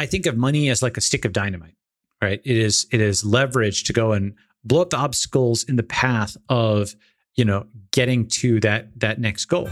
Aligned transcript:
I 0.00 0.06
think 0.06 0.26
of 0.26 0.36
money 0.36 0.68
as 0.68 0.80
like 0.80 0.96
a 0.96 1.00
stick 1.00 1.24
of 1.24 1.32
dynamite, 1.32 1.74
right? 2.22 2.40
It 2.44 2.56
is 2.56 2.86
it 2.92 3.00
is 3.00 3.24
leverage 3.24 3.82
to 3.84 3.92
go 3.92 4.12
and 4.12 4.32
blow 4.62 4.82
up 4.82 4.90
the 4.90 4.96
obstacles 4.96 5.64
in 5.64 5.74
the 5.74 5.82
path 5.82 6.36
of 6.48 6.94
you 7.34 7.44
know 7.44 7.66
getting 7.90 8.28
to 8.28 8.60
that 8.60 9.00
that 9.00 9.20
next 9.20 9.46
goal. 9.46 9.66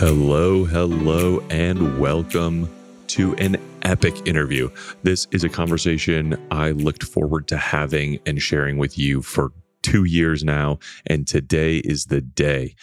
Hello, 0.00 0.64
hello, 0.64 1.40
and 1.50 1.98
welcome 2.00 2.66
to 3.08 3.34
an 3.34 3.58
epic 3.82 4.26
interview. 4.26 4.70
This 5.02 5.26
is 5.32 5.44
a 5.44 5.50
conversation 5.50 6.42
I 6.50 6.70
looked 6.70 7.02
forward 7.02 7.46
to 7.48 7.58
having 7.58 8.20
and 8.24 8.40
sharing 8.40 8.78
with 8.78 8.96
you 8.96 9.20
for 9.20 9.52
two 9.82 10.04
years 10.04 10.42
now, 10.42 10.78
and 11.06 11.28
today 11.28 11.76
is 11.78 12.06
the 12.06 12.22
day. 12.22 12.74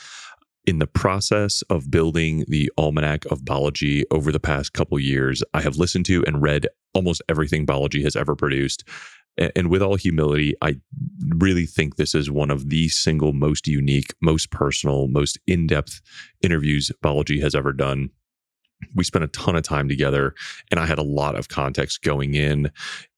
In 0.70 0.78
the 0.78 0.86
process 0.86 1.64
of 1.72 1.90
building 1.90 2.46
the 2.48 2.72
Almanac 2.78 3.26
of 3.32 3.42
Balaji 3.42 4.04
over 4.12 4.32
the 4.32 4.40
past 4.40 4.72
couple 4.72 5.00
years, 5.00 5.42
I 5.56 5.62
have 5.62 5.78
listened 5.78 6.06
to 6.06 6.24
and 6.28 6.44
read 6.44 6.68
almost 6.94 7.24
everything 7.28 7.66
Balaji 7.66 8.04
has 8.04 8.16
ever 8.16 8.36
produced. 8.36 8.88
And 9.56 9.72
with 9.72 9.82
all 9.82 9.96
humility, 9.96 10.54
I 10.62 10.76
really 11.28 11.66
think 11.66 11.96
this 11.96 12.14
is 12.14 12.30
one 12.30 12.52
of 12.52 12.70
the 12.70 12.88
single 12.88 13.34
most 13.34 13.68
unique, 13.68 14.14
most 14.22 14.52
personal, 14.52 15.08
most 15.08 15.40
in 15.48 15.66
depth 15.66 16.02
interviews 16.44 16.92
Balaji 17.04 17.42
has 17.42 17.56
ever 17.56 17.74
done. 17.74 18.12
We 18.94 19.04
spent 19.04 19.26
a 19.26 19.30
ton 19.30 19.56
of 19.56 19.64
time 19.64 19.90
together, 19.90 20.36
and 20.70 20.80
I 20.80 20.86
had 20.86 21.00
a 21.00 21.04
lot 21.04 21.36
of 21.36 21.50
context 21.50 22.04
going 22.04 22.36
in 22.36 22.72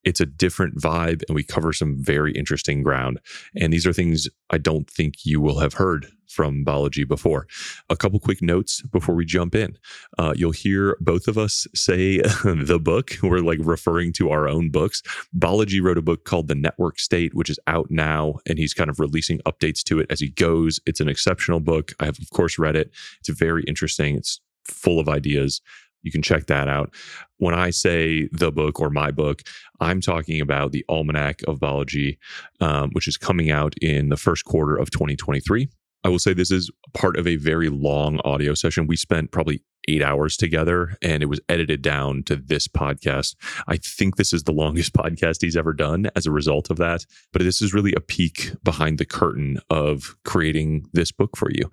it's 0.04 0.20
a 0.20 0.26
different 0.26 0.78
vibe 0.78 1.24
and 1.28 1.36
we 1.36 1.44
cover 1.44 1.74
some 1.74 1.98
very 1.98 2.32
interesting 2.34 2.84
ground. 2.84 3.20
And 3.56 3.72
these 3.72 3.86
are 3.86 3.94
things 3.94 4.28
I 4.50 4.58
don't 4.58 4.90
think 4.90 5.26
you 5.26 5.40
will 5.40 5.60
have 5.60 5.74
heard 5.74 6.08
from 6.32 6.64
Balaji 6.64 7.08
before. 7.08 7.46
A 7.90 7.98
couple 7.98 8.20
quick 8.20 8.42
notes 8.42 8.82
before 8.82 9.16
we 9.16 9.26
jump 9.26 9.54
in. 9.54 9.78
Uh, 10.18 10.34
you'll 10.36 10.52
hear 10.52 10.96
both 11.02 11.28
of 11.28 11.38
us 11.38 11.68
say 11.76 12.18
the 12.44 12.80
book. 12.82 13.12
We're 13.22 13.40
like 13.40 13.60
referring 13.62 14.14
to 14.14 14.32
our 14.32 14.48
own 14.48 14.70
books. 14.70 15.02
Balaji 15.38 15.82
wrote 15.82 15.98
a 15.98 16.02
book 16.02 16.24
called 16.24 16.48
The 16.48 16.56
Network 16.56 17.00
State, 17.00 17.34
which 17.36 17.50
is 17.50 17.60
out 17.68 17.92
now, 17.92 18.36
and 18.48 18.58
he's 18.58 18.74
kind 18.74 18.90
of 18.90 19.00
releasing 19.00 19.40
updates 19.40 19.84
to 19.84 20.00
it 20.00 20.08
as 20.10 20.20
he 20.20 20.30
goes. 20.30 20.80
It's 20.86 21.02
an 21.02 21.10
exceptional 21.10 21.60
book. 21.60 21.92
I 22.00 22.06
have, 22.06 22.20
of 22.20 22.30
course, 22.32 22.58
read 22.58 22.76
it. 22.76 22.92
It's 23.20 23.30
very 23.30 23.64
interesting. 23.64 24.16
It's 24.16 24.40
full 24.66 25.00
of 25.00 25.10
ideas. 25.10 25.62
You 26.04 26.12
can 26.12 26.22
check 26.22 26.48
that 26.48 26.68
out. 26.68 26.94
When 27.38 27.54
I 27.54 27.70
say 27.70 28.28
the 28.32 28.52
book 28.52 28.80
or 28.80 28.90
my 28.90 29.12
book, 29.12 29.44
I'm 29.80 30.02
talking 30.02 30.42
about 30.42 30.72
the 30.72 30.86
Almanac 30.90 31.42
of 31.48 31.60
Balaji, 31.60 32.18
um, 32.60 32.92
which 32.92 33.08
is 33.08 33.18
coming 33.18 33.52
out 33.52 33.76
in 33.82 34.10
the 34.10 34.18
first 34.18 34.46
quarter 34.46 34.76
of 34.76 34.92
2023. 34.92 35.70
I 36.04 36.10
will 36.10 36.20
say 36.20 36.34
this 36.34 36.52
is 36.52 36.72
part 36.94 37.18
of 37.18 37.28
a 37.28 37.36
very 37.36 37.70
long 37.70 38.20
audio 38.26 38.54
session. 38.54 38.88
We 38.88 38.98
spent 38.98 39.32
probably 39.32 39.62
eight 39.88 40.02
hours 40.02 40.38
together 40.38 40.96
and 41.02 41.24
it 41.24 41.28
was 41.28 41.40
edited 41.50 41.82
down 41.82 42.24
to 42.24 42.36
this 42.36 42.68
podcast. 42.68 43.36
I 43.68 43.78
think 43.78 44.16
this 44.16 44.34
is 44.34 44.44
the 44.44 44.52
longest 44.52 44.94
podcast 44.96 45.42
he's 45.42 45.58
ever 45.58 45.74
done 45.74 46.10
as 46.16 46.26
a 46.26 46.32
result 46.32 46.70
of 46.70 46.78
that. 46.78 47.06
But 47.34 47.44
this 47.44 47.62
is 47.62 47.74
really 47.74 47.94
a 47.94 48.02
peek 48.02 48.52
behind 48.64 48.98
the 48.98 49.06
curtain 49.06 49.60
of 49.70 50.16
creating 50.26 50.86
this 50.94 51.12
book 51.12 51.36
for 51.38 51.52
you. 51.52 51.70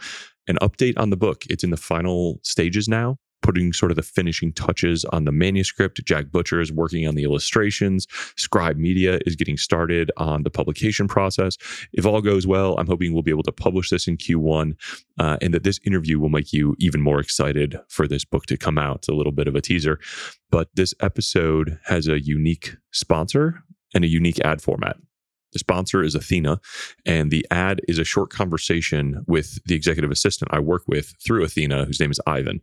An 0.46 0.56
update 0.62 0.98
on 0.98 1.10
the 1.10 1.16
book. 1.16 1.44
It's 1.50 1.64
in 1.64 1.70
the 1.70 1.76
final 1.76 2.40
stages 2.42 2.88
now 2.88 3.18
putting 3.42 3.72
sort 3.72 3.90
of 3.90 3.96
the 3.96 4.02
finishing 4.02 4.52
touches 4.52 5.04
on 5.06 5.24
the 5.24 5.32
manuscript. 5.32 6.04
Jack 6.04 6.30
Butcher 6.30 6.60
is 6.60 6.72
working 6.72 7.06
on 7.06 7.14
the 7.14 7.24
illustrations. 7.24 8.06
Scribe 8.36 8.76
Media 8.76 9.18
is 9.26 9.36
getting 9.36 9.56
started 9.56 10.10
on 10.16 10.42
the 10.42 10.50
publication 10.50 11.08
process. 11.08 11.56
If 11.92 12.06
all 12.06 12.20
goes 12.20 12.46
well, 12.46 12.76
I'm 12.78 12.86
hoping 12.86 13.12
we'll 13.12 13.22
be 13.22 13.30
able 13.30 13.42
to 13.44 13.52
publish 13.52 13.90
this 13.90 14.06
in 14.06 14.16
Q1 14.16 14.74
uh, 15.18 15.38
and 15.40 15.54
that 15.54 15.64
this 15.64 15.80
interview 15.84 16.18
will 16.18 16.28
make 16.28 16.52
you 16.52 16.76
even 16.78 17.00
more 17.00 17.20
excited 17.20 17.78
for 17.88 18.06
this 18.06 18.24
book 18.24 18.46
to 18.46 18.56
come 18.56 18.78
out. 18.78 18.96
It's 18.98 19.08
a 19.08 19.14
little 19.14 19.32
bit 19.32 19.48
of 19.48 19.54
a 19.54 19.60
teaser, 19.60 19.98
but 20.50 20.68
this 20.74 20.94
episode 21.00 21.78
has 21.84 22.06
a 22.06 22.22
unique 22.22 22.76
sponsor 22.92 23.62
and 23.94 24.04
a 24.04 24.08
unique 24.08 24.40
ad 24.44 24.60
format. 24.60 24.96
The 25.52 25.58
sponsor 25.58 26.02
is 26.02 26.14
Athena, 26.14 26.60
and 27.06 27.30
the 27.30 27.46
ad 27.50 27.80
is 27.88 27.98
a 27.98 28.04
short 28.04 28.30
conversation 28.30 29.24
with 29.26 29.58
the 29.64 29.74
executive 29.74 30.10
assistant 30.10 30.50
I 30.52 30.60
work 30.60 30.82
with 30.86 31.14
through 31.24 31.44
Athena, 31.44 31.84
whose 31.86 32.00
name 32.00 32.10
is 32.10 32.20
Ivan. 32.26 32.60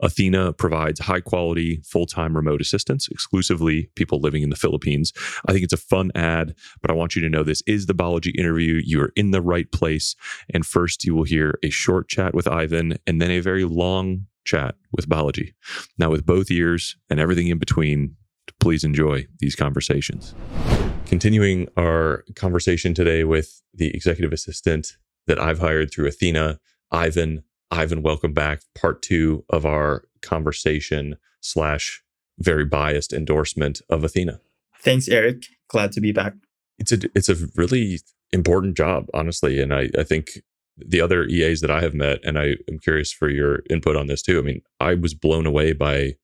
Athena 0.00 0.52
provides 0.54 1.00
high 1.00 1.20
quality, 1.20 1.82
full 1.84 2.06
time 2.06 2.34
remote 2.34 2.60
assistance, 2.60 3.08
exclusively 3.08 3.90
people 3.96 4.20
living 4.20 4.42
in 4.42 4.50
the 4.50 4.56
Philippines. 4.56 5.12
I 5.46 5.52
think 5.52 5.64
it's 5.64 5.72
a 5.72 5.78
fun 5.78 6.10
ad, 6.14 6.54
but 6.80 6.90
I 6.90 6.94
want 6.94 7.14
you 7.14 7.22
to 7.22 7.28
know 7.28 7.42
this 7.42 7.62
is 7.66 7.86
the 7.86 7.94
Balaji 7.94 8.34
interview. 8.36 8.80
You 8.82 9.02
are 9.02 9.12
in 9.14 9.30
the 9.30 9.42
right 9.42 9.70
place. 9.70 10.16
And 10.52 10.64
first, 10.64 11.04
you 11.04 11.14
will 11.14 11.24
hear 11.24 11.58
a 11.62 11.70
short 11.70 12.08
chat 12.08 12.34
with 12.34 12.48
Ivan, 12.48 12.98
and 13.06 13.20
then 13.20 13.30
a 13.30 13.40
very 13.40 13.64
long 13.64 14.26
chat 14.44 14.74
with 14.90 15.08
Balaji. 15.08 15.52
Now, 15.98 16.10
with 16.10 16.24
both 16.24 16.50
ears 16.50 16.96
and 17.10 17.20
everything 17.20 17.48
in 17.48 17.58
between, 17.58 18.16
please 18.58 18.84
enjoy 18.84 19.26
these 19.40 19.54
conversations 19.54 20.34
continuing 21.12 21.68
our 21.76 22.24
conversation 22.36 22.94
today 22.94 23.22
with 23.22 23.60
the 23.74 23.88
executive 23.88 24.32
assistant 24.32 24.96
that 25.26 25.38
I've 25.38 25.58
hired 25.58 25.92
through 25.92 26.06
Athena, 26.06 26.58
Ivan. 26.90 27.44
Ivan, 27.70 28.00
welcome 28.00 28.32
back. 28.32 28.62
Part 28.74 29.02
two 29.02 29.44
of 29.50 29.66
our 29.66 30.04
conversation 30.22 31.18
slash 31.42 32.02
very 32.38 32.64
biased 32.64 33.12
endorsement 33.12 33.82
of 33.90 34.02
Athena. 34.02 34.40
Thanks, 34.78 35.06
Eric. 35.06 35.42
Glad 35.68 35.92
to 35.92 36.00
be 36.00 36.12
back. 36.12 36.32
It's 36.78 36.92
a 36.92 37.00
it's 37.14 37.28
a 37.28 37.36
really 37.56 37.98
important 38.32 38.74
job, 38.74 39.04
honestly, 39.12 39.60
and 39.60 39.74
I 39.74 39.90
I 39.98 40.04
think 40.04 40.40
the 40.78 41.02
other 41.02 41.24
EAs 41.24 41.60
that 41.60 41.70
I 41.70 41.82
have 41.82 41.92
met, 41.92 42.20
and 42.24 42.38
I 42.38 42.56
am 42.70 42.78
curious 42.78 43.12
for 43.12 43.28
your 43.28 43.60
input 43.68 43.96
on 43.96 44.06
this 44.06 44.22
too. 44.22 44.38
I 44.38 44.42
mean, 44.42 44.62
I 44.80 44.94
was 44.94 45.12
blown 45.12 45.44
away 45.44 45.74
by 45.74 46.14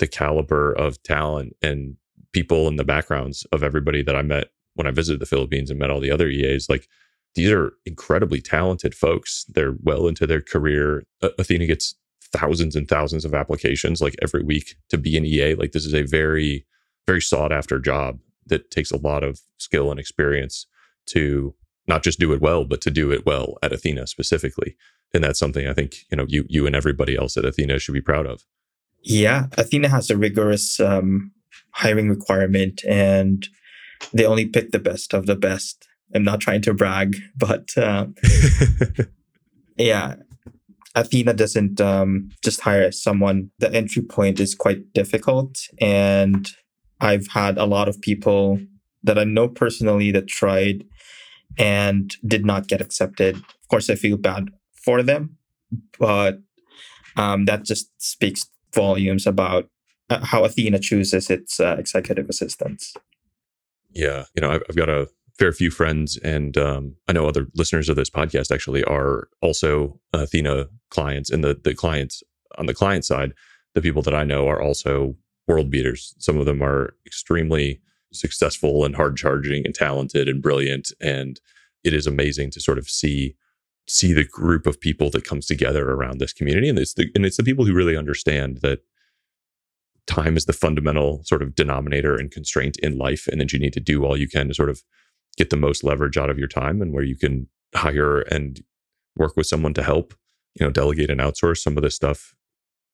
the 0.00 0.08
caliber 0.08 0.72
of 0.72 1.00
talent 1.04 1.54
and 1.62 1.96
people 2.32 2.68
and 2.68 2.78
the 2.78 2.84
backgrounds 2.84 3.46
of 3.52 3.62
everybody 3.62 4.02
that 4.02 4.16
I 4.16 4.22
met 4.22 4.48
when 4.74 4.86
I 4.86 4.90
visited 4.90 5.20
the 5.20 5.26
Philippines 5.26 5.70
and 5.70 5.78
met 5.78 5.90
all 5.90 6.00
the 6.00 6.10
other 6.10 6.28
EAs. 6.28 6.68
Like 6.68 6.88
these 7.34 7.50
are 7.50 7.72
incredibly 7.84 8.40
talented 8.40 8.94
folks. 8.94 9.44
They're 9.48 9.76
well 9.82 10.06
into 10.06 10.26
their 10.26 10.40
career. 10.40 11.04
Athena 11.22 11.66
gets 11.66 11.94
thousands 12.32 12.76
and 12.76 12.88
thousands 12.88 13.24
of 13.24 13.34
applications 13.34 14.00
like 14.00 14.16
every 14.22 14.42
week 14.42 14.76
to 14.90 14.98
be 14.98 15.16
an 15.16 15.24
EA. 15.24 15.54
Like 15.54 15.72
this 15.72 15.86
is 15.86 15.94
a 15.94 16.02
very, 16.02 16.66
very 17.06 17.20
sought 17.20 17.52
after 17.52 17.78
job 17.78 18.18
that 18.46 18.70
takes 18.70 18.90
a 18.90 18.96
lot 18.96 19.24
of 19.24 19.40
skill 19.58 19.90
and 19.90 20.00
experience 20.00 20.66
to 21.06 21.54
not 21.86 22.02
just 22.02 22.18
do 22.18 22.32
it 22.32 22.40
well, 22.40 22.64
but 22.64 22.80
to 22.82 22.90
do 22.90 23.12
it 23.12 23.24
well 23.26 23.58
at 23.62 23.72
Athena 23.72 24.06
specifically. 24.06 24.76
And 25.14 25.22
that's 25.22 25.38
something 25.38 25.66
I 25.66 25.72
think, 25.72 26.04
you 26.10 26.16
know, 26.16 26.26
you 26.28 26.44
you 26.48 26.66
and 26.66 26.74
everybody 26.74 27.16
else 27.16 27.36
at 27.36 27.44
Athena 27.44 27.78
should 27.78 27.94
be 27.94 28.00
proud 28.00 28.26
of. 28.26 28.44
Yeah, 29.02 29.46
Athena 29.52 29.88
has 29.88 30.10
a 30.10 30.16
rigorous 30.16 30.80
um, 30.80 31.32
hiring 31.76 32.08
requirement 32.08 32.82
and 32.88 33.48
they 34.12 34.24
only 34.24 34.46
pick 34.46 34.72
the 34.72 34.78
best 34.78 35.12
of 35.12 35.26
the 35.26 35.36
best. 35.36 35.86
I'm 36.14 36.24
not 36.24 36.40
trying 36.40 36.62
to 36.62 36.74
brag, 36.74 37.16
but 37.36 37.76
uh, 37.76 38.06
yeah, 39.76 40.16
Athena 40.94 41.34
doesn't 41.34 41.80
um, 41.80 42.30
just 42.42 42.60
hire 42.60 42.90
someone. 42.92 43.50
The 43.58 43.72
entry 43.72 44.02
point 44.02 44.40
is 44.40 44.54
quite 44.54 44.92
difficult. 44.94 45.58
And 45.78 46.48
I've 47.00 47.26
had 47.28 47.58
a 47.58 47.66
lot 47.66 47.88
of 47.88 48.00
people 48.00 48.58
that 49.02 49.18
I 49.18 49.24
know 49.24 49.46
personally 49.46 50.10
that 50.12 50.28
tried 50.28 50.84
and 51.58 52.14
did 52.26 52.46
not 52.46 52.68
get 52.68 52.80
accepted. 52.80 53.36
Of 53.36 53.68
course, 53.68 53.90
I 53.90 53.96
feel 53.96 54.16
bad 54.16 54.48
for 54.82 55.02
them, 55.02 55.36
but 55.98 56.38
um, 57.16 57.44
that 57.44 57.64
just 57.64 57.90
speaks 57.98 58.46
volumes 58.74 59.26
about 59.26 59.68
how 60.10 60.44
Athena 60.44 60.78
chooses 60.78 61.30
its 61.30 61.60
uh, 61.60 61.76
executive 61.78 62.28
assistants. 62.28 62.94
Yeah, 63.90 64.24
you 64.34 64.40
know, 64.40 64.50
I've, 64.50 64.62
I've 64.68 64.76
got 64.76 64.88
a 64.88 65.08
fair 65.38 65.52
few 65.52 65.70
friends, 65.70 66.16
and 66.18 66.56
um, 66.56 66.96
I 67.08 67.12
know 67.12 67.26
other 67.26 67.46
listeners 67.54 67.88
of 67.88 67.96
this 67.96 68.10
podcast 68.10 68.52
actually 68.52 68.84
are 68.84 69.28
also 69.42 70.00
Athena 70.12 70.66
clients, 70.90 71.30
and 71.30 71.42
the 71.42 71.58
the 71.62 71.74
clients 71.74 72.22
on 72.58 72.66
the 72.66 72.74
client 72.74 73.04
side, 73.04 73.32
the 73.74 73.82
people 73.82 74.02
that 74.02 74.14
I 74.14 74.24
know 74.24 74.48
are 74.48 74.60
also 74.60 75.16
world 75.46 75.70
beaters. 75.70 76.14
Some 76.18 76.38
of 76.38 76.46
them 76.46 76.62
are 76.62 76.94
extremely 77.06 77.80
successful 78.12 78.84
and 78.84 78.96
hard 78.96 79.16
charging 79.16 79.64
and 79.64 79.74
talented 79.74 80.28
and 80.28 80.42
brilliant, 80.42 80.92
and 81.00 81.40
it 81.84 81.92
is 81.92 82.06
amazing 82.06 82.50
to 82.52 82.60
sort 82.60 82.78
of 82.78 82.88
see 82.88 83.36
see 83.88 84.12
the 84.12 84.26
group 84.26 84.66
of 84.66 84.80
people 84.80 85.10
that 85.10 85.24
comes 85.24 85.46
together 85.46 85.90
around 85.90 86.18
this 86.18 86.32
community, 86.32 86.68
and 86.68 86.78
it's 86.78 86.94
the 86.94 87.10
and 87.14 87.24
it's 87.24 87.36
the 87.36 87.44
people 87.44 87.64
who 87.64 87.74
really 87.74 87.96
understand 87.96 88.58
that 88.58 88.80
time 90.06 90.36
is 90.36 90.44
the 90.44 90.52
fundamental 90.52 91.22
sort 91.24 91.42
of 91.42 91.54
denominator 91.54 92.14
and 92.14 92.30
constraint 92.30 92.76
in 92.82 92.96
life 92.96 93.26
and 93.26 93.40
that 93.40 93.52
you 93.52 93.58
need 93.58 93.72
to 93.72 93.80
do 93.80 94.04
all 94.04 94.16
you 94.16 94.28
can 94.28 94.48
to 94.48 94.54
sort 94.54 94.70
of 94.70 94.82
get 95.36 95.50
the 95.50 95.56
most 95.56 95.82
leverage 95.82 96.16
out 96.16 96.30
of 96.30 96.38
your 96.38 96.48
time 96.48 96.80
and 96.80 96.92
where 96.92 97.02
you 97.02 97.16
can 97.16 97.48
hire 97.74 98.20
and 98.20 98.62
work 99.16 99.36
with 99.36 99.46
someone 99.46 99.74
to 99.74 99.82
help 99.82 100.14
you 100.54 100.64
know 100.64 100.70
delegate 100.70 101.10
and 101.10 101.20
outsource 101.20 101.58
some 101.58 101.76
of 101.76 101.82
the 101.82 101.90
stuff 101.90 102.34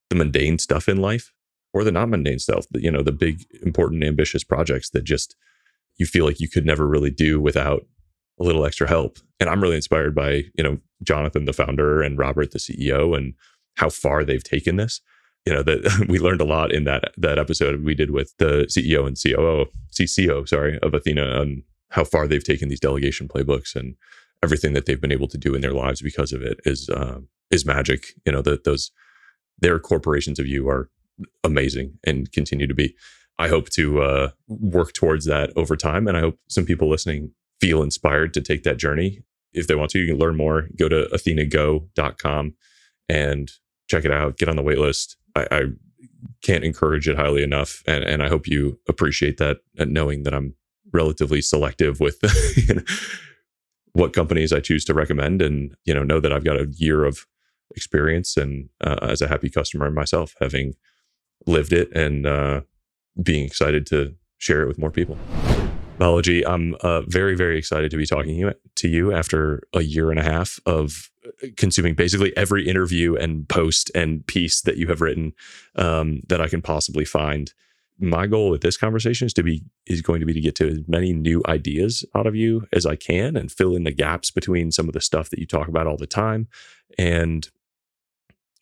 the 0.08 0.16
mundane 0.16 0.58
stuff 0.58 0.88
in 0.88 0.96
life 0.96 1.32
or 1.74 1.84
the 1.84 1.92
not 1.92 2.08
mundane 2.08 2.38
stuff 2.38 2.66
you 2.74 2.90
know 2.90 3.02
the 3.02 3.12
big 3.12 3.44
important 3.64 4.02
ambitious 4.02 4.42
projects 4.42 4.90
that 4.90 5.04
just 5.04 5.36
you 5.98 6.06
feel 6.06 6.24
like 6.24 6.40
you 6.40 6.48
could 6.48 6.66
never 6.66 6.86
really 6.86 7.10
do 7.10 7.40
without 7.40 7.84
a 8.40 8.44
little 8.44 8.64
extra 8.64 8.88
help. 8.88 9.18
And 9.40 9.48
I'm 9.48 9.62
really 9.62 9.76
inspired 9.76 10.14
by, 10.14 10.44
you 10.54 10.64
know, 10.64 10.78
Jonathan, 11.02 11.44
the 11.44 11.52
founder, 11.52 12.02
and 12.02 12.18
Robert, 12.18 12.52
the 12.52 12.58
CEO, 12.58 13.16
and 13.16 13.34
how 13.76 13.88
far 13.88 14.24
they've 14.24 14.42
taken 14.42 14.76
this. 14.76 15.00
You 15.46 15.54
know, 15.54 15.62
that 15.62 16.06
we 16.08 16.18
learned 16.18 16.40
a 16.40 16.46
lot 16.46 16.72
in 16.72 16.84
that 16.84 17.12
that 17.16 17.38
episode 17.38 17.84
we 17.84 17.94
did 17.94 18.10
with 18.10 18.34
the 18.38 18.66
CEO 18.68 19.06
and 19.06 19.16
COO, 19.20 19.66
CCO, 19.90 20.48
sorry, 20.48 20.78
of 20.80 20.94
Athena 20.94 21.24
on 21.24 21.62
how 21.90 22.04
far 22.04 22.26
they've 22.26 22.44
taken 22.44 22.68
these 22.68 22.80
delegation 22.80 23.28
playbooks 23.28 23.76
and 23.76 23.96
everything 24.42 24.72
that 24.72 24.86
they've 24.86 25.00
been 25.00 25.12
able 25.12 25.28
to 25.28 25.38
do 25.38 25.54
in 25.54 25.60
their 25.60 25.72
lives 25.72 26.00
because 26.02 26.32
of 26.32 26.42
it 26.42 26.60
is 26.64 26.88
uh, 26.88 27.20
is 27.50 27.66
magic. 27.66 28.06
You 28.24 28.32
know, 28.32 28.42
that 28.42 28.64
those 28.64 28.90
their 29.58 29.78
corporations 29.78 30.38
of 30.38 30.46
you 30.46 30.68
are 30.68 30.90
amazing 31.44 31.98
and 32.04 32.30
continue 32.32 32.66
to 32.66 32.74
be. 32.74 32.94
I 33.38 33.48
hope 33.48 33.70
to 33.70 34.02
uh, 34.02 34.30
work 34.46 34.92
towards 34.92 35.24
that 35.26 35.52
over 35.56 35.76
time, 35.76 36.06
and 36.06 36.16
I 36.16 36.20
hope 36.20 36.38
some 36.48 36.64
people 36.64 36.88
listening 36.88 37.32
feel 37.60 37.82
inspired 37.82 38.34
to 38.34 38.40
take 38.40 38.62
that 38.64 38.76
journey. 38.76 39.22
If 39.52 39.66
they 39.66 39.74
want 39.74 39.90
to, 39.90 39.98
you 39.98 40.06
can 40.06 40.18
learn 40.18 40.36
more. 40.36 40.68
Go 40.76 40.88
to 40.88 41.08
athenago.com 41.12 42.54
and 43.08 43.50
check 43.88 44.04
it 44.04 44.10
out. 44.10 44.38
Get 44.38 44.48
on 44.48 44.56
the 44.56 44.62
wait 44.62 44.78
list. 44.78 45.16
I, 45.34 45.46
I 45.50 45.62
can't 46.42 46.64
encourage 46.64 47.08
it 47.08 47.16
highly 47.16 47.42
enough, 47.42 47.82
and 47.86 48.04
and 48.04 48.22
I 48.22 48.28
hope 48.28 48.46
you 48.46 48.78
appreciate 48.88 49.38
that, 49.38 49.58
knowing 49.78 50.24
that 50.24 50.34
I'm 50.34 50.54
relatively 50.92 51.40
selective 51.40 52.00
with 52.00 52.18
what 53.92 54.12
companies 54.12 54.52
I 54.52 54.60
choose 54.60 54.84
to 54.86 54.94
recommend, 54.94 55.42
and 55.42 55.74
you 55.84 55.94
know 55.94 56.02
know 56.02 56.20
that 56.20 56.32
I've 56.32 56.44
got 56.44 56.60
a 56.60 56.68
year 56.76 57.04
of 57.04 57.26
experience 57.74 58.36
and 58.36 58.68
uh, 58.84 58.98
as 59.02 59.22
a 59.22 59.28
happy 59.28 59.48
customer 59.48 59.90
myself, 59.90 60.34
having 60.40 60.74
lived 61.46 61.72
it 61.72 61.90
and 61.92 62.26
uh, 62.26 62.60
being 63.22 63.44
excited 63.44 63.86
to 63.86 64.14
share 64.38 64.62
it 64.62 64.68
with 64.68 64.78
more 64.78 64.90
people. 64.90 65.18
Balaji, 65.98 66.42
I'm 66.46 66.74
uh, 66.80 67.02
very, 67.02 67.36
very 67.36 67.58
excited 67.58 67.90
to 67.90 67.96
be 67.96 68.06
talking 68.06 68.52
to 68.74 68.88
you 68.88 69.12
after 69.12 69.62
a 69.72 69.82
year 69.82 70.10
and 70.10 70.18
a 70.18 70.24
half 70.24 70.58
of 70.66 70.90
uh, 70.90 71.11
consuming 71.56 71.94
basically 71.94 72.36
every 72.36 72.68
interview 72.68 73.14
and 73.16 73.48
post 73.48 73.90
and 73.94 74.26
piece 74.26 74.60
that 74.62 74.76
you 74.76 74.88
have 74.88 75.00
written 75.00 75.32
um, 75.76 76.20
that 76.28 76.40
I 76.40 76.48
can 76.48 76.62
possibly 76.62 77.04
find. 77.04 77.52
My 77.98 78.26
goal 78.26 78.50
with 78.50 78.62
this 78.62 78.76
conversation 78.76 79.26
is 79.26 79.34
to 79.34 79.42
be 79.42 79.62
is 79.86 80.02
going 80.02 80.20
to 80.20 80.26
be 80.26 80.32
to 80.32 80.40
get 80.40 80.56
to 80.56 80.68
as 80.68 80.80
many 80.88 81.12
new 81.12 81.42
ideas 81.46 82.04
out 82.14 82.26
of 82.26 82.34
you 82.34 82.66
as 82.72 82.86
I 82.86 82.96
can 82.96 83.36
and 83.36 83.52
fill 83.52 83.76
in 83.76 83.84
the 83.84 83.92
gaps 83.92 84.30
between 84.30 84.72
some 84.72 84.88
of 84.88 84.94
the 84.94 85.00
stuff 85.00 85.30
that 85.30 85.38
you 85.38 85.46
talk 85.46 85.68
about 85.68 85.86
all 85.86 85.96
the 85.96 86.06
time 86.06 86.48
and 86.98 87.48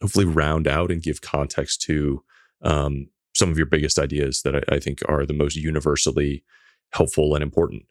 hopefully 0.02 0.24
round 0.24 0.66
out 0.66 0.90
and 0.90 1.02
give 1.02 1.20
context 1.20 1.82
to 1.82 2.22
um, 2.62 3.08
some 3.34 3.50
of 3.50 3.56
your 3.56 3.66
biggest 3.66 3.98
ideas 3.98 4.42
that 4.42 4.56
I, 4.56 4.76
I 4.76 4.78
think 4.78 5.00
are 5.08 5.24
the 5.24 5.32
most 5.32 5.56
universally 5.56 6.44
helpful 6.92 7.34
and 7.34 7.42
important. 7.42 7.84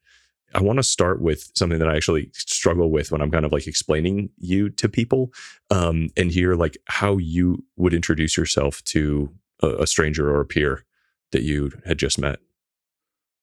I 0.53 0.61
want 0.61 0.77
to 0.77 0.83
start 0.83 1.21
with 1.21 1.51
something 1.55 1.79
that 1.79 1.87
I 1.87 1.95
actually 1.95 2.31
struggle 2.33 2.89
with 2.89 3.11
when 3.11 3.21
I'm 3.21 3.31
kind 3.31 3.45
of 3.45 3.51
like 3.51 3.67
explaining 3.67 4.29
you 4.37 4.69
to 4.71 4.89
people 4.89 5.31
um, 5.69 6.09
and 6.17 6.31
hear 6.31 6.55
like 6.55 6.77
how 6.85 7.17
you 7.17 7.63
would 7.77 7.93
introduce 7.93 8.35
yourself 8.35 8.83
to 8.85 9.31
a, 9.61 9.67
a, 9.67 9.87
stranger 9.87 10.29
or 10.29 10.41
a 10.41 10.45
peer 10.45 10.85
that 11.31 11.43
you 11.43 11.71
had 11.85 11.99
just 11.99 12.19
met. 12.19 12.39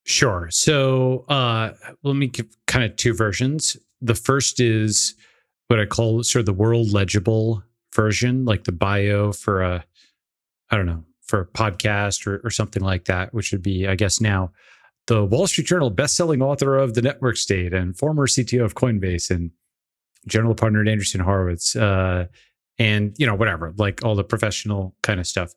Sure. 0.04 0.48
So 0.50 1.24
uh, 1.28 1.72
let 2.02 2.14
me 2.14 2.28
give 2.28 2.46
kind 2.66 2.84
of 2.84 2.96
two 2.96 3.14
versions. 3.14 3.76
The 4.00 4.14
first 4.14 4.60
is 4.60 5.14
what 5.68 5.80
I 5.80 5.86
call 5.86 6.22
sort 6.22 6.40
of 6.40 6.46
the 6.46 6.52
world 6.52 6.92
legible 6.92 7.62
version, 7.94 8.44
like 8.44 8.64
the 8.64 8.72
bio 8.72 9.32
for 9.32 9.62
a, 9.62 9.84
I 10.70 10.76
don't 10.76 10.86
know, 10.86 11.04
for 11.22 11.40
a 11.40 11.46
podcast 11.46 12.26
or, 12.26 12.40
or 12.44 12.50
something 12.50 12.82
like 12.82 13.06
that, 13.06 13.34
which 13.34 13.52
would 13.52 13.62
be, 13.62 13.86
I 13.86 13.96
guess, 13.96 14.20
now 14.20 14.52
the 15.06 15.24
Wall 15.24 15.46
Street 15.46 15.66
Journal 15.66 15.90
best-selling 15.90 16.42
author 16.42 16.76
of 16.76 16.94
The 16.94 17.02
Network 17.02 17.36
State 17.36 17.72
and 17.72 17.96
former 17.96 18.26
CTO 18.26 18.64
of 18.64 18.74
Coinbase 18.74 19.30
and 19.30 19.50
general 20.26 20.54
partner 20.54 20.80
at 20.80 20.86
Andreessen 20.86 21.20
Horowitz, 21.20 21.76
uh, 21.76 22.26
and 22.78 23.14
you 23.18 23.26
know 23.26 23.34
whatever, 23.34 23.72
like 23.76 24.04
all 24.04 24.14
the 24.14 24.24
professional 24.24 24.94
kind 25.02 25.20
of 25.20 25.26
stuff. 25.26 25.54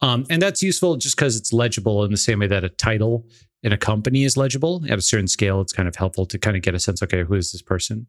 Um, 0.00 0.26
and 0.30 0.40
that's 0.40 0.62
useful 0.62 0.96
just 0.96 1.16
because 1.16 1.36
it's 1.36 1.52
legible 1.52 2.04
in 2.04 2.10
the 2.10 2.16
same 2.16 2.40
way 2.40 2.46
that 2.46 2.64
a 2.64 2.68
title 2.68 3.26
in 3.62 3.72
a 3.72 3.78
company 3.78 4.24
is 4.24 4.36
legible 4.36 4.84
at 4.88 4.98
a 4.98 5.02
certain 5.02 5.28
scale. 5.28 5.60
It's 5.60 5.72
kind 5.72 5.88
of 5.88 5.96
helpful 5.96 6.26
to 6.26 6.38
kind 6.38 6.56
of 6.56 6.62
get 6.62 6.74
a 6.74 6.80
sense. 6.80 7.02
Okay, 7.02 7.24
who 7.24 7.34
is 7.34 7.52
this 7.52 7.62
person? 7.62 8.06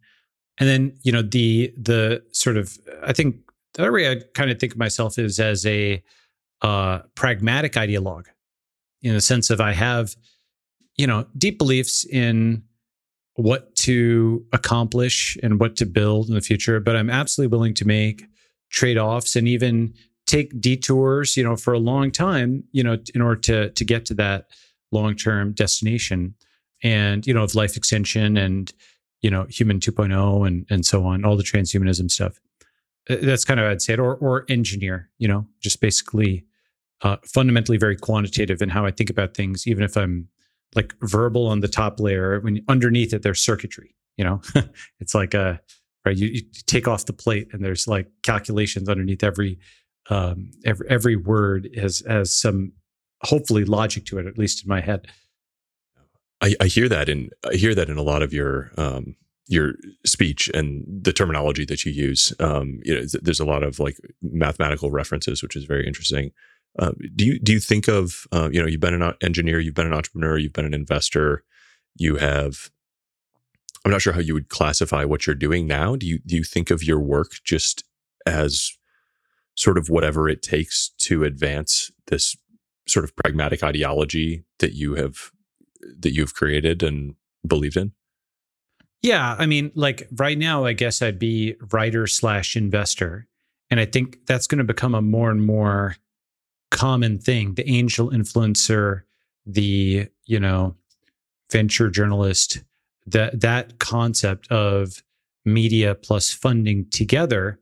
And 0.57 0.69
then 0.69 0.97
you 1.03 1.11
know 1.11 1.21
the 1.21 1.73
the 1.77 2.23
sort 2.31 2.57
of 2.57 2.77
I 3.03 3.13
think 3.13 3.38
the 3.73 3.81
other 3.81 3.91
way 3.91 4.11
I 4.11 4.21
kind 4.33 4.51
of 4.51 4.59
think 4.59 4.73
of 4.73 4.79
myself 4.79 5.17
is 5.17 5.39
as 5.39 5.65
a 5.65 6.03
uh, 6.61 6.99
pragmatic 7.15 7.73
ideologue, 7.73 8.27
in 9.01 9.13
the 9.13 9.21
sense 9.21 9.49
of 9.49 9.59
I 9.59 9.73
have 9.73 10.15
you 10.97 11.07
know, 11.07 11.25
deep 11.38 11.57
beliefs 11.57 12.06
in 12.06 12.63
what 13.36 13.75
to 13.75 14.45
accomplish 14.53 15.38
and 15.44 15.59
what 15.59 15.75
to 15.75 15.86
build 15.86 16.30
in 16.30 16.36
the 16.36 16.42
future, 16.42 16.80
but 16.80 16.95
I'm 16.95 17.09
absolutely 17.09 17.56
willing 17.56 17.74
to 17.75 17.86
make 17.86 18.24
trade-offs 18.71 19.36
and 19.36 19.47
even 19.47 19.94
take 20.25 20.59
detours, 20.59 21.38
you 21.38 21.44
know, 21.44 21.56
for 21.56 21.74
a 21.74 21.80
long 21.80 22.12
time, 22.12 22.63
you 22.71 22.83
know, 22.83 22.97
in 23.13 23.21
order 23.21 23.39
to 23.42 23.69
to 23.71 23.86
get 23.86 24.06
to 24.06 24.13
that 24.15 24.47
long-term 24.92 25.53
destination 25.53 26.33
and, 26.83 27.27
you 27.27 27.33
know, 27.33 27.44
of 27.44 27.56
life 27.56 27.75
extension 27.75 28.38
and, 28.38 28.74
you 29.21 29.30
know, 29.30 29.45
human 29.50 29.80
2.0 29.80 30.48
and 30.48 30.65
and 30.69 30.86
so 30.86 31.06
on, 31.06 31.25
all 31.25 31.36
the 31.36 31.44
transhumanism 31.44 32.09
stuff. 32.09 32.39
Uh, 33.09 33.18
that's 33.21 33.45
kind 33.45 33.59
of 33.59 33.65
I'd 33.68 33.81
say 33.81 33.94
it, 33.94 34.00
or 34.00 34.15
or 34.15 34.45
engineer, 34.50 35.09
you 35.18 35.27
know, 35.27 35.45
just 35.62 35.81
basically 35.81 36.45
uh, 37.01 37.18
fundamentally 37.25 37.77
very 37.77 37.98
quantitative 37.98 38.62
in 38.62 38.69
how 38.69 38.86
I 38.86 38.91
think 38.91 39.09
about 39.09 39.36
things, 39.36 39.68
even 39.68 39.83
if 39.83 39.98
I'm 39.98 40.30
like 40.73 40.94
verbal 41.01 41.47
on 41.47 41.59
the 41.59 41.67
top 41.67 42.00
layer. 42.00 42.39
When 42.39 42.63
underneath 42.67 43.13
it, 43.13 43.21
there's 43.21 43.39
circuitry. 43.39 43.95
You 44.17 44.25
know, 44.25 44.41
it's 45.00 45.13
like 45.13 45.33
a 45.33 45.59
right. 46.06 46.15
You, 46.15 46.27
you, 46.27 46.41
take 46.65 46.88
off 46.88 47.06
the 47.06 47.13
plate, 47.13 47.50
and 47.51 47.63
there's 47.63 47.88
like 47.88 48.07
calculations 48.23 48.89
underneath 48.89 49.23
every 49.23 49.59
um, 50.09 50.51
every 50.65 50.88
every 50.89 51.15
word 51.15 51.69
has 51.75 52.03
has 52.07 52.33
some 52.33 52.73
hopefully 53.23 53.65
logic 53.65 54.06
to 54.06 54.19
it, 54.19 54.25
at 54.25 54.38
least 54.38 54.63
in 54.63 54.69
my 54.69 54.81
head. 54.81 55.07
I, 56.41 56.56
I 56.59 56.65
hear 56.67 56.89
that 56.89 57.09
in 57.09 57.29
I 57.50 57.56
hear 57.56 57.75
that 57.75 57.89
in 57.89 57.97
a 57.97 58.03
lot 58.03 58.21
of 58.21 58.33
your 58.33 58.71
um, 58.77 59.15
your 59.47 59.73
speech 60.06 60.50
and 60.53 60.83
the 60.88 61.13
terminology 61.13 61.65
that 61.65 61.85
you 61.85 61.91
use. 61.91 62.33
Um, 62.39 62.79
you 62.83 62.95
know, 62.95 63.06
there's 63.21 63.39
a 63.39 63.45
lot 63.45 63.63
of 63.63 63.79
like 63.79 63.97
mathematical 64.21 64.91
references, 64.91 65.41
which 65.41 65.56
is 65.56 65.65
very 65.65 65.88
interesting. 65.88 66.31
Uh, 66.77 66.92
do 67.16 67.25
you 67.25 67.39
do 67.39 67.54
you 67.54 67.60
think 67.60 67.88
of 67.88 68.27
uh, 68.31 68.50
you 68.51 68.62
know 68.62 68.68
you've 68.68 68.81
been 68.81 69.01
an 69.01 69.13
engineer, 69.22 69.60
you've 69.60 69.75
been 69.75 69.88
an 69.88 69.94
entrepreneur, 69.94 70.38
you've 70.38 70.54
been 70.54 70.66
an 70.66 70.74
investor, 70.74 71.44
you 71.95 72.16
have. 72.16 72.69
I'm 73.86 73.92
not 73.92 74.01
sure 74.01 74.13
how 74.13 74.19
you 74.19 74.33
would 74.33 74.50
classify 74.50 75.06
what 75.06 75.27
you're 75.27 75.36
doing 75.36 75.68
now. 75.68 75.95
Do 75.95 76.07
you 76.07 76.19
do 76.25 76.36
you 76.36 76.44
think 76.44 76.72
of 76.72 76.83
your 76.83 77.00
work 77.00 77.33
just 77.44 77.83
as 78.25 78.72
sort 79.56 79.77
of 79.77 79.89
whatever 79.89 80.27
it 80.27 80.41
takes 80.41 80.89
to 80.98 81.24
advance 81.24 81.91
this 82.08 82.36
sort 82.88 83.05
of 83.05 83.15
pragmatic 83.15 83.63
ideology 83.63 84.44
that 84.60 84.74
you 84.74 84.96
have 84.96 85.32
that 86.00 86.13
you've 86.13 86.34
created 86.34 86.84
and 86.84 87.15
believed 87.48 87.77
in? 87.77 87.94
Yeah, 89.01 89.36
I 89.38 89.46
mean, 89.46 89.72
like 89.75 90.08
right 90.15 90.38
now, 90.38 90.65
I 90.65 90.74
guess 90.74 91.01
I'd 91.01 91.20
be 91.20 91.55
writer 91.72 92.08
slash 92.08 92.55
investor, 92.55 93.27
and 93.70 93.79
I 93.79 93.86
think 93.86 94.25
that's 94.25 94.48
going 94.48 94.58
to 94.58 94.63
become 94.63 94.96
a 94.96 95.01
more 95.01 95.29
and 95.29 95.46
more 95.46 95.96
common 96.72 97.19
thing. 97.19 97.55
The 97.55 97.67
angel 97.69 98.10
influencer 98.12 99.01
the 99.45 100.07
you 100.25 100.39
know 100.39 100.75
venture 101.51 101.89
journalist 101.89 102.63
that 103.05 103.41
that 103.41 103.79
concept 103.79 104.51
of 104.51 105.03
media 105.45 105.95
plus 105.95 106.34
funding 106.34 106.89
together. 106.89 107.60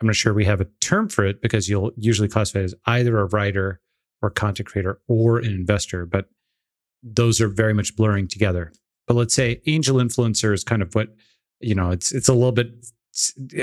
I'm 0.00 0.06
not 0.06 0.16
sure 0.16 0.32
we 0.32 0.44
have 0.44 0.60
a 0.60 0.68
term 0.80 1.08
for 1.08 1.26
it 1.26 1.42
because 1.42 1.68
you'll 1.68 1.92
usually 1.96 2.28
classify 2.28 2.60
it 2.60 2.64
as 2.64 2.74
either 2.86 3.18
a 3.18 3.26
writer 3.26 3.80
or 4.22 4.30
content 4.30 4.68
creator 4.68 5.00
or 5.08 5.38
an 5.38 5.46
investor 5.46 6.06
but 6.06 6.28
those 7.02 7.40
are 7.40 7.48
very 7.48 7.74
much 7.74 7.94
blurring 7.96 8.26
together. 8.26 8.72
But 9.06 9.14
let's 9.14 9.34
say 9.34 9.60
angel 9.66 9.96
influencer 9.96 10.52
is 10.52 10.64
kind 10.64 10.82
of 10.82 10.94
what 10.94 11.14
you 11.60 11.74
know 11.74 11.90
it's 11.90 12.12
it's 12.12 12.28
a 12.28 12.34
little 12.34 12.52
bit 12.52 12.72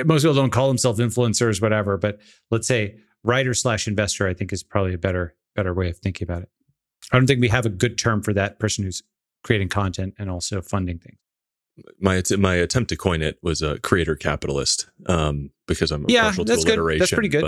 most 0.06 0.24
people 0.24 0.36
don't 0.36 0.52
call 0.52 0.68
themselves 0.68 1.00
influencers 1.00 1.62
whatever 1.62 1.98
but 1.98 2.20
let's 2.52 2.68
say 2.68 2.98
writer 3.26 3.54
slash 3.54 3.88
investor, 3.88 4.28
I 4.28 4.34
think 4.34 4.54
is 4.54 4.64
probably 4.64 4.94
a 4.94 4.98
better 4.98 5.36
better 5.56 5.74
way 5.74 5.90
of 5.90 5.98
thinking 5.98 6.26
about 6.26 6.44
it. 6.44 6.50
I 7.12 7.18
don't 7.18 7.28
think 7.28 7.42
we 7.42 7.48
have 7.50 7.66
a 7.66 7.70
good 7.70 7.98
term 7.98 8.22
for 8.22 8.34
that 8.34 8.60
person 8.60 8.84
who's 8.84 9.04
creating 9.44 9.70
content 9.70 10.16
and 10.18 10.30
also 10.30 10.62
funding 10.62 11.00
things. 11.00 11.18
My 12.00 12.22
my 12.38 12.56
attempt 12.56 12.90
to 12.90 12.96
coin 12.96 13.22
it 13.22 13.38
was 13.42 13.62
a 13.62 13.80
creator 13.80 14.16
capitalist 14.16 14.90
um, 15.08 15.52
because 15.68 15.92
I'm 15.92 16.06
yeah, 16.08 16.24
partial 16.24 16.46
that's 16.46 16.64
to 16.64 16.70
alliteration. 16.70 17.00
Good. 17.00 17.02
That's 17.02 17.14
pretty 17.14 17.30
good. 17.30 17.42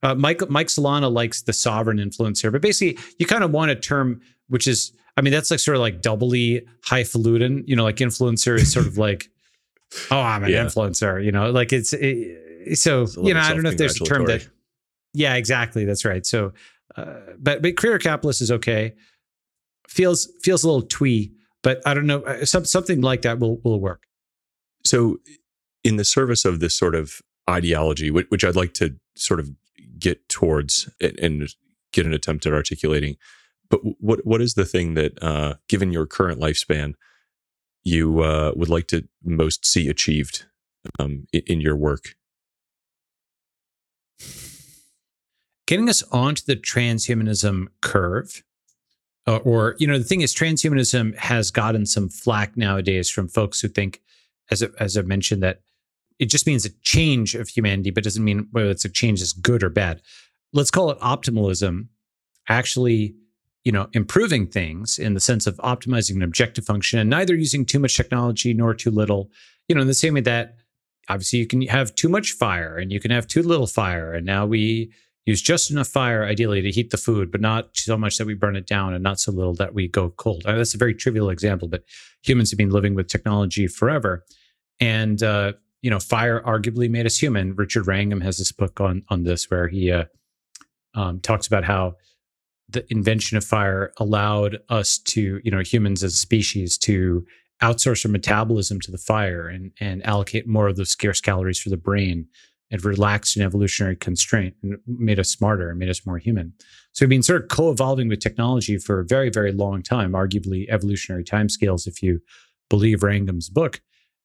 But 0.00 0.10
uh, 0.10 0.14
Mike 0.14 0.48
Mike 0.48 0.68
Solana 0.68 1.12
likes 1.12 1.42
the 1.42 1.52
sovereign 1.52 1.98
influencer, 1.98 2.50
but 2.50 2.62
basically 2.62 3.02
you 3.18 3.26
kind 3.26 3.44
of 3.44 3.50
want 3.50 3.70
a 3.70 3.76
term 3.76 4.20
which 4.48 4.66
is, 4.66 4.92
I 5.16 5.20
mean, 5.20 5.32
that's 5.32 5.50
like 5.50 5.60
sort 5.60 5.76
of 5.76 5.80
like 5.80 6.00
doubly 6.00 6.66
highfalutin. 6.82 7.64
You 7.66 7.76
know, 7.76 7.84
like 7.84 7.96
influencer 7.96 8.56
is 8.56 8.72
sort 8.72 8.86
of 8.86 8.98
like, 9.06 9.30
oh, 10.10 10.20
I'm 10.20 10.44
an 10.44 10.50
yeah. 10.50 10.64
influencer. 10.64 11.24
You 11.24 11.32
know, 11.32 11.50
like 11.50 11.72
it's 11.72 11.92
it, 11.92 12.76
so 12.76 13.02
it's 13.02 13.16
you 13.16 13.34
know 13.34 13.40
I 13.40 13.52
don't 13.52 13.62
know 13.62 13.70
if 13.70 13.76
there's 13.76 14.00
a 14.00 14.04
term 14.04 14.26
that 14.26 14.46
yeah, 15.18 15.34
exactly. 15.34 15.84
That's 15.84 16.04
right. 16.04 16.24
So, 16.24 16.52
uh, 16.96 17.16
but 17.38 17.60
but 17.60 17.76
creator 17.76 17.98
capitalist 17.98 18.40
is 18.40 18.52
okay. 18.52 18.94
Feels 19.88 20.30
feels 20.42 20.62
a 20.62 20.68
little 20.68 20.86
twee, 20.86 21.32
but 21.62 21.82
I 21.84 21.92
don't 21.92 22.06
know. 22.06 22.20
Uh, 22.20 22.44
some, 22.44 22.64
something 22.64 23.00
like 23.00 23.22
that 23.22 23.40
will 23.40 23.58
will 23.64 23.80
work. 23.80 24.04
So, 24.84 25.18
in 25.82 25.96
the 25.96 26.04
service 26.04 26.44
of 26.44 26.60
this 26.60 26.74
sort 26.76 26.94
of 26.94 27.20
ideology, 27.50 28.12
which, 28.12 28.26
which 28.28 28.44
I'd 28.44 28.54
like 28.54 28.74
to 28.74 28.94
sort 29.16 29.40
of 29.40 29.50
get 29.98 30.28
towards 30.28 30.88
and, 31.00 31.18
and 31.18 31.48
get 31.92 32.06
an 32.06 32.14
attempt 32.14 32.46
at 32.46 32.52
articulating, 32.52 33.16
but 33.70 33.80
what 34.00 34.24
what 34.24 34.40
is 34.40 34.54
the 34.54 34.64
thing 34.64 34.94
that, 34.94 35.20
uh, 35.20 35.54
given 35.68 35.90
your 35.90 36.06
current 36.06 36.40
lifespan, 36.40 36.94
you 37.82 38.20
uh, 38.20 38.52
would 38.54 38.68
like 38.68 38.86
to 38.88 39.08
most 39.24 39.66
see 39.66 39.88
achieved 39.88 40.46
um, 41.00 41.26
in, 41.32 41.42
in 41.48 41.60
your 41.60 41.74
work? 41.74 42.14
Getting 45.68 45.90
us 45.90 46.02
onto 46.04 46.42
the 46.46 46.56
transhumanism 46.56 47.66
curve 47.82 48.42
uh, 49.26 49.36
or 49.44 49.76
you 49.78 49.86
know 49.86 49.98
the 49.98 50.04
thing 50.04 50.22
is 50.22 50.34
transhumanism 50.34 51.14
has 51.18 51.50
gotten 51.50 51.84
some 51.84 52.08
flack 52.08 52.56
nowadays 52.56 53.10
from 53.10 53.28
folks 53.28 53.60
who 53.60 53.68
think 53.68 54.00
as 54.50 54.62
as 54.80 54.96
i 54.96 55.02
mentioned 55.02 55.42
that 55.42 55.60
it 56.18 56.30
just 56.30 56.46
means 56.46 56.64
a 56.64 56.70
change 56.80 57.34
of 57.34 57.50
humanity 57.50 57.90
but 57.90 58.02
doesn't 58.02 58.24
mean 58.24 58.48
whether 58.52 58.70
it's 58.70 58.86
a 58.86 58.88
change 58.88 59.20
is 59.20 59.34
good 59.34 59.62
or 59.62 59.68
bad. 59.68 60.00
Let's 60.54 60.70
call 60.70 60.90
it 60.90 60.98
optimalism 61.00 61.88
actually 62.48 63.14
you 63.62 63.70
know 63.70 63.88
improving 63.92 64.46
things 64.46 64.98
in 64.98 65.12
the 65.12 65.20
sense 65.20 65.46
of 65.46 65.58
optimizing 65.58 66.16
an 66.16 66.22
objective 66.22 66.64
function 66.64 66.98
and 66.98 67.10
neither 67.10 67.34
using 67.34 67.66
too 67.66 67.78
much 67.78 67.94
technology 67.94 68.54
nor 68.54 68.72
too 68.72 68.90
little 68.90 69.30
you 69.68 69.74
know 69.74 69.82
in 69.82 69.86
the 69.86 69.92
same 69.92 70.14
way 70.14 70.22
that 70.22 70.54
obviously 71.10 71.38
you 71.38 71.46
can 71.46 71.60
have 71.60 71.94
too 71.94 72.08
much 72.08 72.32
fire 72.32 72.78
and 72.78 72.90
you 72.90 73.00
can 73.00 73.10
have 73.10 73.26
too 73.26 73.42
little 73.42 73.66
fire 73.66 74.14
and 74.14 74.24
now 74.24 74.46
we 74.46 74.90
use 75.28 75.42
just 75.42 75.70
enough 75.70 75.88
fire, 75.88 76.24
ideally, 76.24 76.62
to 76.62 76.70
heat 76.70 76.90
the 76.90 76.96
food, 76.96 77.30
but 77.30 77.42
not 77.42 77.68
so 77.74 77.98
much 77.98 78.16
that 78.16 78.26
we 78.26 78.32
burn 78.32 78.56
it 78.56 78.66
down 78.66 78.94
and 78.94 79.02
not 79.02 79.20
so 79.20 79.30
little 79.30 79.52
that 79.54 79.74
we 79.74 79.86
go 79.86 80.08
cold. 80.08 80.42
I 80.46 80.50
mean, 80.50 80.56
that's 80.58 80.74
a 80.74 80.78
very 80.78 80.94
trivial 80.94 81.28
example, 81.28 81.68
but 81.68 81.84
humans 82.22 82.50
have 82.50 82.56
been 82.56 82.70
living 82.70 82.94
with 82.94 83.08
technology 83.08 83.66
forever. 83.66 84.24
And, 84.80 85.22
uh, 85.22 85.52
you 85.82 85.90
know, 85.90 86.00
fire 86.00 86.40
arguably 86.40 86.88
made 86.88 87.04
us 87.04 87.18
human. 87.18 87.54
Richard 87.54 87.86
Wrangham 87.86 88.22
has 88.22 88.38
this 88.38 88.52
book 88.52 88.80
on, 88.80 89.02
on 89.10 89.24
this 89.24 89.50
where 89.50 89.68
he 89.68 89.92
uh, 89.92 90.04
um, 90.94 91.20
talks 91.20 91.46
about 91.46 91.64
how 91.64 91.96
the 92.70 92.90
invention 92.90 93.36
of 93.36 93.44
fire 93.44 93.92
allowed 93.98 94.58
us 94.70 94.98
to, 94.98 95.40
you 95.44 95.50
know, 95.50 95.60
humans 95.60 96.02
as 96.02 96.14
a 96.14 96.16
species 96.16 96.78
to 96.78 97.26
outsource 97.62 98.06
our 98.06 98.10
metabolism 98.10 98.80
to 98.80 98.90
the 98.90 98.98
fire 98.98 99.46
and, 99.46 99.72
and 99.78 100.04
allocate 100.06 100.46
more 100.46 100.68
of 100.68 100.76
those 100.76 100.90
scarce 100.90 101.20
calories 101.20 101.60
for 101.60 101.68
the 101.68 101.76
brain 101.76 102.28
it 102.70 102.84
relaxed 102.84 103.36
an 103.36 103.42
evolutionary 103.42 103.96
constraint 103.96 104.54
and 104.62 104.78
made 104.86 105.18
us 105.18 105.30
smarter 105.30 105.70
and 105.70 105.78
made 105.78 105.88
us 105.88 106.04
more 106.04 106.18
human. 106.18 106.52
So 106.92 107.04
we've 107.04 107.10
been 107.10 107.22
sort 107.22 107.42
of 107.42 107.48
co-evolving 107.48 108.08
with 108.08 108.20
technology 108.20 108.76
for 108.76 109.00
a 109.00 109.04
very, 109.04 109.30
very 109.30 109.52
long 109.52 109.82
time, 109.82 110.12
arguably 110.12 110.68
evolutionary 110.68 111.24
timescales, 111.24 111.86
if 111.86 112.02
you 112.02 112.20
believe 112.68 113.02
Wrangham's 113.02 113.48
book. 113.48 113.80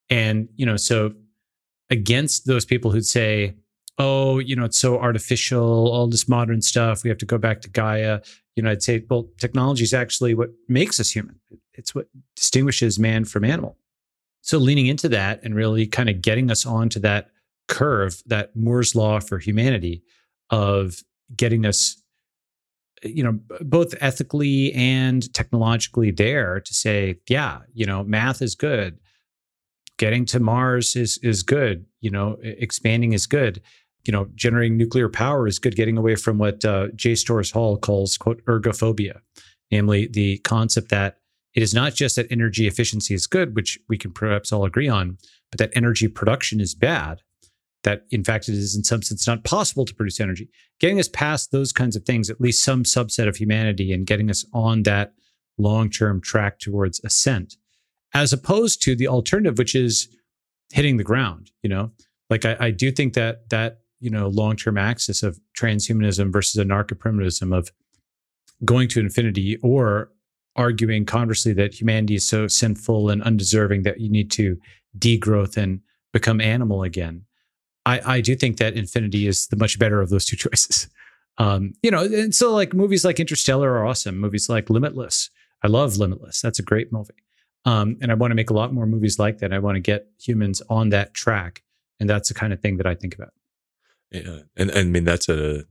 And, 0.10 0.50
you 0.56 0.66
know, 0.66 0.76
so 0.76 1.14
against 1.90 2.46
those 2.46 2.66
people 2.66 2.92
who'd 2.92 3.06
say, 3.06 3.56
oh, 3.98 4.40
you 4.40 4.56
know, 4.56 4.66
it's 4.66 4.78
so 4.78 5.00
artificial, 5.00 5.92
all 5.92 6.08
this 6.08 6.28
modern 6.28 6.62
stuff, 6.62 7.04
we 7.04 7.10
have 7.10 7.20
to 7.20 7.26
go 7.26 7.38
back 7.38 7.62
to 7.62 7.70
Gaia. 7.70 8.22
You 8.56 8.64
know, 8.64 8.72
I'd 8.72 8.84
say, 8.84 9.06
well, 9.10 9.30
technology 9.40 9.84
is 9.84 9.94
actually 9.94 10.34
what 10.34 10.50
makes 10.68 11.00
us 11.00 11.12
human. 11.12 11.40
It's 11.74 11.96
what 11.96 12.08
distinguishes 12.36 13.00
man 13.00 13.24
from 13.24 13.44
animal. 13.44 13.78
So 14.42 14.58
leaning 14.58 14.88
into 14.88 15.08
that 15.10 15.42
and 15.44 15.56
really 15.56 15.88
kind 15.88 16.10
of 16.10 16.22
getting 16.22 16.52
us 16.52 16.66
onto 16.66 17.00
that 17.02 17.30
curve, 17.68 18.22
that 18.26 18.56
Moore's 18.56 18.96
law 18.96 19.20
for 19.20 19.40
humanity 19.40 20.04
of 20.50 21.04
getting 21.36 21.66
us, 21.66 22.02
you 23.04 23.24
know, 23.24 23.40
both 23.62 23.96
ethically 24.02 24.74
and 24.74 25.34
technologically 25.34 26.12
there 26.12 26.60
to 26.60 26.74
say, 26.74 27.16
yeah, 27.28 27.60
you 27.74 27.86
know, 27.86 28.04
math 28.04 28.42
is 28.42 28.56
good. 28.56 29.00
Getting 29.98 30.26
to 30.26 30.40
Mars 30.40 30.96
is 30.96 31.18
is 31.20 31.44
good. 31.44 31.86
You 32.02 32.10
know, 32.12 32.38
expanding 32.42 33.14
is 33.14 33.28
good. 33.28 33.62
You 34.06 34.12
know, 34.12 34.28
generating 34.36 34.78
nuclear 34.78 35.08
power 35.08 35.48
is 35.48 35.60
good. 35.60 35.76
Getting 35.76 35.98
away 35.98 36.16
from 36.16 36.38
what 36.38 36.66
uh, 36.66 36.88
J. 36.96 37.16
Storrs 37.16 37.52
Hall 37.52 37.78
calls 37.78 38.18
quote 38.18 38.44
ergophobia, 38.46 39.20
namely 39.72 40.08
the 40.08 40.40
concept 40.40 40.90
that 40.90 41.18
it 41.54 41.62
is 41.62 41.74
not 41.74 41.94
just 41.94 42.16
that 42.16 42.32
energy 42.32 42.68
efficiency 42.68 43.14
is 43.14 43.28
good, 43.28 43.56
which 43.56 43.80
we 43.88 43.98
can 43.98 44.12
perhaps 44.12 44.52
all 44.52 44.66
agree 44.66 44.90
on, 44.90 45.18
but 45.52 45.60
that 45.60 45.72
energy 45.76 46.08
production 46.08 46.60
is 46.60 46.74
bad 46.74 47.22
that 47.84 48.06
in 48.12 48.24
fact 48.24 48.50
it 48.50 48.56
is 48.56 48.76
in 48.76 48.84
some 48.84 49.02
sense 49.02 49.28
not 49.28 49.44
possible 49.44 49.86
to 49.86 49.94
produce 49.94 50.20
energy. 50.20 50.50
Getting 50.80 51.00
us 51.00 51.08
past 51.08 51.52
those 51.52 51.72
kinds 51.72 51.96
of 51.96 52.04
things, 52.04 52.30
at 52.30 52.42
least 52.42 52.64
some 52.64 52.84
subset 52.84 53.28
of 53.28 53.36
humanity, 53.36 53.94
and 53.94 54.06
getting 54.06 54.30
us 54.30 54.46
on 54.54 54.84
that 54.84 55.14
long 55.58 55.90
term 55.90 56.22
track 56.22 56.60
towards 56.60 57.00
ascent, 57.04 57.56
as 58.14 58.34
opposed 58.34 58.82
to 58.84 58.96
the 58.96 59.08
alternative, 59.08 59.58
which 59.58 59.76
is 59.76 60.08
hitting 60.72 60.98
the 60.98 61.04
ground. 61.04 61.52
You 61.62 61.70
know, 61.70 61.92
like 62.30 62.46
I, 62.46 62.58
I 62.60 62.72
do 62.72 62.92
think 62.92 63.14
that 63.14 63.50
that 63.50 63.80
you 64.00 64.10
know 64.10 64.28
long 64.28 64.56
term 64.56 64.78
axis 64.78 65.24
of 65.24 65.40
transhumanism 65.58 66.32
versus 66.32 66.64
anarcho-primitivism 66.64 67.54
of 67.54 67.72
going 68.66 68.88
to 68.90 69.00
infinity 69.00 69.58
or 69.62 70.10
arguing 70.56 71.06
conversely 71.06 71.52
that 71.54 71.74
humanity 71.74 72.16
is 72.16 72.26
so 72.26 72.48
sinful 72.48 73.10
and 73.10 73.24
undeserving 73.24 73.84
that 73.84 74.00
you 74.00 74.10
need 74.10 74.30
to 74.32 74.58
degrowth 74.98 75.58
and 75.58 75.82
become 76.14 76.40
animal 76.40 76.84
again 76.84 77.26
I, 77.86 78.16
I 78.16 78.22
do 78.22 78.36
think 78.36 78.58
that 78.58 78.76
Infinity 78.76 79.28
is 79.28 79.48
the 79.48 79.56
much 79.56 79.78
better 79.80 80.02
of 80.02 80.10
those 80.10 80.26
two 80.26 80.36
choices. 80.50 80.88
Um, 81.38 81.74
you 81.82 81.92
know, 81.92 82.04
and 82.04 82.34
so 82.34 82.54
like 82.54 82.74
movies 82.74 83.04
like 83.04 83.20
Interstellar 83.20 83.72
are 83.72 83.86
awesome. 83.86 84.20
Movies 84.20 84.50
like 84.50 84.70
Limitless. 84.70 85.30
I 85.64 85.68
love 85.68 85.98
Limitless. 85.98 86.42
That's 86.42 86.60
a 86.60 86.64
great 86.64 86.92
movie. 86.92 87.14
Um, 87.66 87.98
and 88.02 88.12
I 88.12 88.16
want 88.16 88.32
to 88.32 88.36
make 88.36 88.50
a 88.50 88.54
lot 88.54 88.74
more 88.74 88.86
movies 88.86 89.18
like 89.18 89.40
that. 89.40 89.54
I 89.54 89.60
want 89.60 89.76
to 89.76 89.80
get 89.80 90.08
humans 90.22 90.62
on 90.70 90.90
that 90.90 91.14
track. 91.14 91.64
And 92.00 92.10
that's 92.10 92.28
the 92.28 92.34
kind 92.34 92.52
of 92.52 92.60
thing 92.60 92.78
that 92.78 92.86
I 92.86 92.96
think 92.96 93.16
about. 93.16 93.34
Yeah. 94.12 94.40
And, 94.58 94.70
and 94.70 94.80
I 94.80 94.84
mean, 94.84 95.06
that's 95.06 95.30
a, 95.30 95.64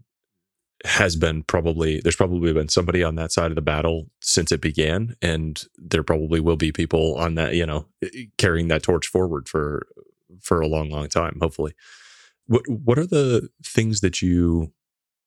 has 0.85 1.15
been 1.15 1.43
probably, 1.45 2.01
there's 2.01 2.17
probably 2.17 2.53
been 2.53 2.69
somebody 2.69 3.05
on 3.05 3.15
that 3.17 3.31
side 3.31 3.53
of 3.53 3.55
the 3.55 3.63
battle 3.63 4.09
since 4.21 4.51
it 4.51 4.61
began. 4.61 5.15
And 5.21 5.63
there 5.77 6.03
probably 6.03 6.41
will 6.41 6.57
be 6.57 6.73
people 6.73 7.15
on 7.17 7.35
that, 7.37 7.55
you 7.55 7.67
know, 7.67 7.87
carrying 8.39 8.69
that 8.69 8.83
torch 8.83 9.07
forward 9.07 9.49
for, 9.49 9.87
for 10.41 10.61
a 10.61 10.67
long, 10.67 10.91
long 10.91 11.09
time, 11.09 11.39
hopefully. 11.41 11.75
What 12.47 12.69
what 12.69 12.99
are 12.99 13.07
the 13.07 13.49
things 13.65 14.01
that 14.01 14.21
you 14.23 14.73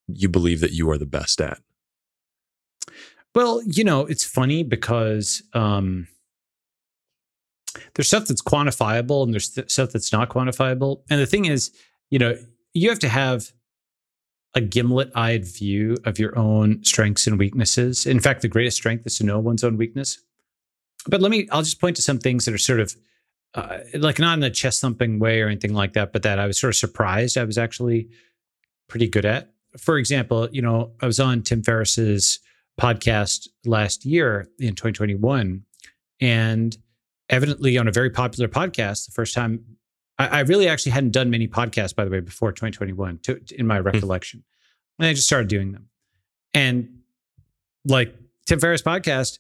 you 0.07 0.29
believe 0.29 0.60
that 0.62 0.72
you 0.72 0.89
are 0.91 0.98
the 0.98 1.05
best 1.05 1.41
at? 1.41 1.60
Well, 3.34 3.62
you 3.65 3.84
know, 3.84 4.05
it's 4.05 4.24
funny 4.24 4.63
because 4.63 5.43
um, 5.53 6.07
there's 7.93 8.07
stuff 8.07 8.27
that's 8.27 8.41
quantifiable 8.41 9.24
and 9.24 9.34
there's 9.34 9.50
th- 9.50 9.69
stuff 9.69 9.91
that's 9.91 10.13
not 10.13 10.29
quantifiable. 10.29 11.01
And 11.10 11.19
the 11.19 11.25
thing 11.25 11.45
is, 11.45 11.72
you 12.10 12.19
know, 12.19 12.38
you 12.74 12.89
have 12.89 13.00
to 13.00 13.10
have 13.10 13.51
a 14.53 14.62
gimlet 14.62 15.12
eyed 15.15 15.45
view 15.45 15.98
of 16.05 16.17
your 16.17 16.38
own 16.39 16.81
strengths 16.84 17.27
and 17.27 17.38
weaknesses. 17.38 18.05
In 18.05 18.22
fact, 18.22 18.41
the 18.41 18.48
greatest 18.48 18.77
strength 18.77 19.05
is 19.05 19.17
to 19.17 19.25
know 19.25 19.38
one's 19.38 19.65
own 19.65 19.75
weakness. 19.75 20.19
But 21.07 21.22
let 21.22 21.29
me, 21.29 21.48
I'll 21.51 21.62
just 21.62 21.81
point 21.81 21.98
to 21.98 22.01
some 22.01 22.19
things 22.19 22.45
that 22.45 22.53
are 22.53 22.57
sort 22.57 22.79
of 22.79 22.95
uh, 23.55 23.79
like 23.95 24.19
not 24.19 24.38
in 24.38 24.43
a 24.43 24.50
chest 24.50 24.81
thumping 24.81 25.17
way 25.17 25.41
or 25.41 25.47
anything 25.47 25.74
like 25.74 25.93
that, 25.93 26.13
but 26.13 26.24
that 26.24 26.39
I 26.39 26.45
was 26.45 26.59
sort 26.59 26.71
of 26.71 26.77
surprised 26.77 27.38
I 27.38 27.43
was 27.45 27.57
actually 27.57 28.09
pretty 28.88 29.07
good 29.07 29.25
at. 29.25 29.51
For 29.77 29.97
example, 29.97 30.50
you 30.51 30.62
know, 30.62 30.91
I 31.01 31.05
was 31.05 31.19
on 31.19 31.41
Tim 31.41 31.63
Ferriss's 31.63 32.39
podcast 32.79 33.47
last 33.65 34.05
year 34.05 34.47
in 34.59 34.75
2021, 34.75 35.63
and 36.19 36.77
evidently 37.29 37.77
on 37.77 37.88
a 37.88 37.91
very 37.91 38.09
popular 38.09 38.47
podcast, 38.47 39.05
the 39.05 39.12
first 39.13 39.33
time 39.33 39.63
I, 40.17 40.27
I 40.27 40.39
really 40.41 40.67
actually 40.67 40.91
hadn't 40.91 41.12
done 41.12 41.29
many 41.29 41.47
podcasts, 41.47 41.95
by 41.95 42.05
the 42.05 42.12
way, 42.12 42.19
before 42.19 42.51
2021, 42.51 43.19
to, 43.24 43.41
in 43.57 43.67
my 43.67 43.79
hmm. 43.79 43.85
recollection. 43.85 44.43
and 45.00 45.07
I 45.07 45.13
just 45.13 45.27
started 45.27 45.47
doing 45.47 45.71
them. 45.71 45.88
And 46.53 47.00
like 47.85 48.13
Tim 48.45 48.59
Ferriss 48.59 48.81
podcast, 48.81 49.39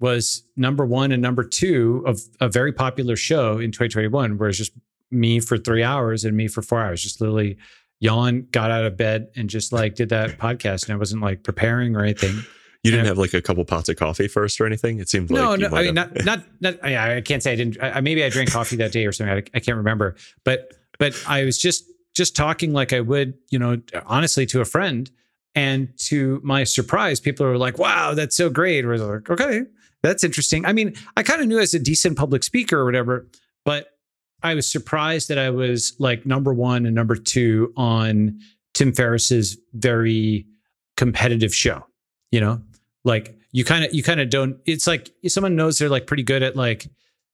was 0.00 0.42
number 0.56 0.84
one 0.84 1.12
and 1.12 1.22
number 1.22 1.44
two 1.44 2.02
of 2.06 2.20
a 2.40 2.48
very 2.48 2.72
popular 2.72 3.16
show 3.16 3.58
in 3.58 3.70
2021, 3.70 4.38
where 4.38 4.48
it's 4.48 4.58
just 4.58 4.72
me 5.10 5.40
for 5.40 5.58
three 5.58 5.82
hours 5.82 6.24
and 6.24 6.36
me 6.36 6.48
for 6.48 6.62
four 6.62 6.80
hours, 6.80 7.02
just 7.02 7.20
literally 7.20 7.58
yawn, 8.00 8.46
got 8.50 8.70
out 8.70 8.84
of 8.84 8.96
bed 8.96 9.28
and 9.36 9.50
just 9.50 9.72
like 9.72 9.94
did 9.94 10.08
that 10.08 10.30
podcast. 10.38 10.84
And 10.84 10.94
I 10.94 10.96
wasn't 10.96 11.22
like 11.22 11.42
preparing 11.42 11.94
or 11.94 12.02
anything. 12.02 12.42
You 12.82 12.90
didn't 12.90 13.06
have 13.06 13.18
like 13.18 13.34
a 13.34 13.42
couple 13.42 13.62
pots 13.66 13.90
of 13.90 13.96
coffee 13.96 14.26
first 14.26 14.58
or 14.58 14.64
anything. 14.64 15.00
It 15.00 15.08
seemed 15.10 15.30
no, 15.30 15.50
like 15.50 15.60
no. 15.60 15.68
I 15.68 15.82
mean, 15.82 15.94
not, 15.94 16.24
not, 16.24 16.44
not. 16.60 16.82
I, 16.82 17.16
I, 17.16 17.20
can't 17.20 17.42
say 17.42 17.52
I 17.52 17.56
didn't. 17.56 17.76
I, 17.82 18.00
maybe 18.00 18.24
I 18.24 18.30
drank 18.30 18.50
coffee 18.50 18.76
that 18.76 18.90
day 18.90 19.04
or 19.04 19.12
something. 19.12 19.34
I, 19.34 19.42
I 19.54 19.60
can't 19.60 19.76
remember. 19.76 20.16
But, 20.44 20.72
but 20.98 21.12
I 21.28 21.44
was 21.44 21.58
just, 21.58 21.84
just 22.14 22.34
talking 22.34 22.72
like 22.72 22.94
I 22.94 23.00
would, 23.00 23.34
you 23.50 23.58
know, 23.58 23.82
honestly 24.06 24.46
to 24.46 24.62
a 24.62 24.64
friend. 24.64 25.10
And 25.54 25.88
to 26.06 26.40
my 26.44 26.64
surprise, 26.64 27.18
people 27.18 27.44
were 27.44 27.58
like, 27.58 27.76
"Wow, 27.76 28.14
that's 28.14 28.36
so 28.36 28.48
great!" 28.48 28.84
Or 28.84 28.96
like, 28.96 29.28
"Okay, 29.28 29.62
that's 30.02 30.24
interesting. 30.24 30.64
I 30.64 30.72
mean, 30.72 30.94
I 31.16 31.22
kind 31.22 31.40
of 31.40 31.48
knew 31.48 31.58
as 31.58 31.74
a 31.74 31.78
decent 31.78 32.16
public 32.16 32.42
speaker 32.42 32.78
or 32.78 32.84
whatever, 32.84 33.28
but 33.64 33.88
I 34.42 34.54
was 34.54 34.70
surprised 34.70 35.28
that 35.28 35.38
I 35.38 35.50
was 35.50 35.94
like 35.98 36.24
number 36.24 36.54
one 36.54 36.86
and 36.86 36.94
number 36.94 37.16
two 37.16 37.72
on 37.76 38.38
Tim 38.74 38.92
Ferriss's 38.92 39.58
very 39.74 40.46
competitive 40.96 41.54
show. 41.54 41.86
You 42.30 42.40
know, 42.40 42.62
like 43.04 43.36
you 43.52 43.64
kind 43.64 43.84
of 43.84 43.92
you 43.92 44.02
kind 44.02 44.20
of 44.20 44.30
don't. 44.30 44.58
It's 44.66 44.86
like 44.86 45.10
someone 45.26 45.56
knows 45.56 45.78
they're 45.78 45.88
like 45.88 46.06
pretty 46.06 46.22
good 46.22 46.42
at 46.42 46.56
like 46.56 46.88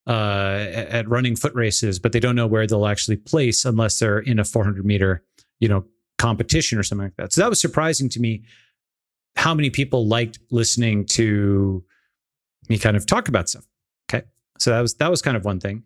uh, 0.06 0.66
at 0.70 1.08
running 1.08 1.36
foot 1.36 1.54
races, 1.54 1.98
but 1.98 2.12
they 2.12 2.20
don't 2.20 2.36
know 2.36 2.46
where 2.46 2.66
they'll 2.66 2.86
actually 2.86 3.16
place 3.16 3.64
unless 3.64 3.98
they're 3.98 4.20
in 4.20 4.38
a 4.38 4.44
400 4.44 4.84
meter, 4.84 5.22
you 5.60 5.68
know, 5.68 5.84
competition 6.18 6.78
or 6.78 6.82
something 6.82 7.06
like 7.06 7.16
that. 7.16 7.32
So 7.32 7.40
that 7.40 7.50
was 7.50 7.60
surprising 7.60 8.08
to 8.10 8.20
me 8.20 8.44
how 9.36 9.54
many 9.54 9.68
people 9.68 10.06
liked 10.06 10.38
listening 10.50 11.04
to 11.06 11.84
me 12.68 12.78
kind 12.78 12.96
of 12.96 13.06
talk 13.06 13.28
about 13.28 13.48
stuff. 13.48 13.66
Okay. 14.10 14.24
So 14.58 14.70
that 14.70 14.80
was 14.80 14.94
that 14.94 15.10
was 15.10 15.22
kind 15.22 15.36
of 15.36 15.44
one 15.44 15.60
thing. 15.60 15.82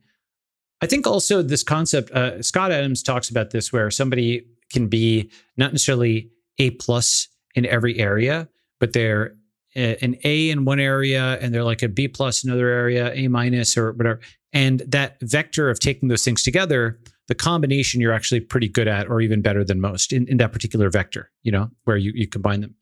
I 0.82 0.86
think 0.86 1.06
also 1.06 1.42
this 1.42 1.62
concept, 1.62 2.10
uh, 2.12 2.42
Scott 2.42 2.72
Adams 2.72 3.02
talks 3.02 3.28
about 3.28 3.50
this 3.50 3.72
where 3.72 3.90
somebody 3.90 4.46
can 4.72 4.88
be 4.88 5.30
not 5.56 5.72
necessarily 5.72 6.30
A 6.58 6.70
plus 6.70 7.28
in 7.54 7.66
every 7.66 7.98
area, 7.98 8.48
but 8.78 8.92
they're 8.92 9.34
an 9.76 10.16
A 10.24 10.50
in 10.50 10.64
one 10.64 10.80
area 10.80 11.38
and 11.40 11.54
they're 11.54 11.64
like 11.64 11.82
a 11.82 11.88
B 11.88 12.08
plus 12.08 12.42
in 12.42 12.50
another 12.50 12.68
area, 12.68 13.12
A 13.12 13.28
minus 13.28 13.76
or 13.76 13.92
whatever. 13.92 14.20
And 14.52 14.80
that 14.80 15.20
vector 15.20 15.70
of 15.70 15.78
taking 15.78 16.08
those 16.08 16.24
things 16.24 16.42
together, 16.42 16.98
the 17.28 17.34
combination 17.34 18.00
you're 18.00 18.12
actually 18.12 18.40
pretty 18.40 18.68
good 18.68 18.88
at 18.88 19.08
or 19.08 19.20
even 19.20 19.42
better 19.42 19.62
than 19.62 19.80
most 19.80 20.12
in, 20.12 20.26
in 20.26 20.38
that 20.38 20.52
particular 20.52 20.90
vector, 20.90 21.30
you 21.42 21.52
know, 21.52 21.70
where 21.84 21.96
you, 21.96 22.12
you 22.14 22.26
combine 22.26 22.62
them. 22.62 22.74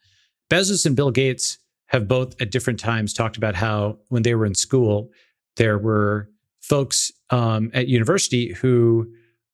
Bezos 0.50 0.86
and 0.86 0.96
Bill 0.96 1.10
Gates 1.10 1.58
have 1.88 2.08
both 2.08 2.40
at 2.40 2.50
different 2.50 2.78
times 2.78 3.12
talked 3.12 3.36
about 3.36 3.54
how 3.54 3.98
when 4.08 4.22
they 4.22 4.34
were 4.34 4.46
in 4.46 4.54
school, 4.54 5.10
there 5.56 5.78
were 5.78 6.30
folks 6.60 7.10
um, 7.30 7.70
at 7.74 7.88
university 7.88 8.52
who 8.54 9.10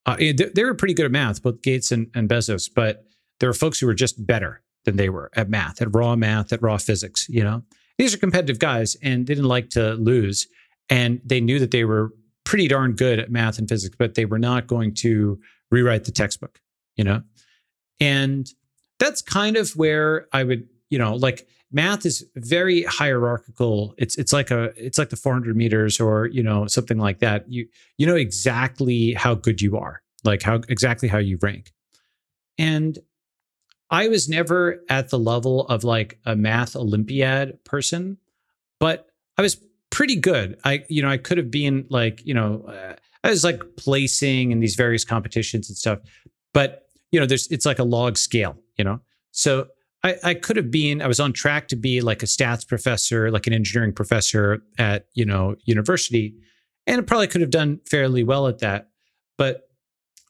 uh, 0.06 0.16
they, 0.16 0.32
they, 0.32 0.64
were 0.64 0.74
pretty 0.74 0.94
good 0.94 1.06
at 1.06 1.10
math, 1.10 1.42
both 1.42 1.62
Gates 1.62 1.90
and, 1.90 2.10
and 2.14 2.28
Bezos, 2.28 2.68
but 2.72 3.04
there 3.40 3.48
were 3.48 3.54
folks 3.54 3.78
who 3.78 3.86
were 3.86 3.94
just 3.94 4.26
better 4.26 4.62
than 4.84 4.96
they 4.96 5.08
were 5.08 5.30
at 5.34 5.48
math, 5.48 5.80
at 5.80 5.94
raw 5.94 6.14
math, 6.14 6.52
at 6.52 6.62
raw 6.62 6.76
physics. 6.76 7.26
You 7.28 7.42
know, 7.42 7.62
these 7.98 8.14
are 8.14 8.18
competitive 8.18 8.58
guys, 8.58 8.96
and 9.02 9.26
they 9.26 9.34
didn't 9.34 9.48
like 9.48 9.70
to 9.70 9.94
lose, 9.94 10.46
and 10.90 11.20
they 11.24 11.40
knew 11.40 11.58
that 11.58 11.70
they 11.70 11.84
were 11.84 12.12
pretty 12.44 12.68
darn 12.68 12.92
good 12.92 13.18
at 13.18 13.30
math 13.30 13.58
and 13.58 13.68
physics, 13.68 13.96
but 13.98 14.14
they 14.14 14.26
were 14.26 14.38
not 14.38 14.66
going 14.66 14.94
to 14.94 15.38
rewrite 15.70 16.04
the 16.04 16.12
textbook. 16.12 16.60
You 16.96 17.04
know, 17.04 17.22
and 17.98 18.46
that's 18.98 19.22
kind 19.22 19.56
of 19.56 19.70
where 19.70 20.26
I 20.32 20.44
would, 20.44 20.68
you 20.94 20.98
know, 21.00 21.16
like 21.16 21.48
math 21.72 22.06
is 22.06 22.24
very 22.36 22.84
hierarchical. 22.84 23.96
It's 23.98 24.16
it's 24.16 24.32
like 24.32 24.52
a 24.52 24.72
it's 24.76 24.96
like 24.96 25.10
the 25.10 25.16
400 25.16 25.56
meters 25.56 25.98
or 25.98 26.26
you 26.26 26.40
know 26.40 26.68
something 26.68 26.98
like 26.98 27.18
that. 27.18 27.50
You 27.50 27.66
you 27.98 28.06
know 28.06 28.14
exactly 28.14 29.12
how 29.12 29.34
good 29.34 29.60
you 29.60 29.76
are 29.76 30.02
like 30.22 30.42
how 30.42 30.60
exactly 30.68 31.08
how 31.08 31.18
you 31.18 31.36
rank. 31.42 31.72
And 32.58 32.96
i 33.90 34.08
was 34.08 34.30
never 34.30 34.82
at 34.88 35.10
the 35.10 35.18
level 35.18 35.66
of 35.66 35.84
like 35.84 36.18
a 36.24 36.34
math 36.34 36.74
olympiad 36.74 37.62
person 37.64 38.16
but 38.80 39.08
i 39.36 39.42
was 39.42 39.60
pretty 39.90 40.16
good. 40.16 40.58
I 40.64 40.84
you 40.88 41.02
know 41.02 41.10
i 41.10 41.18
could 41.18 41.36
have 41.36 41.50
been 41.50 41.84
like 41.90 42.24
you 42.24 42.32
know 42.32 42.64
uh, 42.66 42.94
i 43.22 43.28
was 43.28 43.44
like 43.44 43.60
placing 43.76 44.52
in 44.52 44.60
these 44.60 44.74
various 44.74 45.04
competitions 45.04 45.68
and 45.68 45.76
stuff 45.76 45.98
but 46.54 46.88
you 47.12 47.20
know 47.20 47.26
there's 47.26 47.46
it's 47.48 47.66
like 47.66 47.78
a 47.78 47.84
log 47.84 48.16
scale 48.16 48.56
you 48.76 48.84
know? 48.84 49.00
So 49.30 49.68
I, 50.04 50.16
I 50.22 50.34
could 50.34 50.56
have 50.56 50.70
been, 50.70 51.00
I 51.00 51.06
was 51.06 51.18
on 51.18 51.32
track 51.32 51.68
to 51.68 51.76
be 51.76 52.02
like 52.02 52.22
a 52.22 52.26
stats 52.26 52.68
professor, 52.68 53.30
like 53.30 53.46
an 53.46 53.54
engineering 53.54 53.94
professor 53.94 54.62
at, 54.78 55.06
you 55.14 55.24
know, 55.24 55.56
university. 55.64 56.34
And 56.86 57.00
I 57.00 57.04
probably 57.04 57.26
could 57.26 57.40
have 57.40 57.50
done 57.50 57.80
fairly 57.90 58.22
well 58.22 58.46
at 58.46 58.58
that. 58.58 58.90
But 59.38 59.62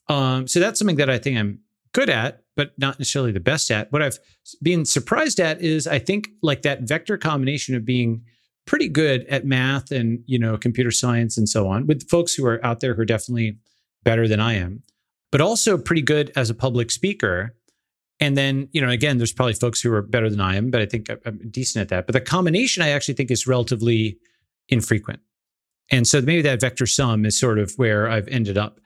um, 0.08 0.46
so 0.46 0.60
that's 0.60 0.78
something 0.78 0.96
that 0.96 1.10
I 1.10 1.18
think 1.18 1.36
I'm 1.36 1.58
good 1.92 2.08
at, 2.08 2.44
but 2.56 2.72
not 2.78 3.00
necessarily 3.00 3.32
the 3.32 3.40
best 3.40 3.70
at. 3.72 3.90
What 3.90 4.00
I've 4.00 4.18
been 4.62 4.84
surprised 4.84 5.40
at 5.40 5.60
is 5.60 5.88
I 5.88 5.98
think 5.98 6.28
like 6.40 6.62
that 6.62 6.82
vector 6.82 7.18
combination 7.18 7.74
of 7.74 7.84
being 7.84 8.22
pretty 8.66 8.88
good 8.88 9.26
at 9.26 9.44
math 9.44 9.90
and 9.90 10.20
you 10.26 10.38
know 10.38 10.56
computer 10.56 10.90
science 10.90 11.36
and 11.36 11.48
so 11.48 11.68
on 11.68 11.86
with 11.86 12.08
folks 12.08 12.34
who 12.34 12.46
are 12.46 12.64
out 12.64 12.80
there 12.80 12.94
who 12.94 13.02
are 13.02 13.06
definitely 13.06 13.58
better 14.04 14.26
than 14.26 14.40
I 14.40 14.54
am, 14.54 14.82
but 15.32 15.40
also 15.40 15.76
pretty 15.76 16.02
good 16.02 16.32
as 16.36 16.48
a 16.48 16.54
public 16.54 16.90
speaker 16.90 17.54
and 18.20 18.36
then, 18.36 18.68
you 18.72 18.80
know, 18.80 18.88
again, 18.88 19.18
there's 19.18 19.32
probably 19.32 19.54
folks 19.54 19.80
who 19.80 19.92
are 19.92 20.02
better 20.02 20.30
than 20.30 20.40
I 20.40 20.56
am, 20.56 20.70
but 20.70 20.80
I 20.80 20.86
think 20.86 21.08
I'm 21.26 21.40
decent 21.50 21.82
at 21.82 21.88
that. 21.88 22.06
But 22.06 22.12
the 22.12 22.20
combination 22.20 22.82
I 22.82 22.90
actually 22.90 23.14
think 23.14 23.30
is 23.30 23.46
relatively 23.46 24.18
infrequent. 24.68 25.20
And 25.90 26.06
so 26.06 26.20
maybe 26.20 26.42
that 26.42 26.60
vector 26.60 26.86
sum 26.86 27.24
is 27.24 27.38
sort 27.38 27.58
of 27.58 27.72
where 27.76 28.08
I've 28.08 28.28
ended 28.28 28.56
up. 28.56 28.80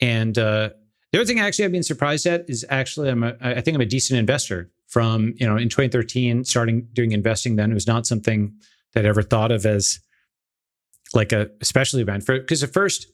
And 0.00 0.38
uh, 0.38 0.70
the 1.12 1.18
other 1.18 1.26
thing 1.26 1.40
actually 1.40 1.64
I've 1.64 1.72
been 1.72 1.82
surprised 1.82 2.26
at 2.26 2.48
is 2.48 2.64
actually 2.68 3.08
I'm 3.08 3.22
a, 3.22 3.34
I 3.40 3.60
think 3.60 3.74
I'm 3.74 3.80
a 3.80 3.86
decent 3.86 4.18
investor 4.18 4.70
from, 4.86 5.34
you 5.36 5.46
know, 5.46 5.56
in 5.56 5.68
2013, 5.68 6.44
starting 6.44 6.86
doing 6.92 7.12
investing 7.12 7.56
then. 7.56 7.70
It 7.70 7.74
was 7.74 7.86
not 7.86 8.06
something 8.06 8.54
that 8.92 9.04
I 9.04 9.08
ever 9.08 9.22
thought 9.22 9.50
of 9.50 9.66
as 9.66 9.98
like 11.14 11.32
a 11.32 11.50
special 11.62 12.00
event 12.00 12.24
for 12.24 12.38
because 12.38 12.62
at 12.62 12.72
first, 12.72 13.06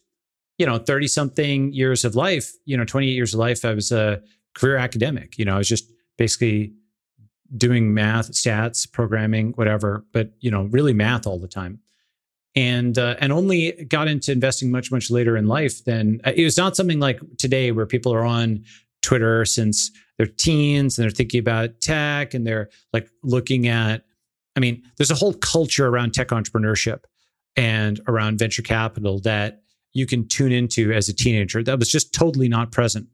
you 0.59 0.67
know, 0.67 0.79
30 0.79 1.07
something 1.07 1.73
years 1.73 2.05
of 2.05 2.15
life, 2.15 2.53
you 2.65 2.77
know, 2.77 2.85
28 2.85 3.13
years 3.13 3.35
of 3.35 3.41
life, 3.41 3.65
I 3.65 3.73
was 3.73 3.93
a 3.93 4.21
career 4.55 4.77
academic. 4.77 5.39
You 5.39 5.45
know, 5.45 5.55
I 5.55 5.59
was 5.59 5.69
just 5.69 5.91
basically 6.19 6.73
doing 7.57 7.93
math, 7.95 8.33
stats, 8.33 8.91
programming, 8.91 9.53
whatever, 9.53 10.05
but 10.13 10.31
you 10.41 10.51
know, 10.51 10.65
really 10.65 10.93
math 10.93 11.27
all 11.27 11.39
the 11.39 11.49
time. 11.49 11.81
And 12.57 12.99
uh, 12.99 13.15
and 13.21 13.33
only 13.33 13.73
got 13.85 14.09
into 14.09 14.33
investing 14.33 14.73
much 14.73 14.91
much 14.91 15.11
later 15.11 15.37
in 15.37 15.47
life 15.47 15.85
than 15.85 16.21
uh, 16.25 16.33
it 16.35 16.43
was 16.43 16.57
not 16.57 16.75
something 16.75 16.99
like 16.99 17.21
today 17.39 17.71
where 17.71 17.87
people 17.87 18.13
are 18.13 18.25
on 18.25 18.65
Twitter 19.03 19.45
since 19.45 19.91
they're 20.17 20.27
teens 20.27 20.99
and 20.99 21.05
they're 21.05 21.15
thinking 21.15 21.39
about 21.39 21.81
tech 21.81 22.35
and 22.35 22.45
they're 22.45 22.69
like 22.93 23.09
looking 23.23 23.69
at 23.69 24.03
I 24.57 24.61
mean, 24.61 24.83
there's 24.97 25.13
a 25.13 25.15
whole 25.15 25.35
culture 25.35 25.87
around 25.87 26.13
tech 26.13 26.29
entrepreneurship 26.29 27.05
and 27.57 28.01
around 28.09 28.39
venture 28.39 28.63
capital 28.63 29.21
that 29.21 29.63
you 29.93 30.07
can 30.07 30.27
tune 30.27 30.53
into 30.53 30.93
as 30.93 31.09
a 31.09 31.15
teenager 31.15 31.63
that 31.63 31.79
was 31.79 31.91
just 31.91 32.13
totally 32.13 32.49
not 32.49 32.73
present 32.73 33.09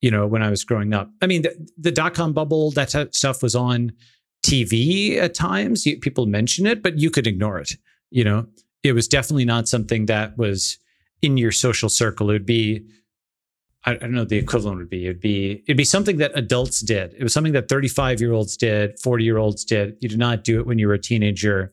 you 0.00 0.10
know, 0.10 0.26
when 0.26 0.42
I 0.42 0.50
was 0.50 0.64
growing 0.64 0.92
up. 0.92 1.10
I 1.22 1.26
mean, 1.26 1.42
the, 1.42 1.68
the 1.78 1.92
dot 1.92 2.14
com 2.14 2.32
bubble, 2.32 2.70
that 2.72 3.14
stuff 3.14 3.42
was 3.42 3.54
on 3.54 3.92
TV 4.44 5.16
at 5.16 5.34
times. 5.34 5.84
People 6.00 6.26
mention 6.26 6.66
it, 6.66 6.82
but 6.82 6.98
you 6.98 7.10
could 7.10 7.26
ignore 7.26 7.58
it. 7.58 7.72
You 8.10 8.24
know, 8.24 8.46
it 8.82 8.92
was 8.92 9.08
definitely 9.08 9.46
not 9.46 9.66
something 9.66 10.06
that 10.06 10.36
was 10.36 10.78
in 11.22 11.36
your 11.36 11.52
social 11.52 11.88
circle. 11.88 12.30
It 12.30 12.34
would 12.34 12.46
be, 12.46 12.84
I 13.86 13.94
don't 13.94 14.12
know, 14.12 14.24
the 14.24 14.36
equivalent 14.36 14.78
would 14.78 14.90
be. 14.90 15.06
It'd 15.06 15.20
be 15.20 15.62
it'd 15.66 15.76
be 15.76 15.84
something 15.84 16.18
that 16.18 16.32
adults 16.34 16.80
did. 16.80 17.14
It 17.14 17.22
was 17.22 17.32
something 17.32 17.54
that 17.54 17.68
35 17.68 18.20
year 18.20 18.32
olds 18.32 18.56
did, 18.56 18.98
40 19.00 19.24
year 19.24 19.38
olds 19.38 19.64
did. 19.64 19.96
You 20.00 20.08
did 20.08 20.18
not 20.18 20.44
do 20.44 20.60
it 20.60 20.66
when 20.66 20.78
you 20.78 20.86
were 20.86 20.94
a 20.94 20.98
teenager. 20.98 21.72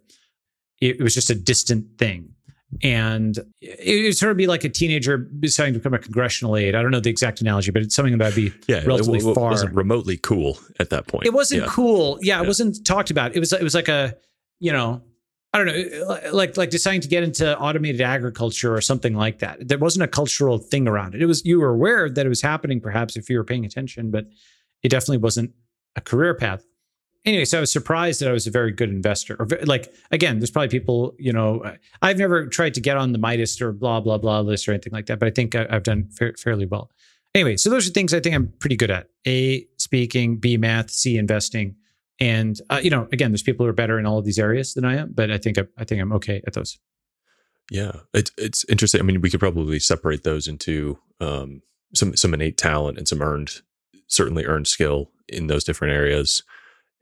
It 0.80 1.02
was 1.02 1.14
just 1.14 1.30
a 1.30 1.36
distant 1.36 2.00
thing 2.00 2.34
and 2.84 3.38
it 3.60 4.06
would 4.06 4.18
sort 4.18 4.32
of 4.32 4.38
be 4.38 4.48
like 4.48 4.64
a 4.64 4.70
teenager 4.70 5.18
deciding 5.18 5.74
to 5.74 5.80
become 5.80 5.94
a 5.94 6.00
congressional 6.00 6.56
aide. 6.56 6.76
I 6.76 6.82
don't 6.82 6.92
know 6.92 7.00
the 7.00 7.10
exact 7.10 7.42
analogy, 7.42 7.72
but 7.72 7.82
it's 7.82 7.96
something 7.96 8.18
that 8.18 8.26
would 8.26 8.36
be 8.36 8.54
yeah, 8.68 8.84
relatively 8.86 9.20
it, 9.20 9.26
it, 9.26 9.36
far. 9.36 9.52
wasn't 9.52 9.76
remotely 9.76 10.18
cool 10.18 10.58
at 10.80 10.90
that 10.90 11.08
point. 11.08 11.26
It 11.26 11.34
wasn't 11.34 11.64
yeah. 11.64 11.68
cool. 11.70 12.18
Yeah, 12.22 12.38
yeah, 12.38 12.44
it 12.44 12.48
wasn't 12.48 12.86
talked 12.86 13.12
about. 13.12 13.36
It 13.36 13.40
was 13.40 13.52
it 13.54 13.64
was 13.64 13.76
like 13.76 13.90
a 13.90 14.16
you 14.60 14.72
know 14.72 15.02
I 15.54 15.58
don't 15.58 15.68
know 15.68 16.20
like 16.32 16.56
like 16.56 16.70
deciding 16.70 17.02
to 17.02 17.08
get 17.08 17.24
into 17.24 17.58
automated 17.60 18.02
agriculture 18.02 18.74
or 18.74 18.82
something 18.82 19.16
like 19.16 19.40
that. 19.40 19.68
There 19.68 19.78
wasn't 19.78 20.04
a 20.04 20.08
cultural 20.08 20.58
thing 20.58 20.88
around 20.88 21.14
it. 21.14 21.22
It 21.22 21.26
was 21.26 21.46
you 21.46 21.60
were 21.60 21.70
aware 21.70 22.10
that 22.10 22.26
it 22.26 22.30
was 22.30 22.42
happening, 22.42 22.80
perhaps 22.80 23.18
if 23.18 23.30
you 23.30 23.38
were 23.38 23.44
paying 23.44 23.66
attention, 23.66 24.12
but 24.12 24.28
it 24.82 24.90
definitely 24.90 25.18
wasn't 25.18 25.52
a 25.98 26.02
career 26.02 26.34
path 26.34 26.66
anyway, 27.26 27.46
so 27.46 27.58
I 27.58 27.62
was 27.62 27.72
surprised 27.72 28.22
that 28.22 28.30
I 28.30 28.32
was 28.32 28.48
a 28.48 28.52
very 28.52 28.72
good 28.72 28.90
investor. 28.90 29.36
Or 29.40 29.48
like 29.64 29.94
again, 30.12 30.40
there's 30.40 30.52
probably 30.52 30.70
people, 30.70 31.16
you 31.18 31.34
know, 31.34 31.64
I've 32.02 32.18
never 32.18 32.48
tried 32.48 32.74
to 32.76 32.82
get 32.82 32.98
on 32.98 33.12
the 33.12 33.18
Midas 33.18 33.62
or 33.62 33.72
blah 33.72 34.00
blah 34.00 34.18
blah 34.18 34.42
list 34.42 34.68
or 34.68 34.72
anything 34.72 34.94
like 34.94 35.08
that, 35.08 35.20
but 35.20 35.28
I 35.28 35.32
think 35.32 35.56
I, 35.56 35.68
have 35.70 35.84
done 35.84 36.10
fa- 36.12 36.34
fairly 36.38 36.66
well. 36.66 36.92
Anyway, 37.34 37.56
so 37.58 37.70
those 37.70 37.88
are 37.88 37.92
things 37.92 38.14
I 38.14 38.20
think 38.20 38.36
I'm 38.36 38.54
pretty 38.60 38.76
good 38.76 38.92
at: 38.92 39.08
A, 39.28 39.66
speaking; 39.78 40.38
B, 40.38 40.58
math; 40.58 40.92
C, 40.92 41.18
investing. 41.18 41.76
And 42.20 42.60
uh, 42.70 42.80
you 42.84 42.90
know, 42.90 43.08
again, 43.12 43.32
there's 43.32 43.44
people 43.44 43.66
who 43.66 43.70
are 43.70 43.74
better 43.74 43.98
in 43.98 44.06
all 44.06 44.20
of 44.20 44.26
these 44.26 44.40
areas 44.40 44.74
than 44.74 44.86
I 44.86 44.98
am, 44.98 45.12
but 45.14 45.32
I 45.32 45.38
think 45.38 45.58
I, 45.58 45.64
I 45.78 45.86
think 45.86 46.02
I'm 46.02 46.12
okay 46.14 46.42
at 46.46 46.54
those. 46.54 46.78
Yeah, 47.72 47.92
it's 48.14 48.32
it's 48.38 48.66
interesting. 48.66 49.00
I 49.00 49.04
mean, 49.04 49.22
we 49.22 49.30
could 49.30 49.40
probably 49.40 49.80
separate 49.80 50.24
those 50.24 50.48
into 50.48 51.00
um, 51.20 51.62
some 51.96 52.16
some 52.16 52.34
innate 52.34 52.58
talent 52.58 52.98
and 52.98 53.08
some 53.08 53.22
earned, 53.22 53.62
certainly 54.08 54.46
earned 54.46 54.68
skill 54.68 55.10
in 55.30 55.48
those 55.48 55.64
different 55.64 55.94
areas 55.94 56.44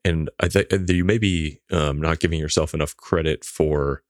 and 0.06 0.30
I 0.40 0.48
think 0.48 0.70
you 0.90 1.04
may 1.04 1.18
be 1.18 1.60
um, 1.72 2.02
not 2.02 2.20
giving 2.20 2.40
yourself 2.40 2.74
enough 2.74 2.96
credit 2.98 3.44
for 3.44 4.04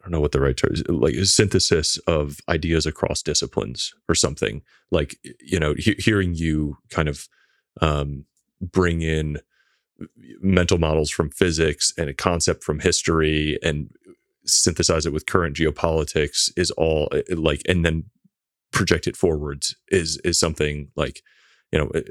I 0.00 0.06
don't 0.06 0.12
know 0.12 0.20
what 0.20 0.32
the 0.32 0.40
right 0.40 0.56
term 0.56 0.72
is, 0.74 0.82
like 0.88 1.14
synthesis 1.24 1.96
of 2.06 2.38
ideas 2.48 2.84
across 2.84 3.22
disciplines 3.22 3.94
or 4.08 4.14
something. 4.14 4.62
Like 4.90 5.16
you 5.40 5.58
know, 5.58 5.74
he- 5.78 5.96
hearing 5.98 6.34
you 6.34 6.76
kind 6.90 7.08
of 7.08 7.28
um, 7.80 8.26
bring 8.60 9.00
in 9.02 9.38
mental 10.40 10.78
models 10.78 11.10
from 11.10 11.30
physics 11.30 11.92
and 11.96 12.10
a 12.10 12.14
concept 12.14 12.62
from 12.64 12.80
history 12.80 13.58
and 13.62 13.90
synthesize 14.44 15.06
it 15.06 15.12
with 15.12 15.26
current 15.26 15.56
geopolitics 15.56 16.50
is 16.56 16.70
all 16.72 17.08
eh, 17.12 17.22
like, 17.30 17.62
and 17.68 17.84
then 17.84 18.04
project 18.72 19.06
it 19.06 19.16
forwards 19.16 19.76
is 19.88 20.18
is 20.24 20.38
something 20.38 20.90
like 20.96 21.22
you 21.72 21.78
know 21.78 21.88
eh, 21.94 22.02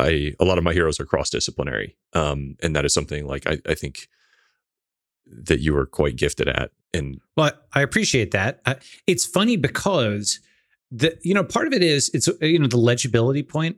I 0.00 0.34
a 0.40 0.44
lot 0.44 0.58
of 0.58 0.64
my 0.64 0.72
heroes 0.72 0.98
are 1.00 1.04
cross 1.04 1.30
disciplinary, 1.30 1.96
um, 2.12 2.56
and 2.62 2.74
that 2.74 2.84
is 2.84 2.94
something 2.94 3.26
like 3.26 3.46
I, 3.46 3.58
I 3.66 3.74
think 3.74 4.08
that 5.26 5.60
you 5.60 5.72
were 5.72 5.86
quite 5.86 6.16
gifted 6.16 6.48
at. 6.48 6.70
And 6.92 7.20
well, 7.36 7.52
I 7.72 7.82
appreciate 7.82 8.32
that. 8.32 8.60
Uh, 8.66 8.74
it's 9.06 9.24
funny 9.24 9.56
because 9.56 10.40
the 10.90 11.16
you 11.22 11.34
know 11.34 11.44
part 11.44 11.66
of 11.66 11.72
it 11.72 11.82
is 11.82 12.10
it's 12.14 12.28
you 12.40 12.58
know 12.58 12.66
the 12.66 12.76
legibility 12.76 13.42
point. 13.42 13.76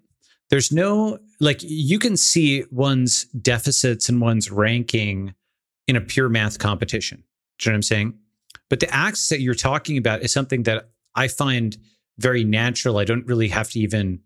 There's 0.51 0.73
no 0.73 1.19
like 1.41 1.61
you 1.63 1.99
can 1.99 2.17
see 2.17 2.65
one's 2.71 3.25
deficits 3.25 4.09
and 4.09 4.21
one's 4.21 4.51
ranking 4.51 5.35
in 5.89 5.97
a 5.97 6.01
pure 6.01 6.29
math 6.29 6.59
competition. 6.59 7.25
Do 7.59 7.69
you 7.69 7.73
know 7.73 7.75
what 7.75 7.79
I'm 7.79 7.83
saying? 7.83 8.15
But 8.69 8.81
the 8.81 8.95
axis 8.95 9.29
that 9.29 9.41
you're 9.41 9.55
talking 9.55 9.99
about 9.99 10.23
is 10.23 10.33
something 10.33 10.63
that 10.65 10.91
I 11.15 11.29
find 11.29 11.77
very 12.19 12.45
natural. 12.45 12.99
I 12.99 13.05
don't 13.05 13.27
really 13.27 13.49
have 13.49 13.71
to 13.71 13.81
even 13.81 14.21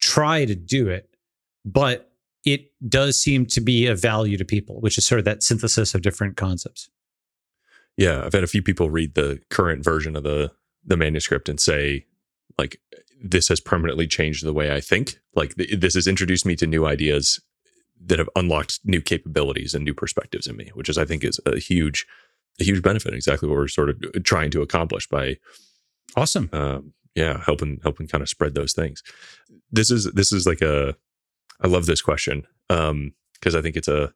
try 0.00 0.44
to 0.44 0.54
do 0.54 0.88
it, 0.88 1.13
but 1.64 2.10
it 2.44 2.70
does 2.88 3.20
seem 3.20 3.46
to 3.46 3.60
be 3.60 3.86
of 3.86 4.00
value 4.00 4.36
to 4.36 4.44
people, 4.44 4.80
which 4.80 4.98
is 4.98 5.06
sort 5.06 5.18
of 5.18 5.24
that 5.24 5.42
synthesis 5.42 5.94
of 5.94 6.02
different 6.02 6.36
concepts. 6.36 6.90
Yeah, 7.96 8.24
I've 8.24 8.32
had 8.32 8.44
a 8.44 8.48
few 8.48 8.62
people 8.62 8.90
read 8.90 9.14
the 9.14 9.40
current 9.50 9.84
version 9.84 10.16
of 10.16 10.24
the 10.24 10.52
the 10.86 10.96
manuscript 10.96 11.48
and 11.48 11.58
say 11.58 12.04
like 12.58 12.78
this 13.22 13.48
has 13.48 13.60
permanently 13.60 14.06
changed 14.06 14.44
the 14.44 14.52
way 14.52 14.74
I 14.74 14.80
think. 14.80 15.18
Like 15.34 15.54
th- 15.54 15.80
this 15.80 15.94
has 15.94 16.06
introduced 16.06 16.44
me 16.44 16.56
to 16.56 16.66
new 16.66 16.86
ideas 16.86 17.40
that 18.04 18.18
have 18.18 18.28
unlocked 18.36 18.80
new 18.84 19.00
capabilities 19.00 19.72
and 19.72 19.84
new 19.84 19.94
perspectives 19.94 20.46
in 20.46 20.56
me, 20.56 20.70
which 20.74 20.88
is 20.88 20.98
I 20.98 21.04
think 21.04 21.24
is 21.24 21.40
a 21.46 21.58
huge 21.58 22.06
a 22.60 22.64
huge 22.64 22.82
benefit. 22.82 23.14
Exactly 23.14 23.48
what 23.48 23.56
we're 23.56 23.68
sort 23.68 23.90
of 23.90 24.24
trying 24.24 24.50
to 24.50 24.62
accomplish 24.62 25.08
by 25.08 25.38
awesome. 26.16 26.50
Um, 26.52 26.92
yeah, 27.14 27.40
helping 27.44 27.80
helping 27.82 28.08
kind 28.08 28.22
of 28.22 28.28
spread 28.28 28.54
those 28.54 28.72
things. 28.72 29.02
This 29.70 29.90
is 29.90 30.10
this 30.12 30.32
is 30.32 30.46
like 30.46 30.60
a 30.60 30.96
I 31.60 31.68
love 31.68 31.86
this 31.86 32.02
question 32.02 32.46
um 32.70 33.12
because 33.34 33.54
I 33.54 33.62
think 33.62 33.76
it's 33.76 33.88
a 33.88 34.12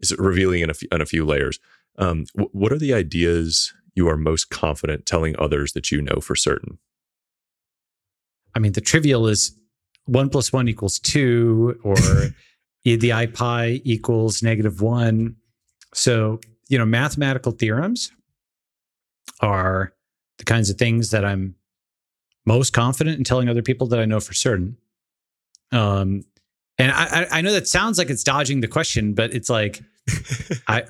it's 0.00 0.16
revealing 0.18 0.60
in 0.60 0.70
a 0.70 0.74
few, 0.74 0.88
in 0.92 1.00
a 1.00 1.06
few 1.06 1.24
layers. 1.24 1.58
Um, 1.98 2.24
w- 2.34 2.50
what 2.52 2.72
are 2.72 2.78
the 2.78 2.92
ideas 2.92 3.72
you 3.94 4.08
are 4.08 4.16
most 4.16 4.50
confident 4.50 5.06
telling 5.06 5.36
others 5.38 5.72
that 5.72 5.90
you 5.92 6.02
know 6.02 6.20
for 6.20 6.34
certain? 6.34 6.78
I 8.54 8.58
mean, 8.58 8.72
the 8.72 8.80
trivial 8.80 9.26
is 9.26 9.56
one 10.06 10.28
plus 10.28 10.52
one 10.52 10.68
equals 10.68 10.98
two, 10.98 11.78
or 11.82 11.96
the 12.84 13.12
i 13.12 13.26
pi 13.26 13.80
equals 13.84 14.42
negative 14.42 14.80
one. 14.80 15.36
So, 15.94 16.40
you 16.68 16.78
know, 16.78 16.84
mathematical 16.84 17.52
theorems 17.52 18.12
are 19.40 19.92
the 20.38 20.44
kinds 20.44 20.70
of 20.70 20.76
things 20.76 21.10
that 21.10 21.24
I'm 21.24 21.54
most 22.46 22.72
confident 22.72 23.16
in 23.16 23.24
telling 23.24 23.48
other 23.48 23.62
people 23.62 23.86
that 23.88 24.00
I 24.00 24.04
know 24.04 24.20
for 24.20 24.34
certain. 24.34 24.76
Um, 25.72 26.24
and 26.78 26.90
I, 26.92 27.26
I 27.30 27.40
know 27.40 27.52
that 27.52 27.68
sounds 27.68 27.98
like 27.98 28.10
it's 28.10 28.24
dodging 28.24 28.60
the 28.60 28.68
question, 28.68 29.14
but 29.14 29.32
it's 29.32 29.48
like 29.48 29.80
I, 30.68 30.82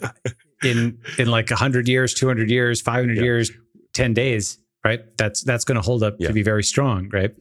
in 0.63 0.99
in 1.19 1.29
like 1.29 1.51
hundred 1.51 1.89
years, 1.89 2.15
two 2.15 2.27
hundred 2.27 2.51
years, 2.51 2.81
five 2.81 3.01
hundred 3.01 3.19
yeah. 3.19 3.25
years, 3.25 3.51
ten 3.93 4.15
days, 4.15 4.59
right? 4.85 5.01
That's 5.19 5.43
that's 5.43 5.65
going 5.65 5.77
to 5.77 5.83
hold 5.83 6.03
up 6.03 6.17
yeah. 6.19 6.29
to 6.29 6.33
be 6.33 6.43
very 6.43 6.65
strong, 6.65 7.09
right? 7.11 7.35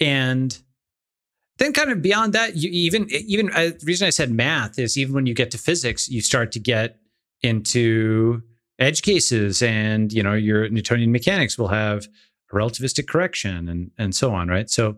And 0.00 0.58
then 1.58 1.72
kind 1.72 1.90
of 1.90 2.02
beyond 2.02 2.32
that, 2.32 2.56
you 2.56 2.68
even 2.70 3.06
even 3.10 3.50
uh, 3.50 3.70
the 3.78 3.84
reason 3.84 4.06
I 4.06 4.10
said 4.10 4.30
math 4.30 4.78
is 4.78 4.98
even 4.98 5.14
when 5.14 5.26
you 5.26 5.34
get 5.34 5.50
to 5.52 5.58
physics, 5.58 6.08
you 6.08 6.20
start 6.20 6.50
to 6.52 6.58
get 6.58 6.98
into 7.42 8.42
edge 8.78 9.02
cases, 9.02 9.62
and 9.62 10.12
you 10.12 10.22
know 10.22 10.34
your 10.34 10.68
Newtonian 10.68 11.12
mechanics 11.12 11.56
will 11.56 11.68
have 11.68 12.08
a 12.52 12.56
relativistic 12.56 13.06
correction 13.06 13.68
and 13.68 13.92
and 13.98 14.14
so 14.16 14.34
on, 14.34 14.48
right? 14.48 14.68
So 14.68 14.96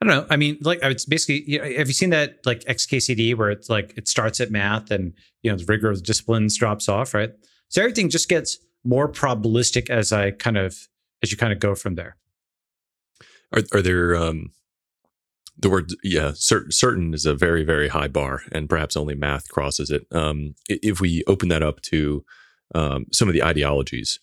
I 0.00 0.06
don't 0.06 0.16
know. 0.16 0.26
I 0.30 0.36
mean, 0.36 0.58
like 0.62 0.78
it's 0.82 1.04
basically. 1.04 1.58
Have 1.76 1.88
you 1.88 1.92
seen 1.92 2.10
that 2.10 2.38
like 2.46 2.60
XKCD 2.60 3.36
where 3.36 3.50
it's 3.50 3.68
like 3.68 3.92
it 3.98 4.08
starts 4.08 4.40
at 4.40 4.50
math 4.50 4.90
and 4.90 5.12
you 5.42 5.50
know 5.50 5.58
the 5.58 5.66
rigor 5.66 5.90
of 5.90 6.02
disciplines 6.02 6.56
drops 6.56 6.88
off, 6.88 7.12
right? 7.12 7.32
So 7.68 7.82
everything 7.82 8.08
just 8.08 8.28
gets 8.28 8.58
more 8.82 9.10
probabilistic 9.10 9.90
as 9.90 10.12
I 10.12 10.30
kind 10.30 10.56
of 10.56 10.88
as 11.22 11.30
you 11.30 11.36
kind 11.36 11.52
of 11.52 11.58
go 11.58 11.74
from 11.74 11.96
there. 11.96 12.16
Are 13.52 13.62
are 13.74 13.82
there 13.82 14.16
um 14.16 14.52
the 15.58 15.68
word 15.68 15.92
yeah 16.02 16.32
certain 16.34 16.72
certain 16.72 17.12
is 17.12 17.26
a 17.26 17.34
very 17.34 17.62
very 17.62 17.88
high 17.88 18.08
bar 18.08 18.42
and 18.52 18.70
perhaps 18.70 18.96
only 18.96 19.14
math 19.14 19.48
crosses 19.50 19.90
it. 19.90 20.06
Um, 20.10 20.54
if 20.68 21.00
we 21.02 21.22
open 21.26 21.50
that 21.50 21.62
up 21.62 21.82
to 21.82 22.24
um, 22.74 23.06
some 23.12 23.28
of 23.28 23.34
the 23.34 23.42
ideologies 23.42 24.18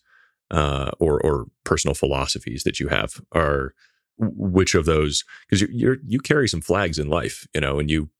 uh, 0.50 0.90
or 0.98 1.20
or 1.20 1.46
personal 1.64 1.94
philosophies 1.94 2.64
that 2.64 2.80
you 2.80 2.88
have 2.88 3.20
are 3.32 3.74
which 4.18 4.74
of 4.74 4.84
those 4.84 5.24
because 5.46 5.60
you're, 5.60 5.70
you're, 5.70 5.96
you 6.06 6.18
carry 6.18 6.48
some 6.48 6.60
flags 6.60 6.98
in 6.98 7.08
life 7.08 7.46
you 7.54 7.60
know 7.60 7.78
and 7.78 7.90
you 7.90 8.10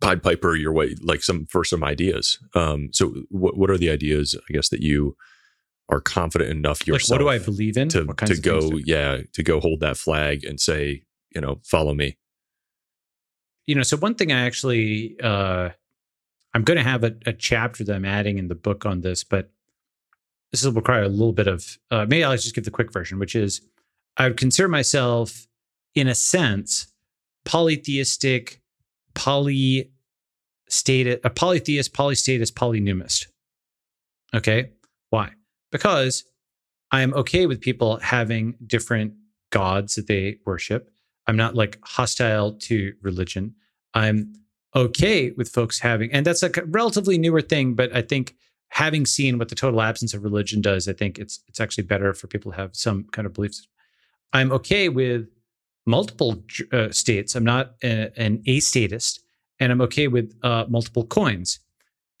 pied 0.00 0.22
piper 0.22 0.56
your 0.56 0.72
way 0.72 0.94
like 1.02 1.22
some 1.22 1.46
for 1.46 1.64
some 1.64 1.84
ideas. 1.84 2.38
Um 2.54 2.90
so 2.92 3.14
what, 3.30 3.56
what 3.56 3.70
are 3.70 3.78
the 3.78 3.90
ideas 3.90 4.34
i 4.48 4.52
guess 4.52 4.68
that 4.68 4.82
you 4.82 5.16
are 5.88 6.00
confident 6.00 6.50
enough 6.50 6.86
yourself 6.86 7.20
like 7.20 7.26
what 7.26 7.38
do 7.38 7.42
i 7.42 7.44
believe 7.44 7.76
in? 7.76 7.88
to, 7.88 8.04
to 8.04 8.40
go 8.40 8.78
yeah 8.84 9.18
to 9.32 9.42
go 9.42 9.60
hold 9.60 9.80
that 9.80 9.96
flag 9.96 10.44
and 10.44 10.60
say 10.60 11.02
you 11.34 11.40
know 11.40 11.60
follow 11.64 11.94
me. 11.94 12.16
You 13.66 13.74
know 13.74 13.82
so 13.82 13.96
one 13.96 14.14
thing 14.14 14.32
i 14.32 14.44
actually 14.44 15.16
uh 15.22 15.70
i'm 16.54 16.62
going 16.64 16.76
to 16.76 16.82
have 16.84 17.04
a, 17.04 17.14
a 17.26 17.32
chapter 17.32 17.84
that 17.84 17.94
i'm 17.94 18.04
adding 18.04 18.38
in 18.38 18.48
the 18.48 18.54
book 18.54 18.86
on 18.86 19.00
this 19.00 19.24
but 19.24 19.50
this 20.52 20.64
will 20.64 20.72
require 20.72 21.02
a 21.02 21.08
little 21.08 21.32
bit 21.32 21.46
of 21.46 21.78
uh, 21.90 22.06
maybe 22.08 22.24
i'll 22.24 22.32
just 22.32 22.54
give 22.54 22.64
the 22.64 22.70
quick 22.70 22.92
version 22.92 23.18
which 23.18 23.34
is 23.34 23.62
I 24.16 24.28
would 24.28 24.36
consider 24.36 24.68
myself, 24.68 25.46
in 25.94 26.08
a 26.08 26.14
sense, 26.14 26.86
polytheistic, 27.44 28.60
poly 29.14 29.90
polystated, 30.74 31.20
a 31.24 31.30
polytheist, 31.30 31.92
polystatist, 31.92 32.52
polynumistic. 32.54 33.26
Okay. 34.34 34.70
Why? 35.10 35.30
Because 35.70 36.24
I 36.90 37.02
am 37.02 37.14
okay 37.14 37.46
with 37.46 37.60
people 37.60 37.98
having 37.98 38.54
different 38.66 39.14
gods 39.50 39.94
that 39.94 40.06
they 40.06 40.38
worship. 40.44 40.90
I'm 41.26 41.36
not 41.36 41.54
like 41.54 41.78
hostile 41.84 42.52
to 42.52 42.94
religion. 43.02 43.54
I'm 43.94 44.32
okay 44.74 45.30
with 45.30 45.48
folks 45.48 45.78
having, 45.78 46.12
and 46.12 46.26
that's 46.26 46.42
like 46.42 46.56
a 46.56 46.64
relatively 46.64 47.16
newer 47.16 47.40
thing, 47.40 47.74
but 47.74 47.94
I 47.94 48.02
think 48.02 48.34
having 48.68 49.06
seen 49.06 49.38
what 49.38 49.48
the 49.48 49.54
total 49.54 49.80
absence 49.80 50.14
of 50.14 50.24
religion 50.24 50.60
does, 50.60 50.88
I 50.88 50.92
think 50.92 51.18
it's 51.18 51.40
it's 51.48 51.60
actually 51.60 51.84
better 51.84 52.12
for 52.12 52.26
people 52.26 52.50
to 52.50 52.56
have 52.58 52.74
some 52.74 53.04
kind 53.12 53.26
of 53.26 53.32
beliefs. 53.32 53.66
I'm 54.34 54.52
okay 54.52 54.88
with 54.88 55.28
multiple 55.86 56.42
uh, 56.72 56.90
states. 56.90 57.34
I'm 57.34 57.44
not 57.44 57.76
a, 57.82 58.10
an 58.20 58.42
astatist, 58.46 59.22
and 59.60 59.70
I'm 59.72 59.80
okay 59.82 60.08
with 60.08 60.34
uh, 60.42 60.64
multiple 60.68 61.06
coins. 61.06 61.60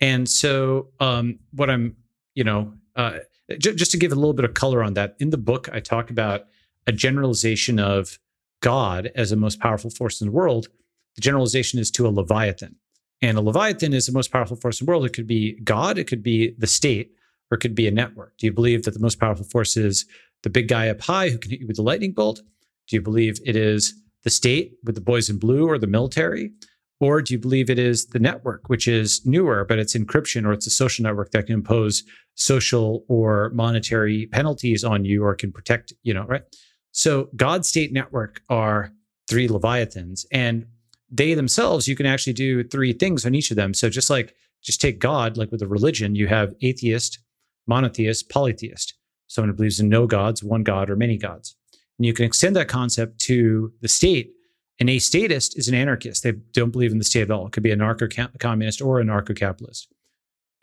And 0.00 0.28
so, 0.28 0.88
um, 1.00 1.40
what 1.52 1.68
I'm, 1.70 1.96
you 2.34 2.44
know, 2.44 2.72
uh, 2.96 3.18
j- 3.58 3.74
just 3.74 3.90
to 3.90 3.96
give 3.96 4.12
a 4.12 4.14
little 4.14 4.32
bit 4.32 4.44
of 4.44 4.54
color 4.54 4.82
on 4.82 4.94
that, 4.94 5.16
in 5.18 5.30
the 5.30 5.38
book, 5.38 5.68
I 5.72 5.80
talk 5.80 6.10
about 6.10 6.46
a 6.86 6.92
generalization 6.92 7.78
of 7.80 8.18
God 8.60 9.10
as 9.14 9.30
the 9.30 9.36
most 9.36 9.58
powerful 9.60 9.90
force 9.90 10.20
in 10.20 10.28
the 10.28 10.32
world. 10.32 10.68
The 11.16 11.20
generalization 11.20 11.78
is 11.80 11.90
to 11.92 12.06
a 12.06 12.10
leviathan, 12.10 12.76
and 13.22 13.38
a 13.38 13.40
leviathan 13.40 13.92
is 13.92 14.06
the 14.06 14.12
most 14.12 14.30
powerful 14.30 14.56
force 14.56 14.80
in 14.80 14.86
the 14.86 14.90
world. 14.90 15.04
It 15.04 15.14
could 15.14 15.26
be 15.26 15.58
God, 15.60 15.98
it 15.98 16.06
could 16.06 16.22
be 16.22 16.54
the 16.58 16.66
state, 16.66 17.12
or 17.50 17.56
it 17.56 17.60
could 17.60 17.74
be 17.74 17.88
a 17.88 17.92
network. 17.92 18.36
Do 18.38 18.46
you 18.46 18.52
believe 18.52 18.84
that 18.84 18.94
the 18.94 19.00
most 19.00 19.18
powerful 19.18 19.44
force 19.44 19.76
is 19.76 20.06
the 20.44 20.50
big 20.50 20.68
guy 20.68 20.88
up 20.88 21.00
high 21.00 21.30
who 21.30 21.38
can 21.38 21.50
hit 21.50 21.60
you 21.60 21.66
with 21.66 21.76
the 21.76 21.82
lightning 21.82 22.12
bolt? 22.12 22.40
Do 22.86 22.96
you 22.96 23.02
believe 23.02 23.40
it 23.44 23.56
is 23.56 23.94
the 24.22 24.30
state 24.30 24.74
with 24.84 24.94
the 24.94 25.00
boys 25.00 25.28
in 25.28 25.38
blue 25.38 25.66
or 25.66 25.78
the 25.78 25.88
military? 25.88 26.52
Or 27.00 27.20
do 27.20 27.34
you 27.34 27.40
believe 27.40 27.68
it 27.68 27.78
is 27.78 28.06
the 28.06 28.20
network, 28.20 28.68
which 28.68 28.86
is 28.86 29.24
newer, 29.26 29.64
but 29.64 29.78
it's 29.78 29.94
encryption 29.96 30.46
or 30.46 30.52
it's 30.52 30.66
a 30.66 30.70
social 30.70 31.02
network 31.02 31.32
that 31.32 31.46
can 31.46 31.54
impose 31.54 32.04
social 32.34 33.04
or 33.08 33.50
monetary 33.50 34.26
penalties 34.26 34.84
on 34.84 35.04
you 35.04 35.24
or 35.24 35.34
can 35.34 35.50
protect, 35.50 35.92
you 36.02 36.14
know, 36.14 36.24
right? 36.24 36.42
So 36.92 37.30
God 37.34 37.66
state 37.66 37.92
network 37.92 38.42
are 38.48 38.92
three 39.28 39.48
Leviathans. 39.48 40.24
And 40.30 40.66
they 41.10 41.34
themselves, 41.34 41.88
you 41.88 41.96
can 41.96 42.06
actually 42.06 42.32
do 42.34 42.62
three 42.64 42.92
things 42.92 43.26
on 43.26 43.34
each 43.34 43.50
of 43.50 43.56
them. 43.56 43.74
So 43.74 43.88
just 43.88 44.10
like 44.10 44.34
just 44.62 44.80
take 44.80 44.98
God, 44.98 45.36
like 45.36 45.50
with 45.50 45.62
a 45.62 45.68
religion, 45.68 46.14
you 46.14 46.28
have 46.28 46.54
atheist, 46.62 47.18
monotheist, 47.66 48.30
polytheist 48.30 48.94
someone 49.26 49.50
who 49.50 49.56
believes 49.56 49.80
in 49.80 49.88
no 49.88 50.06
gods, 50.06 50.42
one 50.42 50.62
god, 50.62 50.90
or 50.90 50.96
many 50.96 51.16
gods. 51.16 51.56
And 51.98 52.06
you 52.06 52.12
can 52.12 52.24
extend 52.24 52.56
that 52.56 52.68
concept 52.68 53.18
to 53.20 53.72
the 53.80 53.88
state. 53.88 54.32
An 54.80 54.88
astatist 54.88 55.56
is 55.56 55.68
an 55.68 55.74
anarchist. 55.74 56.22
They 56.22 56.32
don't 56.52 56.70
believe 56.70 56.92
in 56.92 56.98
the 56.98 57.04
state 57.04 57.22
at 57.22 57.30
all. 57.30 57.46
It 57.46 57.52
could 57.52 57.62
be 57.62 57.70
a 57.70 57.76
anarcho-communist 57.76 58.82
or 58.82 59.00
a 59.00 59.04
anarcho-capitalist. 59.04 59.88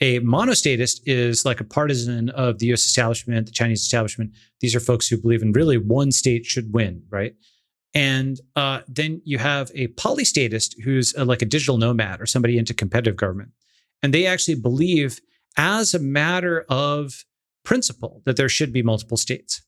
A 0.01 0.19
monostatist 0.19 1.01
is 1.05 1.45
like 1.45 1.59
a 1.59 1.63
partisan 1.63 2.29
of 2.31 2.57
the 2.59 2.73
US 2.73 2.85
establishment, 2.85 3.45
the 3.45 3.51
Chinese 3.51 3.81
establishment. 3.81 4.31
These 4.59 4.75
are 4.75 4.79
folks 4.79 5.07
who 5.07 5.21
believe 5.21 5.43
in 5.43 5.53
really 5.53 5.77
one 5.77 6.11
state 6.11 6.45
should 6.45 6.73
win, 6.73 7.03
right? 7.09 7.35
And 7.93 8.39
uh, 8.55 8.81
then 8.87 9.21
you 9.25 9.37
have 9.37 9.69
a 9.75 9.87
polystatist 9.89 10.81
who's 10.83 11.13
a, 11.15 11.23
like 11.23 11.41
a 11.41 11.45
digital 11.45 11.77
nomad 11.77 12.19
or 12.19 12.25
somebody 12.25 12.57
into 12.57 12.73
competitive 12.73 13.15
government. 13.15 13.51
And 14.01 14.13
they 14.13 14.25
actually 14.25 14.55
believe, 14.55 15.19
as 15.57 15.93
a 15.93 15.99
matter 15.99 16.65
of 16.67 17.25
principle 17.63 18.21
that 18.25 18.37
there 18.37 18.49
should 18.49 18.73
be 18.73 18.81
multiple 18.81 19.17
states. 19.17 19.61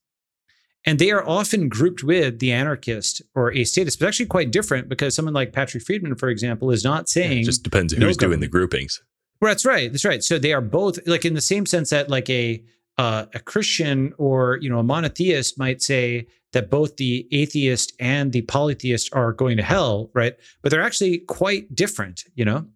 And 0.85 0.99
they 0.99 1.11
are 1.11 1.27
often 1.27 1.69
grouped 1.69 2.03
with 2.03 2.39
the 2.39 2.51
anarchist 2.51 3.21
or 3.35 3.53
a 3.53 3.63
statist, 3.63 3.99
but 3.99 4.07
actually 4.07 4.25
quite 4.25 4.51
different 4.51 4.89
because 4.89 5.15
someone 5.15 5.33
like 5.33 5.53
Patrick 5.53 5.83
Friedman, 5.83 6.15
for 6.15 6.27
example, 6.29 6.71
is 6.71 6.83
not 6.83 7.07
saying. 7.07 7.31
Yeah, 7.31 7.41
it 7.41 7.45
just 7.45 7.63
depends 7.63 7.97
no 7.97 8.07
who's 8.07 8.17
doing 8.17 8.41
the 8.41 8.47
groupings. 8.47 9.01
Well, 9.39 9.49
that's 9.49 9.65
right. 9.65 9.91
That's 9.91 10.05
right. 10.05 10.23
So 10.23 10.39
they 10.39 10.53
are 10.53 10.61
both 10.61 10.99
like 11.07 11.25
in 11.25 11.35
the 11.35 11.41
same 11.41 11.65
sense 11.65 11.89
that 11.91 12.09
like 12.09 12.29
a 12.29 12.63
uh, 12.97 13.25
a 13.33 13.39
Christian 13.39 14.13
or 14.17 14.57
you 14.61 14.69
know 14.69 14.79
a 14.79 14.83
monotheist 14.83 15.57
might 15.57 15.81
say 15.81 16.27
that 16.51 16.69
both 16.69 16.97
the 16.97 17.27
atheist 17.31 17.93
and 17.99 18.31
the 18.31 18.43
polytheist 18.43 19.13
are 19.13 19.33
going 19.33 19.57
to 19.57 19.63
hell, 19.63 20.11
right? 20.13 20.35
But 20.61 20.71
they're 20.71 20.81
actually 20.81 21.19
quite 21.19 21.73
different, 21.73 22.23
you 22.35 22.45
know. 22.45 22.67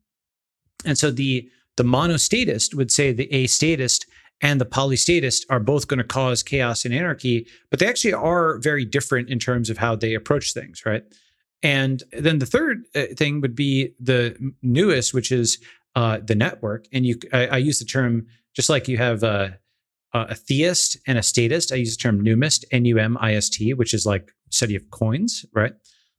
And 0.85 0.97
so 0.97 1.11
the 1.11 1.49
the 1.75 1.83
monostatist 1.83 2.73
would 2.73 2.91
say 2.91 3.11
the 3.11 3.43
astatist 3.43 4.07
and 4.41 4.61
the 4.61 4.65
polystatist 4.65 5.45
are 5.49 5.59
both 5.59 5.87
going 5.87 5.97
to 5.97 6.03
cause 6.03 6.43
chaos 6.43 6.85
and 6.85 6.93
anarchy, 6.93 7.47
but 7.69 7.79
they 7.79 7.87
actually 7.87 8.13
are 8.13 8.59
very 8.59 8.85
different 8.85 9.29
in 9.29 9.39
terms 9.39 9.69
of 9.69 9.77
how 9.77 9.95
they 9.95 10.13
approach 10.13 10.53
things, 10.53 10.85
right? 10.85 11.03
And 11.63 12.03
then 12.11 12.39
the 12.39 12.45
third 12.45 12.83
uh, 12.95 13.05
thing 13.15 13.41
would 13.41 13.55
be 13.55 13.93
the 13.99 14.37
newest, 14.61 15.13
which 15.13 15.31
is 15.31 15.57
uh, 15.95 16.19
the 16.23 16.35
network. 16.35 16.85
And 16.93 17.05
you, 17.05 17.17
I, 17.33 17.47
I, 17.47 17.57
use 17.57 17.79
the 17.79 17.85
term 17.85 18.27
just 18.55 18.69
like 18.69 18.87
you 18.87 18.97
have 18.97 19.23
a, 19.23 19.57
a 20.13 20.35
theist 20.35 20.97
and 21.07 21.17
a 21.17 21.23
statist. 21.23 21.71
I 21.71 21.77
use 21.77 21.97
the 21.97 22.01
term 22.01 22.23
numist, 22.23 22.65
N-U-M-I-S-T, 22.71 23.73
which 23.73 23.95
is 23.95 24.05
like 24.05 24.31
study 24.51 24.75
of 24.75 24.89
coins, 24.91 25.43
right? 25.53 25.73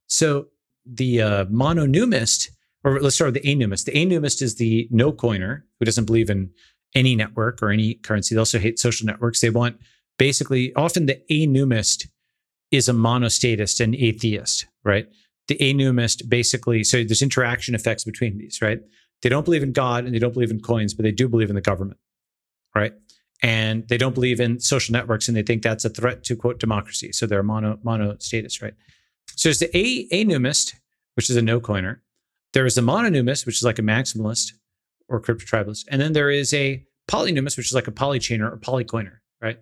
So 0.07 0.47
the 0.85 1.21
uh, 1.21 1.45
mononumist, 1.45 2.49
or 2.83 2.99
let's 2.99 3.15
start 3.15 3.33
with 3.33 3.41
the 3.41 3.49
anumist. 3.49 3.85
The 3.85 3.95
anumist 3.95 4.41
is 4.41 4.55
the 4.55 4.89
no 4.91 5.13
coiner 5.13 5.65
who 5.79 5.85
doesn't 5.85 6.05
believe 6.05 6.29
in 6.29 6.49
any 6.95 7.15
network 7.15 7.61
or 7.61 7.69
any 7.69 7.95
currency. 7.95 8.35
They 8.35 8.39
also 8.39 8.59
hate 8.59 8.79
social 8.79 9.05
networks. 9.05 9.41
They 9.41 9.49
want 9.49 9.79
basically 10.17 10.73
often 10.75 11.05
the 11.05 11.21
anumist 11.31 12.07
is 12.71 12.87
a 12.87 12.93
monostatist 12.93 13.79
and 13.79 13.95
atheist, 13.95 14.67
right? 14.83 15.07
The 15.47 15.59
anumist 15.61 16.29
basically, 16.29 16.83
so 16.83 17.03
there's 17.03 17.21
interaction 17.21 17.73
effects 17.73 18.03
between 18.03 18.37
these, 18.37 18.61
right? 18.61 18.79
They 19.21 19.29
don't 19.29 19.45
believe 19.45 19.63
in 19.63 19.73
God 19.73 20.05
and 20.05 20.13
they 20.13 20.19
don't 20.19 20.33
believe 20.33 20.51
in 20.51 20.61
coins, 20.61 20.93
but 20.93 21.03
they 21.03 21.11
do 21.11 21.27
believe 21.27 21.49
in 21.49 21.55
the 21.55 21.61
government, 21.61 21.99
right? 22.75 22.93
And 23.41 23.87
they 23.87 23.97
don't 23.97 24.13
believe 24.13 24.39
in 24.39 24.59
social 24.59 24.93
networks 24.93 25.27
and 25.27 25.35
they 25.35 25.43
think 25.43 25.63
that's 25.63 25.85
a 25.85 25.89
threat 25.89 26.23
to 26.25 26.35
quote 26.35 26.59
democracy. 26.59 27.11
So 27.11 27.25
they're 27.25 27.43
mono 27.43 27.77
monostatist, 27.83 28.61
right? 28.61 28.73
So 29.27 29.49
there's 29.49 29.59
the 29.59 29.75
a 29.75 30.07
anumist, 30.11 30.75
which 31.15 31.29
is 31.29 31.37
a 31.37 31.41
no 31.41 31.59
coiner. 31.59 32.01
There 32.53 32.65
is 32.65 32.77
a 32.77 32.81
mononumist, 32.81 33.45
which 33.45 33.55
is 33.55 33.63
like 33.63 33.79
a 33.79 33.83
maximalist 33.83 34.53
or 35.09 35.19
crypto 35.19 35.45
tribalist, 35.45 35.85
and 35.89 36.01
then 36.01 36.13
there 36.13 36.29
is 36.29 36.53
a 36.53 36.83
polynumist, 37.09 37.57
which 37.57 37.67
is 37.67 37.73
like 37.73 37.87
a 37.87 37.91
polychainer 37.91 38.51
or 38.51 38.57
polycoiner, 38.57 39.17
right? 39.41 39.59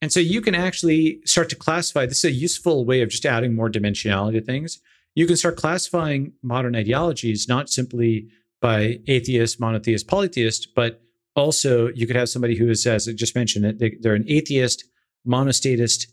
And 0.00 0.12
so 0.12 0.20
you 0.20 0.40
can 0.40 0.54
actually 0.54 1.20
start 1.24 1.48
to 1.50 1.56
classify. 1.56 2.06
This 2.06 2.18
is 2.18 2.24
a 2.24 2.32
useful 2.32 2.84
way 2.84 3.02
of 3.02 3.08
just 3.08 3.26
adding 3.26 3.54
more 3.54 3.70
dimensionality 3.70 4.34
to 4.34 4.40
things. 4.40 4.80
You 5.14 5.26
can 5.26 5.36
start 5.36 5.56
classifying 5.56 6.32
modern 6.42 6.76
ideologies 6.76 7.48
not 7.48 7.68
simply 7.68 8.28
by 8.60 9.00
atheist, 9.06 9.60
monotheist, 9.60 10.06
polytheist, 10.06 10.74
but 10.74 11.00
also 11.34 11.88
you 11.88 12.06
could 12.06 12.16
have 12.16 12.28
somebody 12.28 12.56
who 12.56 12.68
is, 12.68 12.86
as 12.86 13.08
I 13.08 13.12
just 13.12 13.34
mentioned, 13.34 13.78
they, 13.78 14.08
are 14.08 14.14
an 14.14 14.24
atheist, 14.28 14.84
monostatist, 15.26 16.06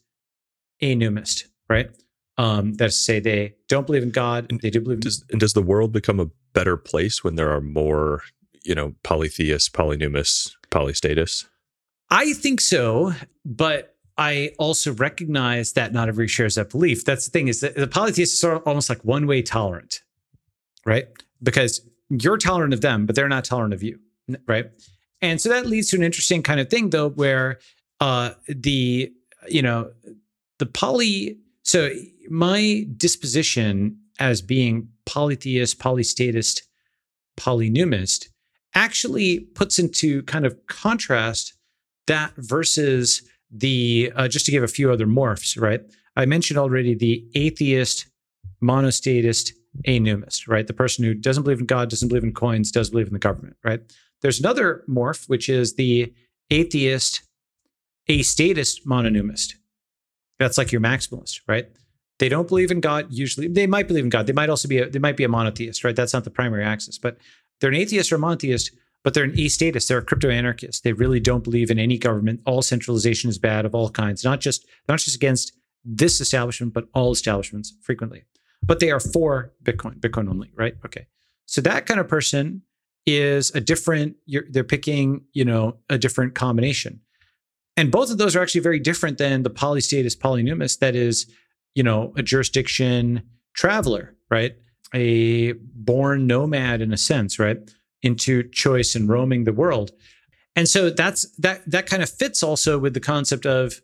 anumist, 0.81 1.47
right? 1.69 1.89
Um, 2.37 2.73
that's 2.73 2.97
to 2.97 3.03
say 3.03 3.19
they 3.19 3.55
don't 3.69 3.87
believe 3.87 4.03
in 4.03 4.11
God. 4.11 4.47
And 4.49 4.59
they 4.61 4.69
do 4.69 4.81
believe. 4.81 4.99
Does, 5.01 5.23
and 5.29 5.39
does 5.39 5.53
the 5.53 5.61
world 5.61 5.91
become 5.91 6.19
a 6.19 6.29
better 6.53 6.77
place 6.77 7.23
when 7.23 7.35
there 7.35 7.51
are 7.51 7.61
more, 7.61 8.23
you 8.65 8.75
know, 8.75 8.93
polytheist, 9.03 9.73
polynumists, 9.73 10.55
polystatists? 10.71 11.45
I 12.09 12.33
think 12.33 12.61
so, 12.61 13.13
but 13.43 13.95
I 14.17 14.51
also 14.59 14.93
recognize 14.93 15.73
that 15.73 15.93
not 15.93 16.07
everybody 16.07 16.27
shares 16.27 16.55
that 16.55 16.69
belief. 16.69 17.05
That's 17.05 17.25
the 17.25 17.31
thing 17.31 17.47
is 17.47 17.61
that 17.61 17.75
the 17.75 17.87
polytheists 17.87 18.43
are 18.43 18.57
almost 18.59 18.89
like 18.89 19.03
one 19.03 19.27
way 19.27 19.41
tolerant, 19.41 20.01
right? 20.85 21.07
Because 21.43 21.81
you're 22.09 22.37
tolerant 22.37 22.73
of 22.73 22.81
them, 22.81 23.05
but 23.05 23.15
they're 23.15 23.29
not 23.29 23.43
tolerant 23.43 23.73
of 23.73 23.83
you, 23.83 23.99
right? 24.47 24.67
And 25.21 25.41
so 25.41 25.49
that 25.49 25.65
leads 25.65 25.89
to 25.89 25.97
an 25.97 26.03
interesting 26.03 26.43
kind 26.43 26.59
of 26.59 26.69
thing, 26.69 26.91
though, 26.91 27.09
where 27.09 27.59
uh, 27.99 28.31
the 28.47 29.11
you 29.47 29.61
know 29.61 29.91
the 30.59 30.65
poly. 30.65 31.39
So 31.63 31.89
my 32.29 32.85
disposition 32.95 33.97
as 34.19 34.41
being 34.41 34.89
polytheist, 35.05 35.79
polystatist, 35.79 36.61
polynumist 37.37 38.29
actually 38.75 39.39
puts 39.39 39.79
into 39.79 40.21
kind 40.23 40.45
of 40.45 40.55
contrast 40.67 41.53
that 42.07 42.33
versus 42.37 43.23
the 43.49 44.11
uh, 44.15 44.27
just 44.27 44.45
to 44.45 44.51
give 44.51 44.63
a 44.63 44.67
few 44.67 44.91
other 44.91 45.07
morphs, 45.07 45.59
right? 45.59 45.81
I 46.15 46.25
mentioned 46.25 46.57
already 46.57 46.93
the 46.93 47.25
atheist, 47.35 48.07
monostatist, 48.61 49.51
anumist, 49.85 50.47
right? 50.47 50.67
The 50.67 50.73
person 50.73 51.03
who 51.03 51.13
doesn't 51.13 51.43
believe 51.43 51.59
in 51.59 51.65
God, 51.65 51.89
doesn't 51.89 52.07
believe 52.07 52.23
in 52.23 52.33
coins, 52.33 52.71
does 52.71 52.89
believe 52.89 53.07
in 53.07 53.13
the 53.13 53.19
government, 53.19 53.57
right? 53.63 53.81
There's 54.21 54.39
another 54.39 54.83
morph, 54.89 55.27
which 55.27 55.49
is 55.49 55.75
the 55.75 56.13
atheist, 56.49 57.21
astatist 58.09 58.87
mononumist. 58.87 59.55
That's 60.39 60.57
like 60.57 60.71
your 60.71 60.81
maximalist, 60.81 61.41
right? 61.47 61.67
They 62.19 62.29
don't 62.29 62.47
believe 62.47 62.71
in 62.71 62.79
God 62.79 63.07
usually. 63.09 63.47
They 63.47 63.67
might 63.67 63.87
believe 63.87 64.05
in 64.05 64.09
God. 64.09 64.25
They 64.25 64.33
might 64.33 64.49
also 64.49 64.67
be 64.67 64.79
a, 64.79 64.89
they 64.89 64.99
might 64.99 65.17
be 65.17 65.25
a 65.25 65.29
monotheist, 65.29 65.83
right? 65.83 65.95
That's 65.95 66.13
not 66.13 66.23
the 66.23 66.29
primary 66.29 66.63
axis, 66.63 66.97
but 66.97 67.17
they're 67.59 67.69
an 67.69 67.75
atheist 67.75 68.11
or 68.11 68.17
monotheist, 68.17 68.71
but 69.03 69.13
they're 69.13 69.23
an 69.23 69.39
astatist. 69.39 69.87
They're 69.87 69.99
a 69.99 70.05
crypto 70.05 70.29
anarchist. 70.29 70.83
They 70.83 70.93
really 70.93 71.19
don't 71.19 71.43
believe 71.43 71.69
in 71.69 71.79
any 71.79 71.97
government. 71.97 72.41
All 72.45 72.61
centralization 72.61 73.29
is 73.29 73.37
bad 73.37 73.65
of 73.65 73.75
all 73.75 73.89
kinds, 73.89 74.23
not 74.23 74.41
just 74.41 74.65
not 74.87 74.99
just 74.99 75.15
against 75.15 75.53
this 75.83 76.19
establishment, 76.19 76.73
but 76.73 76.87
all 76.93 77.11
establishments 77.11 77.73
frequently 77.81 78.23
but 78.65 78.79
they 78.79 78.91
are 78.91 78.99
for 78.99 79.53
Bitcoin, 79.63 79.99
Bitcoin 79.99 80.29
only, 80.29 80.51
right? 80.55 80.75
Okay. 80.85 81.07
So 81.45 81.61
that 81.61 81.85
kind 81.85 81.99
of 81.99 82.07
person 82.07 82.63
is 83.05 83.51
a 83.53 83.61
different, 83.61 84.15
they're 84.49 84.63
picking, 84.63 85.21
you 85.33 85.45
know, 85.45 85.77
a 85.89 85.97
different 85.97 86.33
combination. 86.33 87.01
And 87.77 87.91
both 87.91 88.09
of 88.09 88.17
those 88.17 88.35
are 88.35 88.41
actually 88.41 88.61
very 88.61 88.79
different 88.79 89.17
than 89.17 89.43
the 89.43 89.49
polystatist 89.49 90.17
polynumist 90.17 90.79
that 90.79 90.95
is, 90.95 91.31
you 91.75 91.83
know, 91.83 92.13
a 92.17 92.23
jurisdiction 92.23 93.21
traveler, 93.53 94.15
right? 94.31 94.55
A 94.93 95.53
born 95.53 96.27
nomad 96.27 96.81
in 96.81 96.93
a 96.93 96.97
sense, 96.97 97.39
right? 97.39 97.57
Into 98.01 98.47
choice 98.49 98.95
and 98.95 99.09
roaming 99.09 99.43
the 99.43 99.53
world. 99.53 99.91
And 100.55 100.69
so 100.69 100.89
that's 100.89 101.29
that 101.37 101.69
that 101.69 101.87
kind 101.87 102.03
of 102.03 102.09
fits 102.09 102.43
also 102.43 102.77
with 102.77 102.93
the 102.93 102.99
concept 102.99 103.45
of, 103.45 103.81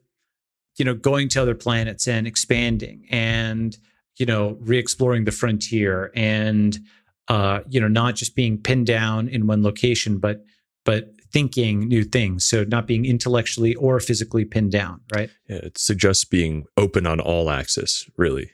you 0.78 0.86
know, 0.86 0.94
going 0.94 1.28
to 1.30 1.42
other 1.42 1.56
planets 1.56 2.08
and 2.08 2.28
expanding 2.28 3.06
and 3.10 3.78
you 4.18 4.26
know, 4.26 4.58
re-exploring 4.60 5.26
the 5.26 5.32
frontier 5.32 6.12
and 6.16 6.80
uh, 7.28 7.62
you 7.70 7.80
know, 7.80 7.88
not 7.88 8.16
just 8.16 8.36
being 8.36 8.58
pinned 8.58 8.86
down 8.86 9.28
in 9.30 9.48
one 9.48 9.64
location, 9.64 10.18
but 10.18 10.44
but 10.84 11.12
thinking 11.32 11.88
new 11.88 12.04
things. 12.04 12.46
So 12.46 12.64
not 12.66 12.88
being 12.88 13.06
intellectually 13.06 13.74
or 13.76 14.00
physically 14.00 14.44
pinned 14.44 14.72
down, 14.72 15.00
right? 15.14 15.30
Yeah, 15.48 15.58
it 15.58 15.78
suggests 15.78 16.26
being 16.26 16.66
open 16.76 17.08
on 17.08 17.20
all 17.20 17.50
axes, 17.50 18.10
really. 18.18 18.52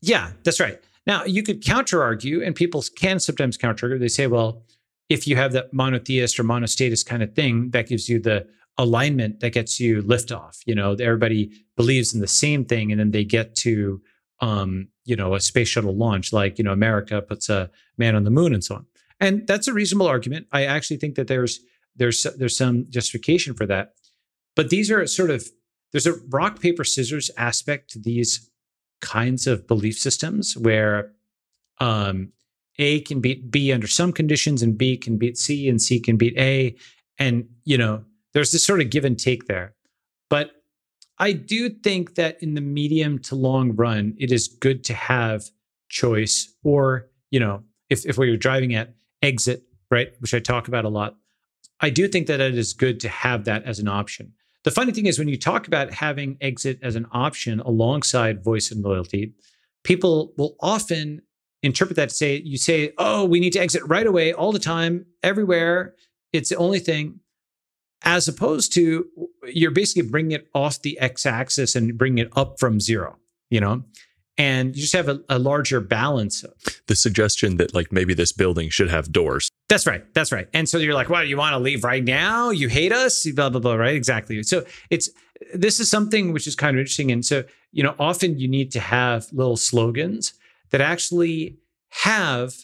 Yeah, 0.00 0.30
that's 0.44 0.60
right. 0.60 0.80
Now 1.06 1.24
you 1.24 1.42
could 1.42 1.64
counter 1.64 2.02
argue, 2.02 2.42
and 2.42 2.54
people 2.54 2.82
can 2.96 3.20
sometimes 3.20 3.56
counter 3.56 3.86
argue. 3.86 3.98
They 3.98 4.08
say, 4.08 4.26
well, 4.26 4.62
if 5.08 5.26
you 5.26 5.36
have 5.36 5.52
that 5.52 5.72
monotheist 5.72 6.38
or 6.40 6.44
monostatist 6.44 7.06
kind 7.06 7.22
of 7.22 7.34
thing, 7.34 7.70
that 7.70 7.88
gives 7.88 8.08
you 8.08 8.18
the 8.18 8.46
alignment 8.78 9.40
that 9.40 9.50
gets 9.50 9.78
you 9.78 10.02
liftoff. 10.02 10.60
You 10.66 10.74
know, 10.74 10.92
everybody 10.94 11.52
believes 11.76 12.14
in 12.14 12.20
the 12.20 12.26
same 12.26 12.64
thing, 12.64 12.90
and 12.90 12.98
then 12.98 13.10
they 13.10 13.24
get 13.24 13.54
to 13.56 14.00
um, 14.40 14.88
you 15.04 15.16
know, 15.16 15.34
a 15.34 15.40
space 15.40 15.68
shuttle 15.68 15.96
launch, 15.96 16.32
like, 16.32 16.58
you 16.58 16.64
know, 16.64 16.72
America 16.72 17.22
puts 17.22 17.48
a 17.48 17.70
man 17.96 18.14
on 18.16 18.24
the 18.24 18.30
moon 18.30 18.52
and 18.52 18.64
so 18.64 18.76
on. 18.76 18.86
And 19.20 19.46
that's 19.46 19.68
a 19.68 19.72
reasonable 19.72 20.06
argument. 20.06 20.46
I 20.52 20.64
actually 20.64 20.96
think 20.96 21.14
that 21.14 21.28
there's 21.28 21.60
there's 21.96 22.26
there's 22.36 22.56
some 22.56 22.86
justification 22.90 23.54
for 23.54 23.66
that. 23.66 23.94
But 24.56 24.70
these 24.70 24.90
are 24.90 25.06
sort 25.06 25.30
of 25.30 25.48
there's 25.92 26.06
a 26.06 26.14
rock 26.28 26.60
paper 26.60 26.84
scissors 26.84 27.30
aspect 27.36 27.90
to 27.90 27.98
these 27.98 28.50
kinds 29.00 29.46
of 29.46 29.66
belief 29.66 29.98
systems 29.98 30.56
where 30.56 31.12
um, 31.80 32.32
A 32.78 33.00
can 33.00 33.20
beat 33.20 33.50
B 33.50 33.72
under 33.72 33.86
some 33.86 34.12
conditions 34.12 34.62
and 34.62 34.78
B 34.78 34.96
can 34.96 35.18
beat 35.18 35.36
C 35.36 35.68
and 35.68 35.80
C 35.80 36.00
can 36.00 36.16
beat 36.16 36.36
A 36.38 36.74
and 37.18 37.48
you 37.64 37.78
know 37.78 38.04
there's 38.32 38.52
this 38.52 38.66
sort 38.66 38.80
of 38.80 38.90
give 38.90 39.04
and 39.04 39.18
take 39.18 39.46
there. 39.46 39.74
But 40.28 40.50
I 41.18 41.32
do 41.32 41.70
think 41.70 42.16
that 42.16 42.42
in 42.42 42.54
the 42.54 42.60
medium 42.60 43.18
to 43.20 43.36
long 43.36 43.76
run, 43.76 44.14
it 44.18 44.32
is 44.32 44.48
good 44.48 44.84
to 44.84 44.94
have 44.94 45.44
choice 45.88 46.52
or, 46.64 47.08
you 47.30 47.38
know, 47.38 47.62
if, 47.88 48.04
if 48.04 48.18
what 48.18 48.26
you're 48.26 48.36
driving 48.36 48.74
at, 48.74 48.94
exit, 49.22 49.62
right, 49.90 50.12
which 50.18 50.34
I 50.34 50.40
talk 50.40 50.66
about 50.68 50.84
a 50.84 50.88
lot. 50.88 51.16
I 51.80 51.90
do 51.90 52.08
think 52.08 52.26
that 52.26 52.40
it 52.40 52.58
is 52.58 52.72
good 52.72 53.00
to 53.00 53.08
have 53.08 53.44
that 53.44 53.62
as 53.64 53.78
an 53.78 53.88
option. 53.88 54.32
The 54.64 54.70
funny 54.70 54.92
thing 54.92 55.06
is, 55.06 55.18
when 55.18 55.28
you 55.28 55.38
talk 55.38 55.66
about 55.66 55.92
having 55.92 56.36
exit 56.40 56.78
as 56.82 56.96
an 56.96 57.06
option 57.12 57.60
alongside 57.60 58.42
voice 58.42 58.70
and 58.70 58.82
loyalty, 58.82 59.34
people 59.84 60.32
will 60.36 60.56
often 60.60 61.22
interpret 61.62 61.96
that 61.96 62.08
to 62.10 62.14
say, 62.14 62.42
you 62.44 62.58
say, 62.58 62.92
oh, 62.98 63.24
we 63.24 63.40
need 63.40 63.52
to 63.52 63.58
exit 63.58 63.82
right 63.86 64.06
away, 64.06 64.32
all 64.32 64.52
the 64.52 64.58
time, 64.58 65.06
everywhere. 65.22 65.94
It's 66.32 66.48
the 66.48 66.56
only 66.56 66.78
thing 66.78 67.20
as 68.04 68.28
opposed 68.28 68.72
to 68.74 69.06
you're 69.46 69.70
basically 69.70 70.08
bringing 70.08 70.32
it 70.32 70.48
off 70.54 70.80
the 70.82 70.98
x-axis 71.00 71.74
and 71.74 71.98
bringing 71.98 72.18
it 72.18 72.32
up 72.36 72.60
from 72.60 72.80
zero 72.80 73.16
you 73.50 73.60
know 73.60 73.82
and 74.36 74.74
you 74.74 74.82
just 74.82 74.94
have 74.94 75.08
a, 75.08 75.20
a 75.28 75.38
larger 75.38 75.80
balance. 75.80 76.44
The 76.86 76.96
suggestion 76.96 77.56
that 77.58 77.74
like 77.74 77.92
maybe 77.92 78.14
this 78.14 78.32
building 78.32 78.68
should 78.68 78.90
have 78.90 79.12
doors. 79.12 79.48
That's 79.68 79.86
right. 79.86 80.04
That's 80.14 80.32
right. 80.32 80.48
And 80.52 80.68
so 80.68 80.78
you're 80.78 80.94
like, 80.94 81.08
"What? 81.08 81.28
You 81.28 81.36
want 81.36 81.54
to 81.54 81.58
leave 81.58 81.84
right 81.84 82.04
now? 82.04 82.50
You 82.50 82.68
hate 82.68 82.92
us?" 82.92 83.26
Blah 83.30 83.50
blah 83.50 83.60
blah. 83.60 83.74
Right? 83.74 83.94
Exactly. 83.94 84.42
So 84.42 84.64
it's 84.90 85.08
this 85.54 85.80
is 85.80 85.90
something 85.90 86.32
which 86.32 86.46
is 86.46 86.54
kind 86.54 86.76
of 86.76 86.80
interesting, 86.80 87.10
and 87.10 87.24
so 87.24 87.44
you 87.72 87.82
know, 87.82 87.94
often 87.98 88.38
you 88.38 88.46
need 88.46 88.70
to 88.72 88.80
have 88.80 89.26
little 89.32 89.56
slogans 89.56 90.34
that 90.70 90.80
actually 90.80 91.58
have 91.90 92.54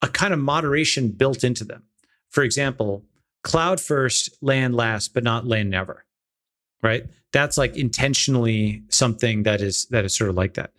a 0.00 0.08
kind 0.08 0.32
of 0.32 0.40
moderation 0.40 1.10
built 1.10 1.44
into 1.44 1.64
them. 1.64 1.84
For 2.30 2.42
example, 2.42 3.04
cloud 3.44 3.78
first, 3.80 4.36
land 4.40 4.74
last, 4.74 5.12
but 5.12 5.22
not 5.22 5.46
land 5.46 5.70
never. 5.70 6.05
Right? 6.82 7.04
That's 7.32 7.58
like 7.58 7.76
intentionally 7.76 8.82
something 8.90 9.42
that 9.44 9.60
is 9.60 9.86
that 9.86 10.04
is 10.04 10.16
sort 10.16 10.30
of 10.30 10.36
like 10.36 10.54
that. 10.54 10.72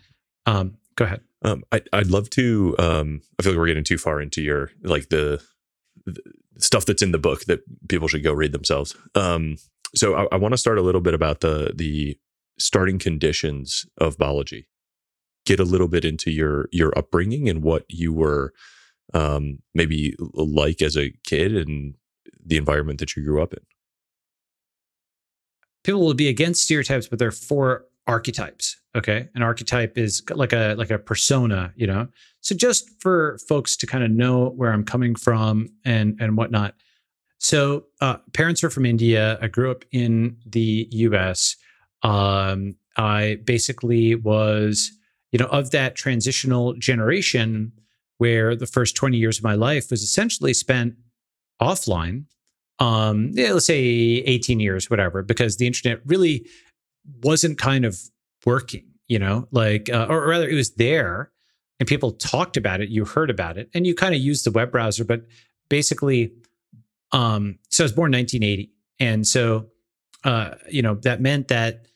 Um, 0.45 0.77
go 0.95 1.05
ahead. 1.05 1.21
Um, 1.43 1.63
I, 1.71 1.81
I'd 1.93 2.07
love 2.07 2.29
to. 2.31 2.75
Um, 2.79 3.21
I 3.39 3.43
feel 3.43 3.53
like 3.53 3.59
we're 3.59 3.67
getting 3.67 3.83
too 3.83 3.97
far 3.97 4.21
into 4.21 4.41
your 4.41 4.71
like 4.83 5.09
the, 5.09 5.41
the 6.05 6.19
stuff 6.57 6.85
that's 6.85 7.01
in 7.01 7.11
the 7.11 7.19
book 7.19 7.45
that 7.45 7.61
people 7.87 8.07
should 8.07 8.23
go 8.23 8.33
read 8.33 8.51
themselves. 8.51 8.95
Um, 9.15 9.57
so 9.95 10.15
I, 10.15 10.27
I 10.33 10.37
want 10.37 10.53
to 10.53 10.57
start 10.57 10.77
a 10.77 10.81
little 10.81 11.01
bit 11.01 11.13
about 11.13 11.41
the 11.41 11.73
the 11.75 12.17
starting 12.59 12.99
conditions 12.99 13.85
of 13.97 14.17
Balaji. 14.17 14.65
Get 15.45 15.59
a 15.59 15.63
little 15.65 15.87
bit 15.87 16.05
into 16.05 16.31
your 16.31 16.67
your 16.71 16.97
upbringing 16.97 17.47
and 17.49 17.61
what 17.61 17.85
you 17.87 18.13
were 18.13 18.53
um, 19.13 19.59
maybe 19.73 20.15
like 20.33 20.81
as 20.81 20.97
a 20.97 21.13
kid 21.23 21.55
and 21.55 21.95
the 22.45 22.57
environment 22.57 22.99
that 22.99 23.15
you 23.15 23.23
grew 23.23 23.41
up 23.41 23.53
in. 23.53 23.59
People 25.87 26.01
will 26.01 26.13
be 26.13 26.27
against 26.27 26.63
stereotypes, 26.63 27.07
but 27.07 27.17
there 27.17 27.29
are 27.29 27.31
four 27.31 27.85
archetypes. 28.07 28.75
Okay, 28.93 29.29
an 29.35 29.41
archetype 29.41 29.97
is 29.97 30.21
like 30.31 30.51
a 30.51 30.75
like 30.77 30.91
a 30.91 30.99
persona, 30.99 31.71
you 31.77 31.87
know. 31.87 32.09
So 32.41 32.55
just 32.55 32.89
for 33.01 33.37
folks 33.47 33.77
to 33.77 33.87
kind 33.87 34.03
of 34.03 34.11
know 34.11 34.49
where 34.49 34.73
I'm 34.73 34.83
coming 34.83 35.15
from 35.15 35.69
and 35.85 36.17
and 36.19 36.35
whatnot. 36.35 36.75
So 37.37 37.85
uh, 38.01 38.17
parents 38.33 38.65
are 38.65 38.69
from 38.69 38.85
India. 38.85 39.39
I 39.41 39.47
grew 39.47 39.71
up 39.71 39.85
in 39.93 40.35
the 40.45 40.89
U.S. 40.91 41.55
Um, 42.03 42.75
I 42.97 43.37
basically 43.45 44.15
was, 44.15 44.91
you 45.31 45.39
know, 45.39 45.45
of 45.45 45.71
that 45.71 45.95
transitional 45.95 46.73
generation 46.73 47.71
where 48.17 48.57
the 48.57 48.67
first 48.67 48.97
20 48.97 49.15
years 49.15 49.37
of 49.37 49.45
my 49.45 49.55
life 49.55 49.89
was 49.89 50.03
essentially 50.03 50.53
spent 50.53 50.95
offline. 51.61 52.25
Um, 52.79 53.31
yeah, 53.33 53.53
let's 53.53 53.65
say 53.65 53.79
18 53.79 54.59
years, 54.59 54.89
whatever, 54.89 55.23
because 55.23 55.57
the 55.57 55.65
internet 55.65 55.99
really 56.05 56.47
wasn't 57.23 57.57
kind 57.57 57.85
of 57.85 57.99
working, 58.45 58.85
you 59.07 59.19
know, 59.19 59.47
like, 59.51 59.89
uh, 59.89 60.05
or 60.09 60.27
rather, 60.27 60.47
it 60.47 60.53
was 60.53 60.75
there 60.75 61.31
and 61.79 61.87
people 61.87 62.11
talked 62.11 62.57
about 62.57 62.81
it. 62.81 62.89
You 62.89 63.05
heard 63.05 63.29
about 63.29 63.57
it 63.57 63.69
and 63.73 63.87
you 63.87 63.95
kind 63.95 64.13
of 64.13 64.21
used 64.21 64.45
the 64.45 64.51
web 64.51 64.71
browser, 64.71 65.03
but 65.03 65.25
basically, 65.69 66.31
um, 67.11 67.57
so 67.69 67.83
I 67.83 67.85
was 67.85 67.93
born 67.93 68.11
1980. 68.11 68.71
And 68.99 69.25
so, 69.25 69.67
uh, 70.23 70.55
you 70.69 70.81
know, 70.81 70.95
that 70.95 71.21
meant 71.21 71.47
that 71.47 71.87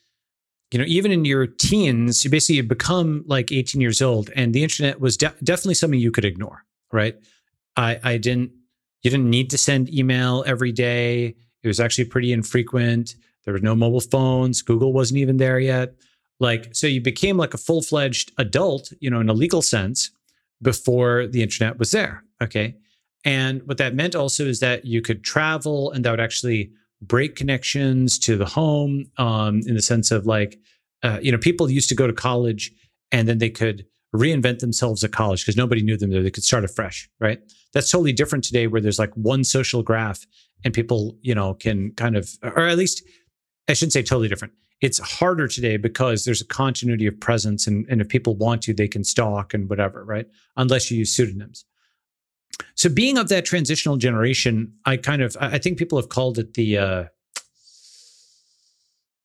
you 0.71 0.79
know, 0.79 0.85
even 0.87 1.11
in 1.11 1.25
your 1.25 1.47
teens, 1.47 2.23
you 2.23 2.31
basically 2.31 2.61
become 2.61 3.25
like 3.27 3.51
18 3.51 3.81
years 3.81 4.01
old, 4.01 4.29
and 4.35 4.53
the 4.53 4.63
internet 4.63 5.01
was 5.01 5.17
de- 5.17 5.33
definitely 5.43 5.73
something 5.73 5.99
you 5.99 6.11
could 6.11 6.23
ignore, 6.25 6.63
right? 6.93 7.15
I, 7.75 7.99
I 8.03 8.17
didn't, 8.17 8.51
you 9.03 9.11
didn't 9.11 9.29
need 9.29 9.49
to 9.49 9.57
send 9.57 9.93
email 9.93 10.43
every 10.45 10.71
day. 10.71 11.35
It 11.63 11.67
was 11.67 11.79
actually 11.79 12.05
pretty 12.05 12.31
infrequent. 12.31 13.15
There 13.45 13.53
were 13.53 13.59
no 13.59 13.75
mobile 13.75 14.01
phones. 14.01 14.61
Google 14.61 14.93
wasn't 14.93 15.19
even 15.19 15.37
there 15.37 15.59
yet. 15.59 15.95
Like, 16.39 16.75
so 16.75 16.87
you 16.87 17.01
became 17.01 17.37
like 17.37 17.53
a 17.53 17.57
full 17.57 17.81
fledged 17.81 18.31
adult, 18.37 18.91
you 18.99 19.09
know, 19.09 19.19
in 19.19 19.29
a 19.29 19.33
legal 19.33 19.61
sense 19.61 20.11
before 20.61 21.27
the 21.27 21.41
internet 21.43 21.77
was 21.77 21.91
there. 21.91 22.23
Okay. 22.41 22.75
And 23.23 23.61
what 23.67 23.77
that 23.77 23.93
meant 23.93 24.15
also 24.15 24.45
is 24.45 24.59
that 24.59 24.85
you 24.85 25.01
could 25.01 25.23
travel 25.23 25.91
and 25.91 26.03
that 26.03 26.11
would 26.11 26.19
actually 26.19 26.71
break 27.01 27.35
connections 27.35 28.17
to 28.19 28.37
the 28.37 28.45
home 28.45 29.05
um, 29.17 29.61
in 29.65 29.75
the 29.75 29.81
sense 29.81 30.11
of 30.11 30.25
like, 30.25 30.59
uh, 31.03 31.19
you 31.21 31.31
know, 31.31 31.37
people 31.37 31.69
used 31.69 31.89
to 31.89 31.95
go 31.95 32.07
to 32.07 32.13
college 32.13 32.71
and 33.11 33.27
then 33.27 33.37
they 33.39 33.49
could 33.49 33.85
reinvent 34.15 34.59
themselves 34.59 35.03
at 35.03 35.11
college 35.11 35.43
because 35.43 35.57
nobody 35.57 35.81
knew 35.81 35.97
them 35.97 36.11
there. 36.11 36.23
They 36.23 36.31
could 36.31 36.43
start 36.43 36.63
afresh, 36.63 37.09
right? 37.19 37.39
That's 37.73 37.89
totally 37.89 38.13
different 38.13 38.43
today 38.43 38.67
where 38.67 38.81
there's 38.81 38.99
like 38.99 39.13
one 39.15 39.43
social 39.43 39.83
graph 39.83 40.25
and 40.63 40.73
people, 40.73 41.17
you 41.21 41.33
know, 41.33 41.53
can 41.53 41.91
kind 41.91 42.15
of, 42.15 42.29
or 42.43 42.67
at 42.67 42.77
least 42.77 43.03
I 43.67 43.73
shouldn't 43.73 43.93
say 43.93 44.03
totally 44.03 44.27
different. 44.27 44.53
It's 44.81 44.99
harder 44.99 45.47
today 45.47 45.77
because 45.77 46.25
there's 46.25 46.41
a 46.41 46.45
continuity 46.45 47.05
of 47.05 47.19
presence 47.19 47.67
and, 47.67 47.85
and 47.89 48.01
if 48.01 48.09
people 48.09 48.35
want 48.35 48.63
to, 48.63 48.73
they 48.73 48.87
can 48.87 49.03
stalk 49.03 49.53
and 49.53 49.69
whatever, 49.69 50.03
right? 50.03 50.27
Unless 50.57 50.91
you 50.91 50.97
use 50.97 51.13
pseudonyms. 51.13 51.65
So 52.75 52.89
being 52.89 53.17
of 53.17 53.29
that 53.29 53.45
transitional 53.45 53.97
generation, 53.97 54.73
I 54.85 54.97
kind 54.97 55.21
of 55.21 55.37
I 55.39 55.57
think 55.57 55.77
people 55.77 55.97
have 55.97 56.09
called 56.09 56.37
it 56.37 56.53
the 56.53 56.77
uh, 56.77 57.03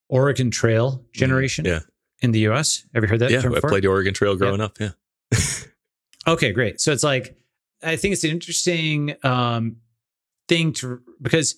Oregon 0.09 0.51
Trail 0.51 0.99
mm, 0.99 1.13
generation. 1.13 1.65
Yeah. 1.65 1.81
In 2.23 2.33
the 2.33 2.41
U.S., 2.41 2.87
have 2.95 3.03
you 3.03 3.09
heard 3.11 3.19
that? 3.21 3.31
Yeah, 3.31 3.43
I 3.45 3.61
played 3.61 3.83
the 3.83 3.89
Oregon 3.89 4.15
Trail 4.15 4.37
growing 4.37 4.61
yeah. 4.61 4.65
up. 4.65 4.79
Yeah. 4.81 4.91
okay, 6.27 6.51
great. 6.51 6.81
So 6.81 6.91
it's 6.93 7.05
like 7.05 7.37
I 7.87 7.97
think 7.97 8.13
it's 8.13 8.25
an 8.25 8.31
interesting 8.31 9.15
um, 9.23 9.77
thing 10.49 10.73
to 10.75 11.01
because 11.23 11.55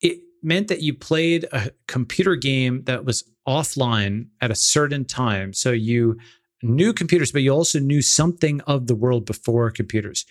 it 0.00 0.20
meant 0.42 0.68
that 0.68 0.82
you 0.82 0.94
played 0.94 1.44
a 1.52 1.70
computer 1.86 2.36
game 2.36 2.84
that 2.84 3.04
was 3.04 3.24
offline 3.46 4.28
at 4.40 4.50
a 4.50 4.54
certain 4.54 5.04
time. 5.04 5.52
So 5.52 5.70
you 5.70 6.18
knew 6.62 6.92
computers, 6.92 7.32
but 7.32 7.42
you 7.42 7.52
also 7.52 7.78
knew 7.78 8.02
something 8.02 8.60
of 8.62 8.86
the 8.86 8.94
world 8.94 9.26
before 9.26 9.70
computers. 9.70 10.24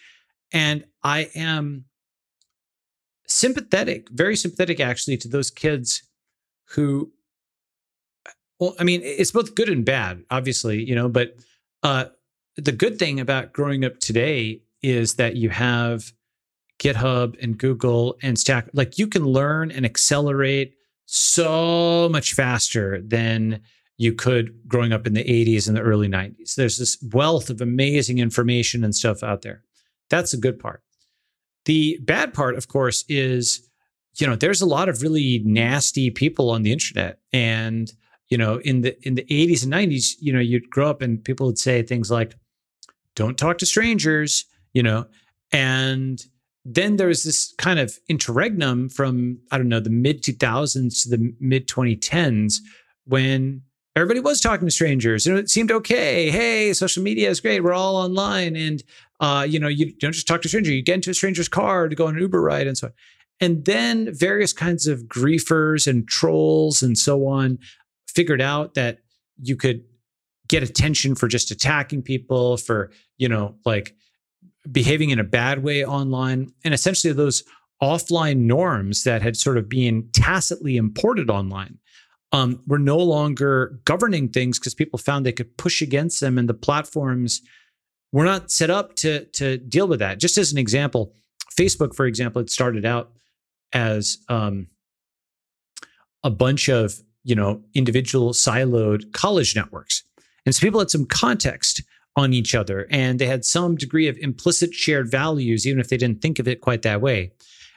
And 0.52 0.86
I 1.04 1.30
am 1.36 1.86
sympathetic, 3.28 4.10
very 4.10 4.36
sympathetic 4.36 4.80
actually 4.80 5.17
to 5.17 5.28
those 5.28 5.52
kids 5.52 6.04
who 6.71 7.12
well, 8.60 8.76
I 8.80 8.86
mean, 8.86 9.02
it's 9.04 9.30
both 9.30 9.54
good 9.54 9.69
and 9.69 9.86
bad, 9.86 10.23
obviously, 10.32 10.84
you 10.84 10.95
know, 10.95 11.10
but 11.10 11.36
uh 11.84 12.06
the 12.56 12.71
good 12.71 12.97
thing 12.97 13.19
about 13.19 13.54
growing 13.54 13.86
up 13.86 14.00
today 14.00 14.62
is 14.88 15.15
that 15.15 15.36
you 15.36 15.50
have 15.50 16.13
GitHub 16.80 17.36
and 17.43 17.58
Google 17.58 18.17
and 18.21 18.39
Stack. 18.39 18.69
Like 18.73 18.97
you 18.97 19.08
can 19.08 19.26
learn 19.26 19.69
and 19.71 19.86
accelerate 19.86 20.76
so 21.06 22.08
much 22.10 22.34
faster 22.34 23.02
than 23.02 23.62
you 23.97 24.13
could 24.13 24.67
growing 24.67 24.93
up 24.93 25.06
in 25.06 25.13
the 25.13 25.23
80s 25.23 25.67
and 25.67 25.76
the 25.76 25.82
early 25.82 26.08
90s. 26.08 26.56
There's 26.56 26.78
this 26.78 26.97
wealth 27.12 27.50
of 27.50 27.62
amazing 27.62 28.19
information 28.19 28.84
and 28.84 28.95
stuff 28.95 29.23
out 29.23 29.41
there. 29.41 29.63
That's 30.10 30.32
the 30.32 30.38
good 30.38 30.60
part. 30.60 30.84
The 31.65 32.00
bad 32.04 32.34
part, 32.34 32.56
of 32.56 32.67
course, 32.67 33.04
is 33.10 33.67
you 34.15 34.26
know 34.26 34.36
there's 34.36 34.62
a 34.62 34.65
lot 34.65 34.89
of 34.89 35.02
really 35.02 35.41
nasty 35.43 36.10
people 36.10 36.50
on 36.50 36.63
the 36.63 36.71
internet, 36.71 37.19
and 37.34 37.91
you 38.30 38.38
know 38.38 38.60
in 38.62 38.82
the 38.82 38.97
in 39.06 39.15
the 39.15 39.26
80s 39.26 39.63
and 39.63 39.73
90s, 39.73 40.13
you 40.19 40.32
know 40.32 40.39
you'd 40.39 40.69
grow 40.69 40.89
up 40.89 41.02
and 41.02 41.23
people 41.23 41.45
would 41.47 41.60
say 41.60 41.84
things 41.84 42.10
like, 42.10 42.36
"Don't 43.15 43.38
talk 43.38 43.58
to 43.58 43.65
strangers," 43.65 44.45
you 44.73 44.84
know, 44.84 45.06
and 45.51 46.23
then 46.65 46.97
there 46.97 47.08
was 47.08 47.23
this 47.23 47.53
kind 47.58 47.80
of 47.80 47.97
interregnum 48.10 48.89
from 48.89 49.39
I 49.51 49.58
don't 49.58 49.69
know 49.69 49.80
the 49.80 49.89
mid 49.89 50.21
2000s 50.21 51.03
to 51.03 51.10
the 51.10 51.34
mid 51.39 51.67
2010s 51.67 52.56
when 53.06 53.62
everybody 53.95 54.19
was 54.19 54.39
talking 54.41 54.67
to 54.67 54.71
strangers 54.71 55.25
and 55.25 55.38
it 55.38 55.49
seemed 55.49 55.71
okay. 55.71 56.30
Hey, 56.30 56.71
social 56.73 57.01
media 57.01 57.30
is 57.30 57.39
great. 57.39 57.63
We're 57.63 57.73
all 57.73 57.95
online. 57.95 58.56
And, 58.56 58.84
uh, 59.19 59.45
you 59.49 59.60
know, 59.60 59.67
you 59.67 59.93
don't 59.93 60.12
just 60.12 60.27
talk 60.27 60.41
to 60.43 60.47
a 60.47 60.49
stranger, 60.49 60.71
you 60.71 60.84
get 60.84 60.95
into 60.95 61.10
a 61.10 61.15
stranger's 61.15 61.49
car 61.49 61.89
to 61.89 61.95
go 61.95 62.06
on 62.08 62.15
an 62.15 62.21
Uber 62.21 62.41
ride 62.41 62.67
and 62.67 62.77
so 62.77 62.88
on. 62.88 62.93
And 63.39 63.65
then 63.65 64.13
various 64.13 64.53
kinds 64.53 64.88
of 64.88 65.03
griefers 65.03 65.88
and 65.88 66.08
trolls 66.08 66.84
and 66.84 66.97
so 66.97 67.27
on 67.27 67.58
figured 68.08 68.41
out 68.41 68.75
that 68.75 68.99
you 69.41 69.56
could 69.56 69.84
get 70.47 70.63
attention 70.63 71.15
for 71.15 71.27
just 71.27 71.49
attacking 71.49 72.01
people, 72.01 72.58
for, 72.58 72.91
you 73.17 73.27
know, 73.27 73.56
like 73.65 73.95
behaving 74.71 75.10
in 75.10 75.19
a 75.19 75.23
bad 75.23 75.63
way 75.63 75.86
online. 75.86 76.51
And 76.63 76.73
essentially 76.73 77.13
those 77.13 77.43
offline 77.82 78.39
norms 78.39 79.03
that 79.03 79.21
had 79.21 79.38
sort 79.38 79.58
of 79.58 79.69
been 79.69 80.10
tacitly 80.13 80.77
imported 80.77 81.30
online 81.30 81.78
um, 82.32 82.61
were 82.68 82.80
no 82.80 82.97
longer 82.97 83.80
governing 83.86 84.30
things 84.30 84.59
because 84.59 84.74
people 84.74 84.99
found 84.99 85.26
they 85.26 85.32
could 85.32 85.55
push 85.57 85.82
against 85.82 86.20
them, 86.20 86.38
and 86.38 86.49
the 86.49 86.53
platforms 86.53 87.41
were 88.11 88.26
not 88.26 88.51
set 88.51 88.70
up 88.70 88.95
to 88.95 89.26
to 89.26 89.57
deal 89.57 89.88
with 89.88 89.99
that. 89.99 90.20
Just 90.20 90.38
as 90.38 90.51
an 90.51 90.57
example, 90.57 91.13
Facebook, 91.57 91.95
for 91.95 92.05
example, 92.05 92.41
it 92.41 92.49
started 92.49 92.86
out 92.86 93.11
as 93.74 94.18
um, 94.30 94.68
a 96.24 96.30
bunch 96.30 96.68
of 96.68 96.95
you 97.24 97.36
know 97.36 97.61
individual 97.74 98.34
siloed 98.34 99.13
college 99.13 99.55
networks, 99.55 100.03
and 100.45 100.53
so 100.53 100.59
people 100.59 100.80
had 100.80 100.89
some 100.89 101.05
context 101.05 101.82
on 102.18 102.34
each 102.34 102.55
other, 102.55 102.88
and 102.89 103.20
they 103.20 103.28
had 103.28 103.45
some 103.45 103.76
degree 103.76 104.07
of 104.07 104.18
implicit 104.18 104.74
shared 104.74 105.09
values, 105.09 105.68
even 105.68 105.80
if 105.80 105.88
they 105.88 105.97
didn't 105.97 106.22
think 106.22 106.39
of 106.39 106.47
it 106.47 106.61
quite 106.61 106.82
that 106.82 106.99
way. 106.99 107.32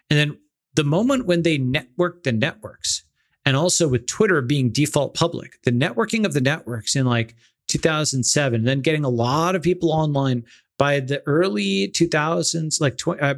And 0.09 0.19
then 0.19 0.39
the 0.75 0.83
moment 0.83 1.27
when 1.27 1.43
they 1.43 1.59
networked 1.59 2.25
the 2.25 2.33
networks 2.33 3.05
and 3.45 3.55
also 3.55 3.87
with 3.87 4.07
Twitter 4.07 4.41
being 4.41 4.71
default 4.71 5.15
public, 5.15 5.61
the 5.65 5.71
networking 5.71 6.25
of 6.25 6.33
the 6.33 6.41
networks 6.41 6.97
in 6.97 7.05
like 7.05 7.37
2007, 7.69 8.65
then 8.65 8.81
getting 8.81 9.05
a 9.05 9.11
lot 9.11 9.55
of 9.55 9.63
people 9.63 9.93
online 9.93 10.43
by 10.79 11.01
the 11.01 11.23
early 11.27 11.89
2000s, 11.89 12.81
like 12.81 12.97
tw- 12.97 13.21
uh, 13.21 13.35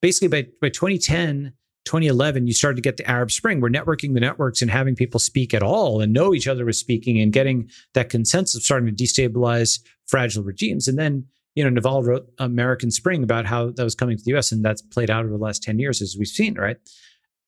basically 0.00 0.28
by, 0.28 0.48
by 0.60 0.68
2010, 0.68 1.52
2011, 1.84 2.46
you 2.46 2.54
started 2.54 2.76
to 2.76 2.82
get 2.82 2.96
the 2.96 3.08
Arab 3.08 3.30
Spring, 3.30 3.60
where 3.60 3.70
networking 3.70 4.14
the 4.14 4.20
networks 4.20 4.62
and 4.62 4.70
having 4.70 4.94
people 4.94 5.20
speak 5.20 5.52
at 5.52 5.62
all 5.62 6.00
and 6.00 6.12
know 6.12 6.34
each 6.34 6.48
other 6.48 6.64
was 6.64 6.78
speaking 6.78 7.20
and 7.20 7.32
getting 7.32 7.70
that 7.92 8.08
consensus 8.08 8.64
starting 8.64 8.94
to 8.94 9.04
destabilize 9.04 9.80
fragile 10.06 10.42
regimes. 10.42 10.88
And 10.88 10.98
then, 10.98 11.26
you 11.54 11.62
know, 11.62 11.70
Naval 11.70 12.02
wrote 12.02 12.26
American 12.38 12.90
Spring 12.90 13.22
about 13.22 13.46
how 13.46 13.70
that 13.70 13.84
was 13.84 13.94
coming 13.94 14.16
to 14.16 14.24
the 14.24 14.36
US, 14.36 14.50
and 14.50 14.64
that's 14.64 14.82
played 14.82 15.10
out 15.10 15.24
over 15.24 15.36
the 15.36 15.42
last 15.42 15.62
10 15.62 15.78
years, 15.78 16.00
as 16.00 16.16
we've 16.18 16.26
seen, 16.26 16.54
right? 16.54 16.78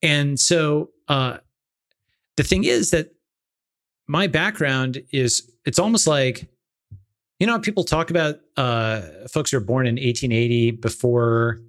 And 0.01 0.39
so 0.39 0.91
uh, 1.07 1.37
the 2.35 2.43
thing 2.43 2.63
is 2.63 2.91
that 2.91 3.09
my 4.07 4.27
background 4.27 5.01
is 5.11 5.51
it's 5.65 5.79
almost 5.79 6.07
like, 6.07 6.47
you 7.39 7.47
know, 7.47 7.59
people 7.59 7.83
talk 7.83 8.09
about 8.09 8.35
uh, 8.55 9.01
folks 9.31 9.51
who 9.51 9.57
are 9.57 9.61
born 9.61 9.85
in 9.85 9.95
1880 9.95 10.71
before 10.71 11.59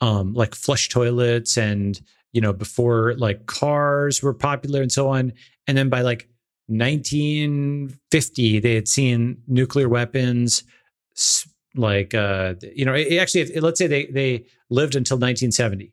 um, 0.00 0.34
like 0.34 0.54
flush 0.54 0.88
toilets 0.88 1.56
and 1.56 2.00
you 2.32 2.40
know 2.40 2.52
before 2.52 3.14
like 3.16 3.46
cars 3.46 4.22
were 4.22 4.34
popular 4.34 4.82
and 4.82 4.92
so 4.92 5.08
on. 5.08 5.32
And 5.66 5.76
then 5.76 5.88
by 5.88 6.02
like 6.02 6.28
1950 6.68 8.60
they 8.60 8.74
had 8.74 8.88
seen 8.88 9.42
nuclear 9.48 9.88
weapons 9.88 10.62
like 11.74 12.14
uh 12.14 12.54
you 12.74 12.84
know 12.84 12.94
it, 12.94 13.16
actually 13.18 13.44
let's 13.60 13.78
say 13.78 13.86
they 13.86 14.06
they 14.06 14.44
lived 14.70 14.94
until 14.96 15.16
1970 15.16 15.92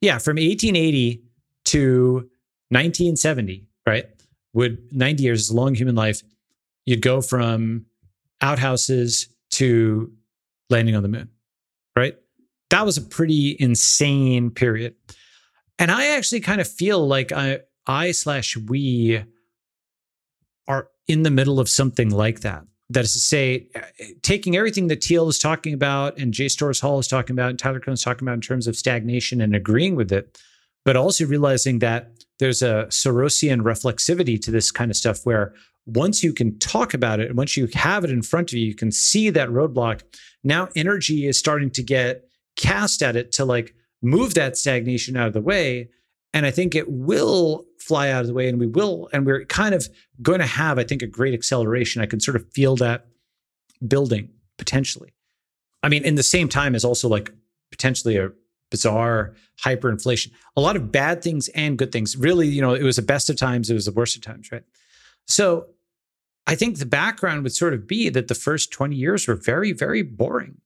yeah 0.00 0.18
from 0.18 0.36
1880 0.36 1.22
to 1.64 2.14
1970 2.70 3.66
right 3.86 4.06
would 4.54 4.78
90 4.92 5.22
years 5.22 5.40
is 5.42 5.50
a 5.50 5.54
long 5.54 5.74
human 5.74 5.94
life. 5.94 6.22
You'd 6.86 7.02
go 7.02 7.20
from 7.20 7.86
outhouses 8.40 9.28
to 9.50 10.12
landing 10.70 10.96
on 10.96 11.02
the 11.02 11.08
moon 11.08 11.28
right 11.96 12.16
that 12.70 12.84
was 12.84 12.96
a 12.96 13.02
pretty 13.02 13.56
insane 13.58 14.50
period. 14.50 14.94
And 15.78 15.90
I 15.90 16.16
actually 16.16 16.40
kind 16.40 16.60
of 16.60 16.68
feel 16.68 17.06
like 17.06 17.32
I, 17.32 17.60
I 17.86 18.12
slash 18.12 18.56
we 18.56 19.24
are 20.66 20.88
in 21.06 21.22
the 21.22 21.30
middle 21.30 21.60
of 21.60 21.68
something 21.68 22.10
like 22.10 22.40
that. 22.40 22.64
That 22.90 23.04
is 23.04 23.12
to 23.14 23.18
say, 23.18 23.68
taking 24.22 24.56
everything 24.56 24.88
that 24.88 25.02
Thiel 25.02 25.28
is 25.28 25.38
talking 25.38 25.72
about 25.72 26.18
and 26.18 26.34
J. 26.34 26.48
Storrs 26.48 26.80
Hall 26.80 26.98
is 26.98 27.08
talking 27.08 27.34
about 27.34 27.50
and 27.50 27.58
Tyler 27.58 27.80
Cowen 27.80 27.94
is 27.94 28.02
talking 28.02 28.26
about 28.26 28.34
in 28.34 28.40
terms 28.40 28.66
of 28.66 28.76
stagnation 28.76 29.40
and 29.40 29.56
agreeing 29.56 29.96
with 29.96 30.12
it, 30.12 30.38
but 30.84 30.96
also 30.96 31.26
realizing 31.26 31.78
that 31.80 32.10
there's 32.38 32.62
a 32.62 32.86
Sorosian 32.90 33.62
reflexivity 33.62 34.40
to 34.42 34.50
this 34.50 34.70
kind 34.70 34.90
of 34.90 34.96
stuff 34.96 35.24
where 35.24 35.54
once 35.86 36.22
you 36.22 36.32
can 36.32 36.58
talk 36.58 36.94
about 36.94 37.20
it 37.20 37.28
and 37.28 37.36
once 37.36 37.56
you 37.56 37.68
have 37.74 38.04
it 38.04 38.10
in 38.10 38.22
front 38.22 38.52
of 38.52 38.58
you, 38.58 38.66
you 38.66 38.74
can 38.74 38.92
see 38.92 39.30
that 39.30 39.48
roadblock. 39.48 40.02
Now 40.42 40.68
energy 40.76 41.26
is 41.26 41.38
starting 41.38 41.70
to 41.70 41.82
get 41.82 42.24
cast 42.56 43.02
at 43.02 43.16
it 43.16 43.32
to 43.32 43.44
like 43.44 43.74
move 44.02 44.34
that 44.34 44.56
stagnation 44.56 45.16
out 45.16 45.28
of 45.28 45.32
the 45.32 45.40
way. 45.40 45.88
And 46.32 46.44
I 46.44 46.50
think 46.50 46.74
it 46.74 46.90
will 46.90 47.64
fly 47.78 48.10
out 48.10 48.22
of 48.22 48.26
the 48.26 48.34
way 48.34 48.48
and 48.48 48.58
we 48.58 48.66
will, 48.66 49.08
and 49.12 49.24
we're 49.24 49.44
kind 49.44 49.74
of 49.74 49.88
going 50.22 50.40
to 50.40 50.46
have, 50.46 50.78
I 50.78 50.84
think, 50.84 51.02
a 51.02 51.06
great 51.06 51.34
acceleration. 51.34 52.02
I 52.02 52.06
can 52.06 52.20
sort 52.20 52.36
of 52.36 52.50
feel 52.52 52.76
that 52.76 53.06
building 53.86 54.30
potentially. 54.58 55.12
I 55.82 55.88
mean, 55.88 56.04
in 56.04 56.14
the 56.14 56.22
same 56.22 56.48
time 56.48 56.74
as 56.74 56.84
also 56.84 57.08
like 57.08 57.30
potentially 57.70 58.16
a 58.16 58.30
bizarre 58.70 59.34
hyperinflation, 59.62 60.32
a 60.56 60.60
lot 60.60 60.76
of 60.76 60.90
bad 60.90 61.22
things 61.22 61.48
and 61.48 61.78
good 61.78 61.92
things. 61.92 62.16
Really, 62.16 62.48
you 62.48 62.60
know, 62.60 62.74
it 62.74 62.82
was 62.82 62.96
the 62.96 63.02
best 63.02 63.30
of 63.30 63.36
times, 63.36 63.70
it 63.70 63.74
was 63.74 63.84
the 63.84 63.92
worst 63.92 64.16
of 64.16 64.22
times, 64.22 64.50
right? 64.50 64.64
So 65.26 65.66
I 66.46 66.54
think 66.54 66.78
the 66.78 66.86
background 66.86 67.42
would 67.42 67.54
sort 67.54 67.74
of 67.74 67.86
be 67.86 68.08
that 68.10 68.28
the 68.28 68.34
first 68.34 68.72
20 68.72 68.96
years 68.96 69.26
were 69.26 69.34
very, 69.34 69.72
very 69.72 70.02
boring. 70.02 70.60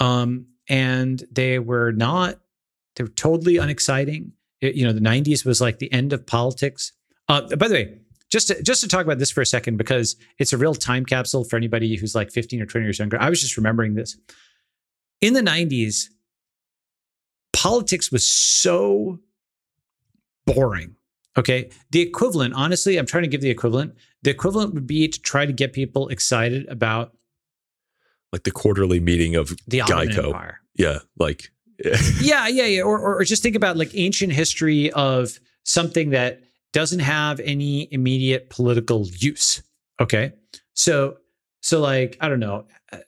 Um, 0.00 0.46
and 0.68 1.24
they 1.30 1.58
were 1.58 1.92
not 1.92 2.38
they 2.96 3.04
were 3.04 3.10
totally 3.10 3.58
unexciting. 3.58 4.32
It, 4.60 4.74
you 4.74 4.84
know 4.84 4.92
the 4.92 5.00
90s 5.00 5.44
was 5.44 5.60
like 5.60 5.78
the 5.78 5.92
end 5.92 6.12
of 6.12 6.26
politics. 6.26 6.92
Uh, 7.28 7.42
by 7.56 7.68
the 7.68 7.74
way 7.74 7.98
just 8.30 8.48
to, 8.48 8.60
just 8.62 8.80
to 8.80 8.88
talk 8.88 9.04
about 9.04 9.18
this 9.18 9.30
for 9.30 9.40
a 9.40 9.46
second 9.46 9.76
because 9.76 10.16
it's 10.38 10.52
a 10.52 10.58
real 10.58 10.74
time 10.74 11.04
capsule 11.04 11.44
for 11.44 11.56
anybody 11.56 11.94
who's 11.96 12.14
like 12.14 12.30
15 12.32 12.60
or 12.60 12.66
20 12.66 12.84
years 12.84 12.98
younger. 12.98 13.20
I 13.20 13.30
was 13.30 13.40
just 13.40 13.56
remembering 13.56 13.94
this. 13.94 14.16
In 15.20 15.32
the 15.32 15.42
90s 15.42 16.08
politics 17.52 18.10
was 18.10 18.26
so 18.26 19.20
boring 20.46 20.96
okay? 21.38 21.70
The 21.90 22.00
equivalent 22.00 22.54
honestly 22.54 22.96
i'm 22.96 23.06
trying 23.06 23.24
to 23.24 23.28
give 23.28 23.40
the 23.40 23.50
equivalent. 23.50 23.94
The 24.22 24.30
equivalent 24.30 24.74
would 24.74 24.86
be 24.86 25.08
to 25.08 25.20
try 25.20 25.46
to 25.46 25.52
get 25.52 25.72
people 25.72 26.08
excited 26.08 26.66
about 26.68 27.16
like 28.32 28.44
the 28.44 28.50
quarterly 28.50 29.00
meeting 29.00 29.34
of 29.36 29.56
the 29.66 29.80
Ottoman 29.80 30.08
Geico. 30.08 30.26
Empire. 30.26 30.60
Yeah, 30.74 30.98
like 31.18 31.50
yeah, 32.20 32.48
yeah, 32.48 32.66
yeah. 32.66 32.82
Or, 32.82 32.98
or 32.98 33.24
just 33.24 33.42
think 33.42 33.56
about 33.56 33.76
like 33.76 33.90
ancient 33.94 34.32
history 34.32 34.90
of 34.92 35.38
something 35.64 36.10
that 36.10 36.40
doesn't 36.72 37.00
have 37.00 37.40
any 37.40 37.88
immediate 37.92 38.50
political 38.50 39.06
use. 39.06 39.62
Okay, 40.00 40.32
so 40.74 41.16
so 41.60 41.80
like 41.80 42.16
I 42.20 42.28
don't 42.28 42.40
know, 42.40 42.66
uh, 42.92 42.98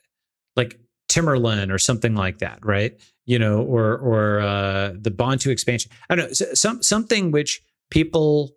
like 0.56 0.78
Tamerlane 1.08 1.72
or 1.72 1.78
something 1.78 2.14
like 2.14 2.38
that, 2.38 2.64
right? 2.64 2.98
You 3.26 3.38
know, 3.38 3.62
or 3.62 3.96
or 3.98 4.40
uh, 4.40 4.92
the 4.98 5.10
Bantu 5.10 5.50
expansion. 5.50 5.90
I 6.10 6.14
don't 6.14 6.28
know, 6.28 6.54
some 6.54 6.82
something 6.82 7.30
which 7.30 7.62
people 7.90 8.52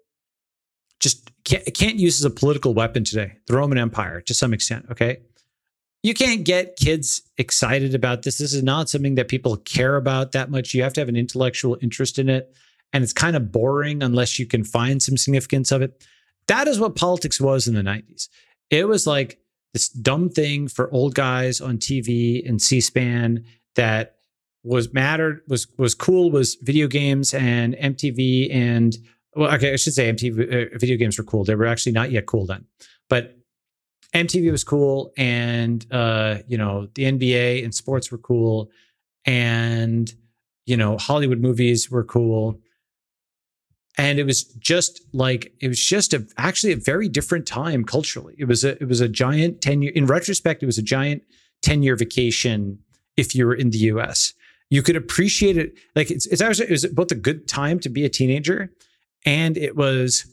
just 0.99 1.31
can't, 1.43 1.63
can't 1.73 1.97
use 1.97 2.19
as 2.19 2.25
a 2.25 2.29
political 2.29 2.73
weapon 2.73 3.03
today. 3.03 3.37
The 3.47 3.55
Roman 3.55 3.77
Empire, 3.77 4.21
to 4.21 4.33
some 4.33 4.53
extent. 4.53 4.85
Okay, 4.91 5.19
you 6.03 6.13
can't 6.13 6.43
get 6.43 6.77
kids 6.77 7.21
excited 7.37 7.93
about 7.93 8.23
this. 8.23 8.37
This 8.37 8.53
is 8.53 8.63
not 8.63 8.89
something 8.89 9.15
that 9.15 9.27
people 9.27 9.57
care 9.57 9.95
about 9.95 10.31
that 10.31 10.49
much. 10.49 10.73
You 10.73 10.83
have 10.83 10.93
to 10.93 11.01
have 11.01 11.09
an 11.09 11.15
intellectual 11.15 11.77
interest 11.81 12.17
in 12.17 12.29
it. 12.29 12.55
And 12.93 13.03
it's 13.03 13.13
kind 13.13 13.35
of 13.35 13.51
boring 13.51 14.03
unless 14.03 14.39
you 14.39 14.45
can 14.45 14.63
find 14.63 15.01
some 15.01 15.15
significance 15.15 15.71
of 15.71 15.81
it. 15.81 16.05
That 16.47 16.67
is 16.67 16.79
what 16.79 16.95
politics 16.95 17.39
was 17.39 17.67
in 17.67 17.75
the 17.75 17.81
90s. 17.81 18.27
It 18.69 18.87
was 18.87 19.05
like 19.05 19.39
this 19.73 19.89
dumb 19.89 20.29
thing 20.29 20.67
for 20.67 20.91
old 20.91 21.13
guys 21.13 21.61
on 21.61 21.77
TV 21.77 22.47
and 22.47 22.61
C-SPAN 22.61 23.45
that 23.75 24.15
was 24.63 24.93
mattered, 24.93 25.41
was 25.47 25.67
was 25.77 25.95
cool, 25.95 26.29
was 26.29 26.55
video 26.61 26.87
games 26.87 27.33
and 27.33 27.75
MTV 27.75 28.53
and 28.53 28.97
well, 29.35 29.53
okay, 29.55 29.73
I 29.73 29.75
should 29.77 29.93
say 29.93 30.11
MTV 30.11 30.73
uh, 30.73 30.77
video 30.77 30.97
games 30.97 31.17
were 31.17 31.23
cool. 31.23 31.45
They 31.45 31.55
were 31.55 31.65
actually 31.65 31.93
not 31.93 32.11
yet 32.11 32.25
cool 32.25 32.45
then. 32.45 32.65
But 33.09 33.37
MTV 34.13 34.51
was 34.51 34.63
cool, 34.63 35.13
and 35.17 35.85
uh, 35.91 36.39
you 36.47 36.57
know 36.57 36.87
the 36.95 37.03
NBA 37.03 37.63
and 37.63 37.73
sports 37.73 38.11
were 38.11 38.17
cool, 38.17 38.69
and 39.25 40.13
you 40.65 40.75
know 40.75 40.97
Hollywood 40.97 41.39
movies 41.39 41.89
were 41.89 42.03
cool, 42.03 42.59
and 43.97 44.19
it 44.19 44.25
was 44.25 44.43
just 44.43 45.01
like 45.13 45.53
it 45.61 45.69
was 45.69 45.79
just 45.79 46.13
a 46.13 46.27
actually 46.37 46.73
a 46.73 46.77
very 46.77 47.07
different 47.07 47.45
time 47.45 47.85
culturally. 47.85 48.35
It 48.37 48.45
was 48.45 48.63
a 48.63 48.71
it 48.81 48.87
was 48.87 48.99
a 48.99 49.07
giant 49.07 49.61
ten 49.61 49.81
year. 49.81 49.93
In 49.95 50.05
retrospect, 50.05 50.61
it 50.61 50.65
was 50.65 50.77
a 50.77 50.83
giant 50.83 51.23
ten 51.61 51.81
year 51.81 51.95
vacation 51.95 52.79
if 53.15 53.33
you 53.33 53.45
were 53.45 53.55
in 53.55 53.69
the 53.69 53.77
U.S. 53.77 54.33
You 54.69 54.81
could 54.81 54.97
appreciate 54.97 55.57
it 55.57 55.73
like 55.95 56.11
it's 56.11 56.25
it's 56.25 56.41
actually 56.41 56.67
it 56.67 56.71
was 56.71 56.85
both 56.87 57.11
a 57.11 57.15
good 57.15 57.47
time 57.47 57.79
to 57.79 57.89
be 57.89 58.03
a 58.03 58.09
teenager, 58.09 58.73
and 59.25 59.55
it 59.55 59.77
was 59.77 60.25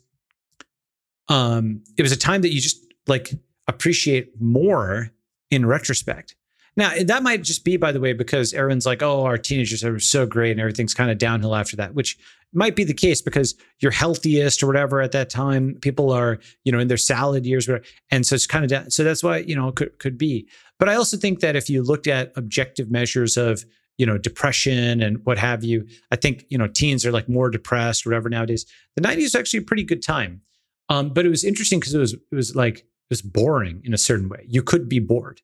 um 1.28 1.82
it 1.96 2.02
was 2.02 2.10
a 2.10 2.16
time 2.16 2.42
that 2.42 2.52
you 2.52 2.60
just 2.60 2.84
like 3.06 3.32
appreciate 3.68 4.40
more 4.40 5.10
in 5.50 5.66
retrospect. 5.66 6.34
Now, 6.76 6.92
that 7.06 7.24
might 7.24 7.42
just 7.42 7.64
be, 7.64 7.76
by 7.76 7.90
the 7.90 7.98
way, 7.98 8.12
because 8.12 8.54
everyone's 8.54 8.86
like, 8.86 9.02
oh, 9.02 9.24
our 9.24 9.36
teenagers 9.36 9.82
are 9.82 9.98
so 9.98 10.26
great 10.26 10.52
and 10.52 10.60
everything's 10.60 10.94
kind 10.94 11.10
of 11.10 11.18
downhill 11.18 11.56
after 11.56 11.74
that, 11.76 11.94
which 11.94 12.16
might 12.52 12.76
be 12.76 12.84
the 12.84 12.94
case 12.94 13.20
because 13.20 13.56
you're 13.80 13.90
healthiest 13.90 14.62
or 14.62 14.68
whatever 14.68 15.00
at 15.00 15.10
that 15.10 15.28
time. 15.28 15.74
People 15.82 16.12
are, 16.12 16.38
you 16.64 16.70
know, 16.70 16.78
in 16.78 16.86
their 16.88 16.96
salad 16.96 17.44
years. 17.44 17.68
And 18.12 18.24
so 18.24 18.36
it's 18.36 18.46
kind 18.46 18.64
of 18.64 18.70
down. 18.70 18.90
So 18.90 19.02
that's 19.02 19.24
why, 19.24 19.38
you 19.38 19.56
know, 19.56 19.72
could, 19.72 19.98
could 19.98 20.16
be. 20.16 20.48
But 20.78 20.88
I 20.88 20.94
also 20.94 21.16
think 21.16 21.40
that 21.40 21.56
if 21.56 21.68
you 21.68 21.82
looked 21.82 22.06
at 22.06 22.32
objective 22.36 22.90
measures 22.92 23.36
of, 23.36 23.64
you 23.98 24.06
know, 24.06 24.16
depression 24.16 25.02
and 25.02 25.18
what 25.26 25.36
have 25.38 25.64
you, 25.64 25.84
I 26.12 26.16
think, 26.16 26.44
you 26.48 26.56
know, 26.56 26.68
teens 26.68 27.04
are 27.04 27.10
like 27.10 27.28
more 27.28 27.50
depressed 27.50 28.06
whatever 28.06 28.28
nowadays. 28.28 28.64
The 28.94 29.02
90s 29.02 29.22
was 29.22 29.34
actually 29.34 29.60
a 29.60 29.62
pretty 29.62 29.82
good 29.82 30.02
time. 30.02 30.42
Um, 30.88 31.10
but 31.10 31.26
it 31.26 31.28
was 31.28 31.42
interesting 31.42 31.80
because 31.80 31.94
it 31.94 31.98
was, 31.98 32.12
it 32.14 32.34
was 32.34 32.54
like, 32.54 32.86
was 33.10 33.22
boring 33.22 33.80
in 33.84 33.94
a 33.94 33.98
certain 33.98 34.28
way. 34.28 34.44
You 34.48 34.62
could 34.62 34.88
be 34.88 34.98
bored. 34.98 35.42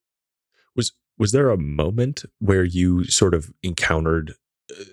Was 0.76 0.92
was 1.18 1.32
there 1.32 1.50
a 1.50 1.56
moment 1.56 2.24
where 2.38 2.64
you 2.64 3.04
sort 3.04 3.34
of 3.34 3.52
encountered 3.62 4.34
uh, 4.70 4.84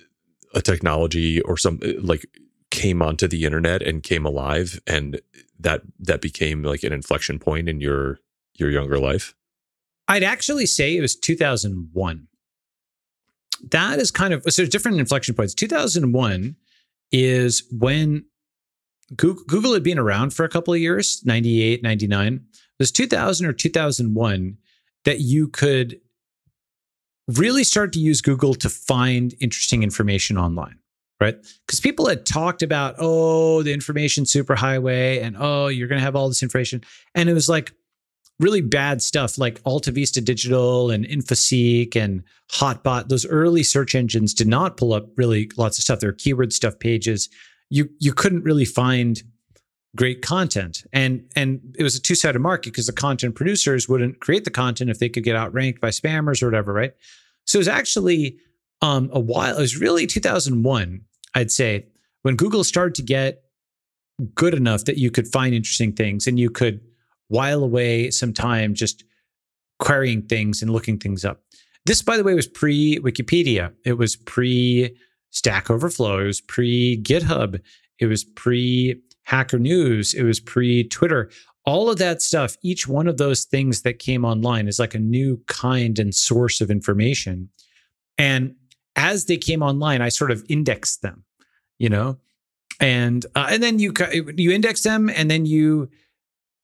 a 0.53 0.61
technology 0.61 1.41
or 1.41 1.57
some 1.57 1.79
uh, 1.83 1.93
like 1.99 2.25
came 2.69 3.01
onto 3.01 3.27
the 3.27 3.43
internet 3.45 3.81
and 3.81 4.03
came 4.03 4.25
alive 4.25 4.79
and 4.87 5.19
that 5.59 5.81
that 5.99 6.21
became 6.21 6.63
like 6.63 6.83
an 6.83 6.93
inflection 6.93 7.39
point 7.39 7.67
in 7.69 7.81
your 7.81 8.19
your 8.55 8.69
younger 8.69 8.99
life? 8.99 9.33
I'd 10.07 10.23
actually 10.23 10.65
say 10.65 10.97
it 10.97 11.01
was 11.01 11.15
2001. 11.15 12.27
That 13.69 13.99
is 13.99 14.11
kind 14.11 14.33
of 14.33 14.43
so 14.49 14.65
different 14.65 14.99
inflection 14.99 15.35
points. 15.35 15.53
2001 15.53 16.55
is 17.11 17.63
when 17.71 18.25
Google, 19.15 19.43
Google 19.45 19.73
had 19.73 19.83
been 19.83 19.99
around 19.99 20.33
for 20.33 20.43
a 20.43 20.49
couple 20.49 20.73
of 20.73 20.79
years, 20.79 21.21
98, 21.25 21.83
99. 21.83 22.45
was 22.79 22.91
2000 22.91 23.45
or 23.45 23.53
2001 23.53 24.57
that 25.05 25.19
you 25.19 25.47
could 25.47 25.99
really 27.27 27.63
start 27.63 27.93
to 27.93 27.99
use 27.99 28.21
Google 28.21 28.53
to 28.55 28.69
find 28.69 29.33
interesting 29.39 29.83
information 29.83 30.37
online, 30.37 30.79
right? 31.19 31.35
Because 31.65 31.79
people 31.79 32.07
had 32.07 32.25
talked 32.25 32.61
about, 32.61 32.95
oh, 32.99 33.63
the 33.63 33.73
information 33.73 34.23
superhighway 34.23 35.21
and 35.21 35.35
oh, 35.39 35.67
you're 35.67 35.87
going 35.87 35.99
to 35.99 36.05
have 36.05 36.15
all 36.15 36.27
this 36.27 36.43
information. 36.43 36.81
And 37.15 37.29
it 37.29 37.33
was 37.33 37.49
like 37.49 37.73
really 38.39 38.61
bad 38.61 39.01
stuff 39.01 39.37
like 39.37 39.61
Alta 39.65 39.91
Vista 39.91 40.19
Digital 40.19 40.89
and 40.89 41.05
InfoSeek 41.05 41.95
and 41.95 42.23
Hotbot. 42.51 43.07
Those 43.07 43.25
early 43.25 43.63
search 43.63 43.93
engines 43.93 44.33
did 44.33 44.47
not 44.47 44.77
pull 44.77 44.93
up 44.93 45.07
really 45.15 45.51
lots 45.57 45.77
of 45.77 45.83
stuff. 45.83 45.99
There 45.99 46.09
were 46.09 46.13
keyword 46.13 46.51
stuff 46.51 46.79
pages. 46.79 47.29
You 47.71 47.89
you 47.99 48.13
couldn't 48.13 48.43
really 48.43 48.65
find 48.65 49.21
great 49.95 50.21
content. 50.21 50.85
And 50.93 51.29
and 51.35 51.75
it 51.77 51.83
was 51.83 51.95
a 51.95 52.01
two-sided 52.01 52.39
market 52.39 52.71
because 52.71 52.87
the 52.87 52.93
content 52.93 53.35
producers 53.35 53.89
wouldn't 53.89 54.19
create 54.19 54.45
the 54.45 54.51
content 54.51 54.89
if 54.89 54.99
they 54.99 55.09
could 55.09 55.23
get 55.23 55.35
outranked 55.35 55.81
by 55.81 55.89
spammers 55.89 56.41
or 56.41 56.47
whatever, 56.47 56.73
right? 56.73 56.93
So 57.45 57.57
it 57.57 57.61
was 57.61 57.67
actually 57.67 58.37
um, 58.81 59.09
a 59.11 59.19
while. 59.19 59.57
It 59.57 59.61
was 59.61 59.77
really 59.77 60.07
2001, 60.07 61.01
I'd 61.35 61.51
say, 61.51 61.87
when 62.21 62.35
Google 62.35 62.63
started 62.63 62.95
to 62.95 63.03
get 63.03 63.43
good 64.35 64.53
enough 64.53 64.85
that 64.85 64.97
you 64.97 65.09
could 65.09 65.27
find 65.27 65.53
interesting 65.53 65.93
things 65.93 66.27
and 66.27 66.39
you 66.39 66.49
could 66.49 66.79
while 67.27 67.63
away 67.63 68.11
some 68.11 68.33
time 68.33 68.73
just 68.73 69.03
querying 69.79 70.21
things 70.21 70.61
and 70.61 70.71
looking 70.71 70.97
things 70.97 71.25
up. 71.25 71.41
This, 71.85 72.01
by 72.01 72.17
the 72.17 72.23
way, 72.23 72.35
was 72.35 72.47
pre 72.47 72.99
Wikipedia. 72.99 73.73
It 73.83 73.93
was 73.93 74.15
pre 74.15 74.95
Stack 75.31 75.69
Overflow. 75.69 76.19
It 76.19 76.25
was 76.25 76.41
pre 76.41 77.01
GitHub. 77.01 77.59
It 77.99 78.05
was 78.05 78.23
pre 78.23 79.01
Hacker 79.23 79.59
News. 79.59 80.13
It 80.13 80.23
was 80.23 80.39
pre 80.39 80.83
Twitter. 80.85 81.29
All 81.65 81.89
of 81.89 81.97
that 81.99 82.21
stuff, 82.21 82.57
each 82.63 82.87
one 82.87 83.07
of 83.07 83.17
those 83.17 83.45
things 83.45 83.83
that 83.83 83.99
came 83.99 84.25
online 84.25 84.67
is 84.67 84.79
like 84.79 84.95
a 84.95 84.99
new 84.99 85.41
kind 85.47 85.99
and 85.99 86.13
source 86.13 86.59
of 86.59 86.71
information. 86.71 87.49
And 88.17 88.55
as 88.95 89.25
they 89.25 89.37
came 89.37 89.61
online, 89.61 90.01
I 90.01 90.09
sort 90.09 90.31
of 90.31 90.43
indexed 90.49 91.01
them, 91.01 91.23
you 91.77 91.87
know, 91.87 92.17
and 92.79 93.25
uh, 93.35 93.47
and 93.49 93.61
then 93.61 93.79
you 93.79 93.93
you 94.35 94.51
index 94.51 94.83
them, 94.83 95.09
and 95.09 95.29
then 95.29 95.45
you 95.45 95.89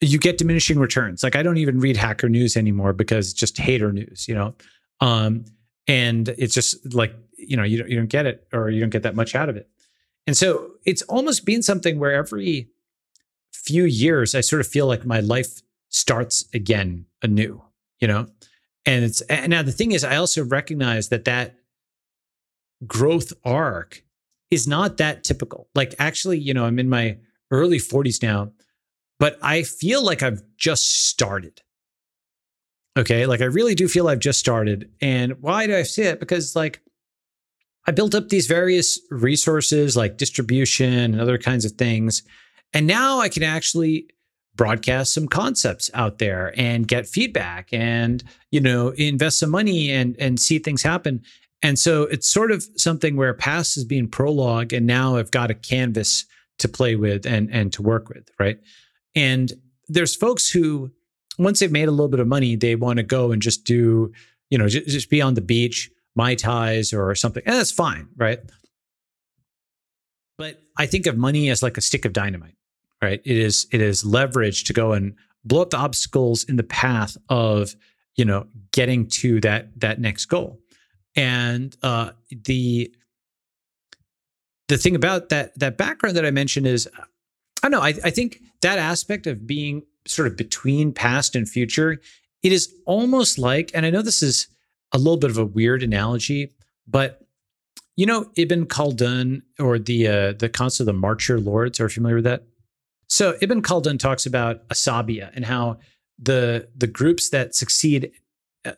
you 0.01 0.17
get 0.17 0.37
diminishing 0.37 0.79
returns. 0.79 1.23
Like 1.23 1.35
I 1.35 1.43
don't 1.43 1.57
even 1.57 1.79
read 1.79 1.95
hacker 1.95 2.27
news 2.27 2.57
anymore 2.57 2.93
because 2.93 3.31
it's 3.31 3.39
just 3.39 3.57
hater 3.57 3.91
news, 3.91 4.27
you 4.27 4.35
know. 4.35 4.55
Um, 4.99 5.45
and 5.87 6.29
it's 6.37 6.53
just 6.53 6.93
like 6.93 7.15
you 7.37 7.55
know 7.55 7.63
you 7.63 7.77
don't 7.77 7.89
you 7.89 7.95
don't 7.95 8.09
get 8.09 8.25
it 8.25 8.47
or 8.51 8.69
you 8.69 8.79
don't 8.79 8.89
get 8.89 9.03
that 9.03 9.15
much 9.15 9.35
out 9.35 9.49
of 9.49 9.55
it. 9.55 9.69
And 10.25 10.35
so 10.35 10.71
it's 10.85 11.01
almost 11.03 11.45
been 11.45 11.63
something 11.63 11.99
where 11.99 12.13
every 12.13 12.69
few 13.53 13.85
years 13.85 14.35
I 14.35 14.41
sort 14.41 14.59
of 14.59 14.67
feel 14.67 14.87
like 14.87 15.05
my 15.05 15.19
life 15.19 15.61
starts 15.89 16.45
again 16.53 17.05
anew, 17.21 17.61
you 17.99 18.07
know. 18.07 18.27
And 18.85 19.05
it's 19.05 19.21
and 19.21 19.49
now 19.49 19.63
the 19.63 19.71
thing 19.71 19.91
is 19.91 20.03
I 20.03 20.17
also 20.17 20.43
recognize 20.43 21.09
that 21.09 21.25
that 21.25 21.55
growth 22.85 23.33
arc 23.43 24.03
is 24.51 24.67
not 24.67 24.97
that 24.97 25.23
typical. 25.23 25.67
Like 25.75 25.95
actually, 25.99 26.39
you 26.39 26.53
know, 26.53 26.65
I'm 26.65 26.79
in 26.79 26.89
my 26.89 27.17
early 27.51 27.77
40s 27.77 28.21
now 28.21 28.51
but 29.19 29.37
I 29.41 29.63
feel 29.63 30.03
like 30.03 30.23
I've 30.23 30.43
just 30.57 31.07
started. 31.09 31.61
Okay. 32.97 33.25
Like 33.25 33.41
I 33.41 33.45
really 33.45 33.75
do 33.75 33.87
feel 33.87 34.07
I've 34.07 34.19
just 34.19 34.39
started. 34.39 34.91
And 35.01 35.41
why 35.41 35.67
do 35.67 35.75
I 35.75 35.83
say 35.83 36.03
it? 36.03 36.19
Because 36.19 36.55
like 36.55 36.81
I 37.87 37.91
built 37.91 38.13
up 38.13 38.29
these 38.29 38.47
various 38.47 38.99
resources 39.09 39.95
like 39.95 40.17
distribution 40.17 40.93
and 40.93 41.21
other 41.21 41.37
kinds 41.37 41.63
of 41.65 41.71
things. 41.73 42.21
And 42.73 42.85
now 42.85 43.19
I 43.19 43.29
can 43.29 43.43
actually 43.43 44.09
broadcast 44.55 45.13
some 45.13 45.27
concepts 45.27 45.89
out 45.93 46.17
there 46.17 46.53
and 46.57 46.87
get 46.87 47.07
feedback 47.07 47.69
and, 47.71 48.23
you 48.51 48.59
know, 48.59 48.89
invest 48.89 49.39
some 49.39 49.51
money 49.51 49.89
and 49.91 50.15
and 50.19 50.39
see 50.39 50.59
things 50.59 50.83
happen. 50.83 51.21
And 51.63 51.79
so 51.79 52.03
it's 52.03 52.29
sort 52.29 52.51
of 52.51 52.65
something 52.75 53.15
where 53.15 53.33
past 53.33 53.77
is 53.77 53.85
being 53.85 54.09
prologue 54.09 54.73
and 54.73 54.85
now 54.85 55.15
I've 55.15 55.31
got 55.31 55.49
a 55.49 55.55
canvas 55.55 56.25
to 56.59 56.67
play 56.67 56.95
with 56.95 57.25
and 57.25 57.49
and 57.51 57.71
to 57.73 57.81
work 57.81 58.09
with, 58.09 58.29
right? 58.39 58.59
And 59.15 59.53
there's 59.87 60.15
folks 60.15 60.49
who, 60.49 60.91
once 61.39 61.59
they've 61.59 61.71
made 61.71 61.87
a 61.87 61.91
little 61.91 62.09
bit 62.09 62.19
of 62.19 62.27
money, 62.27 62.55
they 62.55 62.75
want 62.75 62.97
to 62.97 63.03
go 63.03 63.31
and 63.31 63.41
just 63.41 63.63
do, 63.63 64.11
you 64.49 64.57
know, 64.57 64.67
just, 64.67 64.87
just 64.87 65.09
be 65.09 65.21
on 65.21 65.35
the 65.35 65.41
beach, 65.41 65.89
mai 66.17 66.35
tais 66.35 66.91
or 66.93 67.15
something. 67.15 67.43
And 67.45 67.55
that's 67.55 67.71
fine, 67.71 68.09
right? 68.17 68.39
But 70.37 70.61
I 70.77 70.85
think 70.85 71.05
of 71.05 71.15
money 71.17 71.49
as 71.49 71.63
like 71.63 71.77
a 71.77 71.81
stick 71.81 72.03
of 72.05 72.13
dynamite, 72.13 72.55
right? 73.01 73.21
It 73.23 73.37
is 73.37 73.67
it 73.71 73.81
is 73.81 74.03
leverage 74.03 74.65
to 74.65 74.73
go 74.73 74.93
and 74.93 75.15
blow 75.45 75.61
up 75.61 75.69
the 75.69 75.77
obstacles 75.77 76.43
in 76.43 76.57
the 76.57 76.63
path 76.63 77.15
of 77.29 77.75
you 78.15 78.25
know 78.25 78.47
getting 78.71 79.07
to 79.07 79.39
that 79.41 79.79
that 79.79 80.01
next 80.01 80.25
goal. 80.25 80.59
And 81.15 81.75
uh, 81.81 82.11
the 82.29 82.93
the 84.67 84.77
thing 84.77 84.95
about 84.95 85.29
that 85.29 85.57
that 85.59 85.77
background 85.77 86.17
that 86.17 86.25
I 86.25 86.31
mentioned 86.31 86.67
is 86.67 86.87
I 87.63 87.69
don't 87.69 87.71
know. 87.71 87.81
I, 87.81 87.93
I 88.03 88.09
think 88.11 88.41
that 88.61 88.77
aspect 88.77 89.27
of 89.27 89.47
being 89.47 89.83
sort 90.05 90.27
of 90.27 90.37
between 90.37 90.93
past 90.93 91.35
and 91.35 91.49
future, 91.49 91.99
it 92.43 92.51
is 92.51 92.73
almost 92.85 93.37
like, 93.37 93.71
and 93.73 93.85
I 93.85 93.89
know 93.89 94.01
this 94.01 94.21
is 94.21 94.47
a 94.93 94.97
little 94.97 95.17
bit 95.17 95.29
of 95.29 95.37
a 95.37 95.45
weird 95.45 95.83
analogy, 95.83 96.53
but 96.87 97.21
you 97.95 98.05
know, 98.05 98.29
Ibn 98.35 98.67
Khaldun 98.67 99.41
or 99.59 99.79
the 99.79 100.07
uh, 100.07 100.33
the 100.33 100.49
concept 100.49 100.81
of 100.81 100.85
the 100.87 100.93
Marcher 100.93 101.39
Lords. 101.39 101.79
Are 101.79 101.89
familiar 101.89 102.17
with 102.17 102.25
that? 102.25 102.43
So 103.09 103.35
Ibn 103.41 103.61
Khaldun 103.61 103.97
talks 103.97 104.25
about 104.25 104.67
Asabia 104.69 105.31
and 105.33 105.45
how 105.45 105.79
the 106.19 106.69
the 106.75 106.87
groups 106.87 107.29
that 107.29 107.55
succeed 107.55 108.11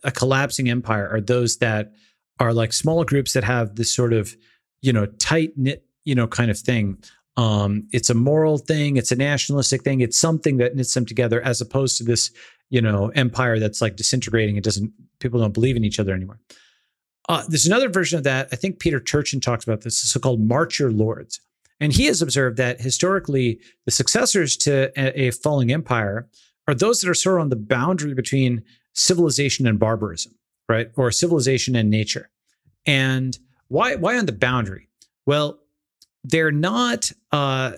a 0.03 0.11
collapsing 0.11 0.69
empire 0.69 1.09
are 1.09 1.21
those 1.21 1.57
that 1.57 1.91
are 2.39 2.53
like 2.53 2.73
small 2.73 3.03
groups 3.03 3.33
that 3.33 3.43
have 3.43 3.75
this 3.75 3.93
sort 3.93 4.13
of 4.13 4.35
you 4.81 4.93
know 4.93 5.05
tight 5.05 5.51
knit 5.57 5.85
you 6.05 6.15
know 6.15 6.27
kind 6.27 6.51
of 6.51 6.57
thing 6.57 6.97
um, 7.39 7.87
it's 7.93 8.09
a 8.09 8.13
moral 8.13 8.57
thing. 8.57 8.97
It's 8.97 9.13
a 9.13 9.15
nationalistic 9.15 9.83
thing. 9.83 10.01
It's 10.01 10.19
something 10.19 10.57
that 10.57 10.75
knits 10.75 10.93
them 10.93 11.05
together, 11.05 11.41
as 11.41 11.61
opposed 11.61 11.97
to 11.97 12.03
this, 12.03 12.31
you 12.69 12.81
know, 12.81 13.09
empire 13.09 13.59
that's 13.59 13.81
like 13.81 13.95
disintegrating. 13.95 14.55
It 14.55 14.63
doesn't. 14.63 14.91
People 15.19 15.39
don't 15.39 15.53
believe 15.53 15.75
in 15.75 15.83
each 15.83 15.99
other 15.99 16.13
anymore. 16.13 16.39
Uh, 17.27 17.43
there's 17.47 17.67
another 17.67 17.89
version 17.89 18.17
of 18.17 18.23
that. 18.23 18.47
I 18.51 18.55
think 18.55 18.79
Peter 18.79 18.99
Turchin 18.99 19.39
talks 19.39 19.63
about 19.63 19.81
this. 19.81 19.99
So-called 19.99 20.39
Marcher 20.41 20.91
Lords, 20.91 21.41
and 21.79 21.93
he 21.93 22.05
has 22.05 22.21
observed 22.21 22.57
that 22.57 22.81
historically, 22.81 23.59
the 23.85 23.91
successors 23.91 24.57
to 24.57 24.91
a, 24.97 25.27
a 25.27 25.31
falling 25.31 25.71
empire 25.71 26.27
are 26.67 26.73
those 26.73 27.01
that 27.01 27.09
are 27.09 27.13
sort 27.15 27.37
of 27.37 27.41
on 27.41 27.49
the 27.49 27.55
boundary 27.55 28.13
between 28.13 28.63
civilization 28.93 29.67
and 29.67 29.79
barbarism, 29.79 30.33
right, 30.67 30.89
or 30.95 31.11
civilization 31.11 31.75
and 31.75 31.89
nature. 31.89 32.29
And 32.85 33.37
why? 33.67 33.95
Why 33.95 34.17
on 34.17 34.25
the 34.25 34.31
boundary? 34.31 34.89
Well, 35.25 35.59
they're 36.23 36.51
not 36.51 37.11
uh, 37.31 37.73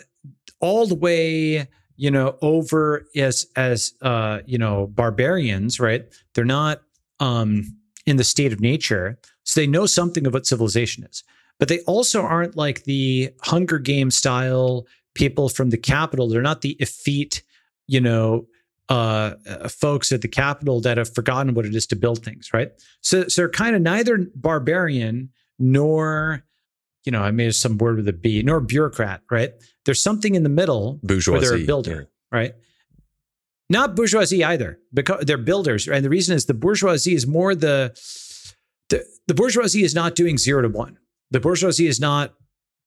all 0.60 0.88
the 0.88 0.96
way 0.96 1.68
you 2.02 2.10
know 2.10 2.36
over 2.42 3.06
as 3.16 3.46
as 3.56 3.94
uh, 4.02 4.40
you 4.48 4.58
know 4.58 4.88
barbarians 4.88 5.80
right? 5.80 6.04
They're 6.34 6.44
not 6.44 6.82
um, 7.20 7.78
in 8.08 8.18
the 8.18 8.24
state 8.24 8.52
of 8.52 8.60
nature 8.60 9.20
so 9.44 9.62
they 9.62 9.68
know 9.68 9.86
something 9.86 10.26
of 10.26 10.34
what 10.34 10.48
civilization 10.48 11.04
is. 11.04 11.24
But 11.60 11.68
they 11.68 11.82
also 11.82 12.24
aren't 12.24 12.58
like 12.58 12.86
the 12.86 13.30
hunger 13.44 13.78
game 13.78 14.10
style 14.10 14.88
people 15.14 15.48
from 15.48 15.70
the 15.70 15.78
capital. 15.78 16.28
They're 16.28 16.42
not 16.42 16.62
the 16.62 16.76
effete 16.80 17.44
you 17.86 18.02
know 18.02 18.48
uh, 18.90 19.36
uh, 19.48 19.70
folks 19.70 20.12
at 20.12 20.22
the 20.22 20.28
capital 20.28 20.82
that 20.82 20.98
have 20.98 21.14
forgotten 21.14 21.54
what 21.54 21.68
it 21.68 21.76
is 21.76 21.86
to 21.88 21.96
build 21.96 22.26
things 22.26 22.50
right? 22.52 22.72
So, 23.02 23.28
so 23.28 23.44
they're 23.44 23.50
kind 23.50 23.76
of 23.76 23.82
neither 23.84 24.26
barbarian 24.34 25.30
nor 25.60 26.44
you 27.04 27.12
know, 27.12 27.22
I 27.22 27.32
made 27.32 27.54
some 27.56 27.78
word 27.78 27.98
with 27.98 28.08
a 28.08 28.14
B, 28.14 28.42
nor 28.44 28.60
bureaucrat, 28.60 29.22
right? 29.32 29.52
There's 29.86 30.02
something 30.02 30.36
in 30.36 30.44
the 30.44 30.50
middle 30.50 31.00
bourgeoisie, 31.04 31.32
where 31.32 31.42
they're 31.42 31.64
a 31.64 31.66
builder, 31.66 32.10
yeah. 32.32 32.38
right? 32.38 32.54
Not 33.70 33.96
bourgeoisie 33.96 34.44
either, 34.44 34.80
because 34.94 35.26
they're 35.26 35.38
builders. 35.38 35.88
And 35.88 36.04
the 36.04 36.10
reason 36.10 36.36
is 36.36 36.46
the 36.46 36.54
bourgeoisie 36.54 37.16
is 37.16 37.26
more 37.26 37.56
the, 37.56 37.98
the 38.90 39.06
the 39.28 39.34
bourgeoisie 39.34 39.84
is 39.84 39.96
not 39.96 40.16
doing 40.16 40.38
zero 40.38 40.62
to 40.62 40.70
one. 40.70 40.98
The 41.32 41.40
bourgeoisie 41.40 41.88
is 41.88 42.00
not 42.00 42.34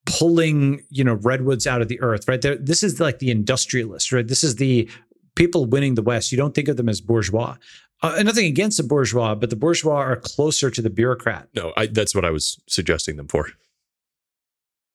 pulling, 0.07 0.83
you 0.91 1.03
know, 1.03 1.15
redwoods 1.15 1.67
out 1.67 1.81
of 1.81 1.89
the 1.89 2.01
earth, 2.03 2.29
right? 2.29 2.41
They're, 2.41 2.57
this 2.57 2.83
is 2.83 3.01
like 3.01 3.19
the 3.19 3.31
industrialist, 3.31 4.13
right? 4.13 4.29
This 4.29 4.45
is 4.45 4.57
the 4.57 4.89
people 5.35 5.65
winning 5.65 5.95
the 5.95 6.03
West. 6.03 6.31
You 6.31 6.39
don't 6.39 6.55
think 6.55 6.69
of 6.69 6.77
them 6.77 6.89
as 6.89 7.01
bourgeois. 7.01 7.57
Uh, 8.03 8.23
nothing 8.23 8.45
against 8.45 8.77
the 8.77 8.83
bourgeois, 8.83 9.35
but 9.35 9.49
the 9.49 9.57
bourgeois 9.57 9.97
are 9.97 10.17
closer 10.17 10.71
to 10.71 10.83
the 10.83 10.91
bureaucrat. 10.91 11.49
No, 11.55 11.73
I, 11.77 11.87
that's 11.87 12.15
what 12.15 12.27
I 12.27 12.31
was 12.31 12.61
suggesting 12.69 13.17
them 13.17 13.29
for. 13.29 13.49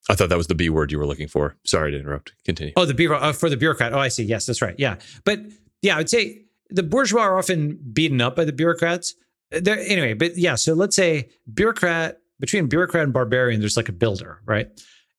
I 0.09 0.15
thought 0.15 0.29
that 0.29 0.37
was 0.37 0.47
the 0.47 0.55
B 0.55 0.69
word 0.69 0.91
you 0.91 0.99
were 0.99 1.05
looking 1.05 1.27
for. 1.27 1.55
Sorry 1.65 1.91
to 1.91 1.99
interrupt. 1.99 2.33
Continue. 2.43 2.73
Oh, 2.75 2.85
the 2.85 2.93
B 2.93 3.07
uh, 3.07 3.31
for 3.33 3.49
the 3.49 3.57
bureaucrat. 3.57 3.93
Oh, 3.93 3.99
I 3.99 4.07
see. 4.07 4.23
Yes, 4.23 4.45
that's 4.45 4.61
right. 4.61 4.75
Yeah, 4.77 4.95
but 5.23 5.39
yeah, 5.81 5.95
I 5.95 5.99
would 5.99 6.09
say 6.09 6.45
the 6.69 6.83
bourgeois 6.83 7.21
are 7.21 7.37
often 7.37 7.79
beaten 7.93 8.19
up 8.21 8.35
by 8.35 8.45
the 8.45 8.53
bureaucrats. 8.53 9.15
There, 9.51 9.79
anyway, 9.79 10.13
but 10.13 10.37
yeah. 10.37 10.55
So 10.55 10.73
let's 10.73 10.95
say 10.95 11.29
bureaucrat 11.53 12.19
between 12.39 12.67
bureaucrat 12.67 13.03
and 13.03 13.13
barbarian, 13.13 13.59
there's 13.59 13.77
like 13.77 13.89
a 13.89 13.93
builder, 13.93 14.41
right? 14.45 14.69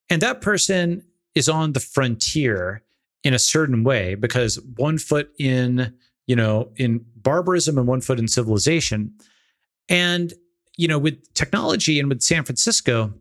And 0.09 0.23
that 0.23 0.41
person 0.41 1.05
is 1.35 1.49
on 1.49 1.73
the 1.73 1.81
frontier 1.81 2.83
in 3.23 3.35
a 3.35 3.39
certain 3.39 3.85
way 3.85 4.15
because 4.15 4.59
one 4.77 4.99
foot 4.99 5.31
in 5.39 5.95
you 6.31 6.37
know, 6.37 6.71
in 6.77 7.05
barbarism 7.17 7.77
and 7.77 7.89
one 7.89 8.01
foot 8.01 8.21
in 8.21 8.29
civilization. 8.29 9.13
And, 9.89 10.33
you 10.77 10.87
know, 10.87 10.97
with 10.97 11.35
technology 11.35 11.99
and 11.99 12.09
with 12.09 12.23
San 12.23 12.45
Francisco, 12.45 13.13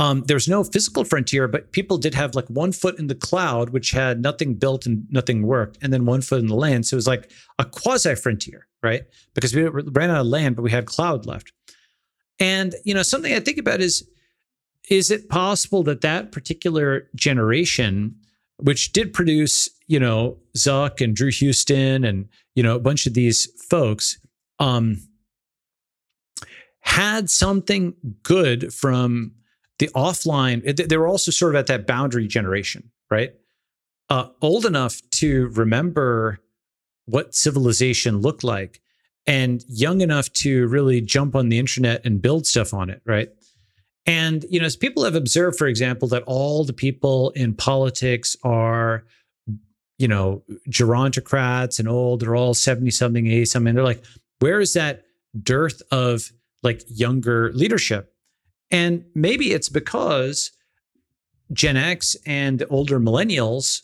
um, 0.00 0.24
was 0.30 0.48
no 0.48 0.64
physical 0.64 1.04
frontier, 1.04 1.46
but 1.46 1.72
people 1.72 1.98
did 1.98 2.14
have 2.14 2.34
like 2.34 2.48
one 2.48 2.72
foot 2.72 2.98
in 2.98 3.08
the 3.08 3.14
cloud, 3.14 3.68
which 3.68 3.90
had 3.90 4.22
nothing 4.22 4.54
built 4.54 4.86
and 4.86 5.06
nothing 5.10 5.46
worked, 5.46 5.76
and 5.82 5.92
then 5.92 6.06
one 6.06 6.22
foot 6.22 6.40
in 6.40 6.46
the 6.46 6.54
land. 6.54 6.86
So 6.86 6.94
it 6.94 6.96
was 6.96 7.06
like 7.06 7.30
a 7.58 7.66
quasi 7.66 8.14
frontier, 8.14 8.66
right? 8.82 9.02
Because 9.34 9.54
we 9.54 9.64
ran 9.64 10.08
out 10.08 10.22
of 10.22 10.26
land, 10.26 10.56
but 10.56 10.62
we 10.62 10.70
had 10.70 10.86
cloud 10.86 11.26
left. 11.26 11.52
And 12.38 12.74
you 12.82 12.94
know, 12.94 13.02
something 13.02 13.34
I 13.34 13.40
think 13.40 13.58
about 13.58 13.82
is, 13.82 14.08
is 14.88 15.10
it 15.10 15.28
possible 15.28 15.82
that 15.82 16.00
that 16.00 16.32
particular 16.32 17.10
generation, 17.14 18.16
which 18.56 18.92
did 18.92 19.12
produce, 19.12 19.68
you 19.86 20.00
know, 20.00 20.38
Zuck 20.56 21.04
and 21.04 21.14
Drew 21.14 21.30
Houston 21.30 22.04
and 22.04 22.26
you 22.54 22.62
know 22.62 22.74
a 22.74 22.80
bunch 22.80 23.04
of 23.04 23.12
these 23.12 23.48
folks, 23.68 24.18
um, 24.58 24.96
had 26.80 27.28
something 27.28 27.94
good 28.22 28.72
from 28.72 29.32
the 29.80 29.88
offline, 29.88 30.88
they 30.88 30.96
were 30.96 31.08
also 31.08 31.30
sort 31.30 31.54
of 31.54 31.58
at 31.58 31.66
that 31.66 31.86
boundary 31.86 32.28
generation, 32.28 32.90
right? 33.10 33.34
Uh, 34.08 34.28
old 34.42 34.66
enough 34.66 35.00
to 35.10 35.48
remember 35.48 36.38
what 37.06 37.34
civilization 37.34 38.18
looked 38.18 38.44
like 38.44 38.80
and 39.26 39.64
young 39.68 40.02
enough 40.02 40.32
to 40.34 40.66
really 40.68 41.00
jump 41.00 41.34
on 41.34 41.48
the 41.48 41.58
internet 41.58 42.04
and 42.04 42.20
build 42.20 42.46
stuff 42.46 42.74
on 42.74 42.90
it, 42.90 43.00
right? 43.06 43.30
And, 44.06 44.44
you 44.50 44.60
know, 44.60 44.66
as 44.66 44.76
people 44.76 45.04
have 45.04 45.14
observed, 45.14 45.56
for 45.56 45.66
example, 45.66 46.08
that 46.08 46.24
all 46.26 46.64
the 46.64 46.72
people 46.72 47.30
in 47.30 47.54
politics 47.54 48.36
are, 48.42 49.04
you 49.98 50.08
know, 50.08 50.42
gerontocrats 50.68 51.78
and 51.78 51.88
old, 51.88 52.20
they're 52.20 52.36
all 52.36 52.54
70 52.54 52.90
something, 52.90 53.26
80 53.26 53.44
something. 53.46 53.74
They're 53.74 53.84
like, 53.84 54.04
where 54.40 54.60
is 54.60 54.74
that 54.74 55.04
dearth 55.42 55.80
of 55.90 56.32
like 56.62 56.82
younger 56.88 57.50
leadership? 57.52 58.12
And 58.70 59.04
maybe 59.14 59.52
it's 59.52 59.68
because 59.68 60.52
Gen 61.52 61.76
X 61.76 62.16
and 62.26 62.64
older 62.70 63.00
millennials, 63.00 63.82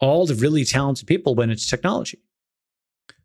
all 0.00 0.26
the 0.26 0.34
really 0.34 0.64
talented 0.64 1.06
people 1.06 1.34
went 1.34 1.52
into 1.52 1.66
technology. 1.68 2.18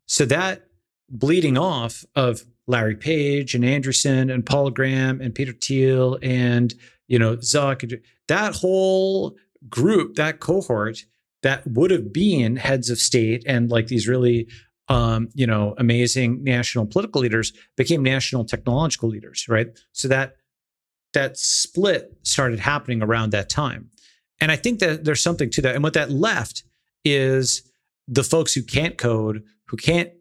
So 0.05 0.25
that 0.25 0.67
bleeding 1.09 1.57
off 1.57 2.05
of 2.15 2.45
Larry 2.67 2.95
Page 2.95 3.55
and 3.55 3.63
Andreessen 3.63 4.33
and 4.33 4.45
Paul 4.45 4.69
Graham 4.69 5.21
and 5.21 5.33
Peter 5.33 5.53
Thiel 5.53 6.19
and 6.21 6.73
you 7.07 7.17
know 7.17 7.37
Zuck, 7.37 7.99
that 8.27 8.55
whole 8.55 9.37
group, 9.69 10.15
that 10.15 10.39
cohort 10.39 11.05
that 11.43 11.65
would 11.67 11.91
have 11.91 12.11
been 12.11 12.55
heads 12.57 12.89
of 12.89 12.97
state 12.97 13.43
and 13.45 13.69
like 13.69 13.87
these 13.87 14.07
really 14.07 14.47
um, 14.89 15.29
you 15.33 15.47
know 15.47 15.75
amazing 15.77 16.43
national 16.43 16.85
political 16.85 17.21
leaders 17.21 17.53
became 17.77 18.03
national 18.03 18.43
technological 18.43 19.09
leaders, 19.09 19.47
right? 19.47 19.67
So 19.93 20.07
that 20.09 20.35
that 21.17 21.35
split 21.35 22.15
started 22.21 22.59
happening 22.59 23.01
around 23.01 23.31
that 23.31 23.49
time. 23.49 23.89
And 24.39 24.51
I 24.51 24.55
think 24.55 24.77
that 24.81 25.03
there's 25.03 25.23
something 25.23 25.49
to 25.49 25.63
that. 25.63 25.73
And 25.73 25.83
what 25.83 25.95
that 25.95 26.11
left 26.11 26.61
is 27.03 27.63
the 28.07 28.23
folks 28.23 28.53
who 28.53 28.61
can't 28.61 28.99
code, 28.99 29.43
who 29.65 29.77
can't, 29.77 30.11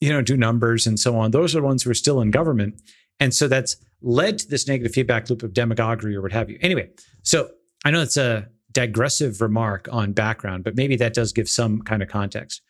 you 0.00 0.10
know, 0.10 0.22
do 0.22 0.34
numbers 0.34 0.86
and 0.86 0.98
so 0.98 1.14
on. 1.18 1.30
Those 1.30 1.54
are 1.54 1.60
the 1.60 1.66
ones 1.66 1.82
who 1.82 1.90
are 1.90 1.94
still 1.94 2.22
in 2.22 2.30
government. 2.30 2.80
And 3.20 3.34
so 3.34 3.48
that's 3.48 3.76
led 4.00 4.38
to 4.38 4.48
this 4.48 4.66
negative 4.66 4.94
feedback 4.94 5.28
loop 5.28 5.42
of 5.42 5.52
demagoguery 5.52 6.16
or 6.16 6.22
what 6.22 6.32
have 6.32 6.48
you. 6.48 6.58
Anyway, 6.62 6.88
so 7.22 7.50
I 7.84 7.90
know 7.90 8.00
it's 8.00 8.16
a 8.16 8.48
digressive 8.72 9.42
remark 9.42 9.90
on 9.92 10.14
background, 10.14 10.64
but 10.64 10.74
maybe 10.74 10.96
that 10.96 11.12
does 11.12 11.34
give 11.34 11.50
some 11.50 11.82
kind 11.82 12.02
of 12.02 12.08
context. 12.08 12.62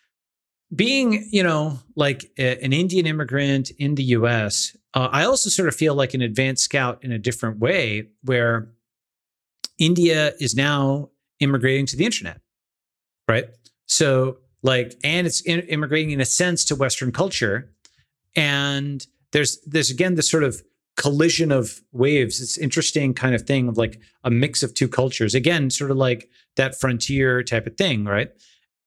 Being, 0.75 1.25
you 1.31 1.45
know, 1.45 1.79
like 1.95 2.25
a, 2.37 2.61
an 2.65 2.73
Indian 2.73 3.07
immigrant 3.07 3.71
in 3.79 3.95
the 3.95 4.03
US, 4.03 4.77
uh, 4.97 5.11
I 5.13 5.25
also 5.27 5.51
sort 5.51 5.69
of 5.69 5.77
feel 5.77 5.95
like 5.95 6.15
an 6.15 6.23
advanced 6.23 6.65
scout 6.65 7.05
in 7.05 7.13
a 7.13 7.19
different 7.19 7.59
way, 7.59 8.09
where 8.23 8.71
India 9.79 10.33
is 10.41 10.57
now 10.57 11.11
immigrating 11.39 11.85
to 11.87 11.97
the 11.97 12.07
internet, 12.07 12.41
right? 13.29 13.45
So, 13.85 14.39
like, 14.63 14.95
and 15.05 15.27
it's 15.27 15.43
in, 15.43 15.61
immigrating 15.61 16.13
in 16.13 16.21
a 16.23 16.25
sense 16.25 16.65
to 16.65 16.75
Western 16.75 17.13
culture, 17.13 17.71
and 18.35 19.07
there's 19.33 19.61
there's 19.67 19.91
again 19.91 20.15
this 20.15 20.31
sort 20.31 20.45
of 20.45 20.63
collision 20.97 21.53
of 21.53 21.83
waves. 21.93 22.41
It's 22.41 22.57
interesting 22.57 23.13
kind 23.13 23.35
of 23.35 23.43
thing 23.43 23.69
of 23.69 23.77
like 23.77 24.01
a 24.25 24.31
mix 24.31 24.63
of 24.63 24.73
two 24.73 24.89
cultures. 24.89 25.35
Again, 25.35 25.69
sort 25.69 25.91
of 25.91 25.99
like 25.99 26.31
that 26.57 26.75
frontier 26.75 27.43
type 27.43 27.67
of 27.67 27.77
thing, 27.77 28.07
right? 28.07 28.31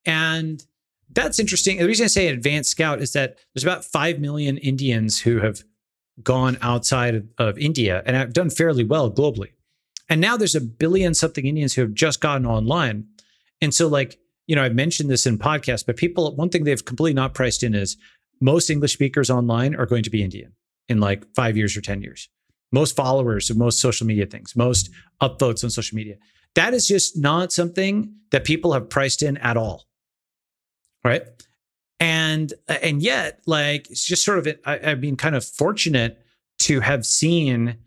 And 0.05 0.66
that's 1.12 1.38
interesting. 1.38 1.78
The 1.78 1.86
reason 1.86 2.05
I 2.05 2.07
say 2.07 2.30
advanced 2.30 2.72
scout 2.72 2.99
is 2.99 3.14
that 3.14 3.38
there's 3.53 3.64
about 3.64 3.86
5 3.86 4.20
million 4.20 4.57
Indians 4.57 5.22
who 5.22 5.39
have 5.39 5.64
gone 6.24 6.58
outside 6.62 7.28
of, 7.38 7.58
India 7.58 8.04
and 8.06 8.16
have 8.16 8.34
done 8.34 8.50
fairly 8.50 8.84
well 8.84 9.12
globally. 9.12 9.50
And 10.10 10.22
now 10.22 10.38
there's 10.38 10.56
a 10.56 10.62
billion 10.62 11.14
something 11.14 11.46
Indians 11.46 11.74
who 11.74 11.82
have 11.82 11.94
just 11.94 12.22
gotten 12.22 12.46
online. 12.46 13.08
And 13.62 13.74
so, 13.74 13.88
like, 13.88 14.18
you 14.48 14.56
know, 14.56 14.64
I've 14.64 14.74
mentioned 14.74 15.10
this 15.10 15.26
in 15.26 15.38
podcasts, 15.38 15.86
but 15.86 15.98
people, 15.98 16.36
one 16.36 16.50
thing 16.50 16.64
they've 16.64 16.84
completely 16.84 17.14
not 17.14 17.34
priced 17.34 17.64
in 17.64 17.76
is 17.76 17.98
most 18.42 18.70
English 18.70 18.94
speakers 18.94 19.30
online 19.30 19.76
are 19.76 19.86
going 19.86 20.04
to 20.04 20.10
be 20.10 20.24
Indian 20.24 20.54
in 20.88 21.00
like 21.00 21.26
five 21.36 21.58
years 21.58 21.78
or 21.78 21.82
10 21.82 22.02
years. 22.02 22.30
Most 22.72 22.96
followers 22.96 23.50
of 23.50 23.58
most 23.58 23.80
social 23.80 24.08
media 24.08 24.26
things, 24.26 24.56
most 24.56 24.90
upvotes 25.22 25.64
on 25.64 25.70
social 25.70 25.96
media. 25.96 26.16
That 26.56 26.74
is 26.74 26.88
just 26.88 27.18
not 27.18 27.52
something 27.52 28.14
that 28.32 28.44
people 28.44 28.74
have 28.74 28.90
priced 28.90 29.22
in 29.22 29.38
at 29.38 29.58
all. 29.58 29.86
Right 31.04 31.24
and 32.00 32.54
uh, 32.68 32.78
and 32.82 33.02
yet 33.02 33.41
like 33.45 33.89
it's 33.89 34.06
just 34.06 34.24
sort 34.24 34.39
of 34.39 34.47
I, 34.66 34.80
i've 34.84 35.02
been 35.02 35.18
kind 35.18 35.36
of 35.36 35.43
fortunate 35.43 36.24
to 36.60 36.80
have 36.80 37.06
seen 37.06 37.78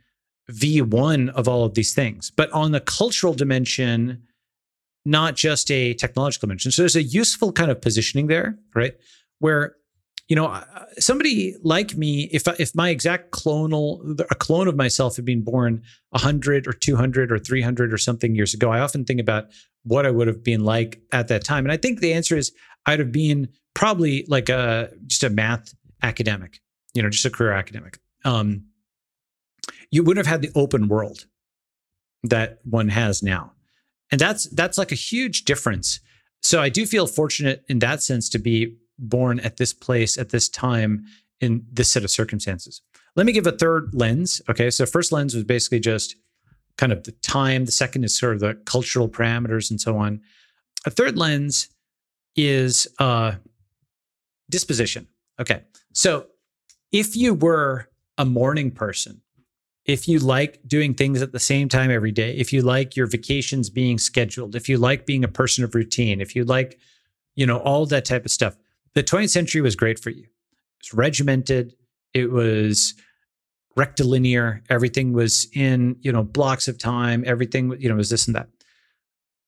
v1 0.50 1.30
of 1.30 1.48
all 1.48 1.64
of 1.64 1.74
these 1.74 1.94
things. 1.94 2.30
But 2.30 2.50
on 2.52 2.72
the 2.72 2.80
cultural 2.80 3.34
dimension 3.34 4.22
not 5.04 5.34
just 5.34 5.68
a 5.72 5.94
technological 5.94 6.46
dimension. 6.46 6.70
So 6.70 6.82
there's 6.82 6.94
a 6.94 7.02
useful 7.02 7.52
kind 7.52 7.70
of 7.70 7.80
positioning 7.80 8.28
there 8.28 8.58
right? 8.74 8.94
Where 9.38 9.76
you 10.28 10.36
know 10.36 10.46
uh, 10.46 10.64
somebody 10.98 11.54
like 11.62 11.96
me 11.96 12.28
if 12.32 12.46
if 12.58 12.74
my 12.74 12.88
exact 12.90 13.32
clonal 13.32 14.18
a 14.30 14.34
clone 14.34 14.68
of 14.68 14.76
myself 14.76 15.16
had 15.16 15.24
been 15.24 15.42
born 15.42 15.82
100 16.10 16.66
or 16.66 16.72
200 16.72 17.32
or 17.32 17.38
300 17.38 17.92
or 17.92 17.98
something 17.98 18.34
years 18.34 18.54
ago 18.54 18.70
i 18.70 18.78
often 18.78 19.04
think 19.04 19.20
about 19.20 19.46
what 19.82 20.06
i 20.06 20.10
would 20.10 20.28
have 20.28 20.42
been 20.42 20.64
like 20.64 21.02
at 21.12 21.28
that 21.28 21.44
time. 21.44 21.64
And 21.64 21.72
i 21.72 21.76
think 21.76 22.00
the 22.00 22.12
answer 22.12 22.36
is 22.36 22.52
i'd 22.86 22.98
have 22.98 23.12
been 23.12 23.48
probably 23.74 24.24
like 24.28 24.48
a 24.48 24.90
just 25.06 25.22
a 25.22 25.30
math 25.30 25.74
academic, 26.02 26.60
you 26.94 27.02
know, 27.02 27.10
just 27.10 27.24
a 27.24 27.30
career 27.30 27.52
academic. 27.52 27.98
Um, 28.24 28.66
you 29.90 30.02
wouldn't 30.02 30.26
have 30.26 30.32
had 30.32 30.42
the 30.42 30.58
open 30.58 30.88
world 30.88 31.26
that 32.24 32.60
one 32.64 32.88
has 32.88 33.22
now, 33.22 33.52
and 34.10 34.20
that's 34.20 34.48
that's 34.50 34.78
like 34.78 34.92
a 34.92 34.96
huge 34.96 35.44
difference. 35.44 36.00
So 36.42 36.60
I 36.60 36.68
do 36.68 36.86
feel 36.86 37.06
fortunate 37.06 37.64
in 37.68 37.78
that 37.80 38.02
sense 38.02 38.28
to 38.30 38.38
be 38.38 38.76
born 38.98 39.40
at 39.40 39.56
this 39.56 39.72
place 39.72 40.18
at 40.18 40.30
this 40.30 40.48
time 40.48 41.04
in 41.40 41.64
this 41.72 41.90
set 41.90 42.04
of 42.04 42.10
circumstances. 42.10 42.82
Let 43.16 43.26
me 43.26 43.32
give 43.32 43.46
a 43.46 43.52
third 43.52 43.90
lens. 43.92 44.40
Okay, 44.48 44.70
so 44.70 44.86
first 44.86 45.12
lens 45.12 45.34
was 45.34 45.44
basically 45.44 45.80
just 45.80 46.16
kind 46.78 46.92
of 46.92 47.04
the 47.04 47.12
time. 47.12 47.64
The 47.66 47.72
second 47.72 48.04
is 48.04 48.18
sort 48.18 48.34
of 48.34 48.40
the 48.40 48.54
cultural 48.64 49.08
parameters 49.08 49.70
and 49.70 49.80
so 49.80 49.96
on. 49.98 50.20
A 50.86 50.90
third 50.90 51.18
lens 51.18 51.68
is 52.36 52.88
uh, 52.98 53.32
disposition. 54.52 55.08
Okay. 55.40 55.62
So 55.92 56.26
if 56.92 57.16
you 57.16 57.34
were 57.34 57.88
a 58.16 58.24
morning 58.24 58.70
person, 58.70 59.22
if 59.84 60.06
you 60.06 60.20
like 60.20 60.60
doing 60.66 60.94
things 60.94 61.22
at 61.22 61.32
the 61.32 61.40
same 61.40 61.68
time 61.68 61.90
every 61.90 62.12
day, 62.12 62.36
if 62.36 62.52
you 62.52 62.62
like 62.62 62.94
your 62.94 63.06
vacations 63.06 63.68
being 63.68 63.98
scheduled, 63.98 64.54
if 64.54 64.68
you 64.68 64.78
like 64.78 65.06
being 65.06 65.24
a 65.24 65.28
person 65.28 65.64
of 65.64 65.74
routine, 65.74 66.20
if 66.20 66.36
you 66.36 66.44
like, 66.44 66.78
you 67.34 67.44
know, 67.44 67.58
all 67.58 67.84
that 67.86 68.04
type 68.04 68.24
of 68.24 68.30
stuff, 68.30 68.56
the 68.94 69.02
20th 69.02 69.30
century 69.30 69.60
was 69.60 69.74
great 69.74 69.98
for 69.98 70.10
you. 70.10 70.26
It's 70.78 70.94
regimented. 70.94 71.74
It 72.14 72.30
was 72.30 72.94
rectilinear. 73.74 74.62
Everything 74.68 75.12
was 75.12 75.48
in, 75.54 75.96
you 76.00 76.12
know, 76.12 76.22
blocks 76.22 76.68
of 76.68 76.78
time. 76.78 77.24
Everything, 77.26 77.74
you 77.80 77.88
know, 77.88 77.96
was 77.96 78.10
this 78.10 78.26
and 78.26 78.36
that. 78.36 78.48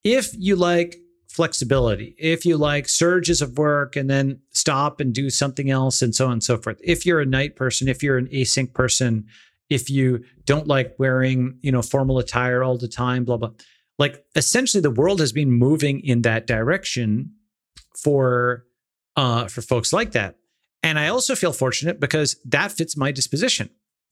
If 0.02 0.34
you 0.36 0.56
like 0.56 0.96
flexibility. 1.34 2.14
If 2.16 2.46
you 2.46 2.56
like 2.56 2.88
surges 2.88 3.42
of 3.42 3.58
work 3.58 3.96
and 3.96 4.08
then 4.08 4.38
stop 4.52 5.00
and 5.00 5.12
do 5.12 5.30
something 5.30 5.68
else 5.68 6.00
and 6.00 6.14
so 6.14 6.26
on 6.26 6.34
and 6.34 6.44
so 6.44 6.56
forth. 6.56 6.78
If 6.80 7.04
you're 7.04 7.20
a 7.20 7.26
night 7.26 7.56
person, 7.56 7.88
if 7.88 8.04
you're 8.04 8.18
an 8.18 8.28
async 8.28 8.72
person, 8.72 9.26
if 9.68 9.90
you 9.90 10.22
don't 10.44 10.68
like 10.68 10.94
wearing, 10.96 11.58
you 11.60 11.72
know, 11.72 11.82
formal 11.82 12.18
attire 12.18 12.62
all 12.62 12.78
the 12.78 12.86
time, 12.86 13.24
blah 13.24 13.36
blah. 13.36 13.50
Like 13.98 14.24
essentially 14.36 14.80
the 14.80 14.92
world 14.92 15.18
has 15.18 15.32
been 15.32 15.50
moving 15.50 15.98
in 16.00 16.22
that 16.22 16.46
direction 16.46 17.32
for 17.96 18.64
uh 19.16 19.48
for 19.48 19.60
folks 19.60 19.92
like 19.92 20.12
that. 20.12 20.36
And 20.84 21.00
I 21.00 21.08
also 21.08 21.34
feel 21.34 21.52
fortunate 21.52 21.98
because 21.98 22.36
that 22.44 22.70
fits 22.70 22.96
my 22.96 23.10
disposition, 23.10 23.70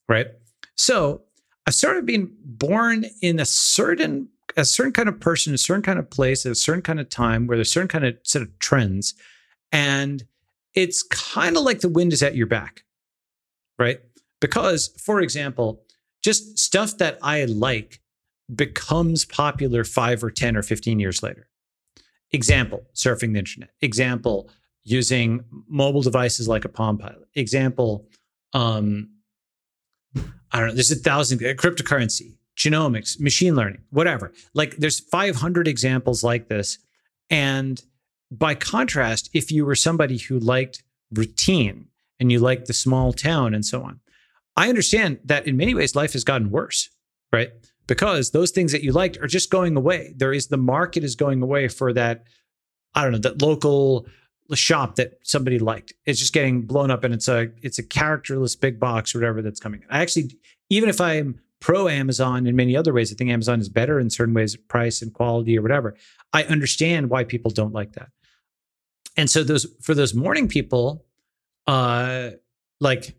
right? 0.09 0.27
So 0.75 1.23
I've 1.69 1.75
sort 1.75 1.99
of 1.99 2.05
been 2.05 2.33
born 2.45 3.05
in 3.21 3.39
a 3.39 3.45
certain 3.45 4.29
a 4.57 4.65
certain 4.65 4.93
kind 4.93 5.09
of 5.09 5.21
person, 5.21 5.55
a 5.55 5.59
certain 5.59 5.83
kind 5.83 5.99
of 5.99 6.11
place, 6.11 6.47
at 6.47 6.53
a 6.53 6.57
certain 6.57 6.83
kind 6.83 7.01
of 7.01 7.09
time, 7.09 7.47
where 7.47 7.57
there's 7.57 7.69
a 7.69 7.73
certain 7.73 7.89
kind 7.89 8.05
of 8.05 8.17
set 8.23 8.43
of 8.43 8.59
trends. 8.59 9.15
And 9.71 10.25
it's 10.75 11.03
kind 11.03 11.57
of 11.57 11.63
like 11.63 11.81
the 11.81 11.89
wind 11.89 12.13
is 12.13 12.23
at 12.23 12.35
your 12.35 12.47
back, 12.47 12.85
right? 13.79 14.01
Because, 14.41 14.89
for 14.99 15.21
example, 15.21 15.83
just 16.23 16.59
stuff 16.59 16.99
that 16.99 17.19
I 17.23 17.45
like 17.45 18.01
becomes 18.55 19.25
popular 19.25 19.85
five 19.85 20.23
or 20.23 20.31
10 20.31 20.57
or 20.57 20.63
15 20.63 20.99
years 21.01 21.23
later. 21.23 21.49
Example, 22.33 22.83
surfing 22.95 23.33
the 23.33 23.41
internet. 23.41 23.71
Example, 23.81 24.49
using 24.85 25.45
mobile 25.69 26.03
devices 26.03 26.49
like 26.49 26.65
a 26.65 26.69
Palm 26.69 26.99
Pilot. 26.99 27.29
Example, 27.35 28.09
um, 28.53 29.11
I 30.17 30.59
don't 30.59 30.69
know, 30.69 30.75
there's 30.75 30.91
a 30.91 30.97
thousand 30.97 31.43
uh, 31.45 31.55
cryptocurrency, 31.55 32.37
genomics, 32.63 33.19
machine 33.21 33.55
learning, 33.55 33.83
whatever. 33.91 34.33
Like 34.55 34.77
there's 34.77 35.01
500 35.01 35.67
examples 35.69 36.23
like 36.23 36.49
this. 36.49 36.79
And 37.31 37.83
by 38.31 38.55
contrast, 38.55 39.31
if 39.33 39.51
you 39.51 39.65
were 39.65 39.75
somebody 39.75 40.19
who 40.19 40.39
liked 40.39 40.83
routine 41.13 41.89
and 42.21 42.31
you 42.31 42.39
liked 42.39 42.67
the 42.67 42.73
small 42.73 43.13
town 43.13 43.55
and 43.55 43.65
so 43.65 43.83
on, 43.83 44.01
I 44.57 44.69
understand 44.69 45.19
that 45.25 45.47
in 45.47 45.57
many 45.57 45.75
ways 45.75 45.97
life 45.97 46.13
has 46.13 46.25
gotten 46.25 46.51
worse, 46.51 46.91
right? 47.33 47.51
Because 47.87 48.31
those 48.31 48.51
things 48.51 48.73
that 48.73 48.83
you 48.83 48.93
liked 48.93 49.19
are 49.19 49.27
just 49.27 49.51
going 49.51 49.77
away. 49.77 50.15
There 50.17 50.33
is 50.33 50.49
the 50.49 50.57
market 50.57 51.05
is 51.05 51.17
going 51.17 51.43
away 51.43 51.69
for 51.69 51.93
that, 51.95 52.25
I 52.95 53.03
don't 53.03 53.13
know, 53.13 53.19
that 53.19 53.43
local 53.43 54.07
shop 54.55 54.97
that 54.97 55.15
somebody 55.23 55.59
liked. 55.59 55.95
It's 56.05 56.19
just 56.19 56.33
getting 56.33 56.63
blown 56.63 56.91
up 56.91 57.05
and 57.05 57.15
it's 57.15 57.29
a 57.29 57.51
it's 57.63 57.79
a 57.79 57.83
characterless 57.83 58.57
big 58.57 58.79
box 58.79 59.15
or 59.15 59.19
whatever 59.19 59.43
that's 59.43 59.61
coming. 59.61 59.83
I 59.91 60.01
actually, 60.01 60.37
even 60.69 60.89
if 60.89 61.01
I'm 61.01 61.41
pro 61.63 61.89
Amazon 61.89 62.47
in 62.47 62.57
many 62.57 62.77
other 62.77 62.93
ways, 62.93 63.13
I 63.13 63.15
think 63.15 63.31
Amazon 63.31 63.61
is 63.61 63.69
better 63.69 63.99
in 64.01 64.11
certain 64.11 64.35
ways, 64.35 64.57
price 64.57 65.01
and 65.01 65.15
quality 65.15 65.57
or 65.57 65.63
whatever. 65.63 65.97
I 66.33 66.43
understand 66.43 67.09
why 67.09 67.23
people 67.25 67.53
don't 67.53 67.73
like 67.73 67.93
that. 67.93 68.09
And 69.17 69.31
so 69.31 69.45
those 69.45 69.67
for 69.81 69.95
those 69.95 70.13
morning 70.13 70.49
people, 70.49 71.07
uh, 71.67 72.31
like 72.81 73.17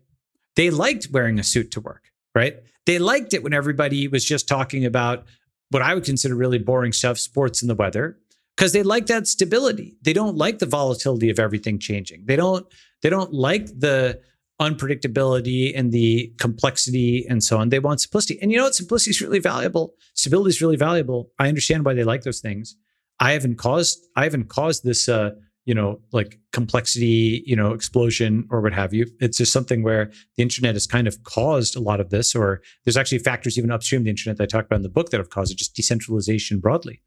they 0.56 0.70
liked 0.70 1.08
wearing 1.10 1.38
a 1.38 1.42
suit 1.42 1.70
to 1.72 1.80
work, 1.80 2.12
right? 2.34 2.56
They 2.86 2.98
liked 2.98 3.32
it 3.32 3.42
when 3.42 3.54
everybody 3.54 4.06
was 4.08 4.24
just 4.24 4.46
talking 4.46 4.84
about 4.84 5.24
what 5.70 5.80
I 5.80 5.94
would 5.94 6.04
consider 6.04 6.34
really 6.34 6.58
boring 6.58 6.92
stuff, 6.92 7.18
sports 7.18 7.62
and 7.62 7.70
the 7.70 7.74
weather, 7.74 8.18
because 8.56 8.72
they 8.72 8.82
like 8.82 9.06
that 9.06 9.26
stability. 9.26 9.96
They 10.02 10.12
don't 10.12 10.36
like 10.36 10.58
the 10.58 10.66
volatility 10.66 11.30
of 11.30 11.38
everything 11.38 11.78
changing. 11.78 12.26
They 12.26 12.36
don't 12.36 12.66
they 13.02 13.08
don't 13.08 13.32
like 13.32 13.66
the 13.78 14.20
unpredictability 14.60 15.72
and 15.76 15.92
the 15.92 16.32
complexity 16.38 17.26
and 17.28 17.42
so 17.42 17.58
on. 17.58 17.70
They 17.70 17.80
want 17.80 18.00
simplicity. 18.00 18.38
And 18.40 18.52
you 18.52 18.58
know 18.58 18.64
what? 18.64 18.74
Simplicity 18.74 19.10
is 19.10 19.20
really 19.20 19.40
valuable. 19.40 19.94
Stability 20.14 20.50
is 20.50 20.60
really 20.60 20.76
valuable. 20.76 21.30
I 21.38 21.48
understand 21.48 21.84
why 21.84 21.94
they 21.94 22.04
like 22.04 22.22
those 22.22 22.40
things. 22.40 22.76
I 23.20 23.32
haven't 23.32 23.56
caused 23.56 24.06
I 24.16 24.24
haven't 24.24 24.48
caused 24.48 24.84
this 24.84 25.08
uh, 25.08 25.30
you 25.64 25.74
know, 25.74 25.98
like 26.12 26.38
complexity, 26.52 27.42
you 27.46 27.56
know, 27.56 27.72
explosion 27.72 28.46
or 28.50 28.60
what 28.60 28.74
have 28.74 28.92
you. 28.92 29.06
It's 29.20 29.38
just 29.38 29.52
something 29.52 29.82
where 29.82 30.10
the 30.36 30.42
internet 30.42 30.74
has 30.74 30.86
kind 30.86 31.08
of 31.08 31.22
caused 31.24 31.74
a 31.74 31.80
lot 31.80 32.00
of 32.00 32.10
this, 32.10 32.34
or 32.34 32.60
there's 32.84 32.96
actually 32.96 33.18
factors 33.18 33.56
even 33.56 33.70
upstream 33.70 34.04
the 34.04 34.10
internet 34.10 34.36
that 34.36 34.44
I 34.44 34.46
talk 34.46 34.66
about 34.66 34.76
in 34.76 34.82
the 34.82 34.90
book 34.90 35.10
that 35.10 35.18
have 35.18 35.30
caused 35.30 35.52
it, 35.52 35.58
just 35.58 35.74
decentralization 35.74 36.60
broadly. 36.60 37.00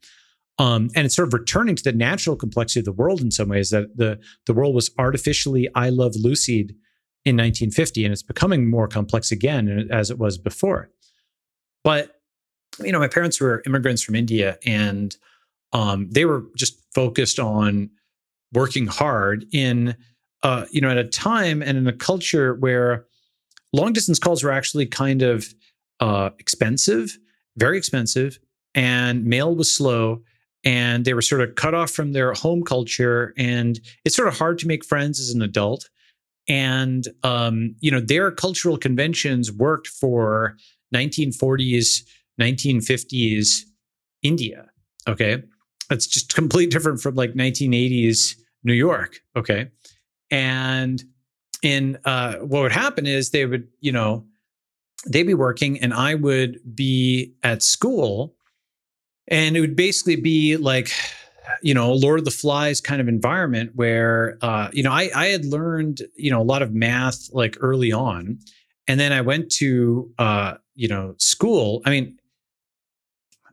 Um, 0.59 0.89
and 0.95 1.05
it's 1.05 1.15
sort 1.15 1.27
of 1.27 1.35
returning 1.35 1.75
to 1.75 1.83
the 1.83 1.91
natural 1.91 2.35
complexity 2.35 2.79
of 2.79 2.85
the 2.85 2.91
world 2.91 3.21
in 3.21 3.29
some 3.29 3.49
ways 3.49 3.69
that 3.69 3.95
the 3.95 4.19
the 4.47 4.53
world 4.53 4.73
was 4.73 4.89
artificially 4.97 5.69
I 5.75 5.89
love 5.89 6.13
Lucied 6.15 6.73
in 7.27 7.35
1950, 7.35 8.05
and 8.05 8.13
it's 8.13 8.23
becoming 8.23 8.69
more 8.69 8.87
complex 8.87 9.31
again 9.31 9.89
as 9.91 10.09
it 10.09 10.17
was 10.17 10.37
before. 10.37 10.89
But 11.83 12.13
you 12.83 12.91
know, 12.91 12.99
my 12.99 13.07
parents 13.07 13.41
were 13.41 13.63
immigrants 13.65 14.01
from 14.01 14.15
India, 14.15 14.57
and 14.65 15.15
um, 15.73 16.09
they 16.09 16.25
were 16.25 16.45
just 16.55 16.81
focused 16.93 17.39
on 17.39 17.89
working 18.53 18.87
hard 18.87 19.45
in 19.51 19.95
uh, 20.43 20.65
you 20.71 20.81
know 20.81 20.89
at 20.89 20.97
a 20.97 21.03
time 21.03 21.61
and 21.61 21.77
in 21.77 21.87
a 21.87 21.93
culture 21.93 22.55
where 22.55 23.05
long 23.73 23.93
distance 23.93 24.19
calls 24.19 24.43
were 24.43 24.51
actually 24.51 24.85
kind 24.85 25.21
of 25.21 25.53
uh, 25.99 26.29
expensive, 26.39 27.17
very 27.57 27.77
expensive, 27.77 28.39
and 28.73 29.25
mail 29.25 29.55
was 29.55 29.73
slow. 29.73 30.21
And 30.63 31.05
they 31.05 31.13
were 31.13 31.21
sort 31.21 31.41
of 31.41 31.55
cut 31.55 31.73
off 31.73 31.91
from 31.91 32.11
their 32.11 32.33
home 32.33 32.63
culture, 32.63 33.33
and 33.37 33.79
it's 34.03 34.15
sort 34.15 34.27
of 34.27 34.37
hard 34.37 34.59
to 34.59 34.67
make 34.67 34.83
friends 34.83 35.19
as 35.19 35.29
an 35.29 35.41
adult. 35.41 35.89
And 36.47 37.07
um, 37.23 37.75
you 37.79 37.91
know, 37.91 37.99
their 37.99 38.31
cultural 38.31 38.77
conventions 38.77 39.51
worked 39.51 39.87
for 39.87 40.55
1940s, 40.95 42.03
1950s 42.39 43.61
India. 44.23 44.67
Okay, 45.07 45.43
it's 45.89 46.07
just 46.07 46.33
completely 46.33 46.69
different 46.69 47.01
from 47.01 47.15
like 47.15 47.33
1980s 47.33 48.35
New 48.63 48.73
York. 48.73 49.21
Okay. 49.35 49.69
And 50.29 51.03
in 51.63 51.97
uh, 52.05 52.35
what 52.35 52.61
would 52.61 52.71
happen 52.71 53.07
is 53.07 53.29
they 53.29 53.45
would, 53.45 53.67
you 53.79 53.91
know, 53.91 54.25
they'd 55.07 55.23
be 55.23 55.33
working 55.33 55.79
and 55.79 55.93
I 55.93 56.15
would 56.15 56.59
be 56.75 57.33
at 57.43 57.63
school 57.63 58.35
and 59.27 59.57
it 59.57 59.61
would 59.61 59.75
basically 59.75 60.17
be 60.17 60.57
like, 60.57 60.91
you 61.61 61.73
know, 61.73 61.93
Lord 61.93 62.19
of 62.19 62.25
the 62.25 62.31
Flies 62.31 62.81
kind 62.81 63.01
of 63.01 63.07
environment 63.07 63.71
where, 63.75 64.37
uh, 64.41 64.69
you 64.73 64.83
know, 64.83 64.91
I, 64.91 65.09
I 65.15 65.27
had 65.27 65.45
learned, 65.45 66.01
you 66.15 66.31
know, 66.31 66.41
a 66.41 66.43
lot 66.43 66.61
of 66.61 66.73
math 66.73 67.29
like 67.31 67.57
early 67.59 67.91
on. 67.91 68.39
And 68.87 68.99
then 68.99 69.11
I 69.11 69.21
went 69.21 69.51
to, 69.53 70.11
uh, 70.17 70.55
you 70.75 70.87
know, 70.87 71.15
school. 71.17 71.81
I 71.85 71.89
mean, 71.89 72.17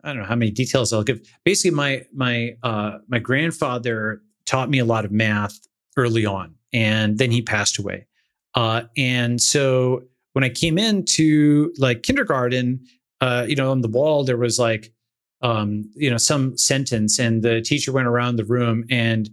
I 0.03 0.09
don't 0.09 0.21
know 0.21 0.27
how 0.27 0.35
many 0.35 0.51
details 0.51 0.93
I'll 0.93 1.03
give. 1.03 1.21
Basically, 1.43 1.75
my 1.75 2.05
my 2.13 2.55
uh, 2.63 2.99
my 3.07 3.19
grandfather 3.19 4.21
taught 4.45 4.69
me 4.69 4.79
a 4.79 4.85
lot 4.85 5.03
of 5.03 5.11
math 5.11 5.59
early 5.97 6.25
on, 6.25 6.55
and 6.71 7.17
then 7.17 7.31
he 7.31 7.41
passed 7.41 7.79
away. 7.79 8.05
Uh, 8.53 8.83
and 8.95 9.41
so 9.41 10.03
when 10.33 10.43
I 10.43 10.49
came 10.49 10.77
into 10.77 11.73
like 11.77 12.03
kindergarten, 12.03 12.85
uh, 13.19 13.45
you 13.47 13.55
know, 13.55 13.71
on 13.71 13.81
the 13.81 13.87
wall 13.87 14.23
there 14.23 14.37
was 14.37 14.59
like, 14.59 14.93
um, 15.41 15.89
you 15.95 16.09
know, 16.09 16.17
some 16.17 16.57
sentence, 16.57 17.19
and 17.19 17.43
the 17.43 17.61
teacher 17.61 17.91
went 17.91 18.07
around 18.07 18.37
the 18.37 18.45
room, 18.45 18.85
and 18.89 19.29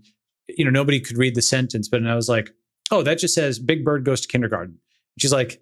you 0.48 0.64
know, 0.64 0.70
nobody 0.70 1.00
could 1.00 1.16
read 1.16 1.34
the 1.34 1.42
sentence, 1.42 1.88
but 1.88 2.00
and 2.00 2.11
I 2.11 2.14
was 2.14 2.28
like, 2.28 2.50
oh, 2.90 3.03
that 3.03 3.18
just 3.18 3.34
says 3.34 3.59
Big 3.59 3.84
Bird 3.84 4.05
goes 4.05 4.20
to 4.20 4.28
kindergarten. 4.28 4.78
She's 5.18 5.32
like, 5.32 5.61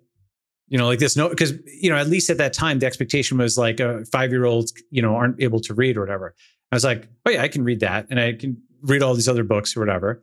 you 0.68 0.78
know, 0.78 0.86
like 0.86 0.98
this. 0.98 1.16
No, 1.16 1.28
because 1.28 1.52
you 1.66 1.90
know, 1.90 1.96
at 1.96 2.08
least 2.08 2.30
at 2.30 2.38
that 2.38 2.52
time, 2.52 2.78
the 2.78 2.86
expectation 2.86 3.38
was 3.38 3.58
like 3.58 3.80
a 3.80 4.04
five 4.06 4.30
year 4.30 4.44
olds, 4.44 4.72
you 4.90 5.02
know, 5.02 5.14
aren't 5.14 5.40
able 5.42 5.60
to 5.60 5.74
read 5.74 5.96
or 5.96 6.00
whatever. 6.00 6.34
I 6.72 6.76
was 6.76 6.84
like, 6.84 7.08
oh 7.26 7.30
yeah, 7.30 7.42
I 7.42 7.48
can 7.48 7.64
read 7.64 7.80
that, 7.80 8.06
and 8.10 8.18
I 8.18 8.32
can 8.32 8.60
read 8.82 9.02
all 9.02 9.14
these 9.14 9.28
other 9.28 9.44
books 9.44 9.76
or 9.76 9.80
whatever. 9.80 10.22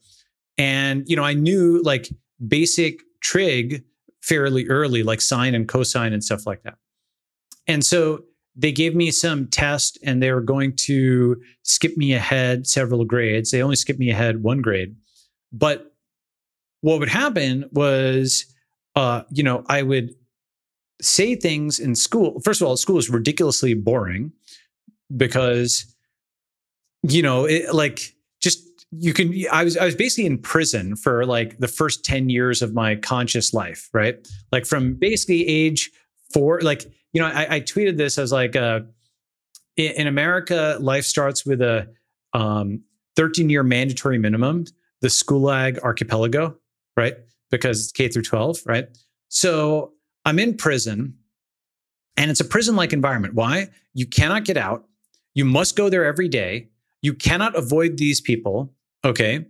And 0.58 1.04
you 1.08 1.16
know, 1.16 1.24
I 1.24 1.34
knew 1.34 1.82
like 1.84 2.10
basic 2.46 3.02
trig 3.22 3.84
fairly 4.22 4.68
early, 4.68 5.04
like 5.04 5.22
sine 5.22 5.54
and 5.54 5.68
cosine 5.68 6.14
and 6.14 6.24
stuff 6.24 6.46
like 6.46 6.64
that. 6.64 6.76
And 7.68 7.86
so 7.86 8.24
they 8.58 8.72
gave 8.72 8.96
me 8.96 9.12
some 9.12 9.48
test, 9.48 10.00
and 10.04 10.22
they 10.22 10.32
were 10.32 10.42
going 10.42 10.76
to 10.76 11.40
skip 11.64 11.96
me 11.96 12.14
ahead 12.14 12.68
several 12.68 13.06
grades. 13.06 13.52
They 13.52 13.62
only 13.62 13.76
skipped 13.76 14.00
me 14.00 14.10
ahead 14.10 14.44
one 14.44 14.62
grade, 14.62 14.96
but 15.52 15.94
what 16.82 17.00
would 17.00 17.10
happen 17.10 17.66
was, 17.72 18.46
uh, 18.96 19.24
you 19.30 19.44
know, 19.44 19.64
I 19.68 19.84
would 19.84 20.12
say 21.02 21.36
things 21.36 21.80
in 21.80 21.96
school. 21.96 22.40
First 22.42 22.62
of 22.62 22.68
all, 22.68 22.78
school 22.78 22.98
is 22.98 23.10
ridiculously 23.10 23.74
boring 23.74 24.32
because, 25.16 25.86
you 27.04 27.22
know, 27.22 27.46
it, 27.46 27.74
like 27.74 28.14
just 28.42 28.64
you 28.92 29.14
can. 29.14 29.34
I 29.52 29.64
was 29.64 29.78
I 29.78 29.86
was 29.86 29.96
basically 29.96 30.26
in 30.26 30.38
prison 30.38 30.96
for 30.96 31.26
like 31.26 31.58
the 31.60 31.68
first 31.68 32.06
ten 32.06 32.30
years 32.30 32.62
of 32.62 32.74
my 32.74 32.96
conscious 32.96 33.54
life, 33.54 33.90
right? 33.94 34.16
Like 34.52 34.66
from 34.66 34.96
basically 34.96 35.48
age 35.48 35.92
four. 36.34 36.62
Like 36.62 36.86
you 37.14 37.22
know, 37.22 37.28
I, 37.28 37.56
I 37.56 37.60
tweeted 37.62 37.98
this 37.98 38.18
as 38.18 38.32
like 38.32 38.56
uh, 38.56 38.82
in 39.76 40.08
America, 40.08 40.78
life 40.80 41.06
starts 41.06 41.46
with 41.46 41.62
a 41.62 41.88
um, 42.34 42.84
13 43.16 43.50
year 43.50 43.64
mandatory 43.64 44.18
minimum, 44.18 44.66
the 45.02 45.08
Gulag 45.08 45.80
Archipelago, 45.80 46.56
right? 46.96 47.16
Because 47.52 47.84
it's 47.84 47.92
K 47.92 48.08
through 48.08 48.24
12, 48.24 48.60
right? 48.66 48.88
So 49.30 49.94
I'm 50.26 50.40
in 50.40 50.56
prison 50.56 51.16
and 52.18 52.32
it's 52.32 52.40
a 52.40 52.46
prison 52.46 52.76
like 52.76 52.94
environment. 52.94 53.36
Why? 53.36 53.70
You 53.94 54.08
cannot 54.08 54.46
get 54.46 54.58
out. 54.58 54.86
You 55.34 55.46
must 55.46 55.76
go 55.76 55.90
there 55.90 56.06
every 56.06 56.28
day. 56.28 56.70
You 57.02 57.14
cannot 57.14 57.56
avoid 57.56 57.98
these 57.98 58.20
people. 58.20 58.74
Okay. 59.06 59.46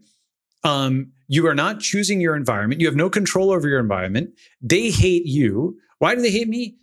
Um, 0.63 1.11
you 1.27 1.47
are 1.47 1.55
not 1.55 1.79
choosing 1.79 2.19
your 2.19 2.35
environment. 2.35 2.81
You 2.81 2.87
have 2.87 2.95
no 2.95 3.09
control 3.09 3.51
over 3.51 3.67
your 3.67 3.79
environment. 3.79 4.31
They 4.61 4.89
hate 4.89 5.25
you. 5.25 5.77
Why 5.99 6.15
do 6.15 6.21
they 6.21 6.31
hate 6.31 6.49
me? 6.49 6.75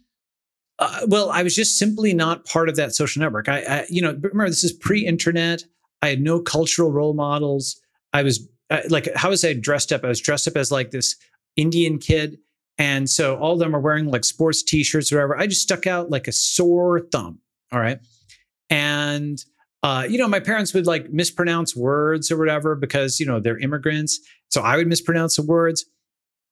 Uh, 0.79 1.01
well, 1.07 1.31
I 1.31 1.43
was 1.43 1.55
just 1.55 1.79
simply 1.79 2.15
not 2.15 2.45
part 2.47 2.69
of 2.69 2.77
that 2.77 2.95
social 2.95 3.21
network. 3.21 3.49
I, 3.49 3.61
I 3.61 3.87
you 3.89 4.03
know, 4.03 4.11
remember 4.11 4.49
this 4.49 4.65
is 4.65 4.73
pre-internet. 4.73 5.63
I 6.03 6.09
had 6.09 6.21
no 6.21 6.41
cultural 6.41 6.91
role 6.91 7.15
models. 7.15 7.81
I 8.13 8.23
was 8.23 8.49
uh, 8.71 8.81
like, 8.89 9.09
how 9.15 9.31
was 9.31 9.45
I 9.45 9.53
dressed 9.55 9.93
up? 9.93 10.05
I 10.05 10.09
was 10.09 10.21
dressed 10.21 10.49
up 10.49 10.57
as 10.57 10.73
like 10.73 10.91
this 10.91 11.17
Indian 11.57 11.99
kid 11.99 12.39
and 12.79 13.09
so 13.09 13.37
all 13.37 13.53
of 13.53 13.59
them 13.59 13.75
are 13.75 13.81
wearing 13.81 14.07
like 14.07 14.25
sports 14.25 14.63
t-shirts 14.63 15.13
or 15.13 15.17
whatever. 15.17 15.39
I 15.39 15.47
just 15.47 15.63
stuck 15.63 15.87
out 15.87 16.11
like 16.11 16.27
a 16.27 16.33
sore 16.33 17.01
thumb. 17.01 17.39
All 17.73 17.81
right. 17.81 17.99
And 18.71 19.43
uh, 19.83 20.07
you 20.09 20.17
know, 20.17 20.27
my 20.27 20.41
parents 20.41 20.73
would 20.73 20.87
like 20.87 21.13
mispronounce 21.13 21.77
words 21.77 22.31
or 22.31 22.39
whatever 22.39 22.75
because, 22.75 23.21
you 23.21 23.27
know, 23.27 23.39
they're 23.39 23.59
immigrants. 23.59 24.19
So 24.49 24.63
I 24.63 24.77
would 24.77 24.87
mispronounce 24.87 25.37
the 25.37 25.43
words. 25.43 25.85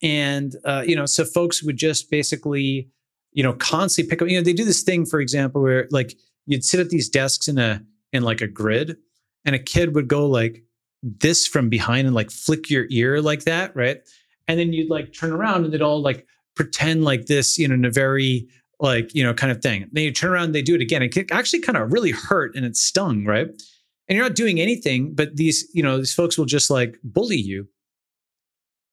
And, 0.02 0.54
uh, 0.64 0.84
you 0.86 0.94
know, 0.94 1.06
so 1.06 1.24
folks 1.24 1.62
would 1.62 1.76
just 1.76 2.10
basically, 2.10 2.88
you 3.32 3.42
know, 3.42 3.52
constantly 3.54 4.10
pick 4.10 4.22
up, 4.22 4.28
you 4.28 4.36
know, 4.36 4.42
they 4.42 4.52
do 4.52 4.64
this 4.64 4.82
thing, 4.82 5.06
for 5.06 5.20
example, 5.20 5.62
where 5.62 5.88
like 5.90 6.16
you'd 6.46 6.64
sit 6.64 6.80
at 6.80 6.90
these 6.90 7.08
desks 7.08 7.48
in 7.48 7.58
a, 7.58 7.82
in 8.12 8.22
like 8.22 8.40
a 8.40 8.46
grid 8.46 8.96
and 9.44 9.54
a 9.54 9.58
kid 9.58 9.94
would 9.94 10.08
go 10.08 10.26
like 10.26 10.62
this 11.02 11.46
from 11.46 11.68
behind 11.68 12.06
and 12.06 12.14
like 12.14 12.30
flick 12.30 12.70
your 12.70 12.86
ear 12.90 13.20
like 13.20 13.44
that. 13.44 13.74
Right. 13.74 14.00
And 14.48 14.58
then 14.58 14.72
you'd 14.72 14.90
like 14.90 15.12
turn 15.12 15.32
around 15.32 15.64
and 15.64 15.72
they'd 15.72 15.82
all 15.82 16.00
like 16.00 16.26
pretend 16.54 17.04
like 17.04 17.26
this, 17.26 17.58
you 17.58 17.66
know, 17.66 17.74
in 17.74 17.84
a 17.84 17.90
very 17.90 18.48
like, 18.80 19.14
you 19.14 19.22
know, 19.22 19.32
kind 19.32 19.52
of 19.52 19.62
thing. 19.62 19.88
Then 19.92 20.04
you 20.04 20.12
turn 20.12 20.30
around 20.30 20.46
and 20.46 20.54
they 20.54 20.62
do 20.62 20.74
it 20.74 20.80
again. 20.80 21.02
It 21.02 21.30
actually 21.30 21.60
kind 21.60 21.78
of 21.78 21.92
really 21.92 22.10
hurt 22.10 22.54
and 22.56 22.64
it 22.64 22.76
stung, 22.76 23.24
right? 23.24 23.46
And 23.46 24.16
you're 24.16 24.24
not 24.24 24.34
doing 24.34 24.60
anything, 24.60 25.14
but 25.14 25.36
these, 25.36 25.68
you 25.72 25.82
know, 25.82 25.98
these 25.98 26.14
folks 26.14 26.36
will 26.36 26.44
just 26.44 26.68
like 26.68 26.98
bully 27.04 27.36
you. 27.36 27.68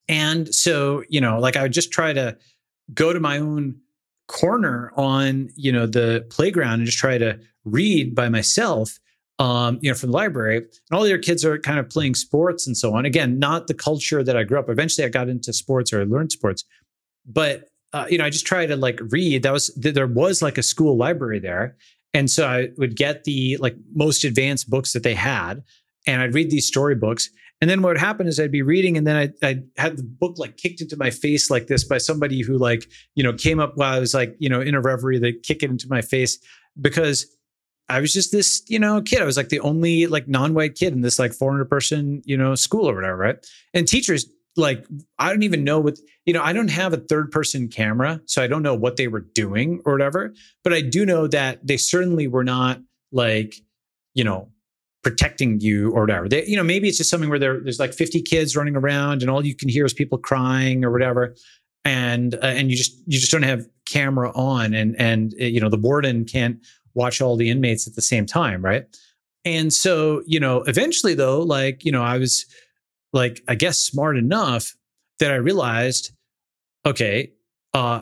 And 0.08 0.54
so, 0.54 1.04
you 1.10 1.20
know, 1.20 1.40
like 1.40 1.58
I 1.58 1.64
would 1.64 1.74
just 1.74 1.92
try 1.92 2.14
to 2.14 2.38
go 2.94 3.14
to 3.14 3.20
my 3.20 3.40
own 3.40 3.80
corner 4.30 4.94
on, 4.96 5.50
you 5.56 5.72
know, 5.72 5.86
the 5.86 6.26
playground 6.30 6.76
and 6.76 6.86
just 6.86 6.98
try 6.98 7.18
to 7.18 7.38
read 7.66 8.16
by 8.16 8.30
myself 8.30 9.00
um, 9.40 9.80
you 9.82 9.90
know, 9.90 9.96
from 9.96 10.12
the 10.12 10.18
library, 10.18 10.58
and 10.58 10.68
all 10.92 11.04
the 11.04 11.14
other 11.14 11.18
kids 11.18 11.46
are 11.46 11.58
kind 11.58 11.80
of 11.80 11.90
playing 11.90 12.16
sports 12.16 12.68
and 12.68 12.78
so 12.78 12.94
on. 12.94 13.06
Again, 13.06 13.40
not 13.40 13.68
the 13.68 13.74
culture 13.74 14.22
that 14.22 14.36
I 14.36 14.44
grew 14.44 14.60
up. 14.60 14.70
Eventually, 14.70 15.06
I 15.06 15.10
got 15.10 15.30
into 15.30 15.54
sports 15.54 15.94
or 15.94 16.02
I 16.02 16.04
learned 16.04 16.34
sports, 16.34 16.66
but 17.26 17.70
uh, 17.94 18.06
you 18.10 18.18
know, 18.18 18.26
I 18.26 18.30
just 18.30 18.46
try 18.46 18.66
to 18.66 18.76
like 18.76 19.00
read. 19.10 19.44
That 19.44 19.54
was 19.54 19.68
there 19.76 20.08
was 20.08 20.42
like 20.42 20.58
a 20.58 20.64
school 20.64 20.98
library 20.98 21.40
there, 21.40 21.78
and 22.14 22.30
so 22.30 22.46
I 22.46 22.70
would 22.78 22.98
get 22.98 23.24
the 23.24 23.56
like 23.58 23.78
most 23.96 24.26
advanced 24.26 24.70
books 24.70 24.92
that 24.92 25.04
they 25.04 25.16
had, 25.16 25.64
and 26.06 26.22
I'd 26.22 26.36
read 26.36 26.52
these 26.52 26.68
storybooks. 26.68 27.30
And 27.62 27.70
then 27.70 27.82
what 27.82 27.90
would 27.90 27.98
happen 27.98 28.28
is 28.28 28.40
I'd 28.40 28.52
be 28.52 28.62
reading, 28.62 28.98
and 28.98 29.06
then 29.06 29.16
I 29.16 29.48
I 29.48 29.62
had 29.78 29.98
the 29.98 30.04
book 30.04 30.38
like 30.38 30.58
kicked 30.58 30.82
into 30.82 30.96
my 30.98 31.10
face 31.10 31.50
like 31.50 31.68
this 31.68 31.84
by 31.84 31.98
somebody 31.98 32.42
who 32.42 32.58
like 32.58 32.90
you 33.16 33.24
know 33.24 33.34
came 33.34 33.60
up 33.60 33.74
while 33.76 33.94
I 33.94 34.00
was 34.00 34.14
like 34.14 34.36
you 34.40 34.50
know 34.50 34.62
in 34.62 34.76
a 34.76 34.82
reverie. 34.82 35.20
They 35.20 35.34
kick 35.34 35.64
it 35.64 35.70
into 35.70 35.88
my 35.90 36.02
face 36.02 36.40
because 36.80 37.26
I 37.90 38.00
was 38.00 38.14
just 38.14 38.32
this, 38.32 38.62
you 38.68 38.78
know, 38.78 39.02
kid. 39.02 39.22
I 39.22 39.26
was 39.26 39.36
like 39.36 39.50
the 39.50 39.60
only 39.62 40.06
like 40.06 40.28
non-white 40.28 40.76
kid 40.76 40.94
in 40.94 41.02
this 41.02 41.18
like 41.18 41.34
400 41.34 41.66
person, 41.66 42.22
you 42.24 42.38
know, 42.38 42.54
school 42.54 42.88
or 42.88 42.94
whatever, 42.94 43.18
right? 43.18 43.48
And 43.74 43.88
teachers 43.88 44.30
like 44.56 44.86
I 45.18 45.30
don't 45.30 45.44
even 45.44 45.64
know 45.64 45.80
what 45.80 45.98
you 46.26 46.34
know. 46.34 46.44
I 46.44 46.54
don't 46.54 46.70
have 46.70 46.94
a 46.94 46.98
third 46.98 47.32
person 47.32 47.68
camera, 47.68 48.22
so 48.26 48.44
I 48.44 48.48
don't 48.48 48.64
know 48.64 48.76
what 48.76 48.98
they 48.98 49.08
were 49.08 49.22
doing 49.34 49.82
or 49.86 49.94
whatever. 49.94 50.34
But 50.64 50.74
I 50.74 50.82
do 50.82 51.06
know 51.06 51.28
that 51.28 51.66
they 51.66 51.78
certainly 51.78 52.28
were 52.28 52.44
not 52.44 52.80
like 53.12 53.56
you 54.14 54.24
know 54.24 54.50
protecting 55.04 55.60
you 55.62 55.92
or 55.92 56.02
whatever. 56.02 56.28
They, 56.28 56.46
you 56.46 56.56
know, 56.56 56.64
maybe 56.64 56.88
it's 56.88 56.98
just 56.98 57.10
something 57.10 57.30
where 57.30 57.40
there, 57.40 57.60
there's 57.62 57.80
like 57.80 57.94
50 57.94 58.22
kids 58.22 58.56
running 58.56 58.76
around 58.76 59.22
and 59.22 59.32
all 59.32 59.46
you 59.46 59.56
can 59.56 59.70
hear 59.70 59.86
is 59.86 59.94
people 59.94 60.18
crying 60.18 60.84
or 60.84 60.92
whatever, 60.92 61.36
and 61.86 62.36
uh, 62.36 62.40
and 62.42 62.70
you 62.70 62.78
just 62.78 62.98
you 63.08 63.20
just 63.20 63.32
don't 63.32 63.44
have 63.44 63.66
camera 63.86 64.32
on 64.36 64.74
and 64.74 65.00
and 65.00 65.34
uh, 65.42 65.46
you 65.46 65.60
know 65.60 65.70
the 65.70 65.78
warden 65.78 66.26
can't 66.26 66.60
watch 66.94 67.22
all 67.22 67.36
the 67.36 67.50
inmates 67.50 67.88
at 67.88 67.96
the 67.96 68.02
same 68.02 68.26
time, 68.26 68.64
right? 68.64 68.86
And 69.46 69.74
so 69.74 70.22
you 70.26 70.40
know, 70.40 70.64
eventually 70.64 71.14
though, 71.14 71.42
like 71.42 71.86
you 71.86 71.92
know, 71.92 72.04
I 72.04 72.18
was 72.18 72.46
like 73.14 73.42
I 73.48 73.56
guess 73.56 73.78
smart 73.78 74.18
enough 74.18 74.76
that 75.20 75.32
I 75.32 75.36
realized, 75.36 76.12
okay, 76.86 77.32
uh, 77.74 78.02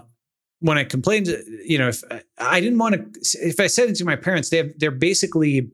when 0.59 0.77
I 0.77 0.83
complained, 0.83 1.27
you 1.65 1.77
know, 1.77 1.89
if 1.89 2.03
I 2.39 2.59
didn't 2.59 2.79
want 2.79 2.95
to, 2.95 3.47
if 3.47 3.59
I 3.59 3.67
said 3.67 3.89
it 3.89 3.95
to 3.97 4.05
my 4.05 4.15
parents, 4.15 4.49
they 4.49 4.57
have, 4.57 4.71
they're 4.77 4.91
basically, 4.91 5.69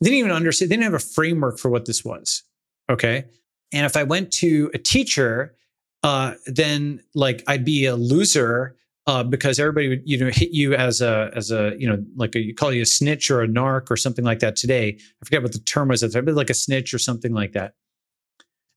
they 0.00 0.10
didn't 0.10 0.18
even 0.18 0.32
understand, 0.32 0.70
they 0.70 0.76
didn't 0.76 0.92
have 0.92 0.94
a 0.94 1.04
framework 1.04 1.58
for 1.58 1.70
what 1.70 1.86
this 1.86 2.04
was. 2.04 2.42
Okay. 2.90 3.24
And 3.72 3.86
if 3.86 3.96
I 3.96 4.02
went 4.02 4.32
to 4.34 4.70
a 4.74 4.78
teacher, 4.78 5.54
uh, 6.02 6.34
then 6.46 7.00
like 7.14 7.42
I'd 7.46 7.64
be 7.64 7.86
a 7.86 7.96
loser 7.96 8.76
uh, 9.06 9.22
because 9.22 9.58
everybody 9.58 9.88
would 9.88 10.02
you 10.04 10.18
know 10.18 10.30
hit 10.30 10.50
you 10.50 10.74
as 10.74 11.00
a 11.00 11.30
as 11.34 11.50
a 11.50 11.74
you 11.78 11.88
know 11.88 12.02
like 12.16 12.34
a, 12.34 12.40
you 12.40 12.54
call 12.54 12.72
you 12.72 12.82
a 12.82 12.86
snitch 12.86 13.30
or 13.30 13.42
a 13.42 13.48
narc 13.48 13.90
or 13.90 13.96
something 13.96 14.24
like 14.24 14.38
that 14.40 14.56
today. 14.56 14.98
I 14.98 15.24
forget 15.24 15.42
what 15.42 15.52
the 15.52 15.58
term 15.58 15.88
was 15.88 16.02
at 16.02 16.10
the 16.10 16.14
time, 16.14 16.24
but 16.24 16.34
like 16.34 16.50
a 16.50 16.54
snitch 16.54 16.94
or 16.94 16.98
something 16.98 17.32
like 17.32 17.52
that. 17.52 17.74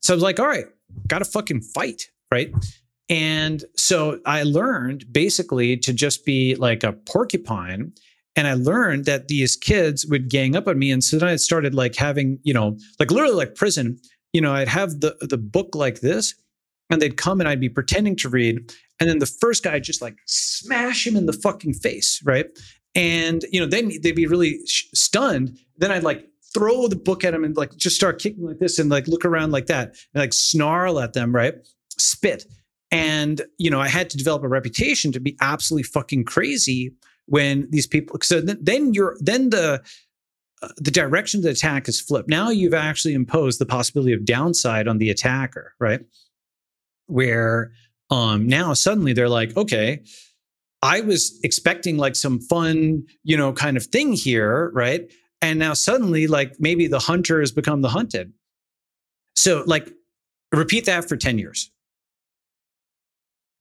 So 0.01 0.13
I 0.13 0.15
was 0.15 0.23
like, 0.23 0.39
all 0.39 0.47
right, 0.47 0.65
got 1.07 1.19
to 1.19 1.25
fucking 1.25 1.61
fight, 1.61 2.09
right? 2.31 2.53
And 3.09 3.63
so 3.75 4.19
I 4.25 4.43
learned 4.43 5.11
basically 5.11 5.77
to 5.77 5.93
just 5.93 6.25
be 6.25 6.55
like 6.55 6.83
a 6.83 6.93
porcupine. 6.93 7.93
And 8.37 8.47
I 8.47 8.53
learned 8.53 9.05
that 9.05 9.27
these 9.27 9.57
kids 9.57 10.05
would 10.05 10.29
gang 10.29 10.55
up 10.55 10.67
on 10.67 10.77
me. 10.77 10.91
And 10.91 11.03
so 11.03 11.17
then 11.17 11.27
I 11.27 11.35
started 11.35 11.73
like 11.73 11.95
having, 11.95 12.39
you 12.43 12.53
know, 12.53 12.77
like 12.99 13.11
literally 13.11 13.35
like 13.35 13.55
prison, 13.55 13.99
you 14.31 14.39
know, 14.39 14.53
I'd 14.53 14.67
have 14.67 15.01
the 15.01 15.17
the 15.21 15.37
book 15.37 15.75
like 15.75 16.01
this, 16.01 16.35
and 16.89 17.01
they'd 17.01 17.17
come 17.17 17.39
and 17.41 17.49
I'd 17.49 17.59
be 17.59 17.67
pretending 17.67 18.15
to 18.17 18.29
read. 18.29 18.71
And 18.99 19.09
then 19.09 19.19
the 19.19 19.25
first 19.25 19.63
guy 19.63 19.79
just 19.79 20.01
like 20.01 20.17
smash 20.27 21.05
him 21.05 21.15
in 21.15 21.25
the 21.25 21.33
fucking 21.33 21.73
face, 21.73 22.21
right? 22.23 22.45
And 22.93 23.43
you 23.51 23.59
know, 23.59 23.65
then 23.65 23.91
they'd 24.01 24.15
be 24.15 24.27
really 24.27 24.59
stunned. 24.65 25.57
Then 25.77 25.91
I'd 25.91 26.03
like 26.03 26.27
throw 26.53 26.87
the 26.87 26.95
book 26.95 27.23
at 27.23 27.33
him 27.33 27.43
and 27.43 27.57
like 27.57 27.75
just 27.75 27.95
start 27.95 28.19
kicking 28.19 28.45
like 28.45 28.59
this 28.59 28.79
and 28.79 28.89
like 28.89 29.07
look 29.07 29.25
around 29.25 29.51
like 29.51 29.65
that 29.65 29.89
and 30.13 30.21
like 30.21 30.33
snarl 30.33 30.99
at 30.99 31.13
them, 31.13 31.35
right? 31.35 31.55
Spit. 31.97 32.45
And, 32.91 33.41
you 33.57 33.69
know, 33.69 33.81
I 33.81 33.89
had 33.89 34.09
to 34.11 34.17
develop 34.17 34.43
a 34.43 34.47
reputation 34.47 35.11
to 35.11 35.19
be 35.19 35.35
absolutely 35.41 35.83
fucking 35.83 36.23
crazy 36.23 36.93
when 37.27 37.69
these 37.69 37.87
people, 37.87 38.17
so 38.21 38.41
then 38.41 38.93
you're, 38.93 39.15
then 39.19 39.49
the, 39.51 39.81
uh, 40.61 40.69
the 40.77 40.91
direction 40.91 41.39
of 41.39 41.43
the 41.43 41.51
attack 41.51 41.87
is 41.87 42.01
flipped. 42.01 42.29
Now 42.29 42.49
you've 42.49 42.73
actually 42.73 43.13
imposed 43.13 43.59
the 43.59 43.65
possibility 43.65 44.13
of 44.13 44.25
downside 44.25 44.87
on 44.87 44.97
the 44.97 45.09
attacker, 45.09 45.73
right? 45.79 46.01
Where 47.05 47.71
um 48.09 48.47
now 48.47 48.73
suddenly 48.73 49.13
they're 49.13 49.29
like, 49.29 49.55
okay, 49.55 50.01
I 50.81 51.01
was 51.01 51.39
expecting 51.43 51.97
like 51.97 52.15
some 52.15 52.39
fun, 52.39 53.03
you 53.23 53.37
know, 53.37 53.53
kind 53.53 53.77
of 53.77 53.85
thing 53.85 54.13
here, 54.13 54.71
right? 54.73 55.11
And 55.41 55.59
now 55.59 55.73
suddenly, 55.73 56.27
like 56.27 56.55
maybe 56.59 56.87
the 56.87 56.99
hunter 56.99 57.39
has 57.39 57.51
become 57.51 57.81
the 57.81 57.89
hunted. 57.89 58.33
So, 59.35 59.63
like, 59.67 59.91
repeat 60.51 60.85
that 60.85 61.07
for 61.07 61.15
10 61.15 61.37
years. 61.37 61.71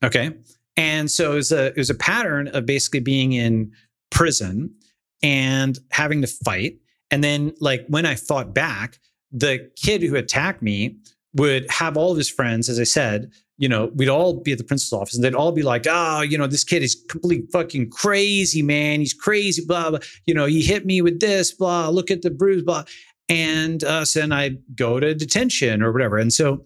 Okay. 0.02 0.32
And 0.76 1.10
so 1.10 1.32
it 1.32 1.36
was 1.36 1.52
a, 1.52 1.66
it 1.66 1.76
was 1.76 1.90
a 1.90 1.94
pattern 1.94 2.48
of 2.48 2.66
basically 2.66 3.00
being 3.00 3.32
in 3.32 3.72
prison 4.10 4.74
and 5.22 5.78
having 5.90 6.20
to 6.20 6.26
fight. 6.26 6.78
And 7.10 7.22
then, 7.22 7.54
like, 7.60 7.86
when 7.88 8.04
I 8.04 8.14
fought 8.14 8.54
back, 8.54 8.98
the 9.32 9.70
kid 9.76 10.02
who 10.02 10.16
attacked 10.16 10.62
me 10.62 10.96
would 11.34 11.70
have 11.70 11.96
all 11.96 12.10
of 12.10 12.18
his 12.18 12.28
friends, 12.28 12.68
as 12.68 12.80
I 12.80 12.84
said, 12.84 13.30
you 13.58 13.68
know, 13.68 13.90
we'd 13.94 14.08
all 14.08 14.34
be 14.34 14.52
at 14.52 14.58
the 14.58 14.64
principal's 14.64 15.00
office 15.00 15.14
and 15.14 15.24
they'd 15.24 15.34
all 15.34 15.52
be 15.52 15.62
like, 15.62 15.86
oh, 15.88 16.20
you 16.20 16.36
know, 16.36 16.46
this 16.46 16.64
kid 16.64 16.82
is 16.82 17.02
complete 17.08 17.50
fucking 17.52 17.90
crazy, 17.90 18.62
man. 18.62 19.00
He's 19.00 19.14
crazy, 19.14 19.64
blah, 19.64 19.90
blah. 19.90 19.98
You 20.26 20.34
know, 20.34 20.44
he 20.44 20.62
hit 20.62 20.84
me 20.84 21.00
with 21.00 21.20
this, 21.20 21.52
blah, 21.52 21.88
look 21.88 22.10
at 22.10 22.22
the 22.22 22.30
bruise, 22.30 22.62
blah. 22.62 22.84
And 23.28 23.82
uh, 23.82 24.04
so 24.04 24.20
then 24.20 24.32
I'd 24.32 24.58
go 24.76 25.00
to 25.00 25.14
detention 25.14 25.82
or 25.82 25.92
whatever. 25.92 26.18
And 26.18 26.32
so, 26.32 26.64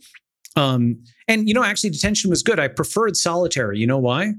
um, 0.57 1.03
and 1.29 1.49
you 1.49 1.55
know, 1.55 1.63
actually, 1.63 1.91
detention 1.91 2.31
was 2.31 2.43
good. 2.43 2.59
I 2.59 2.69
preferred 2.69 3.17
solitary. 3.17 3.79
You 3.79 3.87
know 3.87 3.99
why? 3.99 4.35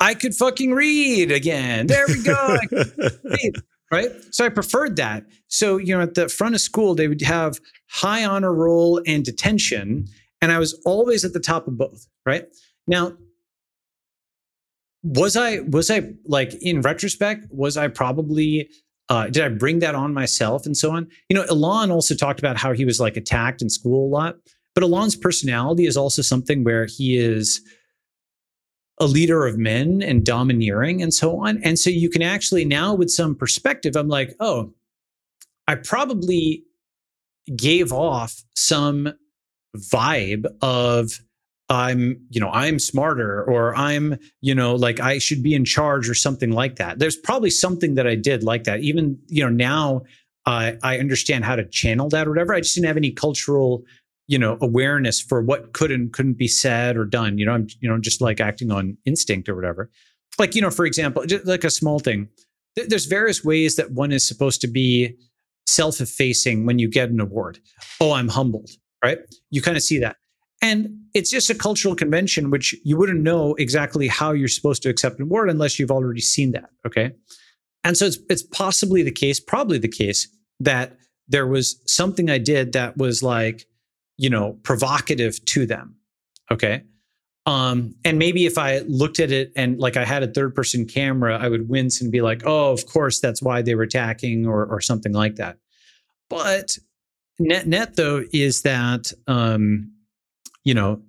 I 0.00 0.14
could 0.14 0.34
fucking 0.34 0.72
read 0.72 1.30
again. 1.30 1.86
There 1.86 2.06
we 2.08 2.22
go. 2.22 2.58
right? 3.92 4.10
So 4.32 4.44
I 4.44 4.48
preferred 4.48 4.96
that. 4.96 5.24
So, 5.46 5.76
you 5.76 5.94
know, 5.94 6.02
at 6.02 6.14
the 6.14 6.28
front 6.28 6.56
of 6.56 6.60
school, 6.60 6.96
they 6.96 7.06
would 7.06 7.20
have 7.22 7.60
high 7.88 8.24
honor 8.24 8.52
roll 8.52 9.00
and 9.06 9.24
detention. 9.24 10.06
And 10.40 10.50
I 10.50 10.58
was 10.58 10.80
always 10.84 11.24
at 11.24 11.34
the 11.34 11.40
top 11.40 11.68
of 11.68 11.76
both, 11.76 12.08
right? 12.26 12.46
Now, 12.88 13.12
was 15.04 15.36
I 15.36 15.60
was 15.60 15.90
I 15.90 16.14
like 16.24 16.54
in 16.54 16.80
retrospect, 16.80 17.46
was 17.50 17.76
I 17.76 17.88
probably 17.88 18.68
uh, 19.08 19.26
did 19.26 19.44
I 19.44 19.48
bring 19.50 19.80
that 19.80 19.94
on 19.94 20.14
myself 20.14 20.64
and 20.64 20.76
so 20.76 20.90
on? 20.92 21.08
You 21.28 21.36
know, 21.36 21.44
Elon 21.44 21.90
also 21.90 22.14
talked 22.14 22.38
about 22.38 22.56
how 22.56 22.72
he 22.72 22.84
was 22.84 22.98
like 22.98 23.16
attacked 23.16 23.60
in 23.62 23.68
school 23.68 24.06
a 24.06 24.10
lot, 24.10 24.36
but 24.74 24.84
Elon's 24.84 25.16
personality 25.16 25.86
is 25.86 25.96
also 25.96 26.22
something 26.22 26.64
where 26.64 26.86
he 26.86 27.16
is 27.16 27.60
a 29.00 29.06
leader 29.06 29.46
of 29.46 29.58
men 29.58 30.02
and 30.02 30.24
domineering 30.24 31.02
and 31.02 31.12
so 31.12 31.40
on. 31.44 31.60
And 31.64 31.78
so 31.78 31.90
you 31.90 32.08
can 32.08 32.22
actually 32.22 32.64
now, 32.64 32.94
with 32.94 33.10
some 33.10 33.34
perspective, 33.34 33.96
I'm 33.96 34.08
like, 34.08 34.34
oh, 34.38 34.72
I 35.66 35.74
probably 35.76 36.64
gave 37.56 37.92
off 37.92 38.44
some 38.54 39.12
vibe 39.76 40.46
of 40.60 41.20
I'm, 41.68 42.20
you 42.30 42.40
know, 42.40 42.50
I'm 42.50 42.78
smarter 42.78 43.42
or 43.44 43.74
I'm, 43.74 44.18
you 44.42 44.54
know, 44.54 44.74
like 44.74 45.00
I 45.00 45.18
should 45.18 45.42
be 45.42 45.54
in 45.54 45.64
charge 45.64 46.08
or 46.08 46.14
something 46.14 46.52
like 46.52 46.76
that. 46.76 46.98
There's 46.98 47.16
probably 47.16 47.50
something 47.50 47.94
that 47.94 48.06
I 48.06 48.14
did 48.14 48.42
like 48.42 48.64
that. 48.64 48.80
Even, 48.80 49.18
you 49.28 49.42
know, 49.42 49.48
now 49.48 50.02
I 50.44 50.98
understand 50.98 51.44
how 51.44 51.56
to 51.56 51.64
channel 51.64 52.08
that 52.10 52.26
or 52.26 52.30
whatever. 52.30 52.52
I 52.52 52.60
just 52.60 52.74
didn't 52.74 52.88
have 52.88 52.96
any 52.96 53.12
cultural, 53.12 53.84
you 54.28 54.38
know, 54.38 54.56
awareness 54.60 55.20
for 55.20 55.42
what 55.42 55.72
could 55.72 55.90
and 55.90 56.12
couldn't 56.12 56.38
be 56.38 56.48
said 56.48 56.96
or 56.96 57.04
done. 57.04 57.38
You 57.38 57.46
know, 57.46 57.52
I'm, 57.52 57.66
you 57.80 57.88
know, 57.88 57.98
just 57.98 58.20
like 58.20 58.40
acting 58.40 58.70
on 58.70 58.96
instinct 59.04 59.48
or 59.48 59.54
whatever. 59.54 59.90
Like, 60.38 60.54
you 60.54 60.62
know, 60.62 60.70
for 60.70 60.86
example, 60.86 61.26
just 61.26 61.46
like 61.46 61.64
a 61.64 61.70
small 61.70 61.98
thing. 61.98 62.28
th- 62.76 62.88
there's 62.88 63.06
various 63.06 63.44
ways 63.44 63.76
that 63.76 63.92
one 63.92 64.12
is 64.12 64.26
supposed 64.26 64.60
to 64.62 64.68
be 64.68 65.16
self-effacing 65.66 66.66
when 66.66 66.78
you 66.78 66.88
get 66.88 67.10
an 67.10 67.20
award. 67.20 67.58
Oh, 68.00 68.12
I'm 68.12 68.28
humbled, 68.28 68.70
right? 69.04 69.18
You 69.50 69.62
kind 69.62 69.76
of 69.76 69.82
see 69.82 69.98
that. 70.00 70.16
And 70.60 70.90
it's 71.14 71.30
just 71.30 71.50
a 71.50 71.54
cultural 71.54 71.94
convention, 71.94 72.50
which 72.50 72.74
you 72.84 72.96
wouldn't 72.96 73.20
know 73.20 73.54
exactly 73.54 74.06
how 74.06 74.32
you're 74.32 74.48
supposed 74.48 74.82
to 74.82 74.88
accept 74.88 75.18
an 75.18 75.24
award 75.24 75.50
unless 75.50 75.78
you've 75.78 75.90
already 75.90 76.20
seen 76.20 76.52
that. 76.52 76.70
Okay. 76.86 77.12
And 77.84 77.96
so 77.96 78.06
it's, 78.06 78.18
it's 78.30 78.42
possibly 78.42 79.02
the 79.02 79.10
case, 79.10 79.40
probably 79.40 79.78
the 79.78 79.88
case, 79.88 80.28
that 80.60 80.96
there 81.26 81.48
was 81.48 81.82
something 81.86 82.30
I 82.30 82.38
did 82.38 82.72
that 82.72 82.96
was 82.96 83.22
like, 83.22 83.66
you 84.22 84.30
know, 84.30 84.56
provocative 84.62 85.44
to 85.46 85.66
them. 85.66 85.96
Okay. 86.48 86.84
Um, 87.44 87.96
and 88.04 88.20
maybe 88.20 88.46
if 88.46 88.56
I 88.56 88.78
looked 88.86 89.18
at 89.18 89.32
it 89.32 89.50
and 89.56 89.80
like 89.80 89.96
I 89.96 90.04
had 90.04 90.22
a 90.22 90.28
third 90.28 90.54
person 90.54 90.86
camera, 90.86 91.36
I 91.36 91.48
would 91.48 91.68
wince 91.68 92.00
and 92.00 92.12
be 92.12 92.20
like, 92.20 92.42
oh, 92.46 92.70
of 92.70 92.86
course, 92.86 93.18
that's 93.18 93.42
why 93.42 93.62
they 93.62 93.74
were 93.74 93.82
attacking 93.82 94.46
or, 94.46 94.64
or 94.64 94.80
something 94.80 95.12
like 95.12 95.34
that. 95.36 95.58
But 96.30 96.78
net 97.40 97.66
net 97.66 97.96
though 97.96 98.24
is 98.32 98.62
that 98.62 99.12
um, 99.26 99.90
you 100.62 100.72
know, 100.72 101.02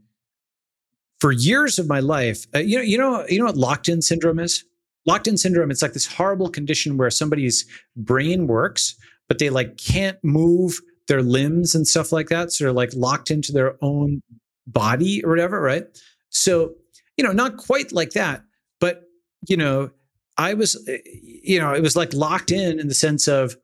for 1.19 1.31
years 1.31 1.77
of 1.77 1.87
my 1.87 1.99
life, 1.99 2.47
uh, 2.55 2.59
you 2.59 2.77
know, 2.77 2.83
you 2.83 2.97
know, 2.97 3.25
you 3.29 3.37
know 3.37 3.45
what 3.45 3.57
locked 3.57 3.87
in 3.87 4.01
syndrome 4.01 4.39
is? 4.39 4.65
Locked 5.05 5.27
in 5.27 5.37
syndrome, 5.37 5.69
it's 5.69 5.83
like 5.83 5.93
this 5.93 6.07
horrible 6.07 6.49
condition 6.49 6.97
where 6.97 7.11
somebody's 7.11 7.65
brain 7.95 8.47
works, 8.47 8.95
but 9.27 9.37
they 9.37 9.51
like 9.51 9.77
can't 9.77 10.17
move 10.23 10.79
their 11.07 11.21
limbs 11.21 11.75
and 11.75 11.87
stuff 11.87 12.11
like 12.11 12.29
that. 12.29 12.51
So 12.51 12.63
they're 12.63 12.73
like 12.73 12.91
locked 12.93 13.31
into 13.31 13.51
their 13.51 13.75
own 13.81 14.21
body 14.67 15.23
or 15.23 15.29
whatever, 15.29 15.59
right? 15.59 15.85
So, 16.29 16.73
you 17.17 17.23
know, 17.23 17.31
not 17.31 17.57
quite 17.57 17.91
like 17.91 18.11
that, 18.11 18.43
but 18.79 19.03
you 19.47 19.57
know, 19.57 19.91
I 20.37 20.53
was, 20.53 20.75
uh, 20.87 20.97
you 21.05 21.59
know, 21.59 21.73
it 21.73 21.81
was 21.81 21.95
like 21.95 22.13
locked 22.13 22.51
in 22.51 22.79
in 22.79 22.87
the 22.87 22.93
sense 22.93 23.27
of, 23.27 23.55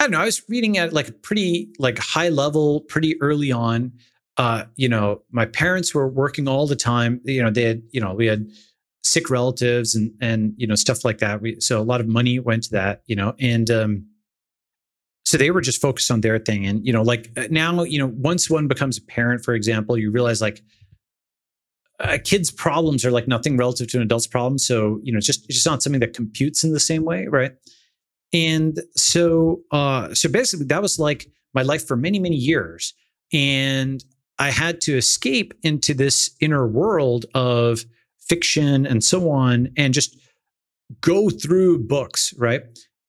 I 0.00 0.04
don't 0.04 0.10
know, 0.10 0.20
I 0.20 0.26
was 0.26 0.42
reading 0.48 0.76
at 0.76 0.92
like 0.92 1.08
a 1.08 1.12
pretty 1.12 1.70
like 1.78 1.98
high 1.98 2.28
level, 2.28 2.80
pretty 2.80 3.20
early 3.22 3.50
on 3.52 3.92
uh, 4.38 4.64
you 4.76 4.88
know, 4.88 5.22
my 5.30 5.46
parents 5.46 5.94
were 5.94 6.08
working 6.08 6.46
all 6.46 6.66
the 6.66 6.76
time. 6.76 7.20
You 7.24 7.42
know, 7.42 7.50
they 7.50 7.62
had, 7.62 7.82
you 7.90 8.00
know, 8.00 8.14
we 8.14 8.26
had 8.26 8.50
sick 9.02 9.30
relatives 9.30 9.94
and 9.94 10.12
and 10.20 10.52
you 10.56 10.66
know 10.66 10.74
stuff 10.74 11.04
like 11.04 11.18
that. 11.18 11.40
We 11.40 11.60
so 11.60 11.80
a 11.80 11.84
lot 11.84 12.00
of 12.00 12.08
money 12.08 12.38
went 12.38 12.64
to 12.64 12.70
that. 12.72 13.02
You 13.06 13.16
know, 13.16 13.34
and 13.40 13.70
um, 13.70 14.06
so 15.26 15.36
they 15.36 15.50
were 15.50 15.60
just 15.60 15.82
focused 15.82 16.10
on 16.12 16.20
their 16.20 16.38
thing. 16.38 16.64
And 16.66 16.86
you 16.86 16.92
know, 16.92 17.02
like 17.02 17.32
uh, 17.36 17.48
now, 17.50 17.82
you 17.82 17.98
know, 17.98 18.12
once 18.16 18.48
one 18.48 18.68
becomes 18.68 18.96
a 18.96 19.02
parent, 19.02 19.44
for 19.44 19.54
example, 19.54 19.98
you 19.98 20.12
realize 20.12 20.40
like 20.40 20.62
a 21.98 22.16
kid's 22.18 22.52
problems 22.52 23.04
are 23.04 23.10
like 23.10 23.26
nothing 23.26 23.56
relative 23.56 23.88
to 23.88 23.96
an 23.96 24.04
adult's 24.04 24.28
problem. 24.28 24.56
So 24.56 25.00
you 25.02 25.12
know, 25.12 25.18
it's 25.18 25.26
just 25.26 25.44
it's 25.46 25.54
just 25.54 25.66
not 25.66 25.82
something 25.82 25.98
that 26.00 26.14
computes 26.14 26.62
in 26.62 26.72
the 26.72 26.80
same 26.80 27.04
way, 27.04 27.26
right? 27.26 27.52
And 28.32 28.80
so, 28.94 29.62
uh, 29.72 30.14
so 30.14 30.28
basically, 30.28 30.66
that 30.66 30.80
was 30.80 30.98
like 31.00 31.26
my 31.54 31.62
life 31.62 31.84
for 31.84 31.96
many 31.96 32.20
many 32.20 32.36
years. 32.36 32.94
And 33.32 34.04
I 34.38 34.50
had 34.50 34.80
to 34.82 34.96
escape 34.96 35.54
into 35.64 35.92
this 35.92 36.30
inner 36.40 36.68
world 36.68 37.26
of 37.34 37.84
fiction 38.20 38.86
and 38.86 39.02
so 39.02 39.28
on 39.30 39.70
and 39.76 39.92
just 39.92 40.16
go 41.00 41.30
through 41.30 41.80
books, 41.80 42.32
right? 42.38 42.62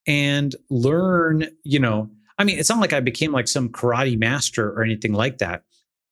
And 0.07 0.55
learn, 0.69 1.47
you 1.63 1.79
know, 1.79 2.09
I 2.37 2.43
mean, 2.43 2.59
it's 2.59 2.69
not 2.69 2.79
like 2.79 2.93
I 2.93 2.99
became 2.99 3.31
like 3.31 3.47
some 3.47 3.69
karate 3.69 4.17
master 4.17 4.71
or 4.71 4.83
anything 4.83 5.13
like 5.13 5.39
that, 5.39 5.63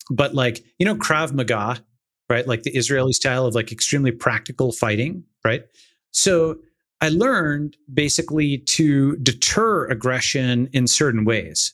but 0.09 0.33
like, 0.33 0.63
you 0.79 0.85
know, 0.85 0.95
Krav 0.95 1.33
Maga, 1.33 1.81
right? 2.29 2.45
Like 2.47 2.63
the 2.63 2.75
Israeli 2.75 3.13
style 3.13 3.45
of 3.45 3.55
like 3.55 3.71
extremely 3.71 4.11
practical 4.11 4.71
fighting, 4.71 5.23
right? 5.45 5.63
So 6.11 6.57
I 6.99 7.09
learned 7.09 7.77
basically 7.93 8.57
to 8.57 9.15
deter 9.17 9.85
aggression 9.85 10.69
in 10.73 10.87
certain 10.87 11.23
ways 11.25 11.73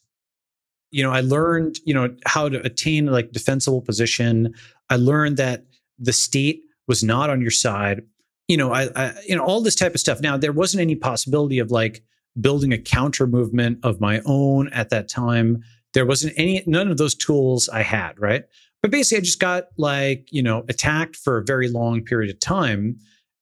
you 0.91 1.01
know 1.01 1.11
i 1.11 1.21
learned 1.21 1.79
you 1.85 1.93
know 1.93 2.13
how 2.25 2.47
to 2.47 2.63
attain 2.65 3.07
like 3.07 3.31
defensible 3.31 3.81
position 3.81 4.53
i 4.89 4.95
learned 4.95 5.37
that 5.37 5.65
the 5.97 6.13
state 6.13 6.61
was 6.87 7.03
not 7.03 7.29
on 7.29 7.41
your 7.41 7.51
side 7.51 8.01
you 8.47 8.57
know 8.57 8.71
I, 8.71 8.89
I, 8.95 9.13
you 9.27 9.35
know 9.35 9.43
all 9.43 9.61
this 9.61 9.75
type 9.75 9.93
of 9.93 9.99
stuff 9.99 10.21
now 10.21 10.37
there 10.37 10.51
wasn't 10.51 10.81
any 10.81 10.95
possibility 10.95 11.59
of 11.59 11.71
like 11.71 12.03
building 12.39 12.71
a 12.71 12.77
counter 12.77 13.27
movement 13.27 13.79
of 13.83 13.99
my 13.99 14.21
own 14.25 14.69
at 14.69 14.89
that 14.89 15.09
time 15.09 15.61
there 15.93 16.05
wasn't 16.05 16.33
any 16.37 16.63
none 16.65 16.89
of 16.89 16.97
those 16.97 17.15
tools 17.15 17.67
i 17.69 17.81
had 17.81 18.19
right 18.19 18.43
but 18.81 18.91
basically 18.91 19.17
i 19.17 19.21
just 19.21 19.39
got 19.39 19.65
like 19.77 20.27
you 20.31 20.41
know 20.41 20.63
attacked 20.69 21.15
for 21.15 21.37
a 21.37 21.43
very 21.43 21.67
long 21.67 22.03
period 22.03 22.33
of 22.33 22.39
time 22.39 22.97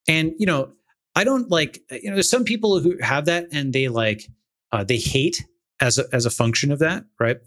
and 0.08 0.34
you 0.40 0.46
know 0.46 0.72
i 1.16 1.24
don't 1.24 1.52
like 1.52 1.80
you 1.92 2.10
know 2.10 2.16
there's 2.16 2.30
some 2.30 2.44
people 2.44 2.80
who 2.80 2.98
have 3.02 3.26
that 3.26 3.46
and 3.52 3.74
they 3.74 3.88
like 3.88 4.28
uh, 4.72 4.84
they 4.84 4.98
hate 4.98 5.44
as 5.80 5.98
a, 5.98 6.06
as 6.14 6.26
a 6.26 6.30
function 6.30 6.72
of 6.72 6.80
that, 6.80 7.06
right? 7.20 7.38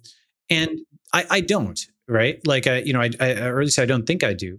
And 0.51 0.81
I, 1.13 1.25
I 1.31 1.41
don't, 1.41 1.81
right? 2.09 2.45
Like 2.47 2.67
I, 2.67 2.79
you 2.79 2.93
know, 2.93 3.01
I, 3.01 3.11
I, 3.21 3.33
or 3.41 3.61
at 3.61 3.65
least 3.65 3.79
I 3.79 3.87
don't 3.87 4.07
think 4.07 4.25
I 4.25 4.33
do, 4.33 4.59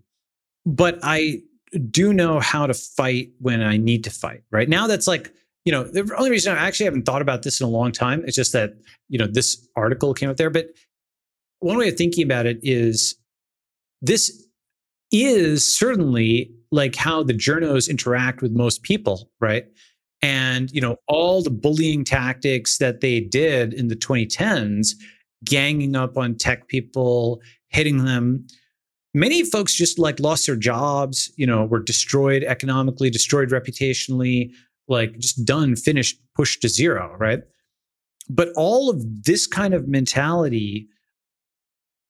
but 0.66 1.00
I 1.04 1.42
do 1.90 2.14
know 2.14 2.40
how 2.40 2.68
to 2.68 2.74
fight 2.74 3.30
when 3.40 3.62
I 3.62 3.78
need 3.78 4.04
to 4.04 4.12
fight. 4.12 4.44
Right 4.52 4.70
now, 4.70 4.88
that's 4.88 5.08
like, 5.08 5.34
you 5.66 5.72
know, 5.72 5.84
the 5.84 6.14
only 6.18 6.30
reason 6.30 6.56
I 6.56 6.68
actually 6.68 6.86
haven't 6.86 7.04
thought 7.06 7.22
about 7.22 7.44
this 7.44 7.62
in 7.62 7.66
a 7.66 7.70
long 7.70 7.92
time 7.92 8.24
is 8.26 8.36
just 8.36 8.54
that, 8.54 8.74
you 9.10 9.18
know, 9.18 9.28
this 9.28 9.68
article 9.76 10.14
came 10.14 10.30
up 10.30 10.38
there. 10.38 10.50
But 10.50 10.68
one 11.60 11.78
way 11.78 11.90
of 11.90 11.96
thinking 11.96 12.24
about 12.24 12.46
it 12.46 12.60
is 12.62 13.16
this 14.02 14.46
is 15.12 15.64
certainly 15.64 16.52
like 16.72 16.96
how 16.96 17.24
the 17.24 17.34
journos 17.34 17.90
interact 17.90 18.42
with 18.42 18.52
most 18.52 18.84
people, 18.84 19.30
right? 19.40 19.66
and 20.24 20.72
you 20.72 20.82
know 20.82 20.96
all 21.08 21.44
the 21.44 21.52
bullying 21.52 22.04
tactics 22.04 22.80
that 22.80 23.02
they 23.02 23.20
did 23.20 23.74
in 23.74 23.90
the 23.90 23.96
2010s 23.96 24.96
ganging 25.44 25.96
up 25.96 26.18
on 26.18 26.34
tech 26.34 26.68
people 26.68 27.42
hitting 27.68 28.06
them 28.06 28.48
many 29.14 29.44
folks 29.44 29.76
just 29.76 30.00
like 30.00 30.20
lost 30.20 30.48
their 30.48 30.56
jobs 30.56 31.32
you 31.36 31.46
know 31.46 31.66
were 31.66 31.82
destroyed 31.84 32.44
economically 32.44 33.12
destroyed 33.12 33.50
reputationally 33.50 34.52
like 34.88 35.18
just 35.18 35.46
done 35.46 35.76
finished 35.76 36.20
pushed 36.36 36.62
to 36.62 36.70
zero 36.70 37.16
right 37.20 37.42
but 38.30 38.50
all 38.56 38.90
of 38.90 39.04
this 39.24 39.48
kind 39.48 39.74
of 39.74 39.88
mentality 39.88 40.88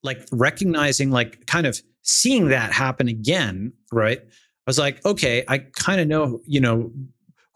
like 0.04 0.28
recognizing 0.32 1.12
like 1.12 1.46
kind 1.46 1.66
of 1.66 1.80
seeing 2.02 2.50
that 2.50 2.72
happen 2.72 3.08
again 3.08 3.72
right 3.92 4.20
i 4.22 4.68
was 4.68 4.80
like 4.80 5.04
okay 5.06 5.44
i 5.48 5.58
kind 5.58 6.02
of 6.02 6.08
know 6.08 6.40
you 6.46 6.60
know 6.60 6.92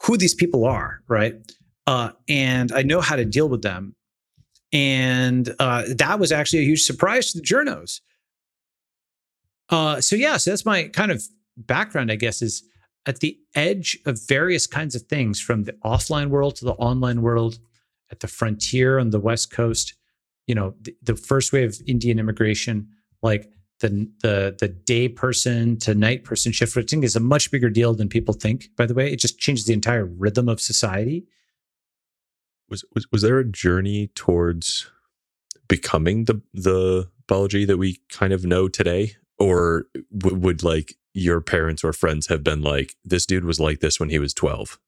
who 0.01 0.17
these 0.17 0.35
people 0.35 0.65
are, 0.65 1.01
right? 1.07 1.35
Uh, 1.85 2.11
and 2.27 2.71
I 2.71 2.81
know 2.83 3.01
how 3.01 3.15
to 3.15 3.25
deal 3.25 3.49
with 3.49 3.61
them. 3.61 3.95
And 4.73 5.53
uh, 5.59 5.83
that 5.95 6.19
was 6.19 6.31
actually 6.31 6.59
a 6.59 6.65
huge 6.65 6.83
surprise 6.83 7.31
to 7.31 7.39
the 7.39 7.45
journos. 7.45 8.01
Uh, 9.69 10.01
so 10.01 10.15
yeah, 10.15 10.37
so 10.37 10.51
that's 10.51 10.65
my 10.65 10.87
kind 10.89 11.11
of 11.11 11.23
background, 11.55 12.11
I 12.11 12.15
guess, 12.15 12.41
is 12.41 12.63
at 13.07 13.21
the 13.21 13.39
edge 13.55 13.97
of 14.05 14.19
various 14.27 14.67
kinds 14.67 14.93
of 14.93 15.03
things 15.03 15.39
from 15.39 15.63
the 15.63 15.73
offline 15.83 16.29
world 16.29 16.57
to 16.57 16.65
the 16.65 16.73
online 16.73 17.21
world, 17.21 17.57
at 18.11 18.19
the 18.19 18.27
frontier 18.27 18.99
on 18.99 19.09
the 19.09 19.19
West 19.19 19.49
Coast, 19.51 19.95
you 20.45 20.53
know, 20.53 20.75
the, 20.81 20.95
the 21.01 21.15
first 21.15 21.51
wave 21.51 21.69
of 21.69 21.81
Indian 21.87 22.19
immigration, 22.19 22.87
like 23.21 23.49
the 23.79 24.09
the 24.21 24.55
the 24.59 24.67
day 24.67 25.07
person 25.07 25.77
to 25.79 25.93
night 25.93 26.23
person 26.23 26.51
shift 26.51 26.73
switching 26.73 27.03
is 27.03 27.15
a 27.15 27.19
much 27.19 27.51
bigger 27.51 27.69
deal 27.69 27.93
than 27.93 28.09
people 28.09 28.33
think. 28.33 28.69
By 28.75 28.85
the 28.85 28.93
way, 28.93 29.11
it 29.11 29.19
just 29.19 29.39
changes 29.39 29.65
the 29.65 29.73
entire 29.73 30.05
rhythm 30.05 30.49
of 30.49 30.59
society. 30.59 31.25
Was 32.69 32.83
was 32.93 33.07
was 33.11 33.21
there 33.21 33.39
a 33.39 33.45
journey 33.45 34.07
towards 34.15 34.89
becoming 35.67 36.25
the 36.25 36.41
the 36.53 37.09
Balaji 37.27 37.67
that 37.67 37.77
we 37.77 37.99
kind 38.09 38.33
of 38.33 38.45
know 38.45 38.67
today, 38.67 39.15
or 39.37 39.85
w- 40.17 40.37
would 40.37 40.63
like 40.63 40.95
your 41.17 41.41
parents 41.41 41.83
or 41.83 41.93
friends 41.93 42.27
have 42.27 42.43
been 42.43 42.61
like, 42.61 42.95
this 43.03 43.25
dude 43.25 43.45
was 43.45 43.59
like 43.59 43.79
this 43.79 43.99
when 43.99 44.09
he 44.09 44.19
was 44.19 44.33
twelve? 44.33 44.79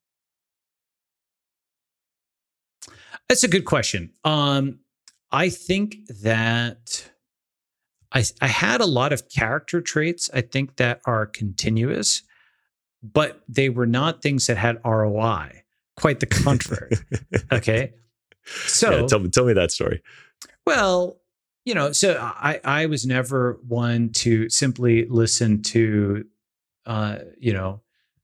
That's 3.28 3.44
a 3.44 3.48
good 3.48 3.64
question. 3.64 4.12
Um, 4.24 4.80
I 5.30 5.50
think 5.50 5.98
that 6.22 7.10
I, 8.12 8.24
I 8.40 8.48
had 8.48 8.80
a 8.80 8.86
lot 8.86 9.12
of 9.12 9.28
character 9.28 9.80
traits, 9.80 10.28
I 10.34 10.40
think, 10.40 10.76
that 10.76 11.00
are 11.04 11.26
continuous, 11.26 12.22
but 13.02 13.40
they 13.48 13.68
were 13.68 13.86
not 13.86 14.22
things 14.22 14.48
that 14.48 14.56
had 14.56 14.80
ROI. 14.84 15.62
Quite 15.96 16.20
the 16.20 16.26
contrary. 16.26 16.92
okay. 17.52 17.92
So 18.46 18.90
yeah, 18.90 19.06
tell 19.06 19.18
me 19.20 19.28
tell 19.28 19.44
me 19.44 19.52
that 19.52 19.70
story. 19.70 20.02
Well, 20.66 21.19
you 21.64 21.74
know, 21.74 21.92
so 21.92 22.18
I 22.20 22.60
I 22.64 22.86
was 22.86 23.06
never 23.06 23.58
one 23.66 24.10
to 24.14 24.48
simply 24.48 25.06
listen 25.08 25.62
to 25.62 26.24
uh, 26.86 27.18
you 27.38 27.52
know, 27.52 27.80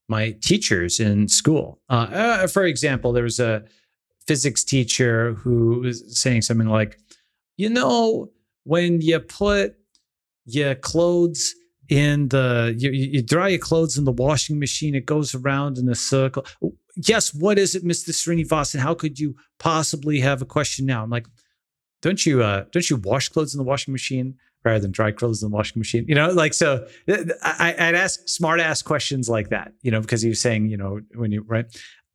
my 0.09 0.32
teachers 0.41 0.99
in 1.01 1.28
school. 1.28 1.80
Uh, 1.89 2.09
uh, 2.12 2.47
for 2.47 2.64
example, 2.64 3.12
there 3.12 3.24
was 3.24 3.41
a 3.41 3.64
physics 4.26 4.64
teacher 4.64 5.34
who 5.34 5.80
was 5.80 6.20
saying 6.20 6.43
something 6.43 6.68
like, 6.68 6.99
you 7.57 7.68
know, 7.68 8.30
when 8.64 9.01
you 9.01 9.20
put 9.20 9.76
your 10.47 10.74
clothes 10.74 11.55
in 11.89 12.28
the 12.28 12.74
you, 12.76 12.91
you 12.91 13.22
dry 13.22 13.49
your 13.49 13.61
clothes 13.61 13.97
in 13.97 14.05
the 14.05 14.11
washing 14.11 14.59
machine 14.59 14.97
it 14.97 15.07
goes 15.07 15.37
around 15.37 15.78
in 15.78 15.89
a 15.89 15.95
circle 15.95 16.45
yes, 16.97 17.34
what 17.34 17.59
is 17.59 17.74
it, 17.74 17.84
Mr. 17.84 18.11
Srinivasan? 18.11 18.80
How 18.80 18.95
could 18.95 19.18
you 19.18 19.37
possibly 19.59 20.20
have 20.20 20.43
a 20.43 20.47
question 20.47 20.87
now? 20.87 21.03
I'm 21.03 21.11
like, 21.11 21.26
don't 22.07 22.24
you 22.24 22.40
uh, 22.40 22.64
don't 22.70 22.88
you 22.88 22.96
wash 22.98 23.28
clothes 23.28 23.52
in 23.52 23.59
the 23.59 23.64
washing 23.64 23.90
machine 23.90 24.36
rather 24.64 24.78
than 24.78 24.92
dry 24.92 25.11
clothes 25.11 25.42
in 25.42 25.50
the 25.50 25.57
washing 25.57 25.80
machine? 25.80 26.04
You 26.07 26.14
know, 26.14 26.30
like 26.30 26.54
so. 26.54 26.86
I, 27.09 27.74
I'd 27.76 27.96
ask 27.96 28.28
smart 28.28 28.61
ass 28.61 28.80
questions 28.80 29.28
like 29.28 29.48
that. 29.48 29.72
You 29.82 29.90
know, 29.90 30.00
because 30.00 30.22
he 30.22 30.28
was 30.28 30.40
saying, 30.40 30.68
you 30.68 30.76
know, 30.76 31.00
when 31.16 31.32
you 31.32 31.42
right. 31.48 31.66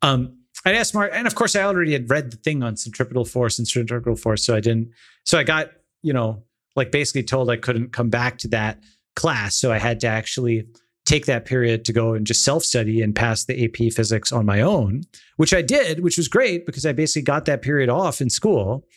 Um, 0.01 0.37
I'd 0.63 0.75
ask 0.75 0.91
smart, 0.91 1.11
and 1.13 1.27
of 1.27 1.35
course, 1.35 1.57
I 1.57 1.63
already 1.63 1.91
had 1.91 2.09
read 2.09 2.31
the 2.31 2.37
thing 2.37 2.63
on 2.63 2.77
centripetal 2.77 3.25
force 3.25 3.59
and 3.59 3.67
centrifugal 3.67 4.15
force, 4.15 4.45
so 4.45 4.55
I 4.55 4.61
didn't. 4.61 4.91
So 5.25 5.37
I 5.37 5.43
got, 5.43 5.71
you 6.03 6.13
know, 6.13 6.43
like 6.77 6.91
basically 6.91 7.23
told 7.23 7.49
I 7.49 7.57
couldn't 7.57 7.91
come 7.91 8.09
back 8.09 8.37
to 8.39 8.47
that 8.49 8.79
class, 9.17 9.55
so 9.57 9.73
I 9.73 9.77
had 9.77 9.99
to 10.01 10.07
actually 10.07 10.67
take 11.05 11.25
that 11.25 11.43
period 11.43 11.83
to 11.83 11.91
go 11.91 12.13
and 12.13 12.25
just 12.25 12.45
self 12.45 12.63
study 12.63 13.01
and 13.01 13.13
pass 13.13 13.43
the 13.43 13.65
AP 13.65 13.91
physics 13.91 14.31
on 14.31 14.45
my 14.45 14.61
own, 14.61 15.01
which 15.35 15.53
I 15.53 15.61
did, 15.61 15.99
which 15.99 16.15
was 16.15 16.29
great 16.29 16.65
because 16.65 16.85
I 16.85 16.93
basically 16.93 17.23
got 17.23 17.43
that 17.45 17.61
period 17.61 17.89
off 17.89 18.21
in 18.21 18.29
school. 18.29 18.87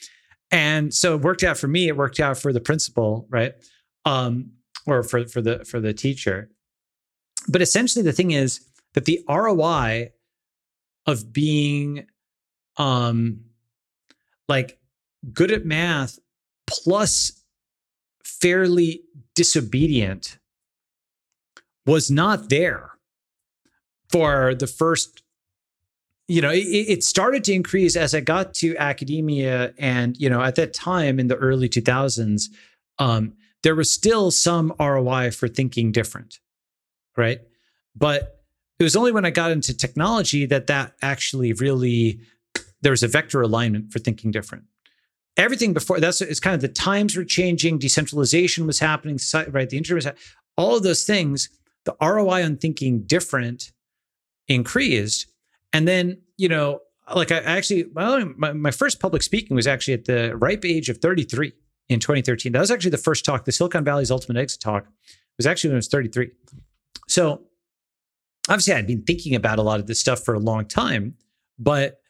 And 0.55 0.95
so 0.95 1.17
it 1.17 1.23
worked 1.23 1.43
out 1.43 1.59
for 1.59 1.67
me, 1.67 1.89
it 1.89 1.97
worked 1.97 2.21
out 2.21 2.39
for 2.39 2.53
the 2.53 2.61
principal, 2.61 3.27
right? 3.29 3.55
Um, 4.05 4.53
or 4.87 5.03
for, 5.03 5.27
for 5.27 5.43
the 5.43 5.65
for 5.65 5.81
the 5.81 5.93
teacher. 5.93 6.49
But 7.49 7.61
essentially 7.61 8.05
the 8.05 8.13
thing 8.13 8.31
is 8.31 8.61
that 8.93 9.05
the 9.05 9.21
ROI 9.29 10.13
of 11.07 11.33
being 11.33 12.07
um 12.77 13.41
like 14.49 14.79
good 15.33 15.51
at 15.51 15.67
math 15.67 16.21
plus 16.69 17.43
fairly 18.23 19.03
disobedient 19.35 20.39
was 21.85 22.13
not 22.13 22.49
there 22.49 22.93
for 24.09 24.55
the 24.55 24.69
first 24.69 25.24
you 26.29 26.41
know 26.41 26.51
it, 26.51 26.59
it, 26.59 27.05
started 27.05 27.45
to 27.45 27.53
increase 27.53 27.97
as 27.97 28.15
i 28.15 28.21
got 28.21 28.55
to 28.55 28.77
academia 28.77 29.73
and 29.79 30.17
you 30.17 30.29
know 30.29 30.43
at 30.43 30.55
that 30.55 30.73
time 30.73 31.19
in 31.19 31.29
the 31.29 31.37
early 31.37 31.69
2000s 31.69 32.45
um, 32.99 33.35
there 33.63 33.75
was 33.75 33.91
still 33.91 34.31
some 34.31 34.73
roi 34.79 35.31
for 35.31 35.49
thinking 35.49 35.93
different 35.93 36.39
right 37.17 37.41
but 37.95 38.41
it 38.79 38.85
was 38.85 38.97
only 38.97 39.13
when 39.13 39.25
i 39.25 39.31
got 39.31 39.51
into 39.51 39.77
technology 39.77 40.47
that 40.47 40.67
that 40.67 40.93
actually 41.03 41.53
really 41.53 42.21
there 42.83 42.93
was 42.93 43.03
a 43.03 43.09
vector 43.09 43.43
alignment 43.43 43.93
for 43.93 43.99
thinking 43.99 44.31
different 44.31 44.65
everything 45.37 45.73
before 45.73 46.01
that's 46.01 46.21
it's 46.21 46.41
kind 46.41 46.55
of 46.55 46.61
the 46.61 46.69
times 46.69 47.17
were 47.17 47.25
changing 47.25 47.79
decentralization 47.79 48.67
was 48.67 48.79
happening 48.79 49.19
right 49.49 49.71
the 49.71 49.77
internet 49.77 50.05
was 50.05 50.23
all 50.57 50.77
of 50.77 50.83
those 50.83 51.05
things 51.05 51.49
the 51.85 51.97
ROI 52.01 52.45
on 52.45 52.57
thinking 52.57 53.03
different 53.03 53.73
increased. 54.49 55.27
And 55.75 55.89
then, 55.89 56.19
you 56.39 56.49
know, 56.49 56.81
like 57.15 57.33
I 57.33 57.39
actually, 57.39 57.85
well, 57.93 58.25
my, 58.37 58.53
my 58.53 58.71
first 58.71 59.01
public 59.01 59.23
speaking 59.23 59.55
was 59.55 59.67
actually 59.67 59.95
at 59.95 60.05
the 60.07 60.35
ripe 60.37 60.65
age 60.65 60.89
of 60.89 60.99
33 60.99 61.53
in 61.89 62.01
2013. 62.01 62.53
That 62.53 62.61
was 62.61 62.71
actually 62.71 62.93
the 62.93 62.97
first 62.97 63.25
talk, 63.25 63.45
the 63.45 63.53
Silicon 63.53 63.85
Valley's 63.85 64.11
Ultimate 64.11 64.41
Exit 64.41 64.61
talk 64.61 64.87
was 65.37 65.47
actually 65.47 65.71
when 65.71 65.77
I 65.77 65.79
was 65.79 65.89
33. 65.89 66.31
So 67.09 67.43
obviously 68.49 68.73
I'd 68.73 68.87
been 68.87 69.03
thinking 69.03 69.35
about 69.35 69.59
a 69.59 69.63
lot 69.63 69.81
of 69.81 69.87
this 69.87 70.01
stuff 70.01 70.25
for 70.25 70.33
a 70.33 70.39
long 70.39 70.65
time, 70.65 71.17
but 71.59 72.01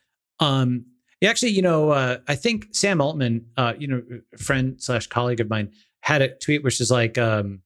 um, 0.41 0.85
actually, 1.25 1.53
you 1.53 1.63
know, 1.63 1.91
uh, 1.91 2.19
I 2.29 2.35
think 2.35 2.67
Sam 2.73 3.01
Altman, 3.01 3.47
uh, 3.57 3.73
you 3.79 3.89
know, 3.89 4.03
friend 4.39 4.77
slash 4.79 5.07
colleague 5.07 5.41
of 5.41 5.49
mine, 5.49 5.73
had 6.01 6.21
a 6.21 6.29
tweet 6.37 6.63
which 6.63 6.83
is 6.83 6.91
like, 6.91 7.17
um, 7.17 7.63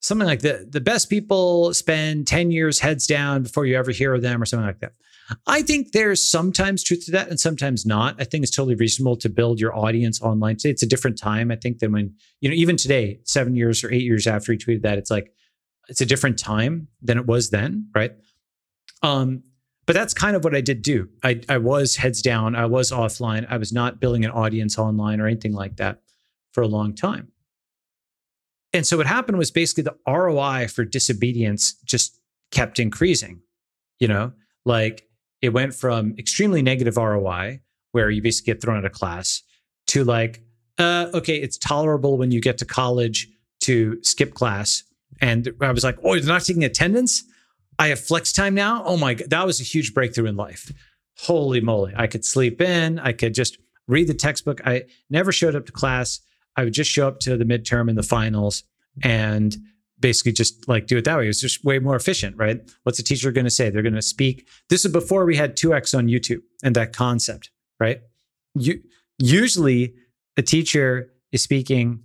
something 0.00 0.26
like 0.26 0.40
the 0.40 0.66
the 0.68 0.80
best 0.80 1.08
people 1.08 1.72
spend 1.74 2.26
10 2.26 2.50
years 2.50 2.80
heads 2.80 3.06
down 3.06 3.42
before 3.42 3.66
you 3.66 3.76
ever 3.76 3.90
hear 3.90 4.14
of 4.14 4.22
them 4.22 4.42
or 4.42 4.46
something 4.46 4.66
like 4.66 4.80
that. 4.80 4.92
I 5.46 5.62
think 5.62 5.92
there's 5.92 6.22
sometimes 6.22 6.82
truth 6.82 7.04
to 7.06 7.12
that 7.12 7.28
and 7.28 7.38
sometimes 7.38 7.86
not. 7.86 8.20
I 8.20 8.24
think 8.24 8.42
it's 8.42 8.54
totally 8.54 8.74
reasonable 8.74 9.16
to 9.18 9.28
build 9.28 9.60
your 9.60 9.76
audience 9.76 10.20
online. 10.20 10.56
It's 10.64 10.82
a 10.82 10.88
different 10.88 11.18
time, 11.18 11.52
I 11.52 11.56
think, 11.56 11.78
than 11.78 11.92
when, 11.92 12.14
you 12.40 12.48
know, 12.48 12.54
even 12.56 12.76
today, 12.76 13.20
seven 13.24 13.54
years 13.54 13.84
or 13.84 13.92
eight 13.92 14.02
years 14.02 14.26
after 14.26 14.52
he 14.52 14.58
tweeted 14.58 14.82
that, 14.82 14.98
it's 14.98 15.10
like 15.10 15.32
it's 15.88 16.00
a 16.00 16.06
different 16.06 16.38
time 16.38 16.88
than 17.02 17.18
it 17.18 17.26
was 17.26 17.50
then, 17.50 17.88
right? 17.94 18.12
Um, 19.02 19.42
but 19.86 19.94
that's 19.94 20.14
kind 20.14 20.36
of 20.36 20.44
what 20.44 20.54
I 20.54 20.60
did 20.60 20.82
do. 20.82 21.08
I, 21.24 21.40
I 21.48 21.58
was 21.58 21.96
heads 21.96 22.22
down, 22.22 22.54
I 22.54 22.66
was 22.66 22.92
offline, 22.92 23.46
I 23.50 23.56
was 23.56 23.72
not 23.72 23.98
building 23.98 24.24
an 24.24 24.30
audience 24.30 24.78
online 24.78 25.20
or 25.20 25.26
anything 25.26 25.52
like 25.52 25.76
that 25.76 26.00
for 26.52 26.62
a 26.62 26.68
long 26.68 26.94
time. 26.94 27.32
And 28.72 28.86
so 28.86 28.96
what 28.96 29.06
happened 29.06 29.38
was 29.38 29.50
basically 29.50 29.82
the 29.84 29.96
ROI 30.06 30.68
for 30.68 30.84
disobedience 30.84 31.74
just 31.84 32.20
kept 32.50 32.78
increasing. 32.78 33.40
You 33.98 34.08
know, 34.08 34.32
like 34.64 35.08
it 35.42 35.50
went 35.50 35.74
from 35.74 36.14
extremely 36.18 36.62
negative 36.62 36.96
ROI, 36.96 37.60
where 37.92 38.10
you 38.10 38.22
basically 38.22 38.54
get 38.54 38.62
thrown 38.62 38.78
out 38.78 38.84
of 38.84 38.92
class, 38.92 39.42
to 39.88 40.04
like, 40.04 40.42
uh, 40.78 41.08
okay, 41.14 41.36
it's 41.36 41.58
tolerable 41.58 42.16
when 42.16 42.30
you 42.30 42.40
get 42.40 42.58
to 42.58 42.64
college 42.64 43.28
to 43.60 43.98
skip 44.02 44.34
class. 44.34 44.84
And 45.20 45.52
I 45.60 45.72
was 45.72 45.84
like, 45.84 45.98
oh, 46.02 46.14
you're 46.14 46.24
not 46.24 46.42
taking 46.42 46.64
attendance? 46.64 47.24
I 47.78 47.88
have 47.88 48.00
flex 48.00 48.32
time 48.32 48.54
now. 48.54 48.84
Oh 48.84 48.96
my 48.96 49.14
God, 49.14 49.30
that 49.30 49.46
was 49.46 49.60
a 49.60 49.64
huge 49.64 49.94
breakthrough 49.94 50.26
in 50.26 50.36
life. 50.36 50.72
Holy 51.18 51.60
moly. 51.60 51.92
I 51.96 52.06
could 52.06 52.24
sleep 52.24 52.60
in, 52.60 52.98
I 52.98 53.12
could 53.12 53.34
just 53.34 53.58
read 53.88 54.06
the 54.06 54.14
textbook. 54.14 54.60
I 54.66 54.84
never 55.10 55.32
showed 55.32 55.56
up 55.56 55.66
to 55.66 55.72
class. 55.72 56.20
I 56.56 56.64
would 56.64 56.74
just 56.74 56.90
show 56.90 57.08
up 57.08 57.20
to 57.20 57.36
the 57.36 57.44
midterm 57.44 57.88
and 57.88 57.96
the 57.96 58.02
finals 58.02 58.64
and 59.02 59.56
basically 60.00 60.32
just 60.32 60.66
like 60.68 60.86
do 60.86 60.98
it 60.98 61.04
that 61.04 61.16
way. 61.16 61.24
It 61.24 61.28
was 61.28 61.40
just 61.40 61.64
way 61.64 61.78
more 61.78 61.96
efficient, 61.96 62.36
right? 62.36 62.60
What's 62.82 62.98
the 62.98 63.04
teacher 63.04 63.30
going 63.32 63.44
to 63.44 63.50
say? 63.50 63.70
They're 63.70 63.82
going 63.82 63.94
to 63.94 64.02
speak. 64.02 64.48
This 64.68 64.84
is 64.84 64.92
before 64.92 65.24
we 65.24 65.36
had 65.36 65.56
2x 65.56 65.96
on 65.96 66.06
YouTube 66.06 66.40
and 66.62 66.74
that 66.76 66.92
concept, 66.92 67.50
right? 67.78 68.00
You 68.54 68.80
usually 69.18 69.94
a 70.36 70.42
teacher 70.42 71.12
is 71.32 71.42
speaking 71.42 72.02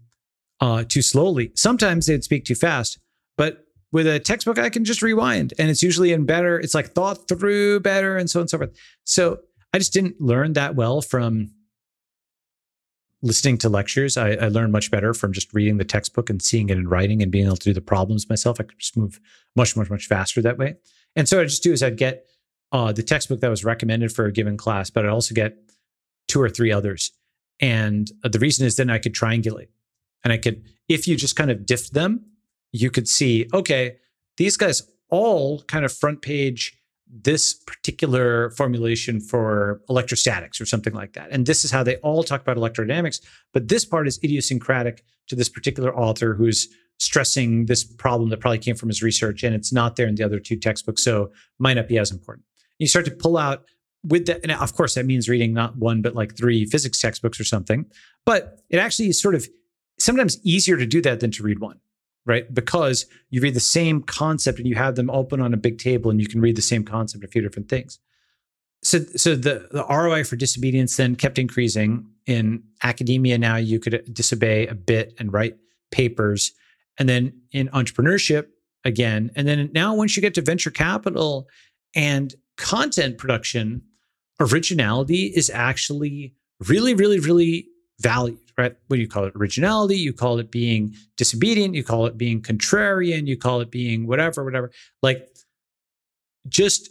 uh, 0.59 0.83
too 0.87 1.01
slowly. 1.01 1.51
Sometimes 1.55 2.05
they'd 2.05 2.23
speak 2.23 2.45
too 2.45 2.55
fast, 2.55 2.99
but 3.37 3.65
with 3.91 4.07
a 4.07 4.19
textbook, 4.19 4.59
I 4.59 4.69
can 4.69 4.83
just 4.83 5.01
rewind 5.01 5.53
and 5.57 5.69
it's 5.69 5.81
usually 5.81 6.11
in 6.11 6.25
better, 6.25 6.59
it's 6.59 6.75
like 6.75 6.89
thought 6.89 7.27
through 7.29 7.79
better 7.79 8.17
and 8.17 8.29
so 8.29 8.39
on 8.39 8.41
and 8.41 8.49
so 8.49 8.57
forth. 8.57 8.75
So 9.05 9.39
I 9.73 9.77
just 9.77 9.93
didn't 9.93 10.19
learn 10.19 10.53
that 10.53 10.75
well 10.75 11.01
from 11.01 11.51
listening 13.21 13.57
to 13.59 13.69
lectures, 13.69 14.17
I, 14.17 14.31
I, 14.33 14.47
learned 14.49 14.71
much 14.71 14.91
better 14.91 15.13
from 15.13 15.33
just 15.33 15.53
reading 15.53 15.77
the 15.77 15.85
textbook 15.85 16.29
and 16.29 16.41
seeing 16.41 16.69
it 16.69 16.77
in 16.77 16.87
writing 16.87 17.21
and 17.21 17.31
being 17.31 17.45
able 17.45 17.57
to 17.57 17.69
do 17.69 17.73
the 17.73 17.81
problems 17.81 18.29
myself. 18.29 18.59
I 18.59 18.63
could 18.63 18.79
just 18.79 18.97
move 18.97 19.19
much, 19.55 19.75
much, 19.75 19.89
much 19.89 20.05
faster 20.07 20.41
that 20.41 20.57
way. 20.57 20.75
And 21.15 21.27
so 21.27 21.37
what 21.37 21.43
I 21.43 21.45
just 21.45 21.63
do 21.63 21.71
is 21.71 21.81
I'd 21.81 21.97
get 21.97 22.25
uh, 22.71 22.91
the 22.91 23.03
textbook 23.03 23.39
that 23.39 23.49
was 23.49 23.63
recommended 23.63 24.11
for 24.11 24.25
a 24.25 24.31
given 24.31 24.57
class, 24.57 24.89
but 24.89 25.05
I'd 25.05 25.11
also 25.11 25.33
get 25.33 25.57
two 26.27 26.41
or 26.41 26.49
three 26.49 26.71
others. 26.71 27.11
And 27.59 28.11
uh, 28.23 28.29
the 28.29 28.39
reason 28.39 28.65
is 28.65 28.75
then 28.75 28.89
I 28.89 28.97
could 28.97 29.13
triangulate. 29.13 29.69
And 30.23 30.33
I 30.33 30.37
could, 30.37 30.63
if 30.89 31.07
you 31.07 31.15
just 31.15 31.35
kind 31.35 31.51
of 31.51 31.65
diff 31.65 31.91
them, 31.91 32.25
you 32.71 32.91
could 32.91 33.07
see, 33.07 33.47
okay, 33.53 33.97
these 34.37 34.57
guys 34.57 34.81
all 35.09 35.61
kind 35.63 35.85
of 35.85 35.93
front 35.93 36.21
page 36.21 36.77
this 37.23 37.53
particular 37.53 38.51
formulation 38.51 39.19
for 39.19 39.81
electrostatics 39.89 40.59
or 40.59 40.65
something 40.65 40.93
like 40.93 41.13
that. 41.13 41.29
And 41.31 41.45
this 41.45 41.63
is 41.63 41.71
how 41.71 41.83
they 41.83 41.95
all 41.97 42.23
talk 42.23 42.41
about 42.41 42.57
electrodynamics. 42.57 43.21
But 43.53 43.67
this 43.67 43.85
part 43.85 44.07
is 44.07 44.19
idiosyncratic 44.23 45.03
to 45.27 45.35
this 45.35 45.49
particular 45.49 45.95
author 45.97 46.33
who's 46.33 46.67
stressing 46.99 47.65
this 47.65 47.83
problem 47.83 48.29
that 48.29 48.39
probably 48.39 48.57
came 48.57 48.75
from 48.75 48.89
his 48.89 49.03
research 49.03 49.43
and 49.43 49.53
it's 49.53 49.73
not 49.73 49.95
there 49.95 50.07
in 50.07 50.15
the 50.15 50.23
other 50.23 50.39
two 50.39 50.57
textbooks. 50.57 51.03
So 51.03 51.31
might 51.59 51.75
not 51.75 51.87
be 51.87 51.97
as 51.97 52.11
important. 52.11 52.45
You 52.79 52.87
start 52.87 53.05
to 53.05 53.11
pull 53.11 53.37
out 53.37 53.65
with 54.03 54.27
that. 54.27 54.41
And 54.43 54.51
of 54.51 54.73
course, 54.73 54.95
that 54.95 55.05
means 55.05 55.27
reading 55.29 55.53
not 55.53 55.77
one, 55.77 56.01
but 56.01 56.15
like 56.15 56.37
three 56.37 56.65
physics 56.65 56.99
textbooks 56.99 57.39
or 57.39 57.43
something. 57.43 57.85
But 58.25 58.59
it 58.69 58.77
actually 58.77 59.09
is 59.09 59.21
sort 59.21 59.35
of 59.35 59.47
sometimes 59.99 60.39
easier 60.43 60.77
to 60.77 60.85
do 60.85 61.01
that 61.01 61.21
than 61.21 61.31
to 61.31 61.43
read 61.43 61.59
one 61.59 61.79
right? 62.25 62.51
Because 62.53 63.05
you 63.29 63.41
read 63.41 63.53
the 63.53 63.59
same 63.59 64.01
concept 64.01 64.59
and 64.59 64.67
you 64.67 64.75
have 64.75 64.95
them 64.95 65.09
open 65.09 65.41
on 65.41 65.53
a 65.53 65.57
big 65.57 65.77
table 65.77 66.09
and 66.09 66.19
you 66.19 66.27
can 66.27 66.41
read 66.41 66.55
the 66.55 66.61
same 66.61 66.83
concept 66.83 67.23
a 67.23 67.27
few 67.27 67.41
different 67.41 67.69
things. 67.69 67.99
So, 68.83 68.99
so 69.15 69.35
the, 69.35 69.67
the 69.71 69.85
ROI 69.89 70.23
for 70.25 70.35
disobedience 70.35 70.95
then 70.97 71.15
kept 71.15 71.39
increasing. 71.39 72.07
In 72.25 72.63
academia 72.83 73.37
now, 73.37 73.55
you 73.55 73.79
could 73.79 74.13
disobey 74.13 74.67
a 74.67 74.75
bit 74.75 75.13
and 75.19 75.31
write 75.31 75.57
papers. 75.91 76.51
And 76.97 77.07
then 77.07 77.33
in 77.51 77.67
entrepreneurship, 77.69 78.47
again. 78.85 79.31
And 79.35 79.47
then 79.47 79.69
now, 79.73 79.95
once 79.95 80.15
you 80.15 80.21
get 80.21 80.35
to 80.35 80.41
venture 80.41 80.71
capital 80.71 81.49
and 81.95 82.33
content 82.55 83.17
production, 83.17 83.81
originality 84.39 85.33
is 85.35 85.49
actually 85.49 86.35
really, 86.65 86.93
really, 86.93 87.19
really 87.19 87.67
valued 87.99 88.39
right? 88.57 88.75
What 88.87 88.97
do 88.97 89.01
you 89.01 89.07
call 89.07 89.25
it? 89.25 89.33
Originality. 89.35 89.97
You 89.97 90.13
call 90.13 90.39
it 90.39 90.51
being 90.51 90.95
disobedient. 91.17 91.75
You 91.75 91.83
call 91.83 92.05
it 92.05 92.17
being 92.17 92.41
contrarian. 92.41 93.27
You 93.27 93.37
call 93.37 93.61
it 93.61 93.71
being 93.71 94.07
whatever, 94.07 94.43
whatever. 94.43 94.71
Like 95.01 95.27
just 96.47 96.89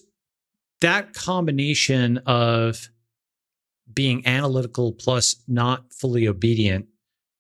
that 0.81 1.15
combination 1.15 2.19
of 2.27 2.89
being 3.93 4.27
analytical 4.27 4.93
plus 4.93 5.37
not 5.47 5.93
fully 5.93 6.27
obedient 6.27 6.87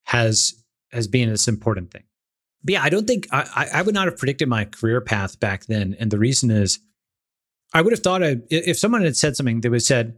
has 0.04 0.54
has 0.92 1.08
been 1.08 1.28
this 1.28 1.48
important 1.48 1.90
thing. 1.90 2.04
But 2.62 2.72
yeah, 2.74 2.82
I 2.82 2.88
don't 2.88 3.06
think 3.06 3.26
I, 3.32 3.68
I 3.74 3.82
would 3.82 3.94
not 3.94 4.06
have 4.06 4.16
predicted 4.16 4.48
my 4.48 4.64
career 4.64 5.00
path 5.00 5.38
back 5.40 5.66
then, 5.66 5.96
and 5.98 6.10
the 6.10 6.18
reason 6.18 6.50
is 6.50 6.78
I 7.74 7.82
would 7.82 7.92
have 7.92 8.02
thought 8.02 8.22
I, 8.22 8.36
if 8.50 8.78
someone 8.78 9.02
had 9.02 9.16
said 9.16 9.36
something, 9.36 9.60
they 9.60 9.68
would 9.68 9.82
said, 9.82 10.16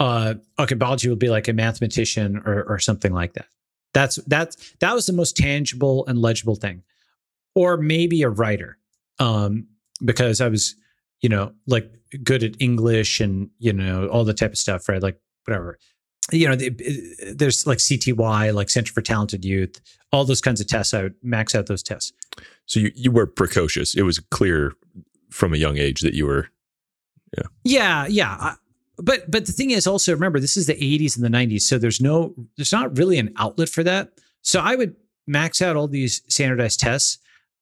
uh, 0.00 0.34
okay, 0.58 0.74
Balaji 0.74 1.08
will 1.08 1.16
be 1.16 1.28
like 1.28 1.46
a 1.46 1.52
mathematician 1.52 2.38
or, 2.46 2.64
or 2.64 2.78
something 2.78 3.12
like 3.12 3.34
that. 3.34 3.46
That's 3.92 4.16
that's 4.26 4.74
that 4.80 4.94
was 4.94 5.06
the 5.06 5.12
most 5.12 5.36
tangible 5.36 6.06
and 6.06 6.18
legible 6.18 6.54
thing, 6.54 6.82
or 7.54 7.76
maybe 7.76 8.22
a 8.22 8.30
writer, 8.30 8.78
um, 9.18 9.66
because 10.02 10.40
I 10.40 10.48
was, 10.48 10.74
you 11.20 11.28
know, 11.28 11.52
like 11.66 11.92
good 12.24 12.42
at 12.42 12.54
English 12.60 13.20
and 13.20 13.50
you 13.58 13.72
know 13.72 14.06
all 14.06 14.24
the 14.24 14.32
type 14.32 14.52
of 14.52 14.58
stuff, 14.58 14.88
right? 14.88 15.02
Like 15.02 15.20
whatever, 15.44 15.78
you 16.32 16.48
know, 16.48 16.56
there's 17.34 17.66
like 17.66 17.78
CTY, 17.78 18.54
like 18.54 18.70
Center 18.70 18.92
for 18.92 19.02
Talented 19.02 19.44
Youth, 19.44 19.80
all 20.12 20.24
those 20.24 20.40
kinds 20.40 20.60
of 20.60 20.68
tests. 20.68 20.94
I 20.94 21.02
would 21.02 21.16
max 21.22 21.54
out 21.54 21.66
those 21.66 21.82
tests. 21.82 22.12
So 22.64 22.80
you 22.80 22.92
you 22.94 23.10
were 23.10 23.26
precocious. 23.26 23.94
It 23.94 24.02
was 24.02 24.18
clear 24.18 24.72
from 25.30 25.52
a 25.52 25.58
young 25.58 25.78
age 25.78 26.00
that 26.02 26.14
you 26.14 26.26
were, 26.26 26.48
yeah, 27.36 27.46
yeah, 27.64 28.06
yeah 28.06 28.54
but 29.02 29.30
but 29.30 29.46
the 29.46 29.52
thing 29.52 29.70
is 29.70 29.86
also 29.86 30.12
remember 30.12 30.40
this 30.40 30.56
is 30.56 30.66
the 30.66 30.74
80s 30.74 31.16
and 31.16 31.24
the 31.24 31.36
90s 31.36 31.62
so 31.62 31.78
there's 31.78 32.00
no 32.00 32.34
there's 32.56 32.72
not 32.72 32.96
really 32.96 33.18
an 33.18 33.32
outlet 33.36 33.68
for 33.68 33.82
that. 33.82 34.12
So 34.42 34.60
i 34.60 34.74
would 34.74 34.96
max 35.26 35.62
out 35.62 35.76
all 35.76 35.88
these 35.88 36.22
standardized 36.28 36.80
tests 36.80 37.18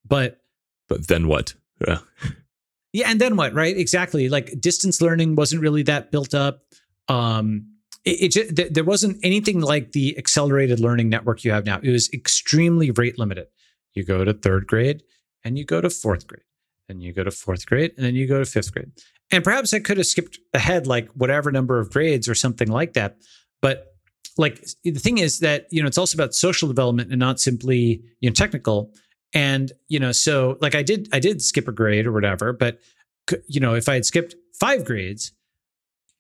but 0.06 0.40
but 0.89 1.09
then 1.09 1.28
what? 1.28 1.55
Yeah. 1.86 1.98
Yeah 2.93 3.10
and 3.10 3.20
then 3.20 3.36
what 3.36 3.52
right? 3.55 3.77
Exactly. 3.77 4.28
Like 4.28 4.60
distance 4.60 5.01
learning 5.01 5.36
wasn't 5.36 5.62
really 5.62 5.82
that 5.85 6.10
built 6.10 6.35
up. 6.35 6.62
Um 7.09 7.66
it, 8.05 8.23
it 8.23 8.28
just, 8.28 8.74
there 8.74 8.85
wasn't 8.85 9.19
anything 9.23 9.60
like 9.60 9.93
the 9.93 10.16
accelerated 10.16 10.81
learning 10.81 11.09
network 11.09 11.44
you 11.44 11.51
have 11.51 11.66
now. 11.66 11.81
It 11.82 11.90
was 11.90 12.09
extremely 12.12 12.90
rate 12.93 13.19
limited. 13.19 13.48
You 13.94 14.05
go 14.05 14.24
to 14.24 14.32
third 14.32 14.66
grade 14.66 15.02
and 15.44 15.59
you 15.59 15.65
go 15.65 15.81
to 15.81 15.90
fourth 15.90 16.27
grade 16.27 16.43
and 16.89 17.02
you 17.02 17.12
go 17.12 17.24
to 17.24 17.31
fourth 17.31 17.66
grade 17.66 17.93
and 17.97 18.06
then 18.06 18.15
you 18.15 18.27
go 18.27 18.39
to 18.39 18.44
fifth 18.44 18.73
grade 18.73 18.93
and 19.30 19.44
perhaps 19.44 19.74
I 19.74 19.80
could 19.80 19.98
have 19.98 20.06
skipped 20.06 20.38
ahead 20.55 20.86
like 20.86 21.09
whatever 21.10 21.52
number 21.52 21.78
of 21.78 21.90
grades 21.90 22.28
or 22.28 22.34
something 22.34 22.68
like 22.68 22.94
that. 22.94 23.18
But 23.60 23.94
like 24.36 24.66
the 24.84 24.92
thing 24.92 25.18
is 25.18 25.40
that, 25.40 25.66
you 25.70 25.82
know, 25.82 25.88
it's 25.88 25.98
also 25.98 26.16
about 26.16 26.34
social 26.34 26.68
development 26.68 27.10
and 27.10 27.18
not 27.18 27.40
simply, 27.40 28.02
you 28.20 28.30
know, 28.30 28.34
technical. 28.34 28.92
And, 29.34 29.72
you 29.88 30.00
know, 30.00 30.12
so 30.12 30.56
like 30.60 30.74
I 30.74 30.82
did, 30.82 31.09
I 31.12 31.18
did 31.18 31.42
skip 31.42 31.68
a 31.68 31.72
grade 31.72 32.06
or 32.06 32.12
whatever, 32.12 32.52
but, 32.52 32.78
you 33.46 33.60
know, 33.60 33.74
if 33.74 33.88
I 33.88 33.94
had 33.94 34.06
skipped 34.06 34.34
five 34.59 34.84
grades, 34.84 35.32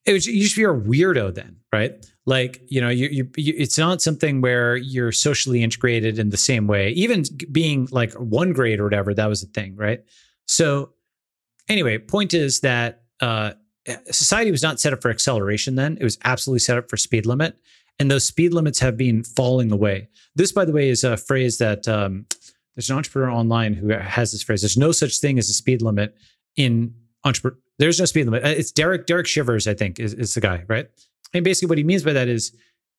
it 0.04 0.12
was 0.12 0.26
you 0.26 0.42
just 0.42 0.56
be 0.56 0.64
a 0.64 0.68
weirdo 0.68 1.34
then, 1.34 1.56
right? 1.72 2.04
Like, 2.26 2.62
you 2.68 2.80
know, 2.80 2.88
you, 2.88 3.08
you, 3.08 3.30
you, 3.36 3.54
it's 3.56 3.78
not 3.78 4.02
something 4.02 4.40
where 4.40 4.76
you're 4.76 5.12
socially 5.12 5.62
integrated 5.62 6.18
in 6.18 6.30
the 6.30 6.36
same 6.36 6.66
way. 6.66 6.90
Even 6.90 7.24
being 7.50 7.88
like 7.90 8.12
one 8.14 8.52
grade 8.52 8.80
or 8.80 8.84
whatever, 8.84 9.14
that 9.14 9.28
was 9.28 9.40
the 9.40 9.46
thing, 9.48 9.76
right? 9.76 10.00
So 10.46 10.92
anyway, 11.68 11.98
point 11.98 12.34
is 12.34 12.60
that 12.60 12.97
uh, 13.20 13.52
society 14.10 14.50
was 14.50 14.62
not 14.62 14.80
set 14.80 14.92
up 14.92 15.02
for 15.02 15.10
acceleration 15.10 15.74
then. 15.74 15.96
It 16.00 16.04
was 16.04 16.18
absolutely 16.24 16.60
set 16.60 16.78
up 16.78 16.90
for 16.90 16.96
speed 16.96 17.26
limit. 17.26 17.56
And 17.98 18.10
those 18.10 18.24
speed 18.24 18.54
limits 18.54 18.78
have 18.78 18.96
been 18.96 19.24
falling 19.24 19.72
away. 19.72 20.08
This, 20.36 20.52
by 20.52 20.64
the 20.64 20.72
way, 20.72 20.88
is 20.88 21.02
a 21.02 21.16
phrase 21.16 21.58
that 21.58 21.88
um, 21.88 22.26
there's 22.76 22.90
an 22.90 22.96
entrepreneur 22.96 23.30
online 23.30 23.74
who 23.74 23.88
has 23.88 24.30
this 24.30 24.42
phrase. 24.42 24.62
There's 24.62 24.76
no 24.76 24.92
such 24.92 25.18
thing 25.18 25.38
as 25.38 25.48
a 25.48 25.52
speed 25.52 25.82
limit 25.82 26.16
in 26.56 26.94
entrepreneur. 27.24 27.58
There's 27.78 27.98
no 27.98 28.04
speed 28.04 28.26
limit. 28.26 28.44
Uh, 28.44 28.48
it's 28.50 28.70
Derek 28.70 29.06
Derek 29.06 29.26
Sivers, 29.26 29.68
I 29.68 29.74
think, 29.74 29.98
is, 29.98 30.14
is 30.14 30.34
the 30.34 30.40
guy, 30.40 30.64
right? 30.68 30.88
And 31.34 31.44
basically, 31.44 31.68
what 31.68 31.78
he 31.78 31.84
means 31.84 32.04
by 32.04 32.12
that 32.12 32.28
is 32.28 32.56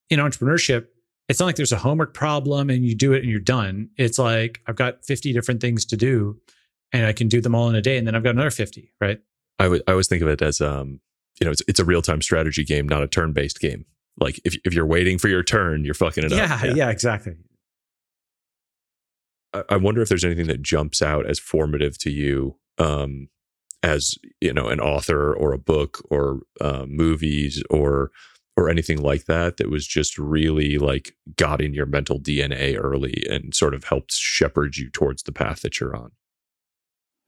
in 0.09 0.19
entrepreneurship, 0.19 0.87
it's 1.29 1.39
not 1.39 1.45
like 1.45 1.55
there's 1.55 1.71
a 1.71 1.77
homework 1.77 2.13
problem 2.13 2.69
and 2.69 2.85
you 2.85 2.95
do 2.95 3.13
it 3.13 3.21
and 3.21 3.29
you're 3.29 3.39
done. 3.39 3.89
It's 3.97 4.19
like 4.19 4.61
I've 4.67 4.75
got 4.75 5.05
50 5.05 5.31
different 5.31 5.61
things 5.61 5.85
to 5.85 5.97
do 5.97 6.39
and 6.91 7.05
I 7.05 7.13
can 7.13 7.27
do 7.27 7.39
them 7.39 7.55
all 7.55 7.69
in 7.69 7.75
a 7.75 7.81
day, 7.81 7.97
and 7.97 8.07
then 8.07 8.15
I've 8.15 8.23
got 8.23 8.31
another 8.31 8.49
fifty. 8.49 8.91
Right. 8.99 9.21
I 9.59 9.65
I 9.65 9.91
always 9.91 10.07
think 10.07 10.21
of 10.21 10.27
it 10.27 10.41
as 10.41 10.61
um, 10.61 10.99
you 11.39 11.45
know, 11.45 11.51
it's 11.51 11.61
it's 11.67 11.79
a 11.79 11.85
real 11.85 12.01
time 12.01 12.21
strategy 12.21 12.63
game, 12.63 12.87
not 12.87 13.03
a 13.03 13.07
turn 13.07 13.33
based 13.33 13.59
game. 13.59 13.85
Like 14.19 14.39
if 14.43 14.57
if 14.65 14.73
you're 14.73 14.85
waiting 14.85 15.17
for 15.17 15.27
your 15.27 15.43
turn, 15.43 15.85
you're 15.85 15.93
fucking 15.93 16.25
it 16.25 16.31
yeah, 16.31 16.53
up. 16.53 16.63
Yeah, 16.63 16.73
yeah, 16.75 16.89
exactly. 16.89 17.35
I, 19.53 19.63
I 19.69 19.77
wonder 19.77 20.01
if 20.01 20.09
there's 20.09 20.25
anything 20.25 20.47
that 20.47 20.61
jumps 20.61 21.01
out 21.01 21.25
as 21.25 21.39
formative 21.39 21.97
to 21.99 22.11
you, 22.11 22.57
um, 22.77 23.29
as 23.81 24.15
you 24.41 24.53
know, 24.53 24.67
an 24.67 24.79
author 24.79 25.33
or 25.33 25.53
a 25.53 25.59
book 25.59 26.05
or 26.09 26.41
uh, 26.59 26.85
movies 26.87 27.63
or 27.69 28.11
or 28.57 28.69
anything 28.69 29.01
like 29.01 29.25
that 29.25 29.55
that 29.55 29.69
was 29.69 29.87
just 29.87 30.17
really 30.17 30.77
like 30.77 31.15
got 31.37 31.61
in 31.61 31.73
your 31.73 31.85
mental 31.85 32.19
DNA 32.19 32.77
early 32.77 33.23
and 33.29 33.55
sort 33.55 33.73
of 33.73 33.85
helped 33.85 34.11
shepherd 34.11 34.75
you 34.75 34.89
towards 34.89 35.23
the 35.23 35.31
path 35.31 35.61
that 35.61 35.79
you're 35.79 35.95
on. 35.95 36.11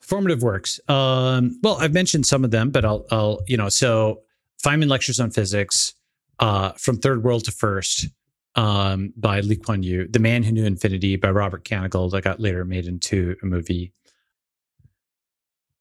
Formative 0.02 0.42
works. 0.42 0.80
Um, 0.88 1.60
well, 1.64 1.78
I've 1.80 1.94
mentioned 1.94 2.26
some 2.26 2.44
of 2.44 2.52
them, 2.52 2.72
but 2.72 2.84
I'll, 2.84 3.06
I'll, 3.12 3.42
you 3.48 3.56
know, 3.56 3.70
so 3.70 4.22
Feynman 4.64 4.90
lectures 4.90 5.20
on 5.20 5.32
physics, 5.32 5.94
uh, 6.40 6.72
from 6.72 6.98
third 6.98 7.24
world 7.24 7.46
to 7.46 7.52
first, 7.52 8.08
um, 8.56 9.14
by 9.16 9.40
Lee 9.42 9.56
Kuan 9.56 9.84
Yew, 9.84 10.08
The 10.10 10.20
Man 10.20 10.44
Who 10.44 10.52
Knew 10.52 10.66
Infinity 10.66 11.16
by 11.16 11.30
Robert 11.30 11.64
Kanigel 11.64 12.12
that 12.12 12.24
got 12.24 12.40
later 12.40 12.66
made 12.66 12.86
into 12.86 13.36
a 13.42 13.46
movie. 13.46 13.94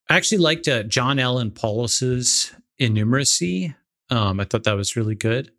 I 0.09 0.17
actually 0.17 0.39
liked 0.39 0.69
uh, 0.69 0.83
John 0.85 1.19
Allen 1.19 1.51
Paulos's 1.51 2.53
Innumeracy. 2.81 3.75
Um, 4.11 4.41
I 4.41 4.45
thought 4.45 4.65
that 4.65 4.73
was 4.77 4.97
really 4.97 5.15
good. 5.15 5.51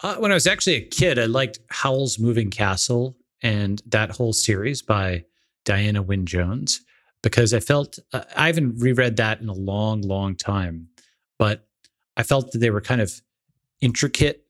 Uh, 0.00 0.16
when 0.16 0.30
I 0.30 0.34
was 0.34 0.46
actually 0.46 0.74
a 0.74 0.84
kid, 0.86 1.18
I 1.18 1.26
liked 1.26 1.60
Howl's 1.68 2.18
Moving 2.18 2.50
Castle 2.50 3.16
and 3.42 3.82
that 3.86 4.10
whole 4.10 4.32
series 4.32 4.82
by 4.82 5.24
Diana 5.64 6.02
Wynne 6.02 6.26
Jones 6.26 6.80
because 7.22 7.54
I 7.54 7.60
felt 7.60 7.98
uh, 8.12 8.24
I 8.36 8.46
haven't 8.48 8.78
reread 8.78 9.16
that 9.16 9.40
in 9.40 9.48
a 9.48 9.54
long, 9.54 10.02
long 10.02 10.34
time, 10.34 10.88
but 11.38 11.66
I 12.16 12.22
felt 12.22 12.52
that 12.52 12.58
they 12.58 12.70
were 12.70 12.80
kind 12.80 13.00
of 13.00 13.20
intricate 13.80 14.44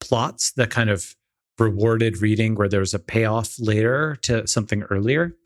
plots 0.00 0.52
that 0.52 0.70
kind 0.70 0.90
of 0.90 1.14
rewarded 1.58 2.20
reading 2.20 2.54
where 2.54 2.68
there 2.68 2.80
was 2.80 2.94
a 2.94 2.98
payoff 2.98 3.54
later 3.58 4.16
to 4.22 4.46
something 4.46 4.82
earlier. 4.84 5.36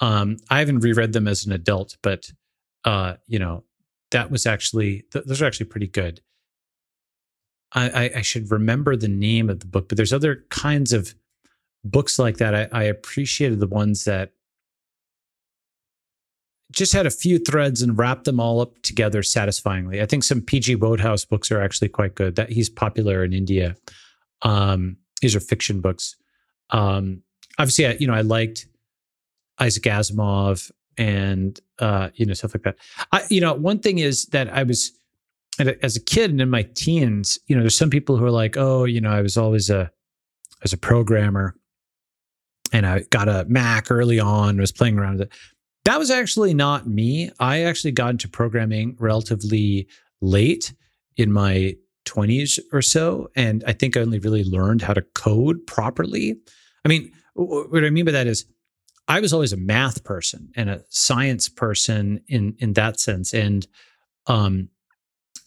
Um, 0.00 0.36
I 0.50 0.58
haven't 0.58 0.80
reread 0.80 1.12
them 1.12 1.26
as 1.26 1.46
an 1.46 1.52
adult, 1.52 1.96
but 2.02 2.30
uh, 2.84 3.14
you 3.26 3.38
know, 3.38 3.64
that 4.10 4.30
was 4.30 4.46
actually 4.46 5.04
th- 5.12 5.24
those 5.24 5.42
are 5.42 5.46
actually 5.46 5.66
pretty 5.66 5.88
good. 5.88 6.20
I, 7.72 7.88
I, 7.88 8.10
I, 8.18 8.22
should 8.22 8.50
remember 8.52 8.94
the 8.94 9.08
name 9.08 9.50
of 9.50 9.58
the 9.58 9.66
book, 9.66 9.88
but 9.88 9.96
there's 9.96 10.12
other 10.12 10.44
kinds 10.50 10.92
of 10.92 11.14
books 11.84 12.16
like 12.18 12.36
that. 12.36 12.54
I, 12.54 12.68
I 12.70 12.84
appreciated 12.84 13.58
the 13.58 13.66
ones 13.66 14.04
that 14.04 14.32
just 16.72 16.92
had 16.92 17.06
a 17.06 17.10
few 17.10 17.38
threads 17.38 17.82
and 17.82 17.98
wrapped 17.98 18.24
them 18.24 18.40
all 18.40 18.60
up 18.60 18.80
together 18.82 19.22
satisfyingly. 19.22 20.02
I 20.02 20.06
think 20.06 20.24
some 20.24 20.40
PG 20.40 20.76
Wodehouse 20.76 21.24
books 21.24 21.50
are 21.52 21.60
actually 21.60 21.88
quite 21.88 22.14
good. 22.14 22.36
That 22.36 22.50
he's 22.50 22.68
popular 22.68 23.24
in 23.24 23.32
India. 23.32 23.76
Um, 24.42 24.96
these 25.20 25.34
are 25.34 25.40
fiction 25.40 25.80
books. 25.80 26.16
Um, 26.70 27.22
obviously, 27.58 27.86
I, 27.86 27.96
you 28.00 28.06
know, 28.06 28.14
I 28.14 28.22
liked 28.22 28.66
Isaac 29.58 29.84
Asimov 29.84 30.70
and 30.98 31.60
uh, 31.78 32.10
you 32.14 32.26
know 32.26 32.34
stuff 32.34 32.54
like 32.54 32.64
that. 32.64 32.76
I, 33.12 33.22
you 33.30 33.40
know, 33.40 33.54
one 33.54 33.78
thing 33.78 33.98
is 33.98 34.26
that 34.26 34.52
I 34.52 34.62
was 34.62 34.92
as 35.58 35.96
a 35.96 36.00
kid 36.00 36.30
and 36.30 36.40
in 36.40 36.50
my 36.50 36.62
teens. 36.74 37.38
You 37.46 37.56
know, 37.56 37.62
there's 37.62 37.76
some 37.76 37.90
people 37.90 38.16
who 38.16 38.24
are 38.24 38.30
like, 38.30 38.56
oh, 38.56 38.84
you 38.84 39.00
know, 39.00 39.10
I 39.10 39.22
was 39.22 39.36
always 39.36 39.70
a 39.70 39.90
as 40.64 40.72
a 40.72 40.78
programmer, 40.78 41.54
and 42.72 42.86
I 42.86 43.00
got 43.10 43.28
a 43.28 43.44
Mac 43.48 43.90
early 43.90 44.20
on. 44.20 44.58
Was 44.58 44.72
playing 44.72 44.98
around 44.98 45.18
with 45.18 45.28
it. 45.28 45.32
That 45.86 46.00
was 46.00 46.10
actually 46.10 46.52
not 46.52 46.88
me. 46.88 47.30
I 47.38 47.62
actually 47.62 47.92
got 47.92 48.10
into 48.10 48.28
programming 48.28 48.96
relatively 48.98 49.86
late 50.20 50.74
in 51.16 51.30
my 51.30 51.76
20s 52.06 52.58
or 52.72 52.82
so. 52.82 53.28
And 53.36 53.62
I 53.68 53.72
think 53.72 53.96
I 53.96 54.00
only 54.00 54.18
really 54.18 54.42
learned 54.42 54.82
how 54.82 54.94
to 54.94 55.02
code 55.14 55.64
properly. 55.68 56.40
I 56.84 56.88
mean, 56.88 57.12
what 57.34 57.84
I 57.84 57.90
mean 57.90 58.04
by 58.04 58.10
that 58.10 58.26
is 58.26 58.46
I 59.06 59.20
was 59.20 59.32
always 59.32 59.52
a 59.52 59.56
math 59.56 60.02
person 60.02 60.50
and 60.56 60.68
a 60.70 60.82
science 60.88 61.48
person 61.48 62.20
in, 62.26 62.56
in 62.58 62.72
that 62.72 62.98
sense. 62.98 63.32
And 63.32 63.64
um, 64.26 64.70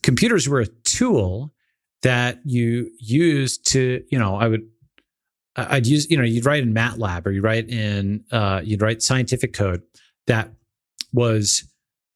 computers 0.03 0.47
were 0.47 0.61
a 0.61 0.67
tool 0.85 1.53
that 2.01 2.39
you 2.45 2.89
used 2.97 3.67
to, 3.73 4.05
you 4.09 4.17
know, 4.17 4.37
I 4.37 4.47
would 4.47 4.61
I'd 5.57 5.85
use, 5.85 6.09
you 6.09 6.15
know, 6.15 6.23
you'd 6.23 6.45
write 6.45 6.63
in 6.63 6.73
MATLAB 6.73 7.25
or 7.25 7.31
you 7.31 7.41
write 7.41 7.67
in, 7.67 8.23
uh, 8.31 8.61
you'd 8.63 8.81
write 8.81 9.01
scientific 9.01 9.51
code 9.51 9.81
that 10.29 10.53
was 11.11 11.63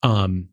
um, 0.01 0.47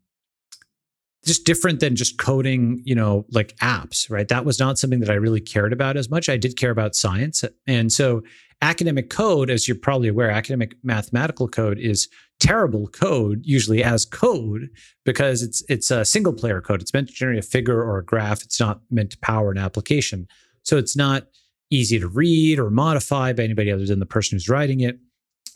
just 1.25 1.45
different 1.45 1.79
than 1.79 1.95
just 1.95 2.17
coding, 2.17 2.81
you 2.83 2.95
know, 2.95 3.25
like 3.31 3.55
apps, 3.57 4.09
right? 4.09 4.27
That 4.27 4.43
was 4.43 4.59
not 4.59 4.77
something 4.77 4.99
that 4.99 5.09
I 5.09 5.13
really 5.13 5.41
cared 5.41 5.71
about 5.71 5.95
as 5.95 6.09
much. 6.09 6.29
I 6.29 6.37
did 6.37 6.57
care 6.57 6.71
about 6.71 6.95
science. 6.95 7.43
And 7.67 7.93
so 7.93 8.23
academic 8.61 9.09
code, 9.09 9.49
as 9.49 9.67
you're 9.67 9.77
probably 9.77 10.07
aware, 10.07 10.31
academic 10.31 10.75
mathematical 10.83 11.47
code 11.47 11.77
is 11.77 12.07
terrible 12.39 12.87
code, 12.87 13.41
usually 13.43 13.83
as 13.83 14.03
code, 14.03 14.69
because 15.05 15.43
it's 15.43 15.63
it's 15.69 15.91
a 15.91 16.03
single 16.03 16.33
player 16.33 16.59
code. 16.59 16.81
It's 16.81 16.93
meant 16.93 17.07
to 17.09 17.13
generate 17.13 17.39
a 17.39 17.47
figure 17.47 17.81
or 17.83 17.99
a 17.99 18.05
graph. 18.05 18.41
It's 18.43 18.59
not 18.59 18.81
meant 18.89 19.11
to 19.11 19.17
power 19.19 19.51
an 19.51 19.57
application. 19.57 20.27
So 20.63 20.77
it's 20.77 20.95
not 20.95 21.27
easy 21.69 21.99
to 21.99 22.07
read 22.07 22.59
or 22.59 22.69
modify 22.69 23.33
by 23.33 23.43
anybody 23.43 23.71
other 23.71 23.85
than 23.85 23.99
the 23.99 24.05
person 24.05 24.35
who's 24.35 24.49
writing 24.49 24.81
it 24.81 24.99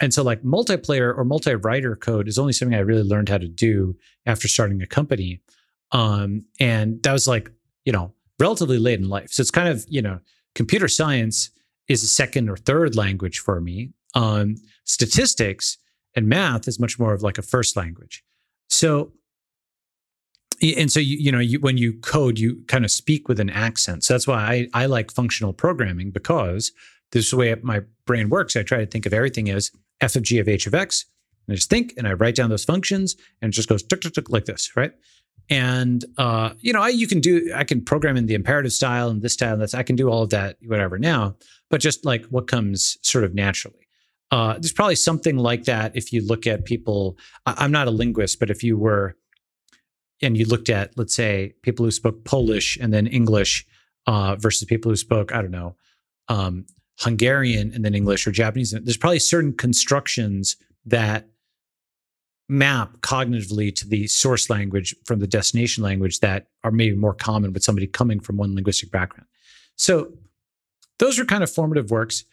and 0.02 0.14
so 0.14 0.24
like 0.24 0.42
multiplayer 0.44 1.18
or 1.18 1.24
multi-writer 1.24 1.96
code 1.96 2.28
is 2.28 2.38
only 2.38 2.54
something 2.54 2.76
I 2.76 2.82
really 2.82 3.04
learned 3.04 3.30
how 3.30 3.38
to 3.38 3.48
do 3.48 3.96
after 4.26 4.48
starting 4.48 4.82
a 4.82 4.88
company. 4.88 5.42
Um, 5.92 6.44
and 6.60 7.02
that 7.04 7.14
was 7.14 7.28
like, 7.28 7.50
you 7.86 7.94
know, 7.94 8.14
relatively 8.40 8.80
late 8.80 9.00
in 9.00 9.08
life. 9.08 9.32
So 9.32 9.42
it's 9.42 9.52
kind 9.52 9.70
of, 9.70 9.86
you 9.88 10.02
know, 10.02 10.20
computer 10.54 10.88
science 10.88 11.50
is 11.88 12.04
a 12.04 12.08
second 12.08 12.50
or 12.50 12.58
third 12.58 12.96
language 12.96 13.40
for 13.40 13.62
me. 13.62 13.92
Um, 14.16 14.56
statistics 14.84 15.78
and 16.16 16.28
math 16.28 16.68
is 16.68 16.80
much 16.80 16.98
more 17.00 17.14
of 17.14 17.22
like 17.22 17.38
a 17.38 17.42
first 17.42 17.76
language. 17.76 18.24
So, 18.70 19.12
and 20.62 20.92
so 20.92 21.02
you 21.02 21.18
you 21.18 21.32
know 21.34 21.40
you 21.40 21.60
when 21.60 21.78
you 21.78 21.94
code 22.00 22.40
you 22.40 22.64
kind 22.68 22.86
of 22.86 22.92
speak 22.92 23.28
with 23.28 23.42
an 23.42 23.50
accent. 23.50 24.06
So 24.06 24.14
that's 24.14 24.26
why 24.26 24.68
I 24.74 24.84
I 24.84 24.86
like 24.86 25.12
functional 25.12 25.52
programming 25.52 26.12
because 26.12 26.72
this 27.12 27.26
is 27.26 27.32
the 27.32 27.38
way 27.38 27.56
my 27.62 27.82
brain 28.08 28.30
works. 28.30 28.56
I 28.56 28.64
try 28.64 28.80
to 28.80 28.86
think 28.86 29.06
of 29.06 29.14
everything 29.14 29.50
as 29.50 29.72
f 30.02 30.16
of 30.16 30.24
g 30.24 30.40
of 30.40 30.48
h 30.48 30.68
of 30.68 30.74
x, 30.74 31.06
and 31.48 31.54
I 31.54 31.56
just 31.56 31.70
think 31.70 31.94
and 31.98 32.08
I 32.08 32.14
write 32.14 32.36
down 32.36 32.50
those 32.50 32.66
functions, 32.66 33.16
and 33.42 33.50
it 33.50 33.56
just 33.56 33.70
goes 33.70 33.84
tuk 33.84 34.02
tuk 34.02 34.14
tuk 34.14 34.30
like 34.30 34.46
this, 34.46 34.76
right? 34.76 34.92
And 35.50 36.04
uh, 36.18 36.54
you 36.60 36.74
know, 36.74 36.82
I 36.82 36.90
you 36.90 37.08
can 37.08 37.20
do 37.20 37.52
I 37.56 37.64
can 37.64 37.84
program 37.84 38.18
in 38.18 38.26
the 38.26 38.34
imperative 38.34 38.74
style 38.74 39.10
and 39.10 39.22
this 39.22 39.34
style 39.34 39.54
and 39.54 39.62
that's 39.62 39.74
I 39.74 39.84
can 39.84 39.96
do 39.96 40.10
all 40.10 40.24
of 40.24 40.30
that 40.32 40.58
whatever 40.66 40.98
now, 40.98 41.36
but 41.70 41.82
just 41.82 42.06
like 42.06 42.26
what 42.26 42.48
comes 42.48 42.98
sort 43.02 43.24
of 43.24 43.34
naturally. 43.34 43.88
Uh, 44.32 44.54
there's 44.54 44.74
probably 44.74 44.96
something 44.96 45.38
like 45.38 45.66
that 45.66 45.96
if 45.96 46.12
you 46.12 46.26
look 46.26 46.48
at 46.48 46.66
people. 46.66 47.18
I, 47.46 47.56
I'm 47.58 47.72
not 47.72 47.88
a 47.88 47.92
linguist, 47.92 48.40
but 48.40 48.50
if 48.50 48.64
you 48.64 48.78
were 48.78 49.16
and 50.22 50.38
you 50.38 50.46
looked 50.46 50.70
at, 50.70 50.98
let's 50.98 51.16
say, 51.16 51.54
people 51.62 51.86
who 51.86 51.92
spoke 51.92 52.24
Polish 52.24 52.78
and 52.82 52.94
then 52.94 53.06
English 53.06 53.66
uh, 54.08 54.36
versus 54.38 54.66
people 54.66 54.92
who 54.92 54.96
spoke, 54.96 55.34
I 55.34 55.42
don't 55.42 55.52
know, 55.52 55.76
um, 56.30 56.66
Hungarian 57.00 57.72
and 57.74 57.84
then 57.84 57.94
English 57.94 58.26
or 58.26 58.32
Japanese, 58.32 58.72
there's 58.72 58.98
probably 58.98 59.20
certain 59.20 59.54
constructions 59.54 60.56
that 60.86 61.28
map 62.48 62.98
cognitively 63.02 63.74
to 63.76 63.88
the 63.88 64.08
source 64.08 64.50
language 64.50 64.96
from 65.06 65.20
the 65.20 65.28
destination 65.28 65.84
language 65.84 66.20
that 66.20 66.48
are 66.64 66.72
maybe 66.72 66.96
more 66.96 67.14
common 67.14 67.54
with 67.54 67.64
somebody 67.64 67.88
coming 67.88 68.20
from 68.20 68.38
one 68.38 68.54
linguistic 68.54 68.92
background. 68.92 69.28
So 69.76 70.14
those 71.00 71.20
are 71.20 71.26
kind 71.26 71.44
of 71.44 71.52
formative 71.52 71.92
works. 71.92 72.24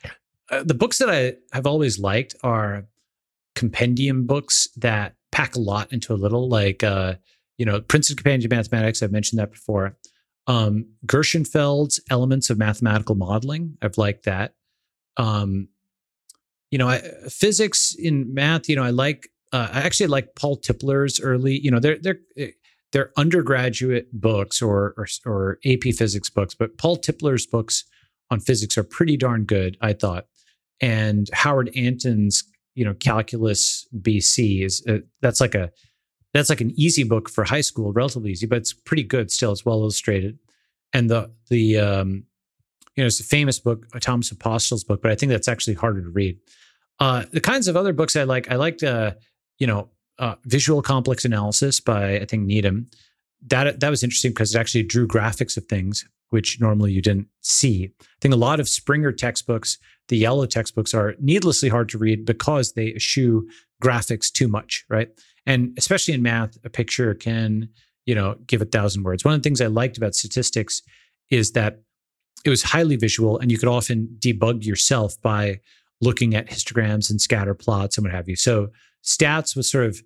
Uh, 0.51 0.63
the 0.63 0.75
books 0.75 0.99
that 0.99 1.09
I 1.09 1.35
have 1.55 1.67
always 1.67 1.99
liked 1.99 2.35
are 2.43 2.85
compendium 3.55 4.27
books 4.27 4.69
that 4.77 5.15
pack 5.31 5.57
a 5.57 5.61
lot 5.61 5.93
into 5.93 6.13
a 6.13 6.17
little, 6.17 6.49
like 6.49 6.85
uh, 6.85 7.15
you 7.57 7.65
know, 7.65 7.81
Princeton 7.81 8.17
Companion 8.17 8.49
to 8.49 8.55
Mathematics. 8.55 9.03
I've 9.03 9.13
mentioned 9.13 9.41
that 9.41 9.51
before. 9.51 9.97
Um, 10.47 10.87
Gershenfeld's 11.07 12.01
Elements 12.11 12.51
of 12.51 12.59
Mathematical 12.59 13.15
Modeling. 13.15 13.77
I've 13.81 13.99
liked 13.99 14.25
that. 14.25 14.55
Um, 15.17 15.69
you 16.71 16.79
know, 16.79 16.89
I, 16.89 17.03
physics 17.29 17.95
in 17.95 18.33
math. 18.35 18.69
You 18.69 18.77
know, 18.77 18.85
I 18.85 18.91
like. 18.91 19.29
Uh, 19.53 19.69
I 19.71 19.81
actually 19.83 20.07
like 20.07 20.35
Paul 20.35 20.57
Tipler's 20.57 21.21
early. 21.21 21.59
You 21.59 21.71
know, 21.71 21.79
they're 21.79 21.99
they're 21.99 22.19
they're 22.93 23.11
undergraduate 23.17 24.09
books 24.13 24.63
or, 24.63 24.95
or 24.97 25.07
or 25.27 25.59
AP 25.65 25.95
physics 25.95 26.31
books, 26.31 26.55
but 26.55 26.79
Paul 26.79 26.97
Tipler's 26.99 27.47
books 27.47 27.85
on 28.31 28.41
physics 28.41 28.79
are 28.79 28.85
pretty 28.85 29.17
darn 29.17 29.45
good. 29.45 29.77
I 29.81 29.93
thought, 29.93 30.27
and 30.81 31.29
Howard 31.33 31.71
Anton's 31.77 32.45
you 32.75 32.85
know 32.85 32.95
Calculus 32.95 33.87
BC 34.01 34.65
is 34.65 34.85
uh, 34.89 34.99
that's 35.21 35.41
like 35.41 35.55
a 35.55 35.71
that's 36.33 36.49
like 36.49 36.61
an 36.61 36.73
easy 36.77 37.05
book 37.05 37.29
for 37.29 37.45
high 37.45 37.61
school, 37.61 37.93
relatively 37.93 38.31
easy, 38.31 38.47
but 38.47 38.59
it's 38.59 38.73
pretty 38.73 39.03
good 39.03 39.31
still. 39.31 39.53
It's 39.53 39.65
well 39.65 39.81
illustrated. 39.81 40.39
And 40.93 41.11
the 41.11 41.31
the 41.49 41.79
um, 41.79 42.25
you 42.97 43.03
know, 43.03 43.07
it's 43.07 43.21
a 43.21 43.25
famous 43.25 43.59
book, 43.59 43.87
a 43.95 44.01
Thomas 44.01 44.31
Apostol's 44.31 44.85
book, 44.85 45.03
but 45.03 45.11
I 45.11 45.15
think 45.15 45.31
that's 45.31 45.49
actually 45.49 45.75
harder 45.75 46.03
to 46.03 46.11
read. 46.11 46.39
Uh, 46.99 47.25
the 47.33 47.41
kinds 47.41 47.69
of 47.69 47.77
other 47.77 47.93
books 47.93 48.17
I 48.17 48.25
like, 48.25 48.51
I 48.51 48.57
liked, 48.57 48.83
uh, 48.83 49.13
you 49.59 49.67
know, 49.67 49.89
uh, 50.19 50.35
Visual 50.45 50.83
Complex 50.83 51.25
Analysis 51.25 51.81
by 51.81 52.17
I 52.17 52.25
think 52.25 52.45
Needham. 52.45 52.89
That 53.49 53.81
that 53.81 53.91
was 53.91 54.03
interesting 54.03 54.31
because 54.31 54.55
it 54.55 54.59
actually 54.59 54.85
drew 54.85 55.09
graphics 55.09 55.57
of 55.57 55.67
things 55.67 56.05
which 56.33 56.59
normally 56.63 56.93
you 56.93 57.03
didn't 57.03 57.29
see. 57.43 57.93
I 58.01 58.05
think 58.23 58.33
a 58.33 58.39
lot 58.39 58.59
of 58.59 58.67
Springer 58.67 59.13
textbooks, 59.13 59.77
the 60.09 60.17
yellow 60.17 60.47
textbooks, 60.47 60.95
are 60.95 61.15
needlessly 61.21 61.69
hard 61.69 61.91
to 61.91 61.99
read 61.99 62.25
because 62.25 62.73
they 62.73 62.95
eschew 62.95 63.47
graphics 63.83 64.33
too 64.33 64.49
much, 64.49 64.87
right? 64.89 65.11
And 65.47 65.75
especially 65.77 66.15
in 66.15 66.23
math, 66.23 66.57
a 66.65 66.71
picture 66.71 67.15
can, 67.15 67.69
you 68.07 68.15
know, 68.15 68.37
give 68.47 68.63
a 68.63 68.67
thousand 68.67 69.03
words. 69.03 69.25
One 69.25 69.35
of 69.35 69.41
the 69.41 69.47
things 69.47 69.61
I 69.61 69.67
liked 69.67 69.97
about 69.97 70.15
statistics 70.15 70.83
is 71.31 71.53
that 71.53 71.81
it 72.45 72.51
was 72.51 72.63
highly 72.63 72.97
visual 72.97 73.39
and 73.39 73.51
you 73.51 73.59
could 73.59 73.69
often 73.69 74.17
debug 74.19 74.65
yourself 74.65 75.21
by 75.23 75.61
looking 76.01 76.35
at 76.35 76.49
histograms 76.49 77.11
and 77.11 77.21
scatter 77.21 77.55
plots 77.55 77.97
and 77.97 78.05
what 78.05 78.15
have 78.15 78.29
you. 78.29 78.37
So 78.37 78.69
stats 79.05 79.57
was 79.57 79.71
sort 79.71 79.87
of 79.87 80.03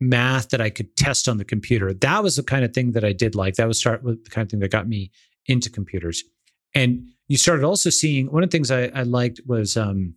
math 0.00 0.50
that 0.50 0.60
I 0.60 0.70
could 0.70 0.96
test 0.96 1.28
on 1.28 1.38
the 1.38 1.44
computer. 1.44 1.92
That 1.92 2.22
was 2.22 2.36
the 2.36 2.42
kind 2.42 2.64
of 2.64 2.72
thing 2.72 2.92
that 2.92 3.04
I 3.04 3.12
did 3.12 3.34
like. 3.34 3.54
That 3.54 3.66
was 3.66 3.78
start 3.78 4.02
with 4.02 4.24
the 4.24 4.30
kind 4.30 4.46
of 4.46 4.50
thing 4.50 4.60
that 4.60 4.70
got 4.70 4.88
me 4.88 5.10
into 5.46 5.70
computers. 5.70 6.22
And 6.74 7.08
you 7.26 7.36
started 7.36 7.64
also 7.64 7.90
seeing 7.90 8.30
one 8.30 8.42
of 8.42 8.50
the 8.50 8.56
things 8.56 8.70
I, 8.70 8.86
I 8.94 9.02
liked 9.02 9.40
was 9.46 9.76
um, 9.76 10.14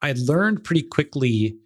I 0.00 0.14
learned 0.16 0.64
pretty 0.64 0.82
quickly 0.82 1.58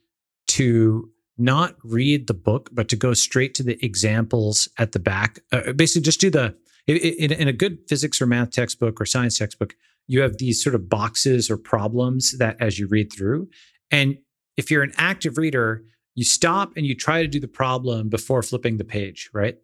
to 0.48 1.10
not 1.38 1.76
read 1.82 2.26
the 2.26 2.34
book, 2.34 2.70
but 2.72 2.88
to 2.88 2.96
go 2.96 3.14
straight 3.14 3.54
to 3.56 3.62
the 3.62 3.78
examples 3.84 4.68
at 4.78 4.92
the 4.92 4.98
back. 4.98 5.40
Uh, 5.52 5.72
basically, 5.72 6.02
just 6.02 6.20
do 6.20 6.30
the 6.30 6.54
in, 6.86 7.32
in, 7.32 7.48
a 7.48 7.52
good 7.52 7.78
physics 7.88 8.22
or 8.22 8.26
math 8.26 8.52
textbook 8.52 9.00
or 9.00 9.06
science 9.06 9.38
textbook, 9.38 9.74
you 10.06 10.20
have 10.20 10.38
these 10.38 10.62
sort 10.62 10.74
of 10.74 10.88
boxes 10.88 11.50
or 11.50 11.56
problems 11.56 12.38
that 12.38 12.56
as 12.60 12.78
you 12.78 12.86
read 12.86 13.12
through. 13.12 13.48
And 13.90 14.18
if 14.56 14.70
you're 14.70 14.84
an 14.84 14.92
active 14.96 15.36
reader, 15.36 15.82
you 16.14 16.24
stop 16.24 16.72
and 16.76 16.86
you 16.86 16.94
try 16.94 17.22
to 17.22 17.28
do 17.28 17.40
the 17.40 17.48
problem 17.48 18.08
before 18.08 18.42
flipping 18.42 18.76
the 18.76 18.84
page, 18.84 19.28
right? 19.32 19.58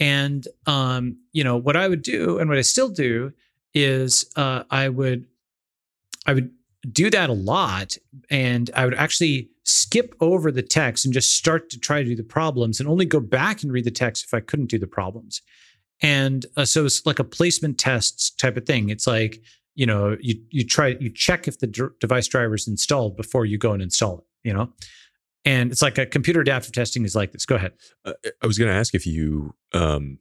And 0.00 0.46
um, 0.66 1.18
you 1.32 1.42
know 1.44 1.56
what 1.56 1.76
I 1.76 1.88
would 1.88 2.02
do, 2.02 2.38
and 2.38 2.48
what 2.48 2.58
I 2.58 2.62
still 2.62 2.88
do, 2.88 3.32
is 3.74 4.30
uh, 4.36 4.64
I 4.70 4.88
would 4.88 5.26
I 6.26 6.34
would 6.34 6.50
do 6.90 7.10
that 7.10 7.28
a 7.28 7.34
lot, 7.34 7.96
and 8.30 8.70
I 8.74 8.84
would 8.84 8.94
actually 8.94 9.50
skip 9.64 10.14
over 10.20 10.52
the 10.52 10.62
text 10.62 11.04
and 11.04 11.12
just 11.12 11.36
start 11.36 11.70
to 11.70 11.78
try 11.78 12.02
to 12.02 12.08
do 12.08 12.16
the 12.16 12.22
problems 12.22 12.80
and 12.80 12.88
only 12.88 13.04
go 13.04 13.20
back 13.20 13.62
and 13.62 13.72
read 13.72 13.84
the 13.84 13.90
text 13.90 14.24
if 14.24 14.32
I 14.32 14.40
couldn't 14.40 14.70
do 14.70 14.78
the 14.78 14.86
problems. 14.86 15.42
And 16.00 16.46
uh, 16.56 16.64
so 16.64 16.86
it's 16.86 17.04
like 17.04 17.18
a 17.18 17.24
placement 17.24 17.78
tests 17.78 18.30
type 18.30 18.56
of 18.56 18.64
thing. 18.64 18.88
It's 18.88 19.06
like, 19.06 19.42
you 19.74 19.84
know, 19.84 20.16
you, 20.20 20.40
you 20.50 20.64
try, 20.64 20.96
you 21.00 21.10
check 21.10 21.48
if 21.48 21.58
the 21.58 21.66
d- 21.66 21.82
device 22.00 22.28
driver 22.28 22.54
is 22.54 22.68
installed 22.68 23.16
before 23.16 23.44
you 23.44 23.58
go 23.58 23.72
and 23.72 23.82
install 23.82 24.18
it, 24.18 24.24
you 24.48 24.54
know? 24.54 24.72
And 25.44 25.72
it's 25.72 25.82
like 25.82 25.98
a 25.98 26.06
computer 26.06 26.40
adaptive 26.40 26.72
testing 26.72 27.04
is 27.04 27.16
like 27.16 27.32
this. 27.32 27.44
Go 27.44 27.56
ahead. 27.56 27.72
Uh, 28.04 28.12
I 28.42 28.46
was 28.46 28.58
going 28.58 28.70
to 28.70 28.76
ask 28.76 28.94
if 28.94 29.06
you 29.06 29.54
um, 29.72 30.18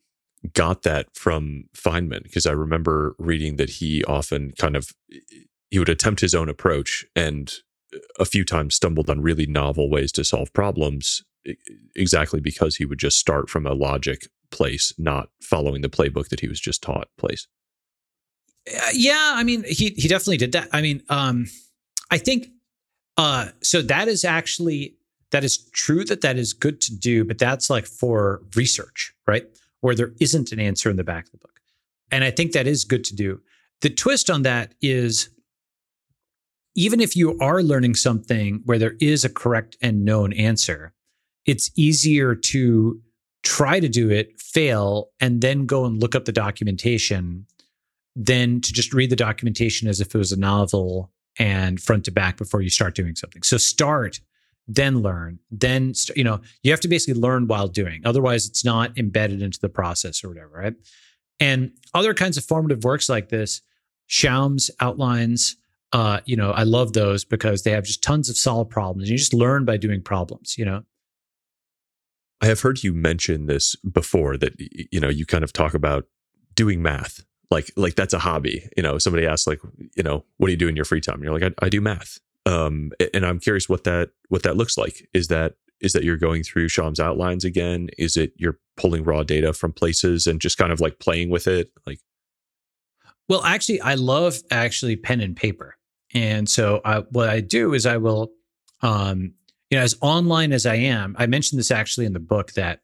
got 0.54 0.82
that 0.84 1.08
from 1.16 1.66
Feynman, 1.76 2.24
because 2.24 2.46
I 2.46 2.52
remember 2.52 3.16
reading 3.20 3.58
that 3.58 3.70
he 3.70 4.04
often 4.06 4.52
kind 4.58 4.76
of, 4.76 4.92
he 5.70 5.80
would 5.80 5.90
attempt 5.90 6.22
his 6.22 6.36
own 6.36 6.50
approach 6.50 7.06
and 7.16 7.54
a 8.20 8.26
few 8.26 8.44
times 8.44 8.76
stumbled 8.76 9.10
on 9.10 9.22
really 9.22 9.46
novel 9.46 9.90
ways 9.90 10.12
to 10.14 10.24
solve 10.24 10.54
problems 10.54 11.24
exactly 11.96 12.40
because 12.40 12.76
he 12.76 12.86
would 12.86 13.00
just 13.00 13.18
start 13.18 13.50
from 13.50 13.66
a 13.66 13.74
logic 13.74 14.28
place, 14.52 14.94
not 14.98 15.30
following 15.42 15.82
the 15.82 15.90
playbook 15.90 16.30
that 16.30 16.40
he 16.40 16.48
was 16.48 16.60
just 16.60 16.82
taught 16.82 17.08
place. 17.18 17.48
Uh, 18.68 18.90
yeah, 18.94 19.34
I 19.36 19.44
mean, 19.44 19.64
he 19.64 19.94
he 19.98 20.08
definitely 20.08 20.38
did 20.38 20.52
that. 20.52 20.68
I 20.74 20.82
mean, 20.82 21.02
um, 21.10 21.48
I 22.12 22.18
think 22.18 22.48
uh, 23.16 23.50
so. 23.64 23.82
That 23.82 24.10
is 24.10 24.26
actually 24.26 24.96
that 25.32 25.44
is 25.44 25.70
true 25.72 26.04
that 26.06 26.22
that 26.22 26.38
is 26.38 26.52
good 26.52 26.82
to 26.82 26.96
do, 26.96 27.24
but 27.24 27.38
that's 27.38 27.70
like 27.70 27.86
for 27.86 28.42
research, 28.56 29.14
right? 29.26 29.46
Where 29.80 29.96
there 29.96 30.12
isn't 30.20 30.52
an 30.52 30.60
answer 30.60 30.90
in 30.90 30.98
the 30.98 31.04
back 31.04 31.26
of 31.26 31.32
the 31.32 31.38
book, 31.38 31.62
and 32.12 32.26
I 32.26 32.32
think 32.32 32.52
that 32.52 32.68
is 32.68 32.84
good 32.84 33.06
to 33.06 33.16
do. 33.16 33.40
The 33.82 33.90
twist 33.90 34.30
on 34.30 34.42
that 34.42 34.74
is 34.82 35.30
even 36.78 37.02
if 37.02 37.16
you 37.16 37.38
are 37.40 37.64
learning 37.64 37.96
something 37.96 38.62
where 38.64 38.78
there 38.78 38.96
is 39.02 39.26
a 39.26 39.30
correct 39.30 39.76
and 39.82 40.06
known 40.06 40.32
answer, 40.34 40.94
it's 41.46 41.72
easier 41.76 42.36
to 42.36 43.02
try 43.44 43.80
to 43.80 43.90
do 43.90 44.12
it, 44.12 44.40
fail, 44.40 45.10
and 45.20 45.42
then 45.42 45.66
go 45.66 45.86
and 45.86 46.00
look 46.00 46.14
up 46.14 46.26
the 46.26 46.32
documentation 46.32 47.48
than 48.16 48.62
to 48.62 48.72
just 48.72 48.94
read 48.94 49.10
the 49.10 49.16
documentation 49.16 49.88
as 49.88 50.00
if 50.00 50.14
it 50.14 50.18
was 50.18 50.32
a 50.32 50.40
novel 50.40 51.12
and 51.40 51.82
front 51.82 52.06
to 52.06 52.12
back 52.12 52.38
before 52.38 52.62
you 52.62 52.70
start 52.70 52.94
doing 52.94 53.16
something. 53.16 53.42
So 53.42 53.58
start, 53.58 54.20
then 54.68 55.02
learn, 55.02 55.40
then 55.50 55.96
st- 55.96 56.18
you 56.18 56.24
know 56.24 56.42
you 56.62 56.72
have 56.72 56.80
to 56.82 56.88
basically 56.88 57.20
learn 57.20 57.48
while 57.48 57.68
doing. 57.68 58.02
Otherwise, 58.06 58.48
it's 58.48 58.66
not 58.66 58.96
embedded 58.98 59.42
into 59.42 59.60
the 59.60 59.70
process 59.70 60.24
or 60.24 60.30
whatever, 60.30 60.50
right? 60.50 60.76
And 61.40 61.72
other 61.94 62.14
kinds 62.14 62.38
of 62.38 62.46
formative 62.46 62.84
works 62.84 63.10
like 63.10 63.30
this, 63.30 63.62
Schaum's 64.08 64.70
outlines, 64.80 65.56
uh, 65.94 66.20
you 66.26 66.36
know, 66.36 66.52
I 66.52 66.64
love 66.64 66.94
those 66.94 67.24
because 67.24 67.64
they 67.64 67.72
have 67.72 67.86
just 67.86 68.04
tons 68.04 68.30
of 68.30 68.38
solved 68.38 68.70
problems. 68.70 69.10
You 69.10 69.18
just 69.18 69.34
learn 69.34 69.66
by 69.66 69.78
doing 69.78 70.02
problems, 70.02 70.58
you 70.58 70.66
know. 70.66 70.84
I 72.42 72.48
have 72.48 72.62
heard 72.62 72.84
you 72.84 72.94
mention 72.94 73.48
this 73.48 73.76
before 73.78 74.38
that 74.38 74.54
you 74.92 75.00
know, 75.00 75.10
you 75.10 75.26
kind 75.26 75.44
of 75.44 75.54
talk 75.54 75.74
about 75.74 76.06
doing 76.56 76.82
math. 76.82 77.24
Like 77.50 77.72
like 77.78 77.96
that's 77.96 78.14
a 78.14 78.20
hobby. 78.20 78.68
You 78.76 78.84
know, 78.84 78.98
somebody 78.98 79.26
asks 79.26 79.48
like, 79.48 79.60
you 79.96 80.04
know, 80.04 80.26
what 80.38 80.48
do 80.48 80.52
you 80.52 80.58
do 80.58 80.68
in 80.68 80.76
your 80.76 80.86
free 80.86 81.02
time? 81.02 81.16
And 81.16 81.24
you're 81.24 81.34
like, 81.34 81.54
I, 81.62 81.66
I 81.66 81.70
do 81.70 81.82
math. 81.82 82.20
Um, 82.46 82.92
and 83.14 83.26
I'm 83.26 83.40
curious 83.40 83.68
what 83.70 83.86
that 83.86 84.10
what 84.30 84.44
that 84.44 84.58
looks 84.58 84.78
like. 84.78 85.08
Is 85.14 85.30
that 85.30 85.54
is 85.80 85.94
that 85.94 86.04
you're 86.04 86.18
going 86.18 86.44
through 86.44 86.70
Schaum's 86.70 87.00
outlines 87.00 87.46
again? 87.46 87.90
Is 87.98 88.18
it 88.18 88.34
you're 88.36 88.60
pulling 88.76 89.04
raw 89.04 89.24
data 89.24 89.54
from 89.54 89.72
places 89.74 90.28
and 90.28 90.42
just 90.42 90.58
kind 90.58 90.72
of 90.72 90.80
like 90.80 91.00
playing 91.00 91.30
with 91.30 91.48
it? 91.48 91.70
Like, 91.86 92.00
well, 93.30 93.44
actually, 93.44 93.82
I 93.82 93.96
love 93.96 94.40
actually 94.52 94.96
pen 94.96 95.22
and 95.22 95.36
paper, 95.36 95.77
and 96.14 96.48
so 96.48 96.82
I, 96.86 97.00
what 97.12 97.30
I 97.30 97.42
do 97.42 97.74
is 97.74 97.86
I 97.86 97.98
will, 97.98 98.32
um, 98.82 99.34
you 99.70 99.78
know, 99.78 99.84
as 99.84 99.96
online 100.02 100.54
as 100.54 100.66
I 100.66 100.76
am, 100.76 101.16
I 101.20 101.26
mentioned 101.26 101.60
this 101.60 101.72
actually 101.72 102.06
in 102.06 102.14
the 102.14 102.20
book 102.20 102.54
that 102.54 102.82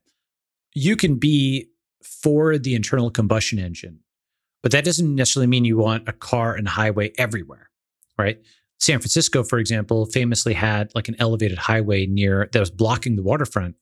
you 0.73 0.95
can 0.95 1.15
be 1.15 1.69
for 2.03 2.57
the 2.57 2.75
internal 2.75 3.09
combustion 3.09 3.59
engine, 3.59 3.99
but 4.61 4.71
that 4.71 4.83
doesn't 4.83 5.15
necessarily 5.15 5.47
mean 5.47 5.65
you 5.65 5.77
want 5.77 6.07
a 6.09 6.13
car 6.13 6.55
and 6.55 6.67
highway 6.67 7.11
everywhere, 7.17 7.69
right? 8.17 8.41
San 8.79 8.99
Francisco, 8.99 9.43
for 9.43 9.59
example, 9.59 10.05
famously 10.07 10.53
had 10.53 10.93
like 10.93 11.07
an 11.07 11.15
elevated 11.19 11.57
highway 11.57 12.05
near 12.05 12.49
that 12.51 12.59
was 12.59 12.71
blocking 12.71 13.15
the 13.15 13.23
waterfront. 13.23 13.75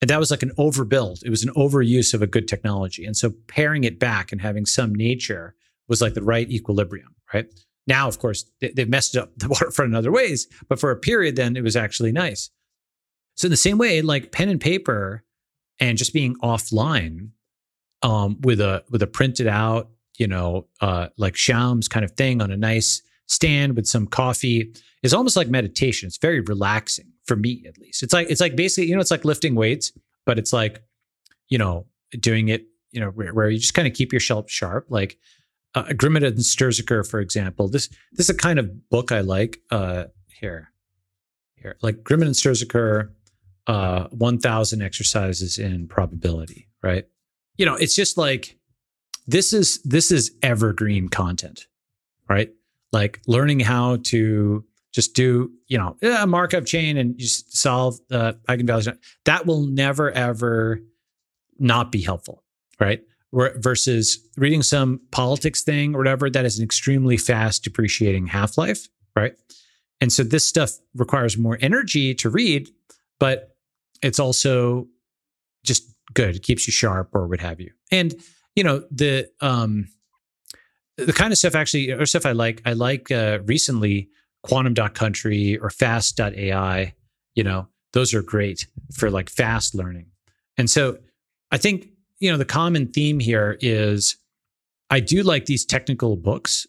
And 0.00 0.10
that 0.10 0.18
was 0.18 0.30
like 0.30 0.42
an 0.42 0.52
overbuild. 0.58 1.24
It 1.24 1.30
was 1.30 1.44
an 1.44 1.54
overuse 1.54 2.12
of 2.12 2.22
a 2.22 2.26
good 2.26 2.48
technology. 2.48 3.04
And 3.06 3.16
so 3.16 3.32
pairing 3.46 3.84
it 3.84 3.98
back 4.00 4.32
and 4.32 4.40
having 4.40 4.66
some 4.66 4.94
nature 4.94 5.54
was 5.88 6.02
like 6.02 6.14
the 6.14 6.22
right 6.22 6.50
equilibrium, 6.50 7.14
right? 7.32 7.46
Now, 7.86 8.08
of 8.08 8.18
course, 8.18 8.44
they've 8.60 8.88
messed 8.88 9.16
up 9.16 9.30
the 9.36 9.48
waterfront 9.50 9.92
in 9.92 9.94
other 9.94 10.12
ways, 10.12 10.48
but 10.68 10.80
for 10.80 10.90
a 10.90 10.96
period, 10.96 11.36
then 11.36 11.56
it 11.56 11.62
was 11.62 11.76
actually 11.76 12.12
nice. 12.12 12.50
So 13.36 13.46
in 13.46 13.50
the 13.50 13.56
same 13.56 13.78
way, 13.78 14.02
like 14.02 14.32
pen 14.32 14.48
and 14.48 14.60
paper 14.60 15.24
and 15.78 15.98
just 15.98 16.12
being 16.12 16.36
offline 16.36 17.30
um, 18.02 18.40
with 18.40 18.60
a 18.60 18.82
with 18.90 19.02
a 19.02 19.06
printed 19.06 19.46
out, 19.46 19.90
you 20.18 20.26
know, 20.26 20.66
uh, 20.80 21.08
like 21.16 21.34
Schaum's 21.34 21.88
kind 21.88 22.04
of 22.04 22.12
thing 22.12 22.40
on 22.40 22.50
a 22.50 22.56
nice 22.56 23.02
stand 23.26 23.76
with 23.76 23.86
some 23.86 24.06
coffee 24.06 24.72
is 25.02 25.12
almost 25.12 25.36
like 25.36 25.48
meditation. 25.48 26.06
It's 26.06 26.18
very 26.18 26.40
relaxing 26.40 27.12
for 27.26 27.36
me, 27.36 27.64
at 27.68 27.78
least. 27.78 28.02
It's 28.02 28.12
like 28.12 28.30
it's 28.30 28.40
like 28.40 28.56
basically, 28.56 28.88
you 28.88 28.94
know, 28.94 29.00
it's 29.00 29.10
like 29.10 29.24
lifting 29.24 29.54
weights, 29.54 29.92
but 30.24 30.38
it's 30.38 30.52
like, 30.52 30.82
you 31.48 31.58
know, 31.58 31.86
doing 32.18 32.48
it, 32.48 32.64
you 32.90 33.00
know, 33.00 33.10
where, 33.10 33.34
where 33.34 33.50
you 33.50 33.58
just 33.58 33.74
kind 33.74 33.86
of 33.88 33.94
keep 33.94 34.12
yourself 34.12 34.50
sharp. 34.50 34.86
Like 34.88 35.18
uh, 35.76 35.84
Grimmett 35.90 36.26
and 36.26 36.38
Stirzaker, 36.38 37.08
for 37.08 37.20
example. 37.20 37.68
This 37.68 37.88
this 38.12 38.28
is 38.28 38.30
a 38.30 38.36
kind 38.36 38.58
of 38.58 38.88
book 38.90 39.12
I 39.12 39.20
like. 39.20 39.60
Uh, 39.70 40.06
here, 40.28 40.72
here, 41.54 41.76
like 41.82 42.02
Grimmett 42.02 42.26
and 42.26 42.34
Stirzaker, 42.34 43.10
uh, 43.68 44.08
one 44.08 44.38
thousand 44.38 44.82
exercises 44.82 45.58
in 45.58 45.86
probability. 45.86 46.68
Right. 46.82 47.06
You 47.56 47.66
know, 47.66 47.76
it's 47.76 47.94
just 47.94 48.18
like 48.18 48.58
this 49.28 49.52
is 49.52 49.80
this 49.84 50.10
is 50.10 50.32
evergreen 50.42 51.08
content, 51.08 51.68
right? 52.28 52.50
like 52.96 53.20
learning 53.26 53.60
how 53.60 53.96
to 54.04 54.64
just 54.92 55.14
do 55.14 55.50
you 55.68 55.78
know 55.78 55.96
a 56.02 56.26
Markov 56.26 56.64
chain 56.64 56.96
and 56.96 57.18
just 57.18 57.56
solve 57.56 57.98
uh, 58.10 58.32
eigenvalues 58.48 58.96
that 59.24 59.46
will 59.46 59.66
never 59.66 60.10
ever 60.12 60.80
not 61.58 61.92
be 61.92 62.00
helpful 62.00 62.42
right 62.80 63.02
versus 63.32 64.18
reading 64.36 64.62
some 64.62 65.00
politics 65.10 65.62
thing 65.62 65.94
or 65.94 65.98
whatever 65.98 66.30
that 66.30 66.44
is 66.44 66.58
an 66.58 66.64
extremely 66.64 67.16
fast 67.16 67.64
depreciating 67.64 68.26
half-life 68.26 68.88
right? 69.14 69.34
And 70.00 70.12
so 70.12 70.22
this 70.22 70.46
stuff 70.46 70.72
requires 70.94 71.38
more 71.38 71.58
energy 71.60 72.14
to 72.14 72.30
read 72.30 72.68
but 73.18 73.56
it's 74.02 74.18
also 74.18 74.86
just 75.64 75.90
good. 76.14 76.36
It 76.36 76.42
keeps 76.42 76.66
you 76.66 76.72
sharp 76.72 77.14
or 77.14 77.26
what 77.26 77.40
have 77.40 77.60
you. 77.60 77.70
And 77.90 78.14
you 78.54 78.64
know 78.64 78.84
the 78.90 79.28
um 79.40 79.88
the 80.96 81.12
kind 81.12 81.32
of 81.32 81.38
stuff 81.38 81.54
actually 81.54 81.90
or 81.90 82.06
stuff 82.06 82.24
I 82.24 82.32
like, 82.32 82.62
I 82.64 82.72
like 82.72 83.10
uh, 83.10 83.40
recently 83.44 84.08
quantum.country 84.42 85.58
or 85.58 85.68
fast.ai, 85.68 86.94
you 87.34 87.44
know, 87.44 87.68
those 87.92 88.14
are 88.14 88.22
great 88.22 88.66
for 88.94 89.10
like 89.10 89.28
fast 89.28 89.74
learning. 89.74 90.06
And 90.56 90.70
so 90.70 90.96
I 91.50 91.58
think, 91.58 91.88
you 92.18 92.30
know, 92.30 92.38
the 92.38 92.44
common 92.44 92.88
theme 92.88 93.20
here 93.20 93.58
is 93.60 94.16
I 94.90 95.00
do 95.00 95.22
like 95.22 95.46
these 95.46 95.64
technical 95.64 96.16
books. 96.16 96.66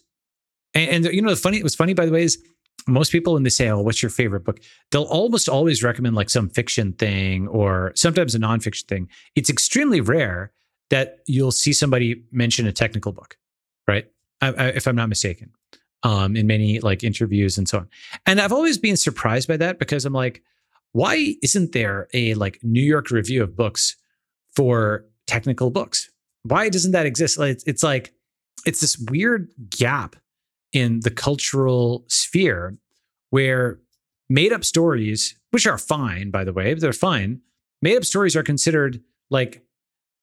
And, 0.73 1.05
and 1.05 1.13
you 1.13 1.21
know, 1.21 1.29
the 1.29 1.35
funny, 1.35 1.61
what's 1.63 1.75
funny 1.75 1.93
by 1.93 2.05
the 2.05 2.11
way 2.11 2.23
is 2.23 2.41
most 2.87 3.11
people 3.11 3.33
when 3.33 3.43
they 3.43 3.49
say, 3.49 3.69
"Oh, 3.69 3.81
what's 3.81 4.01
your 4.01 4.09
favorite 4.09 4.43
book?" 4.43 4.59
they'll 4.91 5.03
almost 5.03 5.49
always 5.49 5.83
recommend 5.83 6.15
like 6.15 6.29
some 6.29 6.49
fiction 6.49 6.93
thing 6.93 7.47
or 7.47 7.91
sometimes 7.95 8.35
a 8.35 8.39
nonfiction 8.39 8.85
thing. 8.87 9.09
It's 9.35 9.49
extremely 9.49 10.01
rare 10.01 10.51
that 10.89 11.19
you'll 11.27 11.51
see 11.51 11.73
somebody 11.73 12.23
mention 12.31 12.65
a 12.65 12.71
technical 12.71 13.11
book, 13.11 13.37
right? 13.87 14.05
I, 14.41 14.47
I, 14.51 14.67
if 14.69 14.87
I'm 14.87 14.95
not 14.95 15.09
mistaken, 15.09 15.51
um, 16.03 16.35
in 16.35 16.47
many 16.47 16.79
like 16.79 17.03
interviews 17.03 17.57
and 17.57 17.67
so 17.67 17.79
on. 17.79 17.89
And 18.25 18.39
I've 18.39 18.53
always 18.53 18.77
been 18.77 18.97
surprised 18.97 19.47
by 19.47 19.57
that 19.57 19.79
because 19.79 20.05
I'm 20.05 20.13
like, 20.13 20.41
why 20.93 21.35
isn't 21.43 21.73
there 21.73 22.07
a 22.13 22.33
like 22.35 22.59
New 22.63 22.83
York 22.83 23.11
review 23.11 23.43
of 23.43 23.55
books 23.55 23.97
for 24.55 25.05
technical 25.27 25.69
books? 25.69 26.09
Why 26.43 26.69
doesn't 26.69 26.93
that 26.93 27.05
exist? 27.05 27.39
It's, 27.39 27.63
it's 27.65 27.83
like 27.83 28.13
it's 28.65 28.81
this 28.81 28.97
weird 28.97 29.51
gap 29.69 30.15
in 30.73 31.01
the 31.01 31.11
cultural 31.11 32.05
sphere 32.07 32.77
where 33.29 33.79
made 34.29 34.53
up 34.53 34.63
stories, 34.63 35.37
which 35.51 35.67
are 35.67 35.77
fine, 35.77 36.31
by 36.31 36.43
the 36.43 36.53
way, 36.53 36.73
they're 36.73 36.93
fine. 36.93 37.41
Made 37.81 37.97
up 37.97 38.05
stories 38.05 38.35
are 38.35 38.43
considered 38.43 39.01
like 39.29 39.63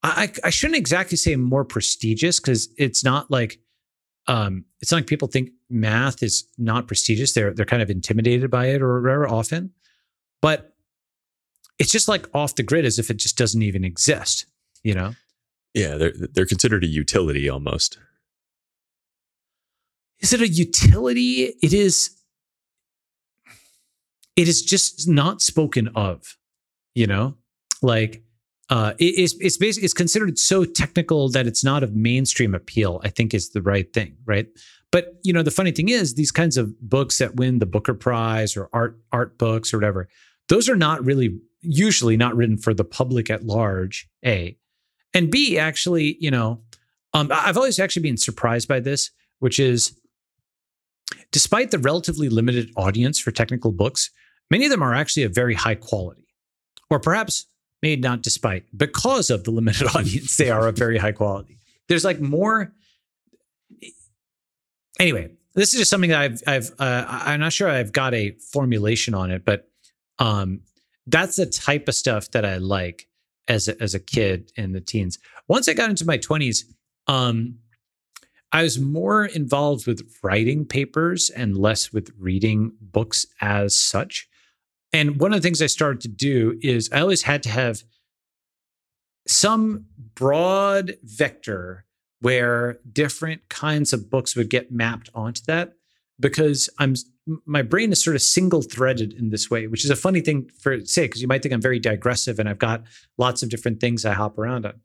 I, 0.02 0.30
I 0.42 0.50
shouldn't 0.50 0.76
exactly 0.76 1.16
say 1.16 1.34
more 1.36 1.64
prestigious 1.64 2.38
because 2.38 2.68
it's 2.76 3.02
not 3.02 3.30
like 3.30 3.58
um, 4.26 4.64
it's 4.80 4.90
not 4.90 4.98
like 4.98 5.06
people 5.06 5.28
think 5.28 5.50
math 5.70 6.22
is 6.22 6.46
not 6.58 6.86
prestigious. 6.86 7.32
They're 7.32 7.52
they're 7.54 7.64
kind 7.64 7.82
of 7.82 7.90
intimidated 7.90 8.50
by 8.50 8.66
it 8.66 8.82
or 8.82 9.26
often, 9.28 9.72
but 10.42 10.74
it's 11.78 11.90
just 11.90 12.08
like 12.08 12.28
off 12.34 12.54
the 12.54 12.62
grid 12.62 12.84
as 12.84 12.98
if 12.98 13.10
it 13.10 13.16
just 13.16 13.36
doesn't 13.36 13.62
even 13.62 13.84
exist. 13.84 14.46
You 14.84 14.94
know? 14.94 15.14
Yeah, 15.74 15.96
they're 15.96 16.12
they're 16.16 16.46
considered 16.46 16.84
a 16.84 16.86
utility 16.86 17.48
almost. 17.48 17.98
Is 20.20 20.32
it 20.32 20.40
a 20.40 20.48
utility? 20.48 21.54
It 21.60 21.72
is. 21.72 22.10
It 24.36 24.48
is 24.48 24.62
just 24.62 25.08
not 25.08 25.42
spoken 25.42 25.88
of. 25.96 26.36
You 26.94 27.08
know, 27.08 27.34
like 27.82 28.22
uh, 28.70 28.92
it's 28.98 29.34
it's 29.40 29.56
basically 29.56 29.84
it's 29.84 29.94
considered 29.94 30.38
so 30.38 30.64
technical 30.64 31.28
that 31.30 31.46
it's 31.46 31.64
not 31.64 31.82
of 31.82 31.94
mainstream 31.94 32.54
appeal. 32.54 33.00
I 33.02 33.08
think 33.08 33.34
is 33.34 33.50
the 33.50 33.62
right 33.62 33.92
thing, 33.92 34.16
right? 34.24 34.46
But 34.92 35.14
you 35.24 35.32
know, 35.32 35.42
the 35.42 35.50
funny 35.50 35.72
thing 35.72 35.88
is, 35.88 36.14
these 36.14 36.30
kinds 36.30 36.56
of 36.56 36.72
books 36.80 37.18
that 37.18 37.34
win 37.34 37.58
the 37.58 37.66
Booker 37.66 37.94
Prize 37.94 38.56
or 38.56 38.70
art 38.72 38.96
art 39.10 39.38
books 39.38 39.74
or 39.74 39.78
whatever, 39.78 40.08
those 40.48 40.68
are 40.68 40.76
not 40.76 41.04
really 41.04 41.36
usually 41.60 42.16
not 42.16 42.36
written 42.36 42.56
for 42.56 42.72
the 42.72 42.84
public 42.84 43.28
at 43.28 43.44
large. 43.44 44.08
A, 44.24 44.56
and 45.14 45.30
B, 45.30 45.58
actually, 45.58 46.16
you 46.20 46.30
know, 46.30 46.60
um, 47.12 47.28
I've 47.32 47.56
always 47.56 47.78
actually 47.78 48.02
been 48.02 48.16
surprised 48.16 48.68
by 48.68 48.80
this, 48.80 49.10
which 49.38 49.58
is, 49.60 49.98
despite 51.30 51.70
the 51.70 51.78
relatively 51.78 52.28
limited 52.28 52.70
audience 52.76 53.20
for 53.20 53.30
technical 53.30 53.70
books, 53.70 54.10
many 54.50 54.64
of 54.64 54.70
them 54.70 54.82
are 54.82 54.94
actually 54.94 55.22
of 55.22 55.34
very 55.34 55.54
high 55.54 55.76
quality, 55.76 56.26
or 56.90 56.98
perhaps 56.98 57.46
made 57.82 58.02
not 58.02 58.22
despite 58.22 58.64
because 58.76 59.30
of 59.30 59.44
the 59.44 59.50
limited 59.50 59.86
audience 59.94 60.36
they 60.36 60.50
are 60.50 60.66
of 60.66 60.76
very 60.76 60.98
high 60.98 61.12
quality. 61.12 61.58
There's 61.88 62.04
like 62.04 62.20
more 62.20 62.72
anyway 64.98 65.30
this 65.54 65.72
is 65.72 65.80
just 65.80 65.90
something 65.90 66.10
that 66.10 66.20
i've 66.20 66.42
i've 66.46 66.70
uh, 66.78 67.04
i'm 67.08 67.40
not 67.40 67.52
sure 67.52 67.68
i've 67.68 67.92
got 67.92 68.14
a 68.14 68.30
formulation 68.52 69.14
on 69.14 69.30
it 69.30 69.44
but 69.44 69.68
um 70.18 70.60
that's 71.06 71.36
the 71.36 71.46
type 71.46 71.88
of 71.88 71.94
stuff 71.94 72.30
that 72.30 72.44
i 72.44 72.56
like 72.56 73.08
as 73.48 73.68
a, 73.68 73.80
as 73.82 73.94
a 73.94 74.00
kid 74.00 74.50
in 74.56 74.72
the 74.72 74.80
teens 74.80 75.18
once 75.48 75.68
i 75.68 75.74
got 75.74 75.90
into 75.90 76.06
my 76.06 76.18
20s 76.18 76.64
um 77.06 77.58
I 78.54 78.62
was 78.62 78.78
more 78.78 79.24
involved 79.24 79.88
with 79.88 80.08
writing 80.22 80.64
papers 80.64 81.28
and 81.28 81.58
less 81.58 81.92
with 81.92 82.12
reading 82.16 82.70
books 82.80 83.26
as 83.40 83.76
such. 83.76 84.28
And 84.92 85.18
one 85.18 85.32
of 85.32 85.42
the 85.42 85.44
things 85.44 85.60
I 85.60 85.66
started 85.66 86.00
to 86.02 86.08
do 86.08 86.56
is 86.62 86.88
I 86.92 87.00
always 87.00 87.22
had 87.22 87.42
to 87.42 87.48
have 87.48 87.82
some 89.26 89.86
broad 90.14 90.94
vector 91.02 91.84
where 92.20 92.78
different 92.92 93.48
kinds 93.48 93.92
of 93.92 94.08
books 94.08 94.36
would 94.36 94.50
get 94.50 94.70
mapped 94.70 95.10
onto 95.16 95.42
that 95.48 95.72
because 96.20 96.70
I'm 96.78 96.94
my 97.46 97.62
brain 97.62 97.90
is 97.92 98.02
sort 98.02 98.16
of 98.16 98.22
single 98.22 98.62
threaded 98.62 99.12
in 99.14 99.30
this 99.30 99.50
way, 99.50 99.66
which 99.66 99.84
is 99.84 99.90
a 99.90 99.96
funny 99.96 100.20
thing 100.20 100.50
for 100.58 100.84
say 100.84 101.06
because 101.06 101.22
you 101.22 101.28
might 101.28 101.42
think 101.42 101.54
I'm 101.54 101.60
very 101.60 101.78
digressive 101.78 102.38
and 102.38 102.48
I've 102.48 102.58
got 102.58 102.84
lots 103.16 103.42
of 103.42 103.48
different 103.48 103.80
things 103.80 104.04
I 104.04 104.12
hop 104.12 104.38
around 104.38 104.66
on. 104.66 104.80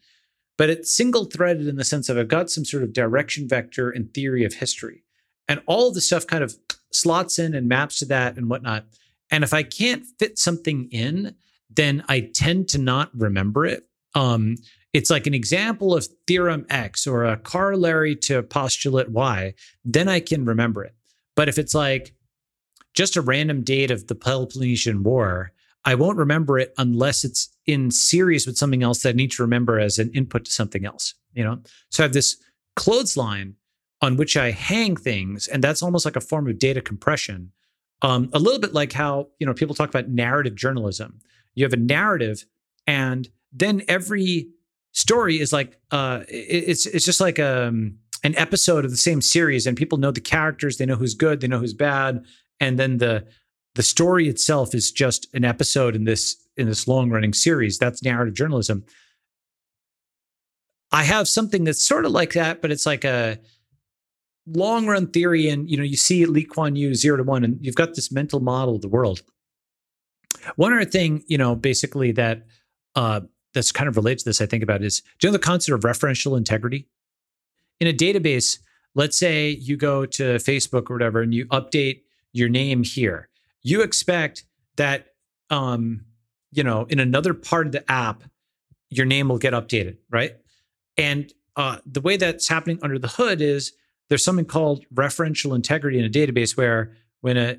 But 0.58 0.70
it's 0.70 0.96
single 0.96 1.26
threaded 1.26 1.68
in 1.68 1.76
the 1.76 1.84
sense 1.84 2.10
of 2.10 2.18
I've 2.18 2.28
got 2.28 2.50
some 2.50 2.66
sort 2.66 2.84
of 2.84 2.94
direction 2.94 3.48
vector 3.48 3.90
and 3.90 4.14
theory 4.14 4.44
of 4.44 4.54
history. 4.54 5.04
And 5.48 5.62
all 5.66 5.92
the 5.92 6.02
stuff 6.02 6.28
kind 6.28 6.44
of 6.44 6.56
slots 6.92 7.40
in 7.40 7.54
and 7.54 7.68
maps 7.68 8.00
to 8.00 8.06
that 8.06 8.38
and 8.38 8.50
whatnot. 8.50 8.86
And 9.32 9.44
if 9.44 9.54
I 9.54 9.64
can't 9.64 10.06
fit 10.20 10.38
something 10.38 10.88
in, 10.92 11.36
then 11.70 12.04
I 12.08 12.30
tend 12.34 12.70
to 12.70 12.78
not 12.78 13.10
remember 13.16 13.66
it. 13.66 13.84
Um, 14.16 14.56
it's 14.92 15.10
like 15.10 15.28
an 15.28 15.34
example 15.34 15.96
of 15.96 16.08
theorem 16.28 16.66
X 16.70 17.06
or 17.06 17.26
a 17.26 17.38
corollary 17.38 18.16
to 18.16 18.42
postulate 18.42 19.10
Y, 19.10 19.54
then 19.86 20.08
I 20.08 20.20
can 20.20 20.46
remember 20.46 20.84
it. 20.84 20.96
But 21.36 21.48
if 21.48 21.58
it's 21.58 21.76
like 21.76 22.14
just 22.94 23.16
a 23.16 23.22
random 23.22 23.64
date 23.64 23.92
of 23.92 24.08
the 24.08 24.16
Peloponnesian 24.16 25.04
War, 25.04 25.52
I 25.86 25.96
won't 25.96 26.18
remember 26.18 26.60
it 26.60 26.74
unless 26.78 27.24
it's 27.24 27.50
in 27.66 27.92
series 27.92 28.46
with 28.46 28.58
something 28.58 28.84
else 28.84 29.04
that 29.04 29.10
I 29.10 29.14
need 29.14 29.32
to 29.32 29.44
remember 29.44 29.80
as 29.80 30.00
an 30.00 30.12
input 30.14 30.46
to 30.46 30.52
something 30.52 30.86
else. 30.86 31.14
You 31.34 31.44
know, 31.44 31.60
so 31.90 32.04
I 32.04 32.06
have 32.06 32.14
this 32.14 32.38
clothesline 32.76 33.56
on 34.02 34.18
which 34.18 34.36
I 34.38 34.52
hang 34.52 34.96
things, 34.96 35.48
and 35.48 35.64
that's 35.64 35.84
almost 35.84 36.06
like 36.06 36.16
a 36.16 36.22
form 36.22 36.48
of 36.48 36.58
data 36.60 36.82
compression. 36.82 37.52
Um, 38.02 38.30
a 38.34 38.40
little 38.40 38.60
bit 38.60 38.74
like 38.74 38.94
how 38.94 39.28
you 39.40 39.46
know 39.46 39.54
people 39.54 39.76
talk 39.76 39.90
about 39.90 40.10
narrative 40.10 40.56
journalism. 40.56 41.20
You 41.56 41.66
have 41.66 41.74
a 41.74 41.78
narrative, 41.78 42.46
and 42.88 43.30
then 43.52 43.84
every 43.88 44.50
story 44.92 45.40
is 45.40 45.54
like 45.54 45.80
uh, 45.92 46.22
it's 46.28 46.86
it's 46.86 47.06
just 47.06 47.20
like 47.20 47.40
um, 47.40 47.98
an 48.24 48.36
episode 48.38 48.86
of 48.86 48.92
the 48.92 48.98
same 48.98 49.22
series, 49.22 49.68
and 49.68 49.78
people 49.78 49.98
know 49.98 50.12
the 50.12 50.22
characters, 50.22 50.78
they 50.78 50.86
know 50.86 50.96
who's 50.96 51.14
good, 51.14 51.42
they 51.42 51.48
know 51.48 51.60
who's 51.60 51.74
bad, 51.74 52.26
and 52.60 52.78
then 52.78 52.98
the 52.98 53.26
the 53.76 53.84
story 53.84 54.28
itself 54.28 54.74
is 54.74 54.92
just 54.92 55.28
an 55.34 55.46
episode 55.46 55.96
in 55.96 56.04
this 56.04 56.36
in 56.58 56.68
this 56.68 56.88
long 56.88 57.10
running 57.10 57.34
series. 57.34 57.78
That's 57.78 58.04
narrative 58.04 58.34
journalism. 58.34 58.84
I 60.92 61.04
have 61.04 61.28
something 61.28 61.64
that's 61.64 61.84
sort 61.84 62.06
of 62.06 62.12
like 62.12 62.34
that, 62.34 62.62
but 62.62 62.72
it's 62.72 62.86
like 62.86 63.06
a 63.06 63.40
long 64.48 64.88
run 64.88 65.08
theory. 65.08 65.48
And 65.50 65.70
you 65.70 65.78
know, 65.78 65.84
you 65.84 65.98
see 65.98 66.26
Lee 66.26 66.44
Kuan 66.44 66.76
Yew 66.76 66.96
zero 66.96 67.18
to 67.18 67.24
one, 67.24 67.44
and 67.44 67.58
you've 67.62 67.76
got 67.76 67.96
this 67.96 68.12
mental 68.12 68.40
model 68.40 68.76
of 68.76 68.82
the 68.82 68.90
world. 68.90 69.22
One 70.56 70.74
other 70.74 70.86
thing, 70.86 71.24
you 71.28 71.38
know, 71.38 71.56
basically 71.56 72.12
that 72.14 72.46
uh, 72.96 73.22
that's 73.54 73.72
kind 73.72 73.88
of 73.88 73.96
related 73.96 74.20
to 74.20 74.26
this, 74.26 74.42
I 74.42 74.46
think 74.46 74.64
about 74.64 74.84
is 74.84 75.02
do 75.20 75.28
you 75.28 75.30
know 75.30 75.34
the 75.34 75.40
concept 75.40 75.74
of 75.74 75.82
referential 75.82 76.38
integrity? 76.38 76.88
In 77.80 77.88
a 77.88 77.94
database, 77.94 78.60
let's 78.96 79.18
say 79.18 79.52
you 79.52 79.78
go 79.78 80.06
to 80.06 80.24
Facebook 80.36 80.90
or 80.90 80.96
whatever 80.96 81.22
and 81.22 81.34
you 81.34 81.46
update 81.48 82.02
your 82.34 82.50
name 82.50 82.84
here. 82.84 83.30
You 83.62 83.82
expect 83.82 84.44
that 84.76 85.08
um, 85.50 86.06
you 86.52 86.64
know, 86.64 86.86
in 86.90 87.00
another 87.00 87.34
part 87.34 87.66
of 87.66 87.72
the 87.72 87.90
app, 87.92 88.24
your 88.90 89.06
name 89.06 89.30
will 89.30 89.38
get 89.38 89.54
updated, 89.54 89.98
right? 90.10 90.36
And 90.98 91.32
uh, 91.56 91.78
the 91.86 92.02
way 92.02 92.18
that's 92.18 92.48
happening 92.48 92.80
under 92.82 92.98
the 92.98 93.08
hood 93.08 93.42
is 93.42 93.74
there's 94.10 94.24
something 94.24 94.46
called 94.46 94.86
referential 94.94 95.56
integrity 95.56 96.00
in 96.00 96.06
a 96.06 96.10
database 96.10 96.58
where 96.58 96.96
when 97.22 97.38
a 97.38 97.58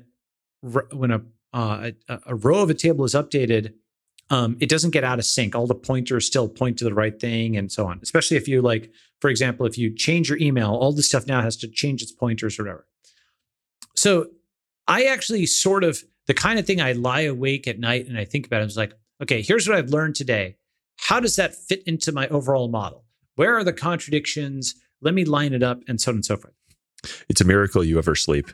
when 0.91 1.11
a 1.11 1.21
uh, 1.53 1.91
a, 2.07 2.19
a, 2.27 2.35
row 2.35 2.61
of 2.61 2.69
a 2.69 2.73
table 2.73 3.03
is 3.03 3.13
updated, 3.13 3.73
um, 4.29 4.55
it 4.61 4.69
doesn't 4.69 4.91
get 4.91 5.03
out 5.03 5.19
of 5.19 5.25
sync. 5.25 5.53
All 5.53 5.67
the 5.67 5.75
pointers 5.75 6.25
still 6.25 6.47
point 6.47 6.77
to 6.77 6.85
the 6.85 6.93
right 6.93 7.19
thing, 7.19 7.57
and 7.57 7.69
so 7.69 7.87
on. 7.87 7.99
Especially 8.01 8.37
if 8.37 8.47
you 8.47 8.61
like, 8.61 8.89
for 9.19 9.29
example, 9.29 9.65
if 9.65 9.77
you 9.77 9.93
change 9.93 10.29
your 10.29 10.37
email, 10.37 10.69
all 10.69 10.93
the 10.93 11.03
stuff 11.03 11.27
now 11.27 11.41
has 11.41 11.57
to 11.57 11.67
change 11.67 12.01
its 12.01 12.11
pointers 12.11 12.57
or 12.57 12.63
whatever. 12.63 12.87
So 13.95 14.27
I 14.91 15.03
actually 15.03 15.45
sort 15.45 15.85
of 15.85 16.03
the 16.27 16.33
kind 16.33 16.59
of 16.59 16.67
thing 16.67 16.81
I 16.81 16.91
lie 16.91 17.21
awake 17.21 17.65
at 17.65 17.79
night 17.79 18.07
and 18.07 18.17
I 18.17 18.25
think 18.25 18.45
about 18.45 18.61
it 18.61 18.65
is 18.65 18.75
like, 18.75 18.93
okay, 19.23 19.41
here's 19.41 19.65
what 19.65 19.77
I've 19.77 19.89
learned 19.89 20.15
today. 20.15 20.57
How 20.97 21.21
does 21.21 21.37
that 21.37 21.55
fit 21.55 21.81
into 21.87 22.11
my 22.11 22.27
overall 22.27 22.67
model? 22.67 23.05
Where 23.35 23.57
are 23.57 23.63
the 23.63 23.71
contradictions? 23.71 24.75
Let 24.99 25.13
me 25.13 25.23
line 25.23 25.53
it 25.53 25.63
up 25.63 25.81
and 25.87 26.01
so 26.01 26.11
on 26.11 26.15
and 26.15 26.25
so 26.25 26.35
forth. 26.35 26.53
It's 27.29 27.39
a 27.39 27.45
miracle 27.45 27.85
you 27.85 27.97
ever 27.99 28.15
sleep. 28.15 28.51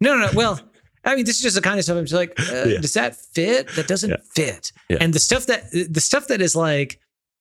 No, 0.00 0.16
no, 0.16 0.26
no. 0.26 0.32
Well, 0.34 0.60
I 1.04 1.14
mean, 1.14 1.26
this 1.26 1.36
is 1.36 1.42
just 1.42 1.54
the 1.54 1.62
kind 1.62 1.78
of 1.78 1.84
stuff 1.84 1.96
I'm 1.96 2.04
just 2.04 2.14
like, 2.14 2.38
uh, 2.40 2.64
yeah. 2.66 2.80
does 2.80 2.94
that 2.94 3.14
fit? 3.14 3.68
That 3.76 3.86
doesn't 3.86 4.10
yeah. 4.10 4.16
fit. 4.34 4.72
Yeah. 4.90 4.98
And 5.00 5.14
the 5.14 5.20
stuff 5.20 5.46
that 5.46 5.70
the 5.70 6.00
stuff 6.00 6.26
that 6.26 6.40
is 6.40 6.56
like 6.56 6.98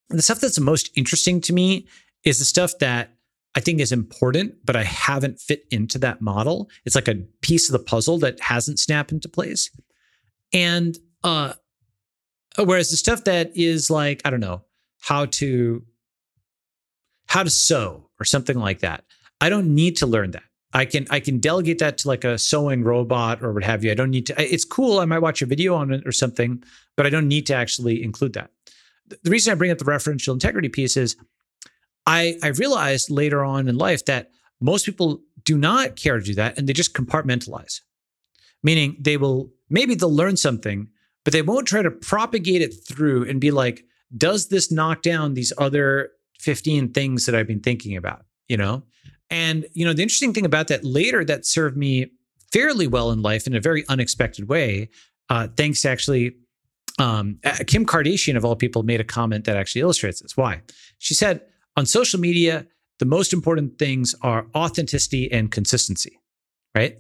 the 0.10 0.22
stuff 0.22 0.42
that's 0.42 0.60
most 0.60 0.92
interesting 0.96 1.42
to 1.42 1.54
me 1.54 1.88
is 2.24 2.38
the 2.38 2.46
stuff 2.46 2.78
that 2.80 3.16
I 3.56 3.60
think 3.60 3.80
is 3.80 3.92
important, 3.92 4.56
but 4.64 4.76
I 4.76 4.84
haven't 4.84 5.40
fit 5.40 5.66
into 5.72 5.98
that 6.00 6.22
model. 6.22 6.70
It's 6.86 6.96
like 6.96 7.08
a 7.08 7.24
piece 7.42 7.70
of 7.70 7.74
the 7.74 7.86
puzzle 7.86 8.18
that 8.20 8.40
hasn't 8.40 8.80
snapped 8.80 9.12
into 9.12 9.28
place. 9.28 9.70
And 10.54 10.98
uh 11.24 11.54
whereas 12.58 12.92
the 12.92 12.98
stuff 12.98 13.24
that 13.26 13.52
is 13.56 13.90
like, 13.90 14.22
I 14.26 14.30
don't 14.30 14.40
know, 14.40 14.64
how 15.02 15.26
to 15.26 15.84
how 17.28 17.44
to 17.44 17.50
sew 17.50 18.10
or 18.20 18.26
something 18.26 18.58
like 18.58 18.80
that. 18.80 19.04
I 19.40 19.50
don't 19.50 19.74
need 19.74 19.98
to 19.98 20.06
learn 20.06 20.32
that. 20.32 20.44
I 20.74 20.86
can 20.86 21.06
I 21.10 21.20
can 21.20 21.40
delegate 21.40 21.80
that 21.80 21.98
to 22.00 22.08
like 22.08 22.24
a 22.24 22.38
sewing 22.38 22.84
robot 22.84 23.44
or 23.44 23.52
what 23.52 23.64
have 23.64 23.84
you. 23.84 23.92
I 23.92 23.96
don't 23.96 24.12
need 24.12 24.28
to 24.28 24.42
it's 24.42 24.66
cool. 24.66 25.00
I 25.00 25.06
might 25.06 25.20
watch 25.20 25.42
a 25.42 25.46
video 25.46 25.76
on 25.76 25.92
it 25.92 26.04
or 26.06 26.12
something, 26.12 26.64
but 26.96 27.06
I 27.06 27.10
don't 27.10 27.28
need 27.28 27.46
to 27.48 27.56
actually 27.56 28.04
include 28.04 28.34
that. 28.34 28.52
The 29.24 29.30
reason 29.30 29.52
I 29.52 29.56
bring 29.56 29.72
up 29.72 29.78
the 29.78 29.86
referential 29.86 30.34
integrity 30.34 30.70
piece 30.70 30.96
is 30.96 31.18
I, 32.06 32.38
I 32.44 32.48
realized 32.48 33.10
later 33.10 33.44
on 33.44 33.68
in 33.68 33.78
life 33.78 34.06
that 34.06 34.32
most 34.60 34.86
people 34.86 35.22
do 35.44 35.58
not 35.58 35.96
care 35.96 36.20
to 36.20 36.24
do 36.24 36.36
that 36.36 36.58
and 36.58 36.68
they 36.68 36.74
just 36.74 36.94
compartmentalize, 36.94 37.82
meaning 38.64 38.96
they 39.00 39.18
will 39.18 39.52
maybe 39.70 39.96
they'll 39.96 40.14
learn 40.14 40.38
something, 40.38 40.88
but 41.24 41.34
they 41.34 41.42
won't 41.42 41.68
try 41.68 41.82
to 41.82 41.92
propagate 41.92 42.62
it 42.62 42.74
through 42.88 43.28
and 43.28 43.40
be 43.40 43.52
like, 43.52 43.86
does 44.16 44.50
this 44.50 44.72
knock 44.72 45.02
down 45.02 45.34
these 45.34 45.54
other 45.58 46.12
15 46.40 46.92
things 46.92 47.26
that 47.26 47.36
I've 47.36 47.48
been 47.48 47.62
thinking 47.62 47.96
about? 47.96 48.26
You 48.48 48.58
know? 48.58 48.84
And, 49.30 49.66
you 49.74 49.86
know, 49.86 49.94
the 49.94 50.02
interesting 50.02 50.34
thing 50.34 50.46
about 50.46 50.68
that 50.68 50.84
later 50.84 51.24
that 51.24 51.46
served 51.46 51.78
me 51.78 52.12
fairly 52.52 52.86
well 52.86 53.12
in 53.12 53.22
life 53.22 53.48
in 53.48 53.56
a 53.56 53.62
very 53.62 53.86
unexpected 53.88 54.50
way, 54.50 54.90
uh, 55.30 55.48
thanks 55.56 55.84
to 55.84 55.90
actually 55.90 56.36
um, 57.00 57.40
Kim 57.68 57.86
Kardashian, 57.86 58.36
of 58.36 58.44
all 58.44 58.56
people, 58.56 58.84
made 58.84 59.00
a 59.00 59.06
comment 59.06 59.46
that 59.46 59.56
actually 59.56 59.82
illustrates 59.82 60.22
this. 60.22 60.36
Why? 60.36 60.62
She 60.98 61.14
said, 61.14 61.42
on 61.78 61.86
social 61.86 62.20
media, 62.20 62.68
the 63.00 63.06
most 63.06 63.34
important 63.34 63.80
things 63.80 64.16
are 64.22 64.48
authenticity 64.56 65.32
and 65.32 65.52
consistency, 65.52 66.20
right? 66.76 66.98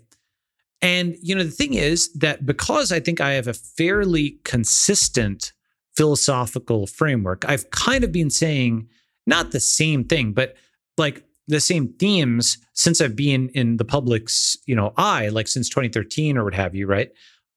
And 0.81 1.15
you 1.22 1.35
know 1.35 1.43
the 1.43 1.52
thing 1.52 1.76
is 1.76 2.11
that 2.14 2.45
because 2.45 2.91
I 2.91 2.99
think 2.99 3.22
I 3.22 3.34
have 3.34 3.48
a 3.48 3.53
fairly 3.53 4.39
consistent 4.43 5.53
philosophical 5.95 6.88
framework, 6.88 7.45
I've 7.48 7.69
kind 7.69 8.03
of 8.03 8.11
been 8.11 8.30
saying 8.31 8.88
not 9.27 9.52
the 9.52 9.60
same 9.60 10.03
thing, 10.03 10.34
but 10.34 10.56
like 10.98 11.23
the 11.48 11.60
same 11.60 11.93
themes 11.99 12.57
since 12.73 13.02
I've 13.02 13.15
been 13.15 13.49
in 13.49 13.77
the 13.77 13.85
public's, 13.85 14.57
you 14.65 14.76
know, 14.76 14.93
eye, 14.98 15.30
like 15.30 15.48
since 15.48 15.69
2013 15.69 16.38
or 16.38 16.45
what 16.45 16.56
have 16.56 16.73
you, 16.73 16.88
right? 16.88 17.11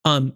Um, 0.05 0.35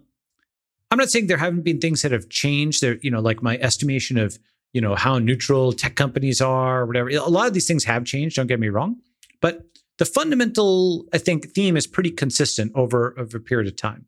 I'm 0.91 0.97
not 0.97 1.09
saying 1.09 1.27
there 1.27 1.37
haven't 1.37 1.63
been 1.63 1.79
things 1.79 2.01
that 2.01 2.11
have 2.11 2.29
changed. 2.29 2.81
There, 2.81 2.97
you 3.01 3.11
know, 3.11 3.19
like 3.19 3.43
my 3.43 3.57
estimation 3.57 4.17
of 4.17 4.39
you 4.73 4.81
know 4.81 4.95
how 4.95 5.17
neutral 5.19 5.73
tech 5.73 5.95
companies 5.95 6.41
are 6.41 6.85
whatever. 6.85 7.09
A 7.09 7.29
lot 7.29 7.47
of 7.47 7.53
these 7.53 7.67
things 7.67 7.83
have 7.85 8.05
changed 8.05 8.35
don't 8.35 8.47
get 8.47 8.59
me 8.59 8.69
wrong 8.69 8.97
but 9.41 9.63
the 9.97 10.05
fundamental 10.05 11.05
i 11.13 11.17
think 11.17 11.51
theme 11.51 11.77
is 11.77 11.87
pretty 11.87 12.11
consistent 12.11 12.71
over, 12.75 13.17
over 13.19 13.37
a 13.37 13.41
period 13.41 13.67
of 13.67 13.75
time. 13.75 14.05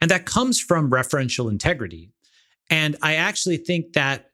And 0.00 0.10
that 0.10 0.26
comes 0.26 0.60
from 0.60 0.90
referential 0.90 1.50
integrity. 1.50 2.10
And 2.68 2.96
i 3.02 3.14
actually 3.14 3.56
think 3.56 3.92
that 3.94 4.26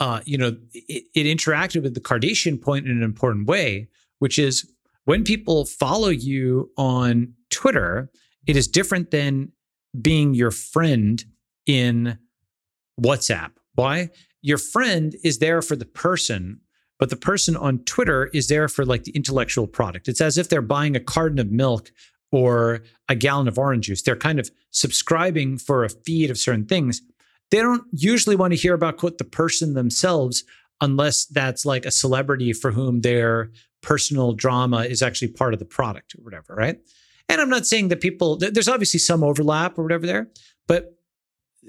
uh, 0.00 0.20
you 0.24 0.38
know 0.38 0.56
it, 0.72 1.04
it 1.14 1.24
interacted 1.24 1.82
with 1.82 1.94
the 1.94 2.00
kardashian 2.00 2.60
point 2.60 2.86
in 2.86 2.92
an 2.92 3.02
important 3.02 3.46
way 3.46 3.88
which 4.18 4.38
is 4.38 4.70
when 5.04 5.24
people 5.24 5.66
follow 5.66 6.08
you 6.08 6.70
on 6.78 7.34
twitter 7.50 8.10
it 8.46 8.56
is 8.56 8.66
different 8.66 9.10
than 9.10 9.52
being 10.00 10.32
your 10.32 10.50
friend 10.50 11.24
in 11.66 12.18
whatsapp 12.98 13.50
why? 13.74 14.10
Your 14.42 14.58
friend 14.58 15.14
is 15.22 15.38
there 15.38 15.62
for 15.62 15.76
the 15.76 15.84
person, 15.84 16.60
but 16.98 17.10
the 17.10 17.16
person 17.16 17.56
on 17.56 17.80
Twitter 17.80 18.30
is 18.32 18.48
there 18.48 18.68
for 18.68 18.84
like 18.84 19.04
the 19.04 19.12
intellectual 19.12 19.66
product. 19.66 20.08
It's 20.08 20.20
as 20.20 20.38
if 20.38 20.48
they're 20.48 20.62
buying 20.62 20.96
a 20.96 21.00
carton 21.00 21.38
of 21.38 21.50
milk 21.50 21.90
or 22.32 22.82
a 23.08 23.14
gallon 23.14 23.48
of 23.48 23.58
orange 23.58 23.86
juice. 23.86 24.02
They're 24.02 24.16
kind 24.16 24.38
of 24.38 24.50
subscribing 24.70 25.58
for 25.58 25.84
a 25.84 25.88
feed 25.88 26.30
of 26.30 26.38
certain 26.38 26.66
things. 26.66 27.02
They 27.50 27.58
don't 27.58 27.84
usually 27.92 28.36
want 28.36 28.52
to 28.52 28.58
hear 28.58 28.74
about 28.74 28.98
quote 28.98 29.18
the 29.18 29.24
person 29.24 29.74
themselves 29.74 30.44
unless 30.80 31.26
that's 31.26 31.66
like 31.66 31.84
a 31.84 31.90
celebrity 31.90 32.52
for 32.52 32.70
whom 32.70 33.00
their 33.00 33.50
personal 33.82 34.32
drama 34.32 34.84
is 34.84 35.02
actually 35.02 35.28
part 35.28 35.52
of 35.52 35.58
the 35.58 35.64
product 35.64 36.14
or 36.14 36.22
whatever, 36.22 36.54
right? 36.54 36.78
And 37.28 37.40
I'm 37.40 37.50
not 37.50 37.66
saying 37.66 37.88
that 37.88 38.00
people 38.00 38.36
there's 38.36 38.68
obviously 38.68 39.00
some 39.00 39.22
overlap 39.22 39.78
or 39.78 39.82
whatever 39.82 40.06
there, 40.06 40.28
but 40.66 40.96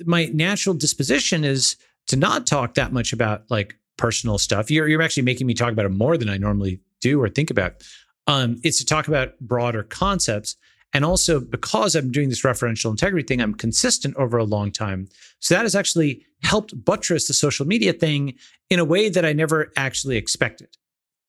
my 0.06 0.26
natural 0.26 0.76
disposition 0.76 1.44
is 1.44 1.76
to 2.08 2.16
not 2.16 2.48
talk 2.48 2.74
that 2.76 2.94
much 2.94 3.14
about 3.14 3.50
like 3.50 3.76
personal 3.98 4.38
stuff. 4.38 4.72
You're 4.72 4.88
you're 4.88 5.02
actually 5.02 5.24
making 5.24 5.48
me 5.48 5.54
talk 5.54 5.72
about 5.72 5.86
it 5.86 5.90
more 5.90 6.18
than 6.18 6.30
I 6.30 6.38
normally 6.38 6.82
do 7.02 7.22
or 7.22 7.30
think 7.30 7.50
about. 7.50 7.84
Um, 8.28 8.60
it's 8.64 8.78
to 8.80 8.86
talk 8.86 9.08
about 9.08 9.40
broader 9.40 9.84
concepts. 9.84 10.56
And 10.94 11.06
also 11.06 11.40
because 11.40 11.96
I'm 11.96 12.12
doing 12.12 12.30
this 12.30 12.44
referential 12.44 12.92
integrity 12.92 13.26
thing, 13.26 13.42
I'm 13.42 13.54
consistent 13.54 14.16
over 14.18 14.38
a 14.38 14.44
long 14.44 14.72
time. 14.72 15.08
So 15.40 15.56
that 15.56 15.64
has 15.64 15.76
actually 15.76 16.26
helped 16.44 16.84
buttress 16.84 17.28
the 17.28 17.34
social 17.34 17.66
media 17.66 17.94
thing 17.94 18.36
in 18.70 18.80
a 18.80 18.86
way 18.86 19.10
that 19.10 19.26
I 19.26 19.32
never 19.32 19.72
actually 19.78 20.18
expected. 20.18 20.68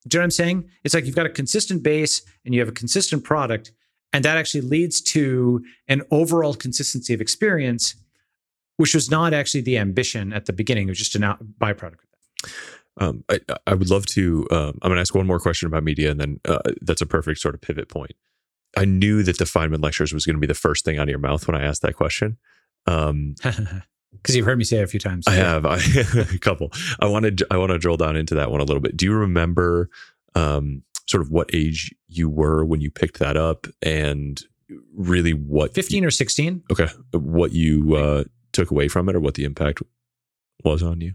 Do 0.09 0.17
you 0.17 0.19
know 0.19 0.23
what 0.23 0.27
I'm 0.27 0.31
saying? 0.33 0.71
It's 0.83 0.95
like 0.95 1.07
you've 1.07 1.15
got 1.15 1.27
a 1.27 1.31
consistent 1.31 1.83
base 1.83 2.23
and 2.45 2.55
you 2.55 2.61
have 2.61 2.69
a 2.69 2.73
consistent 2.73 3.23
product, 3.23 3.71
and 4.13 4.25
that 4.25 4.37
actually 4.37 4.63
leads 4.63 5.01
to 5.01 5.65
an 5.87 6.03
overall 6.11 6.55
consistency 6.55 7.15
of 7.15 7.21
experience 7.21 7.95
which 8.83 8.97
was 8.97 9.09
not 9.09 9.33
actually 9.33 9.61
the 9.61 9.79
ambition 9.79 10.33
at 10.33 10.47
the 10.47 10.53
beginning. 10.53 10.89
It 10.89 10.91
was 10.91 10.99
just 10.99 11.15
a 11.15 11.21
byproduct 11.21 11.85
of 11.85 12.01
that. 12.11 12.53
Um, 13.05 13.25
I, 13.31 13.39
I, 13.65 13.75
would 13.75 13.91
love 13.91 14.07
to. 14.07 14.45
Um, 14.51 14.77
I'm 14.83 14.89
going 14.89 14.97
to 14.97 15.01
ask 15.01 15.15
one 15.15 15.25
more 15.25 15.39
question 15.39 15.69
about 15.69 15.85
media, 15.85 16.11
and 16.11 16.21
then 16.21 16.41
uh, 16.49 16.59
that's 16.81 17.01
a 17.01 17.07
perfect 17.07 17.39
sort 17.39 17.55
of 17.55 17.61
pivot 17.61 17.89
point. 17.89 18.11
I 18.77 18.85
knew 18.85 19.23
that 19.23 19.39
the 19.39 19.45
Feynman 19.45 19.85
lectures 19.85 20.13
was 20.13 20.27
going 20.27 20.35
to 20.35 20.41
be 20.41 20.49
the 20.49 20.55
first 20.55 20.85
thing 20.85 20.99
out 20.99 21.05
of 21.05 21.11
your 21.11 21.21
mouth 21.21 21.47
when 21.47 21.55
I 21.55 21.63
asked 21.63 21.83
that 21.83 21.95
question. 21.95 22.39
Um, 22.89 23.37
because 24.13 24.35
you've 24.35 24.47
heard 24.47 24.59
me 24.59 24.65
say 24.65 24.79
it 24.79 24.83
a 24.83 24.89
few 24.89 24.99
times. 24.99 25.29
I 25.29 25.35
have 25.35 25.65
I, 25.65 25.77
a 26.35 26.39
couple. 26.41 26.73
I 26.99 27.07
wanted 27.07 27.45
I 27.53 27.59
want 27.59 27.71
to 27.71 27.79
drill 27.79 27.97
down 27.97 28.17
into 28.17 28.35
that 28.35 28.51
one 28.51 28.61
a 28.61 28.65
little 28.65 28.83
bit. 28.83 28.97
Do 28.97 29.07
you 29.07 29.15
remember 29.15 29.91
um, 30.35 30.83
sort 31.07 31.23
of 31.23 31.31
what 31.31 31.51
age 31.55 31.95
you 32.09 32.29
were 32.29 32.65
when 32.65 32.81
you 32.81 32.91
picked 32.91 33.21
that 33.21 33.37
up, 33.37 33.69
and 33.81 34.43
really 34.93 35.35
what 35.35 35.73
15 35.73 36.05
or 36.05 36.11
16? 36.11 36.65
Okay, 36.73 36.89
what 37.13 37.53
you 37.53 37.95
uh, 37.95 38.25
took 38.53 38.71
away 38.71 38.89
from 38.89 39.09
it, 39.09 39.17
or 39.17 39.21
what 39.21 39.35
the 39.35 39.45
impact 39.45 39.83
was 40.65 40.83
on 40.83 41.01
you? 41.01 41.15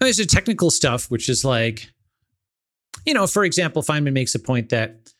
There's 0.00 0.18
the 0.18 0.26
technical 0.26 0.70
stuff, 0.70 1.10
which 1.10 1.28
is 1.28 1.44
like, 1.44 1.90
you 3.04 3.14
know, 3.14 3.26
for 3.26 3.44
example, 3.44 3.82
Feynman 3.82 4.12
makes 4.12 4.34
a 4.34 4.38
point 4.38 4.68
that 4.68 5.12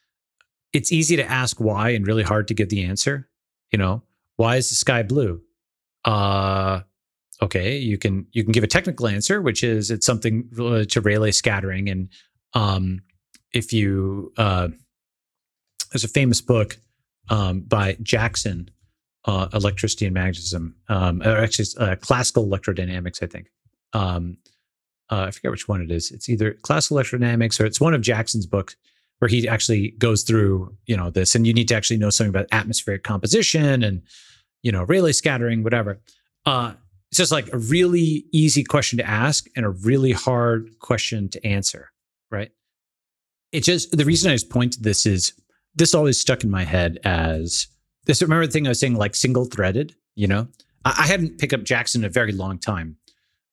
it's 0.73 0.93
easy 0.93 1.17
to 1.17 1.25
ask 1.25 1.59
why 1.61 1.91
and 1.91 2.07
really 2.07 2.23
hard 2.23 2.49
to 2.49 2.55
give 2.55 2.69
the 2.69 2.85
answer. 2.85 3.29
You 3.73 3.79
know, 3.79 4.03
why 4.37 4.57
is 4.57 4.69
the 4.69 4.75
sky 4.75 5.03
blue? 5.03 5.41
Uh, 6.05 6.83
okay, 7.43 7.79
you 7.79 7.99
can 7.99 8.27
you 8.33 8.45
can 8.45 8.53
give 8.53 8.65
a 8.65 8.69
technical 8.69 9.09
answer, 9.09 9.41
which 9.41 9.65
is 9.65 9.91
it's 9.91 10.07
something 10.07 10.49
to 10.55 11.01
Rayleigh 11.01 11.33
scattering, 11.33 11.89
and 11.89 12.09
um, 12.55 13.01
if 13.53 13.73
you 13.73 14.33
uh, 14.37 14.69
there's 15.93 16.05
a 16.05 16.09
famous 16.09 16.41
book 16.41 16.79
um, 17.29 17.61
by 17.61 17.97
Jackson, 18.03 18.71
uh, 19.27 19.49
Electricity 19.53 20.07
and 20.07 20.15
Magnetism, 20.15 20.75
um, 20.89 21.23
or 21.23 21.37
actually 21.37 21.67
uh, 21.79 21.97
Classical 21.97 22.47
Electrodynamics, 22.47 23.23
I 23.23 23.27
think. 23.27 23.49
Um, 23.93 24.39
uh, 25.11 25.25
I 25.29 25.31
forget 25.31 25.51
which 25.51 25.69
one 25.69 25.83
it 25.83 25.91
is. 25.91 26.11
It's 26.11 26.29
either 26.29 26.55
Classical 26.63 26.97
Electrodynamics 26.97 27.61
or 27.61 27.65
it's 27.65 27.81
one 27.81 27.95
of 27.95 28.01
Jackson's 28.01 28.47
books 28.47 28.77
where 29.19 29.29
he 29.29 29.49
actually 29.49 29.93
goes 29.93 30.23
through 30.23 30.77
you 30.87 30.97
know 30.97 31.11
this, 31.11 31.35
and 31.35 31.47
you 31.47 31.53
need 31.53 31.69
to 31.69 31.75
actually 31.75 31.97
know 31.97 32.11
something 32.11 32.31
about 32.31 32.47
atmospheric 32.53 33.03
composition 33.03 33.83
and 33.83 34.03
you 34.63 34.73
know 34.73 34.85
Rayleigh 34.85 35.13
scattering, 35.13 35.63
whatever. 35.63 36.01
Uh, 36.45 36.75
it's 37.11 37.19
just 37.19 37.33
like 37.33 37.53
a 37.53 37.59
really 37.59 38.27
easy 38.33 38.65
question 38.65 38.99
to 38.99 39.09
ask 39.09 39.47
and 39.57 39.65
a 39.65 39.71
really 39.71 40.13
hard 40.13 40.71
question 40.81 41.29
to 41.31 41.47
answer, 41.47 41.91
right? 42.31 42.51
It 43.53 43.63
just 43.63 43.97
the 43.97 44.05
reason 44.05 44.31
I 44.31 44.35
just 44.35 44.51
point 44.51 44.75
to 44.75 44.83
this 44.83 45.07
is 45.07 45.33
this 45.75 45.95
always 45.95 46.21
stuck 46.21 46.43
in 46.43 46.51
my 46.51 46.65
head 46.65 46.99
as 47.05 47.69
this. 48.07 48.23
Remember 48.23 48.47
the 48.47 48.53
thing 48.53 48.67
I 48.67 48.71
was 48.71 48.81
saying, 48.81 48.97
like 48.97 49.15
single 49.15 49.45
threaded. 49.45 49.95
You 50.15 50.27
know, 50.27 50.49
I, 50.85 50.95
I 51.01 51.07
hadn't 51.07 51.39
picked 51.39 51.53
up 51.53 51.65
Jackson 51.65 52.03
in 52.03 52.07
a 52.07 52.11
very 52.11 52.33
long 52.33 52.59
time, 52.59 52.97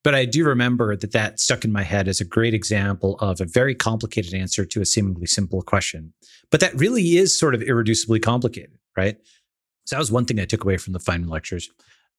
but 0.04 0.16
I 0.16 0.26
do 0.26 0.46
remember 0.46 0.96
that 0.96 1.12
that 1.12 1.40
stuck 1.40 1.66
in 1.66 1.72
my 1.72 1.84
head 1.84 2.08
as 2.08 2.22
a 2.22 2.26
great 2.26 2.54
example 2.54 3.18
of 3.20 3.42
a 3.42 3.46
very 3.46 3.76
complicated 3.76 4.34
answer 4.34 4.66
to 4.66 4.82
a 4.82 4.86
seemingly 4.86 5.28
simple 5.28 5.62
question. 5.62 6.14
But 6.52 6.60
that 6.60 6.74
really 6.76 7.18
is 7.18 7.38
sort 7.38 7.56
of 7.56 7.62
irreducibly 7.62 8.22
complicated, 8.22 8.78
right? 8.96 9.18
So 9.86 9.96
that 9.96 10.00
was 10.00 10.12
one 10.12 10.26
thing 10.26 10.40
I 10.40 10.46
took 10.46 10.64
away 10.64 10.78
from 10.78 10.94
the 10.94 11.00
Feynman 11.00 11.30
lectures. 11.30 11.70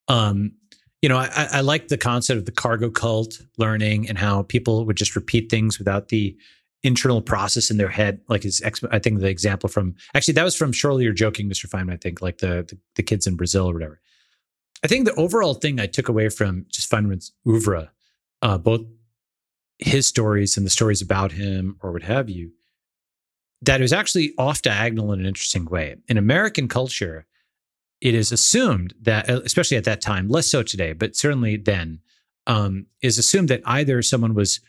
Um, 0.09 0.53
you 1.01 1.09
know, 1.09 1.19
I, 1.19 1.49
I 1.53 1.61
like 1.61 1.89
the 1.89 1.99
concept 1.99 2.39
of 2.39 2.47
the 2.47 2.53
cargo 2.53 2.91
cult 2.91 3.43
learning 3.59 4.09
and 4.09 4.17
how 4.17 4.43
people 4.45 4.87
would 4.87 4.97
just 4.97 5.15
repeat 5.15 5.51
things 5.51 5.79
without 5.79 6.09
the 6.09 6.37
internal 6.85 7.23
process 7.23 7.71
in 7.71 7.79
their 7.79 7.89
head. 7.89 8.21
Like 8.29 8.45
his, 8.45 8.63
I 8.91 8.99
think 8.99 9.19
the 9.19 9.27
example 9.27 9.69
from 9.69 9.97
actually 10.15 10.35
that 10.35 10.45
was 10.45 10.55
from 10.55 10.71
Surely 10.71 11.05
You're 11.05 11.13
Joking, 11.13 11.49
Mr. 11.49 11.67
Feynman. 11.67 11.95
I 11.95 11.97
think 11.97 12.23
like 12.23 12.39
the, 12.39 12.65
the, 12.69 12.79
the 12.95 13.03
kids 13.03 13.27
in 13.27 13.35
Brazil 13.35 13.69
or 13.69 13.75
whatever. 13.75 14.01
I 14.85 14.87
think 14.87 15.07
the 15.07 15.15
overall 15.15 15.55
thing 15.55 15.81
I 15.81 15.87
took 15.87 16.09
away 16.09 16.29
from 16.29 16.67
just 16.71 16.91
Feynman's 16.91 17.33
oeuvre, 17.49 17.91
uh, 18.43 18.59
both 18.59 18.83
his 19.79 20.07
stories 20.07 20.57
and 20.57 20.65
the 20.65 20.71
stories 20.71 21.01
about 21.01 21.33
him 21.33 21.77
or 21.81 21.91
what 21.91 22.03
have 22.03 22.29
you, 22.29 22.53
that 23.63 23.81
it 23.81 23.85
was 23.85 23.95
actually 23.95 24.35
off 24.37 24.61
diagonal 24.61 25.13
in 25.13 25.21
an 25.21 25.27
interesting 25.27 25.65
way. 25.65 25.97
In 26.07 26.19
American 26.19 26.69
culture, 26.69 27.27
it 28.03 28.15
is 28.15 28.31
assumed 28.31 28.93
that, 29.01 29.31
especially 29.31 29.79
at 29.79 29.85
that 29.85 30.03
time, 30.03 30.29
less 30.29 30.47
so 30.47 30.63
today, 30.63 30.93
but 30.93 31.17
certainly 31.17 31.57
then, 31.57 32.01
um, 32.47 32.85
is 33.01 33.17
assumed 33.17 33.49
that 33.49 33.63
either 33.65 34.03
someone 34.03 34.35
was 34.35 34.61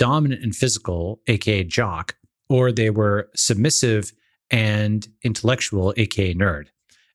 dominant 0.00 0.42
and 0.42 0.56
physical, 0.56 1.20
aka 1.26 1.62
jock, 1.62 2.16
or 2.48 2.72
they 2.72 2.88
were 2.88 3.28
submissive 3.36 4.12
and 4.50 5.06
intellectual, 5.22 5.92
aka 5.98 6.34
nerd, 6.34 6.68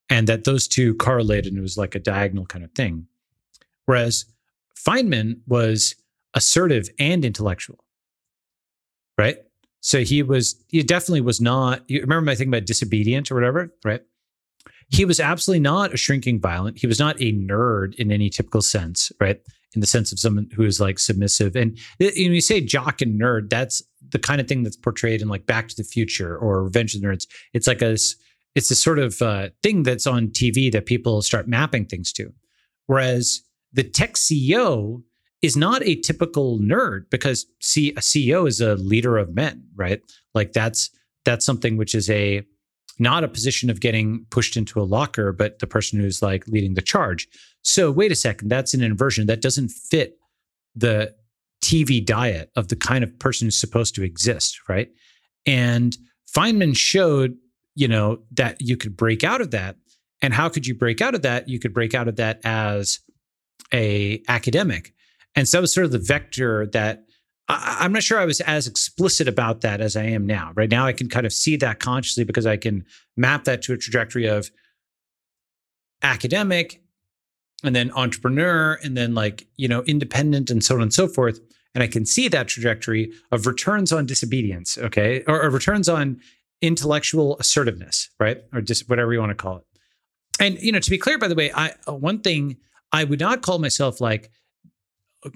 and 0.08 0.28
that 0.28 0.44
those 0.44 0.68
two 0.68 0.94
correlated 0.96 1.48
and 1.48 1.58
it 1.58 1.62
was 1.62 1.78
like 1.78 1.96
a 1.96 2.00
diagonal 2.00 2.46
kind 2.46 2.64
of 2.64 2.72
thing. 2.74 3.08
Whereas 3.88 4.26
Feynman 4.78 5.40
was 5.48 5.96
assertive 6.36 6.88
and 7.00 7.26
intellectual, 7.26 7.84
right? 9.18 9.38
So 9.82 10.04
he 10.04 10.22
was, 10.22 10.56
he 10.68 10.84
definitely 10.84 11.22
was 11.22 11.42
not, 11.42 11.84
you 11.90 12.02
remember 12.02 12.26
my 12.26 12.36
thing 12.36 12.50
about 12.50 12.66
disobedient 12.66 13.32
or 13.32 13.36
whatever, 13.36 13.74
right? 13.84 14.02
he 14.90 15.06
was 15.06 15.20
absolutely 15.20 15.62
not 15.62 15.94
a 15.94 15.98
shrinking 15.98 16.40
violent. 16.40 16.78
He 16.80 16.88
was 16.88 17.00
not 17.00 17.20
a 17.20 17.34
nerd 17.34 17.96
in 17.96 18.12
any 18.12 18.30
typical 18.30 18.62
sense, 18.62 19.12
right? 19.20 19.42
In 19.76 19.82
the 19.82 19.88
sense 19.88 20.12
of 20.12 20.20
someone 20.20 20.50
who 20.56 20.64
is 20.64 20.80
like 20.80 21.00
submissive. 21.00 21.56
And 21.56 21.78
you, 22.00 22.30
know, 22.30 22.34
you 22.34 22.42
say 22.42 22.62
jock 22.62 23.02
and 23.02 23.20
nerd, 23.20 23.50
that's 23.50 23.84
the 24.10 24.20
kind 24.20 24.40
of 24.40 24.48
thing 24.48 24.64
that's 24.64 24.78
portrayed 24.78 25.22
in 25.22 25.28
like 25.28 25.46
Back 25.46 25.68
to 25.68 25.76
the 25.76 25.84
Future 25.84 26.38
or 26.38 26.64
Revenge 26.64 26.96
of 26.96 27.02
the 27.02 27.08
Nerds. 27.08 27.28
It's 27.54 27.68
like 27.68 27.82
a, 27.82 27.98
it's 28.56 28.72
a 28.72 28.76
sort 28.76 29.00
of 29.00 29.22
uh, 29.22 29.50
thing 29.62 29.84
that's 29.84 30.08
on 30.08 30.30
TV 30.30 30.72
that 30.72 30.86
people 30.86 31.22
start 31.22 31.48
mapping 31.48 31.86
things 31.86 32.14
to. 32.14 32.34
Whereas 32.88 33.42
the 33.74 33.84
tech 33.84 34.14
CEO 34.14 35.04
is 35.42 35.58
not 35.58 35.84
a 35.84 35.96
typical 35.96 36.60
nerd 36.60 37.10
because 37.10 37.46
see, 37.62 37.90
a 37.92 38.00
CEO 38.00 38.48
is 38.48 38.62
a 38.62 38.76
leader 38.76 39.18
of 39.18 39.36
men, 39.36 39.64
right? 39.76 40.02
Like 40.34 40.54
that's 40.54 40.90
that's 41.26 41.46
something 41.46 41.76
which 41.76 41.94
is 41.94 42.10
a 42.10 42.44
not 42.98 43.24
a 43.24 43.28
position 43.28 43.70
of 43.70 43.82
getting 43.82 44.26
pushed 44.30 44.56
into 44.56 44.80
a 44.80 44.84
locker, 44.84 45.34
but 45.34 45.60
the 45.60 45.68
person 45.68 46.00
who's 46.00 46.22
like 46.22 46.48
leading 46.48 46.76
the 46.76 46.82
charge. 46.82 47.28
So 47.66 47.90
wait 47.90 48.12
a 48.12 48.16
second, 48.16 48.50
that's 48.50 48.76
an 48.76 48.84
inversion. 48.84 49.26
That 49.26 49.42
doesn't 49.42 49.70
fit 49.70 50.20
the 50.76 51.16
TV 51.64 52.06
diet 52.06 52.52
of 52.56 52.68
the 52.68 52.76
kind 52.76 53.04
of 53.04 53.18
person 53.18 53.48
who's 53.48 53.60
supposed 53.60 53.96
to 53.96 54.04
exist, 54.04 54.70
right? 54.70 54.90
And 55.48 55.98
Feynman 56.32 56.78
showed, 56.78 57.36
you 57.74 57.88
know, 57.88 58.20
that 58.32 58.62
you 58.62 58.78
could 58.78 58.96
break 58.96 59.24
out 59.24 59.42
of 59.42 59.50
that. 59.52 59.78
And 60.22 60.32
how 60.32 60.48
could 60.48 60.68
you 60.68 60.76
break 60.76 61.02
out 61.02 61.16
of 61.16 61.24
that? 61.24 61.50
You 61.50 61.60
could 61.60 61.74
break 61.74 61.96
out 61.96 62.08
of 62.08 62.18
that 62.18 62.40
as 62.44 63.00
a 63.74 64.22
academic. 64.28 64.94
And 65.36 65.48
so 65.48 65.58
that 65.58 65.62
was 65.62 65.74
sort 65.74 65.86
of 65.86 65.92
the 65.92 65.98
vector 65.98 66.68
that 66.68 67.04
I, 67.48 67.84
am 67.84 67.94
not 67.94 68.04
sure 68.04 68.20
I 68.20 68.26
was 68.26 68.42
as 68.42 68.68
explicit 68.68 69.28
about 69.28 69.62
that 69.62 69.82
as 69.82 69.96
I 69.96 70.04
am 70.04 70.28
now. 70.28 70.52
Right 70.56 70.70
now, 70.70 70.86
I 70.86 70.94
can 70.94 71.10
kind 71.10 71.26
of 71.26 71.34
see 71.34 71.58
that 71.58 71.80
consciously 71.80 72.26
because 72.26 72.46
I 72.46 72.58
can 72.58 72.86
map 73.18 73.46
that 73.46 73.64
to 73.64 73.74
a 73.74 73.78
trajectory 73.78 74.28
of 74.28 74.52
academic 76.04 76.84
and 77.66 77.76
then 77.76 77.92
entrepreneur 77.92 78.80
and 78.84 78.96
then 78.96 79.14
like, 79.14 79.48
you 79.58 79.68
know, 79.68 79.84
independent 79.84 80.50
and 80.50 80.64
so 80.64 80.76
on 80.76 80.82
and 80.82 80.94
so 80.94 81.08
forth. 81.08 81.40
And 81.74 81.84
I 81.84 81.88
can 81.88 82.06
see 82.06 82.28
that 82.30 82.48
trajectory 82.48 83.12
of 83.32 83.46
returns 83.46 83.92
on 83.92 84.06
disobedience, 84.06 84.78
okay, 84.78 85.24
or, 85.28 85.42
or 85.44 85.50
returns 85.50 85.90
on 85.90 86.22
intellectual 86.62 87.38
assertiveness, 87.40 88.10
right, 88.20 88.44
or 88.54 88.62
just 88.62 88.90
whatever 88.90 89.14
you 89.14 89.20
want 89.20 89.32
to 89.32 89.36
call 89.36 89.58
it. 89.58 89.64
And 90.40 90.60
you 90.62 90.72
know, 90.72 90.80
to 90.80 90.90
be 90.90 90.98
clear, 90.98 91.18
by 91.18 91.28
the 91.28 91.36
way, 91.36 91.52
I 91.54 91.74
uh, 91.88 91.94
one 91.94 92.20
thing 92.20 92.58
I 92.92 93.04
would 93.04 93.20
not 93.20 93.42
call 93.42 93.60
myself 93.60 94.00
like 94.00 94.32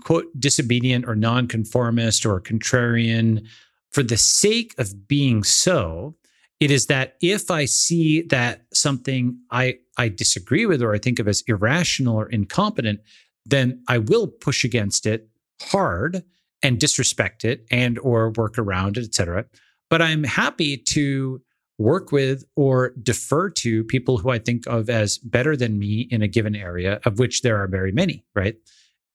quote 0.04 0.28
disobedient 0.40 1.06
or 1.06 1.16
nonconformist 1.16 2.26
or 2.26 2.40
contrarian 2.40 3.46
for 3.92 4.04
the 4.04 4.18
sake 4.18 4.76
of 4.78 5.08
being 5.08 5.44
so 5.44 6.16
it 6.60 6.72
is 6.72 6.88
that 6.88 7.16
if 7.22 7.50
i 7.52 7.66
see 7.66 8.22
that 8.24 8.66
something 8.74 9.38
i 9.52 9.76
i 9.98 10.08
disagree 10.08 10.66
with 10.66 10.82
or 10.82 10.94
i 10.94 10.98
think 10.98 11.20
of 11.20 11.28
as 11.28 11.44
irrational 11.48 12.16
or 12.16 12.30
incompetent 12.30 13.00
then 13.46 13.82
i 13.88 13.98
will 13.98 14.28
push 14.28 14.64
against 14.64 15.06
it 15.06 15.30
hard 15.62 16.24
and 16.62 16.80
disrespect 16.80 17.46
it 17.46 17.66
and 17.72 17.98
or 18.00 18.32
work 18.32 18.58
around 18.58 18.98
it 18.98 19.06
etc 19.06 19.46
but 19.90 20.02
i'm 20.02 20.24
happy 20.24 20.78
to 20.78 21.42
work 21.78 22.12
with 22.12 22.44
or 22.58 22.92
defer 23.02 23.50
to 23.50 23.84
people 23.86 24.18
who 24.18 24.30
i 24.30 24.38
think 24.38 24.66
of 24.68 24.90
as 24.90 25.18
better 25.20 25.56
than 25.56 25.80
me 25.80 26.08
in 26.12 26.22
a 26.22 26.28
given 26.28 26.56
area 26.56 27.00
of 27.06 27.20
which 27.20 27.42
there 27.42 27.58
are 27.58 27.68
very 27.68 27.92
many 27.92 28.26
right? 28.36 28.56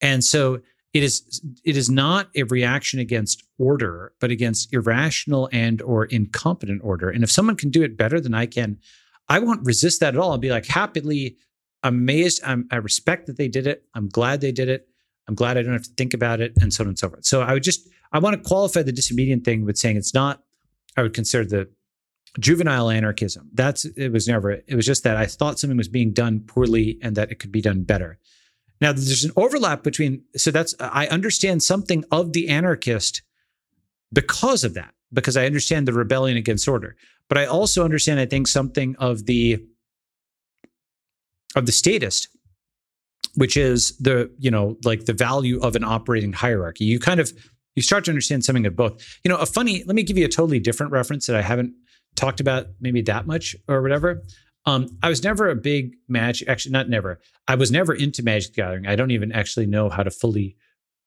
And 0.01 0.23
so 0.23 0.61
it 0.95 1.03
is 1.03 1.43
it 1.65 1.77
is 1.77 1.91
not 1.91 2.31
a 2.37 2.45
reaction 2.45 3.01
against 3.01 3.43
order, 3.59 4.13
but 4.21 4.31
against 4.31 4.73
irrational 4.73 5.51
and 5.53 5.83
or 5.83 6.05
incompetent 6.07 6.81
order. 6.85 7.11
And 7.11 7.25
if 7.25 7.31
someone 7.31 7.57
can 7.57 7.71
do 7.71 7.83
it 7.83 7.99
better 7.99 8.21
than 8.21 8.33
I 8.33 8.47
can, 8.47 8.79
I 9.29 9.41
won't 9.41 9.67
resist 9.67 10.01
that 10.01 10.15
at 10.15 10.21
all. 10.21 10.31
I'll 10.31 10.39
be 10.39 10.51
like 10.51 10.67
happily 10.67 11.37
amazed. 11.83 12.41
I'm, 12.45 12.69
I 12.71 12.77
respect 12.77 13.27
that 13.27 13.37
they 13.37 13.49
did 13.49 13.67
it. 13.67 13.85
I'm 13.95 14.09
glad 14.09 14.41
they 14.41 14.53
did 14.53 14.69
it. 14.69 14.89
I'm 15.27 15.35
glad 15.35 15.59
I 15.59 15.63
don't 15.63 15.73
have 15.73 15.83
to 15.83 15.95
think 15.97 16.15
about 16.15 16.41
it, 16.41 16.53
and 16.61 16.73
so 16.73 16.85
on 16.85 16.89
and 16.89 16.99
so 16.99 17.09
forth. 17.09 17.25
So 17.25 17.43
I 17.43 17.55
would 17.55 17.65
just 17.65 17.89
I 18.13 18.21
want 18.21 18.41
to 18.41 18.49
qualify 18.49 18.83
the 18.83 18.93
disobedient 18.93 19.45
thing 19.45 19.65
with 19.65 19.77
saying 19.77 19.97
it's 19.97 20.15
not. 20.15 20.43
I 20.97 21.03
would 21.03 21.13
consider 21.13 21.45
the 21.45 21.69
juvenile 22.39 22.89
anarchism. 22.89 23.51
That's 23.53 23.85
it 23.85 24.13
was 24.13 24.29
never. 24.29 24.53
It 24.53 24.77
was 24.77 24.87
just 24.87 25.03
that 25.03 25.17
I 25.17 25.27
thought 25.27 25.59
something 25.59 25.77
was 25.77 25.89
being 25.89 26.13
done 26.13 26.41
poorly 26.41 26.99
and 27.03 27.17
that 27.17 27.33
it 27.33 27.41
could 27.41 27.51
be 27.51 27.61
done 27.61 27.83
better. 27.83 28.21
Now, 28.85 28.93
there's 28.93 29.25
an 29.25 29.33
overlap 29.35 29.83
between, 29.83 30.25
so 30.37 30.51
that's, 30.51 30.75
I 30.79 31.07
understand 31.07 31.63
something 31.63 32.05
of 32.11 32.35
the 32.35 32.51
anarchist 32.51 33.23
because 34.13 34.63
of 34.63 34.75
that, 34.75 34.93
because 35.11 35.39
I 35.39 35.47
understand 35.47 35.89
the 35.89 35.95
rebellion 35.95 36.37
against 36.37 36.69
order. 36.69 36.95
But 37.31 37.39
I 37.39 37.47
also 37.47 37.83
understand, 37.83 38.21
I 38.21 38.27
think, 38.27 38.47
something 38.47 38.95
of 38.99 39.25
the 39.25 39.65
of 41.57 41.65
the 41.65 41.73
statist, 41.73 42.29
which 43.37 43.57
is 43.57 43.97
the, 43.97 44.31
you 44.39 44.51
know, 44.51 44.77
like 44.85 45.07
the 45.07 45.15
value 45.15 45.61
of 45.61 45.77
an 45.77 45.85
operating 45.85 46.35
hierarchy. 46.35 46.85
You 46.85 47.01
kind 47.01 47.21
of 47.21 47.33
you 47.77 47.81
start 47.81 48.05
to 48.05 48.11
understand 48.11 48.45
something 48.45 48.67
of 48.67 48.77
both. 48.77 49.03
You 49.25 49.31
know, 49.31 49.39
a 49.39 49.47
funny, 49.47 49.83
let 49.85 49.97
me 49.97 50.03
give 50.03 50.19
you 50.19 50.27
a 50.27 50.29
totally 50.29 50.61
different 50.61 50.93
reference 50.93 51.25
that 51.27 51.37
I 51.37 51.41
haven't 51.43 51.73
talked 52.17 52.39
about 52.39 52.67
maybe 52.83 53.01
that 53.01 53.27
much 53.27 53.57
or 53.67 53.81
whatever. 53.81 54.23
Um, 54.67 54.99
I 55.03 55.09
was 55.09 55.23
never 55.23 55.51
a 55.51 55.57
big 55.57 55.97
magic, 56.09 56.49
actually, 56.49 56.73
not 56.73 56.89
never. 56.89 57.21
I 57.49 57.55
was 57.55 57.71
never 57.71 57.95
into 57.95 58.23
Magic 58.23 58.55
Gathering. 58.55 58.87
I 58.87 58.97
don't 58.97 59.11
even 59.11 59.31
actually 59.33 59.67
know 59.67 59.91
how 59.91 60.03
to 60.03 60.11
fully 60.11 60.57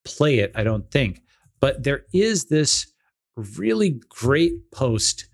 play 0.05 0.39
it, 0.39 0.51
I 0.55 0.63
don't 0.63 0.89
think. 0.91 1.21
But 1.59 1.83
there 1.83 2.05
is 2.13 2.45
this 2.45 2.91
really 3.35 3.99
great 4.09 4.71
post 4.71 5.27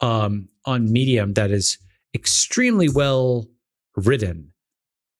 um, 0.00 0.48
on 0.66 0.92
Medium 0.92 1.34
that 1.34 1.50
is 1.50 1.78
extremely 2.14 2.88
well 2.88 3.46
written. 3.96 4.52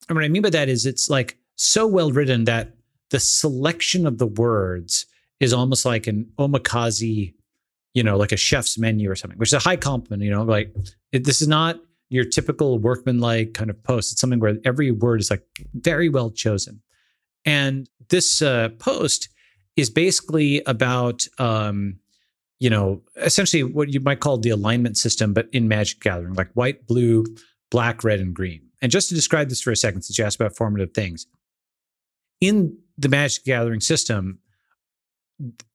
And 0.09 0.17
what 0.17 0.25
I 0.25 0.29
mean 0.29 0.43
by 0.43 0.51
that 0.51 0.69
is 0.69 0.87
it's 0.87 1.09
like 1.09 1.39
so 1.57 1.87
well 1.87 2.11
written 2.11 2.45
that 2.45 2.75
the 3.11 3.21
selection 3.21 4.07
of 4.07 4.19
the 4.19 4.27
words 4.27 5.07
is 5.41 5.53
almost 5.53 5.85
like 5.85 6.07
an 6.07 6.31
omakase, 6.39 7.35
you 7.95 8.03
know, 8.03 8.17
like 8.17 8.33
a 8.33 8.37
chef's 8.37 8.79
menu 8.79 9.11
or 9.11 9.17
something, 9.17 9.39
which 9.39 9.49
is 9.51 9.55
a 9.55 9.59
high 9.59 9.77
compliment, 9.77 10.23
you 10.23 10.31
know, 10.31 10.43
like 10.43 10.75
it, 11.13 11.25
this 11.25 11.41
is 11.41 11.49
not 11.49 11.81
your 12.11 12.25
typical 12.25 12.79
workman-like 12.79 13.55
kind 13.55 13.71
of 13.71 13.83
post. 13.83 14.13
It's 14.13 14.21
something 14.21 14.41
where 14.41 14.59
every 14.65 14.91
word 14.91 15.21
is 15.21 15.31
like 15.31 15.47
very 15.75 16.09
well 16.09 16.31
chosen. 16.31 16.83
And 17.45 17.89
this 18.11 18.43
uh, 18.43 18.69
post 18.79 19.29
is 19.77 19.89
basically 19.89 20.63
about, 20.67 21.27
um, 21.39 22.01
you 22.59 22.69
know, 22.69 23.01
essentially 23.17 23.63
what 23.63 23.93
you 23.93 24.01
might 24.01 24.21
call 24.21 24.37
the 24.37 24.51
alignment 24.51 24.99
system, 24.99 25.33
but 25.33 25.49
in 25.53 25.69
Magic 25.69 26.01
Gathering, 26.01 26.35
like 26.35 26.51
white, 26.53 26.87
blue, 26.87 27.25
black, 27.71 28.05
red, 28.05 28.21
and 28.21 28.35
green. 28.35 28.61
And 28.83 28.91
just 28.93 29.09
to 29.09 29.15
describe 29.15 29.49
this 29.49 29.63
for 29.63 29.71
a 29.71 29.77
second, 29.77 30.03
since 30.03 30.19
you 30.19 30.25
asked 30.25 30.41
about 30.41 30.57
formative 30.57 30.93
things, 30.93 31.27
in 32.41 32.77
the 32.99 33.09
Magic 33.09 33.45
Gathering 33.45 33.81
system, 33.81 34.41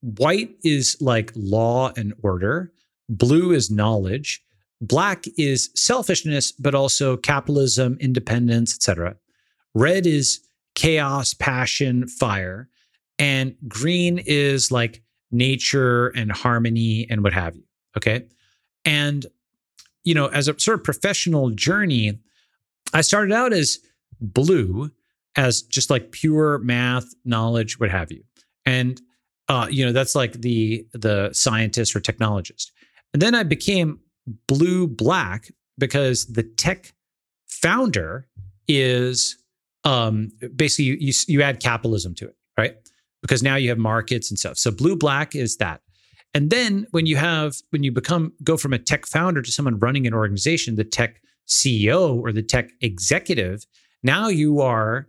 white 0.01 0.51
is 0.63 0.97
like 0.99 1.31
law 1.35 1.91
and 1.95 2.13
order, 2.21 2.73
blue 3.09 3.51
is 3.51 3.71
knowledge, 3.71 4.43
black 4.81 5.25
is 5.37 5.69
selfishness, 5.75 6.51
but 6.51 6.75
also 6.75 7.17
capitalism, 7.17 7.97
independence, 7.99 8.75
etc. 8.75 9.15
Red 9.73 10.05
is 10.05 10.41
chaos, 10.75 11.33
passion, 11.33 12.07
fire, 12.07 12.69
and 13.17 13.55
green 13.67 14.21
is 14.25 14.71
like 14.71 15.01
nature 15.31 16.07
and 16.09 16.31
harmony 16.31 17.07
and 17.09 17.23
what 17.23 17.33
have 17.33 17.55
you. 17.55 17.63
Okay. 17.97 18.25
And, 18.83 19.25
you 20.03 20.13
know, 20.13 20.27
as 20.27 20.47
a 20.47 20.59
sort 20.59 20.79
of 20.79 20.83
professional 20.83 21.49
journey, 21.49 22.19
I 22.93 23.01
started 23.01 23.33
out 23.33 23.53
as 23.53 23.79
blue, 24.21 24.91
as 25.35 25.61
just 25.63 25.89
like 25.89 26.11
pure 26.11 26.59
math, 26.59 27.05
knowledge, 27.23 27.79
what 27.79 27.89
have 27.89 28.11
you. 28.11 28.23
And, 28.65 29.01
uh, 29.47 29.67
you 29.69 29.85
know, 29.85 29.91
that's 29.91 30.15
like 30.15 30.33
the 30.33 30.85
the 30.93 31.31
scientist 31.33 31.95
or 31.95 31.99
technologist. 31.99 32.71
And 33.13 33.21
then 33.21 33.35
I 33.35 33.43
became 33.43 33.99
blue 34.47 34.87
black 34.87 35.51
because 35.77 36.25
the 36.25 36.43
tech 36.43 36.93
founder 37.47 38.27
is 38.67 39.37
um, 39.83 40.31
basically 40.55 40.85
you, 40.85 40.97
you, 40.99 41.13
you 41.27 41.41
add 41.41 41.59
capitalism 41.59 42.15
to 42.15 42.25
it, 42.25 42.35
right? 42.57 42.75
Because 43.21 43.43
now 43.43 43.55
you 43.55 43.69
have 43.69 43.77
markets 43.77 44.29
and 44.29 44.39
stuff. 44.39 44.57
So 44.57 44.71
blue 44.71 44.95
black 44.95 45.35
is 45.35 45.57
that. 45.57 45.81
And 46.33 46.49
then 46.49 46.85
when 46.91 47.05
you 47.05 47.15
have 47.15 47.55
when 47.69 47.83
you 47.83 47.91
become 47.91 48.33
go 48.43 48.57
from 48.57 48.73
a 48.73 48.79
tech 48.79 49.05
founder 49.05 49.41
to 49.41 49.51
someone 49.51 49.79
running 49.79 50.05
an 50.05 50.13
organization, 50.13 50.75
the 50.75 50.83
tech 50.83 51.21
CEO 51.47 52.13
or 52.21 52.33
the 52.33 52.43
tech 52.43 52.71
executive, 52.81 53.65
now 54.03 54.27
you 54.27 54.59
are 54.59 55.07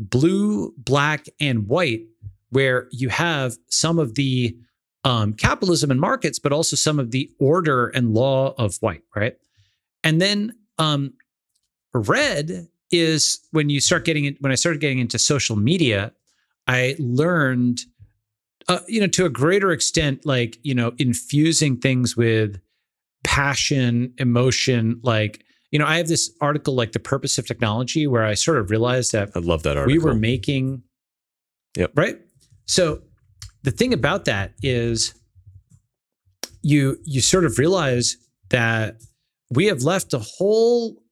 blue, 0.00 0.72
black, 0.76 1.26
and 1.38 1.68
white, 1.68 2.02
where 2.50 2.88
you 2.90 3.08
have 3.08 3.56
some 3.68 3.98
of 3.98 4.16
the 4.16 4.56
um, 5.04 5.32
capitalism 5.34 5.90
and 5.90 6.00
markets, 6.00 6.38
but 6.38 6.52
also 6.52 6.76
some 6.76 6.98
of 6.98 7.10
the 7.10 7.30
order 7.38 7.88
and 7.88 8.14
law 8.14 8.54
of 8.58 8.76
white, 8.76 9.02
right? 9.14 9.36
And 10.02 10.20
then 10.20 10.54
um, 10.78 11.12
red 11.92 12.68
is 12.90 13.40
when 13.50 13.68
you 13.70 13.80
start 13.80 14.04
getting 14.04 14.24
it. 14.24 14.36
When 14.40 14.52
I 14.52 14.54
started 14.56 14.80
getting 14.80 14.98
into 14.98 15.18
social 15.18 15.56
media, 15.56 16.12
I 16.66 16.96
learned, 16.98 17.82
uh, 18.68 18.80
you 18.88 19.00
know, 19.00 19.06
to 19.08 19.24
a 19.26 19.30
greater 19.30 19.72
extent, 19.72 20.24
like 20.24 20.58
you 20.62 20.74
know, 20.74 20.92
infusing 20.98 21.76
things 21.78 22.16
with 22.16 22.60
passion, 23.24 24.12
emotion, 24.18 25.00
like 25.02 25.44
you 25.70 25.78
know, 25.78 25.86
I 25.86 25.96
have 25.96 26.06
this 26.06 26.30
article 26.40 26.74
like 26.74 26.92
the 26.92 27.00
purpose 27.00 27.36
of 27.36 27.46
technology 27.46 28.06
where 28.06 28.24
I 28.24 28.34
sort 28.34 28.58
of 28.58 28.70
realized 28.70 29.10
that 29.12 29.30
I 29.34 29.40
love 29.40 29.64
that 29.64 29.76
article. 29.76 29.92
we 29.92 29.98
were 29.98 30.14
making, 30.14 30.82
Yep. 31.76 31.92
right. 31.96 32.18
So 32.66 33.02
the 33.64 33.70
thing 33.70 33.92
about 33.92 34.26
that 34.26 34.52
is 34.62 35.14
you 36.62 36.98
you 37.04 37.20
sort 37.20 37.44
of 37.44 37.58
realize 37.58 38.16
that 38.50 39.00
we 39.50 39.66
have 39.66 39.82
left 39.82 40.12
a 40.12 40.18
whole 40.18 41.02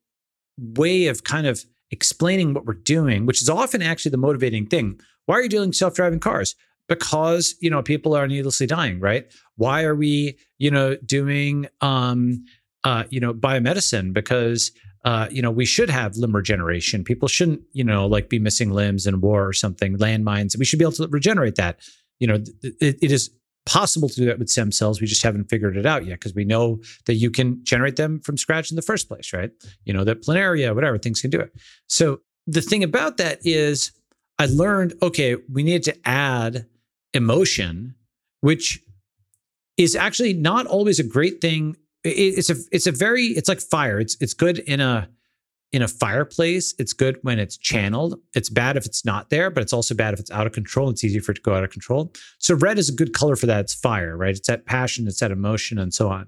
way 0.57 1.07
of 1.07 1.23
kind 1.23 1.47
of 1.47 1.65
explaining 1.91 2.53
what 2.53 2.65
we're 2.65 2.73
doing, 2.73 3.25
which 3.25 3.41
is 3.41 3.49
often 3.49 3.81
actually 3.81 4.11
the 4.11 4.17
motivating 4.17 4.65
thing. 4.67 4.99
Why 5.25 5.35
are 5.35 5.43
you 5.43 5.49
doing 5.49 5.73
self-driving 5.73 6.19
cars? 6.19 6.55
Because 6.87 7.55
you 7.59 7.69
know 7.69 7.81
people 7.81 8.15
are 8.15 8.27
needlessly 8.27 8.67
dying, 8.67 8.99
right? 8.99 9.25
Why 9.55 9.83
are 9.83 9.95
we 9.95 10.37
you 10.59 10.69
know 10.69 10.95
doing 11.05 11.67
um, 11.81 12.45
uh, 12.83 13.05
you 13.09 13.19
know 13.19 13.33
biomedicine? 13.33 14.13
Because 14.13 14.71
uh, 15.05 15.27
you 15.31 15.41
know 15.41 15.51
we 15.51 15.65
should 15.65 15.89
have 15.89 16.17
limb 16.17 16.35
regeneration. 16.35 17.03
People 17.03 17.27
shouldn't 17.27 17.61
you 17.73 17.83
know 17.83 18.05
like 18.05 18.29
be 18.29 18.37
missing 18.37 18.71
limbs 18.71 19.07
in 19.07 19.21
war 19.21 19.47
or 19.47 19.53
something, 19.53 19.97
landmines. 19.97 20.55
We 20.57 20.65
should 20.65 20.77
be 20.77 20.85
able 20.85 20.93
to 20.93 21.07
regenerate 21.07 21.55
that 21.55 21.79
you 22.19 22.27
know, 22.27 22.35
it, 22.61 22.97
it 23.01 23.11
is 23.11 23.31
possible 23.65 24.09
to 24.09 24.15
do 24.15 24.25
that 24.25 24.39
with 24.39 24.49
stem 24.49 24.71
cells. 24.71 24.99
We 24.99 25.07
just 25.07 25.23
haven't 25.23 25.49
figured 25.49 25.77
it 25.77 25.85
out 25.85 26.05
yet 26.05 26.19
because 26.19 26.35
we 26.35 26.43
know 26.43 26.81
that 27.05 27.15
you 27.15 27.31
can 27.31 27.63
generate 27.63 27.95
them 27.95 28.19
from 28.19 28.37
scratch 28.37 28.71
in 28.71 28.75
the 28.75 28.81
first 28.81 29.07
place, 29.07 29.31
right? 29.33 29.51
You 29.85 29.93
know, 29.93 30.03
that 30.03 30.21
planaria, 30.21 30.75
whatever, 30.75 30.97
things 30.97 31.21
can 31.21 31.29
do 31.29 31.39
it. 31.39 31.51
So 31.87 32.19
the 32.45 32.61
thing 32.61 32.83
about 32.83 33.17
that 33.17 33.39
is 33.43 33.91
I 34.39 34.47
learned, 34.47 34.93
okay, 35.01 35.37
we 35.51 35.63
need 35.63 35.83
to 35.83 35.95
add 36.05 36.65
emotion, 37.13 37.95
which 38.41 38.81
is 39.77 39.95
actually 39.95 40.33
not 40.33 40.65
always 40.65 40.99
a 40.99 41.03
great 41.03 41.39
thing. 41.41 41.77
It's 42.03 42.49
a 42.49 42.55
it's 42.71 42.87
a 42.87 42.91
very 42.91 43.27
it's 43.27 43.47
like 43.47 43.61
fire. 43.61 43.99
It's 43.99 44.17
it's 44.19 44.33
good 44.33 44.59
in 44.59 44.81
a 44.81 45.07
in 45.73 45.81
a 45.81 45.87
fireplace, 45.87 46.75
it's 46.77 46.93
good 46.93 47.17
when 47.23 47.39
it's 47.39 47.57
channeled. 47.57 48.19
It's 48.35 48.49
bad 48.49 48.77
if 48.77 48.85
it's 48.85 49.03
not 49.03 49.31
there, 49.31 49.49
but 49.49 49.63
it's 49.63 49.73
also 49.73 49.95
bad 49.95 50.13
if 50.13 50.19
it's 50.19 50.29
out 50.31 50.45
of 50.45 50.53
control. 50.53 50.89
It's 50.89 51.03
easy 51.03 51.19
for 51.19 51.31
it 51.31 51.35
to 51.35 51.41
go 51.41 51.55
out 51.55 51.63
of 51.63 51.71
control. 51.71 52.13
So 52.37 52.53
red 52.53 52.77
is 52.77 52.89
a 52.89 52.93
good 52.93 53.13
color 53.13 53.35
for 53.35 53.47
that. 53.47 53.61
It's 53.61 53.73
fire, 53.73 54.15
right? 54.15 54.35
It's 54.35 54.47
that 54.47 54.67
passion, 54.67 55.07
it's 55.07 55.19
that 55.19 55.31
emotion, 55.31 55.79
and 55.79 55.91
so 55.91 56.09
on. 56.09 56.27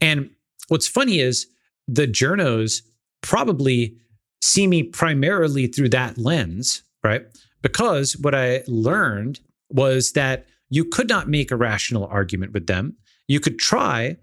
And 0.00 0.30
what's 0.68 0.86
funny 0.86 1.18
is 1.18 1.48
the 1.88 2.06
journos 2.06 2.82
probably 3.22 3.96
see 4.40 4.68
me 4.68 4.84
primarily 4.84 5.66
through 5.66 5.88
that 5.88 6.16
lens, 6.16 6.82
right? 7.02 7.26
Because 7.62 8.16
what 8.18 8.36
I 8.36 8.62
learned 8.68 9.40
was 9.68 10.12
that 10.12 10.46
you 10.70 10.84
could 10.84 11.08
not 11.08 11.28
make 11.28 11.50
a 11.50 11.56
rational 11.56 12.06
argument 12.06 12.52
with 12.52 12.68
them. 12.68 12.96
You 13.26 13.40
could 13.40 13.58
try, 13.58 14.16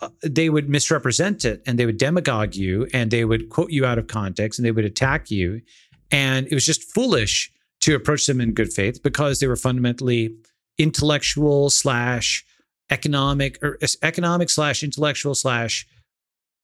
uh, 0.00 0.10
they 0.22 0.50
would 0.50 0.68
misrepresent 0.68 1.44
it 1.44 1.62
and 1.66 1.78
they 1.78 1.86
would 1.86 1.96
demagogue 1.96 2.54
you 2.54 2.86
and 2.92 3.10
they 3.10 3.24
would 3.24 3.48
quote 3.48 3.70
you 3.70 3.86
out 3.86 3.98
of 3.98 4.06
context 4.06 4.58
and 4.58 4.66
they 4.66 4.70
would 4.70 4.84
attack 4.84 5.30
you. 5.30 5.62
And 6.10 6.46
it 6.46 6.54
was 6.54 6.66
just 6.66 6.82
foolish 6.82 7.50
to 7.80 7.94
approach 7.94 8.26
them 8.26 8.40
in 8.40 8.52
good 8.52 8.72
faith 8.72 9.02
because 9.02 9.40
they 9.40 9.46
were 9.46 9.56
fundamentally 9.56 10.34
intellectual 10.78 11.70
slash 11.70 12.44
economic 12.90 13.58
or 13.62 13.78
economic 14.02 14.50
slash 14.50 14.82
intellectual 14.82 15.34
slash 15.34 15.86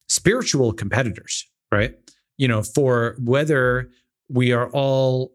spiritual 0.09 0.73
competitors, 0.73 1.47
right? 1.71 1.95
You 2.37 2.49
know, 2.49 2.63
for 2.63 3.17
whether 3.19 3.91
we 4.29 4.53
are 4.53 4.69
all 4.71 5.33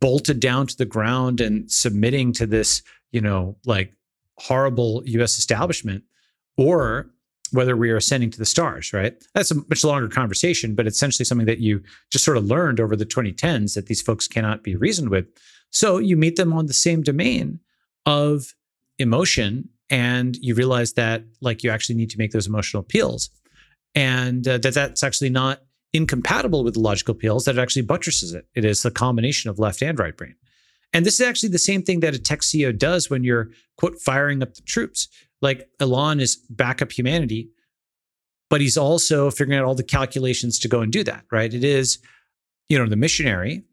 bolted 0.00 0.40
down 0.40 0.66
to 0.66 0.76
the 0.76 0.84
ground 0.84 1.40
and 1.40 1.70
submitting 1.70 2.32
to 2.32 2.46
this, 2.46 2.82
you 3.10 3.20
know, 3.20 3.56
like 3.66 3.92
horrible 4.38 5.02
US 5.04 5.38
establishment 5.38 6.04
or 6.56 7.10
whether 7.52 7.76
we 7.76 7.90
are 7.90 7.96
ascending 7.96 8.30
to 8.30 8.38
the 8.38 8.46
stars, 8.46 8.92
right? 8.92 9.14
That's 9.34 9.50
a 9.50 9.54
much 9.54 9.84
longer 9.84 10.08
conversation, 10.08 10.74
but 10.74 10.86
essentially 10.86 11.24
something 11.24 11.46
that 11.46 11.58
you 11.58 11.82
just 12.10 12.24
sort 12.24 12.38
of 12.38 12.46
learned 12.46 12.80
over 12.80 12.96
the 12.96 13.06
2010s 13.06 13.74
that 13.74 13.86
these 13.86 14.00
folks 14.00 14.26
cannot 14.26 14.62
be 14.62 14.74
reasoned 14.74 15.10
with. 15.10 15.26
So 15.70 15.98
you 15.98 16.16
meet 16.16 16.36
them 16.36 16.52
on 16.52 16.66
the 16.66 16.74
same 16.74 17.02
domain 17.02 17.60
of 18.06 18.54
emotion, 18.98 19.68
and 19.90 20.36
you 20.36 20.54
realize 20.54 20.94
that 20.94 21.24
like 21.40 21.62
you 21.62 21.70
actually 21.70 21.96
need 21.96 22.10
to 22.10 22.18
make 22.18 22.32
those 22.32 22.46
emotional 22.46 22.80
appeals, 22.80 23.30
and 23.94 24.46
uh, 24.48 24.58
that 24.58 24.74
that's 24.74 25.02
actually 25.02 25.30
not 25.30 25.60
incompatible 25.92 26.64
with 26.64 26.74
the 26.74 26.80
logical 26.80 27.12
appeals. 27.12 27.44
That 27.44 27.58
actually 27.58 27.82
buttresses 27.82 28.32
it. 28.32 28.46
It 28.54 28.64
is 28.64 28.82
the 28.82 28.90
combination 28.90 29.50
of 29.50 29.58
left 29.58 29.82
and 29.82 29.98
right 29.98 30.16
brain. 30.16 30.36
And 30.94 31.06
this 31.06 31.20
is 31.20 31.26
actually 31.26 31.50
the 31.50 31.58
same 31.58 31.82
thing 31.82 32.00
that 32.00 32.14
a 32.14 32.18
tech 32.18 32.40
CEO 32.40 32.76
does 32.76 33.08
when 33.08 33.24
you're 33.24 33.50
quote 33.76 33.98
firing 33.98 34.42
up 34.42 34.54
the 34.54 34.62
troops 34.62 35.08
like 35.42 35.68
Elon 35.80 36.20
is 36.20 36.36
backup 36.48 36.92
humanity, 36.92 37.50
but 38.48 38.60
he's 38.60 38.76
also 38.76 39.30
figuring 39.30 39.58
out 39.58 39.64
all 39.64 39.74
the 39.74 39.82
calculations 39.82 40.58
to 40.60 40.68
go 40.68 40.80
and 40.80 40.92
do 40.92 41.04
that, 41.04 41.24
right? 41.30 41.52
It 41.52 41.64
is, 41.64 41.98
you 42.68 42.78
know, 42.78 42.86
the 42.86 42.96
missionary, 42.96 43.64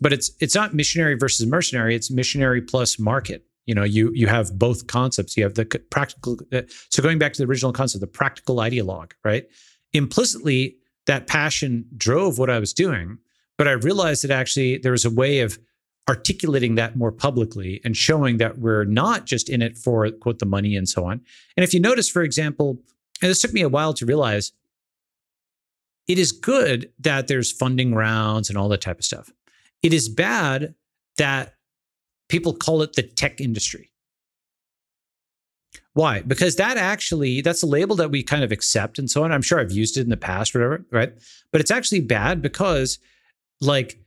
but 0.00 0.12
it's 0.12 0.30
it's 0.40 0.54
not 0.54 0.74
missionary 0.74 1.14
versus 1.14 1.46
mercenary, 1.46 1.94
it's 1.94 2.10
missionary 2.10 2.62
plus 2.62 2.98
market. 2.98 3.44
You 3.66 3.74
know, 3.74 3.84
you 3.84 4.10
you 4.14 4.26
have 4.26 4.58
both 4.58 4.86
concepts. 4.86 5.36
You 5.36 5.44
have 5.44 5.54
the 5.54 5.66
practical 5.90 6.38
uh, 6.52 6.62
so 6.88 7.02
going 7.02 7.18
back 7.18 7.34
to 7.34 7.42
the 7.42 7.48
original 7.48 7.72
concept, 7.72 8.00
the 8.00 8.06
practical 8.06 8.56
ideologue, 8.56 9.12
right? 9.24 9.44
Implicitly 9.92 10.76
that 11.06 11.26
passion 11.26 11.84
drove 11.96 12.38
what 12.38 12.50
I 12.50 12.58
was 12.58 12.72
doing, 12.72 13.18
but 13.58 13.68
I 13.68 13.72
realized 13.72 14.24
that 14.24 14.30
actually 14.30 14.78
there 14.78 14.92
was 14.92 15.04
a 15.04 15.10
way 15.10 15.40
of 15.40 15.58
articulating 16.08 16.74
that 16.76 16.96
more 16.96 17.12
publicly 17.12 17.80
and 17.84 17.96
showing 17.96 18.38
that 18.38 18.58
we're 18.58 18.84
not 18.84 19.26
just 19.26 19.48
in 19.48 19.60
it 19.60 19.76
for 19.76 20.10
quote 20.10 20.38
the 20.38 20.46
money 20.46 20.74
and 20.74 20.88
so 20.88 21.04
on. 21.04 21.20
And 21.56 21.64
if 21.64 21.74
you 21.74 21.80
notice, 21.80 22.08
for 22.08 22.22
example, 22.22 22.78
and 23.20 23.30
this 23.30 23.40
took 23.40 23.52
me 23.52 23.62
a 23.62 23.68
while 23.68 23.92
to 23.94 24.06
realize, 24.06 24.52
it 26.06 26.18
is 26.18 26.32
good 26.32 26.90
that 27.00 27.28
there's 27.28 27.52
funding 27.52 27.94
rounds 27.94 28.48
and 28.48 28.56
all 28.56 28.68
that 28.70 28.80
type 28.80 28.98
of 28.98 29.04
stuff. 29.04 29.30
It 29.82 29.92
is 29.92 30.08
bad 30.08 30.74
that 31.18 31.54
people 32.28 32.54
call 32.54 32.80
it 32.82 32.94
the 32.94 33.02
tech 33.02 33.40
industry. 33.40 33.90
Why? 35.92 36.22
Because 36.22 36.56
that 36.56 36.76
actually, 36.76 37.40
that's 37.40 37.62
a 37.62 37.66
label 37.66 37.96
that 37.96 38.10
we 38.10 38.22
kind 38.22 38.44
of 38.44 38.52
accept 38.52 38.98
and 38.98 39.10
so 39.10 39.24
on. 39.24 39.32
I'm 39.32 39.42
sure 39.42 39.60
I've 39.60 39.72
used 39.72 39.96
it 39.96 40.02
in 40.02 40.10
the 40.10 40.16
past, 40.16 40.54
whatever, 40.54 40.86
right? 40.90 41.12
But 41.50 41.60
it's 41.60 41.70
actually 41.70 42.00
bad 42.00 42.40
because, 42.40 42.98
like, 43.60 43.98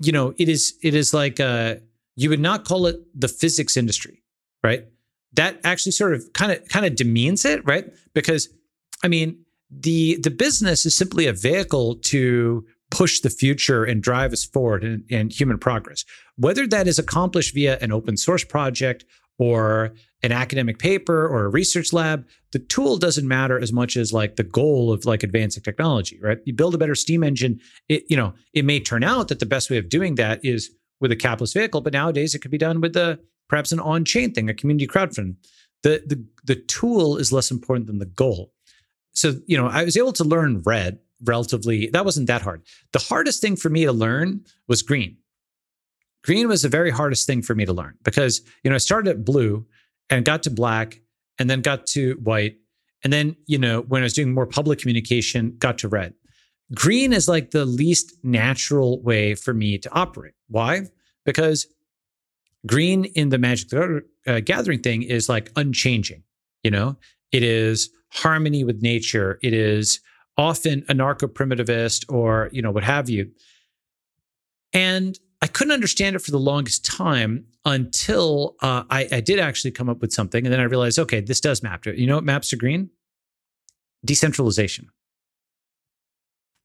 you 0.00 0.12
know, 0.12 0.34
it 0.38 0.48
is 0.48 0.74
it 0.82 0.94
is 0.94 1.14
like 1.14 1.38
uh, 1.38 1.76
you 2.16 2.30
would 2.30 2.40
not 2.40 2.64
call 2.64 2.86
it 2.86 2.96
the 3.14 3.28
physics 3.28 3.76
industry, 3.76 4.22
right? 4.64 4.86
That 5.34 5.60
actually 5.62 5.92
sort 5.92 6.14
of 6.14 6.32
kind 6.32 6.50
of 6.52 6.66
kind 6.68 6.86
of 6.86 6.96
demeans 6.96 7.44
it, 7.44 7.64
right? 7.66 7.86
Because 8.14 8.48
I 9.04 9.08
mean, 9.08 9.44
the 9.70 10.18
the 10.22 10.30
business 10.30 10.86
is 10.86 10.96
simply 10.96 11.26
a 11.26 11.32
vehicle 11.32 11.96
to 11.96 12.66
push 12.90 13.20
the 13.20 13.30
future 13.30 13.84
and 13.84 14.02
drive 14.02 14.32
us 14.32 14.44
forward 14.44 14.82
in, 14.82 15.04
in 15.08 15.30
human 15.30 15.58
progress. 15.58 16.04
Whether 16.36 16.66
that 16.66 16.88
is 16.88 16.98
accomplished 16.98 17.54
via 17.54 17.78
an 17.80 17.92
open 17.92 18.16
source 18.16 18.42
project 18.42 19.04
or 19.38 19.92
an 20.22 20.32
academic 20.32 20.78
paper 20.78 21.26
or 21.26 21.44
a 21.44 21.48
research 21.48 21.92
lab, 21.92 22.26
the 22.52 22.58
tool 22.58 22.98
doesn't 22.98 23.26
matter 23.26 23.58
as 23.58 23.72
much 23.72 23.96
as 23.96 24.12
like 24.12 24.36
the 24.36 24.42
goal 24.42 24.92
of 24.92 25.04
like 25.04 25.22
advancing 25.22 25.62
technology, 25.62 26.18
right? 26.20 26.38
You 26.44 26.52
build 26.52 26.74
a 26.74 26.78
better 26.78 26.94
steam 26.94 27.24
engine, 27.24 27.60
it, 27.88 28.04
you 28.08 28.16
know, 28.16 28.34
it 28.52 28.64
may 28.64 28.80
turn 28.80 29.02
out 29.02 29.28
that 29.28 29.38
the 29.38 29.46
best 29.46 29.70
way 29.70 29.78
of 29.78 29.88
doing 29.88 30.16
that 30.16 30.44
is 30.44 30.70
with 31.00 31.10
a 31.10 31.16
capitalist 31.16 31.54
vehicle, 31.54 31.80
but 31.80 31.92
nowadays 31.92 32.34
it 32.34 32.40
could 32.40 32.50
be 32.50 32.58
done 32.58 32.80
with 32.80 32.92
the 32.92 33.18
perhaps 33.48 33.72
an 33.72 33.80
on-chain 33.80 34.32
thing, 34.32 34.50
a 34.50 34.54
community 34.54 34.86
crowdfund. 34.86 35.36
The 35.82 36.02
the 36.06 36.22
the 36.44 36.56
tool 36.56 37.16
is 37.16 37.32
less 37.32 37.50
important 37.50 37.86
than 37.86 37.98
the 37.98 38.06
goal. 38.06 38.52
So, 39.12 39.34
you 39.46 39.56
know, 39.56 39.66
I 39.66 39.84
was 39.84 39.96
able 39.96 40.12
to 40.12 40.24
learn 40.24 40.62
red 40.64 40.98
relatively, 41.24 41.88
that 41.88 42.04
wasn't 42.04 42.26
that 42.26 42.42
hard. 42.42 42.62
The 42.92 42.98
hardest 42.98 43.40
thing 43.40 43.56
for 43.56 43.68
me 43.68 43.84
to 43.84 43.92
learn 43.92 44.44
was 44.68 44.82
green. 44.82 45.16
Green 46.22 46.48
was 46.48 46.62
the 46.62 46.68
very 46.68 46.90
hardest 46.90 47.26
thing 47.26 47.42
for 47.42 47.54
me 47.54 47.64
to 47.64 47.72
learn 47.72 47.96
because, 48.02 48.42
you 48.62 48.70
know, 48.70 48.74
I 48.74 48.78
started 48.78 49.10
at 49.10 49.24
blue 49.24 49.66
and 50.10 50.24
got 50.24 50.42
to 50.42 50.50
black 50.50 51.00
and 51.38 51.48
then 51.48 51.62
got 51.62 51.86
to 51.86 52.14
white. 52.22 52.56
And 53.02 53.12
then, 53.12 53.36
you 53.46 53.56
know, 53.56 53.82
when 53.82 54.02
I 54.02 54.04
was 54.04 54.12
doing 54.12 54.34
more 54.34 54.46
public 54.46 54.80
communication, 54.80 55.56
got 55.58 55.78
to 55.78 55.88
red. 55.88 56.12
Green 56.74 57.12
is 57.12 57.28
like 57.28 57.50
the 57.50 57.64
least 57.64 58.12
natural 58.22 59.00
way 59.02 59.34
for 59.34 59.54
me 59.54 59.78
to 59.78 59.90
operate. 59.92 60.34
Why? 60.48 60.82
Because 61.24 61.66
green 62.66 63.06
in 63.06 63.30
the 63.30 63.38
Magic 63.38 63.72
uh, 64.26 64.40
Gathering 64.40 64.80
thing 64.80 65.02
is 65.02 65.28
like 65.28 65.50
unchanging. 65.56 66.22
You 66.62 66.70
know, 66.70 66.96
it 67.32 67.42
is 67.42 67.90
harmony 68.12 68.64
with 68.64 68.82
nature. 68.82 69.38
It 69.42 69.54
is 69.54 70.00
often 70.36 70.82
anarcho 70.82 71.28
primitivist 71.28 72.04
or, 72.12 72.50
you 72.52 72.60
know, 72.60 72.70
what 72.70 72.84
have 72.84 73.08
you. 73.08 73.30
And 74.72 75.18
I 75.42 75.46
couldn't 75.46 75.72
understand 75.72 76.16
it 76.16 76.20
for 76.20 76.30
the 76.30 76.38
longest 76.38 76.84
time 76.84 77.46
until 77.64 78.56
uh, 78.60 78.84
I, 78.90 79.08
I, 79.10 79.20
did 79.20 79.38
actually 79.38 79.70
come 79.70 79.88
up 79.88 80.00
with 80.00 80.12
something. 80.12 80.44
And 80.44 80.52
then 80.52 80.60
I 80.60 80.64
realized, 80.64 80.98
okay, 80.98 81.20
this 81.20 81.40
does 81.40 81.62
map 81.62 81.82
to 81.82 81.90
it. 81.90 81.96
You 81.96 82.06
know 82.06 82.16
what 82.16 82.24
maps 82.24 82.48
to 82.50 82.56
green? 82.56 82.90
Decentralization. 84.04 84.88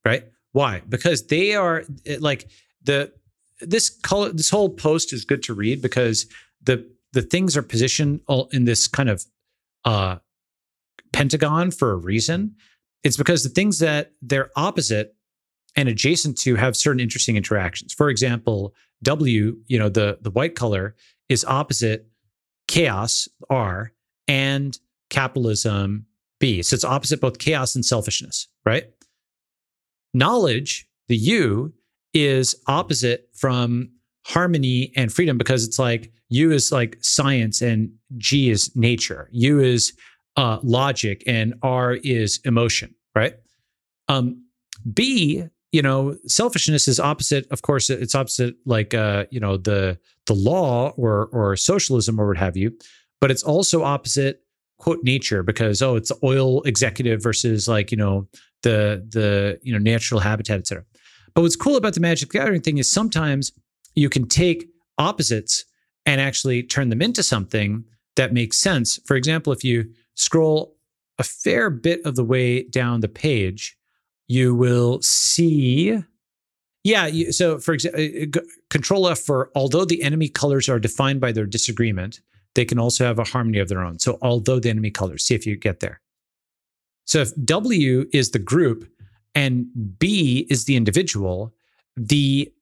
Right? 0.04 0.24
Why? 0.52 0.82
Because 0.88 1.26
they 1.26 1.54
are 1.54 1.84
like 2.20 2.48
the 2.82 3.12
this 3.60 3.90
color 3.90 4.32
this 4.32 4.50
whole 4.50 4.70
post 4.70 5.12
is 5.12 5.24
good 5.24 5.42
to 5.44 5.54
read 5.54 5.82
because 5.82 6.26
the 6.62 6.88
the 7.12 7.22
things 7.22 7.56
are 7.56 7.62
positioned 7.62 8.20
all 8.26 8.48
in 8.52 8.64
this 8.64 8.86
kind 8.86 9.10
of 9.10 9.24
uh 9.84 10.16
pentagon 11.12 11.70
for 11.70 11.90
a 11.90 11.96
reason. 11.96 12.54
It's 13.02 13.16
because 13.16 13.42
the 13.42 13.48
things 13.48 13.80
that 13.80 14.12
they're 14.22 14.50
opposite 14.56 15.15
and 15.76 15.88
adjacent 15.88 16.38
to 16.38 16.56
have 16.56 16.76
certain 16.76 17.00
interesting 17.00 17.36
interactions. 17.36 17.92
For 17.92 18.08
example, 18.08 18.74
W, 19.02 19.58
you 19.66 19.78
know, 19.78 19.88
the 19.88 20.18
the 20.20 20.30
white 20.30 20.54
color 20.54 20.96
is 21.28 21.44
opposite 21.44 22.08
chaos 22.66 23.28
R 23.50 23.92
and 24.26 24.78
capitalism 25.10 26.06
B. 26.40 26.62
So 26.62 26.74
it's 26.74 26.84
opposite 26.84 27.20
both 27.20 27.38
chaos 27.38 27.74
and 27.74 27.84
selfishness, 27.84 28.48
right? 28.64 28.84
Knowledge, 30.12 30.86
the 31.08 31.16
U, 31.16 31.72
is 32.14 32.54
opposite 32.66 33.28
from 33.34 33.90
harmony 34.26 34.92
and 34.96 35.12
freedom 35.12 35.38
because 35.38 35.64
it's 35.64 35.78
like 35.78 36.12
U 36.30 36.50
is 36.50 36.72
like 36.72 36.98
science 37.00 37.60
and 37.60 37.90
G 38.16 38.50
is 38.50 38.74
nature. 38.74 39.28
U 39.32 39.60
is 39.60 39.92
uh, 40.36 40.58
logic 40.62 41.22
and 41.26 41.54
R 41.62 41.94
is 41.94 42.40
emotion, 42.44 42.94
right? 43.14 43.34
Um, 44.08 44.42
B 44.92 45.44
you 45.76 45.82
know 45.82 46.16
selfishness 46.26 46.88
is 46.88 46.98
opposite 46.98 47.46
of 47.50 47.60
course 47.68 47.90
it's 47.90 48.14
opposite 48.14 48.54
like 48.64 48.94
uh 48.94 49.24
you 49.30 49.40
know 49.44 49.56
the 49.56 49.98
the 50.26 50.34
law 50.34 50.92
or 50.96 51.28
or 51.32 51.56
socialism 51.56 52.18
or 52.20 52.26
what 52.28 52.36
have 52.36 52.56
you 52.56 52.68
but 53.20 53.30
it's 53.30 53.42
also 53.42 53.84
opposite 53.84 54.36
quote 54.78 55.02
nature 55.02 55.42
because 55.42 55.82
oh 55.82 55.94
it's 56.00 56.12
oil 56.22 56.62
executive 56.62 57.22
versus 57.22 57.68
like 57.68 57.90
you 57.92 57.98
know 58.02 58.26
the 58.62 59.06
the 59.16 59.58
you 59.62 59.72
know 59.72 59.78
natural 59.92 60.20
habitat 60.20 60.58
etc 60.58 60.82
but 61.34 61.42
what's 61.42 61.56
cool 61.56 61.76
about 61.76 61.92
the 61.92 62.00
magic 62.00 62.30
gathering 62.30 62.62
thing 62.62 62.78
is 62.78 62.90
sometimes 62.90 63.52
you 63.94 64.08
can 64.08 64.26
take 64.26 64.68
opposites 64.98 65.66
and 66.06 66.20
actually 66.20 66.62
turn 66.62 66.88
them 66.88 67.02
into 67.02 67.22
something 67.22 67.84
that 68.14 68.32
makes 68.32 68.58
sense. 68.58 68.98
For 69.06 69.16
example 69.16 69.52
if 69.52 69.62
you 69.62 69.92
scroll 70.14 70.76
a 71.18 71.22
fair 71.22 71.68
bit 71.68 72.00
of 72.06 72.16
the 72.16 72.24
way 72.24 72.62
down 72.62 73.00
the 73.00 73.08
page 73.08 73.76
you 74.28 74.54
will 74.54 75.00
see 75.02 76.02
yeah 76.84 77.08
so 77.30 77.58
for 77.58 77.74
example 77.74 78.00
uh, 78.00 78.38
uh, 78.38 78.42
control 78.70 79.08
f 79.08 79.18
for 79.18 79.50
although 79.54 79.84
the 79.84 80.02
enemy 80.02 80.28
colors 80.28 80.68
are 80.68 80.78
defined 80.78 81.20
by 81.20 81.32
their 81.32 81.46
disagreement 81.46 82.20
they 82.56 82.64
can 82.64 82.78
also 82.78 83.04
have 83.04 83.18
a 83.18 83.24
harmony 83.24 83.58
of 83.58 83.68
their 83.68 83.84
own. 83.84 83.98
So 84.00 84.18
although 84.22 84.58
the 84.58 84.70
enemy 84.70 84.90
colors 84.90 85.24
see 85.24 85.34
if 85.34 85.46
you 85.46 85.56
get 85.56 85.80
there. 85.80 86.00
So 87.04 87.20
if 87.20 87.32
w 87.44 88.06
is 88.12 88.30
the 88.30 88.40
group 88.40 88.90
and 89.34 89.66
b 89.98 90.46
is 90.50 90.64
the 90.64 90.74
individual 90.74 91.54
the 91.96 92.52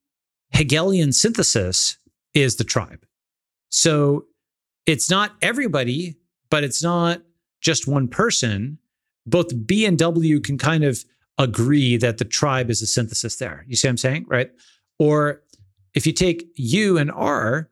hegelian 0.53 1.13
synthesis 1.13 1.97
is 2.35 2.57
the 2.57 2.65
tribe. 2.65 3.07
So 3.71 4.27
it's 4.85 5.09
not 5.09 5.37
everybody 5.41 6.17
but 6.51 6.63
it's 6.65 6.83
not 6.83 7.23
just 7.63 7.89
one 7.89 8.09
person. 8.09 8.79
Both 9.27 9.67
b 9.67 9.87
and 9.87 9.99
w 9.99 10.41
can 10.41 10.59
kind 10.59 10.85
of 10.85 11.05
agree 11.39 11.97
that 11.97 12.19
the 12.19 12.25
tribe 12.25 12.71
is 12.71 12.83
a 12.83 12.87
synthesis 12.87 13.37
there. 13.37 13.65
You 13.69 13.77
see 13.77 13.89
what 13.89 13.91
I'm 13.91 13.97
saying? 13.99 14.27
Right. 14.29 14.51
Or 14.99 15.43
if 15.95 16.07
you 16.07 16.13
take 16.13 16.47
U 16.57 16.99
and 16.99 17.11
R, 17.11 17.71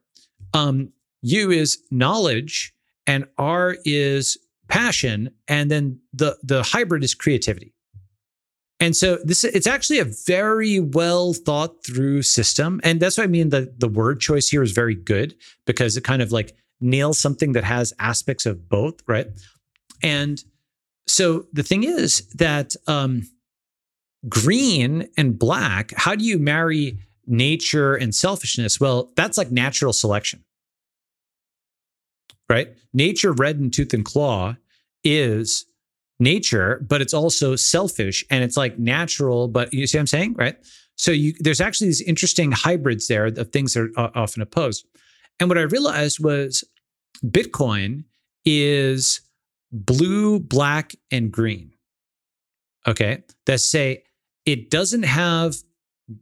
um, 0.53 0.91
U 1.21 1.51
is 1.51 1.79
knowledge 1.91 2.73
and 3.07 3.25
R 3.37 3.77
is 3.85 4.37
passion, 4.67 5.29
and 5.47 5.69
then 5.69 5.99
the 6.13 6.37
the 6.43 6.63
hybrid 6.63 7.03
is 7.03 7.13
creativity. 7.13 7.73
And 8.79 8.95
so 8.95 9.17
this 9.23 9.43
it's 9.43 9.67
actually 9.67 9.99
a 9.99 10.05
very 10.25 10.79
well 10.79 11.33
thought 11.33 11.85
through 11.85 12.23
system. 12.23 12.81
And 12.83 12.99
that's 12.99 13.17
what 13.17 13.23
I 13.23 13.27
mean 13.27 13.49
the 13.49 13.73
the 13.77 13.87
word 13.87 14.19
choice 14.19 14.49
here 14.49 14.63
is 14.63 14.71
very 14.71 14.95
good 14.95 15.35
because 15.65 15.95
it 15.95 16.03
kind 16.03 16.21
of 16.21 16.31
like 16.31 16.55
nails 16.81 17.19
something 17.19 17.53
that 17.53 17.63
has 17.63 17.93
aspects 17.99 18.45
of 18.45 18.67
both, 18.67 18.95
right? 19.07 19.27
And 20.01 20.43
so 21.07 21.45
the 21.53 21.63
thing 21.63 21.83
is 21.83 22.27
that 22.33 22.75
um, 22.87 23.29
green 24.29 25.09
and 25.17 25.37
black, 25.37 25.91
how 25.95 26.15
do 26.15 26.23
you 26.23 26.37
marry 26.39 26.97
nature 27.27 27.95
and 27.95 28.13
selfishness? 28.13 28.79
Well, 28.79 29.11
that's 29.15 29.37
like 29.37 29.51
natural 29.51 29.93
selection. 29.93 30.43
Right? 32.49 32.75
Nature, 32.93 33.31
red 33.31 33.59
and 33.59 33.73
tooth 33.73 33.93
and 33.93 34.05
claw, 34.05 34.55
is 35.03 35.65
nature, 36.19 36.85
but 36.87 37.01
it's 37.01 37.13
also 37.13 37.55
selfish 37.55 38.23
and 38.29 38.43
it's 38.43 38.57
like 38.57 38.77
natural, 38.77 39.47
but 39.47 39.73
you 39.73 39.87
see 39.87 39.97
what 39.97 40.01
I'm 40.01 40.07
saying? 40.07 40.33
Right? 40.33 40.57
So 40.95 41.11
you, 41.11 41.33
there's 41.39 41.61
actually 41.61 41.87
these 41.87 42.01
interesting 42.01 42.51
hybrids 42.51 43.07
there 43.07 43.25
of 43.25 43.51
things 43.51 43.73
that 43.73 43.91
are 43.97 44.11
often 44.15 44.41
opposed. 44.41 44.85
And 45.39 45.49
what 45.49 45.57
I 45.57 45.63
realized 45.63 46.23
was 46.23 46.63
Bitcoin 47.25 48.03
is 48.45 49.21
blue, 49.71 50.39
black, 50.39 50.95
and 51.11 51.31
green. 51.31 51.71
Okay. 52.87 53.23
That 53.45 53.59
say 53.59 54.02
it 54.45 54.69
doesn't 54.69 55.03
have 55.03 55.55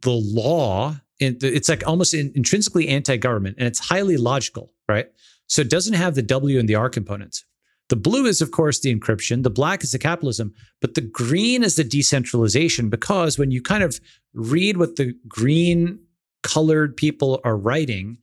the 0.01 0.11
law. 0.11 0.95
It's 1.19 1.69
like 1.69 1.85
almost 1.85 2.13
intrinsically 2.13 2.87
anti 2.87 3.17
government 3.17 3.57
and 3.59 3.67
it's 3.67 3.79
highly 3.79 4.17
logical, 4.17 4.73
right? 4.89 5.07
So 5.47 5.61
it 5.61 5.69
doesn't 5.69 5.93
have 5.93 6.15
the 6.15 6.21
W 6.21 6.59
and 6.59 6.67
the 6.67 6.75
R 6.75 6.89
components. 6.89 7.45
The 7.89 7.97
blue 7.97 8.25
is, 8.25 8.41
of 8.41 8.51
course, 8.51 8.79
the 8.79 8.95
encryption. 8.95 9.43
The 9.43 9.49
black 9.49 9.83
is 9.83 9.91
the 9.91 9.99
capitalism, 9.99 10.53
but 10.79 10.93
the 10.93 11.01
green 11.01 11.61
is 11.61 11.75
the 11.75 11.83
decentralization 11.83 12.89
because 12.89 13.37
when 13.37 13.51
you 13.51 13.61
kind 13.61 13.83
of 13.83 13.99
read 14.33 14.77
what 14.77 14.95
the 14.95 15.13
green 15.27 15.99
colored 16.41 16.95
people 16.95 17.41
are 17.43 17.57
writing, 17.57 18.17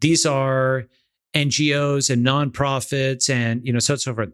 these 0.00 0.26
are 0.26 0.86
NGOs 1.34 2.10
and 2.10 2.26
nonprofits 2.26 3.30
and 3.30 3.64
you 3.64 3.72
know 3.72 3.78
so 3.78 3.92
on 3.92 3.94
and 3.94 4.00
so 4.00 4.14
forth. 4.14 4.32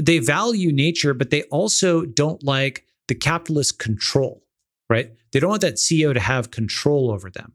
They 0.00 0.20
value 0.20 0.72
nature, 0.72 1.14
but 1.14 1.30
they 1.30 1.42
also 1.44 2.04
don't 2.04 2.42
like 2.44 2.86
the 3.12 3.18
capitalist 3.18 3.78
control, 3.78 4.42
right? 4.88 5.10
They 5.32 5.40
don't 5.40 5.50
want 5.50 5.60
that 5.60 5.74
CEO 5.74 6.14
to 6.14 6.20
have 6.20 6.50
control 6.50 7.10
over 7.10 7.28
them. 7.28 7.52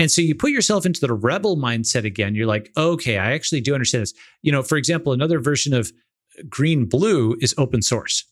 And 0.00 0.10
so 0.10 0.20
you 0.20 0.34
put 0.34 0.50
yourself 0.50 0.84
into 0.84 1.00
the 1.00 1.12
rebel 1.12 1.56
mindset 1.56 2.02
again. 2.02 2.34
You're 2.34 2.48
like, 2.48 2.72
okay, 2.76 3.16
I 3.16 3.30
actually 3.30 3.60
do 3.60 3.74
understand 3.74 4.02
this. 4.02 4.14
You 4.42 4.50
know, 4.50 4.64
for 4.64 4.76
example, 4.76 5.12
another 5.12 5.38
version 5.38 5.72
of 5.72 5.92
green 6.48 6.86
blue 6.86 7.36
is 7.40 7.54
open 7.56 7.80
source. 7.80 8.24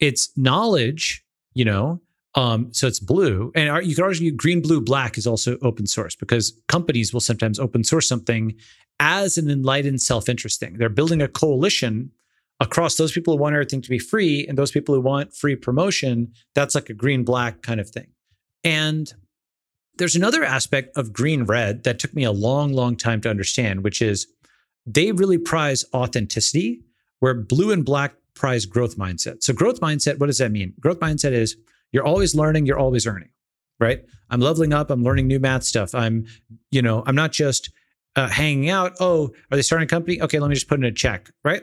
It's 0.00 0.36
knowledge, 0.36 1.24
you 1.54 1.64
know, 1.64 2.02
um, 2.34 2.70
so 2.74 2.86
it's 2.86 3.00
blue. 3.00 3.50
And 3.54 3.86
you 3.86 3.94
could 3.94 4.04
argue 4.04 4.32
green, 4.32 4.60
blue, 4.60 4.82
black 4.82 5.16
is 5.16 5.26
also 5.26 5.56
open 5.62 5.86
source 5.86 6.14
because 6.14 6.60
companies 6.68 7.14
will 7.14 7.22
sometimes 7.22 7.58
open 7.58 7.84
source 7.84 8.06
something 8.06 8.54
as 9.00 9.38
an 9.38 9.48
enlightened 9.48 10.02
self 10.02 10.28
interest 10.28 10.60
thing. 10.60 10.76
They're 10.76 10.90
building 10.90 11.22
a 11.22 11.28
coalition 11.28 12.10
across 12.60 12.96
those 12.96 13.12
people 13.12 13.34
who 13.34 13.40
want 13.40 13.54
everything 13.54 13.82
to 13.82 13.90
be 13.90 13.98
free 13.98 14.46
and 14.46 14.56
those 14.56 14.70
people 14.70 14.94
who 14.94 15.00
want 15.00 15.34
free 15.34 15.56
promotion. 15.56 16.32
That's 16.54 16.74
like 16.74 16.88
a 16.88 16.94
green, 16.94 17.24
black 17.24 17.62
kind 17.62 17.80
of 17.80 17.90
thing. 17.90 18.08
And 18.62 19.12
there's 19.96 20.16
another 20.16 20.44
aspect 20.44 20.96
of 20.96 21.12
green 21.12 21.44
red 21.44 21.84
that 21.84 21.98
took 21.98 22.14
me 22.14 22.24
a 22.24 22.32
long, 22.32 22.72
long 22.72 22.96
time 22.96 23.20
to 23.22 23.30
understand, 23.30 23.84
which 23.84 24.00
is 24.02 24.26
they 24.86 25.12
really 25.12 25.38
prize 25.38 25.84
authenticity, 25.94 26.80
where 27.20 27.34
blue 27.34 27.70
and 27.70 27.84
black 27.84 28.14
prize 28.34 28.66
growth 28.66 28.96
mindset. 28.96 29.42
So, 29.42 29.52
growth 29.52 29.80
mindset, 29.80 30.18
what 30.18 30.26
does 30.26 30.38
that 30.38 30.50
mean? 30.50 30.74
Growth 30.80 31.00
mindset 31.00 31.32
is 31.32 31.56
you're 31.92 32.04
always 32.04 32.34
learning, 32.34 32.66
you're 32.66 32.78
always 32.78 33.06
earning, 33.06 33.30
right? 33.78 34.04
I'm 34.30 34.40
leveling 34.40 34.72
up, 34.72 34.90
I'm 34.90 35.04
learning 35.04 35.28
new 35.28 35.38
math 35.38 35.64
stuff. 35.64 35.94
I'm, 35.94 36.26
you 36.70 36.82
know, 36.82 37.02
I'm 37.06 37.14
not 37.14 37.32
just 37.32 37.70
uh, 38.16 38.28
hanging 38.28 38.68
out. 38.68 38.94
Oh, 39.00 39.32
are 39.50 39.56
they 39.56 39.62
starting 39.62 39.86
a 39.86 39.88
company? 39.88 40.20
Okay, 40.20 40.38
let 40.38 40.48
me 40.48 40.54
just 40.54 40.68
put 40.68 40.78
in 40.78 40.84
a 40.84 40.92
check, 40.92 41.30
right? 41.44 41.62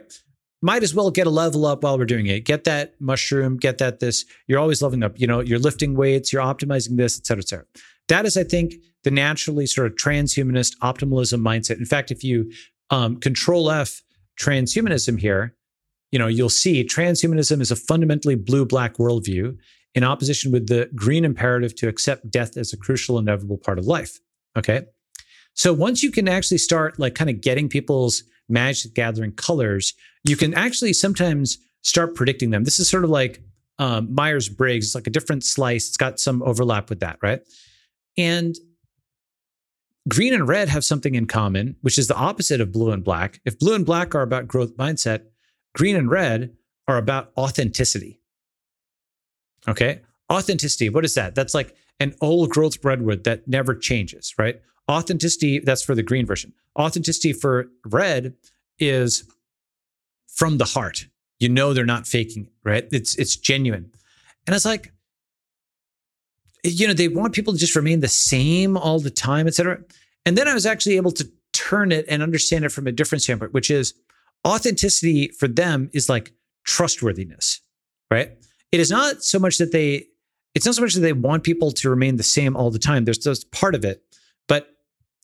Might 0.62 0.84
as 0.84 0.94
well 0.94 1.10
get 1.10 1.28
a 1.28 1.32
level 1.32 1.66
up 1.66 1.84
while 1.84 1.98
we're 1.98 2.06
doing 2.06 2.28
it. 2.28 2.46
Get 2.46 2.66
that 2.66 2.94
mushroom, 3.00 3.58
get 3.58 3.80
that 3.80 4.00
this. 4.00 4.26
You're 4.48 4.60
always 4.60 4.82
leveling 4.82 5.04
up. 5.04 5.20
You 5.20 5.28
know, 5.28 5.40
you're 5.40 5.60
lifting 5.60 5.96
weights, 5.96 6.32
you're 6.32 6.44
optimizing 6.44 6.98
this, 6.98 7.18
et 7.18 7.26
cetera, 7.26 7.42
et 7.42 7.50
cetera. 7.50 7.66
That 8.08 8.26
is, 8.26 8.38
I 8.38 8.44
think, 8.44 8.76
the 9.04 9.12
naturally 9.12 9.66
sort 9.66 9.88
of 9.88 9.98
transhumanist 9.98 10.78
optimalism 10.84 11.42
mindset. 11.42 11.78
In 11.78 11.86
fact, 11.86 12.12
if 12.12 12.24
you 12.24 12.52
um, 12.92 13.18
control 13.18 13.72
F 13.72 14.04
transhumanism 14.40 15.20
here, 15.20 15.56
you 16.12 16.20
know, 16.20 16.28
you'll 16.28 16.50
see 16.50 16.84
transhumanism 16.84 17.62
is 17.62 17.72
a 17.72 17.76
fundamentally 17.76 18.36
blue 18.36 18.66
black 18.66 18.98
worldview 18.98 19.58
in 19.96 20.04
opposition 20.04 20.52
with 20.52 20.68
the 20.68 20.90
green 20.94 21.26
imperative 21.26 21.76
to 21.76 21.88
accept 21.88 22.30
death 22.30 22.58
as 22.58 22.72
a 22.72 22.78
crucial, 22.78 23.18
inevitable 23.18 23.58
part 23.58 23.80
of 23.80 23.86
life. 23.86 24.20
Okay. 24.58 24.84
So 25.54 25.74
once 25.74 26.04
you 26.04 26.12
can 26.12 26.28
actually 26.28 26.60
start 26.60 27.00
like 27.00 27.16
kind 27.16 27.30
of 27.30 27.42
getting 27.42 27.68
people's 27.68 28.24
magic 28.52 28.94
gathering 28.94 29.32
colors, 29.32 29.94
you 30.24 30.36
can 30.36 30.54
actually 30.54 30.94
sometimes 30.94 31.58
start 31.82 32.16
predicting 32.16 32.52
them. 32.52 32.64
This 32.64 32.80
is 32.80 32.90
sort 32.90 33.04
of 33.04 33.10
like 33.10 33.42
um, 33.80 34.14
Myers 34.14 34.50
Briggs. 34.50 34.88
It's 34.88 34.96
like 34.96 35.08
a 35.08 35.12
different 35.12 35.44
slice. 35.44 35.88
It's 35.88 35.98
got 35.98 36.20
some 36.20 36.44
overlap 36.44 36.90
with 36.90 37.00
that, 37.00 37.18
right? 37.22 37.42
And 38.18 38.56
green 40.08 40.34
and 40.34 40.48
red 40.48 40.70
have 40.70 40.86
something 40.86 41.16
in 41.16 41.26
common, 41.26 41.76
which 41.82 41.98
is 41.98 42.08
the 42.08 42.16
opposite 42.16 42.62
of 42.62 42.72
blue 42.72 42.92
and 42.92 43.04
black. 43.04 43.42
If 43.46 43.58
blue 43.58 43.74
and 43.74 43.86
black 43.86 44.14
are 44.14 44.22
about 44.22 44.48
growth 44.48 44.76
mindset, 44.78 45.24
green 45.74 45.96
and 45.96 46.10
red 46.10 46.54
are 46.88 46.98
about 46.98 47.32
authenticity. 47.38 48.20
Okay. 49.68 50.02
Authenticity. 50.32 50.90
What 50.90 51.06
is 51.06 51.16
that? 51.16 51.36
That's 51.36 51.54
like 51.54 51.76
an 52.00 52.16
old 52.22 52.50
growth 52.50 52.84
redwood 52.84 53.24
that 53.26 53.48
never 53.48 53.76
changes, 53.76 54.34
right? 54.38 54.62
Authenticity, 54.92 55.60
that's 55.60 55.84
for 55.84 55.96
the 55.96 56.04
green 56.04 56.26
version. 56.26 56.54
Authenticity 56.78 57.34
for 57.34 57.68
red 57.86 58.34
is 58.78 59.24
from 60.28 60.58
the 60.58 60.66
heart. 60.66 61.08
You 61.40 61.50
know 61.50 61.74
they're 61.74 61.86
not 61.86 62.06
faking 62.06 62.50
right? 62.64 62.88
It's 62.92 63.16
it's 63.16 63.36
genuine. 63.36 63.92
And 64.48 64.56
it's 64.56 64.66
like, 64.66 64.92
you 66.64 66.88
know, 66.88 66.94
they 66.94 67.08
want 67.08 67.34
people 67.34 67.54
to 67.54 67.60
just 67.60 67.76
remain 67.76 68.00
the 68.00 68.08
same 68.08 68.78
all 68.78 69.00
the 69.00 69.10
time, 69.10 69.48
et 69.48 69.54
cetera. 69.54 69.80
And 70.26 70.38
then 70.38 70.48
I 70.48 70.54
was 70.54 70.66
actually 70.66 70.98
able 70.98 71.12
to 71.14 71.30
turn 71.54 71.92
it 71.92 72.06
and 72.08 72.22
understand 72.24 72.66
it 72.66 72.72
from 72.72 72.88
a 72.88 72.92
different 72.92 73.22
standpoint, 73.22 73.54
which 73.54 73.70
is 73.70 73.94
authenticity 74.48 75.30
for 75.30 75.48
them 75.48 75.90
is 75.94 76.10
like 76.10 76.32
trustworthiness, 76.66 77.62
right? 78.10 78.32
It 78.72 78.80
is 78.80 78.90
not 78.90 79.24
so 79.24 79.40
much 79.40 79.58
that 79.58 79.72
they, 79.72 80.06
it's 80.56 80.66
not 80.66 80.76
so 80.76 80.82
much 80.82 80.94
that 80.94 81.02
they 81.02 81.14
want 81.14 81.44
people 81.44 81.72
to 81.72 81.90
remain 81.90 82.18
the 82.18 82.24
same 82.24 82.56
all 82.56 82.72
the 82.72 82.80
time. 82.80 83.06
There's, 83.06 83.18
just 83.18 83.52
part 83.52 83.76
of 83.76 83.86
it, 83.86 84.04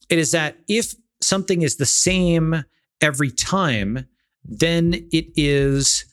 it 0.09 0.19
is 0.19 0.31
that 0.31 0.57
if 0.67 0.93
something 1.21 1.61
is 1.61 1.77
the 1.77 1.85
same 1.85 2.63
every 3.01 3.31
time, 3.31 4.07
then 4.43 4.93
it 5.11 5.27
is 5.35 6.05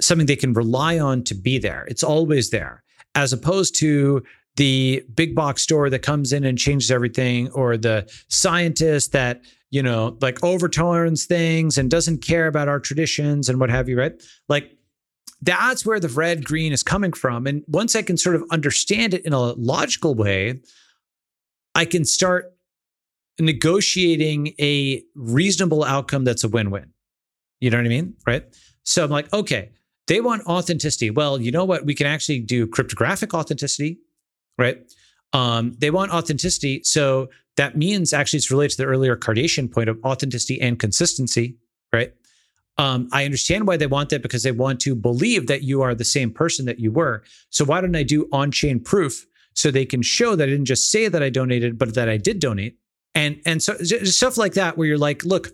something 0.00 0.26
they 0.26 0.36
can 0.36 0.52
rely 0.52 0.98
on 0.98 1.22
to 1.24 1.34
be 1.34 1.58
there. 1.58 1.84
It's 1.88 2.02
always 2.02 2.50
there, 2.50 2.82
as 3.14 3.32
opposed 3.32 3.78
to 3.80 4.22
the 4.56 5.04
big 5.14 5.34
box 5.34 5.62
store 5.62 5.90
that 5.90 6.00
comes 6.00 6.32
in 6.32 6.44
and 6.44 6.56
changes 6.58 6.90
everything, 6.90 7.50
or 7.52 7.76
the 7.76 8.10
scientist 8.28 9.12
that 9.12 9.42
you 9.70 9.82
know 9.82 10.16
like 10.20 10.42
overturns 10.44 11.26
things 11.26 11.76
and 11.76 11.90
doesn't 11.90 12.18
care 12.18 12.46
about 12.46 12.68
our 12.68 12.80
traditions 12.80 13.48
and 13.48 13.60
what 13.60 13.70
have 13.70 13.88
you. 13.88 13.98
Right? 13.98 14.22
Like 14.48 14.70
that's 15.42 15.84
where 15.84 16.00
the 16.00 16.08
red 16.08 16.44
green 16.44 16.72
is 16.72 16.82
coming 16.82 17.12
from. 17.12 17.46
And 17.46 17.62
once 17.66 17.94
I 17.94 18.02
can 18.02 18.16
sort 18.16 18.36
of 18.36 18.44
understand 18.50 19.12
it 19.12 19.26
in 19.26 19.32
a 19.32 19.38
logical 19.38 20.14
way, 20.14 20.60
I 21.74 21.84
can 21.84 22.04
start 22.04 22.53
negotiating 23.38 24.54
a 24.60 25.02
reasonable 25.14 25.84
outcome 25.84 26.24
that's 26.24 26.44
a 26.44 26.48
win 26.48 26.70
win. 26.70 26.90
You 27.60 27.70
know 27.70 27.78
what 27.78 27.86
I 27.86 27.88
mean? 27.88 28.14
Right. 28.26 28.44
So 28.84 29.04
I'm 29.04 29.10
like, 29.10 29.32
okay, 29.32 29.70
they 30.06 30.20
want 30.20 30.46
authenticity. 30.46 31.10
Well, 31.10 31.40
you 31.40 31.50
know 31.50 31.64
what? 31.64 31.86
We 31.86 31.94
can 31.94 32.06
actually 32.06 32.40
do 32.40 32.66
cryptographic 32.66 33.32
authenticity, 33.32 33.98
right? 34.58 34.78
Um, 35.32 35.74
they 35.78 35.90
want 35.90 36.12
authenticity. 36.12 36.82
So 36.84 37.28
that 37.56 37.76
means 37.76 38.12
actually 38.12 38.38
it's 38.38 38.50
related 38.50 38.76
to 38.76 38.82
the 38.82 38.88
earlier 38.88 39.16
Kardashian 39.16 39.72
point 39.72 39.88
of 39.88 39.98
authenticity 40.04 40.60
and 40.60 40.78
consistency, 40.78 41.56
right? 41.92 42.12
Um, 42.76 43.08
I 43.12 43.24
understand 43.24 43.66
why 43.66 43.76
they 43.76 43.86
want 43.86 44.10
that 44.10 44.22
because 44.22 44.42
they 44.42 44.52
want 44.52 44.80
to 44.80 44.94
believe 44.94 45.46
that 45.46 45.62
you 45.62 45.82
are 45.82 45.94
the 45.94 46.04
same 46.04 46.30
person 46.30 46.66
that 46.66 46.80
you 46.80 46.90
were. 46.90 47.22
So 47.50 47.64
why 47.64 47.80
don't 47.80 47.94
I 47.94 48.02
do 48.02 48.28
on 48.32 48.50
chain 48.50 48.80
proof 48.80 49.26
so 49.54 49.70
they 49.70 49.86
can 49.86 50.02
show 50.02 50.34
that 50.34 50.44
I 50.44 50.50
didn't 50.50 50.64
just 50.64 50.90
say 50.90 51.08
that 51.08 51.22
I 51.22 51.30
donated, 51.30 51.78
but 51.78 51.94
that 51.94 52.08
I 52.08 52.16
did 52.16 52.40
donate? 52.40 52.76
And 53.14 53.40
and 53.46 53.62
so 53.62 53.76
stuff 53.78 54.36
like 54.36 54.54
that 54.54 54.76
where 54.76 54.86
you're 54.86 54.98
like, 54.98 55.24
look, 55.24 55.52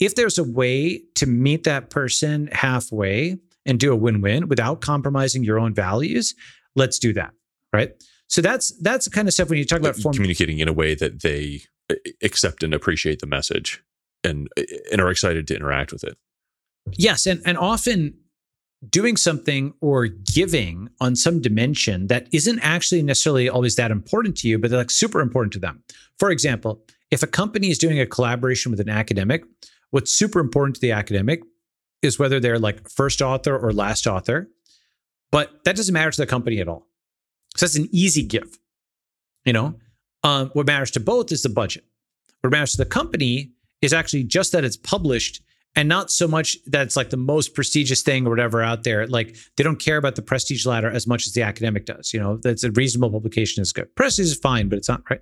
if 0.00 0.14
there's 0.14 0.38
a 0.38 0.44
way 0.44 1.02
to 1.16 1.26
meet 1.26 1.64
that 1.64 1.90
person 1.90 2.48
halfway 2.52 3.38
and 3.66 3.78
do 3.78 3.92
a 3.92 3.96
win-win 3.96 4.48
without 4.48 4.80
compromising 4.80 5.44
your 5.44 5.58
own 5.58 5.74
values, 5.74 6.34
let's 6.74 6.98
do 6.98 7.12
that. 7.12 7.32
Right. 7.72 7.92
So 8.28 8.40
that's 8.40 8.70
that's 8.80 9.04
the 9.04 9.10
kind 9.10 9.28
of 9.28 9.34
stuff 9.34 9.50
when 9.50 9.58
you 9.58 9.64
talk 9.64 9.80
about 9.80 9.96
form- 9.96 10.14
communicating 10.14 10.58
in 10.58 10.68
a 10.68 10.72
way 10.72 10.94
that 10.94 11.22
they 11.22 11.62
uh, 11.90 11.96
accept 12.22 12.62
and 12.62 12.72
appreciate 12.72 13.20
the 13.20 13.26
message 13.26 13.82
and 14.24 14.48
and 14.90 15.00
are 15.00 15.10
excited 15.10 15.46
to 15.48 15.54
interact 15.54 15.92
with 15.92 16.04
it. 16.04 16.16
Yes, 16.92 17.26
and 17.26 17.42
and 17.44 17.58
often 17.58 18.14
doing 18.88 19.16
something 19.16 19.74
or 19.80 20.06
giving 20.08 20.88
on 21.00 21.14
some 21.14 21.40
dimension 21.40 22.08
that 22.08 22.26
isn't 22.32 22.58
actually 22.60 23.02
necessarily 23.02 23.48
always 23.48 23.76
that 23.76 23.90
important 23.90 24.36
to 24.36 24.48
you, 24.48 24.58
but 24.58 24.70
like 24.70 24.90
super 24.90 25.20
important 25.20 25.52
to 25.52 25.58
them. 25.60 25.84
For 26.18 26.30
example, 26.30 26.82
if 27.12 27.22
a 27.22 27.26
company 27.26 27.70
is 27.70 27.78
doing 27.78 28.00
a 28.00 28.06
collaboration 28.06 28.72
with 28.72 28.80
an 28.80 28.88
academic, 28.88 29.44
what's 29.90 30.10
super 30.10 30.40
important 30.40 30.74
to 30.76 30.80
the 30.80 30.92
academic 30.92 31.42
is 32.00 32.18
whether 32.18 32.40
they're 32.40 32.58
like 32.58 32.88
first 32.88 33.20
author 33.20 33.56
or 33.56 33.70
last 33.72 34.06
author, 34.06 34.48
but 35.30 35.62
that 35.64 35.76
doesn't 35.76 35.92
matter 35.92 36.10
to 36.10 36.22
the 36.22 36.26
company 36.26 36.58
at 36.58 36.68
all. 36.68 36.88
So 37.56 37.66
that's 37.66 37.76
an 37.76 37.88
easy 37.92 38.22
give. 38.22 38.58
You 39.44 39.52
know, 39.52 39.74
um, 40.24 40.50
what 40.54 40.66
matters 40.66 40.90
to 40.92 41.00
both 41.00 41.30
is 41.30 41.42
the 41.42 41.50
budget. 41.50 41.84
What 42.40 42.50
matters 42.50 42.72
to 42.72 42.78
the 42.78 42.86
company 42.86 43.52
is 43.82 43.92
actually 43.92 44.24
just 44.24 44.52
that 44.52 44.64
it's 44.64 44.78
published 44.78 45.42
and 45.76 45.88
not 45.88 46.10
so 46.10 46.26
much 46.26 46.56
that 46.66 46.82
it's 46.82 46.96
like 46.96 47.10
the 47.10 47.16
most 47.18 47.54
prestigious 47.54 48.00
thing 48.00 48.26
or 48.26 48.30
whatever 48.30 48.62
out 48.62 48.84
there. 48.84 49.06
Like 49.06 49.36
they 49.56 49.64
don't 49.64 49.78
care 49.78 49.98
about 49.98 50.16
the 50.16 50.22
prestige 50.22 50.64
ladder 50.64 50.90
as 50.90 51.06
much 51.06 51.26
as 51.26 51.34
the 51.34 51.42
academic 51.42 51.84
does. 51.84 52.14
You 52.14 52.20
know, 52.20 52.38
that's 52.38 52.64
a 52.64 52.70
reasonable 52.70 53.10
publication 53.10 53.60
is 53.60 53.72
good. 53.72 53.94
Prestige 53.96 54.26
is 54.26 54.36
fine, 54.36 54.70
but 54.70 54.78
it's 54.78 54.88
not 54.88 55.02
right. 55.10 55.20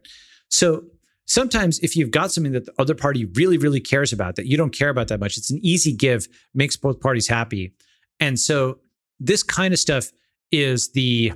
So, 0.51 0.85
sometimes 1.31 1.79
if 1.79 1.95
you've 1.95 2.11
got 2.11 2.33
something 2.33 2.51
that 2.51 2.67
the 2.67 2.75
other 2.81 2.95
party 2.95 3.25
really, 3.37 3.57
really 3.57 3.79
cares 3.79 4.13
about 4.13 4.35
that 4.35 4.47
you 4.47 4.57
don't 4.57 4.77
care 4.77 4.89
about 4.89 5.07
that 5.07 5.21
much, 5.21 5.37
it's 5.37 5.51
an 5.51 5.61
easy 5.63 5.93
give, 5.93 6.27
makes 6.55 6.77
both 6.77 6.99
parties 6.99 7.29
happy. 7.29 7.73
And 8.19 8.39
so 8.39 8.81
this 9.21 9.45
kind 9.45 9.73
of 9.73 9.79
stuff 9.79 10.11
is 10.51 10.91
the 10.91 11.33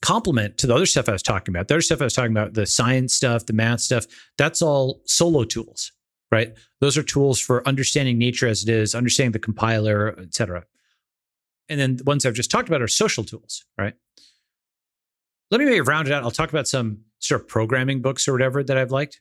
complement 0.00 0.56
to 0.56 0.66
the 0.66 0.74
other 0.74 0.86
stuff 0.86 1.06
I 1.06 1.12
was 1.12 1.22
talking 1.22 1.54
about. 1.54 1.68
The 1.68 1.74
other 1.74 1.82
stuff 1.82 2.00
I 2.00 2.04
was 2.04 2.14
talking 2.14 2.32
about, 2.32 2.54
the 2.54 2.64
science 2.64 3.12
stuff, 3.12 3.44
the 3.44 3.52
math 3.52 3.80
stuff, 3.80 4.06
that's 4.38 4.62
all 4.62 5.02
solo 5.04 5.44
tools, 5.44 5.92
right? 6.30 6.54
Those 6.80 6.96
are 6.96 7.02
tools 7.02 7.38
for 7.38 7.68
understanding 7.68 8.16
nature 8.16 8.48
as 8.48 8.62
it 8.62 8.70
is, 8.70 8.94
understanding 8.94 9.32
the 9.32 9.38
compiler, 9.38 10.18
et 10.18 10.34
cetera. 10.34 10.64
And 11.68 11.78
then 11.78 11.96
the 11.96 12.04
ones 12.04 12.24
I've 12.24 12.32
just 12.32 12.50
talked 12.50 12.68
about 12.68 12.80
are 12.80 12.88
social 12.88 13.22
tools, 13.22 13.66
right? 13.76 13.92
Let 15.50 15.58
me 15.58 15.66
maybe 15.66 15.82
round 15.82 16.08
it 16.08 16.14
out. 16.14 16.22
I'll 16.22 16.30
talk 16.30 16.48
about 16.48 16.66
some 16.66 17.02
sort 17.22 17.40
of 17.40 17.48
programming 17.48 18.02
books 18.02 18.26
or 18.28 18.32
whatever 18.32 18.62
that 18.62 18.76
I've 18.76 18.90
liked. 18.90 19.20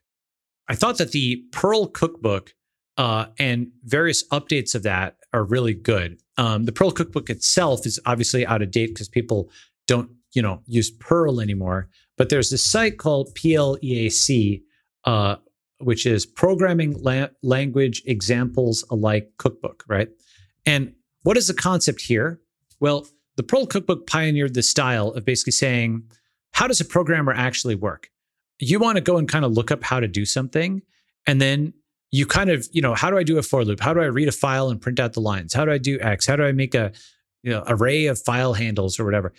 I 0.68 0.76
thought 0.76 0.98
that 0.98 1.12
the 1.12 1.44
Perl 1.52 1.88
cookbook 1.88 2.54
uh, 2.98 3.28
and 3.40 3.68
various 3.84 4.28
updates 4.30 4.76
of 4.76 4.84
that 4.84 5.18
are 5.34 5.44
really 5.44 5.74
good. 5.74 6.20
Um, 6.38 6.66
the 6.66 6.72
Perl 6.72 6.92
cookbook 6.92 7.30
itself 7.30 7.86
is 7.86 8.00
obviously 8.06 8.46
out 8.46 8.62
of 8.62 8.72
date 8.72 8.88
because 8.88 9.08
people 9.08 9.50
don't, 9.88 10.10
you 10.34 10.42
know, 10.42 10.62
use 10.66 10.92
Perl 10.92 11.40
anymore. 11.40 11.90
But 12.18 12.30
there's 12.30 12.50
this 12.50 12.66
site 12.66 12.98
called 12.98 13.34
PLEAC, 13.36 14.62
uh, 15.06 15.36
which 15.80 16.06
is 16.06 16.26
Programming 16.26 17.02
La- 17.02 17.28
Language 17.42 18.04
Examples 18.06 18.84
Alike 18.90 19.32
Cookbook, 19.38 19.84
right? 19.88 20.10
And 20.66 20.94
what 21.24 21.38
is 21.38 21.48
the 21.48 21.54
concept 21.54 22.02
here? 22.02 22.40
Well, 22.80 23.08
the 23.36 23.44
Perl 23.44 23.68
cookbook 23.68 24.08
pioneered 24.08 24.54
the 24.54 24.64
style 24.64 25.10
of 25.10 25.26
basically 25.26 25.54
saying, 25.54 26.04
how 26.54 26.68
does 26.68 26.82
a 26.82 26.86
programmer 26.86 27.34
actually 27.34 27.76
work? 27.76 28.10
You 28.60 28.80
want 28.80 28.98
to 28.98 29.02
go 29.02 29.18
and 29.18 29.28
kind 29.28 29.46
of 29.46 29.52
look 29.52 29.72
up 29.72 29.84
how 29.84 30.00
to 30.00 30.08
do 30.08 30.26
something, 30.26 30.82
and 31.28 31.42
then 31.42 31.74
you 32.12 32.26
kind 32.26 32.50
of, 32.50 32.68
you 32.72 32.82
know, 32.82 32.94
how 32.94 33.10
do 33.10 33.18
I 33.18 33.24
do 33.24 33.38
a 33.38 33.44
for 33.44 33.64
loop? 33.64 33.80
How 33.80 33.94
do 33.94 34.02
I 34.02 34.06
read 34.06 34.28
a 34.28 34.34
file 34.34 34.70
and 34.70 34.82
print 34.82 35.00
out 35.00 35.14
the 35.14 35.22
lines? 35.22 35.54
How 35.54 35.66
do 35.66 35.72
I 35.72 35.78
do 35.78 36.00
X? 36.02 36.26
How 36.26 36.36
do 36.36 36.44
I 36.44 36.52
make 36.52 36.76
a 36.76 36.92
you 37.44 37.52
know 37.52 37.64
array 37.68 38.06
of 38.06 38.20
file 38.20 38.54
handles 38.54 39.00
or 39.00 39.06
whatever? 39.06 39.34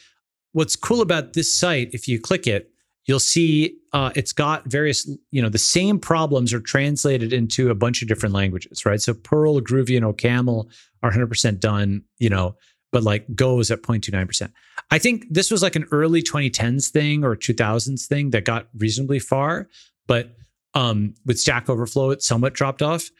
What's 0.52 0.76
cool 0.76 1.00
about 1.00 1.32
this 1.32 1.52
site, 1.52 1.90
if 1.92 2.08
you 2.08 2.20
click 2.20 2.46
it, 2.46 2.72
you'll 3.06 3.20
see 3.20 3.78
uh, 3.92 4.10
it's 4.14 4.32
got 4.32 4.64
various, 4.66 5.08
you 5.30 5.42
know, 5.42 5.48
the 5.48 5.58
same 5.58 5.98
problems 5.98 6.52
are 6.52 6.60
translated 6.60 7.32
into 7.32 7.70
a 7.70 7.74
bunch 7.74 8.02
of 8.02 8.08
different 8.08 8.34
languages, 8.34 8.86
right? 8.86 9.00
So 9.00 9.14
Perl, 9.14 9.60
Groovy, 9.60 9.96
and 9.96 10.06
OCaml 10.06 10.70
are 11.02 11.10
100% 11.10 11.58
done, 11.58 12.02
you 12.18 12.30
know, 12.30 12.56
but 12.92 13.02
like 13.02 13.26
Go 13.34 13.58
is 13.58 13.70
at 13.70 13.82
0.29%. 13.82 14.52
I 14.90 14.98
think 14.98 15.24
this 15.30 15.50
was 15.50 15.62
like 15.62 15.74
an 15.74 15.86
early 15.90 16.22
2010s 16.22 16.90
thing 16.90 17.24
or 17.24 17.34
2000s 17.34 18.06
thing 18.06 18.30
that 18.30 18.44
got 18.44 18.68
reasonably 18.76 19.18
far, 19.18 19.68
but 20.06 20.36
um, 20.74 21.14
with 21.26 21.38
Stack 21.38 21.68
Overflow, 21.68 22.10
it 22.10 22.22
somewhat 22.22 22.52
dropped 22.52 22.82
off. 22.82 23.10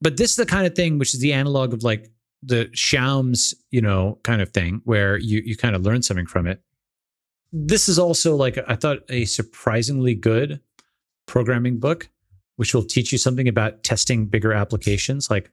But 0.00 0.16
this 0.16 0.30
is 0.30 0.36
the 0.36 0.46
kind 0.46 0.66
of 0.66 0.74
thing 0.74 0.98
which 0.98 1.14
is 1.14 1.20
the 1.20 1.32
analog 1.32 1.72
of 1.72 1.84
like 1.84 2.10
the 2.42 2.68
Schaum's, 2.74 3.54
you 3.70 3.80
know, 3.80 4.18
kind 4.24 4.42
of 4.42 4.50
thing 4.50 4.82
where 4.84 5.16
you 5.16 5.42
you 5.44 5.56
kind 5.56 5.76
of 5.76 5.82
learn 5.82 6.02
something 6.02 6.26
from 6.26 6.46
it. 6.46 6.60
This 7.52 7.88
is 7.88 7.98
also 7.98 8.34
like 8.34 8.58
I 8.66 8.74
thought 8.74 8.98
a 9.08 9.24
surprisingly 9.26 10.14
good 10.14 10.60
programming 11.26 11.78
book, 11.78 12.08
which 12.56 12.74
will 12.74 12.82
teach 12.82 13.12
you 13.12 13.18
something 13.18 13.46
about 13.46 13.84
testing 13.84 14.26
bigger 14.26 14.52
applications, 14.52 15.30
like 15.30 15.50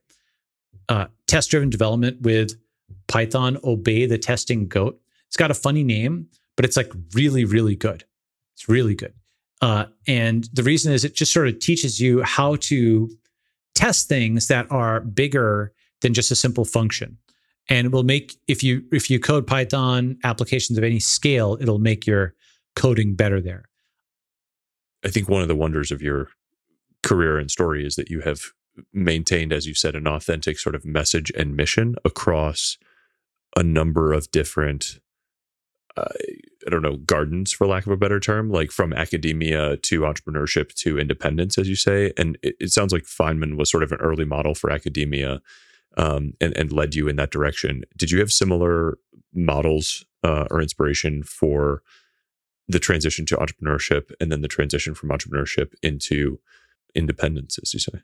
uh, 0.87 1.05
test-driven 1.27 1.69
development 1.69 2.21
with 2.21 2.59
Python. 3.07 3.57
Obey 3.63 4.05
the 4.05 4.17
testing 4.17 4.67
goat. 4.67 4.99
It's 5.27 5.37
got 5.37 5.51
a 5.51 5.55
funny 5.55 5.83
name, 5.83 6.27
but 6.55 6.65
it's 6.65 6.77
like 6.77 6.91
really, 7.13 7.45
really 7.45 7.75
good. 7.75 8.03
It's 8.55 8.67
really 8.67 8.95
good. 8.95 9.13
Uh, 9.61 9.85
and 10.07 10.47
the 10.53 10.63
reason 10.63 10.93
is 10.93 11.03
it 11.03 11.15
just 11.15 11.33
sort 11.33 11.47
of 11.47 11.59
teaches 11.59 11.99
you 11.99 12.23
how 12.23 12.55
to 12.57 13.09
test 13.75 14.07
things 14.07 14.47
that 14.47 14.69
are 14.71 15.01
bigger 15.01 15.73
than 16.01 16.13
just 16.13 16.31
a 16.31 16.35
simple 16.35 16.65
function. 16.65 17.17
And 17.69 17.87
it 17.87 17.91
will 17.91 18.03
make 18.03 18.35
if 18.47 18.63
you 18.63 18.83
if 18.91 19.09
you 19.09 19.19
code 19.19 19.45
Python 19.45 20.17
applications 20.23 20.77
of 20.77 20.83
any 20.83 20.99
scale, 20.99 21.57
it'll 21.61 21.79
make 21.79 22.07
your 22.07 22.33
coding 22.75 23.15
better 23.15 23.39
there. 23.39 23.65
I 25.05 25.09
think 25.09 25.29
one 25.29 25.41
of 25.41 25.47
the 25.47 25.55
wonders 25.55 25.91
of 25.91 26.01
your 26.01 26.29
career 27.03 27.37
and 27.37 27.49
story 27.49 27.85
is 27.85 27.95
that 27.95 28.09
you 28.09 28.21
have 28.21 28.51
maintained, 28.93 29.53
as 29.53 29.65
you 29.65 29.73
said, 29.73 29.95
an 29.95 30.07
authentic 30.07 30.59
sort 30.59 30.75
of 30.75 30.85
message 30.85 31.31
and 31.37 31.55
mission 31.55 31.95
across 32.05 32.77
a 33.55 33.63
number 33.63 34.13
of 34.13 34.29
different 34.31 34.99
uh, 35.97 36.13
I 36.65 36.69
don't 36.69 36.81
know, 36.81 36.97
gardens 36.97 37.51
for 37.51 37.67
lack 37.67 37.85
of 37.85 37.91
a 37.91 37.97
better 37.97 38.19
term, 38.19 38.49
like 38.49 38.71
from 38.71 38.93
academia 38.93 39.77
to 39.77 40.01
entrepreneurship 40.01 40.73
to 40.75 40.99
independence, 40.99 41.57
as 41.57 41.67
you 41.67 41.75
say. 41.75 42.13
And 42.17 42.37
it, 42.41 42.55
it 42.59 42.69
sounds 42.71 42.93
like 42.93 43.03
Feynman 43.03 43.57
was 43.57 43.71
sort 43.71 43.83
of 43.83 43.91
an 43.91 43.99
early 43.99 44.25
model 44.25 44.53
for 44.53 44.71
academia 44.71 45.41
um, 45.97 46.33
and, 46.39 46.55
and 46.57 46.71
led 46.71 46.95
you 46.95 47.07
in 47.07 47.15
that 47.15 47.31
direction. 47.31 47.83
Did 47.97 48.11
you 48.11 48.19
have 48.19 48.31
similar 48.31 48.97
models 49.33 50.05
uh, 50.23 50.45
or 50.51 50.61
inspiration 50.61 51.23
for 51.23 51.81
the 52.67 52.79
transition 52.79 53.25
to 53.25 53.37
entrepreneurship 53.37 54.11
and 54.21 54.31
then 54.31 54.41
the 54.41 54.47
transition 54.47 54.93
from 54.93 55.09
entrepreneurship 55.09 55.73
into 55.81 56.39
independence, 56.93 57.57
as 57.61 57.73
you 57.73 57.79
say? 57.79 58.01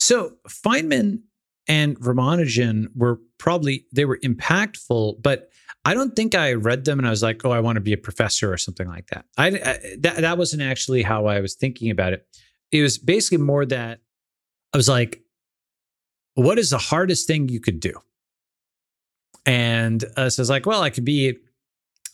So 0.00 0.32
Feynman 0.48 1.20
and 1.68 1.98
Ramanujan 2.00 2.88
were 2.96 3.20
probably 3.38 3.86
they 3.92 4.06
were 4.06 4.18
impactful, 4.24 5.22
but 5.22 5.50
I 5.84 5.94
don't 5.94 6.16
think 6.16 6.34
I 6.34 6.54
read 6.54 6.84
them 6.84 6.98
and 6.98 7.06
I 7.06 7.10
was 7.10 7.22
like, 7.22 7.44
oh, 7.44 7.52
I 7.52 7.60
want 7.60 7.76
to 7.76 7.80
be 7.80 7.92
a 7.92 7.98
professor 7.98 8.52
or 8.52 8.56
something 8.56 8.88
like 8.88 9.06
that. 9.08 9.24
I, 9.38 9.46
I 9.46 9.78
that 9.98 10.16
that 10.22 10.38
wasn't 10.38 10.62
actually 10.62 11.02
how 11.02 11.26
I 11.26 11.40
was 11.40 11.54
thinking 11.54 11.90
about 11.90 12.12
it. 12.12 12.26
It 12.72 12.82
was 12.82 12.98
basically 12.98 13.38
more 13.38 13.64
that 13.66 14.00
I 14.72 14.76
was 14.76 14.88
like, 14.88 15.22
what 16.34 16.58
is 16.58 16.70
the 16.70 16.78
hardest 16.78 17.26
thing 17.26 17.48
you 17.48 17.60
could 17.60 17.80
do? 17.80 17.94
And 19.46 20.04
uh, 20.16 20.30
so 20.30 20.40
I 20.40 20.42
was 20.42 20.50
like, 20.50 20.66
well, 20.66 20.82
I 20.82 20.90
could 20.90 21.04
be 21.04 21.36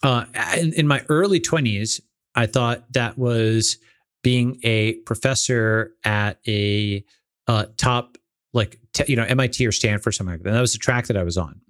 uh, 0.02 0.26
in, 0.56 0.72
in 0.74 0.86
my 0.86 1.04
early 1.08 1.40
twenties. 1.40 2.00
I 2.34 2.46
thought 2.46 2.92
that 2.92 3.16
was 3.16 3.78
being 4.22 4.58
a 4.62 4.94
professor 5.06 5.92
at 6.04 6.38
a 6.46 7.04
uh, 7.46 7.66
top 7.76 8.18
like 8.52 8.78
you 9.06 9.16
know 9.16 9.24
MIT 9.24 9.66
or 9.66 9.72
Stanford 9.72 10.08
or 10.08 10.12
something 10.12 10.34
like 10.34 10.42
that. 10.42 10.48
And 10.48 10.56
that 10.56 10.60
was 10.60 10.72
the 10.72 10.78
track 10.78 11.06
that 11.06 11.16
I 11.16 11.22
was 11.22 11.36
on. 11.36 11.60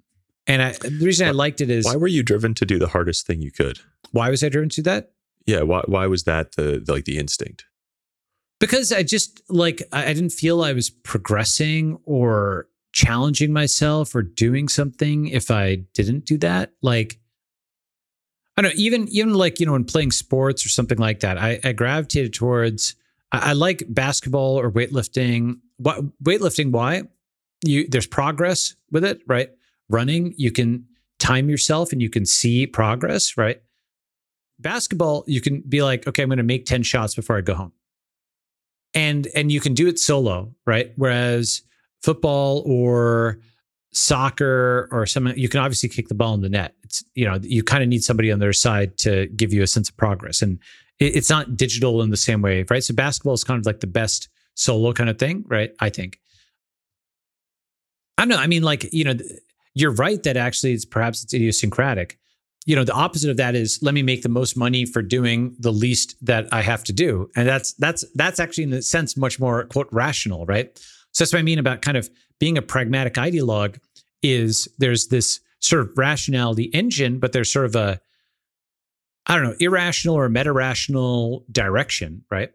And 0.47 0.61
I, 0.61 0.71
the 0.71 1.05
reason 1.05 1.27
I 1.27 1.31
liked 1.31 1.59
it 1.59 1.69
is 1.69 1.85
why 1.85 1.95
were 1.95 2.07
you 2.07 2.23
driven 2.23 2.53
to 2.55 2.65
do 2.65 2.79
the 2.79 2.87
hardest 2.87 3.27
thing 3.27 3.41
you 3.41 3.51
could? 3.51 3.79
Why 4.11 4.29
was 4.29 4.43
I 4.43 4.49
driven 4.49 4.69
to 4.69 4.81
that? 4.83 5.11
Yeah, 5.45 5.61
why 5.61 5.81
why 5.87 6.07
was 6.07 6.23
that 6.23 6.55
the, 6.55 6.81
the 6.83 6.93
like 6.93 7.05
the 7.05 7.17
instinct? 7.17 7.65
Because 8.59 8.91
I 8.91 9.03
just 9.03 9.41
like 9.49 9.83
I 9.91 10.13
didn't 10.13 10.31
feel 10.31 10.63
I 10.63 10.73
was 10.73 10.89
progressing 10.89 11.99
or 12.05 12.67
challenging 12.93 13.53
myself 13.53 14.15
or 14.15 14.23
doing 14.23 14.67
something 14.67 15.27
if 15.27 15.51
I 15.51 15.75
didn't 15.93 16.25
do 16.25 16.37
that. 16.39 16.71
Like 16.81 17.19
I 18.57 18.63
don't 18.63 18.71
know, 18.71 18.81
even 18.81 19.07
even 19.09 19.33
like, 19.35 19.59
you 19.59 19.65
know, 19.65 19.73
when 19.73 19.83
playing 19.83 20.11
sports 20.11 20.65
or 20.65 20.69
something 20.69 20.97
like 20.97 21.19
that, 21.19 21.37
I, 21.37 21.59
I 21.63 21.73
gravitated 21.73 22.33
towards 22.33 22.95
I, 23.31 23.49
I 23.49 23.53
like 23.53 23.83
basketball 23.87 24.59
or 24.59 24.71
weightlifting 24.71 25.59
what 25.77 26.01
weightlifting 26.23 26.71
why? 26.71 27.03
You 27.65 27.87
there's 27.87 28.07
progress 28.07 28.75
with 28.91 29.03
it 29.03 29.21
right? 29.27 29.49
Running 29.89 30.33
you 30.37 30.51
can 30.51 30.85
time 31.19 31.49
yourself 31.49 31.91
and 31.91 32.01
you 32.01 32.09
can 32.09 32.25
see 32.25 32.67
progress 32.67 33.37
right? 33.37 33.61
Basketball 34.59 35.23
you 35.27 35.41
can 35.41 35.61
be 35.67 35.83
like 35.83 36.07
okay 36.07 36.23
i'm 36.23 36.29
going 36.29 36.37
to 36.37 36.43
make 36.43 36.65
10 36.65 36.83
shots 36.83 37.15
before 37.15 37.37
i 37.37 37.41
go 37.41 37.55
home. 37.55 37.73
And 38.93 39.27
and 39.35 39.51
you 39.51 39.59
can 39.59 39.73
do 39.73 39.87
it 39.87 39.99
solo 39.99 40.53
right? 40.65 40.91
Whereas 40.95 41.61
football 42.01 42.63
or 42.65 43.39
soccer 43.93 44.87
or 44.91 45.05
something 45.05 45.37
you 45.37 45.49
can 45.49 45.59
obviously 45.59 45.89
kick 45.89 46.07
the 46.07 46.15
ball 46.15 46.33
in 46.33 46.41
the 46.41 46.49
net. 46.49 46.75
It's 46.83 47.03
you 47.15 47.25
know 47.25 47.39
you 47.41 47.63
kind 47.63 47.83
of 47.83 47.89
need 47.89 48.03
somebody 48.03 48.31
on 48.31 48.39
their 48.39 48.53
side 48.53 48.97
to 48.99 49.27
give 49.27 49.53
you 49.53 49.63
a 49.63 49.67
sense 49.67 49.89
of 49.89 49.97
progress. 49.97 50.41
And 50.41 50.59
it, 50.99 51.15
it's 51.15 51.29
not 51.29 51.57
digital 51.57 52.01
in 52.01 52.09
the 52.09 52.17
same 52.17 52.41
way 52.41 52.65
right? 52.69 52.83
So 52.83 52.93
basketball 52.93 53.33
is 53.33 53.43
kind 53.43 53.59
of 53.59 53.65
like 53.65 53.79
the 53.79 53.87
best 53.87 54.29
solo 54.57 54.91
kind 54.91 55.09
of 55.09 55.17
thing, 55.17 55.45
right? 55.47 55.71
I 55.79 55.89
think. 55.89 56.19
I 58.17 58.23
don't 58.23 58.29
know. 58.29 58.37
I 58.37 58.47
mean, 58.47 58.63
like, 58.63 58.91
you 58.91 59.03
know, 59.03 59.13
you're 59.75 59.91
right 59.91 60.21
that 60.23 60.35
actually 60.35 60.73
it's 60.73 60.85
perhaps 60.85 61.23
it's 61.23 61.33
idiosyncratic. 61.33 62.17
You 62.65 62.75
know, 62.75 62.83
the 62.83 62.93
opposite 62.93 63.29
of 63.29 63.37
that 63.37 63.55
is 63.55 63.79
let 63.81 63.93
me 63.93 64.01
make 64.01 64.23
the 64.23 64.29
most 64.29 64.57
money 64.57 64.85
for 64.85 65.01
doing 65.01 65.55
the 65.59 65.71
least 65.71 66.15
that 66.25 66.47
I 66.51 66.61
have 66.61 66.83
to 66.85 66.93
do. 66.93 67.29
And 67.35 67.47
that's 67.47 67.73
that's 67.73 68.03
that's 68.15 68.39
actually 68.39 68.65
in 68.65 68.73
a 68.73 68.81
sense 68.81 69.15
much 69.15 69.39
more 69.39 69.65
quote 69.65 69.87
rational, 69.91 70.45
right? 70.47 70.77
So 71.11 71.23
that's 71.23 71.31
what 71.31 71.39
I 71.39 71.43
mean 71.43 71.59
about 71.59 71.81
kind 71.81 71.95
of 71.95 72.09
being 72.39 72.57
a 72.57 72.61
pragmatic 72.61 73.13
ideologue 73.13 73.79
is 74.23 74.67
there's 74.79 75.07
this 75.07 75.39
sort 75.59 75.83
of 75.83 75.91
rationality 75.95 76.63
engine, 76.73 77.19
but 77.19 77.31
there's 77.31 77.51
sort 77.51 77.65
of 77.65 77.75
a 77.75 78.01
I 79.27 79.35
don't 79.35 79.43
know, 79.43 79.55
irrational 79.59 80.15
or 80.15 80.27
meta 80.29 80.51
rational 80.51 81.45
direction, 81.51 82.23
right? 82.31 82.49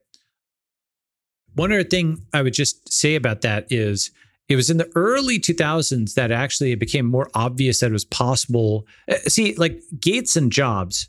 One 1.54 1.72
other 1.72 1.84
thing 1.84 2.22
I 2.32 2.42
would 2.42 2.54
just 2.54 2.92
say 2.92 3.14
about 3.14 3.42
that 3.42 3.66
is 3.70 4.10
it 4.48 4.56
was 4.56 4.70
in 4.70 4.76
the 4.76 4.90
early 4.94 5.38
2000s 5.38 6.14
that 6.14 6.30
actually 6.30 6.72
it 6.72 6.78
became 6.80 7.06
more 7.06 7.30
obvious 7.34 7.80
that 7.80 7.90
it 7.90 7.92
was 7.92 8.04
possible. 8.04 8.86
Uh, 9.08 9.16
see, 9.28 9.54
like 9.54 9.80
Gates 10.00 10.36
and 10.36 10.52
Jobs, 10.52 11.08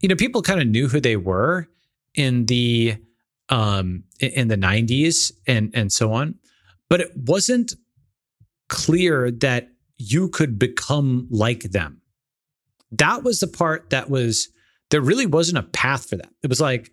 you 0.00 0.08
know, 0.08 0.16
people 0.16 0.42
kind 0.42 0.60
of 0.60 0.66
knew 0.66 0.88
who 0.88 1.00
they 1.00 1.16
were. 1.16 1.68
in 2.14 2.46
the 2.46 2.96
um 3.50 4.04
in 4.20 4.48
the 4.48 4.56
90s 4.56 5.32
and 5.46 5.70
and 5.74 5.92
so 5.92 6.12
on 6.12 6.34
but 6.88 7.00
it 7.00 7.10
wasn't 7.14 7.74
clear 8.68 9.30
that 9.30 9.68
you 9.98 10.28
could 10.28 10.58
become 10.58 11.26
like 11.30 11.64
them 11.72 12.00
that 12.90 13.22
was 13.22 13.40
the 13.40 13.46
part 13.46 13.90
that 13.90 14.08
was 14.08 14.48
there 14.90 15.02
really 15.02 15.26
wasn't 15.26 15.58
a 15.58 15.62
path 15.62 16.08
for 16.08 16.16
that 16.16 16.32
it 16.42 16.48
was 16.48 16.60
like 16.60 16.90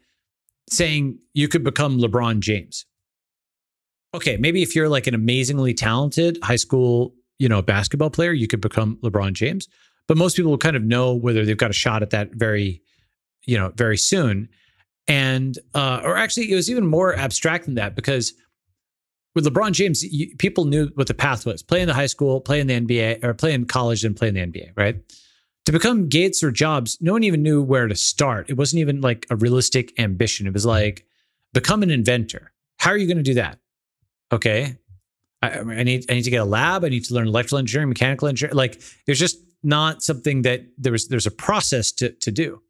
saying 0.70 1.18
you 1.34 1.48
could 1.48 1.64
become 1.64 1.98
lebron 1.98 2.40
james 2.40 2.86
okay 4.14 4.38
maybe 4.38 4.62
if 4.62 4.76
you're 4.76 4.90
like 4.90 5.08
an 5.08 5.14
amazingly 5.14 5.74
talented 5.74 6.38
high 6.44 6.56
school 6.56 7.14
you 7.40 7.50
know 7.50 7.62
basketball 7.62 8.10
player 8.10 8.32
you 8.32 8.48
could 8.48 8.62
become 8.62 8.98
lebron 8.98 9.34
james 9.34 9.68
but 10.08 10.18
most 10.18 10.36
people 10.36 10.52
will 10.52 10.58
kind 10.58 10.76
of 10.76 10.84
know 10.84 11.14
whether 11.14 11.46
they've 11.46 11.58
got 11.58 11.70
a 11.70 11.74
shot 11.74 12.02
at 12.02 12.10
that 12.10 12.32
very 12.34 12.82
you 13.46 13.58
know 13.58 13.72
very 13.76 13.98
soon 13.98 14.48
and 15.08 15.58
uh, 15.74 16.00
or 16.04 16.16
actually 16.16 16.52
it 16.52 16.56
was 16.56 16.70
even 16.70 16.86
more 16.86 17.16
abstract 17.16 17.66
than 17.66 17.76
that 17.76 17.96
because 17.96 18.34
with 19.34 19.46
LeBron 19.46 19.72
James, 19.72 20.04
you, 20.04 20.36
people 20.38 20.66
knew 20.66 20.90
what 20.96 21.08
the 21.08 21.14
path 21.14 21.46
was: 21.46 21.64
play 21.64 21.82
in 21.82 21.88
the 21.88 21.94
high 21.94 22.08
school, 22.08 22.42
play 22.42 22.60
in 22.60 22.68
the 22.68 22.80
NBA, 22.80 23.24
or 23.24 23.34
play 23.34 23.54
in 23.54 23.66
college, 23.66 24.04
and 24.04 24.16
play 24.16 24.28
in 24.28 24.36
the 24.36 24.42
NBA. 24.42 24.72
Right? 24.76 24.98
To 25.66 25.72
become 25.72 26.10
Gates 26.10 26.44
or 26.44 26.52
Jobs, 26.52 26.98
no 27.02 27.14
one 27.14 27.24
even 27.24 27.44
knew 27.44 27.62
where 27.62 27.88
to 27.88 27.96
start. 27.96 28.50
It 28.50 28.58
wasn't 28.58 28.82
even 28.82 29.02
like 29.02 29.28
a 29.30 29.36
realistic 29.36 29.98
ambition. 30.00 30.48
It 30.48 30.54
was 30.54 30.66
like 30.66 31.06
become 31.54 31.84
an 31.84 31.92
inventor. 31.92 32.52
How 32.80 32.90
are 32.90 32.98
you 32.98 33.08
going 33.08 33.18
to 33.18 33.24
do 33.24 33.36
that? 33.36 33.60
Okay, 34.32 34.78
I, 35.42 35.60
I 35.60 35.84
need 35.84 36.06
I 36.10 36.16
need 36.16 36.24
to 36.24 36.32
get 36.32 36.42
a 36.42 36.46
lab. 36.46 36.84
I 36.84 36.90
need 36.90 37.06
to 37.06 37.14
learn 37.14 37.28
electrical 37.28 37.60
engineering, 37.60 37.90
mechanical 37.90 38.28
engineering. 38.28 38.56
Like 38.56 38.82
there's 39.06 39.20
just 39.20 39.38
not 39.64 40.02
something 40.02 40.42
that 40.44 40.62
there 40.78 40.92
was. 40.92 41.08
There's 41.08 41.28
a 41.28 41.32
process 41.32 41.92
to 41.94 42.10
to 42.12 42.32
do. 42.32 42.62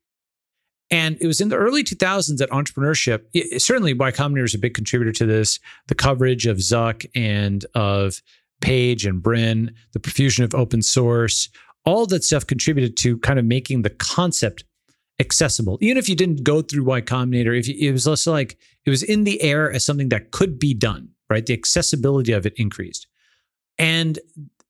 And 0.89 1.17
it 1.21 1.27
was 1.27 1.39
in 1.39 1.47
the 1.47 1.55
early 1.55 1.85
2000s 1.85 2.37
that 2.39 2.49
entrepreneurship, 2.49 3.21
certainly 3.61 3.93
Y 3.93 4.11
Combinator 4.11 4.43
is 4.43 4.53
a 4.53 4.59
big 4.59 4.73
contributor 4.73 5.13
to 5.13 5.25
this. 5.25 5.57
The 5.87 5.95
coverage 5.95 6.45
of 6.45 6.57
Zuck 6.57 7.05
and 7.15 7.65
of 7.73 8.21
Page 8.59 9.05
and 9.05 9.23
Brin, 9.23 9.73
the 9.93 10.01
profusion 10.01 10.43
of 10.43 10.53
open 10.53 10.81
source, 10.81 11.47
all 11.85 12.05
that 12.07 12.23
stuff 12.23 12.45
contributed 12.45 12.97
to 12.97 13.17
kind 13.19 13.39
of 13.39 13.45
making 13.45 13.81
the 13.81 13.89
concept 13.89 14.63
accessible. 15.19 15.77
Even 15.81 15.97
if 15.97 16.09
you 16.09 16.15
didn't 16.15 16.43
go 16.43 16.61
through 16.61 16.83
Y 16.83 17.01
Combinator, 17.01 17.57
if 17.57 17.67
you, 17.67 17.89
it 17.89 17.91
was 17.91 18.07
also 18.07 18.31
like 18.31 18.57
it 18.85 18.89
was 18.89 19.03
in 19.03 19.23
the 19.23 19.41
air 19.41 19.71
as 19.71 19.85
something 19.85 20.09
that 20.09 20.31
could 20.31 20.59
be 20.59 20.73
done, 20.73 21.09
right? 21.29 21.45
The 21.45 21.53
accessibility 21.53 22.31
of 22.31 22.45
it 22.45 22.53
increased. 22.57 23.07
And 23.77 24.19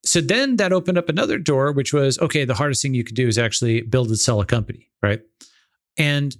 so 0.04 0.20
then 0.22 0.56
that 0.58 0.74
opened 0.74 0.98
up 0.98 1.10
another 1.10 1.38
door, 1.38 1.72
which 1.72 1.94
was 1.94 2.20
okay, 2.20 2.46
the 2.46 2.54
hardest 2.54 2.82
thing 2.82 2.94
you 2.94 3.04
could 3.04 3.16
do 3.16 3.28
is 3.28 3.38
actually 3.38 3.82
build 3.82 4.08
and 4.08 4.20
sell 4.20 4.42
a 4.42 4.46
company, 4.46 4.90
right? 5.02 5.22
And 5.98 6.36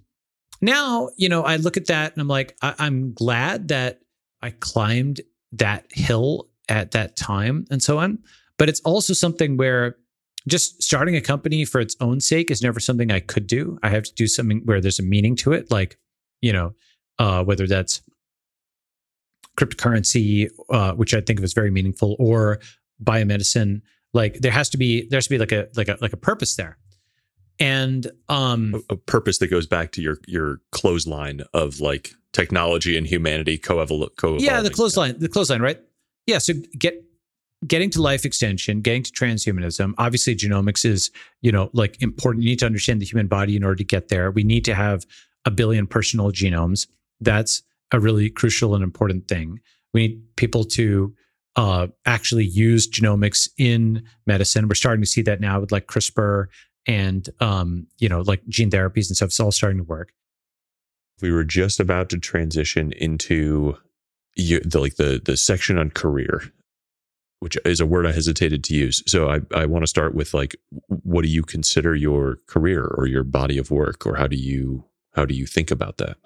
now, 0.62 1.10
you 1.18 1.30
know, 1.30 1.44
I 1.44 1.58
look 1.58 1.78
at 1.78 1.88
that 1.88 2.14
and 2.14 2.22
I'm 2.22 2.28
like, 2.28 2.56
I- 2.62 2.76
I'm 2.80 3.14
glad 3.14 3.70
that 3.70 4.02
I 4.42 4.52
climbed 4.52 5.22
that 5.54 5.86
hill 5.92 6.50
at 6.70 6.92
that 6.92 7.16
time 7.18 7.66
and 7.70 7.82
so 7.82 7.98
on. 7.98 8.20
But 8.58 8.70
it's 8.70 8.80
also 8.82 9.14
something 9.14 9.58
where 9.58 9.98
just 10.48 10.82
starting 10.82 11.16
a 11.16 11.22
company 11.22 11.66
for 11.66 11.80
its 11.80 11.96
own 12.00 12.20
sake 12.20 12.50
is 12.52 12.62
never 12.62 12.80
something 12.80 13.12
I 13.12 13.20
could 13.20 13.48
do. 13.48 13.78
I 13.84 13.90
have 13.90 14.04
to 14.04 14.14
do 14.14 14.28
something 14.28 14.62
where 14.66 14.82
there's 14.82 15.00
a 15.00 15.04
meaning 15.04 15.36
to 15.38 15.54
it, 15.54 15.70
like, 15.72 15.98
you 16.42 16.52
know, 16.52 16.74
uh, 17.20 17.44
whether 17.44 17.68
that's 17.68 18.02
cryptocurrency, 19.60 20.50
uh, 20.70 20.94
which 20.94 21.14
I 21.14 21.22
think 21.22 21.40
of 21.40 21.44
as 21.44 21.54
very 21.54 21.70
meaningful, 21.70 22.16
or 22.18 22.60
biomedicine. 23.04 23.82
Like 24.14 24.40
there 24.40 24.52
has 24.52 24.70
to 24.70 24.78
be 24.78 25.08
there 25.08 25.18
has 25.18 25.26
to 25.26 25.30
be 25.30 25.38
like 25.38 25.52
a 25.52 25.68
like 25.76 25.88
a 25.88 25.98
like 26.02 26.14
a 26.14 26.18
purpose 26.18 26.56
there 26.56 26.78
and 27.62 28.08
um 28.28 28.84
a, 28.90 28.94
a 28.94 28.98
purpose 28.98 29.38
that 29.38 29.48
goes 29.48 29.68
back 29.68 29.92
to 29.92 30.02
your 30.02 30.18
your 30.28 30.60
clothesline 30.72 31.42
of 31.54 31.80
like 31.80 32.12
technology 32.34 32.98
and 32.98 33.08
humanity 33.08 33.58
co-evol- 33.58 34.10
co 34.18 34.38
yeah 34.38 34.62
the 34.62 34.70
clothesline 34.70 35.18
the 35.20 35.30
clothesline 35.30 35.62
right 35.62 35.80
yeah 36.26 36.40
so 36.40 36.54
get 36.78 37.04
getting 37.68 37.90
to 37.92 38.02
life 38.02 38.26
extension 38.26 38.82
getting 38.82 39.04
to 39.04 39.12
transhumanism 39.12 39.94
obviously 39.98 40.36
genomics 40.36 40.84
is 40.84 41.12
you 41.42 41.52
know 41.52 41.70
like 41.74 42.02
important. 42.02 42.44
You 42.44 42.50
need 42.52 42.60
to 42.60 42.66
understand 42.66 43.02
the 43.02 43.06
human 43.06 43.28
body 43.28 43.56
in 43.56 43.64
order 43.64 43.76
to 43.76 43.84
get 43.84 44.10
there. 44.10 44.32
We 44.32 44.44
need 44.44 44.66
to 44.66 44.76
have 44.76 45.06
a 45.46 45.52
billion 45.52 45.88
personal 45.88 46.32
genomes. 46.32 46.88
That's 47.20 47.64
a 47.92 48.00
really 48.00 48.30
crucial 48.30 48.76
and 48.76 48.84
important 48.84 49.28
thing. 49.28 49.60
We 49.94 50.08
need 50.08 50.36
people 50.36 50.64
to 50.66 51.14
uh, 51.56 51.88
actually 52.06 52.46
use 52.46 52.90
genomics 52.90 53.50
in 53.58 54.04
medicine. 54.26 54.68
We're 54.68 54.76
starting 54.76 55.02
to 55.02 55.08
see 55.08 55.22
that 55.24 55.42
now 55.42 55.60
with 55.60 55.72
like 55.72 55.88
crispr 55.88 56.48
and 56.88 57.28
um, 57.40 57.88
you 58.00 58.10
know, 58.10 58.22
like 58.22 58.42
gene 58.48 58.72
therapies 58.72 59.10
and 59.10 59.16
stuff. 59.16 59.28
It's 59.28 59.40
all 59.40 59.52
starting 59.52 59.80
to 59.80 59.84
work. 59.84 60.14
We 61.22 61.32
were 61.32 61.44
just 61.44 61.80
about 61.80 62.10
to 62.10 62.18
transition 62.18 62.92
into 62.94 63.78
you, 64.36 64.60
the 64.62 64.80
like 64.80 64.96
the 64.96 65.22
the 65.24 65.38
section 65.38 65.78
on 65.78 65.92
career, 65.92 66.42
which 67.42 67.58
is 67.66 67.82
a 67.82 67.88
word 67.88 68.06
I 68.06 68.12
hesitated 68.12 68.64
to 68.66 68.76
use. 68.76 69.04
So 69.08 69.30
I 69.30 69.42
I 69.54 69.66
want 69.66 69.84
to 69.84 69.88
start 69.88 70.16
with 70.16 70.34
like, 70.34 70.56
what 70.88 71.24
do 71.24 71.28
you 71.28 71.44
consider 71.44 71.94
your 71.94 72.38
career 72.48 72.86
or 72.86 73.08
your 73.08 73.24
body 73.24 73.58
of 73.58 73.72
work, 73.72 74.06
or 74.06 74.16
how 74.16 74.28
do 74.28 74.38
you 74.38 74.86
how 75.16 75.26
do 75.26 75.36
you 75.36 75.46
think 75.46 75.72
about 75.72 75.98
that? 75.98 76.18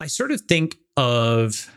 I 0.00 0.06
sort 0.06 0.32
of 0.32 0.40
think 0.42 0.76
of 0.96 1.70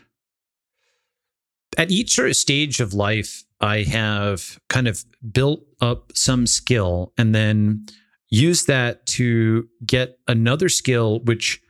at 1.76 1.90
each 1.90 2.14
sort 2.14 2.28
of 2.28 2.36
stage 2.36 2.80
of 2.80 2.94
life, 2.94 3.44
I 3.60 3.82
have 3.82 4.58
kind 4.68 4.88
of 4.88 5.04
built 5.32 5.64
up 5.80 6.12
some 6.14 6.46
skill 6.46 7.12
and 7.18 7.34
then 7.34 7.86
use 8.28 8.64
that 8.64 9.06
to 9.06 9.68
get 9.84 10.18
another 10.28 10.68
skill, 10.68 11.20
which 11.20 11.60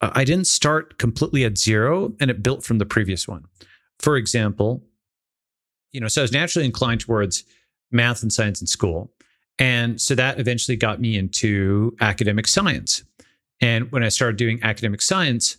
I 0.00 0.24
didn't 0.24 0.46
start 0.46 0.98
completely 0.98 1.44
at 1.44 1.58
zero 1.58 2.12
and 2.20 2.30
it 2.30 2.42
built 2.42 2.64
from 2.64 2.78
the 2.78 2.86
previous 2.86 3.26
one. 3.26 3.44
For 3.98 4.16
example, 4.16 4.84
you 5.96 6.00
know, 6.02 6.08
so 6.08 6.20
I 6.20 6.24
was 6.24 6.32
naturally 6.32 6.66
inclined 6.66 7.00
towards 7.00 7.42
math 7.90 8.22
and 8.22 8.30
science 8.30 8.60
in 8.60 8.66
school. 8.66 9.10
And 9.58 9.98
so 9.98 10.14
that 10.14 10.38
eventually 10.38 10.76
got 10.76 11.00
me 11.00 11.16
into 11.16 11.96
academic 12.02 12.46
science. 12.46 13.02
And 13.62 13.90
when 13.90 14.04
I 14.04 14.10
started 14.10 14.36
doing 14.36 14.60
academic 14.62 15.00
science, 15.00 15.56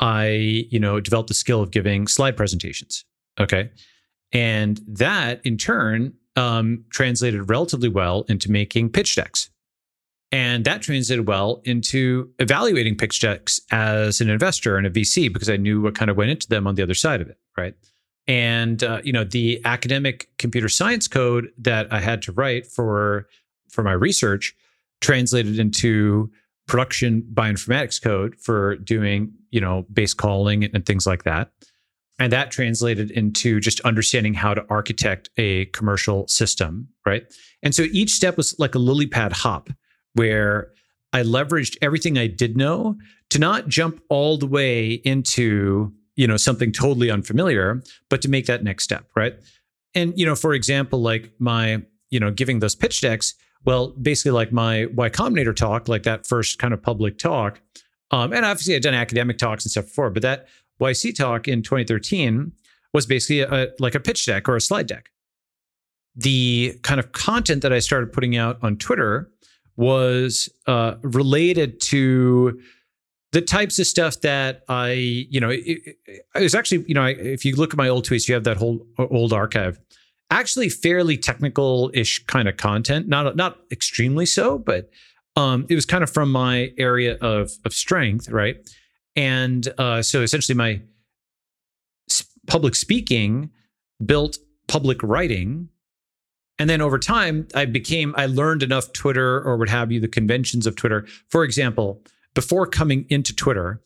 I, 0.00 0.64
you 0.70 0.80
know, 0.80 1.00
developed 1.00 1.28
the 1.28 1.34
skill 1.34 1.60
of 1.60 1.70
giving 1.70 2.06
slide 2.06 2.34
presentations. 2.34 3.04
Okay. 3.38 3.70
And 4.32 4.80
that 4.88 5.42
in 5.44 5.58
turn 5.58 6.14
um, 6.34 6.86
translated 6.88 7.50
relatively 7.50 7.90
well 7.90 8.24
into 8.26 8.50
making 8.50 8.88
pitch 8.88 9.14
decks. 9.14 9.50
And 10.32 10.64
that 10.64 10.80
translated 10.80 11.28
well 11.28 11.60
into 11.64 12.30
evaluating 12.38 12.96
pitch 12.96 13.20
decks 13.20 13.60
as 13.70 14.22
an 14.22 14.30
investor 14.30 14.78
and 14.78 14.86
a 14.86 14.90
VC 14.90 15.30
because 15.30 15.50
I 15.50 15.58
knew 15.58 15.82
what 15.82 15.94
kind 15.94 16.10
of 16.10 16.16
went 16.16 16.30
into 16.30 16.48
them 16.48 16.66
on 16.66 16.74
the 16.74 16.82
other 16.82 16.94
side 16.94 17.20
of 17.20 17.28
it. 17.28 17.36
Right. 17.54 17.74
And, 18.26 18.82
uh, 18.82 19.00
you 19.04 19.12
know, 19.12 19.24
the 19.24 19.60
academic 19.64 20.28
computer 20.38 20.68
science 20.68 21.08
code 21.08 21.50
that 21.58 21.92
I 21.92 22.00
had 22.00 22.22
to 22.22 22.32
write 22.32 22.66
for 22.66 23.28
for 23.68 23.82
my 23.82 23.92
research 23.92 24.54
translated 25.00 25.58
into 25.58 26.30
production 26.66 27.22
bioinformatics 27.34 28.00
code 28.00 28.34
for 28.40 28.76
doing, 28.76 29.32
you 29.50 29.60
know, 29.60 29.84
base 29.92 30.14
calling 30.14 30.64
and, 30.64 30.74
and 30.74 30.86
things 30.86 31.06
like 31.06 31.24
that. 31.24 31.50
And 32.18 32.32
that 32.32 32.50
translated 32.50 33.10
into 33.10 33.60
just 33.60 33.80
understanding 33.80 34.34
how 34.34 34.54
to 34.54 34.64
architect 34.70 35.30
a 35.36 35.66
commercial 35.66 36.26
system, 36.28 36.88
right? 37.04 37.24
And 37.62 37.74
so 37.74 37.82
each 37.92 38.10
step 38.10 38.36
was 38.36 38.54
like 38.58 38.74
a 38.74 38.78
lily 38.78 39.06
pad 39.06 39.32
hop 39.32 39.68
where 40.14 40.70
I 41.12 41.22
leveraged 41.22 41.76
everything 41.82 42.16
I 42.16 42.28
did 42.28 42.56
know 42.56 42.96
to 43.30 43.38
not 43.38 43.68
jump 43.68 44.00
all 44.08 44.38
the 44.38 44.46
way 44.46 44.92
into, 44.92 45.92
you 46.16 46.26
know, 46.26 46.36
something 46.36 46.72
totally 46.72 47.10
unfamiliar, 47.10 47.82
but 48.08 48.22
to 48.22 48.28
make 48.28 48.46
that 48.46 48.62
next 48.62 48.84
step, 48.84 49.08
right? 49.14 49.34
And, 49.94 50.12
you 50.16 50.26
know, 50.26 50.34
for 50.34 50.54
example, 50.54 51.00
like 51.00 51.32
my, 51.38 51.82
you 52.10 52.20
know, 52.20 52.30
giving 52.30 52.60
those 52.60 52.74
pitch 52.74 53.00
decks, 53.00 53.34
well, 53.64 53.88
basically 53.88 54.32
like 54.32 54.52
my 54.52 54.86
Y 54.86 55.08
Combinator 55.08 55.54
talk, 55.54 55.88
like 55.88 56.02
that 56.04 56.26
first 56.26 56.58
kind 56.58 56.74
of 56.74 56.82
public 56.82 57.18
talk, 57.18 57.60
um, 58.10 58.32
and 58.32 58.44
obviously 58.44 58.76
I've 58.76 58.82
done 58.82 58.94
academic 58.94 59.38
talks 59.38 59.64
and 59.64 59.72
stuff 59.72 59.86
before, 59.86 60.10
but 60.10 60.22
that 60.22 60.46
YC 60.80 61.16
Talk 61.16 61.48
in 61.48 61.62
2013 61.62 62.52
was 62.92 63.06
basically 63.06 63.40
a, 63.40 63.68
like 63.80 63.94
a 63.94 64.00
pitch 64.00 64.26
deck 64.26 64.48
or 64.48 64.56
a 64.56 64.60
slide 64.60 64.86
deck. 64.86 65.10
The 66.14 66.78
kind 66.82 67.00
of 67.00 67.10
content 67.10 67.62
that 67.62 67.72
I 67.72 67.80
started 67.80 68.12
putting 68.12 68.36
out 68.36 68.58
on 68.62 68.76
Twitter 68.76 69.30
was 69.76 70.48
uh, 70.68 70.94
related 71.02 71.80
to 71.80 72.60
the 73.34 73.42
types 73.42 73.80
of 73.80 73.86
stuff 73.86 74.20
that 74.20 74.62
I, 74.68 74.92
you 74.92 75.40
know, 75.40 75.50
it, 75.50 75.96
it, 76.06 76.22
was 76.36 76.54
actually, 76.54 76.84
you 76.86 76.94
know, 76.94 77.04
if 77.04 77.44
you 77.44 77.56
look 77.56 77.74
at 77.74 77.76
my 77.76 77.88
old 77.88 78.06
tweets, 78.06 78.28
you 78.28 78.34
have 78.34 78.44
that 78.44 78.56
whole 78.56 78.86
old 78.96 79.32
archive. 79.32 79.80
Actually, 80.30 80.68
fairly 80.68 81.18
technical-ish 81.18 82.24
kind 82.26 82.48
of 82.48 82.56
content, 82.56 83.08
not 83.08 83.34
not 83.34 83.58
extremely 83.72 84.24
so, 84.24 84.56
but 84.56 84.88
um, 85.34 85.66
it 85.68 85.74
was 85.74 85.84
kind 85.84 86.04
of 86.04 86.10
from 86.10 86.30
my 86.30 86.72
area 86.78 87.16
of 87.20 87.50
of 87.64 87.74
strength, 87.74 88.30
right? 88.30 88.56
And 89.16 89.68
uh, 89.78 90.00
so 90.00 90.22
essentially, 90.22 90.56
my 90.56 90.80
public 92.46 92.76
speaking 92.76 93.50
built 94.04 94.38
public 94.68 95.02
writing. 95.02 95.68
And 96.60 96.70
then 96.70 96.80
over 96.80 97.00
time, 97.00 97.48
I 97.52 97.64
became, 97.64 98.14
I 98.16 98.26
learned 98.26 98.62
enough 98.62 98.92
Twitter 98.92 99.42
or 99.42 99.56
what 99.56 99.68
have 99.68 99.90
you, 99.90 99.98
the 99.98 100.06
conventions 100.06 100.68
of 100.68 100.76
Twitter. 100.76 101.04
For 101.28 101.42
example, 101.42 102.00
before 102.34 102.66
coming 102.66 103.06
into 103.08 103.34
Twitter, 103.34 103.80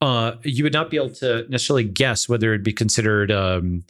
uh, 0.00 0.32
you 0.42 0.64
would 0.64 0.72
not 0.72 0.90
be 0.90 0.96
able 0.96 1.10
to 1.10 1.46
necessarily 1.48 1.84
guess 1.84 2.28
whether 2.28 2.54
it'd 2.54 2.64
be 2.64 2.72
considered 2.72 3.30
um, 3.30 3.84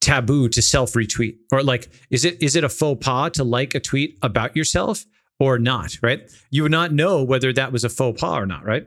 taboo 0.00 0.48
to 0.48 0.62
self 0.62 0.92
retweet 0.94 1.36
or 1.52 1.62
like 1.62 1.90
is 2.10 2.24
it 2.24 2.42
is 2.42 2.56
it 2.56 2.64
a 2.64 2.68
faux 2.68 3.04
pas 3.04 3.30
to 3.32 3.44
like 3.44 3.74
a 3.74 3.80
tweet 3.80 4.18
about 4.22 4.56
yourself 4.56 5.04
or 5.38 5.58
not 5.58 5.96
right? 6.02 6.30
You 6.50 6.62
would 6.62 6.72
not 6.72 6.92
know 6.92 7.22
whether 7.22 7.52
that 7.52 7.72
was 7.72 7.84
a 7.84 7.88
faux 7.88 8.20
pas 8.20 8.38
or 8.38 8.46
not 8.46 8.64
right? 8.64 8.86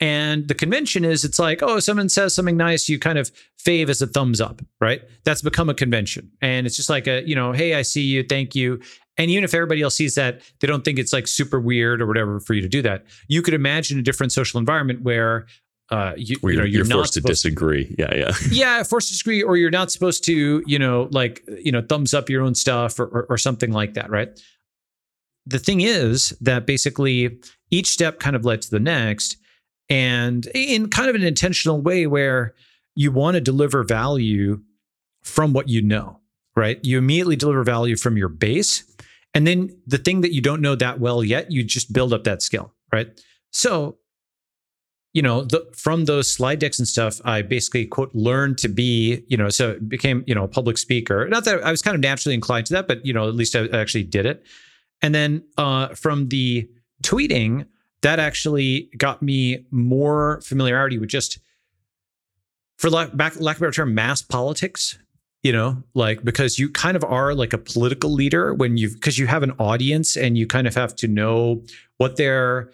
And 0.00 0.48
the 0.48 0.54
convention 0.54 1.04
is 1.04 1.24
it's 1.24 1.38
like 1.38 1.62
oh 1.62 1.78
someone 1.78 2.08
says 2.08 2.34
something 2.34 2.56
nice 2.56 2.88
you 2.88 2.98
kind 2.98 3.18
of 3.18 3.30
fave 3.64 3.88
as 3.88 4.02
a 4.02 4.06
thumbs 4.08 4.40
up 4.40 4.60
right? 4.80 5.02
That's 5.24 5.42
become 5.42 5.68
a 5.68 5.74
convention. 5.74 6.32
And 6.40 6.66
it's 6.66 6.74
just 6.74 6.90
like 6.90 7.06
a 7.06 7.22
you 7.24 7.36
know 7.36 7.52
hey 7.52 7.74
i 7.74 7.82
see 7.82 8.02
you 8.02 8.24
thank 8.24 8.56
you 8.56 8.80
and 9.18 9.30
even 9.30 9.44
if 9.44 9.54
everybody 9.54 9.82
else 9.82 9.94
sees 9.94 10.14
that 10.14 10.40
they 10.60 10.66
don't 10.66 10.84
think 10.84 10.98
it's 10.98 11.12
like 11.12 11.26
super 11.26 11.60
weird 11.60 12.00
or 12.00 12.06
whatever 12.06 12.40
for 12.40 12.54
you 12.54 12.60
to 12.60 12.68
do 12.68 12.82
that 12.82 13.04
you 13.28 13.42
could 13.42 13.54
imagine 13.54 13.98
a 13.98 14.02
different 14.02 14.32
social 14.32 14.58
environment 14.58 15.02
where 15.02 15.46
uh, 15.92 16.14
you, 16.16 16.36
you 16.42 16.56
know, 16.56 16.64
you're, 16.64 16.66
you're, 16.66 16.84
forced 16.86 17.12
to 17.12 17.20
disagree. 17.20 17.94
Yeah, 17.98 18.14
yeah. 18.14 18.32
yeah, 18.50 18.82
forced 18.82 19.08
to 19.08 19.14
disagree, 19.14 19.42
or 19.42 19.58
you're 19.58 19.70
not 19.70 19.92
supposed 19.92 20.24
to, 20.24 20.62
you 20.66 20.78
know, 20.78 21.08
like, 21.10 21.44
you 21.62 21.70
know, 21.70 21.82
thumbs 21.82 22.14
up 22.14 22.30
your 22.30 22.42
own 22.42 22.54
stuff 22.54 22.98
or, 22.98 23.04
or, 23.06 23.26
or 23.28 23.36
something 23.36 23.72
like 23.72 23.92
that, 23.92 24.08
right? 24.08 24.40
The 25.44 25.58
thing 25.58 25.82
is 25.82 26.30
that 26.40 26.64
basically 26.64 27.38
each 27.70 27.88
step 27.88 28.20
kind 28.20 28.34
of 28.34 28.46
led 28.46 28.62
to 28.62 28.70
the 28.70 28.80
next, 28.80 29.36
and 29.90 30.46
in 30.54 30.88
kind 30.88 31.10
of 31.10 31.14
an 31.14 31.24
intentional 31.24 31.82
way 31.82 32.06
where 32.06 32.54
you 32.94 33.12
want 33.12 33.34
to 33.34 33.40
deliver 33.42 33.84
value 33.84 34.62
from 35.22 35.52
what 35.52 35.68
you 35.68 35.82
know, 35.82 36.20
right? 36.56 36.78
You 36.82 36.96
immediately 36.96 37.36
deliver 37.36 37.64
value 37.64 37.96
from 37.96 38.16
your 38.16 38.28
base. 38.30 38.84
And 39.34 39.46
then 39.46 39.70
the 39.86 39.98
thing 39.98 40.20
that 40.20 40.34
you 40.34 40.40
don't 40.40 40.60
know 40.60 40.74
that 40.74 41.00
well 41.00 41.24
yet, 41.24 41.50
you 41.50 41.64
just 41.64 41.92
build 41.92 42.12
up 42.12 42.24
that 42.24 42.42
skill, 42.42 42.72
right? 42.92 43.08
So 43.50 43.98
you 45.12 45.20
know, 45.20 45.42
the, 45.42 45.66
from 45.76 46.06
those 46.06 46.30
slide 46.30 46.58
decks 46.58 46.78
and 46.78 46.88
stuff, 46.88 47.20
I 47.24 47.42
basically 47.42 47.84
quote 47.86 48.14
learned 48.14 48.58
to 48.58 48.68
be, 48.68 49.24
you 49.28 49.36
know, 49.36 49.50
so 49.50 49.78
became, 49.80 50.24
you 50.26 50.34
know, 50.34 50.44
a 50.44 50.48
public 50.48 50.78
speaker. 50.78 51.28
Not 51.28 51.44
that 51.44 51.62
I 51.62 51.70
was 51.70 51.82
kind 51.82 51.94
of 51.94 52.00
naturally 52.00 52.34
inclined 52.34 52.66
to 52.66 52.74
that, 52.74 52.88
but 52.88 53.04
you 53.04 53.12
know, 53.12 53.28
at 53.28 53.34
least 53.34 53.54
I 53.54 53.66
actually 53.68 54.04
did 54.04 54.24
it. 54.24 54.44
And 55.02 55.14
then 55.14 55.44
uh, 55.58 55.88
from 55.88 56.28
the 56.28 56.68
tweeting, 57.02 57.66
that 58.00 58.18
actually 58.18 58.90
got 58.96 59.22
me 59.22 59.66
more 59.70 60.40
familiarity 60.42 60.98
with 60.98 61.08
just, 61.08 61.38
for 62.78 62.90
lack, 62.90 63.16
back, 63.16 63.38
lack 63.38 63.56
of 63.56 63.62
a 63.62 63.66
better 63.66 63.72
term, 63.72 63.94
mass 63.94 64.22
politics. 64.22 64.98
You 65.42 65.52
know, 65.52 65.82
like 65.94 66.24
because 66.24 66.58
you 66.58 66.70
kind 66.70 66.96
of 66.96 67.02
are 67.02 67.34
like 67.34 67.52
a 67.52 67.58
political 67.58 68.10
leader 68.10 68.54
when 68.54 68.76
you 68.76 68.90
because 68.90 69.18
you 69.18 69.26
have 69.26 69.42
an 69.42 69.52
audience 69.58 70.16
and 70.16 70.38
you 70.38 70.46
kind 70.46 70.68
of 70.68 70.74
have 70.76 70.94
to 70.96 71.08
know 71.08 71.62
what 71.98 72.16
their 72.16 72.70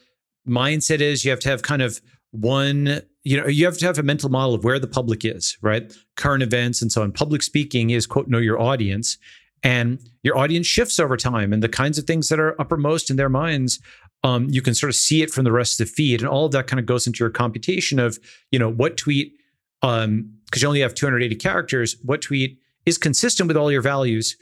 mindset 0.46 1.00
is. 1.00 1.24
You 1.24 1.30
have 1.30 1.40
to 1.40 1.48
have 1.48 1.62
kind 1.62 1.80
of 1.80 2.00
one 2.30 3.00
you 3.24 3.40
know 3.40 3.46
you 3.46 3.64
have 3.64 3.78
to 3.78 3.86
have 3.86 3.98
a 3.98 4.02
mental 4.02 4.28
model 4.28 4.54
of 4.54 4.64
where 4.64 4.78
the 4.78 4.86
public 4.86 5.24
is 5.24 5.56
right? 5.62 5.96
Current 6.16 6.42
events 6.42 6.82
and 6.82 6.92
so 6.92 7.02
on. 7.02 7.12
Public 7.12 7.42
speaking 7.42 7.90
is 7.90 8.06
quote 8.06 8.28
know 8.28 8.38
your 8.38 8.60
audience. 8.60 9.16
And 9.64 9.98
your 10.22 10.38
audience 10.38 10.68
shifts 10.68 11.00
over 11.00 11.16
time 11.16 11.52
and 11.52 11.64
the 11.64 11.68
kinds 11.68 11.98
of 11.98 12.04
things 12.04 12.28
that 12.28 12.38
are 12.38 12.58
uppermost 12.60 13.10
in 13.10 13.16
their 13.16 13.28
minds 13.28 13.80
um, 14.24 14.48
you 14.50 14.62
can 14.62 14.74
sort 14.74 14.90
of 14.90 14.96
see 14.96 15.22
it 15.22 15.30
from 15.30 15.44
the 15.44 15.52
rest 15.52 15.80
of 15.80 15.86
the 15.86 15.92
feed 15.92 16.20
and 16.20 16.28
all 16.28 16.46
of 16.46 16.52
that 16.52 16.66
kind 16.66 16.80
of 16.80 16.86
goes 16.86 17.06
into 17.06 17.20
your 17.20 17.30
computation 17.30 17.98
of 17.98 18.18
you 18.50 18.58
know 18.58 18.70
what 18.70 18.96
tweet 18.96 19.36
um 19.82 20.37
because 20.48 20.62
you 20.62 20.68
only 20.68 20.80
have 20.80 20.94
280 20.94 21.34
characters 21.36 21.96
what 22.02 22.22
tweet 22.22 22.58
is 22.86 22.98
consistent 22.98 23.48
with 23.48 23.56
all 23.56 23.70
your 23.70 23.82
values 23.82 24.36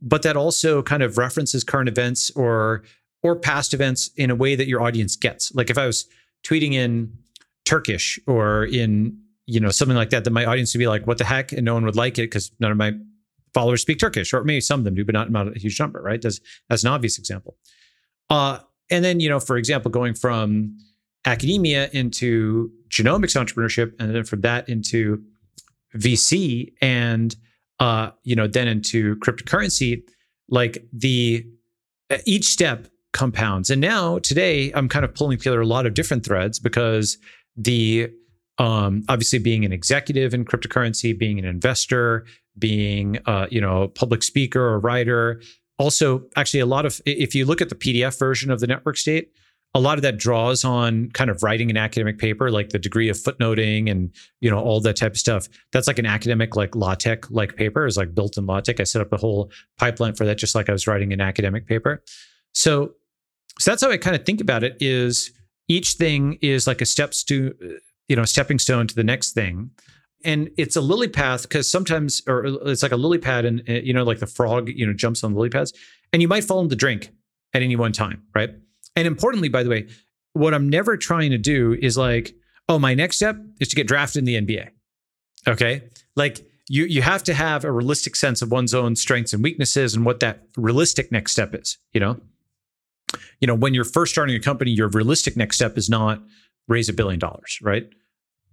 but 0.00 0.22
that 0.22 0.36
also 0.36 0.82
kind 0.82 1.02
of 1.02 1.18
references 1.18 1.64
current 1.64 1.88
events 1.88 2.30
or 2.32 2.82
or 3.22 3.34
past 3.34 3.74
events 3.74 4.10
in 4.16 4.30
a 4.30 4.34
way 4.34 4.54
that 4.54 4.68
your 4.68 4.80
audience 4.80 5.16
gets 5.16 5.52
like 5.54 5.70
if 5.70 5.78
i 5.78 5.86
was 5.86 6.06
tweeting 6.44 6.72
in 6.72 7.12
Turkish 7.68 8.18
or 8.26 8.64
in 8.64 9.18
you 9.46 9.60
know 9.60 9.68
something 9.68 9.96
like 9.96 10.10
that, 10.10 10.24
that 10.24 10.30
my 10.30 10.44
audience 10.46 10.74
would 10.74 10.78
be 10.78 10.86
like, 10.86 11.06
"What 11.06 11.18
the 11.18 11.24
heck?" 11.24 11.52
and 11.52 11.64
no 11.64 11.74
one 11.74 11.84
would 11.84 11.96
like 11.96 12.18
it 12.18 12.22
because 12.22 12.50
none 12.60 12.70
of 12.70 12.78
my 12.78 12.92
followers 13.52 13.82
speak 13.82 13.98
Turkish, 13.98 14.32
or 14.32 14.42
maybe 14.42 14.60
some 14.60 14.80
of 14.80 14.84
them 14.84 14.94
do, 14.94 15.04
but 15.04 15.14
not, 15.14 15.30
not 15.30 15.54
a 15.54 15.58
huge 15.58 15.78
number, 15.78 16.00
right? 16.00 16.20
That's 16.20 16.40
that's 16.68 16.82
an 16.82 16.90
obvious 16.90 17.18
example. 17.18 17.56
Uh, 18.30 18.58
and 18.90 19.04
then 19.04 19.20
you 19.20 19.28
know, 19.28 19.38
for 19.38 19.58
example, 19.58 19.90
going 19.90 20.14
from 20.14 20.78
academia 21.26 21.90
into 21.92 22.70
genomics 22.88 23.36
entrepreneurship, 23.36 23.92
and 23.98 24.14
then 24.14 24.24
from 24.24 24.40
that 24.42 24.68
into 24.68 25.22
VC, 25.96 26.72
and 26.80 27.34
uh, 27.80 28.10
you 28.24 28.34
know, 28.34 28.46
then 28.46 28.68
into 28.68 29.16
cryptocurrency, 29.16 30.02
like 30.48 30.84
the 30.92 31.46
each 32.24 32.46
step 32.46 32.88
compounds. 33.12 33.70
And 33.70 33.80
now 33.80 34.18
today, 34.18 34.72
I'm 34.74 34.88
kind 34.88 35.04
of 35.04 35.14
pulling 35.14 35.38
together 35.38 35.60
a 35.60 35.66
lot 35.66 35.86
of 35.86 35.94
different 35.94 36.24
threads 36.24 36.58
because 36.58 37.18
the 37.56 38.10
um, 38.58 39.04
obviously 39.08 39.38
being 39.38 39.64
an 39.64 39.72
executive 39.72 40.34
in 40.34 40.44
cryptocurrency, 40.44 41.16
being 41.16 41.38
an 41.38 41.44
investor, 41.44 42.26
being 42.58 43.18
uh, 43.26 43.46
you 43.50 43.60
know 43.60 43.82
a 43.82 43.88
public 43.88 44.22
speaker 44.22 44.60
or 44.60 44.78
writer. 44.80 45.40
Also, 45.78 46.24
actually, 46.36 46.60
a 46.60 46.66
lot 46.66 46.84
of 46.86 47.00
if 47.06 47.34
you 47.34 47.44
look 47.44 47.60
at 47.60 47.68
the 47.68 47.74
PDF 47.74 48.18
version 48.18 48.50
of 48.50 48.60
the 48.60 48.66
network 48.66 48.96
state, 48.96 49.30
a 49.74 49.80
lot 49.80 49.98
of 49.98 50.02
that 50.02 50.16
draws 50.16 50.64
on 50.64 51.10
kind 51.10 51.30
of 51.30 51.42
writing 51.42 51.70
an 51.70 51.76
academic 51.76 52.18
paper, 52.18 52.50
like 52.50 52.70
the 52.70 52.78
degree 52.78 53.08
of 53.08 53.16
footnoting 53.16 53.90
and 53.90 54.10
you 54.40 54.50
know 54.50 54.58
all 54.58 54.80
that 54.80 54.96
type 54.96 55.12
of 55.12 55.18
stuff. 55.18 55.48
That's 55.72 55.86
like 55.86 55.98
an 55.98 56.06
academic 56.06 56.56
like 56.56 56.74
LaTeX 56.74 57.30
like 57.30 57.56
paper 57.56 57.86
is 57.86 57.96
like 57.96 58.14
built 58.14 58.36
in 58.38 58.46
LaTeX. 58.46 58.80
I 58.80 58.84
set 58.84 59.02
up 59.02 59.12
a 59.12 59.16
whole 59.16 59.50
pipeline 59.78 60.14
for 60.14 60.24
that, 60.24 60.38
just 60.38 60.54
like 60.54 60.68
I 60.68 60.72
was 60.72 60.86
writing 60.86 61.12
an 61.12 61.20
academic 61.20 61.66
paper. 61.66 62.02
So, 62.52 62.94
so 63.58 63.70
that's 63.70 63.82
how 63.82 63.90
I 63.90 63.98
kind 63.98 64.16
of 64.16 64.24
think 64.24 64.40
about 64.40 64.64
it. 64.64 64.76
Is 64.80 65.32
each 65.68 65.92
thing 65.92 66.38
is 66.40 66.66
like 66.66 66.80
a 66.80 66.86
step 66.86 67.12
to 67.12 67.78
you 68.08 68.16
know 68.16 68.24
stepping 68.24 68.58
stone 68.58 68.86
to 68.86 68.94
the 68.94 69.04
next 69.04 69.32
thing 69.32 69.70
and 70.24 70.50
it's 70.56 70.76
a 70.76 70.80
lily 70.80 71.08
path 71.08 71.42
because 71.42 71.70
sometimes 71.70 72.22
or 72.26 72.44
it's 72.66 72.82
like 72.82 72.92
a 72.92 72.96
lily 72.96 73.18
pad 73.18 73.44
and 73.44 73.62
you 73.66 73.92
know 73.92 74.02
like 74.02 74.18
the 74.18 74.26
frog 74.26 74.68
you 74.68 74.86
know 74.86 74.92
jumps 74.92 75.22
on 75.22 75.32
the 75.32 75.38
lily 75.38 75.50
pads 75.50 75.72
and 76.12 76.22
you 76.22 76.28
might 76.28 76.44
fall 76.44 76.60
in 76.60 76.68
the 76.68 76.76
drink 76.76 77.10
at 77.54 77.62
any 77.62 77.76
one 77.76 77.92
time 77.92 78.22
right 78.34 78.50
and 78.98 79.06
importantly 79.06 79.48
by 79.48 79.62
the 79.62 79.70
way 79.70 79.88
what 80.32 80.52
i'm 80.52 80.68
never 80.68 80.96
trying 80.96 81.30
to 81.30 81.38
do 81.38 81.76
is 81.80 81.96
like 81.96 82.34
oh 82.68 82.78
my 82.78 82.94
next 82.94 83.16
step 83.16 83.36
is 83.60 83.68
to 83.68 83.76
get 83.76 83.86
drafted 83.86 84.20
in 84.20 84.24
the 84.24 84.34
nba 84.34 84.68
okay 85.46 85.82
like 86.16 86.44
you 86.68 86.84
you 86.84 87.00
have 87.00 87.22
to 87.22 87.32
have 87.32 87.64
a 87.64 87.72
realistic 87.72 88.14
sense 88.14 88.42
of 88.42 88.50
one's 88.50 88.74
own 88.74 88.94
strengths 88.94 89.32
and 89.32 89.42
weaknesses 89.42 89.94
and 89.94 90.04
what 90.04 90.20
that 90.20 90.42
realistic 90.56 91.10
next 91.10 91.32
step 91.32 91.54
is 91.54 91.78
you 91.92 92.00
know 92.00 92.20
you 93.40 93.46
know, 93.46 93.54
when 93.54 93.74
you're 93.74 93.84
first 93.84 94.12
starting 94.12 94.34
a 94.36 94.40
company, 94.40 94.70
your 94.70 94.88
realistic 94.88 95.36
next 95.36 95.56
step 95.56 95.78
is 95.78 95.88
not 95.88 96.22
raise 96.66 96.88
a 96.88 96.92
billion 96.92 97.18
dollars, 97.18 97.58
right? 97.62 97.88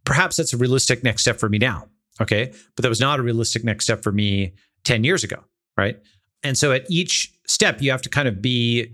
Perhaps 0.05 0.37
that's 0.37 0.53
a 0.53 0.57
realistic 0.57 1.03
next 1.03 1.23
step 1.23 1.39
for 1.39 1.49
me 1.49 1.57
now. 1.57 1.87
Okay. 2.21 2.53
But 2.75 2.83
that 2.83 2.89
was 2.89 3.01
not 3.01 3.19
a 3.19 3.23
realistic 3.23 3.63
next 3.63 3.85
step 3.85 4.03
for 4.03 4.11
me 4.11 4.53
10 4.83 5.03
years 5.03 5.23
ago. 5.23 5.43
Right. 5.77 5.99
And 6.43 6.57
so 6.57 6.71
at 6.71 6.89
each 6.89 7.33
step, 7.47 7.81
you 7.81 7.91
have 7.91 8.01
to 8.03 8.09
kind 8.09 8.27
of 8.27 8.41
be 8.41 8.93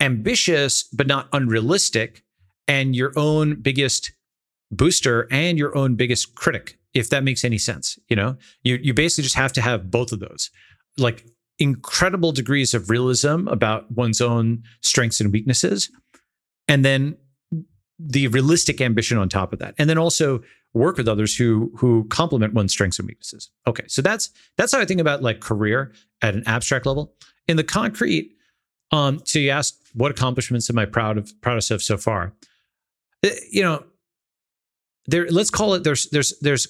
ambitious, 0.00 0.84
but 0.84 1.06
not 1.06 1.28
unrealistic, 1.32 2.22
and 2.66 2.94
your 2.94 3.12
own 3.16 3.60
biggest 3.60 4.12
booster 4.70 5.26
and 5.30 5.58
your 5.58 5.76
own 5.76 5.94
biggest 5.94 6.34
critic, 6.34 6.78
if 6.94 7.10
that 7.10 7.24
makes 7.24 7.44
any 7.44 7.58
sense. 7.58 7.98
You 8.08 8.16
know, 8.16 8.36
you, 8.62 8.78
you 8.82 8.94
basically 8.94 9.24
just 9.24 9.36
have 9.36 9.52
to 9.54 9.60
have 9.60 9.90
both 9.90 10.12
of 10.12 10.20
those. 10.20 10.50
Like 10.98 11.24
incredible 11.58 12.32
degrees 12.32 12.74
of 12.74 12.90
realism 12.90 13.48
about 13.48 13.90
one's 13.90 14.20
own 14.20 14.62
strengths 14.82 15.20
and 15.20 15.32
weaknesses 15.32 15.90
and 16.68 16.84
then 16.84 17.16
the 17.98 18.28
realistic 18.28 18.80
ambition 18.80 19.18
on 19.18 19.28
top 19.28 19.52
of 19.52 19.58
that 19.58 19.74
and 19.76 19.90
then 19.90 19.98
also 19.98 20.40
work 20.72 20.96
with 20.96 21.08
others 21.08 21.36
who 21.36 21.72
who 21.76 22.04
complement 22.10 22.54
one's 22.54 22.72
strengths 22.72 22.98
and 22.98 23.08
weaknesses 23.08 23.50
okay 23.66 23.82
so 23.88 24.00
that's 24.00 24.30
that's 24.56 24.72
how 24.72 24.78
i 24.78 24.84
think 24.84 25.00
about 25.00 25.20
like 25.20 25.40
career 25.40 25.92
at 26.22 26.34
an 26.34 26.44
abstract 26.46 26.86
level 26.86 27.12
in 27.48 27.56
the 27.56 27.64
concrete 27.64 28.30
um 28.92 29.20
so 29.24 29.38
you 29.38 29.50
asked 29.50 29.78
what 29.94 30.10
accomplishments 30.10 30.68
am 30.70 30.78
i 30.78 30.84
proud 30.84 31.18
of 31.18 31.30
proudest 31.40 31.70
of 31.70 31.82
so 31.82 31.96
far 31.96 32.32
uh, 33.24 33.30
you 33.50 33.62
know 33.62 33.84
there 35.06 35.26
let's 35.30 35.50
call 35.50 35.74
it 35.74 35.84
there's 35.84 36.08
there's 36.10 36.38
there's 36.40 36.68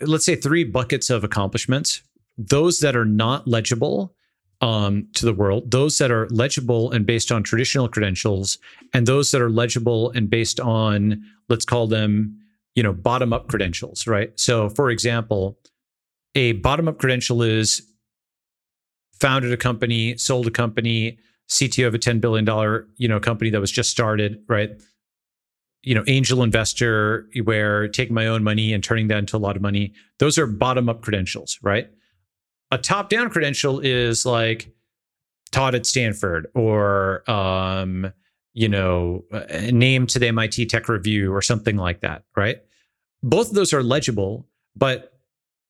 let's 0.00 0.24
say 0.24 0.36
three 0.36 0.64
buckets 0.64 1.10
of 1.10 1.24
accomplishments 1.24 2.02
those 2.36 2.80
that 2.80 2.94
are 2.94 3.04
not 3.04 3.48
legible 3.48 4.14
um, 4.60 5.08
to 5.14 5.24
the 5.24 5.32
world, 5.32 5.70
those 5.70 5.98
that 5.98 6.10
are 6.10 6.28
legible 6.30 6.90
and 6.90 7.06
based 7.06 7.30
on 7.30 7.42
traditional 7.42 7.88
credentials, 7.88 8.58
and 8.92 9.06
those 9.06 9.30
that 9.30 9.40
are 9.40 9.50
legible 9.50 10.10
and 10.10 10.28
based 10.28 10.58
on, 10.60 11.22
let's 11.48 11.64
call 11.64 11.86
them, 11.86 12.36
you 12.74 12.82
know, 12.82 12.92
bottom 12.92 13.32
up 13.32 13.48
credentials, 13.48 14.06
right? 14.06 14.32
So, 14.38 14.68
for 14.68 14.90
example, 14.90 15.58
a 16.34 16.52
bottom 16.52 16.88
up 16.88 16.98
credential 16.98 17.42
is 17.42 17.82
founded 19.20 19.52
a 19.52 19.56
company, 19.56 20.16
sold 20.16 20.46
a 20.46 20.50
company, 20.50 21.18
CTO 21.48 21.86
of 21.86 21.94
a 21.94 21.98
$10 21.98 22.20
billion, 22.20 22.46
you 22.96 23.08
know, 23.08 23.20
company 23.20 23.50
that 23.50 23.60
was 23.60 23.70
just 23.70 23.90
started, 23.90 24.42
right? 24.48 24.70
You 25.82 25.94
know, 25.94 26.04
angel 26.06 26.42
investor 26.42 27.28
where 27.44 27.88
taking 27.88 28.14
my 28.14 28.26
own 28.26 28.44
money 28.44 28.72
and 28.72 28.82
turning 28.82 29.08
that 29.08 29.18
into 29.18 29.36
a 29.36 29.38
lot 29.38 29.56
of 29.56 29.62
money. 29.62 29.92
Those 30.18 30.38
are 30.38 30.46
bottom 30.46 30.88
up 30.88 31.02
credentials, 31.02 31.58
right? 31.62 31.88
a 32.70 32.78
top 32.78 33.08
down 33.08 33.30
credential 33.30 33.80
is 33.80 34.26
like 34.26 34.72
taught 35.50 35.74
at 35.74 35.86
Stanford 35.86 36.46
or 36.54 37.28
um, 37.30 38.12
you 38.52 38.68
know, 38.68 39.24
named 39.70 40.08
to 40.10 40.18
the 40.18 40.28
MIT 40.28 40.66
Tech 40.66 40.88
Review 40.88 41.32
or 41.32 41.42
something 41.42 41.76
like 41.76 42.00
that, 42.00 42.24
right? 42.36 42.58
Both 43.22 43.50
of 43.50 43.54
those 43.54 43.72
are 43.72 43.82
legible, 43.82 44.46
but 44.74 45.12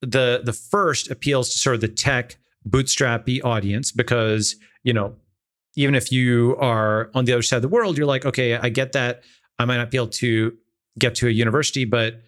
the 0.00 0.40
the 0.44 0.52
first 0.52 1.10
appeals 1.10 1.50
to 1.50 1.58
sort 1.58 1.74
of 1.74 1.80
the 1.80 1.88
tech 1.88 2.36
bootstrappy 2.68 3.40
audience 3.44 3.92
because, 3.92 4.56
you 4.84 4.92
know, 4.92 5.16
even 5.78 5.94
if 5.94 6.10
you 6.10 6.56
are 6.58 7.08
on 7.14 7.24
the 7.24 7.32
other 7.32 7.42
side 7.42 7.56
of 7.56 7.62
the 7.62 7.68
world, 7.68 7.96
you're 7.96 8.06
like, 8.06 8.26
okay, 8.26 8.56
I 8.56 8.68
get 8.68 8.92
that. 8.92 9.22
I 9.60 9.64
might 9.64 9.76
not 9.76 9.92
be 9.92 9.96
able 9.96 10.08
to 10.08 10.56
get 10.98 11.14
to 11.16 11.28
a 11.28 11.30
university, 11.30 11.84
but 11.84 12.20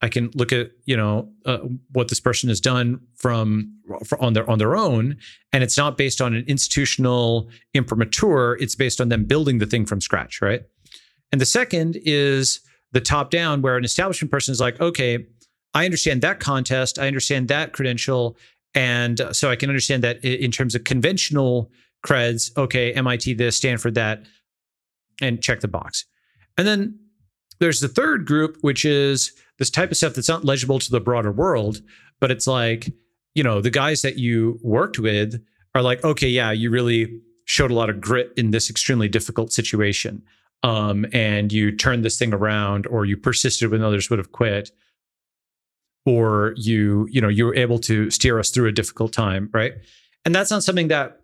I 0.00 0.08
can 0.08 0.30
look 0.34 0.52
at 0.52 0.70
you 0.84 0.96
know 0.96 1.28
uh, 1.44 1.58
what 1.92 2.08
this 2.08 2.20
person 2.20 2.48
has 2.48 2.60
done 2.60 3.00
from 3.16 3.76
on 4.20 4.34
their 4.34 4.48
on 4.48 4.58
their 4.58 4.76
own, 4.76 5.16
and 5.52 5.64
it's 5.64 5.76
not 5.76 5.98
based 5.98 6.20
on 6.20 6.32
an 6.32 6.44
institutional 6.46 7.50
imprimatur. 7.74 8.54
It's 8.60 8.76
based 8.76 9.00
on 9.00 9.08
them 9.08 9.24
building 9.24 9.58
the 9.58 9.66
thing 9.66 9.84
from 9.84 10.00
scratch, 10.00 10.40
right? 10.40 10.62
And 11.32 11.40
the 11.40 11.46
second 11.46 11.98
is 12.04 12.60
the 12.92 13.00
top 13.00 13.30
down, 13.30 13.62
where 13.62 13.76
an 13.76 13.84
establishment 13.84 14.30
person 14.30 14.52
is 14.52 14.60
like, 14.60 14.80
okay, 14.80 15.26
I 15.74 15.86
understand 15.86 16.22
that 16.22 16.38
contest, 16.38 17.00
I 17.00 17.08
understand 17.08 17.48
that 17.48 17.72
credential, 17.72 18.36
and 18.74 19.20
so 19.32 19.50
I 19.50 19.56
can 19.56 19.70
understand 19.70 20.04
that 20.04 20.24
in 20.24 20.52
terms 20.52 20.76
of 20.76 20.84
conventional 20.84 21.70
creds. 22.04 22.56
Okay, 22.56 22.92
MIT 22.92 23.34
this, 23.34 23.56
Stanford 23.56 23.94
that, 23.94 24.22
and 25.20 25.42
check 25.42 25.60
the 25.60 25.68
box. 25.68 26.04
And 26.58 26.66
then 26.66 26.98
there's 27.60 27.80
the 27.80 27.88
third 27.88 28.26
group, 28.26 28.58
which 28.60 28.84
is 28.84 29.32
this 29.58 29.70
type 29.70 29.90
of 29.90 29.96
stuff 29.96 30.14
that's 30.14 30.28
not 30.28 30.44
legible 30.44 30.78
to 30.78 30.90
the 30.90 31.00
broader 31.00 31.30
world, 31.30 31.80
but 32.20 32.30
it's 32.30 32.46
like, 32.46 32.92
you 33.34 33.42
know, 33.42 33.60
the 33.60 33.70
guys 33.70 34.02
that 34.02 34.18
you 34.18 34.58
worked 34.62 34.98
with 34.98 35.42
are 35.74 35.82
like, 35.82 36.02
okay, 36.04 36.28
yeah, 36.28 36.50
you 36.50 36.70
really 36.70 37.20
showed 37.44 37.70
a 37.70 37.74
lot 37.74 37.90
of 37.90 38.00
grit 38.00 38.32
in 38.36 38.50
this 38.50 38.68
extremely 38.68 39.08
difficult 39.08 39.52
situation. 39.52 40.22
Um, 40.62 41.06
and 41.12 41.52
you 41.52 41.74
turned 41.74 42.04
this 42.04 42.18
thing 42.18 42.32
around, 42.32 42.86
or 42.86 43.04
you 43.04 43.16
persisted 43.16 43.70
when 43.70 43.82
others 43.82 44.10
would 44.10 44.18
have 44.18 44.32
quit, 44.32 44.70
or 46.04 46.54
you, 46.56 47.08
you 47.10 47.20
know, 47.20 47.28
you 47.28 47.46
were 47.46 47.54
able 47.54 47.78
to 47.80 48.10
steer 48.10 48.38
us 48.38 48.50
through 48.50 48.68
a 48.68 48.72
difficult 48.72 49.12
time, 49.12 49.48
right? 49.52 49.74
And 50.24 50.34
that's 50.34 50.50
not 50.50 50.62
something 50.62 50.88
that 50.88 51.21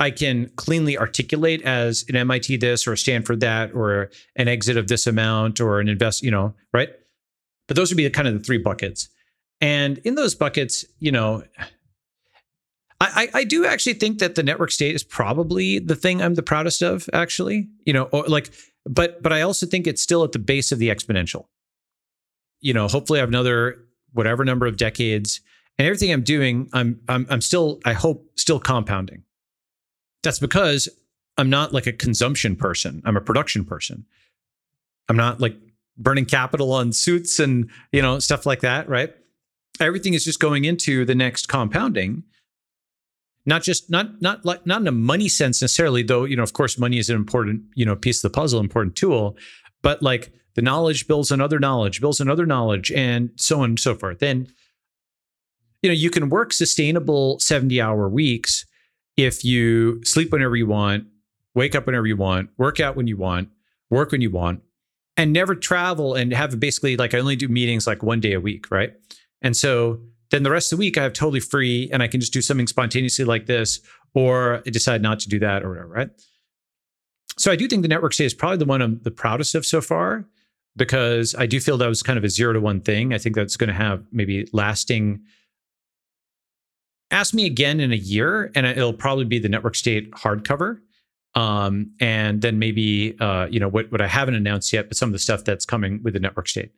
I 0.00 0.10
can 0.10 0.50
cleanly 0.56 0.96
articulate 0.96 1.62
as 1.62 2.04
an 2.08 2.16
MIT 2.16 2.58
this 2.58 2.86
or 2.86 2.92
a 2.92 2.98
Stanford 2.98 3.40
that 3.40 3.74
or 3.74 4.10
an 4.36 4.46
exit 4.46 4.76
of 4.76 4.88
this 4.88 5.06
amount 5.06 5.60
or 5.60 5.80
an 5.80 5.88
invest, 5.88 6.22
you 6.22 6.30
know, 6.30 6.54
right? 6.72 6.90
But 7.66 7.76
those 7.76 7.90
would 7.90 7.96
be 7.96 8.08
kind 8.10 8.28
of 8.28 8.34
the 8.34 8.40
three 8.40 8.58
buckets. 8.58 9.08
And 9.60 9.98
in 9.98 10.14
those 10.14 10.34
buckets, 10.34 10.84
you 11.00 11.10
know, 11.10 11.42
I, 13.00 13.28
I 13.32 13.44
do 13.44 13.64
actually 13.64 13.94
think 13.94 14.18
that 14.18 14.34
the 14.34 14.42
network 14.42 14.72
state 14.72 14.94
is 14.94 15.04
probably 15.04 15.78
the 15.78 15.94
thing 15.94 16.20
I'm 16.20 16.34
the 16.34 16.42
proudest 16.42 16.82
of, 16.82 17.08
actually. 17.12 17.68
You 17.84 17.92
know, 17.92 18.08
like, 18.26 18.52
but 18.84 19.22
but 19.22 19.32
I 19.32 19.42
also 19.42 19.66
think 19.66 19.86
it's 19.86 20.02
still 20.02 20.24
at 20.24 20.32
the 20.32 20.38
base 20.38 20.72
of 20.72 20.78
the 20.78 20.88
exponential. 20.88 21.46
You 22.60 22.74
know, 22.74 22.88
hopefully 22.88 23.20
I 23.20 23.22
have 23.22 23.28
another 23.28 23.84
whatever 24.12 24.44
number 24.44 24.66
of 24.66 24.76
decades, 24.76 25.40
and 25.78 25.86
everything 25.86 26.12
I'm 26.12 26.22
doing, 26.22 26.68
I'm 26.72 27.00
I'm 27.08 27.26
I'm 27.30 27.40
still, 27.40 27.80
I 27.84 27.92
hope, 27.92 28.26
still 28.36 28.58
compounding. 28.58 29.22
That's 30.22 30.38
because 30.38 30.88
I'm 31.36 31.50
not 31.50 31.72
like 31.72 31.86
a 31.86 31.92
consumption 31.92 32.56
person. 32.56 33.02
I'm 33.04 33.16
a 33.16 33.20
production 33.20 33.64
person. 33.64 34.04
I'm 35.08 35.16
not 35.16 35.40
like 35.40 35.56
burning 35.96 36.24
capital 36.24 36.72
on 36.72 36.92
suits 36.92 37.38
and, 37.38 37.70
you 37.92 38.02
know, 38.02 38.18
stuff 38.18 38.44
like 38.46 38.60
that, 38.60 38.88
right? 38.88 39.14
Everything 39.80 40.14
is 40.14 40.24
just 40.24 40.40
going 40.40 40.64
into 40.64 41.04
the 41.04 41.14
next 41.14 41.46
compounding. 41.46 42.24
Not 43.46 43.62
just 43.62 43.88
not 43.88 44.20
not 44.20 44.44
like 44.44 44.66
not 44.66 44.82
in 44.82 44.88
a 44.88 44.92
money 44.92 45.28
sense 45.28 45.62
necessarily, 45.62 46.02
though, 46.02 46.24
you 46.24 46.36
know, 46.36 46.42
of 46.42 46.52
course, 46.52 46.78
money 46.78 46.98
is 46.98 47.08
an 47.08 47.16
important, 47.16 47.62
you 47.74 47.86
know, 47.86 47.96
piece 47.96 48.22
of 48.22 48.30
the 48.30 48.36
puzzle, 48.36 48.60
important 48.60 48.94
tool, 48.94 49.38
but 49.80 50.02
like 50.02 50.32
the 50.54 50.60
knowledge 50.60 51.06
builds 51.06 51.30
another 51.30 51.58
knowledge, 51.58 52.00
builds 52.00 52.20
another 52.20 52.44
knowledge, 52.44 52.92
and 52.92 53.30
so 53.36 53.60
on 53.60 53.70
and 53.70 53.80
so 53.80 53.94
forth. 53.94 54.22
And 54.22 54.52
you 55.82 55.88
know, 55.88 55.94
you 55.94 56.10
can 56.10 56.28
work 56.28 56.52
sustainable 56.52 57.38
70 57.38 57.80
hour 57.80 58.08
weeks 58.08 58.66
if 59.18 59.44
you 59.44 60.00
sleep 60.04 60.30
whenever 60.30 60.54
you 60.54 60.66
want, 60.68 61.04
wake 61.54 61.74
up 61.74 61.86
whenever 61.86 62.06
you 62.06 62.16
want, 62.16 62.50
work 62.56 62.78
out 62.78 62.94
when 62.94 63.08
you 63.08 63.16
want, 63.16 63.48
work 63.90 64.12
when 64.12 64.20
you 64.20 64.30
want, 64.30 64.62
and 65.16 65.32
never 65.32 65.56
travel 65.56 66.14
and 66.14 66.32
have 66.32 66.58
basically 66.60 66.96
like 66.96 67.14
I 67.14 67.18
only 67.18 67.34
do 67.34 67.48
meetings 67.48 67.84
like 67.84 68.04
one 68.04 68.20
day 68.20 68.32
a 68.32 68.40
week, 68.40 68.70
right? 68.70 68.92
And 69.42 69.56
so 69.56 70.00
then 70.30 70.44
the 70.44 70.52
rest 70.52 70.72
of 70.72 70.78
the 70.78 70.80
week 70.80 70.96
I 70.96 71.02
have 71.02 71.14
totally 71.14 71.40
free 71.40 71.90
and 71.92 72.00
I 72.00 72.06
can 72.06 72.20
just 72.20 72.32
do 72.32 72.40
something 72.40 72.68
spontaneously 72.68 73.24
like 73.24 73.46
this, 73.46 73.80
or 74.14 74.62
I 74.64 74.70
decide 74.70 75.02
not 75.02 75.18
to 75.20 75.28
do 75.28 75.40
that 75.40 75.64
or 75.64 75.70
whatever, 75.70 75.88
right? 75.88 76.10
So 77.36 77.50
I 77.50 77.56
do 77.56 77.66
think 77.66 77.82
the 77.82 77.88
network 77.88 78.14
state 78.14 78.26
is 78.26 78.34
probably 78.34 78.58
the 78.58 78.66
one 78.66 78.80
I'm 78.80 79.00
the 79.02 79.10
proudest 79.10 79.56
of 79.56 79.66
so 79.66 79.80
far 79.80 80.26
because 80.76 81.34
I 81.36 81.46
do 81.46 81.58
feel 81.58 81.76
that 81.78 81.88
was 81.88 82.04
kind 82.04 82.18
of 82.18 82.24
a 82.24 82.28
zero 82.28 82.52
to 82.52 82.60
one 82.60 82.80
thing. 82.80 83.12
I 83.12 83.18
think 83.18 83.34
that's 83.34 83.56
going 83.56 83.68
to 83.68 83.74
have 83.74 84.06
maybe 84.12 84.48
lasting 84.52 85.22
ask 87.10 87.34
me 87.34 87.46
again 87.46 87.80
in 87.80 87.92
a 87.92 87.96
year 87.96 88.50
and 88.54 88.66
it'll 88.66 88.92
probably 88.92 89.24
be 89.24 89.38
the 89.38 89.48
network 89.48 89.74
state 89.74 90.10
hardcover. 90.12 90.80
Um, 91.34 91.92
and 92.00 92.40
then 92.42 92.58
maybe 92.58 93.16
uh, 93.20 93.46
you 93.50 93.60
know 93.60 93.68
what, 93.68 93.92
what 93.92 94.00
i 94.00 94.06
haven't 94.06 94.34
announced 94.34 94.72
yet 94.72 94.88
but 94.88 94.96
some 94.96 95.10
of 95.10 95.12
the 95.12 95.18
stuff 95.18 95.44
that's 95.44 95.64
coming 95.64 96.00
with 96.02 96.14
the 96.14 96.20
network 96.20 96.48
state. 96.48 96.72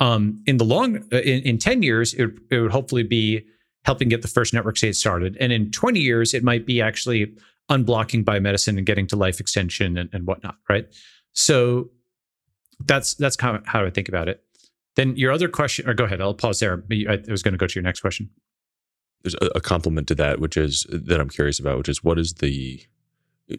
Um, 0.00 0.42
in 0.46 0.58
the 0.58 0.64
long 0.64 0.98
uh, 1.12 1.18
in, 1.18 1.42
in 1.42 1.58
10 1.58 1.82
years 1.82 2.14
it, 2.14 2.30
it 2.50 2.60
would 2.60 2.70
hopefully 2.70 3.02
be 3.02 3.44
helping 3.84 4.08
get 4.08 4.22
the 4.22 4.28
first 4.28 4.54
network 4.54 4.76
state 4.76 4.96
started. 4.96 5.36
And 5.40 5.52
in 5.52 5.70
20 5.70 6.00
years 6.00 6.32
it 6.32 6.44
might 6.44 6.64
be 6.64 6.80
actually 6.80 7.34
unblocking 7.70 8.24
biomedicine 8.24 8.78
and 8.78 8.86
getting 8.86 9.06
to 9.08 9.16
life 9.16 9.40
extension 9.40 9.98
and, 9.98 10.08
and 10.12 10.26
whatnot 10.26 10.56
right? 10.70 10.86
So 11.32 11.90
that's 12.86 13.14
that's 13.14 13.34
kind 13.34 13.56
of 13.56 13.66
how 13.66 13.84
i 13.84 13.90
think 13.90 14.08
about 14.08 14.28
it. 14.28 14.42
Then 14.94 15.16
your 15.16 15.32
other 15.32 15.48
question 15.48 15.88
or 15.88 15.94
go 15.94 16.04
ahead 16.04 16.20
i'll 16.20 16.34
pause 16.34 16.60
there. 16.60 16.84
I 16.92 17.20
was 17.28 17.42
going 17.42 17.52
to 17.52 17.58
go 17.58 17.66
to 17.66 17.74
your 17.74 17.82
next 17.82 18.00
question 18.00 18.30
there's 19.22 19.34
a, 19.34 19.46
a 19.56 19.60
complement 19.60 20.08
to 20.08 20.14
that, 20.16 20.40
which 20.40 20.56
is 20.56 20.86
that 20.90 21.20
I'm 21.20 21.28
curious 21.28 21.58
about, 21.58 21.78
which 21.78 21.88
is 21.88 22.04
what 22.04 22.18
is 22.18 22.34
the 22.34 22.80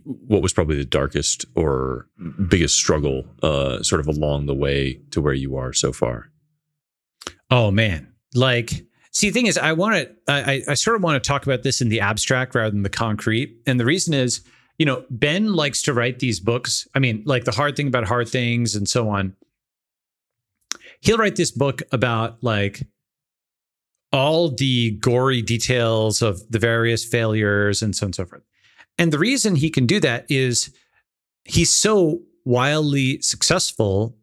what 0.03 0.43
was 0.43 0.53
probably 0.53 0.75
the 0.75 0.85
darkest 0.85 1.45
or 1.55 2.07
biggest 2.47 2.75
struggle 2.75 3.25
uh, 3.41 3.81
sort 3.81 3.99
of 3.99 4.07
along 4.07 4.45
the 4.45 4.53
way 4.53 5.01
to 5.11 5.19
where 5.19 5.33
you 5.33 5.55
are 5.57 5.73
so 5.73 5.91
far? 5.91 6.29
Oh 7.49 7.71
man, 7.71 8.13
like 8.33 8.85
see, 9.11 9.29
the 9.29 9.33
thing 9.33 9.47
is, 9.47 9.57
I 9.57 9.73
want 9.73 9.95
to, 9.95 10.15
I, 10.27 10.61
I 10.67 10.73
sort 10.75 10.95
of 10.95 11.03
want 11.03 11.21
to 11.21 11.27
talk 11.27 11.45
about 11.45 11.63
this 11.63 11.81
in 11.81 11.89
the 11.89 11.99
abstract 11.99 12.55
rather 12.55 12.71
than 12.71 12.83
the 12.83 12.89
concrete, 12.89 13.57
and 13.65 13.79
the 13.79 13.85
reason 13.85 14.13
is, 14.13 14.41
you 14.77 14.85
know, 14.85 15.03
Ben 15.09 15.53
likes 15.53 15.81
to 15.83 15.93
write 15.93 16.19
these 16.19 16.39
books. 16.39 16.87
I 16.95 16.99
mean, 16.99 17.23
like 17.25 17.43
the 17.43 17.51
hard 17.51 17.75
thing 17.75 17.87
about 17.87 18.05
hard 18.05 18.29
things 18.29 18.75
and 18.75 18.87
so 18.87 19.09
on. 19.09 19.35
He'll 21.01 21.17
write 21.17 21.35
this 21.35 21.51
book 21.51 21.81
about 21.91 22.43
like 22.43 22.83
all 24.11 24.49
the 24.49 24.91
gory 24.91 25.41
details 25.41 26.21
of 26.21 26.41
the 26.49 26.59
various 26.59 27.05
failures 27.05 27.81
and 27.81 27.95
so 27.95 28.05
on 28.05 28.07
and 28.07 28.15
so 28.15 28.25
forth. 28.25 28.43
And 28.97 29.13
the 29.13 29.19
reason 29.19 29.55
he 29.55 29.69
can 29.69 29.85
do 29.85 29.99
that 29.99 30.25
is 30.29 30.73
he's 31.45 31.71
so 31.71 32.21
wildly 32.45 33.21
successful 33.21 34.15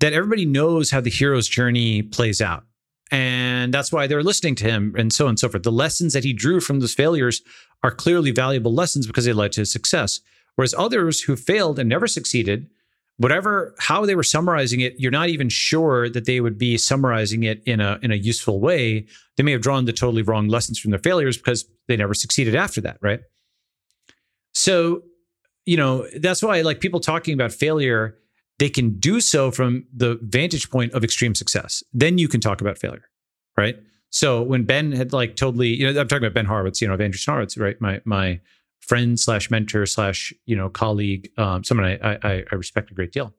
that 0.00 0.12
everybody 0.12 0.44
knows 0.44 0.90
how 0.90 1.00
the 1.00 1.10
hero's 1.10 1.48
journey 1.48 2.02
plays 2.02 2.40
out. 2.40 2.64
And 3.10 3.72
that's 3.72 3.90
why 3.90 4.06
they're 4.06 4.22
listening 4.22 4.54
to 4.56 4.64
him 4.64 4.94
and 4.98 5.12
so 5.12 5.24
on 5.24 5.30
and 5.30 5.38
so 5.38 5.48
forth. 5.48 5.62
The 5.62 5.72
lessons 5.72 6.12
that 6.12 6.24
he 6.24 6.32
drew 6.32 6.60
from 6.60 6.80
those 6.80 6.94
failures 6.94 7.40
are 7.82 7.90
clearly 7.90 8.30
valuable 8.30 8.74
lessons 8.74 9.06
because 9.06 9.24
they 9.24 9.32
led 9.32 9.52
to 9.52 9.62
his 9.62 9.72
success. 9.72 10.20
Whereas 10.56 10.74
others 10.76 11.22
who 11.22 11.36
failed 11.36 11.78
and 11.78 11.88
never 11.88 12.06
succeeded 12.06 12.68
whatever 13.18 13.74
how 13.78 14.06
they 14.06 14.14
were 14.14 14.22
summarizing 14.22 14.80
it 14.80 14.94
you're 14.98 15.10
not 15.10 15.28
even 15.28 15.48
sure 15.48 16.08
that 16.08 16.24
they 16.24 16.40
would 16.40 16.56
be 16.56 16.78
summarizing 16.78 17.42
it 17.42 17.62
in 17.66 17.80
a 17.80 17.98
in 18.02 18.10
a 18.10 18.16
useful 18.16 18.60
way. 18.60 19.06
They 19.36 19.42
may 19.42 19.52
have 19.52 19.60
drawn 19.60 19.84
the 19.84 19.92
totally 19.92 20.22
wrong 20.22 20.48
lessons 20.48 20.78
from 20.78 20.90
their 20.90 21.00
failures 21.00 21.36
because 21.36 21.68
they 21.86 21.96
never 21.96 22.14
succeeded 22.14 22.54
after 22.54 22.80
that 22.80 22.98
right? 23.02 23.20
So 24.54 25.02
you 25.66 25.76
know 25.76 26.06
that's 26.20 26.42
why 26.42 26.60
like 26.62 26.80
people 26.80 27.00
talking 27.00 27.34
about 27.34 27.52
failure 27.52 28.16
they 28.58 28.68
can 28.68 28.98
do 28.98 29.20
so 29.20 29.52
from 29.52 29.86
the 29.94 30.18
vantage 30.22 30.68
point 30.68 30.92
of 30.92 31.04
extreme 31.04 31.34
success. 31.34 31.84
Then 31.92 32.18
you 32.18 32.26
can 32.26 32.40
talk 32.40 32.60
about 32.60 32.78
failure 32.78 33.08
right? 33.56 33.76
So 34.10 34.42
when 34.42 34.64
ben 34.64 34.92
had 34.92 35.12
like 35.12 35.36
totally 35.36 35.68
you 35.68 35.92
know 35.92 36.00
i'm 36.00 36.08
talking 36.08 36.24
about 36.24 36.34
ben 36.34 36.46
horowitz 36.46 36.80
you 36.80 36.88
know 36.88 36.94
of 36.94 37.00
andreessen 37.00 37.26
horowitz 37.26 37.58
right? 37.58 37.80
My 37.80 38.00
my 38.04 38.40
friend 38.80 39.18
slash 39.18 39.50
mentor 39.50 39.86
slash 39.86 40.32
you 40.46 40.56
know 40.56 40.68
colleague, 40.68 41.30
um, 41.36 41.64
someone 41.64 41.98
I, 42.02 42.18
I, 42.22 42.44
I 42.50 42.54
respect 42.54 42.90
a 42.90 42.94
great 42.94 43.12
deal. 43.12 43.34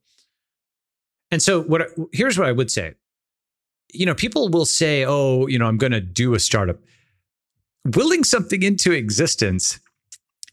And 1.32 1.42
so 1.42 1.62
what 1.62 1.82
I, 1.82 1.86
here's 2.12 2.38
what 2.38 2.48
I 2.48 2.52
would 2.52 2.72
say. 2.72 2.96
You 3.92 4.06
know, 4.06 4.16
people 4.16 4.50
will 4.50 4.66
say, 4.66 5.06
"Oh, 5.06 5.48
you 5.48 5.58
know, 5.58 5.66
I'm 5.66 5.78
going 5.78 5.92
to 5.92 6.02
do 6.02 6.34
a 6.34 6.40
startup." 6.40 6.80
Willing 7.96 8.24
something 8.24 8.62
into 8.62 8.92
existence 8.92 9.80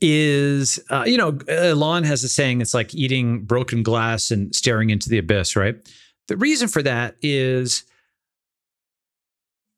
is, 0.00 0.78
uh, 0.90 1.04
you 1.06 1.18
know, 1.18 1.38
Elon 1.48 2.04
has 2.04 2.24
a 2.24 2.28
saying. 2.28 2.60
It's 2.60 2.74
like 2.74 2.94
eating 2.94 3.42
broken 3.42 3.82
glass 3.82 4.30
and 4.30 4.54
staring 4.54 4.90
into 4.90 5.08
the 5.08 5.18
abyss, 5.18 5.56
right? 5.56 5.76
The 6.28 6.36
reason 6.36 6.68
for 6.68 6.82
that 6.82 7.16
is 7.22 7.84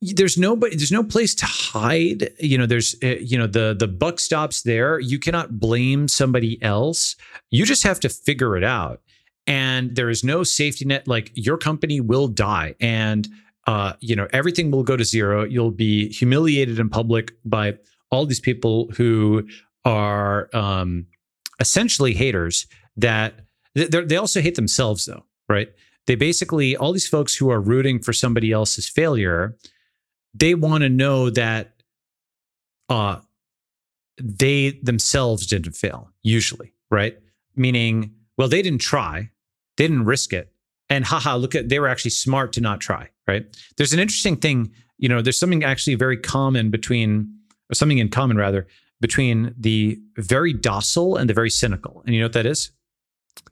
there's 0.00 0.38
nobody 0.38 0.76
there's 0.76 0.92
no 0.92 1.02
place 1.02 1.34
to 1.34 1.46
hide 1.46 2.30
you 2.38 2.56
know 2.56 2.66
there's 2.66 2.94
uh, 3.02 3.16
you 3.20 3.36
know 3.36 3.46
the 3.46 3.74
the 3.78 3.88
buck 3.88 4.20
stops 4.20 4.62
there. 4.62 4.98
You 5.00 5.18
cannot 5.18 5.58
blame 5.58 6.08
somebody 6.08 6.62
else. 6.62 7.16
You 7.50 7.64
just 7.64 7.82
have 7.82 8.00
to 8.00 8.08
figure 8.08 8.56
it 8.56 8.64
out. 8.64 9.00
And 9.46 9.96
there 9.96 10.10
is 10.10 10.22
no 10.22 10.42
safety 10.42 10.84
net 10.84 11.08
like 11.08 11.32
your 11.34 11.56
company 11.56 12.00
will 12.00 12.28
die. 12.28 12.74
And 12.80 13.28
uh, 13.66 13.94
you 14.00 14.14
know 14.14 14.28
everything 14.32 14.70
will 14.70 14.84
go 14.84 14.96
to 14.96 15.04
zero. 15.04 15.44
You'll 15.44 15.70
be 15.70 16.08
humiliated 16.10 16.78
in 16.78 16.88
public 16.88 17.32
by 17.44 17.78
all 18.10 18.24
these 18.24 18.40
people 18.40 18.90
who 18.96 19.46
are 19.84 20.48
um, 20.54 21.06
essentially 21.60 22.14
haters 22.14 22.66
that 22.96 23.34
they 23.74 24.16
also 24.16 24.40
hate 24.40 24.54
themselves 24.54 25.06
though 25.06 25.24
right? 25.48 25.68
They 26.06 26.14
basically 26.14 26.76
all 26.76 26.92
these 26.92 27.08
folks 27.08 27.34
who 27.34 27.50
are 27.50 27.60
rooting 27.60 28.00
for 28.00 28.12
somebody 28.12 28.52
else's 28.52 28.88
failure 28.88 29.56
they 30.38 30.54
want 30.54 30.82
to 30.82 30.88
know 30.88 31.30
that 31.30 31.74
uh 32.88 33.16
they 34.20 34.70
themselves 34.82 35.46
didn't 35.46 35.72
fail 35.72 36.10
usually 36.22 36.72
right? 36.90 37.18
Meaning 37.56 38.12
well 38.36 38.48
they 38.48 38.62
didn't 38.62 38.80
try 38.80 39.30
they 39.76 39.86
didn't 39.86 40.04
risk 40.04 40.32
it 40.32 40.52
and 40.88 41.04
haha 41.04 41.36
look 41.36 41.54
at 41.54 41.68
they 41.68 41.78
were 41.78 41.88
actually 41.88 42.10
smart 42.10 42.52
to 42.54 42.60
not 42.60 42.80
try 42.80 43.08
right? 43.26 43.46
There's 43.76 43.92
an 43.92 44.00
interesting 44.00 44.36
thing 44.36 44.72
you 44.98 45.08
know 45.08 45.22
there's 45.22 45.38
something 45.38 45.64
actually 45.64 45.94
very 45.94 46.16
common 46.16 46.70
between 46.70 47.32
or 47.70 47.74
something 47.74 47.98
in 47.98 48.08
common 48.08 48.36
rather 48.36 48.66
between 49.00 49.54
the 49.56 49.98
very 50.16 50.52
docile 50.52 51.16
and 51.16 51.30
the 51.30 51.34
very 51.34 51.50
cynical 51.50 52.02
and 52.04 52.14
you 52.14 52.20
know 52.20 52.26
what 52.26 52.32
that 52.32 52.46
is? 52.46 52.70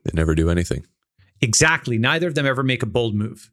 They 0.05 0.11
never 0.15 0.35
do 0.35 0.51
anything. 0.51 0.87
Exactly 1.41 1.99
neither 1.99 2.29
of 2.29 2.35
them 2.35 2.47
ever 2.47 2.63
make 2.63 2.83
a 2.83 2.87
bold 2.87 3.15
move 3.15 3.51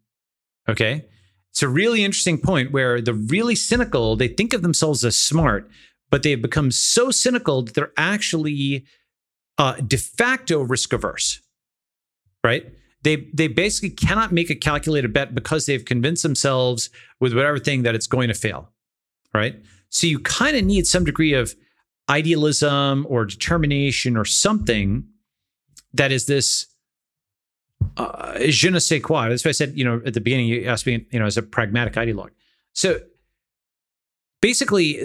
okay 0.69 1.05
it's 1.53 1.61
a 1.61 1.69
really 1.69 2.03
interesting 2.03 2.39
point 2.39 2.71
where 2.71 2.99
the 2.99 3.13
really 3.13 3.55
cynical 3.55 4.15
they 4.15 4.27
think 4.27 4.53
of 4.53 4.63
themselves 4.63 5.05
as 5.05 5.15
smart 5.15 5.69
but 6.09 6.23
they've 6.23 6.41
become 6.41 6.71
so 6.71 7.11
cynical 7.11 7.61
that 7.61 7.75
they're 7.75 7.93
actually 7.95 8.85
uh, 9.57 9.75
de 9.75 9.97
facto 9.97 10.61
risk 10.61 10.91
averse 10.91 11.39
right? 12.43 12.65
They 13.03 13.27
they 13.33 13.47
basically 13.47 13.91
cannot 13.91 14.31
make 14.31 14.49
a 14.49 14.55
calculated 14.55 15.13
bet 15.13 15.35
because 15.35 15.65
they've 15.65 15.85
convinced 15.85 16.23
themselves 16.23 16.89
with 17.19 17.33
whatever 17.33 17.59
thing 17.59 17.83
that 17.83 17.95
it's 17.95 18.07
going 18.07 18.27
to 18.27 18.33
fail 18.33 18.69
right? 19.33 19.55
So 19.89 20.07
you 20.07 20.19
kind 20.19 20.55
of 20.55 20.63
need 20.63 20.87
some 20.87 21.05
degree 21.05 21.33
of 21.33 21.55
idealism 22.09 23.05
or 23.09 23.25
determination 23.25 24.17
or 24.17 24.25
something 24.25 25.05
that 25.93 26.11
is 26.11 26.25
this 26.25 26.67
uh, 27.97 28.39
je 28.49 28.69
ne 28.69 28.79
sais 28.79 28.99
quoi. 28.99 29.29
That's 29.29 29.45
why 29.45 29.49
I 29.49 29.53
said, 29.53 29.77
you 29.77 29.83
know, 29.83 30.01
at 30.05 30.13
the 30.13 30.21
beginning, 30.21 30.47
you 30.47 30.65
asked 30.65 30.85
me, 30.85 31.05
you 31.11 31.19
know, 31.19 31.25
as 31.25 31.37
a 31.37 31.41
pragmatic 31.41 31.93
ideologue. 31.93 32.31
So 32.73 32.99
basically, 34.41 34.99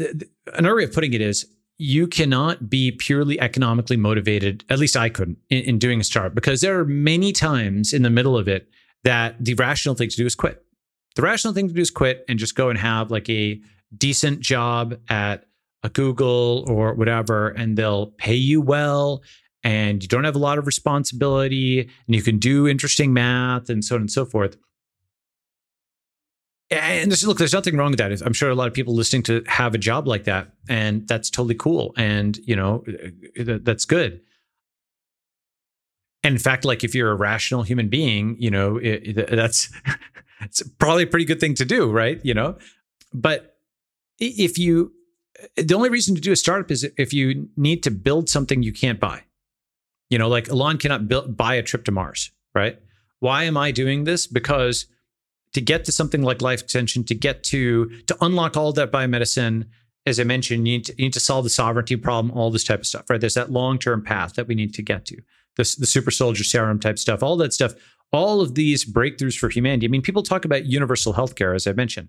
another 0.54 0.76
way 0.76 0.84
of 0.84 0.92
putting 0.92 1.12
it 1.12 1.20
is 1.20 1.46
you 1.78 2.06
cannot 2.08 2.68
be 2.68 2.90
purely 2.90 3.40
economically 3.40 3.96
motivated. 3.96 4.64
At 4.68 4.78
least 4.78 4.96
I 4.96 5.08
couldn't 5.08 5.38
in, 5.48 5.62
in 5.62 5.78
doing 5.78 6.00
a 6.00 6.04
startup 6.04 6.34
because 6.34 6.60
there 6.60 6.78
are 6.78 6.84
many 6.84 7.32
times 7.32 7.92
in 7.92 8.02
the 8.02 8.10
middle 8.10 8.36
of 8.36 8.48
it 8.48 8.68
that 9.04 9.36
the 9.42 9.54
rational 9.54 9.94
thing 9.94 10.08
to 10.08 10.16
do 10.16 10.26
is 10.26 10.34
quit. 10.34 10.64
The 11.14 11.22
rational 11.22 11.54
thing 11.54 11.68
to 11.68 11.74
do 11.74 11.80
is 11.80 11.90
quit 11.90 12.24
and 12.28 12.38
just 12.38 12.54
go 12.54 12.68
and 12.68 12.78
have 12.78 13.10
like 13.10 13.28
a 13.30 13.60
decent 13.96 14.40
job 14.40 14.98
at 15.08 15.44
a 15.84 15.88
Google 15.88 16.64
or 16.68 16.94
whatever, 16.94 17.48
and 17.48 17.76
they'll 17.76 18.06
pay 18.06 18.34
you 18.34 18.60
well 18.60 19.22
and 19.64 20.02
you 20.02 20.08
don't 20.08 20.24
have 20.24 20.36
a 20.36 20.40
lot 20.40 20.58
of 20.58 20.66
responsibility 20.66 21.80
and 21.80 22.14
you 22.14 22.22
can 22.22 22.38
do 22.38 22.68
interesting 22.68 23.12
math 23.12 23.68
and 23.68 23.84
so 23.84 23.96
on 23.96 24.02
and 24.02 24.10
so 24.10 24.24
forth. 24.24 24.56
And 26.70 27.10
there's, 27.10 27.26
look, 27.26 27.38
there's 27.38 27.54
nothing 27.54 27.76
wrong 27.76 27.92
with 27.92 27.98
that. 27.98 28.12
I'm 28.20 28.34
sure 28.34 28.50
a 28.50 28.54
lot 28.54 28.68
of 28.68 28.74
people 28.74 28.94
listening 28.94 29.22
to 29.24 29.42
have 29.46 29.74
a 29.74 29.78
job 29.78 30.06
like 30.06 30.24
that, 30.24 30.50
and 30.68 31.08
that's 31.08 31.30
totally 31.30 31.54
cool. 31.54 31.94
And 31.96 32.36
you 32.44 32.54
know, 32.54 32.84
uh, 33.40 33.58
that's 33.62 33.86
good. 33.86 34.20
And 36.22 36.34
in 36.34 36.38
fact, 36.38 36.66
like 36.66 36.84
if 36.84 36.94
you're 36.94 37.10
a 37.10 37.14
rational 37.14 37.62
human 37.62 37.88
being, 37.88 38.36
you 38.38 38.50
know, 38.50 38.76
it, 38.76 39.18
it, 39.18 39.30
that's 39.30 39.70
it's 40.42 40.62
probably 40.78 41.04
a 41.04 41.06
pretty 41.06 41.24
good 41.24 41.40
thing 41.40 41.54
to 41.54 41.64
do, 41.64 41.90
right? 41.90 42.20
You 42.22 42.34
know, 42.34 42.58
but 43.14 43.56
if 44.18 44.58
you, 44.58 44.92
the 45.56 45.74
only 45.74 45.88
reason 45.88 46.14
to 46.16 46.20
do 46.20 46.32
a 46.32 46.36
startup 46.36 46.70
is 46.70 46.86
if 46.98 47.12
you 47.12 47.48
need 47.56 47.82
to 47.84 47.90
build 47.90 48.28
something 48.28 48.62
you 48.62 48.72
can't 48.72 49.00
buy. 49.00 49.22
You 50.10 50.18
know, 50.18 50.28
like 50.28 50.48
Elon 50.48 50.78
cannot 50.78 51.08
build, 51.08 51.36
buy 51.36 51.54
a 51.54 51.62
trip 51.62 51.84
to 51.84 51.92
Mars, 51.92 52.30
right? 52.54 52.78
Why 53.20 53.44
am 53.44 53.56
I 53.56 53.70
doing 53.70 54.04
this? 54.04 54.26
Because 54.26 54.86
to 55.52 55.60
get 55.60 55.84
to 55.84 55.92
something 55.92 56.22
like 56.22 56.42
life 56.42 56.62
extension, 56.62 57.04
to 57.04 57.14
get 57.14 57.42
to 57.44 57.86
to 58.06 58.16
unlock 58.20 58.56
all 58.56 58.72
that 58.72 58.92
biomedicine, 58.92 59.66
as 60.06 60.18
I 60.18 60.24
mentioned, 60.24 60.66
you 60.66 60.74
need 60.74 60.84
to, 60.86 60.92
you 60.96 61.04
need 61.04 61.12
to 61.14 61.20
solve 61.20 61.44
the 61.44 61.50
sovereignty 61.50 61.96
problem, 61.96 62.36
all 62.36 62.50
this 62.50 62.64
type 62.64 62.80
of 62.80 62.86
stuff, 62.86 63.08
right? 63.10 63.20
There's 63.20 63.34
that 63.34 63.50
long 63.50 63.78
term 63.78 64.02
path 64.02 64.34
that 64.34 64.46
we 64.46 64.54
need 64.54 64.74
to 64.74 64.82
get 64.82 65.04
to. 65.06 65.16
This 65.56 65.74
the 65.74 65.86
super 65.86 66.10
soldier 66.10 66.44
serum 66.44 66.78
type 66.78 66.98
stuff, 66.98 67.22
all 67.22 67.36
that 67.38 67.52
stuff, 67.52 67.74
all 68.12 68.40
of 68.40 68.54
these 68.54 68.84
breakthroughs 68.84 69.36
for 69.36 69.48
humanity. 69.48 69.86
I 69.86 69.88
mean, 69.88 70.02
people 70.02 70.22
talk 70.22 70.44
about 70.44 70.66
universal 70.66 71.12
healthcare, 71.14 71.54
as 71.54 71.66
I 71.66 71.72
mentioned, 71.72 72.08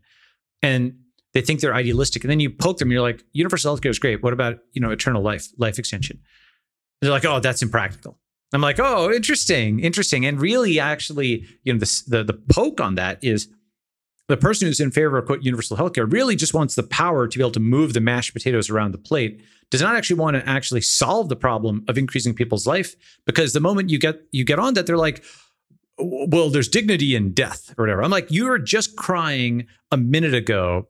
and 0.62 0.98
they 1.34 1.42
think 1.42 1.60
they're 1.60 1.74
idealistic, 1.74 2.24
and 2.24 2.32
then 2.32 2.40
you 2.40 2.50
poke 2.50 2.78
them, 2.78 2.88
and 2.88 2.94
you're 2.94 3.02
like, 3.02 3.24
universal 3.34 3.76
healthcare 3.76 3.90
is 3.90 4.00
great. 4.00 4.24
What 4.24 4.34
about 4.34 4.60
you 4.74 4.82
know 4.82 4.92
eternal 4.92 5.22
life, 5.22 5.48
life 5.58 5.80
extension? 5.80 6.20
They're 7.02 7.12
like, 7.12 7.26
oh, 7.26 7.40
that's 7.40 7.62
impractical. 7.62 8.18
I'm 8.52 8.62
like, 8.62 8.80
oh, 8.80 9.12
interesting, 9.12 9.80
interesting. 9.80 10.26
And 10.26 10.42
really, 10.42 10.80
actually, 10.80 11.46
you 11.64 11.74
know, 11.74 11.80
the, 11.80 12.04
the, 12.08 12.24
the 12.24 12.34
poke 12.34 12.82
on 12.82 12.96
that 12.96 13.24
is 13.24 13.48
the 14.28 14.38
person 14.38 14.68
who's 14.68 14.80
in 14.80 14.92
favor 14.92 15.18
of 15.18 15.26
quote 15.26 15.44
universal 15.44 15.78
healthcare 15.78 16.12
really 16.12 16.36
just 16.36 16.54
wants 16.54 16.76
the 16.76 16.84
power 16.84 17.28
to 17.28 17.38
be 17.38 17.44
able 17.44 17.52
to 17.52 17.60
move 17.60 17.94
the 17.94 18.00
mashed 18.00 18.34
potatoes 18.34 18.70
around 18.70 18.92
the 18.92 18.98
plate. 18.98 19.42
Does 19.70 19.82
not 19.82 19.96
actually 19.96 20.20
want 20.20 20.36
to 20.36 20.48
actually 20.48 20.82
solve 20.82 21.30
the 21.30 21.36
problem 21.36 21.84
of 21.88 21.98
increasing 21.98 22.34
people's 22.34 22.66
life 22.66 22.96
because 23.26 23.54
the 23.54 23.60
moment 23.60 23.90
you 23.90 24.00
get 24.00 24.22
you 24.32 24.44
get 24.44 24.58
on 24.58 24.74
that, 24.74 24.88
they're 24.88 24.98
like, 24.98 25.24
well, 26.00 26.50
there's 26.50 26.68
dignity 26.68 27.16
in 27.16 27.34
death 27.34 27.74
or 27.78 27.84
whatever. 27.84 28.04
I'm 28.04 28.10
like, 28.10 28.32
you 28.32 28.46
were 28.46 28.58
just 28.58 28.96
crying 28.96 29.68
a 29.92 29.98
minute 29.98 30.34
ago 30.34 30.88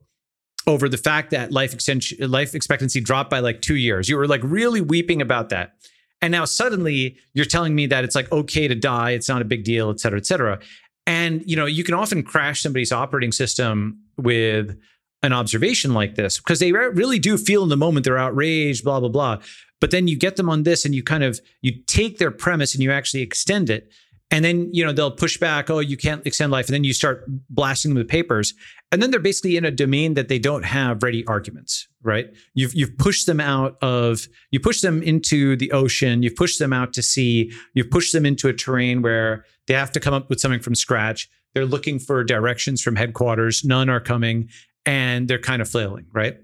over 0.68 0.88
the 0.88 0.98
fact 0.98 1.32
that 1.32 1.52
life 1.52 1.74
extension 1.74 2.30
life 2.30 2.56
expectancy 2.56 3.02
dropped 3.02 3.30
by 3.30 3.40
like 3.40 3.62
two 3.62 3.76
years. 3.76 4.08
You 4.08 4.18
were 4.18 4.28
like 4.28 4.42
really 4.44 4.82
weeping 4.82 5.22
about 5.22 5.50
that. 5.50 5.74
And 6.22 6.32
now 6.32 6.46
suddenly 6.46 7.18
you're 7.34 7.46
telling 7.46 7.76
me 7.76 7.88
that 7.88 8.04
it's 8.04 8.16
like 8.16 8.32
okay 8.32 8.68
to 8.68 8.76
die, 8.76 9.12
it's 9.12 9.30
not 9.30 9.42
a 9.42 9.46
big 9.46 9.64
deal, 9.64 9.90
et 9.90 10.00
cetera, 10.00 10.20
et 10.20 10.26
cetera. 10.26 10.60
And 11.08 11.44
you 11.46 11.56
know, 11.56 11.66
you 11.66 11.84
can 11.84 11.94
often 11.94 12.24
crash 12.24 12.62
somebody's 12.62 12.92
operating 12.92 13.32
system 13.32 14.00
with 14.18 14.78
an 15.22 15.34
observation 15.34 15.94
like 15.94 16.16
this 16.16 16.38
because 16.38 16.60
they 16.60 16.72
really 16.72 17.20
do 17.20 17.38
feel 17.38 17.64
in 17.64 17.70
the 17.70 17.78
moment 17.78 18.06
they're 18.06 18.18
outraged, 18.18 18.84
blah, 18.84 19.00
blah, 19.00 19.10
blah. 19.10 19.38
But 19.82 19.92
then 19.92 20.08
you 20.08 20.18
get 20.18 20.36
them 20.36 20.50
on 20.50 20.64
this 20.64 20.86
and 20.86 20.94
you 20.94 21.04
kind 21.04 21.24
of 21.24 21.40
you 21.62 21.74
take 21.88 22.18
their 22.18 22.32
premise 22.32 22.74
and 22.74 22.84
you 22.84 22.92
actually 22.92 23.22
extend 23.22 23.70
it. 23.70 23.92
And 24.32 24.46
then, 24.46 24.70
you 24.72 24.86
know, 24.86 24.92
they'll 24.92 25.12
push 25.12 25.38
back, 25.38 25.70
oh, 25.70 25.80
you 25.80 25.98
can't 25.98 26.26
extend 26.26 26.52
life. 26.52 26.68
And 26.68 26.74
then 26.74 26.84
you 26.84 26.94
start 26.94 27.26
blasting 27.50 27.92
them 27.92 27.98
with 27.98 28.08
papers. 28.08 28.54
And 28.92 29.02
then 29.02 29.10
they're 29.10 29.20
basically 29.20 29.58
in 29.58 29.66
a 29.66 29.72
domain 29.72 30.14
that 30.14 30.28
they 30.28 30.38
don't 30.38 30.64
have 30.64 31.02
ready 31.02 31.26
arguments 31.26 31.88
right? 32.04 32.34
You've 32.54 32.74
you've 32.74 32.98
pushed 32.98 33.26
them 33.26 33.40
out 33.40 33.78
of 33.82 34.28
you 34.52 34.60
push 34.60 34.82
them 34.82 35.02
into 35.04 35.56
the 35.56 35.72
ocean, 35.72 36.24
you've 36.24 36.36
pushed 36.36 36.60
them 36.60 36.74
out 36.74 36.94
to 36.94 37.02
sea, 37.02 37.52
you've 37.74 37.92
pushed 37.92 38.14
them 38.14 38.26
into 38.26 38.48
a 38.48 38.54
terrain 38.54 39.02
where 39.02 39.46
they 39.68 39.74
have 39.74 39.92
to 39.94 40.00
come 40.00 40.14
up 40.14 40.30
with 40.30 40.40
something 40.40 40.60
from 40.60 40.76
scratch. 40.76 41.30
They're 41.54 41.66
looking 41.66 42.00
for 42.00 42.24
directions 42.24 42.82
from 42.82 42.96
headquarters, 42.96 43.64
none 43.66 43.90
are 43.90 44.00
coming, 44.00 44.50
and 44.86 45.28
they're 45.28 45.40
kind 45.40 45.62
of 45.62 45.70
flailing, 45.70 46.06
right? 46.14 46.38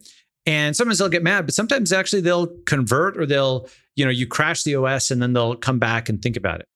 And 0.46 0.76
sometimes 0.76 1.00
they'll 1.00 1.10
get 1.10 1.24
mad, 1.24 1.46
but 1.46 1.56
sometimes 1.56 1.92
actually 1.92 2.22
they'll 2.22 2.48
convert 2.66 3.18
or 3.18 3.26
they'll, 3.26 3.68
you 3.96 4.06
know, 4.06 4.12
you 4.12 4.28
crash 4.28 4.64
the 4.64 4.76
OS 4.76 5.10
and 5.10 5.22
then 5.22 5.34
they'll 5.34 5.56
come 5.56 5.80
back 5.80 6.10
and 6.10 6.22
think 6.22 6.38
about 6.38 6.60
it. 6.60 6.68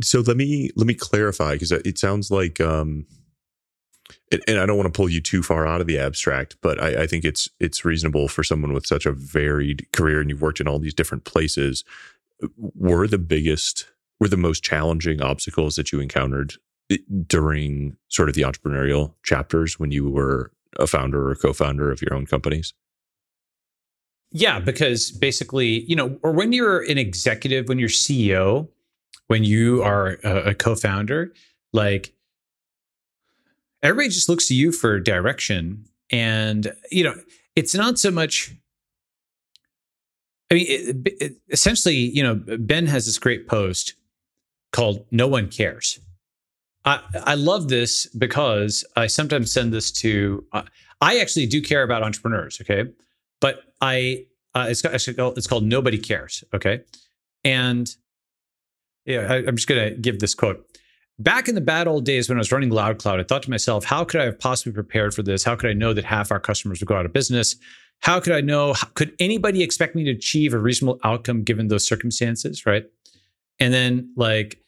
So 0.00 0.20
let 0.20 0.36
me 0.36 0.70
let 0.76 0.86
me 0.86 0.94
clarify 0.94 1.54
because 1.54 1.72
it 1.72 1.98
sounds 1.98 2.30
like 2.30 2.60
um 2.60 3.06
and 4.46 4.58
I 4.58 4.66
don't 4.66 4.76
want 4.76 4.92
to 4.92 4.96
pull 4.96 5.08
you 5.08 5.20
too 5.20 5.42
far 5.42 5.66
out 5.66 5.80
of 5.80 5.86
the 5.86 5.98
abstract, 5.98 6.56
but 6.60 6.80
I, 6.82 7.02
I, 7.02 7.06
think 7.06 7.24
it's 7.24 7.48
it's 7.60 7.84
reasonable 7.84 8.28
for 8.28 8.44
someone 8.44 8.72
with 8.72 8.86
such 8.86 9.06
a 9.06 9.12
varied 9.12 9.86
career 9.92 10.20
and 10.20 10.28
you've 10.28 10.42
worked 10.42 10.60
in 10.60 10.68
all 10.68 10.78
these 10.78 10.94
different 10.94 11.24
places. 11.24 11.84
Were 12.56 13.06
the 13.06 13.18
biggest, 13.18 13.88
were 14.20 14.28
the 14.28 14.36
most 14.36 14.62
challenging 14.62 15.22
obstacles 15.22 15.76
that 15.76 15.92
you 15.92 16.00
encountered 16.00 16.54
during 17.26 17.96
sort 18.08 18.28
of 18.28 18.34
the 18.34 18.42
entrepreneurial 18.42 19.14
chapters 19.22 19.78
when 19.78 19.90
you 19.90 20.08
were 20.08 20.52
a 20.78 20.86
founder 20.86 21.30
or 21.30 21.34
co-founder 21.34 21.90
of 21.90 22.02
your 22.02 22.14
own 22.14 22.26
companies? 22.26 22.74
Yeah, 24.30 24.60
because 24.60 25.10
basically, 25.10 25.84
you 25.84 25.96
know, 25.96 26.18
or 26.22 26.32
when 26.32 26.52
you're 26.52 26.82
an 26.82 26.98
executive, 26.98 27.68
when 27.68 27.78
you're 27.78 27.88
CEO, 27.88 28.68
when 29.28 29.44
you 29.44 29.82
are 29.82 30.18
a, 30.24 30.50
a 30.50 30.54
co-founder, 30.54 31.32
like 31.72 32.14
everybody 33.82 34.08
just 34.08 34.28
looks 34.28 34.48
to 34.48 34.54
you 34.54 34.72
for 34.72 34.98
direction. 34.98 35.84
And, 36.10 36.72
you 36.90 37.04
know, 37.04 37.14
it's 37.54 37.74
not 37.74 37.98
so 37.98 38.10
much. 38.10 38.54
I 40.50 40.54
mean, 40.54 40.66
it, 40.68 41.16
it, 41.20 41.32
essentially, 41.50 41.94
you 41.94 42.22
know, 42.22 42.40
Ben 42.58 42.86
has 42.86 43.04
this 43.04 43.18
great 43.18 43.46
post 43.46 43.94
called 44.72 45.04
No 45.10 45.28
One 45.28 45.48
Cares. 45.48 46.00
I, 46.84 47.00
I 47.24 47.34
love 47.34 47.68
this 47.68 48.06
because 48.06 48.84
I 48.96 49.08
sometimes 49.08 49.52
send 49.52 49.72
this 49.72 49.90
to. 49.92 50.44
Uh, 50.52 50.62
I 51.00 51.18
actually 51.18 51.46
do 51.46 51.60
care 51.60 51.82
about 51.82 52.02
entrepreneurs, 52.02 52.58
okay, 52.62 52.90
but 53.40 53.62
I 53.80 54.26
uh, 54.54 54.66
it's 54.70 54.82
it's 54.84 55.12
called, 55.12 55.36
it's 55.36 55.46
called 55.46 55.64
Nobody 55.64 55.98
Cares, 55.98 56.42
okay, 56.54 56.80
and 57.44 57.94
yeah, 59.08 59.26
I, 59.32 59.36
I'm 59.38 59.56
just 59.56 59.66
gonna 59.66 59.92
give 59.92 60.20
this 60.20 60.34
quote. 60.34 60.64
Back 61.18 61.48
in 61.48 61.56
the 61.56 61.60
bad 61.60 61.88
old 61.88 62.04
days 62.04 62.28
when 62.28 62.38
I 62.38 62.40
was 62.40 62.52
running 62.52 62.70
LoudCloud, 62.70 63.18
I 63.18 63.24
thought 63.24 63.42
to 63.42 63.50
myself, 63.50 63.84
how 63.84 64.04
could 64.04 64.20
I 64.20 64.24
have 64.24 64.38
possibly 64.38 64.72
prepared 64.72 65.14
for 65.14 65.22
this? 65.22 65.42
How 65.42 65.56
could 65.56 65.68
I 65.68 65.72
know 65.72 65.92
that 65.92 66.04
half 66.04 66.30
our 66.30 66.38
customers 66.38 66.78
would 66.78 66.86
go 66.86 66.94
out 66.94 67.06
of 67.06 67.12
business? 67.12 67.56
How 68.00 68.20
could 68.20 68.32
I 68.32 68.40
know? 68.40 68.74
Could 68.94 69.16
anybody 69.18 69.62
expect 69.62 69.96
me 69.96 70.04
to 70.04 70.10
achieve 70.10 70.54
a 70.54 70.58
reasonable 70.58 71.00
outcome 71.02 71.42
given 71.42 71.66
those 71.66 71.84
circumstances? 71.84 72.66
Right. 72.66 72.84
And 73.58 73.74
then, 73.74 74.12
like, 74.14 74.62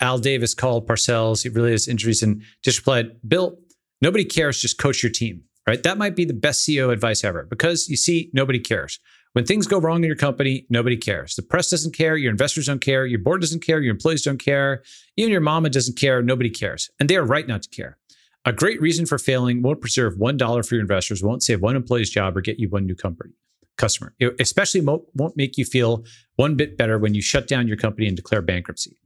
Al 0.00 0.18
Davis 0.18 0.54
called 0.54 0.86
Parcells, 0.86 1.42
he 1.42 1.48
really 1.48 1.72
has 1.72 1.88
injuries 1.88 2.22
and 2.22 2.42
just 2.62 2.78
replied, 2.78 3.16
Bill, 3.26 3.58
nobody 4.00 4.24
cares, 4.24 4.60
just 4.60 4.78
coach 4.78 5.02
your 5.02 5.10
team. 5.10 5.42
Right. 5.66 5.82
That 5.82 5.98
might 5.98 6.14
be 6.14 6.24
the 6.24 6.34
best 6.34 6.66
CEO 6.68 6.92
advice 6.92 7.24
ever 7.24 7.44
because 7.44 7.88
you 7.88 7.96
see, 7.96 8.30
nobody 8.32 8.60
cares. 8.60 9.00
When 9.32 9.46
things 9.46 9.66
go 9.66 9.78
wrong 9.78 10.02
in 10.02 10.06
your 10.06 10.16
company, 10.16 10.66
nobody 10.68 10.96
cares. 10.96 11.34
The 11.34 11.42
press 11.42 11.70
doesn't 11.70 11.96
care. 11.96 12.16
Your 12.16 12.30
investors 12.30 12.66
don't 12.66 12.80
care. 12.80 13.06
Your 13.06 13.18
board 13.18 13.40
doesn't 13.40 13.64
care. 13.64 13.80
Your 13.80 13.92
employees 13.92 14.22
don't 14.22 14.38
care. 14.38 14.82
Even 15.16 15.32
your 15.32 15.40
mama 15.40 15.70
doesn't 15.70 15.98
care. 15.98 16.20
Nobody 16.22 16.50
cares. 16.50 16.90
And 17.00 17.08
they 17.08 17.16
are 17.16 17.24
right 17.24 17.48
not 17.48 17.62
to 17.62 17.68
care. 17.70 17.98
A 18.44 18.52
great 18.52 18.80
reason 18.80 19.06
for 19.06 19.18
failing 19.18 19.62
won't 19.62 19.80
preserve 19.80 20.16
$1 20.16 20.68
for 20.68 20.74
your 20.74 20.82
investors, 20.82 21.22
won't 21.22 21.42
save 21.42 21.62
one 21.62 21.76
employee's 21.76 22.10
job, 22.10 22.36
or 22.36 22.40
get 22.40 22.58
you 22.58 22.68
one 22.68 22.86
new 22.86 22.94
company 22.94 23.32
customer. 23.78 24.14
It 24.18 24.34
especially 24.38 24.80
won't 24.80 25.36
make 25.36 25.56
you 25.56 25.64
feel 25.64 26.04
one 26.36 26.56
bit 26.56 26.76
better 26.76 26.98
when 26.98 27.14
you 27.14 27.22
shut 27.22 27.48
down 27.48 27.68
your 27.68 27.76
company 27.76 28.06
and 28.06 28.16
declare 28.16 28.42
bankruptcy. 28.42 28.96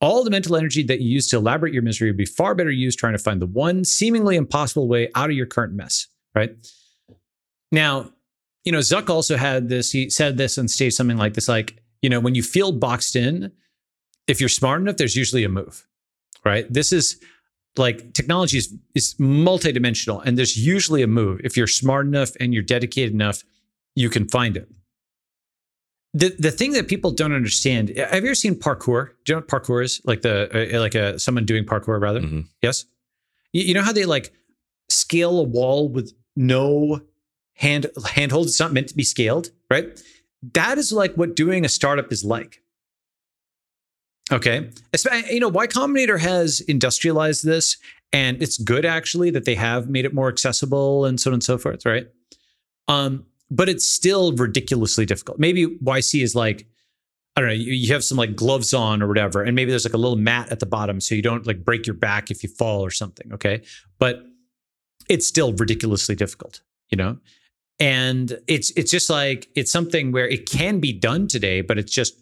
All 0.00 0.24
the 0.24 0.30
mental 0.30 0.56
energy 0.56 0.82
that 0.84 1.00
you 1.00 1.10
use 1.10 1.28
to 1.28 1.36
elaborate 1.36 1.74
your 1.74 1.82
misery 1.82 2.08
would 2.08 2.16
be 2.16 2.24
far 2.24 2.54
better 2.54 2.70
used 2.70 2.98
trying 2.98 3.14
to 3.14 3.18
find 3.18 3.42
the 3.42 3.46
one 3.46 3.84
seemingly 3.84 4.36
impossible 4.36 4.88
way 4.88 5.10
out 5.14 5.28
of 5.28 5.36
your 5.36 5.46
current 5.46 5.72
mess, 5.74 6.06
right? 6.34 6.56
Now, 7.72 8.12
you 8.68 8.72
know, 8.72 8.80
Zuck 8.80 9.08
also 9.08 9.38
had 9.38 9.70
this, 9.70 9.92
he 9.92 10.10
said 10.10 10.36
this 10.36 10.58
on 10.58 10.68
stage, 10.68 10.92
something 10.92 11.16
like 11.16 11.32
this, 11.32 11.48
like, 11.48 11.82
you 12.02 12.10
know, 12.10 12.20
when 12.20 12.34
you 12.34 12.42
feel 12.42 12.70
boxed 12.70 13.16
in, 13.16 13.50
if 14.26 14.40
you're 14.40 14.50
smart 14.50 14.82
enough, 14.82 14.98
there's 14.98 15.16
usually 15.16 15.42
a 15.42 15.48
move, 15.48 15.86
right? 16.44 16.70
This 16.70 16.92
is 16.92 17.18
like 17.78 18.12
technology 18.12 18.58
is, 18.58 18.74
is 18.94 19.14
multidimensional 19.14 20.22
and 20.22 20.36
there's 20.36 20.58
usually 20.58 21.02
a 21.02 21.06
move. 21.06 21.40
If 21.42 21.56
you're 21.56 21.66
smart 21.66 22.04
enough 22.04 22.32
and 22.40 22.52
you're 22.52 22.62
dedicated 22.62 23.14
enough, 23.14 23.42
you 23.96 24.10
can 24.10 24.28
find 24.28 24.54
it. 24.54 24.68
The, 26.12 26.36
the 26.38 26.50
thing 26.50 26.72
that 26.72 26.88
people 26.88 27.10
don't 27.10 27.32
understand, 27.32 27.88
have 27.96 28.22
you 28.22 28.28
ever 28.28 28.34
seen 28.34 28.54
parkour? 28.54 29.12
Do 29.24 29.32
you 29.32 29.34
know 29.36 29.46
what 29.46 29.48
parkour 29.48 29.82
is? 29.82 30.02
Like 30.04 30.20
the 30.20 30.76
uh, 30.76 30.78
like 30.78 30.94
a 30.94 31.18
someone 31.18 31.46
doing 31.46 31.64
parkour 31.64 31.98
rather? 31.98 32.20
Mm-hmm. 32.20 32.40
Yes. 32.60 32.84
You, 33.54 33.62
you 33.62 33.72
know 33.72 33.82
how 33.82 33.92
they 33.92 34.04
like 34.04 34.30
scale 34.90 35.38
a 35.38 35.42
wall 35.42 35.88
with 35.88 36.12
no 36.36 37.00
hand 37.58 37.86
handhold. 38.12 38.46
It's 38.46 38.60
not 38.60 38.72
meant 38.72 38.88
to 38.88 38.96
be 38.96 39.04
scaled, 39.04 39.50
right? 39.70 40.00
That 40.54 40.78
is 40.78 40.92
like 40.92 41.14
what 41.14 41.36
doing 41.36 41.64
a 41.64 41.68
startup 41.68 42.12
is 42.12 42.24
like. 42.24 42.62
Okay. 44.30 44.70
You 45.30 45.40
know, 45.40 45.48
Y 45.48 45.66
Combinator 45.66 46.18
has 46.18 46.60
industrialized 46.60 47.44
this, 47.44 47.76
and 48.12 48.40
it's 48.42 48.58
good 48.58 48.84
actually 48.84 49.30
that 49.30 49.44
they 49.44 49.54
have 49.54 49.88
made 49.88 50.04
it 50.04 50.14
more 50.14 50.28
accessible 50.28 51.04
and 51.04 51.18
so 51.18 51.30
on 51.30 51.34
and 51.34 51.42
so 51.42 51.58
forth, 51.58 51.84
right? 51.86 52.06
Um, 52.88 53.24
but 53.50 53.68
it's 53.68 53.86
still 53.86 54.32
ridiculously 54.32 55.06
difficult. 55.06 55.38
Maybe 55.38 55.66
YC 55.66 56.22
is 56.22 56.34
like, 56.34 56.66
I 57.36 57.40
don't 57.40 57.48
know, 57.48 57.54
you, 57.54 57.72
you 57.72 57.92
have 57.92 58.04
some 58.04 58.18
like 58.18 58.36
gloves 58.36 58.74
on 58.74 59.02
or 59.02 59.08
whatever, 59.08 59.42
and 59.42 59.56
maybe 59.56 59.70
there's 59.70 59.84
like 59.84 59.94
a 59.94 59.98
little 59.98 60.16
mat 60.16 60.50
at 60.50 60.60
the 60.60 60.66
bottom 60.66 61.00
so 61.00 61.14
you 61.14 61.22
don't 61.22 61.46
like 61.46 61.64
break 61.64 61.86
your 61.86 61.94
back 61.94 62.30
if 62.30 62.42
you 62.42 62.48
fall 62.48 62.82
or 62.82 62.90
something. 62.90 63.32
Okay. 63.32 63.62
But 63.98 64.24
it's 65.08 65.26
still 65.26 65.54
ridiculously 65.54 66.14
difficult, 66.14 66.60
you 66.90 66.96
know? 66.96 67.18
And 67.80 68.38
it's 68.46 68.70
it's 68.72 68.90
just 68.90 69.08
like 69.08 69.48
it's 69.54 69.70
something 69.70 70.12
where 70.12 70.28
it 70.28 70.48
can 70.48 70.80
be 70.80 70.92
done 70.92 71.28
today 71.28 71.60
but 71.60 71.78
it's 71.78 71.92
just 71.92 72.20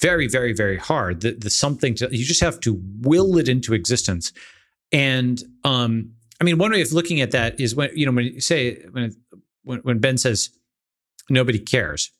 very 0.00 0.28
very 0.28 0.52
very 0.52 0.78
hard. 0.78 1.20
The, 1.20 1.32
the 1.32 1.50
something 1.50 1.94
to 1.96 2.08
you 2.10 2.24
just 2.24 2.40
have 2.40 2.60
to 2.60 2.80
will 3.00 3.36
it 3.38 3.48
into 3.48 3.74
existence. 3.74 4.32
And 4.92 5.42
um 5.64 6.12
i 6.40 6.44
mean 6.44 6.58
one 6.58 6.70
way 6.70 6.80
of 6.80 6.92
looking 6.92 7.20
at 7.20 7.30
that 7.32 7.60
is 7.60 7.74
when 7.74 7.90
you 7.94 8.06
know 8.06 8.12
when 8.12 8.26
you 8.26 8.40
say 8.40 8.82
when 8.92 9.14
when, 9.62 9.80
when 9.80 9.98
ben 9.98 10.18
says 10.18 10.50
nobody 11.28 11.58
cares. 11.58 12.10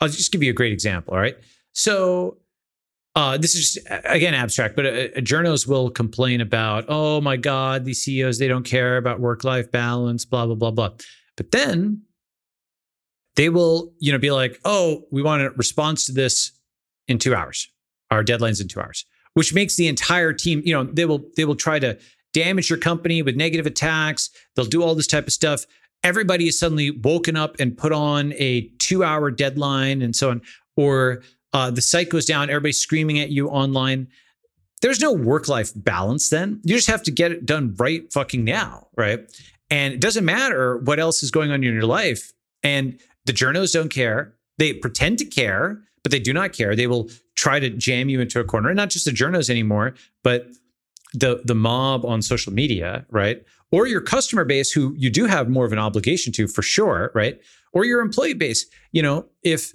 I'll 0.00 0.08
just 0.08 0.32
give 0.32 0.42
you 0.42 0.50
a 0.50 0.54
great 0.54 0.72
example 0.72 1.14
all 1.14 1.20
right? 1.20 1.36
So 1.72 2.38
uh, 3.16 3.36
this 3.38 3.54
is 3.54 3.74
just, 3.74 3.86
again 4.04 4.34
abstract, 4.34 4.74
but 4.74 4.86
uh, 4.86 4.88
uh, 4.88 5.20
journos 5.20 5.68
will 5.68 5.88
complain 5.88 6.40
about, 6.40 6.84
oh 6.88 7.20
my 7.20 7.36
God, 7.36 7.84
these 7.84 8.02
CEOs, 8.02 8.38
they 8.38 8.48
don't 8.48 8.64
care 8.64 8.96
about 8.96 9.20
work 9.20 9.44
life 9.44 9.70
balance, 9.70 10.24
blah, 10.24 10.46
blah, 10.46 10.56
blah, 10.56 10.72
blah. 10.72 10.90
But 11.36 11.50
then 11.50 12.02
they 13.36 13.48
will, 13.48 13.92
you 13.98 14.12
know, 14.12 14.18
be 14.18 14.30
like, 14.30 14.60
oh, 14.64 15.04
we 15.10 15.22
want 15.22 15.42
a 15.42 15.50
response 15.50 16.06
to 16.06 16.12
this 16.12 16.52
in 17.08 17.18
two 17.18 17.34
hours. 17.34 17.68
Our 18.10 18.22
deadline's 18.22 18.60
in 18.60 18.68
two 18.68 18.80
hours, 18.80 19.04
which 19.34 19.52
makes 19.52 19.76
the 19.76 19.88
entire 19.88 20.32
team, 20.32 20.62
you 20.64 20.72
know, 20.72 20.84
they 20.84 21.04
will 21.04 21.24
they 21.36 21.44
will 21.44 21.56
try 21.56 21.78
to 21.78 21.98
damage 22.32 22.70
your 22.70 22.78
company 22.78 23.22
with 23.22 23.36
negative 23.36 23.66
attacks. 23.66 24.30
They'll 24.54 24.64
do 24.64 24.82
all 24.82 24.94
this 24.94 25.06
type 25.06 25.26
of 25.26 25.32
stuff. 25.32 25.64
Everybody 26.02 26.48
is 26.48 26.58
suddenly 26.58 26.90
woken 26.90 27.36
up 27.36 27.56
and 27.58 27.76
put 27.76 27.92
on 27.92 28.34
a 28.34 28.68
two-hour 28.78 29.30
deadline 29.30 30.02
and 30.02 30.14
so 30.14 30.30
on. 30.30 30.42
Or 30.76 31.22
uh, 31.52 31.70
the 31.70 31.80
site 31.80 32.10
goes 32.10 32.26
down, 32.26 32.50
everybody's 32.50 32.78
screaming 32.78 33.18
at 33.20 33.30
you 33.30 33.48
online. 33.48 34.08
There's 34.82 35.00
no 35.00 35.12
work-life 35.12 35.72
balance 35.74 36.28
then. 36.28 36.60
You 36.62 36.74
just 36.74 36.88
have 36.88 37.02
to 37.04 37.10
get 37.10 37.32
it 37.32 37.46
done 37.46 37.74
right 37.78 38.12
fucking 38.12 38.44
now, 38.44 38.88
right? 38.96 39.20
And 39.74 39.92
it 39.92 40.00
doesn't 40.00 40.24
matter 40.24 40.78
what 40.78 41.00
else 41.00 41.24
is 41.24 41.32
going 41.32 41.50
on 41.50 41.64
in 41.64 41.74
your 41.74 41.82
life. 41.82 42.32
And 42.62 43.00
the 43.24 43.32
journos 43.32 43.72
don't 43.72 43.88
care. 43.88 44.32
They 44.56 44.72
pretend 44.72 45.18
to 45.18 45.24
care, 45.24 45.82
but 46.04 46.12
they 46.12 46.20
do 46.20 46.32
not 46.32 46.52
care. 46.52 46.76
They 46.76 46.86
will 46.86 47.10
try 47.34 47.58
to 47.58 47.70
jam 47.70 48.08
you 48.08 48.20
into 48.20 48.38
a 48.38 48.44
corner. 48.44 48.68
And 48.68 48.76
not 48.76 48.90
just 48.90 49.04
the 49.04 49.10
journos 49.10 49.50
anymore, 49.50 49.94
but 50.22 50.46
the 51.12 51.42
the 51.44 51.56
mob 51.56 52.04
on 52.04 52.22
social 52.22 52.52
media, 52.52 53.04
right? 53.10 53.42
Or 53.72 53.88
your 53.88 54.00
customer 54.00 54.44
base 54.44 54.70
who 54.70 54.94
you 54.96 55.10
do 55.10 55.26
have 55.26 55.48
more 55.48 55.66
of 55.66 55.72
an 55.72 55.80
obligation 55.80 56.32
to 56.34 56.46
for 56.46 56.62
sure, 56.62 57.10
right? 57.12 57.40
Or 57.72 57.84
your 57.84 58.00
employee 58.00 58.34
base. 58.34 58.66
You 58.92 59.02
know, 59.02 59.26
if 59.42 59.72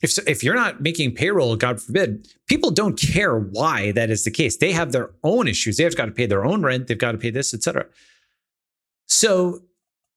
if 0.00 0.16
if 0.28 0.44
you're 0.44 0.54
not 0.54 0.80
making 0.80 1.16
payroll, 1.16 1.56
God 1.56 1.82
forbid, 1.82 2.28
people 2.46 2.70
don't 2.70 2.96
care 2.96 3.36
why 3.36 3.90
that 3.92 4.10
is 4.10 4.22
the 4.22 4.30
case. 4.30 4.58
They 4.58 4.70
have 4.70 4.92
their 4.92 5.10
own 5.24 5.48
issues. 5.48 5.78
They've 5.78 5.96
got 5.96 6.06
to 6.06 6.12
pay 6.12 6.26
their 6.26 6.44
own 6.44 6.62
rent. 6.62 6.86
They've 6.86 6.96
got 7.06 7.12
to 7.12 7.18
pay 7.18 7.30
this, 7.30 7.52
etc. 7.52 7.86
So, 9.06 9.60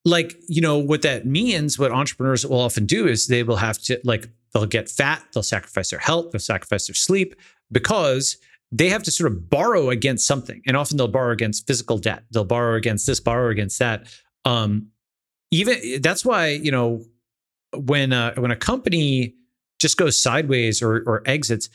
like, 0.05 0.35
you 0.47 0.61
know, 0.61 0.77
what 0.77 1.01
that 1.01 1.25
means, 1.25 1.77
what 1.77 1.91
entrepreneurs 1.91 2.45
will 2.45 2.61
often 2.61 2.85
do 2.85 3.07
is 3.07 3.27
they 3.27 3.43
will 3.43 3.57
have 3.57 3.77
to, 3.83 3.99
like, 4.03 4.29
they'll 4.53 4.65
get 4.65 4.89
fat, 4.89 5.23
they'll 5.33 5.43
sacrifice 5.43 5.89
their 5.89 5.99
health, 5.99 6.31
they'll 6.31 6.39
sacrifice 6.39 6.87
their 6.87 6.95
sleep 6.95 7.35
because 7.71 8.37
they 8.71 8.89
have 8.89 9.03
to 9.03 9.11
sort 9.11 9.31
of 9.31 9.49
borrow 9.49 9.89
against 9.89 10.25
something. 10.25 10.61
And 10.65 10.77
often 10.77 10.97
they'll 10.97 11.07
borrow 11.07 11.33
against 11.33 11.67
physical 11.67 11.97
debt, 11.97 12.23
they'll 12.31 12.45
borrow 12.45 12.75
against 12.75 13.07
this, 13.07 13.19
borrow 13.19 13.49
against 13.49 13.79
that. 13.79 14.07
Um, 14.45 14.87
even 15.51 16.01
that's 16.01 16.25
why, 16.25 16.47
you 16.47 16.71
know, 16.71 17.03
when 17.73 18.13
uh, 18.13 18.33
when 18.35 18.51
a 18.51 18.55
company 18.55 19.35
just 19.79 19.97
goes 19.97 20.21
sideways 20.21 20.81
or, 20.81 21.03
or 21.05 21.21
exits, 21.25 21.69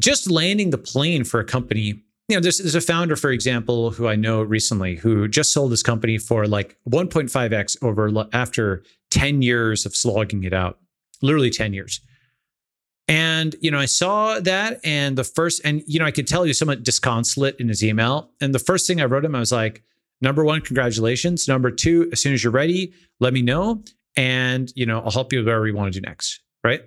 just 0.00 0.30
landing 0.30 0.70
the 0.70 0.78
plane 0.78 1.24
for 1.24 1.40
a 1.40 1.44
company 1.44 2.03
you 2.28 2.36
know, 2.36 2.40
there's, 2.40 2.58
there's 2.58 2.74
a 2.74 2.80
founder, 2.80 3.16
for 3.16 3.30
example, 3.30 3.90
who 3.90 4.08
I 4.08 4.16
know 4.16 4.42
recently 4.42 4.96
who 4.96 5.28
just 5.28 5.52
sold 5.52 5.70
his 5.70 5.82
company 5.82 6.16
for 6.16 6.46
like 6.46 6.76
1.5x 6.88 7.82
over 7.82 8.26
after 8.32 8.82
10 9.10 9.42
years 9.42 9.84
of 9.84 9.94
slogging 9.94 10.44
it 10.44 10.54
out, 10.54 10.78
literally 11.20 11.50
10 11.50 11.74
years. 11.74 12.00
And, 13.06 13.54
you 13.60 13.70
know, 13.70 13.78
I 13.78 13.84
saw 13.84 14.40
that 14.40 14.80
and 14.82 15.18
the 15.18 15.24
first, 15.24 15.60
and, 15.64 15.82
you 15.86 15.98
know, 15.98 16.06
I 16.06 16.10
could 16.10 16.26
tell 16.26 16.46
you 16.46 16.54
somewhat 16.54 16.82
disconsolate 16.82 17.56
in 17.60 17.68
his 17.68 17.84
email. 17.84 18.30
And 18.40 18.54
the 18.54 18.58
first 18.58 18.86
thing 18.86 19.02
I 19.02 19.04
wrote 19.04 19.26
him, 19.26 19.34
I 19.34 19.40
was 19.40 19.52
like, 19.52 19.82
number 20.22 20.42
one, 20.42 20.62
congratulations. 20.62 21.46
Number 21.46 21.70
two, 21.70 22.08
as 22.12 22.20
soon 22.20 22.32
as 22.32 22.42
you're 22.42 22.52
ready, 22.52 22.94
let 23.20 23.34
me 23.34 23.42
know. 23.42 23.82
And, 24.16 24.72
you 24.74 24.86
know, 24.86 25.00
I'll 25.00 25.10
help 25.10 25.32
you 25.32 25.40
with 25.40 25.46
whatever 25.46 25.66
you 25.66 25.74
want 25.74 25.92
to 25.92 26.00
do 26.00 26.06
next. 26.06 26.40
Right. 26.62 26.80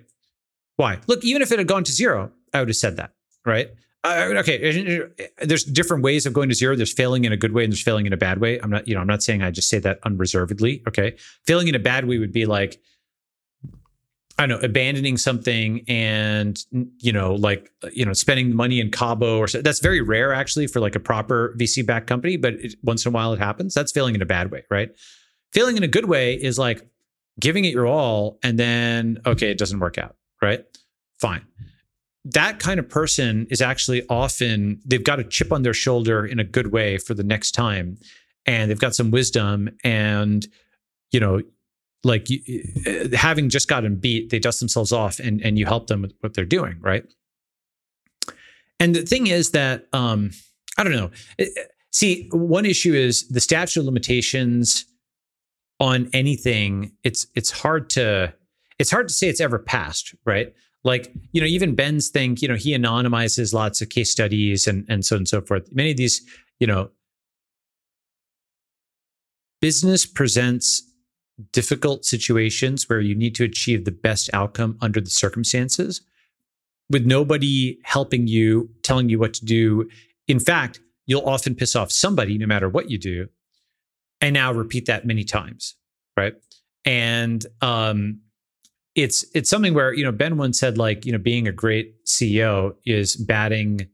Why? 0.76 0.98
Look, 1.06 1.24
even 1.24 1.42
if 1.42 1.52
it 1.52 1.58
had 1.58 1.68
gone 1.68 1.84
to 1.84 1.92
zero, 1.92 2.32
I 2.52 2.58
would 2.58 2.68
have 2.68 2.76
said 2.76 2.96
that. 2.96 3.12
Right. 3.46 3.68
Uh, 4.04 4.32
okay, 4.36 5.12
there's 5.42 5.64
different 5.64 6.04
ways 6.04 6.24
of 6.24 6.32
going 6.32 6.48
to 6.48 6.54
zero. 6.54 6.76
There's 6.76 6.92
failing 6.92 7.24
in 7.24 7.32
a 7.32 7.36
good 7.36 7.52
way 7.52 7.64
and 7.64 7.72
there's 7.72 7.82
failing 7.82 8.06
in 8.06 8.12
a 8.12 8.16
bad 8.16 8.38
way. 8.38 8.58
I'm 8.60 8.70
not, 8.70 8.86
you 8.86 8.94
know, 8.94 9.00
I'm 9.00 9.08
not 9.08 9.22
saying 9.22 9.42
I 9.42 9.50
just 9.50 9.68
say 9.68 9.80
that 9.80 9.98
unreservedly. 10.04 10.82
Okay, 10.86 11.16
failing 11.46 11.66
in 11.66 11.74
a 11.74 11.80
bad 11.80 12.06
way 12.06 12.18
would 12.18 12.32
be 12.32 12.46
like, 12.46 12.80
I 14.38 14.46
don't 14.46 14.60
know, 14.60 14.64
abandoning 14.64 15.16
something 15.16 15.84
and 15.88 16.64
you 16.98 17.12
know, 17.12 17.34
like 17.34 17.72
you 17.92 18.06
know, 18.06 18.12
spending 18.12 18.54
money 18.54 18.78
in 18.78 18.92
Cabo 18.92 19.38
or 19.38 19.48
so. 19.48 19.62
That's 19.62 19.80
very 19.80 20.00
rare 20.00 20.32
actually 20.32 20.68
for 20.68 20.78
like 20.78 20.94
a 20.94 21.00
proper 21.00 21.56
VC 21.58 21.84
backed 21.84 22.06
company, 22.06 22.36
but 22.36 22.54
it, 22.54 22.76
once 22.84 23.04
in 23.04 23.10
a 23.10 23.12
while 23.12 23.32
it 23.32 23.40
happens. 23.40 23.74
That's 23.74 23.90
failing 23.90 24.14
in 24.14 24.22
a 24.22 24.26
bad 24.26 24.52
way, 24.52 24.62
right? 24.70 24.90
Failing 25.52 25.76
in 25.76 25.82
a 25.82 25.88
good 25.88 26.04
way 26.04 26.34
is 26.34 26.56
like 26.56 26.88
giving 27.40 27.64
it 27.64 27.72
your 27.72 27.86
all 27.86 28.38
and 28.44 28.60
then 28.60 29.18
okay, 29.26 29.50
it 29.50 29.58
doesn't 29.58 29.80
work 29.80 29.98
out, 29.98 30.14
right? 30.40 30.64
Fine 31.20 31.44
that 32.34 32.58
kind 32.58 32.78
of 32.78 32.88
person 32.88 33.46
is 33.50 33.62
actually 33.62 34.02
often 34.08 34.80
they've 34.84 35.04
got 35.04 35.18
a 35.18 35.24
chip 35.24 35.52
on 35.52 35.62
their 35.62 35.74
shoulder 35.74 36.26
in 36.26 36.38
a 36.38 36.44
good 36.44 36.72
way 36.72 36.98
for 36.98 37.14
the 37.14 37.22
next 37.22 37.52
time. 37.52 37.98
And 38.46 38.70
they've 38.70 38.78
got 38.78 38.94
some 38.94 39.10
wisdom 39.10 39.70
and 39.84 40.46
you 41.10 41.20
know 41.20 41.40
like 42.04 42.28
uh, 42.86 43.16
having 43.16 43.48
just 43.48 43.68
gotten 43.68 43.96
beat 43.96 44.30
they 44.30 44.38
dust 44.38 44.60
themselves 44.60 44.92
off 44.92 45.18
and 45.18 45.40
and 45.42 45.58
you 45.58 45.66
help 45.66 45.88
them 45.88 46.02
with 46.02 46.12
what 46.20 46.34
they're 46.34 46.44
doing 46.44 46.76
right? 46.80 47.04
And 48.80 48.94
the 48.94 49.02
thing 49.02 49.26
is 49.26 49.50
that 49.52 49.86
um 49.92 50.30
i 50.76 50.84
don't 50.84 50.92
know. 50.92 51.10
See 51.90 52.28
one 52.32 52.66
issue 52.66 52.94
is 52.94 53.26
the 53.28 53.40
statute 53.40 53.80
of 53.80 53.86
limitations 53.86 54.84
on 55.80 56.10
anything 56.12 56.92
it's 57.04 57.26
it's 57.34 57.50
hard 57.50 57.88
to 57.90 58.32
it's 58.78 58.90
hard 58.90 59.08
to 59.08 59.14
say 59.14 59.28
it's 59.28 59.40
ever 59.40 59.58
passed 59.58 60.14
right 60.24 60.54
like 60.84 61.12
you 61.32 61.40
know 61.40 61.46
even 61.46 61.74
ben's 61.74 62.08
thing 62.08 62.36
you 62.40 62.48
know 62.48 62.54
he 62.54 62.76
anonymizes 62.76 63.52
lots 63.52 63.80
of 63.80 63.88
case 63.88 64.10
studies 64.10 64.66
and 64.66 64.84
and 64.88 65.04
so 65.04 65.16
on 65.16 65.20
and 65.20 65.28
so 65.28 65.40
forth. 65.40 65.68
Many 65.72 65.90
of 65.90 65.96
these 65.96 66.22
you 66.60 66.66
know 66.66 66.90
business 69.60 70.06
presents 70.06 70.82
difficult 71.52 72.04
situations 72.04 72.88
where 72.88 73.00
you 73.00 73.14
need 73.14 73.34
to 73.36 73.44
achieve 73.44 73.84
the 73.84 73.92
best 73.92 74.28
outcome 74.32 74.76
under 74.80 75.00
the 75.00 75.10
circumstances 75.10 76.00
with 76.90 77.06
nobody 77.06 77.78
helping 77.84 78.26
you 78.26 78.68
telling 78.82 79.08
you 79.08 79.18
what 79.18 79.34
to 79.34 79.44
do. 79.44 79.88
In 80.26 80.40
fact 80.40 80.80
you'll 81.06 81.26
often 81.26 81.54
piss 81.54 81.74
off 81.74 81.90
somebody 81.90 82.36
no 82.36 82.46
matter 82.46 82.68
what 82.68 82.90
you 82.90 82.98
do 82.98 83.28
and 84.20 84.34
now 84.34 84.52
repeat 84.52 84.86
that 84.86 85.06
many 85.06 85.24
times 85.24 85.74
right? 86.16 86.34
And 86.84 87.44
um 87.62 88.20
it's 89.02 89.24
it's 89.32 89.48
something 89.48 89.74
where 89.74 89.92
you 89.92 90.04
know 90.04 90.12
Ben 90.12 90.36
once 90.36 90.58
said 90.58 90.76
like 90.76 91.06
you 91.06 91.12
know 91.12 91.18
being 91.18 91.46
a 91.46 91.52
great 91.52 92.04
CEO 92.04 92.74
is 92.84 93.14
batting, 93.16 93.88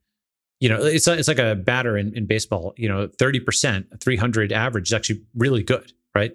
you 0.60 0.68
know 0.68 0.82
it's 0.82 1.06
it's 1.06 1.28
like 1.28 1.38
a 1.38 1.54
batter 1.54 1.98
in, 1.98 2.16
in 2.16 2.26
baseball. 2.26 2.72
You 2.76 2.88
know, 2.88 3.08
thirty 3.18 3.38
percent, 3.38 3.86
three 4.00 4.16
hundred 4.16 4.50
average 4.50 4.88
is 4.88 4.92
actually 4.94 5.22
really 5.34 5.62
good, 5.62 5.92
right? 6.14 6.32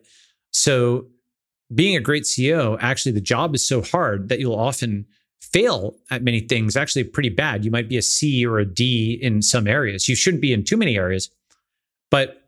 So 0.52 1.08
being 1.74 1.96
a 1.96 2.00
great 2.00 2.24
CEO, 2.24 2.78
actually 2.80 3.14
the 3.14 3.22
job 3.22 3.56
is 3.56 3.68
so 3.68 3.82
hard 3.82 4.30
that 4.30 4.40
you'll 4.40 4.56
often 4.56 5.06
fail 5.42 5.96
at 6.12 6.22
many 6.22 6.42
things. 6.42 6.78
Actually, 6.78 7.06
pretty 7.06 7.30
bad. 7.30 7.66
You 7.66 7.72
might 7.72 7.90
be 7.90 7.98
a 7.98 8.04
C 8.04 8.46
or 8.46 8.60
a 8.60 8.66
D 8.66 9.18
in 9.20 9.42
some 9.42 9.68
areas. 9.68 10.08
You 10.08 10.16
shouldn't 10.16 10.42
be 10.42 10.54
in 10.54 10.64
too 10.64 10.78
many 10.78 10.96
areas, 10.96 11.32
but 12.12 12.44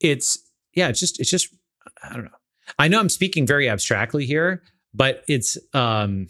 it's 0.00 0.38
yeah, 0.72 0.88
it's 0.88 1.00
just 1.00 1.20
it's 1.20 1.30
just 1.30 1.54
I 2.02 2.14
don't 2.14 2.24
know. 2.24 2.30
I 2.78 2.88
know 2.88 3.00
I'm 3.00 3.10
speaking 3.10 3.46
very 3.46 3.68
abstractly 3.68 4.26
here, 4.26 4.62
but 4.96 5.22
it's 5.28 5.58
um 5.74 6.28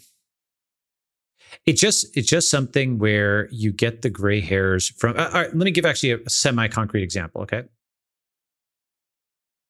it 1.65 1.73
just 1.73 2.15
it's 2.15 2.27
just 2.27 2.49
something 2.49 2.97
where 2.97 3.47
you 3.51 3.71
get 3.71 4.01
the 4.01 4.09
gray 4.09 4.41
hairs 4.41 4.89
from 4.89 5.17
uh, 5.17 5.25
all 5.25 5.41
right 5.41 5.55
let 5.55 5.65
me 5.65 5.71
give 5.71 5.85
actually 5.85 6.11
a, 6.11 6.29
semi-concrete 6.29 7.03
example 7.03 7.41
okay? 7.41 7.63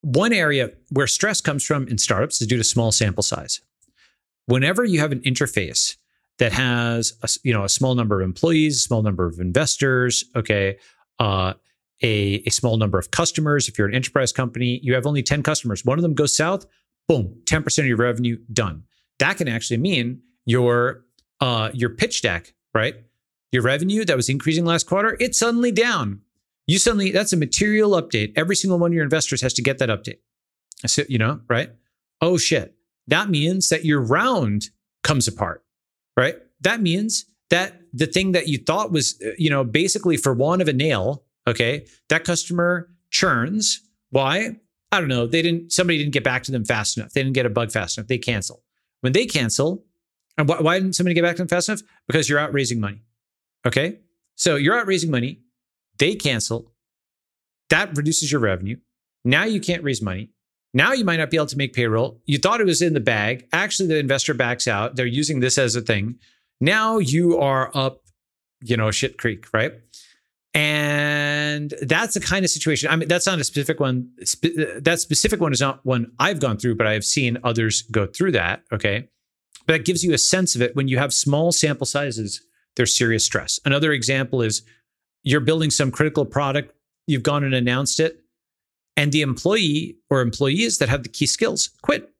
One 0.02 0.32
area 0.32 0.70
where 0.90 1.08
stress 1.08 1.40
comes 1.40 1.64
from 1.64 1.88
in 1.88 1.98
startups 1.98 2.40
is 2.40 2.46
due 2.46 2.56
to 2.56 2.62
small 2.62 2.92
sample 2.92 3.24
size. 3.24 3.60
Whenever 4.46 4.84
you 4.84 5.00
have 5.00 5.10
an 5.10 5.20
interface 5.22 5.96
that 6.38 6.52
has 6.52 7.14
a, 7.22 7.28
you 7.42 7.52
know 7.52 7.64
a 7.64 7.68
small 7.68 7.94
number 7.94 8.20
of 8.20 8.24
employees 8.24 8.82
small 8.82 9.02
number 9.02 9.26
of 9.26 9.38
investors 9.40 10.24
okay 10.36 10.78
uh, 11.18 11.52
a, 12.00 12.42
a 12.46 12.50
small 12.50 12.76
number 12.76 12.96
of 12.96 13.10
customers 13.10 13.68
if 13.68 13.76
you're 13.76 13.88
an 13.88 13.94
enterprise 13.94 14.32
company 14.32 14.80
you 14.82 14.94
have 14.94 15.06
only 15.06 15.22
10 15.22 15.42
customers. 15.42 15.84
One 15.84 15.98
of 15.98 16.02
them 16.02 16.14
goes 16.14 16.36
south 16.36 16.66
boom 17.08 17.40
10% 17.44 17.78
of 17.78 17.86
your 17.86 17.96
revenue 17.96 18.38
done 18.52 18.84
that 19.18 19.36
can 19.36 19.48
actually 19.48 19.78
mean 19.78 20.22
your 20.46 21.04
uh, 21.40 21.70
your 21.72 21.90
pitch 21.90 22.22
deck, 22.22 22.54
right? 22.74 22.94
Your 23.52 23.62
revenue 23.62 24.04
that 24.04 24.16
was 24.16 24.28
increasing 24.28 24.64
last 24.64 24.86
quarter, 24.86 25.16
it's 25.20 25.38
suddenly 25.38 25.72
down. 25.72 26.20
You 26.66 26.78
suddenly 26.78 27.10
that's 27.12 27.32
a 27.32 27.36
material 27.36 27.92
update. 27.92 28.32
Every 28.36 28.56
single 28.56 28.78
one 28.78 28.90
of 28.90 28.94
your 28.94 29.04
investors 29.04 29.40
has 29.40 29.54
to 29.54 29.62
get 29.62 29.78
that 29.78 29.88
update. 29.88 30.18
So, 30.86 31.02
you 31.08 31.18
know, 31.18 31.40
right? 31.48 31.70
Oh 32.20 32.36
shit. 32.36 32.74
That 33.06 33.30
means 33.30 33.70
that 33.70 33.84
your 33.84 34.00
round 34.00 34.68
comes 35.02 35.26
apart, 35.26 35.64
right? 36.16 36.36
That 36.60 36.82
means 36.82 37.24
that 37.50 37.80
the 37.94 38.06
thing 38.06 38.32
that 38.32 38.48
you 38.48 38.58
thought 38.58 38.92
was, 38.92 39.18
uh, 39.24 39.30
you 39.38 39.48
know, 39.48 39.64
basically 39.64 40.18
for 40.18 40.34
want 40.34 40.60
of 40.60 40.68
a 40.68 40.72
nail, 40.72 41.24
okay, 41.46 41.86
that 42.10 42.24
customer 42.24 42.90
churns. 43.10 43.80
Why? 44.10 44.56
I 44.92 45.00
don't 45.00 45.08
know. 45.08 45.26
They 45.26 45.40
didn't, 45.40 45.72
somebody 45.72 45.98
didn't 45.98 46.12
get 46.12 46.24
back 46.24 46.42
to 46.44 46.52
them 46.52 46.64
fast 46.64 46.98
enough. 46.98 47.12
They 47.12 47.22
didn't 47.22 47.34
get 47.34 47.46
a 47.46 47.50
bug 47.50 47.70
fast 47.70 47.96
enough. 47.96 48.08
They 48.08 48.18
cancel. 48.18 48.62
When 49.00 49.12
they 49.12 49.26
cancel, 49.26 49.84
and 50.36 50.48
why, 50.48 50.60
why 50.60 50.78
didn't 50.78 50.94
somebody 50.94 51.14
get 51.14 51.22
back 51.22 51.36
to 51.36 51.42
them 51.42 51.48
fast 51.48 51.68
enough? 51.68 51.82
Because 52.06 52.28
you're 52.28 52.38
out 52.38 52.52
raising 52.52 52.80
money. 52.80 53.02
Okay. 53.66 53.98
So 54.36 54.56
you're 54.56 54.78
out 54.78 54.86
raising 54.86 55.10
money. 55.10 55.40
They 55.98 56.14
cancel. 56.14 56.72
That 57.70 57.96
reduces 57.96 58.30
your 58.30 58.40
revenue. 58.40 58.76
Now 59.24 59.44
you 59.44 59.60
can't 59.60 59.82
raise 59.82 60.00
money. 60.00 60.30
Now 60.74 60.92
you 60.92 61.04
might 61.04 61.16
not 61.16 61.30
be 61.30 61.36
able 61.36 61.46
to 61.46 61.56
make 61.56 61.72
payroll. 61.72 62.20
You 62.24 62.38
thought 62.38 62.60
it 62.60 62.66
was 62.66 62.82
in 62.82 62.94
the 62.94 63.00
bag. 63.00 63.46
Actually, 63.52 63.88
the 63.88 63.98
investor 63.98 64.34
backs 64.34 64.68
out. 64.68 64.96
They're 64.96 65.06
using 65.06 65.40
this 65.40 65.58
as 65.58 65.74
a 65.74 65.80
thing. 65.80 66.18
Now 66.60 66.98
you 66.98 67.38
are 67.38 67.70
up, 67.74 68.02
you 68.62 68.76
know, 68.76 68.90
shit 68.90 69.18
creek, 69.18 69.46
right? 69.52 69.72
And 70.58 71.72
that's 71.82 72.14
the 72.14 72.20
kind 72.20 72.44
of 72.44 72.50
situation. 72.50 72.90
I 72.90 72.96
mean, 72.96 73.06
that's 73.06 73.26
not 73.26 73.38
a 73.38 73.44
specific 73.44 73.78
one. 73.78 74.10
that 74.80 74.98
specific 74.98 75.40
one 75.40 75.52
is 75.52 75.60
not 75.60 75.86
one 75.86 76.10
I've 76.18 76.40
gone 76.40 76.58
through, 76.58 76.74
but 76.74 76.84
I 76.88 76.94
have 76.94 77.04
seen 77.04 77.38
others 77.44 77.82
go 77.82 78.06
through 78.06 78.32
that. 78.32 78.64
Okay. 78.72 79.08
But 79.68 79.74
that 79.74 79.84
gives 79.84 80.02
you 80.02 80.12
a 80.14 80.18
sense 80.18 80.56
of 80.56 80.62
it. 80.62 80.74
When 80.74 80.88
you 80.88 80.98
have 80.98 81.14
small 81.14 81.52
sample 81.52 81.86
sizes, 81.86 82.42
there's 82.74 82.92
serious 82.92 83.24
stress. 83.24 83.60
Another 83.64 83.92
example 83.92 84.42
is 84.42 84.62
you're 85.22 85.38
building 85.38 85.70
some 85.70 85.92
critical 85.92 86.24
product, 86.24 86.74
you've 87.06 87.22
gone 87.22 87.44
and 87.44 87.54
announced 87.54 88.00
it, 88.00 88.24
and 88.96 89.12
the 89.12 89.22
employee 89.22 89.96
or 90.10 90.22
employees 90.22 90.78
that 90.78 90.88
have 90.88 91.04
the 91.04 91.08
key 91.08 91.26
skills 91.26 91.70
quit. 91.82 92.12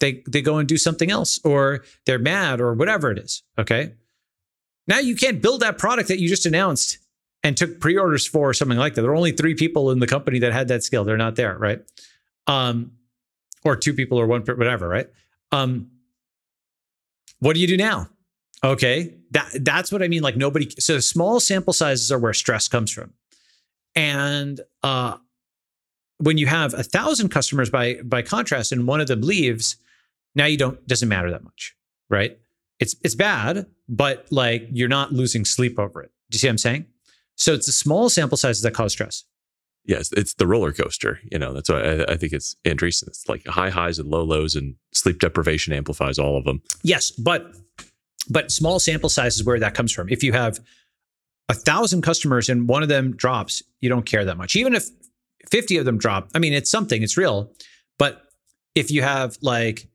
They, 0.00 0.22
they 0.28 0.42
go 0.42 0.58
and 0.58 0.68
do 0.68 0.76
something 0.76 1.10
else, 1.10 1.40
or 1.44 1.82
they're 2.04 2.18
mad, 2.18 2.60
or 2.60 2.74
whatever 2.74 3.10
it 3.10 3.18
is. 3.18 3.42
Okay. 3.58 3.94
Now 4.86 4.98
you 4.98 5.16
can't 5.16 5.40
build 5.40 5.62
that 5.62 5.78
product 5.78 6.08
that 6.08 6.18
you 6.18 6.28
just 6.28 6.44
announced 6.44 6.98
and 7.44 7.56
took 7.56 7.78
pre-orders 7.78 8.26
for 8.26 8.48
or 8.48 8.54
something 8.54 8.78
like 8.78 8.94
that. 8.94 9.02
There 9.02 9.10
are 9.10 9.16
only 9.16 9.32
three 9.32 9.54
people 9.54 9.90
in 9.90 10.00
the 10.00 10.06
company 10.06 10.38
that 10.40 10.52
had 10.52 10.68
that 10.68 10.82
skill. 10.82 11.04
They're 11.04 11.18
not 11.18 11.36
there, 11.36 11.56
right? 11.58 11.80
Um, 12.46 12.92
or 13.64 13.76
two 13.76 13.92
people 13.92 14.18
or 14.18 14.26
one, 14.26 14.40
whatever, 14.42 14.88
right? 14.88 15.08
Um, 15.52 15.90
what 17.38 17.54
do 17.54 17.60
you 17.60 17.66
do 17.66 17.76
now? 17.76 18.08
Okay, 18.64 19.14
that 19.32 19.50
that's 19.60 19.92
what 19.92 20.02
I 20.02 20.08
mean. 20.08 20.22
Like 20.22 20.36
nobody. 20.36 20.70
So 20.78 20.98
small 21.00 21.38
sample 21.38 21.74
sizes 21.74 22.10
are 22.10 22.18
where 22.18 22.32
stress 22.32 22.66
comes 22.66 22.90
from, 22.90 23.12
and 23.94 24.60
uh, 24.82 25.18
when 26.16 26.38
you 26.38 26.46
have 26.46 26.72
a 26.72 26.82
thousand 26.82 27.28
customers 27.28 27.68
by 27.68 27.96
by 28.02 28.22
contrast, 28.22 28.72
and 28.72 28.86
one 28.86 29.02
of 29.02 29.06
them 29.06 29.20
leaves, 29.20 29.76
now 30.34 30.46
you 30.46 30.56
don't 30.56 30.86
doesn't 30.86 31.08
matter 31.10 31.30
that 31.30 31.44
much, 31.44 31.76
right? 32.08 32.38
It's 32.80 32.96
it's 33.04 33.14
bad, 33.14 33.66
but 33.86 34.26
like 34.30 34.66
you're 34.72 34.88
not 34.88 35.12
losing 35.12 35.44
sleep 35.44 35.78
over 35.78 36.02
it. 36.02 36.10
Do 36.30 36.36
you 36.36 36.38
see 36.38 36.46
what 36.46 36.52
I'm 36.52 36.58
saying? 36.58 36.86
So 37.36 37.52
it's 37.52 37.66
the 37.66 37.72
small 37.72 38.08
sample 38.08 38.36
sizes 38.36 38.62
that 38.62 38.74
cause 38.74 38.92
stress. 38.92 39.24
Yes, 39.86 40.12
it's 40.12 40.34
the 40.34 40.46
roller 40.46 40.72
coaster. 40.72 41.20
You 41.30 41.38
know, 41.38 41.52
that's 41.52 41.68
why 41.68 41.80
I, 41.80 42.12
I 42.12 42.16
think 42.16 42.32
it's 42.32 42.56
Andreessen. 42.64 43.08
It's 43.08 43.28
like 43.28 43.46
high 43.46 43.68
highs 43.68 43.98
and 43.98 44.08
low 44.08 44.22
lows, 44.22 44.54
and 44.54 44.76
sleep 44.92 45.18
deprivation 45.18 45.72
amplifies 45.74 46.18
all 46.18 46.38
of 46.38 46.44
them. 46.44 46.62
Yes, 46.82 47.10
but 47.10 47.54
but 48.30 48.50
small 48.50 48.78
sample 48.78 49.10
size 49.10 49.36
is 49.36 49.44
where 49.44 49.58
that 49.58 49.74
comes 49.74 49.92
from. 49.92 50.08
If 50.08 50.22
you 50.22 50.32
have 50.32 50.58
a 51.48 51.54
thousand 51.54 52.02
customers 52.02 52.48
and 52.48 52.68
one 52.68 52.82
of 52.82 52.88
them 52.88 53.14
drops, 53.14 53.62
you 53.80 53.88
don't 53.88 54.06
care 54.06 54.24
that 54.24 54.36
much. 54.36 54.56
Even 54.56 54.74
if 54.74 54.88
50 55.50 55.76
of 55.76 55.84
them 55.84 55.98
drop, 55.98 56.30
I 56.34 56.38
mean, 56.38 56.54
it's 56.54 56.70
something, 56.70 57.02
it's 57.02 57.16
real. 57.16 57.52
But 57.98 58.22
if 58.74 58.90
you 58.90 59.02
have 59.02 59.36
like 59.42 59.86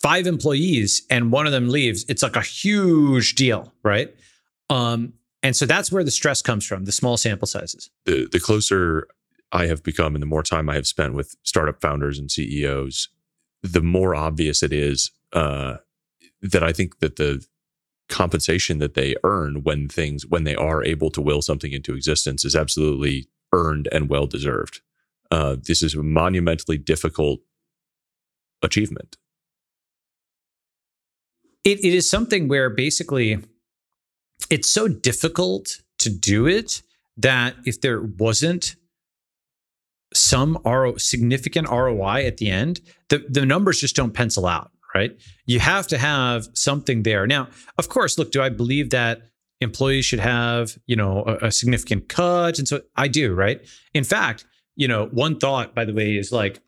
five 0.00 0.26
employees 0.26 1.02
and 1.10 1.30
one 1.30 1.46
of 1.46 1.52
them 1.52 1.68
leaves, 1.68 2.04
it's 2.08 2.22
like 2.22 2.36
a 2.36 2.42
huge 2.42 3.34
deal, 3.34 3.72
right? 3.82 4.14
Um, 4.70 5.12
and 5.42 5.56
so 5.56 5.66
that's 5.66 5.90
where 5.90 6.04
the 6.04 6.10
stress 6.10 6.42
comes 6.42 6.64
from, 6.64 6.84
the 6.84 6.92
small 6.92 7.16
sample 7.16 7.46
sizes. 7.46 7.90
The 8.04 8.28
the 8.30 8.40
closer 8.40 9.08
I 9.50 9.66
have 9.66 9.82
become 9.82 10.14
and 10.14 10.22
the 10.22 10.26
more 10.26 10.42
time 10.42 10.68
I 10.68 10.74
have 10.74 10.86
spent 10.86 11.14
with 11.14 11.36
startup 11.42 11.80
founders 11.80 12.18
and 12.18 12.30
CEOs, 12.30 13.08
the 13.62 13.82
more 13.82 14.14
obvious 14.14 14.62
it 14.62 14.72
is 14.72 15.10
uh, 15.32 15.76
that 16.40 16.62
I 16.62 16.72
think 16.72 17.00
that 17.00 17.16
the 17.16 17.44
compensation 18.08 18.78
that 18.78 18.94
they 18.94 19.14
earn 19.24 19.62
when 19.62 19.88
things 19.88 20.26
when 20.26 20.44
they 20.44 20.54
are 20.54 20.84
able 20.84 21.10
to 21.10 21.20
will 21.20 21.42
something 21.42 21.72
into 21.72 21.94
existence 21.94 22.44
is 22.44 22.54
absolutely 22.54 23.28
earned 23.52 23.88
and 23.92 24.08
well 24.08 24.26
deserved. 24.26 24.80
Uh, 25.30 25.56
this 25.60 25.82
is 25.82 25.94
a 25.94 26.02
monumentally 26.02 26.76
difficult 26.76 27.40
achievement. 28.62 29.16
It, 31.64 31.78
it 31.78 31.94
is 31.94 32.10
something 32.10 32.48
where 32.48 32.68
basically 32.68 33.38
it's 34.50 34.68
so 34.68 34.88
difficult 34.88 35.80
to 35.98 36.10
do 36.10 36.46
it 36.46 36.82
that 37.16 37.54
if 37.64 37.80
there 37.80 38.02
wasn't 38.02 38.76
some 40.14 40.58
RO, 40.64 40.96
significant 40.96 41.68
ROI 41.68 42.26
at 42.26 42.36
the 42.36 42.50
end, 42.50 42.80
the, 43.08 43.24
the 43.28 43.46
numbers 43.46 43.80
just 43.80 43.96
don't 43.96 44.12
pencil 44.12 44.46
out, 44.46 44.70
right? 44.94 45.16
You 45.46 45.60
have 45.60 45.86
to 45.88 45.98
have 45.98 46.48
something 46.54 47.02
there. 47.02 47.26
Now, 47.26 47.48
of 47.78 47.88
course, 47.88 48.18
look, 48.18 48.30
do 48.32 48.42
I 48.42 48.48
believe 48.48 48.90
that 48.90 49.22
employees 49.60 50.04
should 50.04 50.20
have, 50.20 50.76
you 50.86 50.96
know, 50.96 51.24
a, 51.26 51.46
a 51.46 51.52
significant 51.52 52.08
cut? 52.08 52.58
And 52.58 52.68
so 52.68 52.82
I 52.96 53.08
do, 53.08 53.34
right? 53.34 53.60
In 53.94 54.04
fact, 54.04 54.44
you 54.76 54.88
know, 54.88 55.06
one 55.06 55.38
thought, 55.38 55.74
by 55.74 55.84
the 55.84 55.94
way, 55.94 56.16
is 56.16 56.32
like 56.32 56.60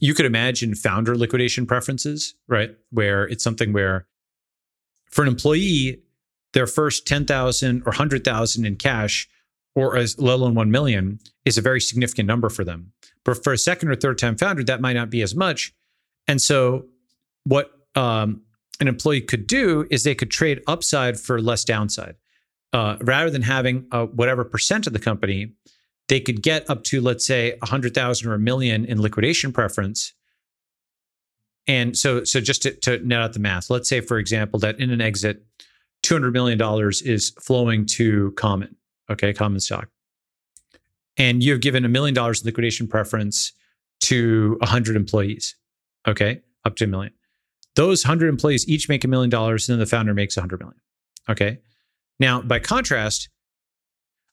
you 0.00 0.14
could 0.14 0.26
imagine 0.26 0.74
founder 0.74 1.16
liquidation 1.16 1.66
preferences, 1.66 2.34
right? 2.48 2.70
Where 2.90 3.24
it's 3.24 3.42
something 3.42 3.72
where 3.72 4.06
for 5.10 5.22
an 5.22 5.28
employee, 5.28 6.02
their 6.56 6.66
first 6.66 7.06
10,000 7.06 7.82
or 7.82 7.90
100,000 7.90 8.64
in 8.64 8.76
cash 8.76 9.28
or 9.74 9.94
as 9.94 10.18
let 10.18 10.36
alone 10.36 10.54
1 10.54 10.70
million 10.70 11.20
is 11.44 11.58
a 11.58 11.60
very 11.60 11.82
significant 11.82 12.26
number 12.26 12.48
for 12.48 12.64
them. 12.64 12.92
But 13.26 13.44
for 13.44 13.52
a 13.52 13.58
second 13.58 13.90
or 13.90 13.94
third 13.94 14.16
time 14.16 14.38
founder, 14.38 14.64
that 14.64 14.80
might 14.80 14.94
not 14.94 15.10
be 15.10 15.20
as 15.20 15.34
much. 15.34 15.74
And 16.26 16.40
so 16.40 16.86
what 17.44 17.72
um, 17.94 18.40
an 18.80 18.88
employee 18.88 19.20
could 19.20 19.46
do 19.46 19.86
is 19.90 20.02
they 20.02 20.14
could 20.14 20.30
trade 20.30 20.62
upside 20.66 21.20
for 21.20 21.42
less 21.42 21.62
downside. 21.62 22.16
Uh, 22.72 22.96
rather 23.02 23.28
than 23.28 23.42
having 23.42 23.86
a 23.92 24.06
whatever 24.06 24.42
percent 24.42 24.86
of 24.86 24.94
the 24.94 24.98
company, 24.98 25.52
they 26.08 26.20
could 26.20 26.42
get 26.42 26.70
up 26.70 26.84
to, 26.84 27.02
let's 27.02 27.26
say, 27.26 27.50
100,000 27.58 28.30
or 28.30 28.32
a 28.32 28.38
million 28.38 28.86
in 28.86 29.02
liquidation 29.02 29.52
preference. 29.52 30.14
And 31.66 31.98
so, 31.98 32.24
so 32.24 32.40
just 32.40 32.62
to, 32.62 32.72
to 32.76 33.06
net 33.06 33.20
out 33.20 33.34
the 33.34 33.40
math, 33.40 33.68
let's 33.68 33.90
say, 33.90 34.00
for 34.00 34.16
example, 34.16 34.58
that 34.60 34.80
in 34.80 34.90
an 34.90 35.02
exit, 35.02 35.42
$200 36.06 36.32
million 36.32 36.60
is 37.04 37.30
flowing 37.40 37.86
to 37.86 38.32
common, 38.32 38.76
okay, 39.10 39.32
common 39.32 39.60
stock. 39.60 39.88
And 41.16 41.42
you've 41.42 41.60
given 41.60 41.84
a 41.84 41.88
million 41.88 42.14
dollars 42.14 42.42
in 42.42 42.46
liquidation 42.46 42.86
preference 42.86 43.52
to 44.00 44.56
100 44.60 44.96
employees, 44.96 45.56
okay, 46.06 46.40
up 46.64 46.76
to 46.76 46.84
a 46.84 46.86
million. 46.86 47.12
Those 47.74 48.04
100 48.04 48.28
employees 48.28 48.68
each 48.68 48.88
make 48.88 49.04
a 49.04 49.08
million 49.08 49.30
dollars, 49.30 49.68
and 49.68 49.74
then 49.74 49.80
the 49.80 49.86
founder 49.86 50.14
makes 50.14 50.36
100 50.36 50.60
million, 50.60 50.80
okay? 51.28 51.58
Now, 52.18 52.40
by 52.40 52.58
contrast, 52.58 53.28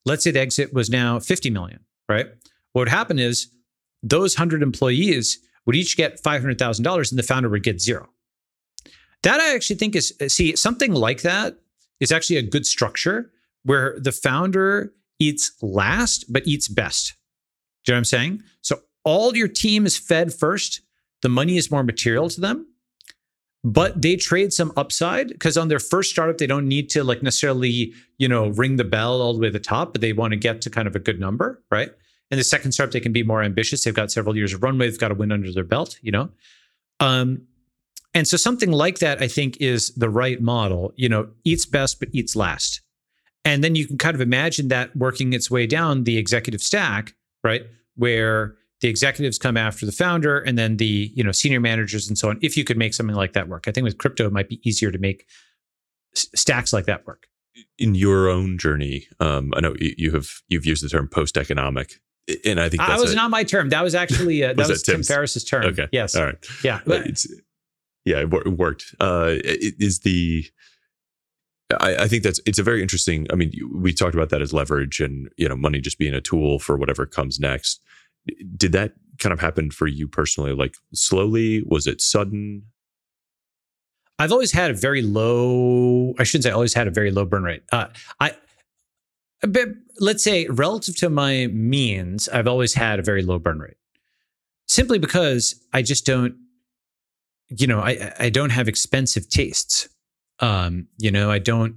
let's 0.06 0.24
say 0.24 0.32
the 0.32 0.40
exit 0.40 0.74
was 0.74 0.90
now 0.90 1.20
50 1.20 1.50
million, 1.50 1.80
right? 2.08 2.28
What 2.72 2.82
would 2.82 2.90
happen 2.90 3.20
is 3.20 3.48
those 4.02 4.36
100 4.36 4.62
employees 4.62 5.40
would 5.66 5.76
each 5.76 5.96
get 5.96 6.22
$500,000 6.22 7.10
and 7.10 7.20
the 7.20 7.24
founder 7.24 7.50
would 7.50 7.64
get 7.64 7.82
zero. 7.82 8.10
That 9.24 9.40
I 9.40 9.56
actually 9.56 9.78
think 9.78 9.96
is, 9.96 10.14
see, 10.28 10.56
something 10.56 10.94
like 10.94 11.22
that 11.22 11.58
is 12.00 12.12
actually 12.12 12.38
a 12.38 12.42
good 12.42 12.66
structure 12.66 13.32
where 13.64 13.98
the 14.00 14.12
founder 14.12 14.94
eats 15.20 15.52
last 15.62 16.26
but 16.32 16.46
eats 16.46 16.68
best. 16.68 17.16
Do 17.86 17.92
you 17.92 17.94
know 17.94 17.98
what 17.98 18.00
I'm 18.00 18.06
saying? 18.06 18.44
So 18.62 18.82
all 19.04 19.36
your 19.36 19.48
team 19.48 19.86
is 19.86 19.98
fed 19.98 20.34
first, 20.34 20.82
the 21.22 21.30
money 21.30 21.58
is 21.58 21.72
more 21.72 21.84
material 21.84 22.30
to 22.30 22.42
them 22.42 22.68
but 23.64 24.02
they 24.02 24.16
trade 24.16 24.52
some 24.52 24.74
upside 24.76 25.30
because 25.30 25.58
on 25.58 25.70
their 25.70 25.80
first 25.80 26.12
startup 26.12 26.38
they 26.38 26.48
don't 26.48 26.68
need 26.68 26.90
to 26.90 27.04
like 27.04 27.24
necessarily 27.24 27.94
you 28.18 28.28
know 28.28 28.48
ring 28.50 28.76
the 28.76 28.84
bell 28.84 29.22
all 29.22 29.34
the 29.34 29.40
way 29.40 29.48
to 29.48 29.54
the 29.54 29.60
top 29.60 29.94
but 29.94 30.02
they 30.02 30.14
want 30.14 30.32
to 30.32 30.38
get 30.38 30.62
to 30.62 30.70
kind 30.70 30.88
of 30.88 30.96
a 30.96 31.00
good 31.00 31.20
number 31.20 31.62
right? 31.72 31.92
And 32.30 32.40
the 32.40 32.44
second 32.44 32.72
startup 32.74 32.94
they 32.94 33.00
can 33.00 33.14
be 33.14 33.24
more 33.24 33.44
ambitious. 33.44 33.84
They've 33.84 33.94
got 33.94 34.12
several 34.12 34.36
years 34.36 34.54
of 34.54 34.64
runway. 34.64 34.90
They've 34.90 35.00
got 35.00 35.12
a 35.12 35.16
win 35.16 35.32
under 35.32 35.52
their 35.52 35.64
belt 35.64 35.98
you 36.02 36.12
know? 36.12 36.30
Um 37.00 37.44
and 38.14 38.28
so 38.28 38.38
something 38.38 38.72
like 38.72 39.00
that 39.00 39.22
i 39.22 39.28
think 39.28 39.58
is 39.60 39.90
the 39.96 40.10
right 40.10 40.42
model. 40.42 40.94
You 40.96 41.10
know 41.10 41.30
eats 41.44 41.66
best 41.66 42.00
but 42.00 42.10
eats 42.12 42.36
last. 42.36 42.82
And 43.46 43.62
then 43.62 43.76
you 43.76 43.86
can 43.86 43.98
kind 43.98 44.16
of 44.16 44.22
imagine 44.22 44.70
that 44.70 44.96
working 44.96 45.34
its 45.34 45.52
way 45.52 45.68
down 45.68 46.06
the 46.06 46.18
executive 46.18 46.62
stack 46.62 47.14
right 47.44 47.64
where 47.96 48.56
the 48.82 48.88
executives 48.90 49.38
come 49.38 49.56
after 49.58 49.86
the 49.86 49.92
founder 49.92 50.40
and 50.40 50.58
then 50.58 50.78
the 50.78 51.12
you 51.16 51.24
know 51.24 51.32
senior 51.32 51.60
managers 51.60 52.08
and 52.08 52.18
so 52.18 52.30
on 52.30 52.40
if 52.42 52.56
you 52.58 52.64
could 52.64 52.78
make 52.78 52.94
something 52.94 53.16
like 53.16 53.34
that 53.34 53.48
work. 53.50 53.68
I 53.68 53.72
think 53.72 53.86
with 53.86 53.98
crypto 53.98 54.28
it 54.28 54.34
might 54.34 54.50
be 54.50 54.62
easier 54.68 54.92
to 54.92 54.98
make 54.98 55.26
s- 56.16 56.28
stacks 56.36 56.72
like 56.74 56.86
that 56.86 57.06
work. 57.06 57.28
In 57.78 57.96
your 57.96 58.30
own 58.30 58.58
journey 58.58 59.08
um, 59.20 59.54
i 59.56 59.60
know 59.60 59.76
you 59.80 60.12
have 60.12 60.28
you've 60.48 60.66
used 60.66 60.84
the 60.84 60.90
term 60.90 61.08
post-economic 61.08 62.02
and 62.46 62.60
i 62.60 62.68
think 62.68 62.82
that 62.82 63.00
was 63.00 63.12
a, 63.14 63.16
not 63.16 63.30
my 63.30 63.44
term. 63.44 63.70
That 63.70 63.84
was 63.84 63.94
actually 63.94 64.44
uh, 64.44 64.48
that 64.54 64.58
was, 64.58 64.70
was 64.70 64.84
that 64.84 64.92
tim 64.92 65.04
ferriss's 65.04 65.44
term. 65.44 65.66
Okay. 65.66 65.88
Yes. 65.92 66.16
All 66.16 66.26
right. 66.26 66.38
Yeah. 66.64 66.80
But 66.86 67.08
yeah 68.06 68.22
it, 68.22 68.30
worked 68.30 68.96
uh, 69.00 69.36
is 69.44 70.00
the 70.00 70.46
I, 71.80 72.04
I, 72.04 72.08
think 72.08 72.22
that's 72.22 72.40
it's 72.46 72.60
a 72.60 72.64
very 72.64 72.84
interesting. 72.84 73.26
I 73.32 73.36
mean, 73.36 73.52
we 73.74 73.94
talked 73.94 74.14
about 74.14 74.30
that 74.30 74.44
as 74.44 74.54
leverage 74.54 75.00
and 75.00 75.30
you 75.38 75.50
know 75.50 75.56
money 75.56 75.80
just 75.80 75.98
being 75.98 76.14
a 76.14 76.22
tool 76.22 76.60
for 76.60 76.78
whatever 76.78 77.08
comes 77.08 77.40
next 77.40 77.80
did 78.56 78.72
that 78.72 78.94
kind 79.20 79.34
of 79.34 79.40
happen 79.40 79.72
for 79.72 79.88
you 79.88 80.08
personally? 80.08 80.54
Like 80.54 80.76
slowly? 80.94 81.64
Was 81.66 81.88
it 81.88 82.02
sudden? 82.02 82.64
I've 84.20 84.32
always 84.32 84.52
had 84.52 84.72
a 84.72 84.74
very 84.74 85.02
low, 85.02 86.14
I 86.20 86.24
shouldn't 86.24 86.44
say 86.44 86.52
always 86.52 86.74
had 86.74 86.88
a 86.88 86.92
very 86.92 87.12
low 87.12 87.26
burn 87.26 87.44
rate. 87.44 87.64
Uh, 87.72 87.88
I, 88.20 88.36
but 89.42 89.70
let's 90.00 90.24
say 90.24 90.48
relative 90.48 90.96
to 90.98 91.10
my 91.10 91.48
means, 91.48 92.30
I've 92.30 92.48
always 92.48 92.76
had 92.76 93.00
a 93.00 93.04
very 93.04 93.24
low 93.24 93.40
burn 93.40 93.60
rate 93.60 93.78
simply 94.68 95.00
because 95.00 95.62
I 95.74 95.82
just 95.82 96.06
don't, 96.06 96.36
you 97.50 97.68
know, 97.68 97.80
I, 97.80 98.14
I 98.20 98.30
don't 98.30 98.50
have 98.50 98.68
expensive 98.68 99.30
tastes. 99.30 99.88
Um, 100.40 100.88
you 100.98 101.12
know, 101.12 101.30
I 101.30 101.40
don't 101.40 101.76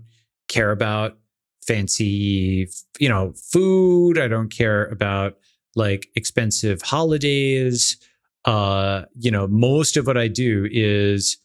care 0.48 0.70
about 0.70 1.18
fancy, 1.66 2.68
you 2.98 3.08
know, 3.08 3.32
food. 3.52 4.18
I 4.18 4.28
don't 4.28 4.48
care 4.48 4.86
about 4.86 5.36
like 5.74 6.08
expensive 6.14 6.82
holidays. 6.82 7.96
Uh, 8.44 9.02
you 9.18 9.30
know, 9.30 9.46
most 9.48 9.96
of 9.96 10.06
what 10.06 10.16
I 10.16 10.28
do 10.28 10.68
is 10.70 11.36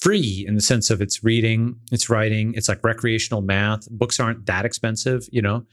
free 0.00 0.44
in 0.46 0.54
the 0.54 0.60
sense 0.60 0.90
of 0.90 1.00
it's 1.00 1.24
reading, 1.24 1.76
it's 1.90 2.10
writing, 2.10 2.52
it's 2.54 2.68
like 2.68 2.84
recreational 2.84 3.40
math. 3.40 3.90
Books 3.90 4.20
aren't 4.20 4.46
that 4.46 4.64
expensive, 4.64 5.26
you 5.32 5.40
know. 5.40 5.64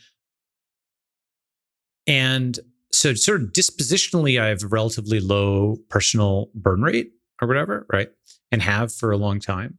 And 2.08 2.60
so 2.92 3.14
sort 3.14 3.42
of 3.42 3.50
dispositionally, 3.50 4.42
I 4.42 4.48
have 4.48 4.64
a 4.64 4.68
relatively 4.68 5.20
low 5.20 5.78
personal 5.90 6.50
burn 6.56 6.82
rate 6.82 7.12
or 7.44 7.48
whatever, 7.48 7.86
right? 7.92 8.10
And 8.52 8.62
have 8.62 8.94
for 8.94 9.12
a 9.12 9.18
long 9.18 9.40
time. 9.40 9.78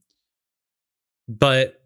But 1.29 1.81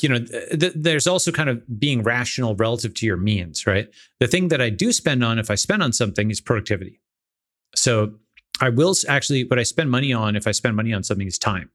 you 0.00 0.10
know, 0.10 0.18
th- 0.18 0.74
there's 0.76 1.06
also 1.06 1.32
kind 1.32 1.48
of 1.48 1.62
being 1.80 2.02
rational 2.02 2.54
relative 2.56 2.92
to 2.94 3.06
your 3.06 3.16
means, 3.16 3.66
right? 3.66 3.88
The 4.20 4.26
thing 4.26 4.48
that 4.48 4.60
I 4.60 4.68
do 4.68 4.92
spend 4.92 5.24
on, 5.24 5.38
if 5.38 5.50
I 5.50 5.54
spend 5.54 5.82
on 5.82 5.92
something, 5.92 6.30
is 6.30 6.40
productivity. 6.40 7.00
So 7.74 8.14
I 8.60 8.68
will 8.68 8.94
actually, 9.08 9.44
what 9.44 9.58
I 9.58 9.62
spend 9.62 9.90
money 9.90 10.12
on, 10.12 10.36
if 10.36 10.46
I 10.46 10.52
spend 10.52 10.76
money 10.76 10.92
on 10.92 11.02
something, 11.02 11.26
is 11.26 11.38
time. 11.38 11.70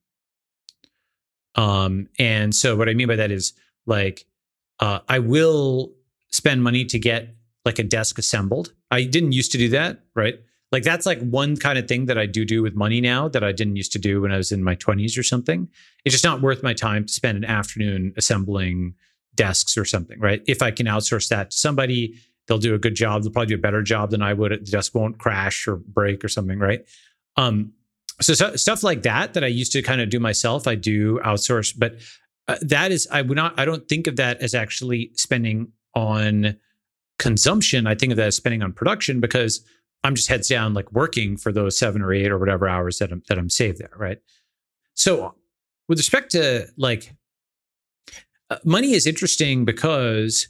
Um, 1.56 2.08
and 2.20 2.56
so 2.56 2.76
what 2.76 2.90
I 2.90 2.94
mean 2.94 3.08
by 3.08 3.16
that 3.16 3.32
is 3.32 3.54
like, 3.86 4.26
uh, 4.80 5.00
I 5.10 5.20
will 5.20 5.92
spend 6.30 6.64
money 6.64 6.86
to 6.86 7.00
get 7.00 7.36
like 7.66 7.80
a 7.80 7.84
desk 7.84 8.18
assembled. 8.18 8.74
I 8.90 9.04
didn't 9.04 9.32
used 9.32 9.52
to 9.54 9.58
do 9.58 9.70
that, 9.70 10.00
right? 10.16 10.40
Like 10.72 10.84
that's 10.84 11.06
like 11.06 11.20
one 11.20 11.58
kind 11.58 11.78
of 11.78 11.88
thing 11.88 12.06
that 12.06 12.18
I 12.18 12.26
do 12.26 12.46
do 12.46 12.64
with 12.64 12.76
money 12.76 13.02
now 13.02 13.28
that 13.28 13.44
I 13.44 13.52
didn't 13.52 13.76
used 13.76 13.92
to 13.94 14.00
do 14.00 14.22
when 14.22 14.32
I 14.32 14.38
was 14.38 14.52
in 14.52 14.64
my 14.64 14.76
20s 14.76 15.18
or 15.18 15.24
something. 15.24 15.68
It's 16.06 16.14
just 16.14 16.24
not 16.24 16.42
worth 16.42 16.64
my 16.64 16.74
time 16.74 17.06
to 17.06 17.14
spend 17.14 17.38
an 17.38 17.46
afternoon 17.46 18.14
assembling 18.16 18.96
desks 19.36 19.78
or 19.78 19.86
something, 19.86 20.20
right? 20.20 20.42
If 20.48 20.62
I 20.62 20.72
can 20.72 20.86
outsource 20.86 21.28
that 21.30 21.52
to 21.52 21.58
somebody, 21.58 22.16
they'll 22.48 22.58
do 22.58 22.74
a 22.74 22.80
good 22.80 22.96
job. 22.96 23.24
They'll 23.24 23.32
probably 23.32 23.48
do 23.48 23.56
a 23.56 23.62
better 23.62 23.82
job 23.82 24.12
than 24.12 24.22
I 24.22 24.34
would. 24.34 24.52
The 24.52 24.72
desk 24.72 24.96
won't 24.96 25.18
crash 25.18 25.68
or 25.68 25.78
break 25.78 26.24
or 26.24 26.30
something, 26.30 26.60
right? 26.60 26.86
Um, 27.36 27.74
so, 28.22 28.34
so 28.34 28.56
stuff 28.56 28.84
like 28.84 29.04
that 29.04 29.34
that 29.34 29.44
I 29.44 29.48
used 29.48 29.72
to 29.74 29.82
kind 29.82 30.00
of 30.00 30.10
do 30.10 30.20
myself, 30.20 30.68
I 30.68 30.76
do 30.76 31.20
outsource, 31.20 31.74
but 31.78 31.96
uh, 32.48 32.58
that 32.62 32.92
is 32.92 33.08
I 33.12 33.22
would 33.22 33.36
not. 33.36 33.60
I 33.60 33.66
don't 33.66 33.88
think 33.88 34.08
of 34.08 34.16
that 34.18 34.42
as 34.42 34.54
actually 34.54 35.12
spending 35.16 35.72
on 35.96 36.58
consumption. 37.20 37.88
I 37.88 37.96
think 37.96 38.12
of 38.12 38.18
that 38.18 38.28
as 38.28 38.36
spending 38.36 38.62
on 38.62 38.74
production 38.74 39.20
because 39.20 39.64
I'm 40.04 40.16
just 40.16 40.30
heads 40.30 40.48
down, 40.48 40.74
like 40.74 40.92
working 40.92 41.38
for 41.38 41.52
those 41.52 41.78
seven 41.78 42.02
or 42.02 42.14
eight 42.14 42.32
or 42.32 42.40
whatever 42.40 42.68
hours 42.68 42.98
that 43.00 43.12
I'm 43.12 43.22
that 43.30 43.38
I'm 43.38 43.50
saved 43.50 43.78
there, 43.80 43.92
right? 43.96 44.20
So, 44.96 45.36
with 45.88 46.00
respect 46.00 46.32
to 46.32 46.68
like 46.78 47.14
uh, 48.50 48.58
money 48.66 48.94
is 48.94 49.08
interesting 49.08 49.64
because, 49.64 50.48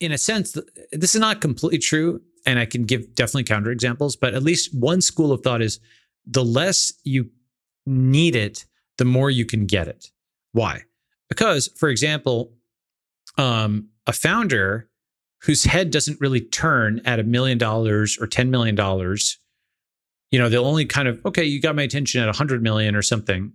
in 0.00 0.12
a 0.12 0.18
sense, 0.18 0.56
this 0.92 1.14
is 1.14 1.20
not 1.20 1.40
completely 1.40 1.78
true, 1.78 2.20
and 2.46 2.58
I 2.58 2.66
can 2.66 2.84
give 2.84 3.14
definitely 3.14 3.44
counter 3.44 3.70
examples. 3.70 4.16
But 4.16 4.34
at 4.34 4.42
least 4.42 4.74
one 4.74 5.00
school 5.00 5.32
of 5.32 5.42
thought 5.42 5.62
is 5.62 5.80
the 6.26 6.44
less 6.44 6.92
you 7.04 7.30
need 7.86 8.36
it, 8.36 8.66
the 8.98 9.04
more 9.04 9.30
you 9.30 9.46
can 9.46 9.66
get 9.66 9.88
it. 9.88 10.10
Why? 10.52 10.82
Because, 11.28 11.68
for 11.76 11.88
example, 11.88 12.52
um, 13.38 13.88
a 14.06 14.12
founder 14.12 14.89
whose 15.42 15.64
head 15.64 15.90
doesn't 15.90 16.20
really 16.20 16.40
turn 16.40 17.00
at 17.04 17.18
a 17.18 17.24
million 17.24 17.58
dollars 17.58 18.18
or 18.20 18.26
$10 18.26 18.48
million, 18.48 18.76
you 20.30 20.38
know, 20.38 20.48
they'll 20.48 20.66
only 20.66 20.84
kind 20.84 21.08
of, 21.08 21.24
okay, 21.24 21.44
you 21.44 21.60
got 21.60 21.74
my 21.74 21.82
attention 21.82 22.20
at 22.20 22.26
100 22.26 22.62
million 22.62 22.94
or 22.94 23.02
something, 23.02 23.52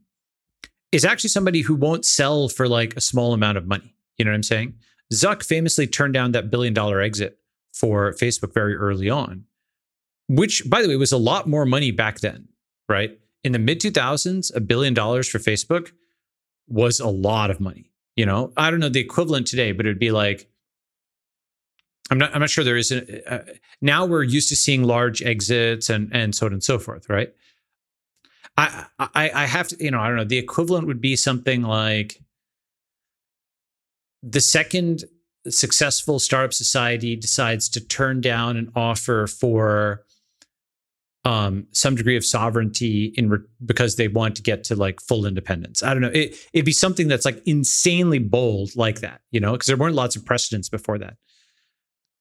is 0.92 1.06
actually 1.06 1.30
somebody 1.30 1.62
who 1.62 1.76
won't 1.76 2.06
sell 2.06 2.48
for 2.50 2.68
like 2.68 2.96
a 2.96 3.02
small 3.02 3.34
amount 3.34 3.58
of 3.58 3.68
money. 3.68 3.94
You 4.18 4.26
know 4.26 4.32
what 4.32 4.36
I'm 4.36 4.44
saying? 4.44 4.74
Zuck 5.14 5.44
famously 5.46 5.88
turned 5.88 6.14
down 6.14 6.32
that 6.32 6.50
billion 6.50 6.74
dollar 6.74 7.02
exit 7.02 7.38
for 7.74 8.14
Facebook 8.14 8.54
very 8.54 8.76
early 8.76 9.10
on, 9.10 9.44
which, 10.28 10.64
by 10.70 10.82
the 10.82 10.88
way, 10.88 10.96
was 10.96 11.12
a 11.12 11.18
lot 11.18 11.48
more 11.48 11.66
money 11.66 11.92
back 11.92 12.20
then. 12.22 12.48
right? 12.90 13.20
In 13.44 13.52
the 13.52 13.60
mid 13.60 13.80
2000s, 13.80 14.56
a 14.56 14.60
billion 14.60 14.94
dollars 14.94 15.28
for 15.30 15.38
Facebook 15.38 15.92
was 16.68 17.00
a 17.00 17.08
lot 17.08 17.52
of 17.52 17.60
money. 17.60 17.92
You 18.16 18.26
know, 18.26 18.52
I 18.58 18.72
don't 18.72 18.80
know 18.80 18.90
the 18.90 19.00
equivalent 19.02 19.48
today, 19.48 19.72
but 19.72 19.86
it'd 19.86 20.00
be 20.00 20.12
like, 20.12 20.50
I'm 22.12 22.18
not, 22.18 22.34
I'm 22.34 22.40
not 22.40 22.50
sure 22.50 22.64
there 22.64 22.78
is. 22.78 22.92
A, 22.92 23.34
uh, 23.34 23.44
now 23.82 24.06
we're 24.06 24.24
used 24.24 24.50
to 24.50 24.56
seeing 24.56 24.84
large 24.84 25.22
exits 25.24 25.90
and, 25.90 26.10
and 26.14 26.36
so 26.36 26.46
on 26.46 26.54
and 26.54 26.64
so 26.64 26.78
forth, 26.78 27.10
right? 27.10 27.34
I, 28.58 28.86
I, 29.00 29.32
I 29.34 29.46
have 29.46 29.68
to, 29.70 29.84
you 29.84 29.92
know, 29.92 30.00
I 30.00 30.08
don't 30.08 30.18
know. 30.18 30.24
The 30.24 30.38
equivalent 30.38 30.88
would 30.88 31.02
be 31.02 31.16
something 31.16 31.64
like 31.64 32.22
the 34.24 34.42
second 34.42 35.04
successful 35.50 36.20
startup 36.20 36.54
society 36.54 37.16
decides 37.16 37.70
to 37.70 37.86
turn 37.86 38.22
down 38.22 38.58
an 38.58 38.72
offer 38.76 39.28
for 39.28 40.04
um, 41.26 41.68
some 41.72 41.96
degree 41.96 42.16
of 42.16 42.24
sovereignty 42.24 43.14
in 43.18 43.30
re- 43.30 43.40
because 43.66 43.96
they 43.96 44.08
want 44.08 44.36
to 44.36 44.44
get 44.44 44.64
to 44.66 44.76
like 44.76 45.02
full 45.02 45.26
independence. 45.26 45.82
I 45.82 45.94
don't 45.94 46.02
know. 46.02 46.12
It, 46.14 46.38
it'd 46.54 46.66
be 46.66 46.72
something 46.72 47.08
that's 47.08 47.26
like 47.26 47.42
insanely 47.46 48.20
bold 48.20 48.76
like 48.76 49.02
that, 49.02 49.22
you 49.32 49.40
know, 49.40 49.54
because 49.54 49.68
there 49.68 49.78
weren't 49.78 49.96
lots 49.96 50.16
of 50.16 50.24
precedents 50.24 50.70
before 50.70 51.00
that. 51.00 51.16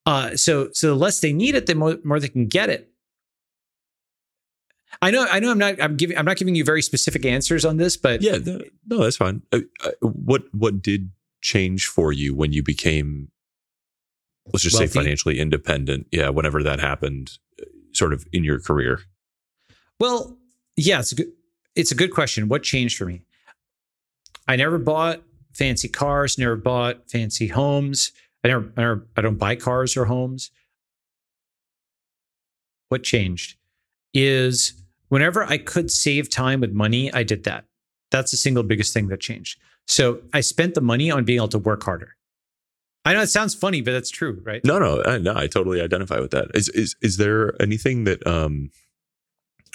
Uh, 0.05 0.35
so 0.35 0.69
so 0.71 0.87
the 0.87 0.95
less 0.95 1.19
they 1.19 1.33
need 1.33 1.55
it, 1.55 1.65
the 1.65 1.75
more, 1.75 1.97
more 2.03 2.19
they 2.19 2.27
can 2.27 2.47
get 2.47 2.69
it. 2.69 2.91
I 5.01 5.11
know, 5.11 5.27
I 5.29 5.39
know. 5.39 5.51
I'm 5.51 5.57
not. 5.57 5.81
I'm 5.81 5.97
giving. 5.97 6.17
I'm 6.17 6.25
not 6.25 6.37
giving 6.37 6.55
you 6.55 6.63
very 6.63 6.81
specific 6.81 7.25
answers 7.25 7.65
on 7.65 7.77
this, 7.77 7.97
but 7.97 8.21
yeah, 8.21 8.37
no, 8.37 8.61
no 8.87 9.03
that's 9.03 9.17
fine. 9.17 9.41
Uh, 9.51 9.59
uh, 9.83 9.91
what 10.01 10.43
what 10.53 10.81
did 10.81 11.11
change 11.41 11.87
for 11.87 12.11
you 12.11 12.33
when 12.33 12.53
you 12.53 12.63
became, 12.63 13.29
let's 14.47 14.63
just 14.63 14.75
wealthy. 14.75 14.87
say, 14.87 14.99
financially 14.99 15.39
independent? 15.39 16.07
Yeah, 16.11 16.29
whenever 16.29 16.63
that 16.63 16.79
happened, 16.79 17.37
sort 17.93 18.13
of 18.13 18.25
in 18.31 18.43
your 18.43 18.59
career? 18.59 19.01
Well, 19.99 20.37
yeah, 20.77 20.99
it's 20.99 21.11
a 21.11 21.15
good 21.15 21.31
it's 21.75 21.91
a 21.91 21.95
good 21.95 22.11
question. 22.11 22.47
What 22.47 22.63
changed 22.63 22.97
for 22.97 23.05
me? 23.05 23.21
I 24.47 24.55
never 24.55 24.77
bought 24.77 25.21
fancy 25.53 25.87
cars, 25.87 26.37
never 26.37 26.55
bought 26.55 27.09
fancy 27.09 27.47
homes. 27.47 28.11
I 28.45 28.47
never, 28.47 28.71
I 28.77 28.81
never 28.81 29.07
I 29.17 29.21
don't 29.21 29.39
buy 29.39 29.55
cars 29.55 29.97
or 29.97 30.05
homes. 30.05 30.51
What 32.89 33.01
changed 33.01 33.57
is 34.13 34.73
whenever 35.09 35.43
I 35.43 35.57
could 35.57 35.89
save 35.89 36.29
time 36.29 36.61
with 36.61 36.71
money, 36.71 37.11
I 37.11 37.23
did 37.23 37.43
that. 37.45 37.65
That's 38.11 38.29
the 38.29 38.37
single 38.37 38.61
biggest 38.61 38.93
thing 38.93 39.07
that 39.07 39.19
changed. 39.19 39.59
So 39.87 40.21
I 40.31 40.41
spent 40.41 40.75
the 40.75 40.81
money 40.81 41.09
on 41.09 41.25
being 41.25 41.37
able 41.37 41.47
to 41.49 41.59
work 41.59 41.83
harder. 41.83 42.15
I 43.03 43.13
know 43.13 43.21
it 43.21 43.27
sounds 43.27 43.55
funny, 43.55 43.81
but 43.81 43.91
that's 43.93 44.11
true, 44.11 44.39
right? 44.43 44.63
No, 44.63 44.77
no, 44.77 45.03
I, 45.03 45.17
no. 45.17 45.35
I 45.35 45.47
totally 45.47 45.81
identify 45.81 46.19
with 46.19 46.31
that. 46.31 46.51
Is 46.53 46.69
is 46.69 46.95
is 47.01 47.17
there 47.17 47.59
anything 47.59 48.03
that 48.03 48.25
um 48.27 48.69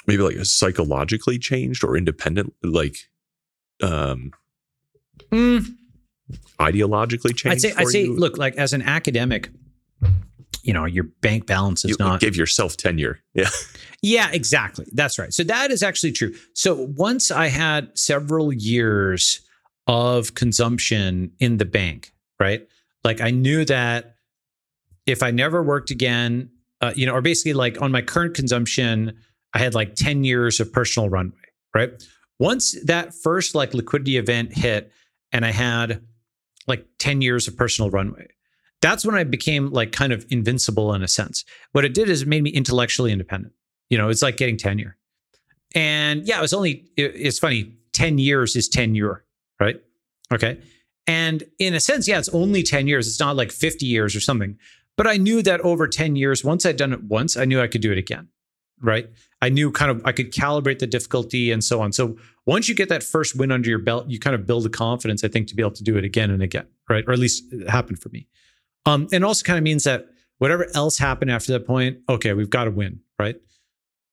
maybe 0.06 0.22
like 0.22 0.36
psychologically 0.44 1.40
changed 1.40 1.82
or 1.82 1.96
independent, 1.96 2.54
like 2.62 2.96
um 3.82 4.30
mm. 5.32 5.66
Ideologically 6.58 7.36
changed? 7.36 7.46
I'd 7.48 7.60
say 7.60 7.72
I'd 7.76 7.88
say 7.88 8.06
look, 8.06 8.38
like 8.38 8.56
as 8.56 8.72
an 8.72 8.82
academic, 8.82 9.50
you 10.62 10.72
know, 10.72 10.84
your 10.84 11.04
bank 11.04 11.46
balance 11.46 11.84
is 11.84 11.92
you 11.92 11.96
not 11.98 12.20
give 12.20 12.36
yourself 12.36 12.76
tenure. 12.76 13.20
Yeah. 13.34 13.48
Yeah, 14.02 14.30
exactly. 14.32 14.86
That's 14.92 15.18
right. 15.18 15.30
So 15.32 15.44
that 15.44 15.70
is 15.70 15.82
actually 15.82 16.12
true. 16.12 16.34
So 16.54 16.88
once 16.96 17.30
I 17.30 17.48
had 17.48 17.90
several 17.98 18.50
years 18.50 19.42
of 19.86 20.34
consumption 20.34 21.32
in 21.38 21.58
the 21.58 21.66
bank, 21.66 22.12
right? 22.38 22.66
Like 23.04 23.20
I 23.20 23.30
knew 23.30 23.64
that 23.66 24.14
if 25.06 25.22
I 25.22 25.30
never 25.30 25.62
worked 25.62 25.90
again, 25.90 26.50
uh, 26.80 26.92
you 26.96 27.04
know, 27.04 27.12
or 27.12 27.20
basically 27.20 27.52
like 27.52 27.82
on 27.82 27.92
my 27.92 28.00
current 28.00 28.34
consumption, 28.34 29.18
I 29.52 29.58
had 29.58 29.74
like 29.74 29.96
10 29.96 30.24
years 30.24 30.60
of 30.60 30.72
personal 30.72 31.10
runway, 31.10 31.36
right? 31.74 31.90
Once 32.38 32.74
that 32.84 33.12
first 33.14 33.54
like 33.54 33.74
liquidity 33.74 34.16
event 34.16 34.56
hit 34.56 34.90
and 35.32 35.44
I 35.44 35.50
had 35.50 36.02
like 36.70 36.86
10 36.98 37.20
years 37.20 37.46
of 37.46 37.56
personal 37.56 37.90
runway, 37.90 38.28
that's 38.80 39.04
when 39.04 39.14
I 39.14 39.24
became 39.24 39.70
like 39.70 39.92
kind 39.92 40.12
of 40.12 40.24
invincible 40.30 40.94
in 40.94 41.02
a 41.02 41.08
sense. 41.08 41.44
What 41.72 41.84
it 41.84 41.92
did 41.92 42.08
is 42.08 42.22
it 42.22 42.28
made 42.28 42.42
me 42.42 42.50
intellectually 42.50 43.12
independent. 43.12 43.52
You 43.90 43.98
know, 43.98 44.08
it's 44.08 44.22
like 44.22 44.38
getting 44.38 44.56
tenure. 44.56 44.96
And 45.74 46.26
yeah, 46.26 46.38
it 46.38 46.42
was 46.42 46.54
only, 46.54 46.86
it, 46.96 47.12
it's 47.14 47.38
funny, 47.38 47.74
10 47.92 48.18
years 48.18 48.56
is 48.56 48.68
tenure, 48.68 49.24
right? 49.60 49.80
Okay. 50.32 50.58
And 51.06 51.42
in 51.58 51.74
a 51.74 51.80
sense, 51.80 52.08
yeah, 52.08 52.18
it's 52.18 52.28
only 52.30 52.62
10 52.62 52.86
years. 52.86 53.06
It's 53.06 53.20
not 53.20 53.36
like 53.36 53.50
50 53.52 53.84
years 53.84 54.16
or 54.16 54.20
something. 54.20 54.56
But 54.96 55.06
I 55.06 55.16
knew 55.16 55.42
that 55.42 55.60
over 55.60 55.88
10 55.88 56.16
years, 56.16 56.44
once 56.44 56.64
I'd 56.66 56.76
done 56.76 56.92
it 56.92 57.04
once, 57.04 57.36
I 57.36 57.44
knew 57.44 57.60
I 57.60 57.66
could 57.66 57.80
do 57.80 57.92
it 57.92 57.98
again. 57.98 58.28
Right. 58.82 59.10
I 59.42 59.50
knew 59.50 59.70
kind 59.70 59.90
of 59.90 60.00
I 60.06 60.12
could 60.12 60.32
calibrate 60.32 60.78
the 60.78 60.86
difficulty 60.86 61.50
and 61.50 61.62
so 61.62 61.82
on. 61.82 61.92
So 61.92 62.16
once 62.50 62.68
you 62.68 62.74
get 62.74 62.88
that 62.88 63.04
first 63.04 63.36
win 63.36 63.52
under 63.52 63.70
your 63.70 63.78
belt, 63.78 64.10
you 64.10 64.18
kind 64.18 64.34
of 64.34 64.44
build 64.44 64.64
the 64.64 64.68
confidence, 64.68 65.22
I 65.22 65.28
think, 65.28 65.46
to 65.46 65.54
be 65.54 65.62
able 65.62 65.70
to 65.70 65.84
do 65.84 65.96
it 65.96 66.02
again 66.02 66.32
and 66.32 66.42
again. 66.42 66.66
Right. 66.88 67.04
Or 67.06 67.12
at 67.12 67.20
least 67.20 67.44
it 67.52 67.70
happened 67.70 68.02
for 68.02 68.08
me. 68.08 68.26
Um, 68.86 69.06
and 69.12 69.24
also 69.24 69.44
kind 69.44 69.56
of 69.56 69.62
means 69.62 69.84
that 69.84 70.08
whatever 70.38 70.66
else 70.74 70.98
happened 70.98 71.30
after 71.30 71.52
that 71.52 71.64
point, 71.64 71.98
okay, 72.08 72.32
we've 72.32 72.50
got 72.50 72.64
to 72.64 72.72
win. 72.72 73.02
Right. 73.20 73.36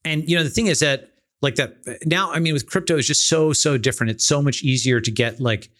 And 0.05 0.29
you 0.29 0.37
know, 0.37 0.43
the 0.43 0.51
thing 0.51 0.67
is 0.67 0.81
that 0.81 1.13
like 1.41 1.55
that 1.55 1.77
now, 2.05 2.31
I 2.31 2.37
mean, 2.37 2.53
with 2.53 2.69
crypto 2.69 2.95
is 2.97 3.07
just 3.07 3.27
so, 3.27 3.53
so 3.53 3.75
different. 3.75 4.11
It's 4.11 4.27
so 4.27 4.39
much 4.39 4.61
easier 4.61 5.01
to 5.01 5.09
get 5.09 5.39
like 5.39 5.71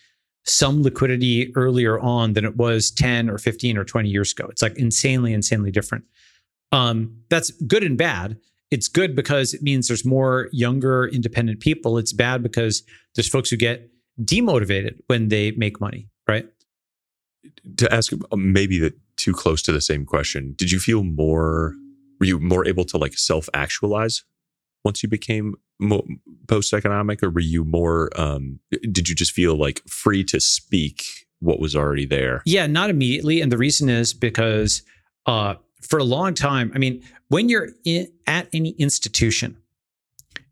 some 0.43 0.81
liquidity 0.81 1.55
earlier 1.55 1.99
on 1.99 2.33
than 2.33 2.43
it 2.43 2.57
was 2.57 2.89
10 2.89 3.29
or 3.29 3.37
15 3.37 3.77
or 3.77 3.83
20 3.83 4.09
years 4.09 4.31
ago. 4.31 4.47
It's 4.49 4.63
like 4.63 4.75
insanely, 4.77 5.31
insanely 5.31 5.69
different. 5.69 6.05
Um, 6.71 7.17
that's 7.29 7.51
good 7.51 7.83
and 7.83 7.99
bad. 7.99 8.39
It's 8.69 8.87
good 8.87 9.15
because 9.15 9.53
it 9.53 9.61
means 9.61 9.87
there's 9.87 10.05
more 10.05 10.49
younger, 10.51 11.07
independent 11.07 11.59
people. 11.59 11.97
It's 11.97 12.13
bad 12.13 12.43
because 12.43 12.83
there's 13.15 13.29
folks 13.29 13.49
who 13.49 13.57
get 13.57 13.89
demotivated 14.21 14.99
when 15.07 15.29
they 15.29 15.51
make 15.51 15.79
money, 15.79 16.09
right? 16.27 16.47
To 17.77 17.93
ask 17.93 18.11
um, 18.31 18.51
maybe 18.51 18.79
that 18.79 18.93
too 19.15 19.33
close 19.33 19.61
to 19.63 19.71
the 19.71 19.81
same 19.81 20.05
question, 20.05 20.53
did 20.57 20.71
you 20.71 20.79
feel 20.79 21.03
more, 21.03 21.73
were 22.19 22.25
you 22.25 22.39
more 22.39 22.67
able 22.67 22.83
to 22.85 22.97
like 22.97 23.17
self 23.17 23.47
actualize 23.53 24.23
once 24.83 25.01
you 25.01 25.09
became 25.09 25.55
post 26.47 26.73
economic, 26.73 27.21
or 27.23 27.29
were 27.29 27.39
you 27.39 27.63
more? 27.63 28.09
Um, 28.15 28.59
did 28.91 29.07
you 29.09 29.15
just 29.15 29.31
feel 29.31 29.55
like 29.55 29.81
free 29.87 30.23
to 30.25 30.39
speak 30.39 31.03
what 31.39 31.59
was 31.59 31.75
already 31.75 32.05
there? 32.05 32.41
Yeah, 32.45 32.67
not 32.67 32.89
immediately, 32.89 33.41
and 33.41 33.51
the 33.51 33.57
reason 33.57 33.89
is 33.89 34.13
because 34.13 34.81
uh, 35.25 35.55
for 35.81 35.99
a 35.99 36.03
long 36.03 36.33
time, 36.33 36.71
I 36.73 36.77
mean, 36.77 37.03
when 37.29 37.49
you're 37.49 37.69
in, 37.85 38.07
at 38.25 38.47
any 38.53 38.71
institution, 38.71 39.57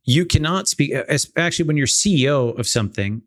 you 0.04 0.26
cannot 0.26 0.68
speak. 0.68 0.94
Uh, 0.94 1.18
actually, 1.36 1.66
when 1.66 1.78
you're 1.78 1.88
CEO 1.88 2.58
of 2.58 2.68
something, 2.68 3.24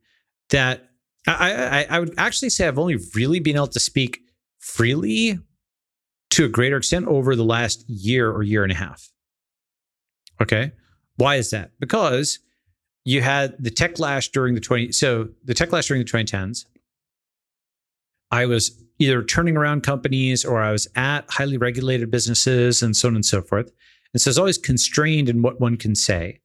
that 0.51 0.91
I, 1.27 1.53
I, 1.53 1.87
I 1.91 2.01
would 2.01 2.15
actually 2.17 2.51
say 2.51 2.67
I've 2.67 2.79
only 2.79 2.99
really 3.15 3.41
been 3.41 3.57
able 3.57 3.67
to 3.69 3.81
speak 3.81 4.21
freely 4.59 5.39
to 6.31 6.45
a 6.45 6.49
greater 6.49 6.77
extent 6.77 7.07
over 7.07 7.35
the 7.35 7.45
last 7.45 7.89
year 7.89 8.31
or 8.31 8.43
year 8.43 8.63
and 8.63 8.73
a 8.73 8.77
half. 8.77 9.11
Okay. 10.41 10.73
Why 11.17 11.37
is 11.37 11.51
that? 11.51 11.73
Because 11.81 12.39
you 13.05 13.23
had 13.23 13.57
the 13.59 13.71
techlash 13.71 14.31
during 14.31 14.55
the 14.55 14.61
20 14.61 14.93
so 14.93 15.29
the 15.45 15.55
techlash 15.55 15.89
during 15.89 16.05
the 16.05 16.11
2010s. 16.11 16.65
I 18.31 18.47
was 18.47 18.83
either 18.99 19.23
turning 19.23 19.57
around 19.57 19.83
companies 19.83 20.45
or 20.45 20.61
I 20.61 20.73
was 20.73 20.89
at 20.97 21.25
highly 21.31 21.57
regulated 21.57 22.11
businesses 22.11 22.83
and 22.83 22.97
so 22.97 23.09
on 23.09 23.15
and 23.15 23.25
so 23.25 23.43
forth. 23.43 23.71
And 24.13 24.21
so 24.21 24.31
it's 24.31 24.39
always 24.39 24.59
constrained 24.59 25.29
in 25.29 25.43
what 25.43 25.61
one 25.61 25.77
can 25.77 25.95
say. 25.95 26.41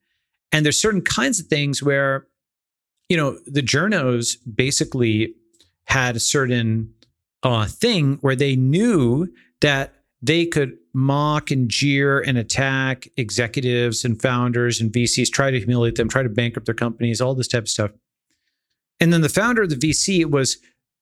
And 0.52 0.64
there's 0.64 0.80
certain 0.80 1.02
kinds 1.02 1.40
of 1.40 1.46
things 1.46 1.82
where, 1.82 2.26
you 3.08 3.16
know, 3.16 3.38
the 3.46 3.62
journos 3.62 4.36
basically 4.54 5.34
had 5.86 6.16
a 6.16 6.20
certain 6.20 6.94
uh, 7.42 7.66
thing 7.66 8.18
where 8.20 8.36
they 8.36 8.56
knew 8.56 9.28
that 9.60 9.94
they 10.22 10.46
could 10.46 10.78
mock 10.94 11.50
and 11.50 11.68
jeer 11.68 12.20
and 12.20 12.38
attack 12.38 13.08
executives 13.16 14.04
and 14.04 14.22
founders 14.22 14.80
and 14.80 14.92
VCs, 14.92 15.30
try 15.30 15.50
to 15.50 15.58
humiliate 15.58 15.96
them, 15.96 16.08
try 16.08 16.22
to 16.22 16.28
bankrupt 16.28 16.66
their 16.66 16.74
companies, 16.74 17.20
all 17.20 17.34
this 17.34 17.48
type 17.48 17.64
of 17.64 17.68
stuff. 17.68 17.90
And 19.00 19.12
then 19.12 19.20
the 19.20 19.28
founder 19.28 19.62
of 19.62 19.70
the 19.70 19.76
VC 19.76 20.24
was 20.24 20.58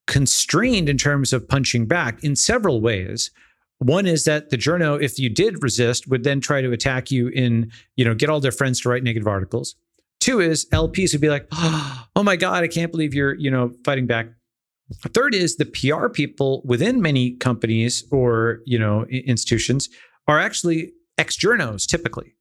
constrained 0.07 0.89
in 0.89 0.99
terms 0.99 1.33
of 1.33 1.49
punching 1.49 1.87
back 1.87 2.23
in 2.23 2.37
several 2.37 2.81
ways. 2.81 3.31
One 3.79 4.07
is 4.07 4.25
that 4.25 4.51
the 4.51 4.57
journo, 4.57 5.01
if 5.03 5.19
you 5.19 5.29
did 5.29 5.63
resist, 5.63 6.09
would 6.09 6.25
then 6.25 6.41
try 6.41 6.61
to 6.61 6.73
attack 6.73 7.11
you 7.11 7.29
in, 7.29 7.73
you 7.97 8.05
know, 8.05 8.15
get 8.15 8.31
all 8.31 8.41
their 8.41 8.53
friends 8.53 8.81
to 8.81 8.89
write 8.89 9.03
negative 9.03 9.27
articles. 9.27 9.75
Two 10.21 10.41
is 10.41 10.67
LPs 10.71 11.13
would 11.13 11.21
be 11.21 11.31
like, 11.31 11.49
oh 11.53 12.23
my 12.23 12.37
God, 12.37 12.63
I 12.63 12.69
can't 12.69 12.93
believe 12.93 13.13
you're, 13.13 13.35
you 13.35 13.51
know, 13.51 13.73
fighting 13.85 14.07
back. 14.07 14.29
Third 15.09 15.35
is 15.35 15.57
the 15.57 15.65
PR 15.65 16.09
people 16.09 16.63
within 16.65 17.01
many 17.01 17.33
companies 17.33 18.05
or 18.11 18.61
you 18.67 18.79
know 18.79 19.07
institutions 19.07 19.89
are 20.29 20.39
actually 20.39 20.93
ex-journos 21.19 21.87
typically. 21.87 22.35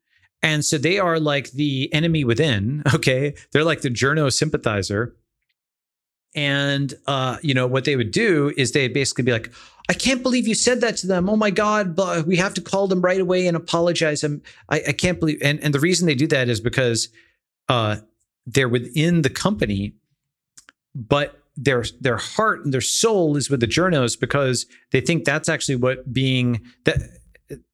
And 0.44 0.66
so 0.66 0.78
they 0.78 0.98
are 1.00 1.20
like 1.20 1.52
the 1.52 1.94
enemy 1.94 2.24
within, 2.24 2.84
okay? 2.94 3.36
They're 3.52 3.64
like 3.64 3.82
the 3.82 3.90
journo 3.90 4.32
sympathizer. 4.32 5.16
And 6.36 6.94
uh, 7.08 7.38
you 7.42 7.54
know 7.54 7.68
what 7.68 7.86
they 7.86 7.96
would 7.96 8.12
do 8.12 8.54
is 8.58 8.72
they'd 8.72 8.94
basically 8.94 9.24
be 9.24 9.32
like, 9.32 9.52
"I 9.90 9.94
can't 9.94 10.24
believe 10.24 10.48
you 10.48 10.56
said 10.56 10.82
that 10.82 10.98
to 10.98 11.08
them. 11.08 11.30
Oh 11.30 11.36
my 11.36 11.50
God, 11.50 11.96
but 11.96 12.26
we 12.26 12.38
have 12.38 12.54
to 12.56 12.62
call 12.62 12.88
them 12.88 13.02
right 13.02 13.20
away 13.20 13.48
and 13.48 13.58
apologize." 13.58 14.22
them. 14.22 14.42
I, 14.70 14.82
I 14.90 14.92
can't 14.94 15.20
believe. 15.20 15.40
And 15.42 15.60
and 15.60 15.74
the 15.74 15.80
reason 15.80 16.08
they 16.08 16.16
do 16.16 16.28
that 16.28 16.50
is 16.50 16.60
because 16.60 17.10
uh, 17.70 17.98
they're 18.46 18.70
within 18.70 19.22
the 19.22 19.30
company, 19.30 19.94
but 20.96 21.38
their 21.58 21.84
their 22.00 22.18
heart 22.18 22.64
and 22.64 22.74
their 22.74 22.82
soul 22.82 23.36
is 23.36 23.50
with 23.50 23.60
the 23.60 23.68
journos 23.68 24.20
because 24.20 24.66
they 24.92 25.02
think 25.02 25.26
that's 25.26 25.50
actually 25.50 25.76
what 25.76 26.12
being 26.12 26.62
that 26.86 26.98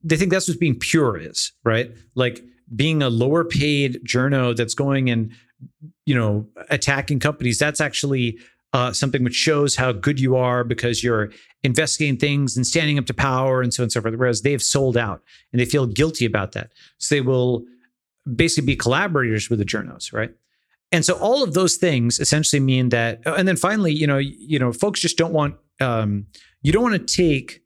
they 0.03 0.17
think 0.17 0.31
that's 0.31 0.47
what 0.47 0.59
being 0.59 0.77
pure 0.77 1.17
is, 1.17 1.51
right? 1.63 1.91
Like 2.15 2.43
being 2.75 3.01
a 3.01 3.09
lower 3.09 3.43
paid 3.43 4.01
journo 4.05 4.55
that's 4.55 4.73
going 4.73 5.09
and 5.09 5.31
you 6.07 6.15
know 6.15 6.47
attacking 6.69 7.19
companies 7.19 7.59
that's 7.59 7.81
actually 7.81 8.39
uh, 8.73 8.91
something 8.91 9.23
which 9.23 9.35
shows 9.35 9.75
how 9.75 9.91
good 9.91 10.19
you 10.19 10.35
are 10.35 10.63
because 10.63 11.03
you're 11.03 11.31
investigating 11.63 12.17
things 12.17 12.57
and 12.57 12.65
standing 12.65 12.97
up 12.97 13.05
to 13.05 13.13
power 13.13 13.61
and 13.61 13.73
so 13.73 13.81
on 13.81 13.85
and 13.85 13.91
so 13.91 14.01
forth 14.01 14.15
whereas 14.15 14.41
they've 14.41 14.63
sold 14.63 14.97
out 14.97 15.21
and 15.51 15.59
they 15.59 15.65
feel 15.65 15.85
guilty 15.85 16.25
about 16.25 16.51
that. 16.53 16.71
So 16.97 17.15
they 17.15 17.21
will 17.21 17.63
basically 18.35 18.67
be 18.67 18.75
collaborators 18.75 19.49
with 19.49 19.59
the 19.59 19.65
journos 19.65 20.11
right? 20.13 20.31
And 20.91 21.03
so 21.03 21.15
all 21.15 21.43
of 21.43 21.53
those 21.53 21.75
things 21.75 22.19
essentially 22.19 22.61
mean 22.61 22.89
that 22.89 23.21
and 23.25 23.47
then 23.47 23.57
finally 23.57 23.93
you 23.93 24.07
know 24.07 24.17
you 24.17 24.59
know 24.59 24.71
folks 24.71 25.01
just 25.01 25.17
don't 25.17 25.33
want 25.33 25.55
um 25.81 26.25
you 26.61 26.71
don't 26.71 26.83
want 26.83 27.07
to 27.07 27.15
take 27.15 27.63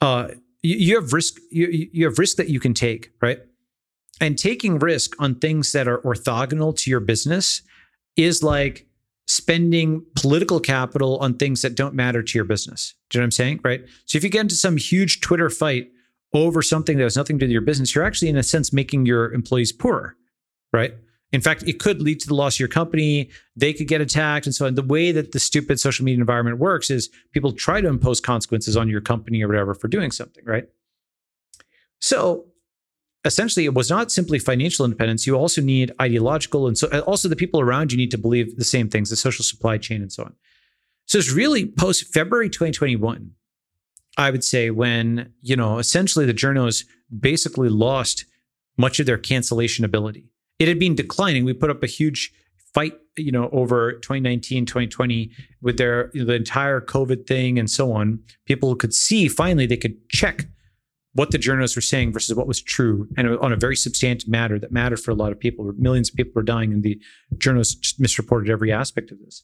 uh 0.00 0.28
you, 0.62 0.76
you 0.76 0.94
have 0.96 1.12
risk 1.12 1.36
you, 1.50 1.88
you 1.92 2.04
have 2.06 2.18
risk 2.18 2.36
that 2.36 2.48
you 2.48 2.58
can 2.58 2.74
take 2.74 3.12
right 3.22 3.38
and 4.20 4.38
taking 4.38 4.78
risk 4.78 5.14
on 5.18 5.34
things 5.36 5.72
that 5.72 5.88
are 5.88 5.98
orthogonal 5.98 6.76
to 6.76 6.90
your 6.90 7.00
business 7.00 7.62
is 8.16 8.42
like 8.42 8.86
spending 9.26 10.04
political 10.16 10.60
capital 10.60 11.16
on 11.18 11.34
things 11.34 11.62
that 11.62 11.76
don't 11.76 11.94
matter 11.94 12.22
to 12.22 12.36
your 12.36 12.44
business. 12.44 12.94
Do 13.08 13.16
you 13.16 13.20
know 13.20 13.22
what 13.22 13.26
I'm 13.26 13.30
saying? 13.32 13.60
Right. 13.64 13.82
So 14.04 14.18
if 14.18 14.24
you 14.24 14.30
get 14.30 14.40
into 14.40 14.56
some 14.56 14.76
huge 14.76 15.20
Twitter 15.20 15.48
fight 15.48 15.90
over 16.32 16.62
something 16.62 16.96
that 16.98 17.04
has 17.04 17.16
nothing 17.16 17.38
to 17.38 17.40
do 17.40 17.46
with 17.46 17.52
your 17.52 17.62
business, 17.62 17.94
you're 17.94 18.04
actually, 18.04 18.28
in 18.28 18.36
a 18.36 18.42
sense, 18.42 18.72
making 18.72 19.06
your 19.06 19.32
employees 19.32 19.72
poorer. 19.72 20.16
Right. 20.72 20.94
In 21.32 21.40
fact, 21.40 21.62
it 21.62 21.78
could 21.78 22.02
lead 22.02 22.18
to 22.20 22.28
the 22.28 22.34
loss 22.34 22.56
of 22.56 22.60
your 22.60 22.68
company. 22.68 23.30
They 23.54 23.72
could 23.72 23.86
get 23.86 24.00
attacked. 24.00 24.46
And 24.46 24.54
so 24.54 24.66
on. 24.66 24.74
The 24.74 24.82
way 24.82 25.12
that 25.12 25.30
the 25.30 25.38
stupid 25.38 25.78
social 25.78 26.04
media 26.04 26.20
environment 26.20 26.58
works 26.58 26.90
is 26.90 27.08
people 27.32 27.52
try 27.52 27.80
to 27.80 27.88
impose 27.88 28.20
consequences 28.20 28.76
on 28.76 28.88
your 28.88 29.00
company 29.00 29.42
or 29.42 29.48
whatever 29.48 29.74
for 29.74 29.86
doing 29.86 30.10
something. 30.10 30.44
Right. 30.44 30.68
So 32.00 32.46
essentially 33.24 33.64
it 33.64 33.74
was 33.74 33.90
not 33.90 34.10
simply 34.10 34.38
financial 34.38 34.84
independence. 34.84 35.26
You 35.26 35.36
also 35.36 35.60
need 35.60 35.92
ideological 36.00 36.66
and 36.66 36.76
so 36.76 36.88
also 37.02 37.28
the 37.28 37.36
people 37.36 37.60
around 37.60 37.92
you 37.92 37.98
need 37.98 38.10
to 38.10 38.18
believe 38.18 38.56
the 38.56 38.64
same 38.64 38.88
things 38.88 39.10
the 39.10 39.16
social 39.16 39.44
supply 39.44 39.78
chain 39.78 40.02
and 40.02 40.12
so 40.12 40.24
on. 40.24 40.34
So 41.06 41.18
it's 41.18 41.32
really 41.32 41.66
post 41.66 42.12
february 42.14 42.48
2021 42.48 43.32
i 44.16 44.30
would 44.30 44.44
say 44.44 44.70
when 44.70 45.32
you 45.42 45.56
know 45.56 45.78
essentially 45.78 46.24
the 46.24 46.34
journos 46.34 46.84
basically 47.18 47.68
lost 47.68 48.24
much 48.80 48.98
of 48.98 49.06
their 49.06 49.18
cancellation 49.18 49.84
ability. 49.84 50.26
It 50.58 50.68
had 50.68 50.78
been 50.78 50.94
declining. 50.94 51.44
We 51.44 51.52
put 51.52 51.70
up 51.70 51.82
a 51.82 51.86
huge 51.86 52.32
fight 52.74 52.94
you 53.16 53.32
know 53.32 53.50
over 53.50 53.94
2019 53.94 54.64
2020 54.64 55.30
with 55.60 55.76
their 55.76 56.10
you 56.14 56.20
know, 56.20 56.26
the 56.26 56.34
entire 56.34 56.80
covid 56.80 57.26
thing 57.26 57.58
and 57.58 57.70
so 57.70 57.92
on. 57.92 58.20
People 58.46 58.74
could 58.76 58.94
see 58.94 59.28
finally 59.28 59.66
they 59.66 59.76
could 59.76 59.96
check 60.08 60.46
what 61.12 61.32
the 61.32 61.38
journalists 61.38 61.76
were 61.76 61.82
saying 61.82 62.12
versus 62.12 62.36
what 62.36 62.46
was 62.46 62.62
true, 62.62 63.08
and 63.16 63.36
on 63.38 63.52
a 63.52 63.56
very 63.56 63.76
substantive 63.76 64.28
matter 64.28 64.58
that 64.58 64.70
mattered 64.70 65.00
for 65.00 65.10
a 65.10 65.14
lot 65.14 65.32
of 65.32 65.40
people. 65.40 65.72
Millions 65.76 66.08
of 66.08 66.14
people 66.14 66.32
were 66.34 66.42
dying, 66.42 66.72
and 66.72 66.82
the 66.82 67.00
journalists 67.38 67.98
misreported 67.98 68.48
every 68.48 68.70
aspect 68.70 69.10
of 69.10 69.18
this, 69.18 69.42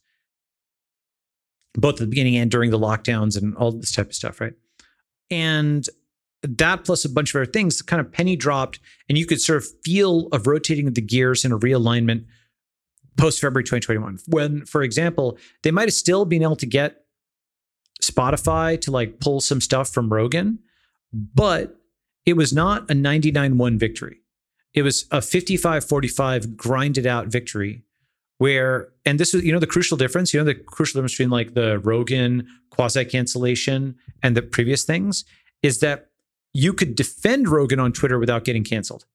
both 1.74 1.94
at 1.94 2.00
the 2.00 2.06
beginning 2.06 2.36
and 2.36 2.50
during 2.50 2.70
the 2.70 2.78
lockdowns 2.78 3.36
and 3.36 3.56
all 3.56 3.72
this 3.72 3.92
type 3.92 4.06
of 4.06 4.14
stuff, 4.14 4.40
right? 4.40 4.52
And 5.28 5.84
that 6.42 6.84
plus 6.84 7.04
a 7.04 7.08
bunch 7.08 7.34
of 7.34 7.40
other 7.40 7.50
things 7.50 7.82
kind 7.82 7.98
of 8.00 8.12
penny 8.12 8.36
dropped, 8.36 8.78
and 9.08 9.18
you 9.18 9.26
could 9.26 9.40
sort 9.40 9.58
of 9.58 9.66
feel 9.84 10.28
of 10.32 10.46
rotating 10.46 10.92
the 10.92 11.00
gears 11.00 11.44
and 11.44 11.52
a 11.52 11.58
realignment 11.58 12.26
post 13.16 13.40
February 13.40 13.64
2021. 13.64 14.18
When, 14.28 14.64
for 14.66 14.82
example, 14.82 15.36
they 15.64 15.72
might 15.72 15.88
have 15.88 15.94
still 15.94 16.24
been 16.24 16.42
able 16.42 16.56
to 16.56 16.66
get 16.66 17.06
Spotify 18.00 18.80
to 18.82 18.92
like 18.92 19.18
pull 19.18 19.40
some 19.40 19.60
stuff 19.60 19.88
from 19.88 20.12
Rogan 20.12 20.60
but 21.12 21.76
it 22.24 22.36
was 22.36 22.52
not 22.52 22.90
a 22.90 22.94
99 22.94 23.58
1 23.58 23.78
victory. 23.78 24.18
It 24.74 24.82
was 24.82 25.06
a 25.10 25.22
55 25.22 25.84
45 25.88 26.56
grinded 26.56 27.06
out 27.06 27.28
victory 27.28 27.82
where, 28.38 28.88
and 29.06 29.18
this 29.18 29.32
was, 29.32 29.44
you 29.44 29.52
know, 29.52 29.58
the 29.58 29.66
crucial 29.66 29.96
difference, 29.96 30.34
you 30.34 30.40
know, 30.40 30.44
the 30.44 30.54
crucial 30.54 30.98
difference 30.98 31.14
between 31.14 31.30
like 31.30 31.54
the 31.54 31.78
Rogan 31.78 32.46
quasi 32.70 33.04
cancellation 33.04 33.96
and 34.22 34.36
the 34.36 34.42
previous 34.42 34.84
things 34.84 35.24
is 35.62 35.80
that 35.80 36.10
you 36.52 36.72
could 36.72 36.94
defend 36.94 37.48
Rogan 37.48 37.80
on 37.80 37.92
Twitter 37.92 38.18
without 38.18 38.44
getting 38.44 38.64
canceled. 38.64 39.06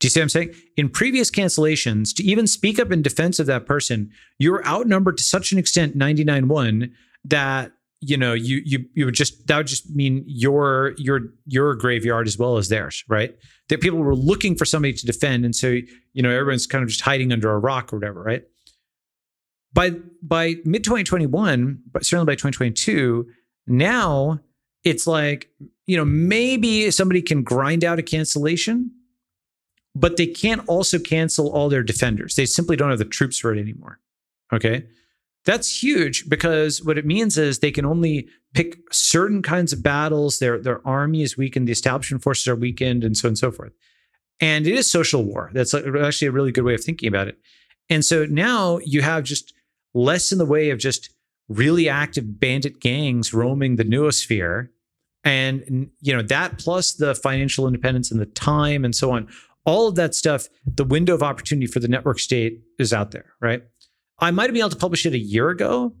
Do 0.00 0.06
you 0.06 0.10
see 0.10 0.20
what 0.20 0.24
I'm 0.24 0.28
saying? 0.28 0.54
In 0.76 0.88
previous 0.88 1.30
cancellations, 1.30 2.14
to 2.16 2.22
even 2.22 2.46
speak 2.46 2.78
up 2.78 2.92
in 2.92 3.02
defense 3.02 3.40
of 3.40 3.46
that 3.46 3.66
person, 3.66 4.12
you 4.38 4.52
were 4.52 4.64
outnumbered 4.64 5.16
to 5.18 5.24
such 5.24 5.50
an 5.50 5.58
extent, 5.58 5.96
99 5.96 6.48
1, 6.48 6.94
that 7.24 7.72
you 8.00 8.16
know 8.16 8.32
you 8.32 8.62
you 8.64 8.84
you 8.94 9.04
would 9.04 9.14
just 9.14 9.46
that 9.48 9.56
would 9.56 9.66
just 9.66 9.90
mean 9.94 10.22
your 10.26 10.94
your 10.98 11.20
your 11.46 11.74
graveyard 11.74 12.26
as 12.26 12.38
well 12.38 12.56
as 12.56 12.68
theirs 12.68 13.04
right? 13.08 13.34
That 13.68 13.80
people 13.80 13.98
were 13.98 14.14
looking 14.14 14.54
for 14.54 14.64
somebody 14.64 14.94
to 14.94 15.06
defend 15.06 15.44
and 15.44 15.54
so 15.54 15.78
you 16.12 16.22
know 16.22 16.30
everyone's 16.30 16.66
kind 16.66 16.82
of 16.82 16.88
just 16.88 17.00
hiding 17.00 17.32
under 17.32 17.50
a 17.50 17.58
rock 17.58 17.92
or 17.92 17.96
whatever 17.96 18.22
right? 18.22 18.44
By 19.72 19.90
by 20.22 20.56
mid 20.64 20.84
2021 20.84 21.80
but 21.90 22.04
certainly 22.04 22.26
by 22.26 22.34
2022 22.34 23.26
now 23.66 24.40
it's 24.84 25.06
like 25.06 25.50
you 25.86 25.96
know 25.96 26.04
maybe 26.04 26.90
somebody 26.90 27.20
can 27.20 27.42
grind 27.42 27.84
out 27.84 27.98
a 27.98 28.02
cancellation 28.02 28.92
but 29.96 30.16
they 30.16 30.26
can't 30.26 30.62
also 30.68 30.96
cancel 31.00 31.50
all 31.50 31.68
their 31.68 31.82
defenders. 31.82 32.36
They 32.36 32.46
simply 32.46 32.76
don't 32.76 32.90
have 32.90 33.00
the 33.00 33.04
troops 33.04 33.38
for 33.40 33.52
it 33.52 33.58
anymore 33.58 33.98
okay 34.52 34.84
that's 35.48 35.82
huge 35.82 36.28
because 36.28 36.84
what 36.84 36.98
it 36.98 37.06
means 37.06 37.38
is 37.38 37.60
they 37.60 37.70
can 37.70 37.86
only 37.86 38.28
pick 38.52 38.76
certain 38.92 39.40
kinds 39.40 39.72
of 39.72 39.82
battles. 39.82 40.40
Their 40.40 40.58
their 40.58 40.86
army 40.86 41.22
is 41.22 41.38
weakened, 41.38 41.66
the 41.66 41.72
establishment 41.72 42.22
forces 42.22 42.46
are 42.48 42.54
weakened, 42.54 43.02
and 43.02 43.16
so 43.16 43.28
on 43.28 43.30
and 43.30 43.38
so 43.38 43.50
forth. 43.50 43.72
And 44.40 44.66
it 44.66 44.74
is 44.74 44.90
social 44.90 45.24
war. 45.24 45.50
That's 45.54 45.72
actually 45.72 46.28
a 46.28 46.32
really 46.32 46.52
good 46.52 46.64
way 46.64 46.74
of 46.74 46.84
thinking 46.84 47.08
about 47.08 47.28
it. 47.28 47.38
And 47.88 48.04
so 48.04 48.26
now 48.26 48.78
you 48.84 49.00
have 49.00 49.24
just 49.24 49.54
less 49.94 50.32
in 50.32 50.38
the 50.38 50.44
way 50.44 50.68
of 50.68 50.78
just 50.78 51.14
really 51.48 51.88
active 51.88 52.38
bandit 52.38 52.78
gangs 52.78 53.32
roaming 53.32 53.76
the 53.76 53.84
noosphere. 53.84 54.68
And 55.24 55.88
you 56.02 56.14
know, 56.14 56.20
that 56.24 56.58
plus 56.58 56.92
the 56.92 57.14
financial 57.14 57.66
independence 57.66 58.10
and 58.10 58.20
the 58.20 58.26
time 58.26 58.84
and 58.84 58.94
so 58.94 59.12
on, 59.12 59.28
all 59.64 59.88
of 59.88 59.94
that 59.94 60.14
stuff, 60.14 60.46
the 60.66 60.84
window 60.84 61.14
of 61.14 61.22
opportunity 61.22 61.66
for 61.66 61.80
the 61.80 61.88
network 61.88 62.18
state 62.18 62.60
is 62.78 62.92
out 62.92 63.12
there, 63.12 63.32
right? 63.40 63.62
I 64.20 64.30
might 64.30 64.44
have 64.44 64.52
been 64.52 64.62
able 64.62 64.70
to 64.70 64.76
publish 64.76 65.06
it 65.06 65.14
a 65.14 65.18
year 65.18 65.48
ago, 65.50 65.94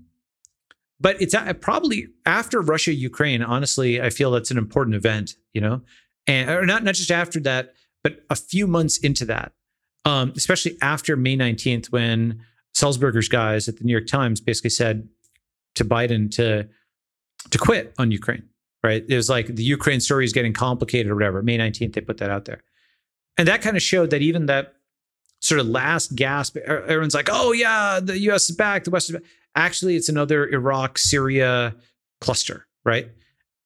but 1.00 1.20
it's 1.22 1.34
probably 1.60 2.08
after 2.26 2.60
Russia 2.60 2.92
Ukraine. 2.92 3.42
Honestly, 3.42 4.02
I 4.02 4.10
feel 4.10 4.30
that's 4.30 4.50
an 4.50 4.58
important 4.58 4.96
event, 4.96 5.34
you 5.52 5.60
know, 5.60 5.82
and 6.26 6.50
or 6.50 6.66
not 6.66 6.82
not 6.82 6.94
just 6.94 7.10
after 7.10 7.38
that, 7.40 7.74
but 8.02 8.24
a 8.28 8.36
few 8.36 8.66
months 8.66 8.98
into 8.98 9.24
that, 9.26 9.52
um, 10.04 10.32
especially 10.36 10.76
after 10.82 11.16
May 11.16 11.36
nineteenth, 11.36 11.92
when 11.92 12.40
Sulzberger's 12.74 13.28
guys 13.28 13.68
at 13.68 13.76
the 13.76 13.84
New 13.84 13.92
York 13.92 14.06
Times 14.06 14.40
basically 14.40 14.70
said 14.70 15.08
to 15.76 15.84
Biden 15.84 16.30
to 16.32 16.68
to 17.50 17.58
quit 17.58 17.94
on 17.98 18.10
Ukraine. 18.10 18.48
Right? 18.84 19.04
It 19.08 19.16
was 19.16 19.28
like 19.28 19.46
the 19.46 19.64
Ukraine 19.64 20.00
story 20.00 20.24
is 20.24 20.32
getting 20.32 20.52
complicated 20.52 21.10
or 21.10 21.14
whatever. 21.14 21.42
May 21.42 21.56
nineteenth, 21.56 21.94
they 21.94 22.00
put 22.00 22.18
that 22.18 22.30
out 22.30 22.44
there, 22.44 22.62
and 23.36 23.46
that 23.46 23.62
kind 23.62 23.76
of 23.76 23.82
showed 23.82 24.10
that 24.10 24.22
even 24.22 24.46
that 24.46 24.74
sort 25.40 25.60
of 25.60 25.66
last 25.66 26.14
gasp. 26.14 26.56
Everyone's 26.56 27.14
like, 27.14 27.28
"Oh 27.30 27.52
yeah, 27.52 28.00
the 28.00 28.18
U.S. 28.20 28.50
is 28.50 28.56
back. 28.56 28.84
The 28.84 28.90
West 28.90 29.10
is 29.10 29.16
back." 29.16 29.22
Actually, 29.54 29.96
it's 29.96 30.08
another 30.08 30.46
Iraq 30.48 30.98
Syria 30.98 31.74
cluster, 32.20 32.66
right? 32.84 33.08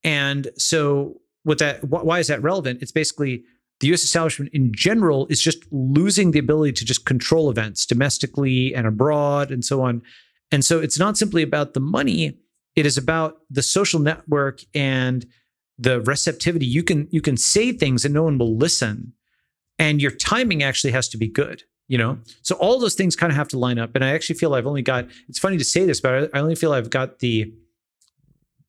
And 0.05 0.49
so, 0.57 1.21
what 1.45 1.59
that 1.59 1.85
why 1.85 2.19
is 2.19 2.29
that 2.29 2.43
relevant? 2.43 2.83
It's 2.83 2.93
basically 2.93 3.45
the 3.81 3.89
U.S. 3.89 4.05
establishment 4.05 4.53
in 4.53 4.73
general 4.75 5.27
is 5.29 5.41
just 5.41 5.65
losing 5.71 6.31
the 6.31 6.39
ability 6.39 6.73
to 6.73 6.85
just 6.85 7.05
control 7.05 7.51
events 7.51 7.87
domestically 7.87 8.75
and 8.75 8.87
abroad 8.87 9.51
and 9.51 9.65
so 9.65 9.83
on. 9.83 10.03
And 10.51 10.65
so, 10.65 10.81
it's 10.81 10.99
not 10.99 11.17
simply 11.17 11.43
about 11.43 11.75
the 11.75 11.81
money; 11.81 12.39
it 12.77 12.87
is 12.87 12.99
about 12.99 13.39
the 13.51 13.63
social 13.63 14.01
network 14.01 14.61
and 14.75 15.27
the 15.79 16.01
receptivity. 16.03 16.67
You 16.67 16.83
can 16.83 17.09
you 17.11 17.21
can 17.21 17.37
say 17.37 17.73
things 17.73 18.05
and 18.05 18.13
no 18.15 18.25
one 18.25 18.39
will 18.39 18.57
listen 18.57 19.15
and 19.83 20.01
your 20.01 20.13
timing 20.13 20.63
actually 20.63 20.93
has 20.93 21.09
to 21.09 21.19
be 21.19 21.27
good 21.27 21.65
you 21.89 21.99
know 21.99 22.19
so 22.43 22.55
all 22.57 22.79
those 22.79 22.95
things 22.95 23.17
kind 23.17 23.33
of 23.33 23.37
have 23.37 23.49
to 23.49 23.59
line 23.59 23.79
up 23.79 23.95
and 23.95 24.05
i 24.05 24.11
actually 24.11 24.37
feel 24.37 24.55
i've 24.55 24.67
only 24.67 24.83
got 24.83 25.07
it's 25.29 25.39
funny 25.39 25.59
to 25.59 25.65
say 25.65 25.85
this 25.85 26.01
but 26.01 26.31
i 26.35 26.39
only 26.39 26.55
feel 26.55 26.73
i've 26.73 26.91
got 26.91 27.19
the 27.19 27.53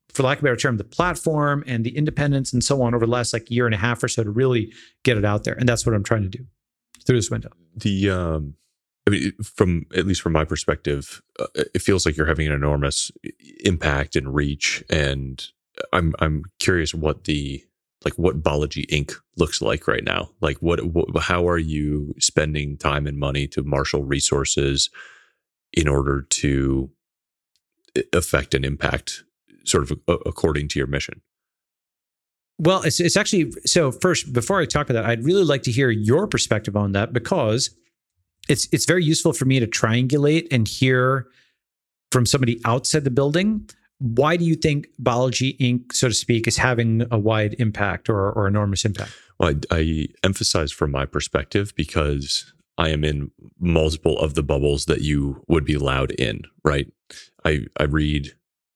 for 0.09 0.23
lack 0.23 0.39
of 0.39 0.43
a 0.43 0.45
better 0.45 0.55
term 0.55 0.77
the 0.77 0.83
platform 0.83 1.63
and 1.67 1.83
the 1.83 1.95
independence 1.95 2.51
and 2.51 2.63
so 2.63 2.81
on 2.81 2.93
over 2.93 3.05
the 3.05 3.11
last 3.11 3.31
like 3.31 3.49
year 3.49 3.65
and 3.65 3.75
a 3.75 3.77
half 3.77 4.03
or 4.03 4.07
so 4.07 4.23
to 4.23 4.31
really 4.31 4.71
get 5.03 5.17
it 5.17 5.25
out 5.25 5.43
there 5.43 5.53
and 5.53 5.69
that's 5.69 5.85
what 5.85 5.95
i'm 5.95 6.03
trying 6.03 6.23
to 6.23 6.29
do 6.29 6.43
through 7.05 7.15
this 7.15 7.29
window 7.29 7.49
the 7.75 8.09
um 8.09 8.55
I 9.05 9.09
mean, 9.09 9.33
from 9.43 9.85
at 9.93 10.05
least 10.05 10.21
from 10.21 10.31
my 10.31 10.45
perspective, 10.45 11.21
uh, 11.37 11.47
it 11.75 11.81
feels 11.81 12.05
like 12.05 12.15
you're 12.15 12.25
having 12.25 12.47
an 12.47 12.53
enormous 12.53 13.11
impact 13.65 14.15
and 14.15 14.33
reach. 14.33 14.81
And 14.89 15.45
I'm 15.91 16.15
I'm 16.19 16.43
curious 16.59 16.93
what 16.93 17.25
the 17.25 17.65
like 18.05 18.15
what 18.15 18.41
Balaji 18.41 18.85
Inc. 18.87 19.13
looks 19.37 19.61
like 19.61 19.87
right 19.87 20.03
now. 20.03 20.29
Like 20.41 20.57
what, 20.57 20.83
what 20.85 21.23
how 21.23 21.47
are 21.47 21.57
you 21.57 22.13
spending 22.19 22.77
time 22.77 23.07
and 23.07 23.17
money 23.17 23.47
to 23.49 23.63
marshal 23.63 24.03
resources 24.03 24.89
in 25.71 25.87
order 25.87 26.25
to 26.29 26.89
affect 28.11 28.53
and 28.53 28.65
impact 28.65 29.23
sort 29.65 29.83
of 29.83 29.99
according 30.25 30.67
to 30.69 30.79
your 30.79 30.87
mission? 30.87 31.21
Well, 32.59 32.83
it's 32.83 32.99
it's 32.99 33.17
actually 33.17 33.51
so. 33.65 33.91
First, 33.91 34.31
before 34.31 34.61
I 34.61 34.65
talk 34.65 34.89
about 34.89 35.01
that, 35.01 35.09
I'd 35.09 35.23
really 35.23 35.43
like 35.43 35.63
to 35.63 35.71
hear 35.71 35.89
your 35.89 36.27
perspective 36.27 36.77
on 36.77 36.91
that 36.91 37.11
because 37.11 37.71
it's 38.47 38.67
it's 38.71 38.85
very 38.85 39.03
useful 39.03 39.33
for 39.33 39.45
me 39.45 39.59
to 39.59 39.67
triangulate 39.67 40.47
and 40.51 40.67
hear 40.67 41.27
from 42.11 42.25
somebody 42.25 42.61
outside 42.63 43.03
the 43.03 43.11
building. 43.11 43.67
Why 44.03 44.35
do 44.35 44.43
you 44.43 44.55
think 44.55 44.89
Balaji 45.01 45.57
Inc., 45.59 45.93
so 45.93 46.09
to 46.09 46.13
speak, 46.13 46.45
is 46.45 46.57
having 46.57 47.05
a 47.09 47.17
wide 47.17 47.55
impact 47.57 48.09
or, 48.09 48.33
or 48.33 48.49
enormous 48.49 48.83
impact? 48.83 49.11
Well, 49.39 49.53
I, 49.71 49.75
I 49.77 50.07
emphasize 50.23 50.73
from 50.73 50.91
my 50.91 51.05
perspective 51.05 51.73
because 51.77 52.53
I 52.77 52.89
am 52.89 53.05
in 53.05 53.31
multiple 53.61 54.19
of 54.19 54.33
the 54.33 54.43
bubbles 54.43 54.85
that 54.85 55.01
you 55.01 55.41
would 55.47 55.63
be 55.63 55.75
allowed 55.75 56.11
in, 56.11 56.41
right? 56.65 56.91
I 57.45 57.61
I 57.79 57.83
read, 57.83 58.33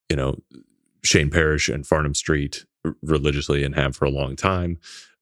you 0.10 0.16
know, 0.16 0.38
Shane 1.04 1.30
Parrish 1.30 1.68
and 1.68 1.86
Farnham 1.86 2.16
Street 2.16 2.64
religiously 3.02 3.66
and 3.66 3.76
have 3.76 3.98
for 3.98 4.06
a 4.06 4.12
long 4.12 4.38
time. 4.38 4.78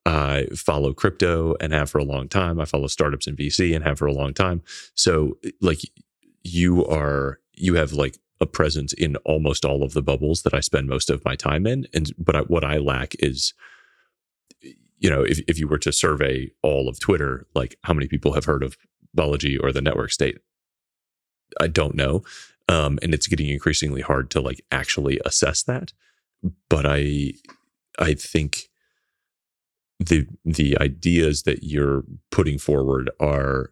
I 0.05 0.45
follow 0.55 0.93
crypto 0.93 1.55
and 1.59 1.73
have 1.73 1.89
for 1.89 1.97
a 1.97 2.03
long 2.03 2.29
time. 2.29 2.59
I 2.59 2.65
follow 2.65 2.85
startups 2.85 3.25
and 3.25 3.35
VC 3.35 3.75
and 3.75 3.83
have 3.83 3.97
for 3.97 4.05
a 4.05 4.13
long 4.13 4.35
time. 4.35 4.61
So 4.93 5.39
like 5.61 5.79
you 6.43 6.85
are 6.85 7.39
you 7.55 7.73
have 7.73 7.91
like 7.93 8.19
a 8.41 8.45
presence 8.45 8.93
in 8.93 9.15
almost 9.17 9.65
all 9.65 9.83
of 9.83 9.93
the 9.93 10.01
bubbles 10.01 10.41
that 10.43 10.53
I 10.53 10.59
spend 10.59 10.87
most 10.87 11.09
of 11.09 11.23
my 11.23 11.35
time 11.35 11.65
in. 11.65 11.87
And 11.93 12.11
but 12.17 12.35
I, 12.35 12.41
what 12.41 12.63
I 12.63 12.77
lack 12.77 13.15
is 13.19 13.53
you 14.97 15.09
know, 15.09 15.23
if, 15.23 15.39
if 15.47 15.59
you 15.59 15.67
were 15.67 15.77
to 15.79 15.91
survey 15.91 16.51
all 16.63 16.87
of 16.87 16.99
Twitter, 16.99 17.45
like 17.53 17.77
how 17.83 17.93
many 17.93 18.07
people 18.07 18.33
have 18.33 18.45
heard 18.45 18.63
of 18.63 18.77
Balaji 19.15 19.61
or 19.61 19.71
the 19.71 19.81
network 19.81 20.11
state? 20.11 20.39
I 21.59 21.67
don't 21.67 21.95
know. 21.95 22.23
Um, 22.67 22.97
and 23.03 23.13
it's 23.13 23.27
getting 23.27 23.49
increasingly 23.49 24.01
hard 24.01 24.31
to 24.31 24.41
like 24.41 24.61
actually 24.71 25.19
assess 25.25 25.63
that. 25.63 25.93
But 26.69 26.85
I 26.87 27.33
I 27.99 28.13
think 28.13 28.69
the 29.99 30.27
the 30.43 30.77
ideas 30.79 31.43
that 31.43 31.63
you're 31.63 32.03
putting 32.31 32.57
forward 32.57 33.09
are 33.19 33.71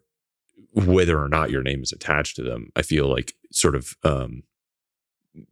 whether 0.72 1.20
or 1.20 1.28
not 1.28 1.50
your 1.50 1.62
name 1.62 1.82
is 1.82 1.92
attached 1.92 2.34
to 2.34 2.42
them 2.42 2.70
i 2.74 2.82
feel 2.82 3.06
like 3.06 3.34
sort 3.52 3.76
of 3.76 3.94
um, 4.02 4.42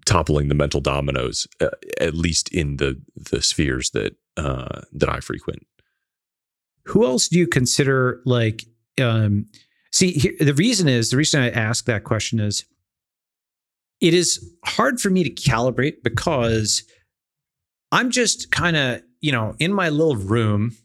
toppling 0.06 0.48
the 0.48 0.54
mental 0.54 0.80
dominoes 0.80 1.46
uh, 1.60 1.68
at 2.00 2.14
least 2.14 2.48
in 2.52 2.76
the 2.76 3.00
the 3.16 3.42
spheres 3.42 3.90
that 3.90 4.16
uh, 4.36 4.80
that 4.92 5.08
i 5.08 5.20
frequent 5.20 5.66
who 6.86 7.04
else 7.04 7.28
do 7.28 7.38
you 7.38 7.46
consider 7.46 8.20
like 8.24 8.64
um 9.00 9.46
see 9.92 10.12
here, 10.12 10.32
the 10.40 10.54
reason 10.54 10.88
is 10.88 11.10
the 11.10 11.16
reason 11.16 11.40
i 11.40 11.50
ask 11.50 11.84
that 11.86 12.04
question 12.04 12.40
is 12.40 12.64
it 14.00 14.14
is 14.14 14.52
hard 14.64 15.00
for 15.00 15.10
me 15.10 15.24
to 15.24 15.30
calibrate 15.30 16.02
because 16.02 16.84
i'm 17.90 18.10
just 18.10 18.50
kind 18.50 18.76
of 18.76 19.02
you 19.22 19.32
know, 19.32 19.54
in 19.58 19.72
my 19.72 19.88
little 19.88 20.16
room, 20.16 20.76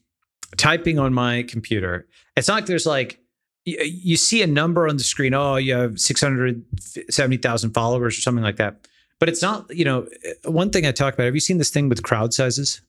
typing 0.56 0.98
on 0.98 1.14
my 1.14 1.44
computer. 1.44 2.08
It's 2.38 2.48
not 2.48 2.54
like 2.54 2.66
there's 2.68 2.86
like 2.86 3.20
Uh, 3.68 3.84
you, 3.84 4.16
see 4.18 4.42
a 4.42 4.48
number 4.48 4.88
on 4.88 4.98
the 4.98 5.04
screen. 5.04 5.34
Oh, 5.34 5.58
you 5.58 5.74
have 5.74 6.00
six 6.00 6.22
hundred 6.22 6.64
seventy 7.10 7.38
thousand 7.38 7.74
followers 7.74 8.18
or 8.18 8.22
something 8.22 8.44
like 8.44 8.58
that. 8.58 8.88
But 9.20 9.30
it's 9.30 9.42
not. 9.42 9.76
You 9.76 9.86
know, 9.86 10.08
uh, 10.46 10.52
one 10.52 10.70
thing 10.70 10.86
I 10.86 10.92
talk 10.92 11.14
about. 11.14 11.26
Have 11.26 11.36
you 11.36 11.42
seen 11.42 11.58
this 11.58 11.70
thing 11.70 11.90
with 11.90 12.04
crowd 12.04 12.34
sizes? 12.34 12.82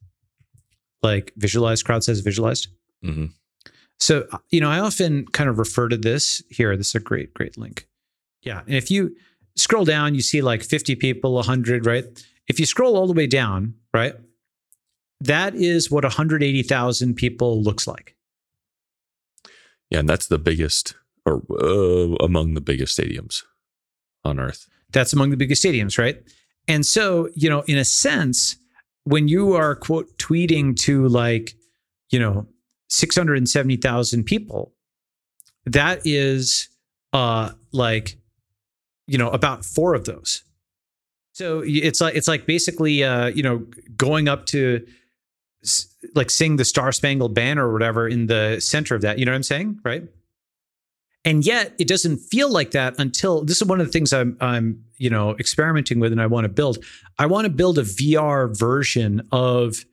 Like 1.03 1.33
visualized 1.37 1.85
crowd 1.85 2.05
size 2.05 2.21
visualized. 2.21 2.69
Mm-hmm. 3.05 3.27
So 3.99 4.27
uh, 4.33 4.39
you 4.51 4.61
know, 4.61 4.71
I 4.71 4.79
often 4.79 5.27
kind 5.27 5.51
of 5.51 5.59
refer 5.59 5.89
to 5.89 5.97
this 5.97 6.43
here. 6.51 6.77
This 6.77 6.89
is 6.89 6.95
a 6.95 7.01
great, 7.01 7.35
great 7.35 7.59
link. 7.59 7.87
Yeah, 8.43 8.61
and 8.67 8.75
if 8.75 8.91
you 8.91 9.17
scroll 9.57 9.85
down, 9.85 10.15
you 10.15 10.23
see 10.23 10.43
like 10.43 10.63
fifty 10.63 10.95
people, 10.95 11.43
hundred, 11.43 11.87
right? 11.87 12.05
If 12.47 12.59
you 12.61 12.67
scroll 12.67 12.97
all 12.97 13.07
the 13.07 13.13
way 13.13 13.27
down, 13.27 13.75
right, 13.93 14.15
that 15.21 15.55
is 15.55 15.91
what 15.91 16.05
180,000 16.05 17.15
people 17.15 17.63
looks 17.63 17.87
like. 17.87 18.15
Yeah, 19.91 20.00
and 20.00 20.08
that's 20.08 20.26
the 20.26 20.39
biggest 20.39 20.94
or 21.25 21.42
uh, 21.50 22.17
among 22.25 22.55
the 22.55 22.60
biggest 22.60 22.99
stadiums 22.99 23.42
on 24.25 24.39
earth. 24.39 24.67
That's 24.92 25.12
among 25.12 25.31
the 25.31 25.36
biggest 25.36 25.62
stadiums, 25.62 25.99
right? 25.99 26.23
And 26.67 26.84
so, 26.84 27.28
you 27.34 27.49
know, 27.49 27.62
in 27.62 27.78
a 27.78 27.84
sense, 27.84 28.57
when 29.05 29.28
you 29.28 29.55
are 29.55 29.75
quote 29.75 30.17
tweeting 30.18 30.76
to 30.81 31.08
like, 31.08 31.55
you 32.10 32.18
know, 32.18 32.47
670,000 32.89 34.25
people, 34.25 34.75
that 35.67 36.00
is 36.05 36.68
uh 37.12 37.50
like 37.73 38.18
you 39.07 39.17
know, 39.17 39.31
about 39.31 39.65
4 39.65 39.94
of 39.94 40.05
those. 40.05 40.44
So 41.33 41.62
it's 41.65 42.00
like 42.00 42.15
it's 42.15 42.28
like 42.28 42.47
basically 42.47 43.05
uh, 43.05 43.26
you 43.28 43.42
know, 43.42 43.67
going 43.97 44.28
up 44.28 44.47
to 44.47 44.84
like 46.15 46.31
sing 46.31 46.57
the 46.57 46.65
Star 46.65 46.93
Spangled 46.93 47.35
Banner 47.35 47.69
or 47.69 47.73
whatever 47.73 48.09
in 48.09 48.27
the 48.27 48.61
center 48.61 48.95
of 48.95 49.03
that. 49.03 49.19
You 49.19 49.25
know 49.25 49.33
what 49.33 49.37
I'm 49.37 49.43
saying? 49.43 49.81
Right. 49.85 50.05
And 51.25 51.45
yet 51.45 51.75
it 51.78 51.89
doesn't 51.89 52.19
feel 52.19 52.51
like 52.51 52.70
that 52.70 52.95
until 52.99 53.45
this 53.45 53.61
is 53.61 53.69
one 53.69 53.81
of 53.81 53.87
the 53.87 53.93
things 53.93 54.12
I'm 54.12 54.37
I'm, 54.41 54.85
you 54.97 55.11
know, 55.11 55.37
experimenting 55.39 56.01
with 56.01 56.12
and 56.12 56.20
I 56.20 56.27
want 56.27 56.45
to 56.45 56.49
build. 56.49 56.78
I 57.19 57.27
want 57.27 57.45
to 57.45 57.51
build 57.51 57.78
a 57.78 57.83
VR 57.83 58.57
version 58.57 59.27
of 59.33 59.85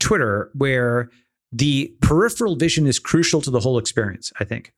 Twitter 0.00 0.50
where 0.54 1.10
the 1.52 1.94
peripheral 2.00 2.56
vision 2.56 2.86
is 2.86 2.98
crucial 2.98 3.40
to 3.42 3.50
the 3.50 3.60
whole 3.60 3.78
experience, 3.78 4.32
I 4.40 4.44
think. 4.44 4.72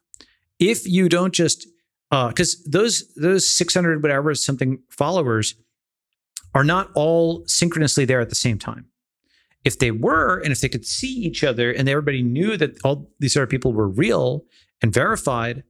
If 0.58 0.86
you 0.86 1.08
don't 1.08 1.32
just 1.32 1.68
because 2.10 2.56
uh, 2.56 2.68
those 2.68 3.12
those 3.14 3.48
600 3.48 4.02
whatever 4.02 4.34
something 4.34 4.80
followers 4.90 5.54
are 6.54 6.64
not 6.64 6.90
all 6.94 7.44
synchronously 7.46 8.04
there 8.04 8.20
at 8.20 8.28
the 8.28 8.34
same 8.34 8.58
time 8.58 8.86
if 9.64 9.78
they 9.78 9.90
were 9.90 10.38
and 10.40 10.52
if 10.52 10.60
they 10.60 10.68
could 10.68 10.86
see 10.86 11.12
each 11.12 11.42
other 11.42 11.70
and 11.70 11.88
everybody 11.88 12.22
knew 12.22 12.56
that 12.56 12.76
all 12.84 13.10
these 13.18 13.36
other 13.36 13.46
people 13.46 13.72
were 13.72 13.88
real 13.88 14.44
and 14.82 14.92
verified 14.92 15.64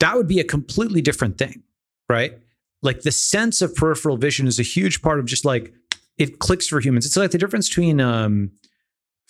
that 0.00 0.16
would 0.16 0.28
be 0.28 0.40
a 0.40 0.44
completely 0.44 1.00
different 1.00 1.38
thing 1.38 1.62
right? 2.10 2.38
Like 2.82 3.00
the 3.00 3.12
sense 3.12 3.62
of 3.62 3.74
peripheral 3.74 4.18
vision 4.18 4.46
is 4.46 4.60
a 4.60 4.62
huge 4.62 5.00
part 5.00 5.18
of 5.18 5.24
just 5.24 5.46
like 5.46 5.72
it 6.18 6.38
clicks 6.38 6.68
for 6.68 6.80
humans. 6.80 7.06
It's 7.06 7.16
like 7.16 7.30
the 7.30 7.38
difference 7.38 7.66
between 7.68 7.98
um, 7.98 8.50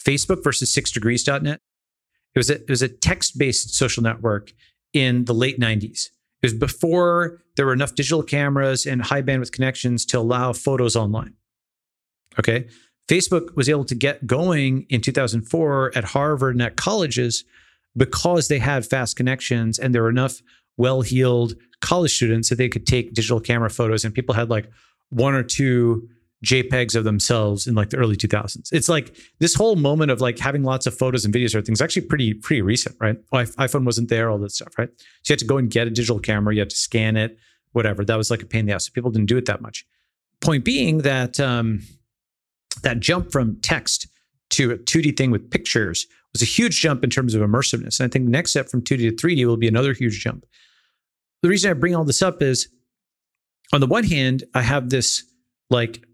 facebook 0.03 0.43
versus 0.43 0.73
six 0.73 0.91
degrees.net 0.91 1.61
it 2.35 2.39
was 2.39 2.51
a, 2.51 2.55
it 2.55 2.69
was 2.69 2.83
a 2.83 2.89
text-based 2.89 3.75
social 3.75 4.03
network 4.03 4.53
in 4.93 5.25
the 5.25 5.35
late 5.35 5.59
90s 5.59 6.11
it 6.43 6.47
was 6.47 6.55
before 6.55 7.41
there 7.57 7.67
were 7.67 7.73
enough 7.73 7.95
digital 7.95 8.23
cameras 8.23 8.87
and 8.87 9.03
high 9.03 9.23
bandwidth 9.23 9.53
connections 9.53 10.05
to 10.05 10.19
allow 10.19 10.53
photos 10.53 10.97
online 10.97 11.35
okay 12.39 12.67
Facebook 13.09 13.55
was 13.55 13.69
able 13.69 13.85
to 13.85 13.95
get 13.95 14.27
going 14.27 14.87
in 14.89 15.01
2004 15.01 15.93
at 15.95 16.05
Harvard 16.05 16.55
and 16.55 16.63
at 16.63 16.77
colleges 16.77 17.45
because 17.97 18.49
they 18.49 18.59
had 18.59 18.87
fast 18.87 19.17
connections 19.17 19.79
and 19.79 19.95
there 19.95 20.03
were 20.03 20.11
enough 20.11 20.41
well 20.77 21.03
heeled 21.03 21.55
college 21.81 22.15
students 22.15 22.49
that 22.49 22.57
they 22.57 22.69
could 22.69 22.87
take 22.87 23.13
digital 23.13 23.41
camera 23.41 23.71
photos. 23.71 24.05
And 24.05 24.15
people 24.15 24.35
had 24.35 24.51
like 24.51 24.71
one 25.11 25.35
or 25.35 25.43
two 25.43 26.09
JPEGs 26.45 26.95
of 26.95 27.05
themselves 27.05 27.67
in 27.67 27.75
like 27.75 27.91
the 27.91 27.97
early 27.97 28.17
2000s. 28.17 28.73
It's 28.73 28.89
like 28.89 29.17
this 29.39 29.55
whole 29.55 29.77
moment 29.77 30.11
of 30.11 30.21
like 30.21 30.39
having 30.39 30.63
lots 30.63 30.87
of 30.87 30.97
photos 30.97 31.25
and 31.25 31.35
videos 31.35 31.55
or 31.55 31.63
things 31.63 31.81
actually 31.81 32.03
pretty 32.07 32.35
pretty 32.35 32.63
recent, 32.63 32.97
right? 33.01 33.17
iPhone 33.33 33.85
wasn't 33.85 34.09
there, 34.09 34.31
all 34.31 34.39
that 34.39 34.53
stuff, 34.53 34.77
right? 34.79 34.89
So 35.23 35.31
you 35.31 35.33
had 35.33 35.39
to 35.41 35.47
go 35.47 35.59
and 35.59 35.71
get 35.71 35.87
a 35.87 35.91
digital 35.91 36.19
camera, 36.19 36.55
you 36.55 36.61
had 36.61 36.71
to 36.71 36.77
scan 36.77 37.17
it, 37.17 37.39
whatever. 37.73 38.05
That 38.05 38.17
was 38.17 38.31
like 38.31 38.43
a 38.43 38.47
pain 38.47 38.61
in 38.61 38.67
the 38.67 38.73
ass. 38.73 38.87
So 38.87 38.93
people 38.93 39.11
didn't 39.11 39.29
do 39.29 39.37
it 39.37 39.47
that 39.47 39.61
much. 39.61 39.87
Point 40.41 40.65
being 40.65 40.99
that 40.99 41.41
um, 41.41 41.81
that 42.83 43.01
jump 43.01 43.33
from 43.33 43.57
text 43.61 44.09
to 44.51 44.73
a 44.73 44.79
2D 44.79 45.17
thing 45.17 45.31
with 45.31 45.51
pictures 45.51 46.07
was 46.33 46.43
a 46.43 46.47
huge 46.47 46.81
jump 46.81 47.05
in 47.05 47.11
terms 47.11 47.35
of 47.35 47.43
immersiveness. 47.43 47.99
And 47.99 48.09
I 48.09 48.13
think 48.13 48.27
the 48.27 48.31
next 48.31 48.51
step 48.51 48.69
from 48.69 48.83
2D 48.83 49.11
to 49.11 49.13
3D 49.13 49.47
will 49.47 49.57
be 49.57 49.69
another 49.69 49.93
huge 49.93 50.21
jump. 50.21 50.47
The 51.43 51.49
reason 51.49 51.71
I 51.71 51.75
bring 51.75 51.95
all 51.95 52.05
this 52.05 52.23
up 52.23 52.43
is 52.43 52.69
on 53.73 53.81
the 53.81 53.87
one 53.87 54.05
hand, 54.05 54.45
I 54.55 54.63
have 54.63 54.91
this 54.91 55.25
like 55.71 56.05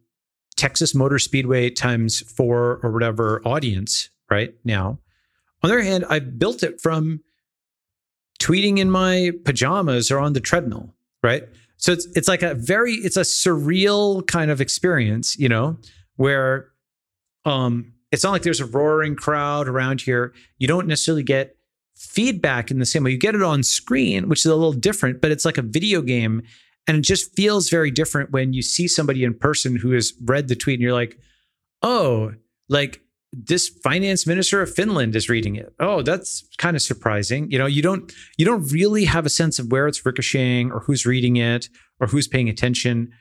Texas 0.57 0.95
Motor 0.95 1.19
Speedway 1.19 1.71
times 1.71 2.21
four 2.21 2.81
or 2.83 2.91
whatever 2.91 3.41
audience 3.45 4.11
right 4.31 4.55
now. 4.65 4.99
On 5.63 5.69
the 5.69 5.75
other 5.75 5.83
hand, 5.83 6.05
I 6.09 6.19
built 6.19 6.63
it 6.63 6.81
from 6.81 7.21
tweeting 8.41 8.79
in 8.79 8.91
my 8.91 9.33
pajamas 9.45 10.11
or 10.11 10.19
on 10.19 10.33
the 10.33 10.41
treadmill, 10.41 10.95
right? 11.23 11.45
So 11.77 11.93
it's 11.93 12.07
it's 12.15 12.29
like 12.29 12.43
a 12.43 12.55
very 12.55 12.95
it's 12.95 13.17
a 13.17 13.23
surreal 13.23 14.27
kind 14.27 14.51
of 14.51 14.61
experience, 14.61 15.39
you 15.39 15.49
know 15.49 15.79
where 16.17 16.69
um, 17.45 17.93
it's 18.13 18.25
not 18.25 18.33
like 18.33 18.43
there's 18.43 18.61
a 18.61 18.67
roaring 18.67 19.17
crowd 19.17 19.69
around 19.69 20.03
here. 20.03 20.33
You 20.59 20.69
don't 20.69 20.87
necessarily 20.87 21.23
get 21.23 21.57
feedback 21.97 22.71
in 22.71 22.79
the 22.79 22.87
same 22.87 23.05
way. 23.05 23.11
You 23.11 23.19
get 23.19 23.35
it 23.35 23.43
on 23.43 23.63
screen, 23.63 24.29
which 24.29 24.41
is 24.41 24.47
a 24.47 24.55
little 24.55 24.73
different, 24.73 25.21
but 25.21 25.31
it's 25.31 25.45
like 25.45 25.59
a 25.59 25.63
video 25.63 26.03
game. 26.03 26.43
And 26.87 26.97
it 26.97 27.03
just 27.03 27.35
feels 27.37 27.69
very 27.69 27.91
different 27.91 28.31
when 28.31 28.53
you 28.53 28.63
see 28.63 28.89
somebody 28.89 29.23
in 29.23 29.35
person 29.35 29.77
who 29.77 29.93
has 29.93 30.15
read 30.25 30.49
the 30.49 30.57
tweet 30.57 30.75
and 30.75 30.83
you're 30.83 30.93
like, 30.93 31.19
oh, 31.83 32.33
like 32.69 33.03
this 33.33 33.69
finance 33.69 34.27
minister 34.27 34.61
of 34.61 34.75
Finland 34.75 35.15
is 35.15 35.29
reading 35.29 35.57
it. 35.57 35.73
Oh, 35.79 36.03
that's 36.03 36.49
kind 36.59 36.75
of 36.75 36.83
surprising. 36.83 37.51
You 37.51 37.59
know, 37.59 37.67
you 37.67 37.83
don't 37.83 38.13
you 38.39 38.45
don't 38.45 38.67
really 38.73 39.05
have 39.05 39.25
a 39.25 39.31
sense 39.31 39.59
of 39.59 39.71
where 39.71 39.87
it's 39.87 40.05
ricocheting 40.05 40.73
or 40.73 40.81
who's 40.81 41.07
reading 41.07 41.37
it 41.37 41.69
or 42.01 42.09
who's 42.09 42.27
paying 42.27 42.49
attention. 42.49 43.13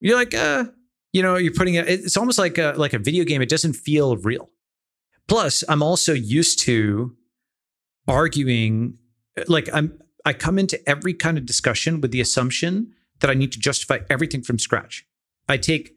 You're 0.00 0.16
like, 0.16 0.34
uh, 0.34 0.64
you 1.12 1.22
know, 1.22 1.36
you're 1.36 1.52
putting 1.52 1.74
it. 1.74 1.88
It's 1.88 2.16
almost 2.16 2.38
like 2.38 2.58
a 2.58 2.74
like 2.76 2.92
a 2.92 2.98
video 2.98 3.24
game. 3.24 3.42
It 3.42 3.48
doesn't 3.48 3.74
feel 3.74 4.16
real. 4.16 4.50
Plus, 5.28 5.64
I'm 5.68 5.82
also 5.82 6.12
used 6.12 6.60
to 6.60 7.16
arguing. 8.06 8.98
Like 9.46 9.68
I'm, 9.72 9.98
I 10.24 10.32
come 10.32 10.58
into 10.58 10.80
every 10.88 11.14
kind 11.14 11.38
of 11.38 11.46
discussion 11.46 12.00
with 12.00 12.10
the 12.10 12.20
assumption 12.20 12.92
that 13.20 13.30
I 13.30 13.34
need 13.34 13.52
to 13.52 13.58
justify 13.58 14.00
everything 14.08 14.42
from 14.42 14.58
scratch. 14.58 15.06
I 15.48 15.56
take 15.56 15.94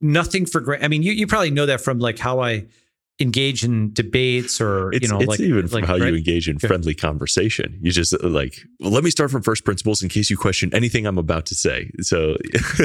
nothing 0.00 0.46
for 0.46 0.60
granted. 0.60 0.84
I 0.84 0.88
mean, 0.88 1.02
you 1.02 1.12
you 1.12 1.26
probably 1.26 1.50
know 1.50 1.66
that 1.66 1.80
from 1.80 1.98
like 1.98 2.18
how 2.18 2.40
I 2.40 2.66
engage 3.20 3.62
in 3.62 3.92
debates 3.92 4.60
or 4.60 4.92
it's, 4.92 5.02
you 5.02 5.08
know 5.08 5.20
it's 5.20 5.28
like 5.28 5.40
even 5.40 5.68
from 5.68 5.82
like, 5.82 5.88
how 5.88 5.96
right? 5.96 6.08
you 6.08 6.16
engage 6.16 6.48
in 6.48 6.58
friendly 6.58 6.96
conversation 6.96 7.78
you 7.80 7.92
just 7.92 8.12
uh, 8.12 8.26
like 8.26 8.64
well 8.80 8.90
let 8.90 9.04
me 9.04 9.10
start 9.10 9.30
from 9.30 9.40
first 9.40 9.64
principles 9.64 10.02
in 10.02 10.08
case 10.08 10.28
you 10.30 10.36
question 10.36 10.68
anything 10.74 11.06
i'm 11.06 11.16
about 11.16 11.46
to 11.46 11.54
say 11.54 11.92
so 12.00 12.36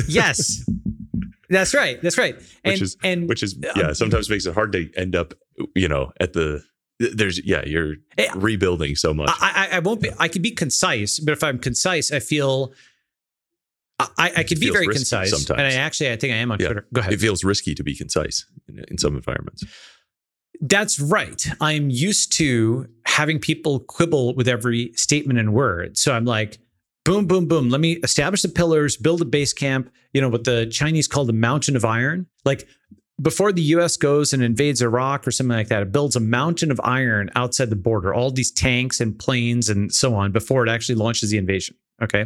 yes, 0.07 0.63
that's 1.49 1.73
right. 1.73 2.01
That's 2.01 2.17
right. 2.17 2.35
And 2.63 2.73
Which 2.73 2.81
is- 2.81 2.97
and 3.03 3.29
which 3.29 3.43
is 3.43 3.53
Um, 3.55 3.61
yeah 3.75 3.93
sometimes 3.93 4.29
makes 4.29 4.45
it 4.45 4.53
hard 4.53 4.71
to 4.73 4.89
end 4.95 5.15
up 5.15 5.33
you 5.75 5.87
know 5.87 6.11
at 6.19 6.33
the 6.33 6.63
there's 6.99 7.43
yeah 7.45 7.63
you're 7.65 7.95
Eh, 8.17 8.27
rebuilding 8.35 8.95
so 8.95 9.13
much 9.13 9.29
I, 9.41 9.69
I, 9.71 9.77
I 9.77 9.79
won't 9.79 10.01
be. 10.01 10.09
I 10.19 10.27
can 10.27 10.41
be 10.41 10.51
concise, 10.51 11.17
but 11.19 11.31
if 11.31 11.43
I'm 11.43 11.57
concise, 11.59 12.11
I 12.11 12.19
feel. 12.19 12.73
I, 14.17 14.31
I 14.37 14.43
can 14.43 14.59
be 14.59 14.69
very 14.69 14.87
concise, 14.87 15.29
sometimes. 15.31 15.57
and 15.59 15.67
I 15.67 15.73
actually 15.73 16.11
I 16.11 16.15
think 16.15 16.33
I 16.33 16.37
am 16.37 16.51
on 16.53 16.59
Yeah. 16.59 16.67
Twitter. 16.67 16.87
Go 16.93 17.01
ahead. 17.01 17.11
it 17.13 17.19
feels 17.19 17.43
risky 17.43 17.75
to 17.75 17.83
be 17.83 17.95
concise 17.95 18.45
in, 18.69 18.83
in 18.87 18.97
some 18.97 19.15
environments 19.15 19.63
That's 20.61 20.99
right. 21.01 21.45
I'm 21.59 21.89
used 21.89 22.31
to 22.33 22.87
having 23.05 23.39
people 23.39 23.79
quibble 23.81 24.35
with 24.35 24.47
every 24.47 24.91
statement 24.95 25.37
and 25.39 25.53
word. 25.53 25.97
So 25.97 26.13
I'm 26.13 26.25
like, 26.25 26.59
boom, 27.05 27.27
boom, 27.27 27.47
boom. 27.47 27.69
Let 27.69 27.81
me 27.81 27.93
establish 28.03 28.41
the 28.41 28.49
pillars, 28.49 28.97
build 28.97 29.21
a 29.21 29.25
base 29.25 29.53
camp, 29.53 29.91
you 30.13 30.21
know, 30.21 30.29
what 30.29 30.43
the 30.43 30.67
Chinese 30.67 31.07
call 31.07 31.25
the 31.25 31.33
mountain 31.33 31.75
of 31.75 31.85
iron. 31.85 32.27
Like 32.45 32.67
before 33.21 33.51
the 33.51 33.61
US 33.61 33.97
goes 33.97 34.33
and 34.33 34.41
invades 34.41 34.81
Iraq 34.81 35.27
or 35.27 35.31
something 35.31 35.55
like 35.55 35.67
that, 35.69 35.81
it 35.81 35.91
builds 35.91 36.15
a 36.15 36.19
mountain 36.19 36.71
of 36.71 36.79
iron 36.83 37.29
outside 37.35 37.69
the 37.69 37.75
border, 37.75 38.13
all 38.13 38.31
these 38.31 38.51
tanks 38.51 39.01
and 39.01 39.17
planes 39.17 39.69
and 39.69 39.93
so 39.93 40.15
on 40.15 40.31
before 40.31 40.65
it 40.65 40.69
actually 40.69 40.95
launches 40.95 41.29
the 41.29 41.37
invasion. 41.37 41.75
Okay. 42.01 42.25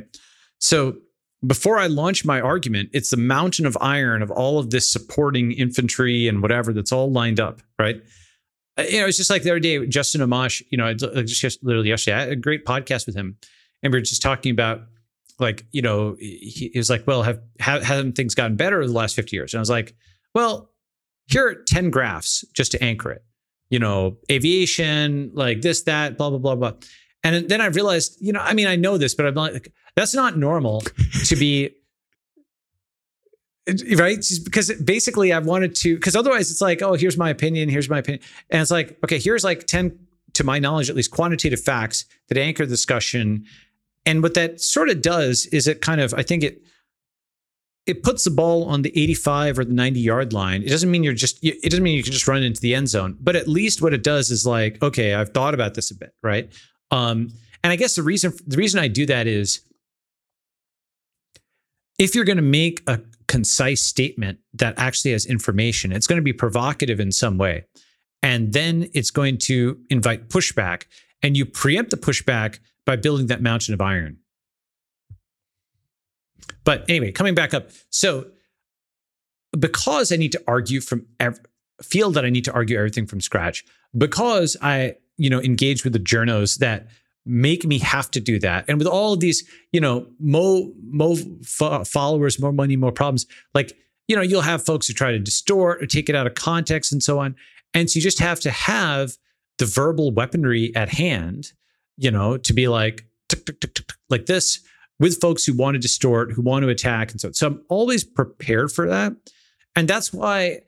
So 0.60 0.98
before 1.46 1.78
I 1.78 1.88
launch 1.88 2.24
my 2.24 2.40
argument, 2.40 2.90
it's 2.94 3.10
the 3.10 3.18
mountain 3.18 3.66
of 3.66 3.78
iron 3.82 4.22
of 4.22 4.32
all 4.32 4.60
of 4.60 4.70
this 4.70 4.90
supporting 4.90 5.52
infantry 5.52 6.28
and 6.28 6.42
whatever 6.42 6.72
that's 6.72 6.92
all 6.92 7.12
lined 7.12 7.40
up, 7.40 7.62
right? 7.78 8.02
Uh, 8.78 8.84
You 8.84 9.02
know, 9.02 9.08
it's 9.08 9.18
just 9.18 9.30
like 9.30 9.44
the 9.44 9.52
other 9.52 9.60
day, 9.60 9.86
Justin 9.88 10.22
Amash, 10.22 10.62
you 10.70 10.78
know, 10.78 10.86
I 10.86 10.94
just 10.94 11.64
literally 11.64 11.90
yesterday, 11.90 12.16
I 12.16 12.20
had 12.22 12.30
a 12.30 12.36
great 12.36 12.66
podcast 12.66 13.06
with 13.06 13.16
him. 13.16 13.38
And 13.84 13.94
we 13.94 14.00
are 14.00 14.02
just 14.02 14.22
talking 14.22 14.52
about, 14.52 14.82
like, 15.40 15.66
you 15.72 15.82
know, 15.82 16.16
he, 16.20 16.72
he 16.74 16.80
was 16.80 16.90
like, 16.90 17.06
well, 17.06 17.24
have, 17.24 17.42
have, 17.60 17.84
haven't 17.84 18.14
things 18.14 18.34
gotten 18.34 18.56
better 18.56 18.78
over 18.78 18.88
the 18.88 18.94
last 18.94 19.16
50 19.16 19.36
years? 19.36 19.54
And 19.54 19.60
I 19.60 19.62
was 19.62 19.70
like, 19.70 19.96
well, 20.34 20.72
here 21.28 21.48
are 21.48 21.56
10 21.56 21.90
graphs 21.90 22.44
just 22.54 22.72
to 22.72 22.84
anchor 22.84 23.12
it. 23.12 23.24
You 23.70 23.80
know, 23.80 24.18
aviation, 24.32 25.32
like 25.34 25.62
this, 25.62 25.84
that, 25.84 26.18
blah, 26.18 26.30
blah, 26.30 26.40
blah, 26.40 26.56
blah. 26.56 26.74
And 27.24 27.48
then 27.50 27.62
I 27.62 27.68
realized, 27.68 28.18
you 28.20 28.34
know, 28.34 28.42
I 28.42 28.54
mean, 28.54 28.68
I 28.68 28.76
know 28.76 28.98
this, 28.98 29.16
but 29.16 29.26
I'm 29.26 29.36
like, 29.36 29.72
that's 29.96 30.14
not 30.14 30.38
normal 30.38 30.82
to 31.26 31.36
be 31.36 31.72
right 33.96 34.18
Just 34.18 34.44
because 34.44 34.74
basically 34.82 35.32
i 35.32 35.40
wanted 35.40 35.74
to 35.76 35.96
because 35.96 36.16
otherwise 36.16 36.52
it's 36.52 36.60
like 36.60 36.82
oh 36.82 36.96
here's 36.96 37.18
my 37.18 37.30
opinion 37.30 37.70
here's 37.70 37.90
my 37.90 38.00
opinion 38.00 38.22
and 38.50 38.62
it's 38.62 38.72
like 38.72 38.98
okay 39.04 39.20
here's 39.20 39.44
like 39.44 39.66
10 39.68 39.98
to 40.34 40.44
my 40.44 40.60
knowledge 40.60 40.90
at 40.90 40.96
least 40.96 41.12
quantitative 41.12 41.62
facts 41.62 42.06
that 42.28 42.38
anchor 42.38 42.66
the 42.66 42.72
discussion 42.72 43.46
and 44.06 44.22
what 44.22 44.34
that 44.34 44.62
sort 44.62 44.90
of 44.90 45.02
does 45.02 45.46
is 45.48 45.68
it 45.68 45.82
kind 45.82 46.02
of 46.02 46.14
i 46.14 46.24
think 46.24 46.44
it 46.44 46.62
it 47.86 48.02
puts 48.02 48.24
the 48.24 48.32
ball 48.32 48.64
on 48.66 48.82
the 48.82 48.98
85 48.98 49.60
or 49.60 49.66
the 49.66 49.74
90 49.74 50.00
yard 50.00 50.34
line 50.34 50.64
it 50.64 50.70
doesn't 50.70 50.90
mean 50.90 51.04
you're 51.04 51.14
just 51.14 51.44
it 51.44 51.70
doesn't 51.70 51.84
mean 51.84 51.96
you 51.96 52.04
can 52.04 52.14
just 52.14 52.28
run 52.28 52.44
into 52.44 52.62
the 52.62 52.76
end 52.76 52.90
zone 52.90 53.18
but 53.20 53.36
at 53.36 53.48
least 53.48 53.82
what 53.82 53.94
it 53.94 54.04
does 54.04 54.32
is 54.32 54.46
like 54.46 54.82
okay 54.82 55.14
i've 55.14 55.30
thought 55.30 55.54
about 55.54 55.74
this 55.74 55.92
a 55.92 55.96
bit 55.96 56.14
right 56.24 56.52
um 56.92 57.30
and 57.64 57.72
i 57.72 57.76
guess 57.76 57.96
the 57.96 58.04
reason 58.04 58.34
the 58.48 58.58
reason 58.58 58.80
i 58.80 58.88
do 58.88 59.06
that 59.06 59.28
is 59.28 59.62
if 62.00 62.16
you're 62.16 62.26
going 62.26 62.38
to 62.38 62.42
make 62.42 62.82
a 62.88 63.00
concise 63.28 63.82
statement 63.82 64.40
that 64.54 64.74
actually 64.78 65.12
has 65.12 65.26
information, 65.26 65.92
it's 65.92 66.08
going 66.08 66.18
to 66.18 66.24
be 66.24 66.34
provocative 66.34 67.00
in 67.00 67.12
some 67.12 67.38
way. 67.38 67.66
And 68.22 68.54
then 68.54 68.90
it's 68.94 69.12
going 69.12 69.38
to 69.50 69.80
invite 69.90 70.30
pushback. 70.30 70.84
And 71.22 71.36
you 71.38 71.46
preempt 71.46 71.92
the 71.92 71.98
pushback 71.98 72.60
by 72.86 72.96
building 72.96 73.28
that 73.28 73.42
mountain 73.42 73.74
of 73.74 73.82
iron. 73.82 74.18
But 76.64 76.86
anyway, 76.90 77.12
coming 77.12 77.36
back 77.36 77.54
up. 77.54 77.70
So, 77.90 78.28
because 79.58 80.12
I 80.12 80.16
need 80.16 80.32
to 80.32 80.44
argue 80.48 80.82
from, 80.82 81.06
ev- 81.20 81.40
feel 81.82 82.12
that 82.12 82.26
I 82.26 82.30
need 82.30 82.46
to 82.46 82.54
argue 82.54 82.78
everything 82.78 83.06
from 83.06 83.22
scratch, 83.22 83.64
because 83.98 84.58
I, 84.62 84.96
you 85.18 85.30
know, 85.30 85.42
engage 85.42 85.84
with 85.84 85.94
the 85.94 86.00
journos 86.00 86.58
that 86.60 86.88
make 87.26 87.66
me 87.66 87.80
have 87.80 88.12
to 88.12 88.20
do 88.20 88.40
that. 88.40 88.66
And 88.68 88.78
with 88.78 88.88
all 88.88 89.14
of 89.14 89.20
these, 89.20 89.48
you 89.72 89.80
know, 89.80 90.08
mo 90.20 90.74
mo 90.84 91.16
fo- 91.44 91.84
followers, 91.84 92.40
more 92.40 92.52
money, 92.52 92.76
more 92.76 92.92
problems. 92.92 93.26
Like, 93.54 93.78
you 94.08 94.16
know, 94.16 94.22
you'll 94.22 94.42
have 94.42 94.66
folks 94.66 94.88
who 94.88 94.94
try 94.94 95.12
to 95.12 95.20
distort 95.20 95.82
or 95.82 95.86
take 95.86 96.10
it 96.10 96.16
out 96.16 96.28
of 96.28 96.36
context 96.36 96.92
and 96.92 97.02
so 97.02 97.20
on. 97.20 97.36
And 97.74 97.90
so 97.90 97.98
you 97.98 98.02
just 98.02 98.20
have 98.20 98.40
to 98.42 98.52
have 98.52 99.18
the 99.58 99.66
verbal 99.66 100.12
weaponry 100.12 100.76
at 100.76 100.90
hand, 100.90 101.54
you 101.98 102.12
know, 102.12 102.38
to 102.38 102.54
be 102.54 102.68
like 102.68 103.06
tick, 103.30 103.46
tick, 103.46 103.60
tick, 103.60 103.92
like 104.10 104.26
this 104.26 104.60
with 105.00 105.20
folks 105.20 105.46
who 105.46 105.56
want 105.56 105.76
to 105.76 105.80
distort, 105.80 106.32
who 106.32 106.42
want 106.42 106.64
to 106.64 106.70
attack, 106.70 107.12
and 107.12 107.20
so 107.20 107.28
on. 107.30 107.34
So 107.34 107.48
I'm 107.48 107.62
always 107.70 108.04
prepared 108.04 108.72
for 108.72 108.88
that. 108.88 109.14
And 109.76 109.88
that's 109.88 110.14
why, 110.14 110.62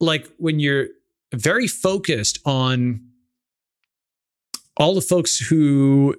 like, 0.00 0.28
when 0.38 0.60
you're 0.60 0.88
very 1.34 1.66
focused 1.66 2.38
on 2.44 3.00
all 4.76 4.94
the 4.94 5.00
folks 5.00 5.38
who 5.38 6.14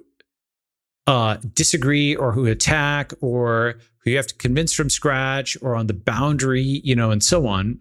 uh, 1.06 1.38
disagree 1.54 2.14
or 2.14 2.32
who 2.32 2.46
attack 2.46 3.12
or 3.20 3.78
who 3.98 4.10
you 4.10 4.16
have 4.16 4.26
to 4.26 4.34
convince 4.34 4.72
from 4.74 4.90
scratch 4.90 5.56
or 5.62 5.74
on 5.74 5.86
the 5.86 5.94
boundary, 5.94 6.62
you 6.62 6.94
know, 6.94 7.10
and 7.10 7.22
so 7.22 7.46
on, 7.46 7.80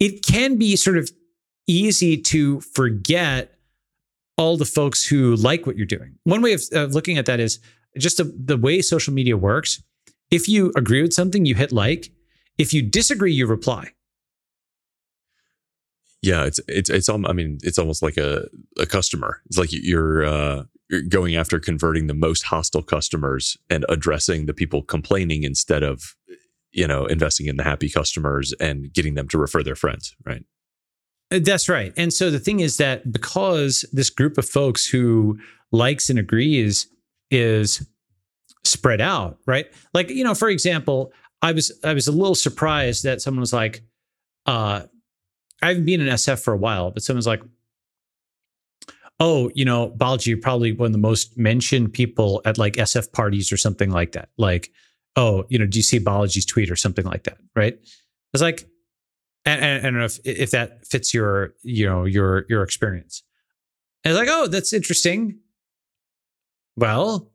it 0.00 0.24
can 0.26 0.56
be 0.56 0.74
sort 0.74 0.98
of 0.98 1.10
easy 1.66 2.16
to 2.16 2.60
forget 2.60 3.53
all 4.36 4.56
the 4.56 4.64
folks 4.64 5.06
who 5.06 5.36
like 5.36 5.66
what 5.66 5.76
you're 5.76 5.86
doing. 5.86 6.16
One 6.24 6.42
way 6.42 6.52
of, 6.54 6.62
of 6.72 6.94
looking 6.94 7.18
at 7.18 7.26
that 7.26 7.40
is 7.40 7.60
just 7.98 8.16
the, 8.16 8.24
the 8.24 8.56
way 8.56 8.82
social 8.82 9.12
media 9.12 9.36
works. 9.36 9.82
If 10.30 10.48
you 10.48 10.72
agree 10.76 11.02
with 11.02 11.12
something, 11.12 11.46
you 11.46 11.54
hit 11.54 11.72
like. 11.72 12.10
If 12.58 12.72
you 12.72 12.82
disagree, 12.82 13.32
you 13.32 13.46
reply. 13.46 13.90
yeah 16.24 16.44
it's 16.44 16.58
it's 16.68 16.90
it's 16.90 17.08
i 17.08 17.16
mean 17.32 17.58
it's 17.62 17.78
almost 17.78 18.02
like 18.02 18.16
a 18.16 18.46
a 18.78 18.86
customer 18.86 19.42
it's 19.46 19.58
like 19.58 19.68
you're 19.70 20.24
uh 20.24 20.64
you're 20.88 21.02
going 21.02 21.36
after 21.36 21.60
converting 21.60 22.06
the 22.06 22.14
most 22.14 22.44
hostile 22.44 22.82
customers 22.82 23.56
and 23.68 23.84
addressing 23.88 24.46
the 24.46 24.54
people 24.54 24.82
complaining 24.82 25.44
instead 25.44 25.82
of 25.82 26.16
you 26.72 26.86
know 26.86 27.04
investing 27.06 27.46
in 27.46 27.56
the 27.56 27.62
happy 27.62 27.90
customers 27.90 28.54
and 28.58 28.92
getting 28.92 29.14
them 29.14 29.28
to 29.28 29.38
refer 29.38 29.62
their 29.62 29.76
friends 29.76 30.16
right 30.24 30.44
That's 31.40 31.68
right. 31.68 31.92
And 31.96 32.12
so 32.12 32.30
the 32.30 32.38
thing 32.38 32.60
is 32.60 32.76
that 32.76 33.10
because 33.10 33.84
this 33.92 34.10
group 34.10 34.38
of 34.38 34.48
folks 34.48 34.86
who 34.86 35.38
likes 35.72 36.08
and 36.08 36.18
agrees 36.18 36.86
is 37.30 37.86
spread 38.62 39.00
out, 39.00 39.38
right? 39.46 39.66
Like, 39.92 40.10
you 40.10 40.22
know, 40.24 40.34
for 40.34 40.48
example, 40.48 41.12
I 41.42 41.52
was 41.52 41.72
I 41.82 41.92
was 41.92 42.06
a 42.06 42.12
little 42.12 42.34
surprised 42.34 43.04
that 43.04 43.20
someone 43.20 43.40
was 43.40 43.52
like, 43.52 43.82
uh, 44.46 44.82
I 45.60 45.68
haven't 45.68 45.84
been 45.86 46.00
in 46.00 46.08
SF 46.08 46.42
for 46.42 46.52
a 46.52 46.56
while, 46.56 46.90
but 46.90 47.02
someone's 47.02 47.26
like, 47.26 47.42
oh, 49.20 49.50
you 49.54 49.64
know, 49.64 49.94
you're 50.22 50.38
probably 50.38 50.72
one 50.72 50.86
of 50.86 50.92
the 50.92 50.98
most 50.98 51.36
mentioned 51.36 51.92
people 51.92 52.42
at 52.44 52.58
like 52.58 52.74
SF 52.74 53.12
parties 53.12 53.50
or 53.52 53.56
something 53.56 53.90
like 53.90 54.12
that. 54.12 54.28
Like, 54.36 54.70
oh, 55.16 55.44
you 55.48 55.58
know, 55.58 55.66
do 55.66 55.78
you 55.78 55.82
see 55.82 56.00
Balaji's 56.00 56.46
tweet 56.46 56.70
or 56.70 56.76
something 56.76 57.04
like 57.04 57.24
that? 57.24 57.38
Right. 57.54 57.74
I 57.74 57.88
was 58.32 58.42
like, 58.42 58.68
and, 59.46 59.62
and 59.62 59.78
I 59.86 59.90
don't 59.90 59.98
know 59.98 60.04
if 60.06 60.18
if 60.24 60.50
that 60.52 60.86
fits 60.86 61.12
your 61.14 61.54
you 61.62 61.86
know 61.86 62.04
your 62.04 62.44
your 62.48 62.62
experience. 62.62 63.22
And 64.04 64.12
it's 64.12 64.18
like, 64.18 64.28
oh, 64.30 64.46
that's 64.46 64.72
interesting. 64.72 65.38
Well, 66.76 67.30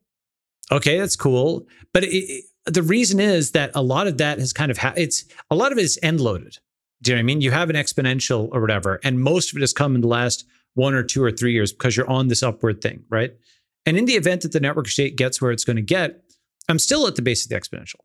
okay, 0.71 0.99
that's 0.99 1.15
cool. 1.15 1.67
But 1.93 2.03
it, 2.03 2.07
it- 2.15 2.45
the 2.65 2.83
reason 2.83 3.19
is 3.19 3.51
that 3.51 3.71
a 3.73 3.81
lot 3.81 4.05
of 4.05 4.17
that 4.19 4.37
has 4.37 4.53
kind 4.53 4.69
of 4.69 4.77
ha- 4.77 4.93
it's 4.95 5.25
a 5.49 5.55
lot 5.55 5.71
of 5.71 5.79
it 5.79 5.83
is 5.85 5.97
end 6.03 6.19
loaded. 6.21 6.57
Do 7.01 7.09
you 7.11 7.15
know 7.15 7.19
what 7.19 7.23
I 7.23 7.25
mean? 7.25 7.41
You 7.41 7.49
have 7.49 7.69
an 7.71 7.75
exponential 7.75 8.49
or 8.51 8.61
whatever, 8.61 8.99
and 9.03 9.19
most 9.19 9.49
of 9.51 9.57
it 9.57 9.61
has 9.61 9.73
come 9.73 9.95
in 9.95 10.01
the 10.01 10.07
last 10.07 10.45
one 10.75 10.93
or 10.93 11.01
two 11.01 11.23
or 11.23 11.31
three 11.31 11.53
years 11.53 11.71
because 11.71 11.97
you're 11.97 12.09
on 12.09 12.27
this 12.27 12.43
upward 12.43 12.81
thing, 12.81 13.03
right? 13.09 13.31
And 13.87 13.97
in 13.97 14.05
the 14.05 14.13
event 14.13 14.41
that 14.41 14.51
the 14.51 14.59
network 14.59 14.87
state 14.87 15.15
gets 15.15 15.41
where 15.41 15.51
it's 15.51 15.63
going 15.63 15.77
to 15.77 15.81
get, 15.81 16.21
I'm 16.67 16.77
still 16.77 17.07
at 17.07 17.15
the 17.15 17.23
base 17.23 17.43
of 17.43 17.49
the 17.49 17.55
exponential, 17.59 18.01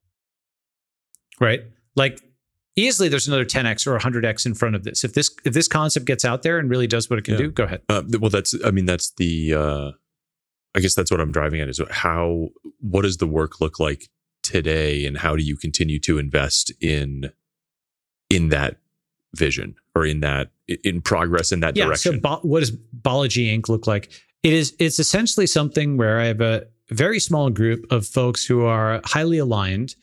right? 1.41 1.61
Like 1.97 2.23
easily 2.77 3.09
there's 3.09 3.29
another 3.29 3.45
10x 3.45 3.87
or 3.87 3.99
100x 3.99 4.47
in 4.47 4.55
front 4.55 4.75
of 4.75 4.85
this. 4.85 5.05
If 5.05 5.15
this 5.15 5.31
if 5.45 5.55
this 5.55 5.69
concept 5.69 6.07
gets 6.07 6.25
out 6.25 6.43
there 6.43 6.59
and 6.59 6.69
really 6.71 6.87
does 6.87 7.09
what 7.09 7.19
it 7.19 7.25
can 7.25 7.35
Yeah. 7.35 7.39
do, 7.39 7.51
go 7.51 7.65
ahead. 7.65 7.83
Uh, 7.89 8.03
well, 8.21 8.31
that's 8.31 8.55
I 8.65 8.71
mean 8.71 8.85
that's 8.87 9.11
the 9.17 9.55
uh, 9.55 9.91
I 10.75 10.81
guess 10.81 10.95
that's 10.95 11.11
what 11.11 11.21
I'm 11.21 11.33
driving 11.33 11.61
at 11.61 11.69
is 11.69 11.81
how 11.91 12.49
what 12.81 13.03
does 13.03 13.19
the 13.19 13.27
work 13.27 13.61
look 13.61 13.79
like 13.79 14.09
today, 14.43 15.07
and 15.07 15.19
how 15.19 15.37
do 15.37 15.43
you 15.43 15.57
continue 15.57 15.99
to 16.01 16.19
invest 16.19 16.73
in 16.81 17.31
in 18.31 18.49
that 18.51 18.77
vision 19.37 19.75
or 19.95 20.05
in 20.07 20.21
that 20.21 20.51
in 20.85 21.01
progress 21.01 21.53
in 21.53 21.61
that 21.61 21.77
yeah. 21.77 21.87
direction? 21.87 22.15
So 22.15 22.21
Bo- 22.21 22.41
what 22.43 22.61
does 22.61 22.73
Balaji 22.73 23.57
Inc. 23.57 23.69
look 23.69 23.87
like? 23.87 24.11
It 24.43 24.53
is 24.53 24.75
it's 24.79 24.99
essentially 24.99 25.47
something 25.47 25.97
where 25.97 26.21
I 26.21 26.27
have 26.27 26.41
a 26.41 26.67
very 26.91 27.19
small 27.19 27.49
group 27.51 27.91
of 27.91 28.07
folks 28.07 28.45
who 28.45 28.65
are 28.65 29.01
highly 29.05 29.39
aligned 29.39 29.95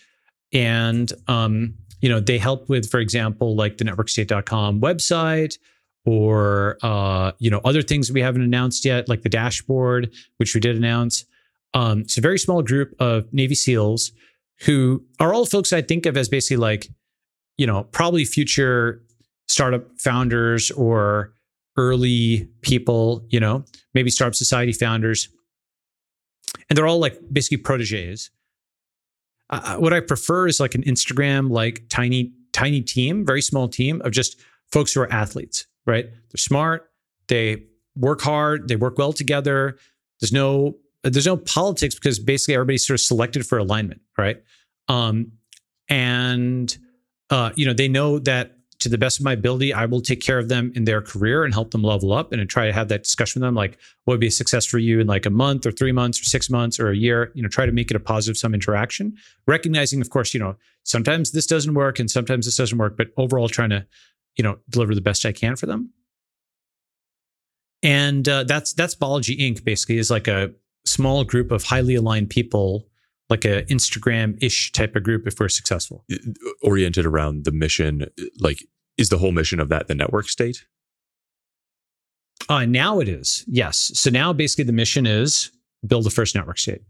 and 0.52 1.12
um, 1.28 1.76
you 2.02 2.10
know, 2.10 2.20
they 2.20 2.38
help 2.38 2.68
with, 2.68 2.90
for 2.90 3.00
example, 3.00 3.56
like 3.56 3.78
the 3.78 3.86
networkstate.com 3.86 4.82
website 4.82 5.58
or 6.06 6.78
uh, 6.82 7.32
you 7.40 7.50
know, 7.50 7.62
other 7.64 7.82
things 7.82 8.12
we 8.12 8.22
haven't 8.22 8.42
announced 8.42 8.84
yet, 8.84 9.08
like 9.08 9.22
the 9.22 9.30
dashboard, 9.30 10.12
which 10.38 10.54
we 10.56 10.60
did 10.60 10.76
announce. 10.76 11.26
Um, 11.74 12.02
it's 12.02 12.18
a 12.18 12.22
very 12.22 12.40
small 12.40 12.62
group 12.62 12.94
of 13.00 13.32
Navy 13.32 13.56
SEALs 13.56 14.12
who 14.62 15.04
are 15.20 15.34
all 15.34 15.46
folks 15.46 15.72
I 15.72 15.82
think 15.82 16.06
of 16.06 16.18
as 16.18 16.28
basically 16.28 16.58
like, 16.58 16.90
you 17.58 17.66
know, 17.68 17.84
probably 17.84 18.26
future 18.26 19.04
startup 19.48 19.88
founders 20.00 20.72
or 20.72 21.34
early 21.78 22.48
people, 22.62 23.26
you 23.30 23.40
know, 23.40 23.64
maybe 23.94 24.10
startup 24.10 24.36
society 24.36 24.74
founders. 24.74 25.30
And 26.70 26.78
they're 26.78 26.88
all 26.88 27.00
like 27.00 27.20
basically 27.32 27.58
proteges. 27.58 28.32
Uh, 29.52 29.78
what 29.78 29.94
I 29.94 30.00
prefer 30.00 30.48
is 30.48 30.60
like 30.60 30.76
an 30.76 30.84
Instagram, 30.84 31.52
like 31.52 31.84
tiny, 31.90 32.32
tiny 32.54 32.82
team, 32.82 33.26
very 33.26 33.42
small 33.42 33.68
team 33.68 34.02
of 34.04 34.12
just 34.12 34.40
folks 34.72 34.94
who 34.94 35.02
are 35.02 35.12
athletes, 35.12 35.68
right? 35.86 36.06
They're 36.06 36.38
smart, 36.38 36.90
they 37.28 37.64
work 37.96 38.22
hard, 38.22 38.68
they 38.70 38.78
work 38.78 38.98
well 38.98 39.14
together. 39.14 39.78
There's 40.20 40.32
no, 40.32 40.78
there's 41.04 41.26
no 41.26 41.38
politics 41.38 41.96
because 41.96 42.20
basically 42.20 42.54
everybody's 42.56 42.88
sort 42.88 42.96
of 42.96 43.02
selected 43.02 43.46
for 43.46 43.58
alignment, 43.58 44.02
right? 44.18 44.42
Um, 44.88 45.34
and 45.90 46.78
uh, 47.30 47.52
you 47.56 47.66
know, 47.66 47.74
they 47.74 47.88
know 47.88 48.20
that 48.20 48.58
to 48.82 48.90
the 48.90 48.98
best 48.98 49.20
of 49.20 49.26
my 49.26 49.34
ability, 49.34 49.74
I 49.74 49.86
will 49.86 50.02
take 50.02 50.22
care 50.22 50.38
of 50.38 50.50
them 50.50 50.72
in 50.76 50.86
their 50.86 51.02
career 51.02 51.44
and 51.44 51.54
help 51.54 51.72
them 51.72 51.84
level 51.84 52.12
up 52.12 52.32
and 52.32 52.50
try 52.50 52.66
to 52.66 52.74
have 52.74 52.90
that 52.90 53.04
discussion 53.04 53.42
with 53.42 53.48
them. 53.48 53.56
Like, 53.56 53.78
what 54.06 54.14
would 54.14 54.20
be 54.20 54.28
a 54.28 54.32
success 54.32 54.66
for 54.66 54.78
you 54.78 55.00
in 55.00 55.08
like 55.08 55.26
a 55.26 55.30
month 55.30 55.66
or 55.66 55.72
three 55.72 55.92
months 55.92 56.20
or 56.20 56.26
six 56.26 56.50
months 56.50 56.80
or 56.80 56.90
a 56.90 56.96
year? 56.96 57.32
You 57.34 57.44
know, 57.44 57.50
try 57.50 57.66
to 57.66 57.72
make 57.72 57.90
it 57.90 57.96
a 57.96 58.00
positive 58.00 58.38
sum 58.38 58.54
interaction. 58.54 59.16
Recognizing, 59.48 60.02
of 60.02 60.10
course, 60.10 60.34
you 60.34 60.40
know, 60.40 60.56
sometimes 60.84 61.32
this 61.32 61.46
doesn't 61.46 61.74
work 61.74 62.00
and 62.00 62.10
sometimes 62.10 62.46
this 62.46 62.58
doesn't 62.58 62.78
work, 62.78 62.98
but 62.98 63.08
overall 63.18 63.48
trying 63.48 63.70
to, 63.70 63.86
you 64.36 64.44
know, 64.44 64.58
deliver 64.70 64.96
the 64.96 65.02
best 65.02 65.26
I 65.26 65.32
can 65.32 65.56
for 65.56 65.66
them. 65.66 65.92
And 67.84 68.28
uh, 68.28 68.44
that's 68.44 68.74
that's 68.74 68.96
Balaji 68.96 69.40
Inc. 69.40 69.64
Basically, 69.64 69.98
is 69.98 70.12
like 70.12 70.28
a 70.28 70.52
small 70.86 71.24
group 71.24 71.52
of 71.52 71.64
highly 71.64 71.96
aligned 71.96 72.30
people, 72.30 72.88
like 73.32 73.46
a 73.46 73.64
Instagram-ish 73.64 74.72
type 74.74 74.96
of 74.96 75.04
group. 75.04 75.26
If 75.26 75.40
we're 75.40 75.50
successful, 75.50 76.06
oriented 76.62 77.06
around 77.06 77.46
the 77.46 77.52
mission 77.52 78.06
like 78.40 78.60
is 78.98 79.10
the 79.10 79.18
whole 79.18 79.32
mission 79.32 79.60
of 79.60 79.70
that 79.70 79.88
the 79.88 79.96
network 79.96 80.28
state 80.30 80.66
Uh, 82.50 82.66
now 82.66 83.00
it 83.00 83.08
is, 83.08 83.46
yes. 83.48 83.92
So 83.96 84.10
now 84.10 84.34
basically 84.34 84.66
the 84.66 84.74
mission 84.84 85.06
is 85.06 85.52
build 85.88 86.04
the 86.04 86.10
first 86.20 86.36
network 86.36 86.60
state. 86.60 86.82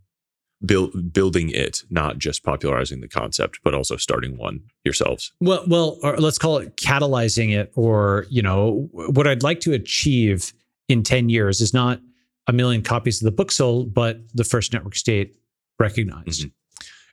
build 0.65 1.13
building 1.13 1.49
it 1.49 1.83
not 1.89 2.17
just 2.17 2.43
popularizing 2.43 3.01
the 3.01 3.07
concept 3.07 3.59
but 3.63 3.73
also 3.73 3.95
starting 3.97 4.37
one 4.37 4.59
yourselves 4.83 5.31
Well, 5.39 5.63
well, 5.67 5.97
or 6.03 6.17
let's 6.17 6.37
call 6.37 6.57
it 6.57 6.77
catalyzing 6.77 7.49
it, 7.59 7.71
or 7.75 8.25
you 8.29 8.41
know, 8.41 8.89
what 8.91 9.27
I'd 9.27 9.43
like 9.43 9.59
to 9.61 9.73
achieve 9.73 10.53
in 10.87 11.03
ten 11.03 11.29
years 11.29 11.61
is 11.61 11.73
not 11.73 11.99
a 12.47 12.53
million 12.53 12.81
copies 12.81 13.21
of 13.21 13.25
the 13.25 13.31
book 13.39 13.51
sold, 13.51 13.93
but 13.93 14.19
the 14.33 14.43
first 14.43 14.73
network 14.73 14.95
state 14.95 15.35
recognized. 15.81 16.45
Mhm. 16.45 16.51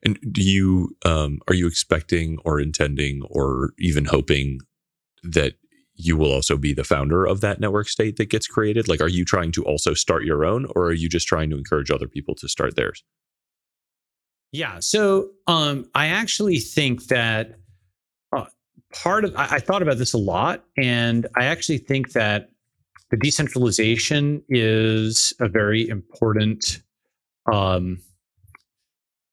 and 0.05 0.19
do 0.33 0.43
you 0.43 0.97
um 1.05 1.41
are 1.49 1.55
you 1.55 1.67
expecting 1.67 2.39
or 2.45 2.61
intending 2.61 3.23
or 3.31 3.73
even 3.79 4.05
hoping 4.05 4.61
that 5.25 5.55
you 5.95 6.17
will 6.17 6.31
also 6.31 6.57
be 6.57 6.73
the 6.73 6.85
founder 6.85 7.27
of 7.27 7.41
that 7.41 7.59
network 7.59 7.89
state 7.89 8.17
that 8.17 8.31
gets 8.31 8.47
created 8.47 8.87
like 8.87 9.01
are 9.01 9.09
you 9.19 9.25
trying 9.25 9.51
to 9.53 9.65
also 9.65 9.95
start 9.95 10.25
your 10.25 10.45
own 10.45 10.67
or 10.77 10.87
are 10.87 10.93
you 11.03 11.09
just 11.09 11.27
trying 11.27 11.51
to 11.51 11.57
encourage 11.57 11.91
other 11.91 12.07
people 12.07 12.35
to 12.37 12.49
start 12.49 12.77
theirs 12.77 13.03
Yeah. 14.53 14.81
So 14.81 15.31
um, 15.47 15.85
I 15.95 16.07
actually 16.07 16.59
think 16.59 17.09
that 17.09 17.59
uh, 18.33 18.47
part 19.05 19.25
of, 19.27 19.37
I, 19.37 19.57
I 19.57 19.59
thought 19.59 19.83
about 19.83 19.99
this 19.99 20.15
a 20.15 20.19
lot, 20.19 20.65
and 20.77 21.27
I 21.37 21.45
actually 21.45 21.79
think 21.79 22.13
that 22.13 22.49
the 23.11 23.19
decentralization 23.19 24.43
is 24.49 25.35
a 25.39 25.49
very 25.49 25.87
important 25.89 26.83
um, 27.53 28.01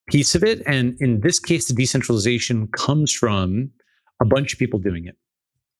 piece 0.09 0.35
of 0.35 0.43
it. 0.43 0.61
And 0.65 0.95
in 0.99 1.21
this 1.21 1.39
case, 1.39 1.67
the 1.67 1.73
decentralization 1.73 2.67
comes 2.67 3.11
from 3.11 3.71
a 4.21 4.25
bunch 4.25 4.53
of 4.53 4.59
people 4.59 4.79
doing 4.79 5.05
it. 5.05 5.15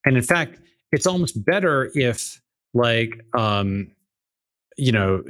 And 0.06 0.18
in 0.18 0.24
fact, 0.24 0.60
it's 0.92 1.08
almost 1.08 1.44
better 1.46 1.92
if, 1.94 2.42
like, 2.74 3.22
um, 3.38 3.92
you 4.78 4.92
know, 4.92 5.24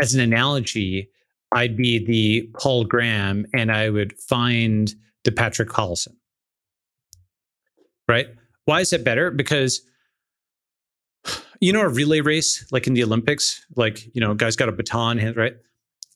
as 0.00 0.14
an 0.14 0.20
analogy, 0.20 1.10
I'd 1.52 1.76
be 1.76 2.04
the 2.04 2.48
Paul 2.58 2.84
Graham 2.84 3.46
and 3.54 3.72
I 3.72 3.90
would 3.90 4.18
find 4.18 4.94
the 5.24 5.32
Patrick 5.32 5.68
Collison. 5.68 6.14
Right? 8.06 8.28
Why 8.64 8.80
is 8.80 8.90
that 8.90 9.04
better? 9.04 9.30
Because 9.30 9.82
you 11.60 11.72
know 11.72 11.80
a 11.80 11.88
relay 11.88 12.20
race, 12.20 12.66
like 12.70 12.86
in 12.86 12.94
the 12.94 13.02
Olympics, 13.02 13.64
like 13.76 14.14
you 14.14 14.20
know, 14.20 14.34
guys 14.34 14.56
got 14.56 14.68
a 14.68 14.72
baton, 14.72 15.34
right? 15.34 15.54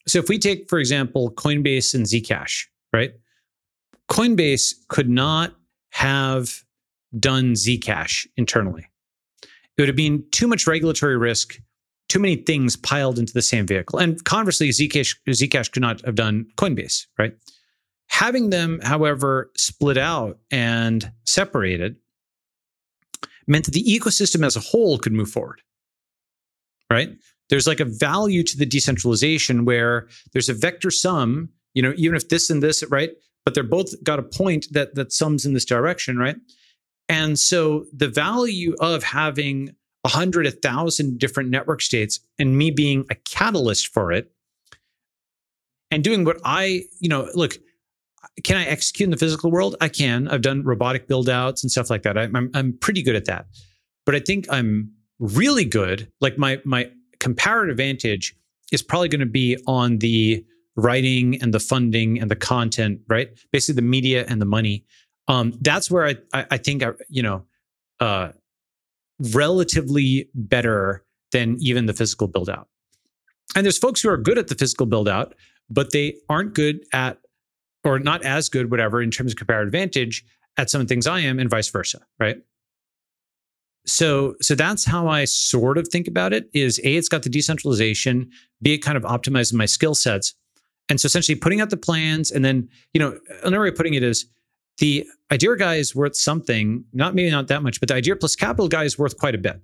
So 0.06 0.18
if 0.18 0.28
we 0.28 0.38
take, 0.38 0.68
for 0.68 0.78
example, 0.78 1.30
Coinbase 1.32 1.94
and 1.94 2.06
Zcash, 2.06 2.64
right? 2.92 3.12
Coinbase 4.10 4.74
could 4.88 5.08
not 5.08 5.54
have 5.90 6.62
done 7.18 7.52
Zcash 7.52 8.26
internally. 8.36 8.86
It 9.42 9.82
would 9.82 9.88
have 9.88 9.96
been 9.96 10.24
too 10.30 10.48
much 10.48 10.66
regulatory 10.66 11.16
risk 11.16 11.58
too 12.12 12.18
many 12.18 12.36
things 12.36 12.76
piled 12.76 13.18
into 13.18 13.32
the 13.32 13.40
same 13.40 13.66
vehicle. 13.66 13.98
And 13.98 14.22
conversely, 14.24 14.68
Zcash, 14.68 15.16
Zcash 15.26 15.72
could 15.72 15.80
not 15.80 16.04
have 16.04 16.14
done 16.14 16.44
Coinbase, 16.58 17.06
right? 17.18 17.32
Having 18.08 18.50
them, 18.50 18.80
however, 18.82 19.50
split 19.56 19.96
out 19.96 20.38
and 20.50 21.10
separated 21.24 21.96
meant 23.46 23.64
that 23.64 23.70
the 23.70 23.82
ecosystem 23.84 24.44
as 24.44 24.56
a 24.56 24.60
whole 24.60 24.98
could 24.98 25.14
move 25.14 25.30
forward, 25.30 25.62
right? 26.90 27.16
There's 27.52 27.66
like 27.66 27.80
a 27.80 27.84
value 27.84 28.42
to 28.44 28.56
the 28.56 28.64
decentralization 28.64 29.66
where 29.66 30.08
there's 30.32 30.48
a 30.48 30.54
vector 30.54 30.90
sum, 30.90 31.50
you 31.74 31.82
know, 31.82 31.92
even 31.98 32.16
if 32.16 32.30
this 32.30 32.48
and 32.48 32.62
this, 32.62 32.82
right? 32.88 33.10
But 33.44 33.52
they're 33.52 33.62
both 33.62 34.02
got 34.02 34.18
a 34.18 34.22
point 34.22 34.68
that 34.70 34.94
that 34.94 35.12
sums 35.12 35.44
in 35.44 35.52
this 35.52 35.66
direction, 35.66 36.16
right? 36.16 36.36
And 37.10 37.38
so 37.38 37.84
the 37.92 38.08
value 38.08 38.74
of 38.80 39.02
having 39.02 39.74
a 40.02 40.08
hundred, 40.08 40.46
a 40.46 40.50
thousand 40.50 41.18
different 41.18 41.50
network 41.50 41.82
states 41.82 42.20
and 42.38 42.56
me 42.56 42.70
being 42.70 43.04
a 43.10 43.16
catalyst 43.16 43.88
for 43.88 44.12
it 44.12 44.32
and 45.90 46.02
doing 46.02 46.24
what 46.24 46.40
I, 46.46 46.84
you 47.00 47.10
know, 47.10 47.28
look, 47.34 47.58
can 48.44 48.56
I 48.56 48.64
execute 48.64 49.08
in 49.08 49.10
the 49.10 49.18
physical 49.18 49.50
world? 49.50 49.76
I 49.78 49.90
can. 49.90 50.26
I've 50.26 50.40
done 50.40 50.64
robotic 50.64 51.06
build 51.06 51.28
outs 51.28 51.62
and 51.62 51.70
stuff 51.70 51.90
like 51.90 52.04
that. 52.04 52.16
I'm, 52.16 52.34
I'm, 52.34 52.50
I'm 52.54 52.78
pretty 52.78 53.02
good 53.02 53.14
at 53.14 53.26
that. 53.26 53.44
But 54.06 54.14
I 54.14 54.20
think 54.20 54.46
I'm 54.50 54.92
really 55.18 55.66
good. 55.66 56.10
Like 56.22 56.38
my, 56.38 56.58
my 56.64 56.90
comparative 57.22 57.74
advantage 57.74 58.34
is 58.72 58.82
probably 58.82 59.08
going 59.08 59.20
to 59.20 59.26
be 59.26 59.56
on 59.66 59.98
the 59.98 60.44
writing 60.74 61.40
and 61.40 61.54
the 61.54 61.60
funding 61.60 62.20
and 62.20 62.30
the 62.30 62.36
content, 62.36 63.00
right? 63.08 63.28
Basically 63.52 63.76
the 63.76 63.82
media 63.82 64.24
and 64.28 64.40
the 64.40 64.46
money. 64.46 64.84
Um, 65.28 65.52
that's 65.60 65.90
where 65.90 66.06
I, 66.06 66.16
I, 66.34 66.46
I 66.52 66.56
think, 66.58 66.82
I, 66.82 66.90
you 67.08 67.22
know, 67.22 67.44
uh, 68.00 68.32
relatively 69.34 70.28
better 70.34 71.04
than 71.30 71.56
even 71.60 71.86
the 71.86 71.92
physical 71.92 72.26
build 72.26 72.50
out. 72.50 72.68
And 73.54 73.64
there's 73.64 73.78
folks 73.78 74.00
who 74.00 74.08
are 74.08 74.16
good 74.16 74.38
at 74.38 74.48
the 74.48 74.56
physical 74.56 74.86
build 74.86 75.08
out, 75.08 75.34
but 75.70 75.92
they 75.92 76.16
aren't 76.28 76.54
good 76.54 76.80
at, 76.92 77.18
or 77.84 78.00
not 78.00 78.24
as 78.24 78.48
good, 78.48 78.70
whatever, 78.70 79.00
in 79.00 79.10
terms 79.10 79.32
of 79.32 79.38
comparative 79.38 79.68
advantage 79.68 80.24
at 80.56 80.70
some 80.70 80.86
things 80.86 81.06
I 81.06 81.20
am, 81.20 81.38
and 81.38 81.48
vice 81.48 81.68
versa, 81.68 82.00
right? 82.18 82.38
So, 83.86 84.34
so 84.40 84.54
that's 84.54 84.84
how 84.84 85.08
I 85.08 85.24
sort 85.24 85.78
of 85.78 85.88
think 85.88 86.08
about 86.08 86.32
it. 86.32 86.48
Is 86.54 86.78
a, 86.80 86.96
it's 86.96 87.08
got 87.08 87.22
the 87.24 87.30
decentralization. 87.30 88.30
B, 88.62 88.74
it 88.74 88.78
kind 88.78 88.96
of 88.96 89.02
optimizes 89.04 89.54
my 89.54 89.66
skill 89.66 89.94
sets, 89.94 90.34
and 90.88 91.00
so 91.00 91.06
essentially 91.06 91.36
putting 91.36 91.60
out 91.60 91.70
the 91.70 91.76
plans, 91.76 92.30
and 92.30 92.44
then 92.44 92.68
you 92.94 93.00
know 93.00 93.18
another 93.42 93.62
way 93.62 93.68
of 93.68 93.76
putting 93.76 93.94
it 93.94 94.02
is 94.02 94.26
the 94.78 95.06
idea 95.32 95.56
guy 95.56 95.76
is 95.76 95.94
worth 95.94 96.16
something, 96.16 96.84
not 96.92 97.14
maybe 97.14 97.30
not 97.30 97.48
that 97.48 97.62
much, 97.62 97.80
but 97.80 97.88
the 97.88 97.94
idea 97.94 98.16
plus 98.16 98.36
capital 98.36 98.68
guy 98.68 98.84
is 98.84 98.98
worth 98.98 99.18
quite 99.18 99.34
a 99.34 99.38
bit. 99.38 99.60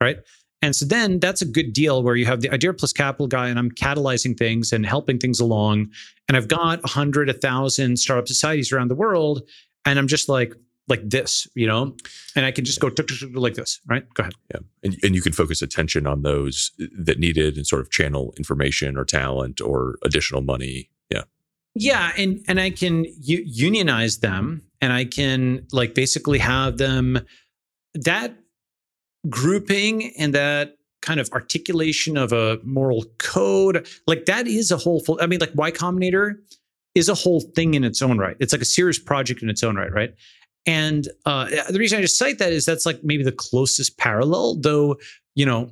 right? 0.00 0.18
And 0.62 0.76
so 0.76 0.84
then 0.84 1.20
that's 1.20 1.42
a 1.42 1.46
good 1.46 1.72
deal 1.72 2.02
where 2.02 2.16
you 2.16 2.26
have 2.26 2.42
the 2.42 2.50
idea 2.50 2.72
plus 2.74 2.92
capital 2.92 3.26
guy 3.26 3.48
and 3.48 3.58
I'm 3.58 3.70
catalyzing 3.70 4.36
things 4.36 4.72
and 4.72 4.84
helping 4.84 5.18
things 5.18 5.40
along. 5.40 5.90
And 6.28 6.36
I've 6.36 6.48
got 6.48 6.80
a 6.84 6.88
hundred, 6.88 7.30
a 7.30 7.34
thousand 7.34 7.98
startup 7.98 8.28
societies 8.28 8.72
around 8.72 8.88
the 8.88 8.94
world. 8.94 9.42
And 9.86 9.98
I'm 9.98 10.06
just 10.06 10.28
like, 10.28 10.54
like 10.88 11.08
this, 11.08 11.46
you 11.54 11.66
know, 11.66 11.96
and 12.34 12.44
I 12.44 12.50
can 12.50 12.64
just 12.64 12.80
go 12.80 12.90
like 13.32 13.54
this, 13.54 13.80
right? 13.86 14.04
Go 14.14 14.22
ahead. 14.22 14.34
Yeah. 14.52 14.60
And, 14.82 14.96
and 15.02 15.14
you 15.14 15.22
can 15.22 15.32
focus 15.32 15.62
attention 15.62 16.06
on 16.06 16.22
those 16.22 16.72
that 16.98 17.18
needed 17.18 17.56
and 17.56 17.66
sort 17.66 17.80
of 17.80 17.90
channel 17.90 18.34
information 18.36 18.96
or 18.96 19.04
talent 19.04 19.60
or 19.60 19.98
additional 20.04 20.40
money. 20.40 20.90
Yeah. 21.10 21.22
Yeah. 21.74 22.10
And, 22.18 22.40
and 22.48 22.60
I 22.60 22.70
can 22.70 23.04
u- 23.20 23.44
unionize 23.46 24.18
them 24.18 24.62
and 24.80 24.92
I 24.92 25.04
can 25.04 25.66
like 25.72 25.94
basically 25.94 26.38
have 26.38 26.78
them 26.78 27.20
that 27.94 28.36
grouping 29.28 30.12
and 30.18 30.34
that 30.34 30.76
kind 31.02 31.20
of 31.20 31.30
articulation 31.32 32.16
of 32.16 32.32
a 32.32 32.58
moral 32.64 33.04
code, 33.18 33.86
like 34.06 34.26
that 34.26 34.46
is 34.46 34.70
a 34.70 34.76
whole 34.76 35.00
full, 35.00 35.18
I 35.20 35.26
mean, 35.26 35.40
like 35.40 35.52
Y 35.54 35.70
Combinator 35.70 36.34
is 36.94 37.08
a 37.08 37.14
whole 37.14 37.40
thing 37.40 37.74
in 37.74 37.84
its 37.84 38.02
own 38.02 38.18
right. 38.18 38.36
It's 38.40 38.52
like 38.52 38.62
a 38.62 38.66
serious 38.66 38.98
project 38.98 39.42
in 39.42 39.48
its 39.48 39.62
own 39.62 39.76
right, 39.76 39.92
right? 39.92 40.14
And 40.66 41.08
uh, 41.26 41.48
the 41.70 41.78
reason 41.78 41.98
I 41.98 42.02
just 42.02 42.18
cite 42.18 42.38
that 42.38 42.52
is 42.52 42.64
that's 42.64 42.86
like 42.86 43.02
maybe 43.02 43.22
the 43.22 43.32
closest 43.32 43.96
parallel, 43.98 44.56
though, 44.56 44.96
you 45.34 45.46
know, 45.46 45.70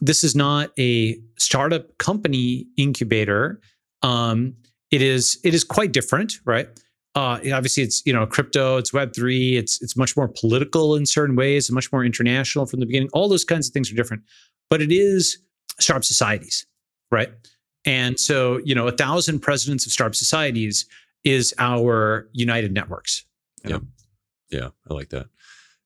this 0.00 0.22
is 0.22 0.34
not 0.34 0.72
a 0.78 1.18
startup 1.38 1.96
company 1.98 2.66
incubator. 2.76 3.60
Um, 4.02 4.54
it 4.90 5.02
is 5.02 5.38
it 5.42 5.54
is 5.54 5.64
quite 5.64 5.92
different, 5.92 6.34
right? 6.44 6.68
Uh, 7.14 7.40
obviously, 7.52 7.82
it's 7.82 8.02
you 8.04 8.12
know 8.12 8.26
crypto, 8.26 8.76
it's 8.76 8.92
Web 8.92 9.14
three, 9.14 9.56
it's 9.56 9.80
it's 9.82 9.96
much 9.96 10.16
more 10.16 10.28
political 10.28 10.94
in 10.94 11.06
certain 11.06 11.34
ways, 11.34 11.70
much 11.70 11.90
more 11.92 12.04
international 12.04 12.66
from 12.66 12.80
the 12.80 12.86
beginning. 12.86 13.08
All 13.14 13.28
those 13.28 13.44
kinds 13.44 13.66
of 13.66 13.72
things 13.72 13.90
are 13.90 13.94
different, 13.94 14.22
but 14.68 14.82
it 14.82 14.92
is 14.92 15.38
startup 15.80 16.04
societies, 16.04 16.66
right? 17.10 17.30
And 17.86 18.20
so 18.20 18.60
you 18.64 18.74
know, 18.74 18.86
a 18.86 18.92
thousand 18.92 19.40
presidents 19.40 19.86
of 19.86 19.92
startup 19.92 20.14
societies 20.14 20.84
is 21.24 21.54
our 21.58 22.28
United 22.32 22.72
Networks. 22.72 23.24
Yeah, 23.64 23.78
yeah, 24.50 24.68
I 24.88 24.94
like 24.94 25.10
that. 25.10 25.26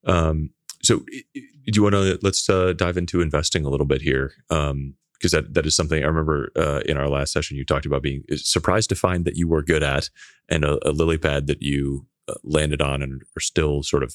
Um, 0.05 0.51
so, 0.83 1.01
do 1.35 1.73
you 1.75 1.83
want 1.83 1.95
to 1.95 2.19
let's 2.23 2.49
uh, 2.49 2.73
dive 2.73 2.97
into 2.97 3.21
investing 3.21 3.65
a 3.65 3.71
little 3.71 3.87
bit 3.87 4.03
here? 4.03 4.33
Um, 4.51 4.95
because 5.21 5.33
that 5.33 5.53
that 5.53 5.67
is 5.67 5.77
something 5.77 6.03
I 6.03 6.07
remember 6.07 6.51
uh, 6.57 6.81
in 6.87 6.97
our 6.97 7.09
last 7.09 7.33
session 7.33 7.57
you 7.57 7.65
talked 7.65 7.85
about 7.85 8.03
being 8.03 8.25
surprised 8.37 8.89
to 8.89 8.95
find 8.95 9.27
that 9.27 9.37
you 9.37 9.49
were 9.49 9.63
good 9.63 9.83
at, 9.83 10.09
and 10.49 10.65
a, 10.65 10.79
a 10.89 10.93
lily 10.93 11.19
pad 11.19 11.47
that 11.47 11.63
you 11.63 12.07
uh, 12.29 12.35
landed 12.43 12.81
on 12.81 13.03
and 13.03 13.23
are 13.37 13.41
still 13.41 13.83
sort 13.83 14.03
of 14.03 14.15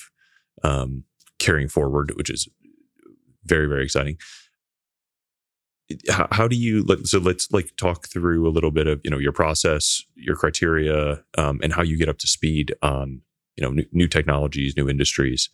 um, 0.63 1.03
carrying 1.37 1.67
forward, 1.67 2.11
which 2.15 2.29
is 2.29 2.47
very 3.43 3.67
very 3.67 3.83
exciting. 3.83 4.17
How, 6.09 6.27
how, 6.31 6.47
do 6.47 6.55
you 6.55 6.83
so 7.03 7.19
let's 7.19 7.51
like 7.51 7.75
talk 7.77 8.07
through 8.07 8.47
a 8.47 8.49
little 8.49 8.71
bit 8.71 8.87
of 8.87 9.01
you 9.03 9.11
know 9.11 9.19
your 9.19 9.31
process, 9.31 10.03
your 10.15 10.35
criteria, 10.35 11.23
um, 11.37 11.59
and 11.61 11.73
how 11.73 11.83
you 11.83 11.97
get 11.97 12.09
up 12.09 12.17
to 12.19 12.27
speed 12.27 12.73
on 12.81 13.21
you 13.57 13.63
know 13.63 13.71
new, 13.71 13.85
new 13.91 14.07
technologies, 14.07 14.75
new 14.75 14.89
industries, 14.89 15.49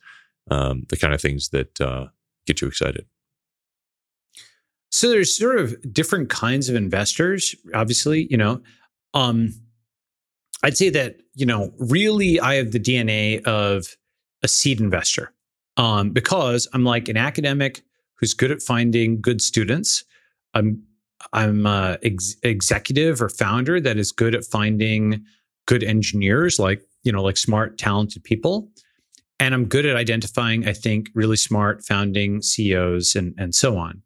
um, 0.50 0.84
the 0.88 0.96
kind 0.96 1.14
of 1.14 1.20
things 1.20 1.50
that 1.50 1.80
uh, 1.80 2.06
get 2.46 2.60
you 2.60 2.68
excited. 2.68 3.06
So 4.90 5.08
there's 5.08 5.36
sort 5.36 5.58
of 5.58 5.74
different 5.92 6.28
kinds 6.28 6.68
of 6.68 6.74
investors, 6.74 7.54
obviously, 7.74 8.26
you 8.30 8.36
know. 8.36 8.60
Um, 9.14 9.54
I'd 10.62 10.76
say 10.76 10.90
that, 10.90 11.16
you 11.34 11.46
know, 11.46 11.72
really 11.78 12.38
I 12.38 12.54
have 12.56 12.72
the 12.72 12.78
DNA 12.78 13.42
of 13.44 13.96
a 14.42 14.48
seed 14.48 14.80
investor. 14.80 15.32
Um, 15.78 16.10
because 16.10 16.68
I'm 16.74 16.84
like 16.84 17.08
an 17.08 17.16
academic 17.16 17.82
who's 18.16 18.34
good 18.34 18.50
at 18.50 18.60
finding 18.60 19.20
good 19.20 19.40
students. 19.40 20.04
I'm 20.52 20.82
I'm 21.32 21.64
a 21.64 21.98
ex- 22.02 22.36
executive 22.42 23.22
or 23.22 23.28
founder 23.30 23.80
that 23.80 23.96
is 23.96 24.12
good 24.12 24.34
at 24.34 24.44
finding 24.44 25.24
good 25.66 25.82
engineers, 25.82 26.58
like 26.58 26.82
you 27.02 27.12
know, 27.12 27.22
like 27.22 27.36
smart, 27.36 27.78
talented 27.78 28.24
people. 28.24 28.68
And 29.40 29.54
I'm 29.54 29.66
good 29.66 29.84
at 29.86 29.96
identifying, 29.96 30.68
I 30.68 30.72
think, 30.72 31.10
really 31.14 31.36
smart 31.36 31.84
founding 31.84 32.42
CEOs 32.42 33.16
and 33.16 33.34
and 33.38 33.54
so 33.54 33.76
on 33.76 34.02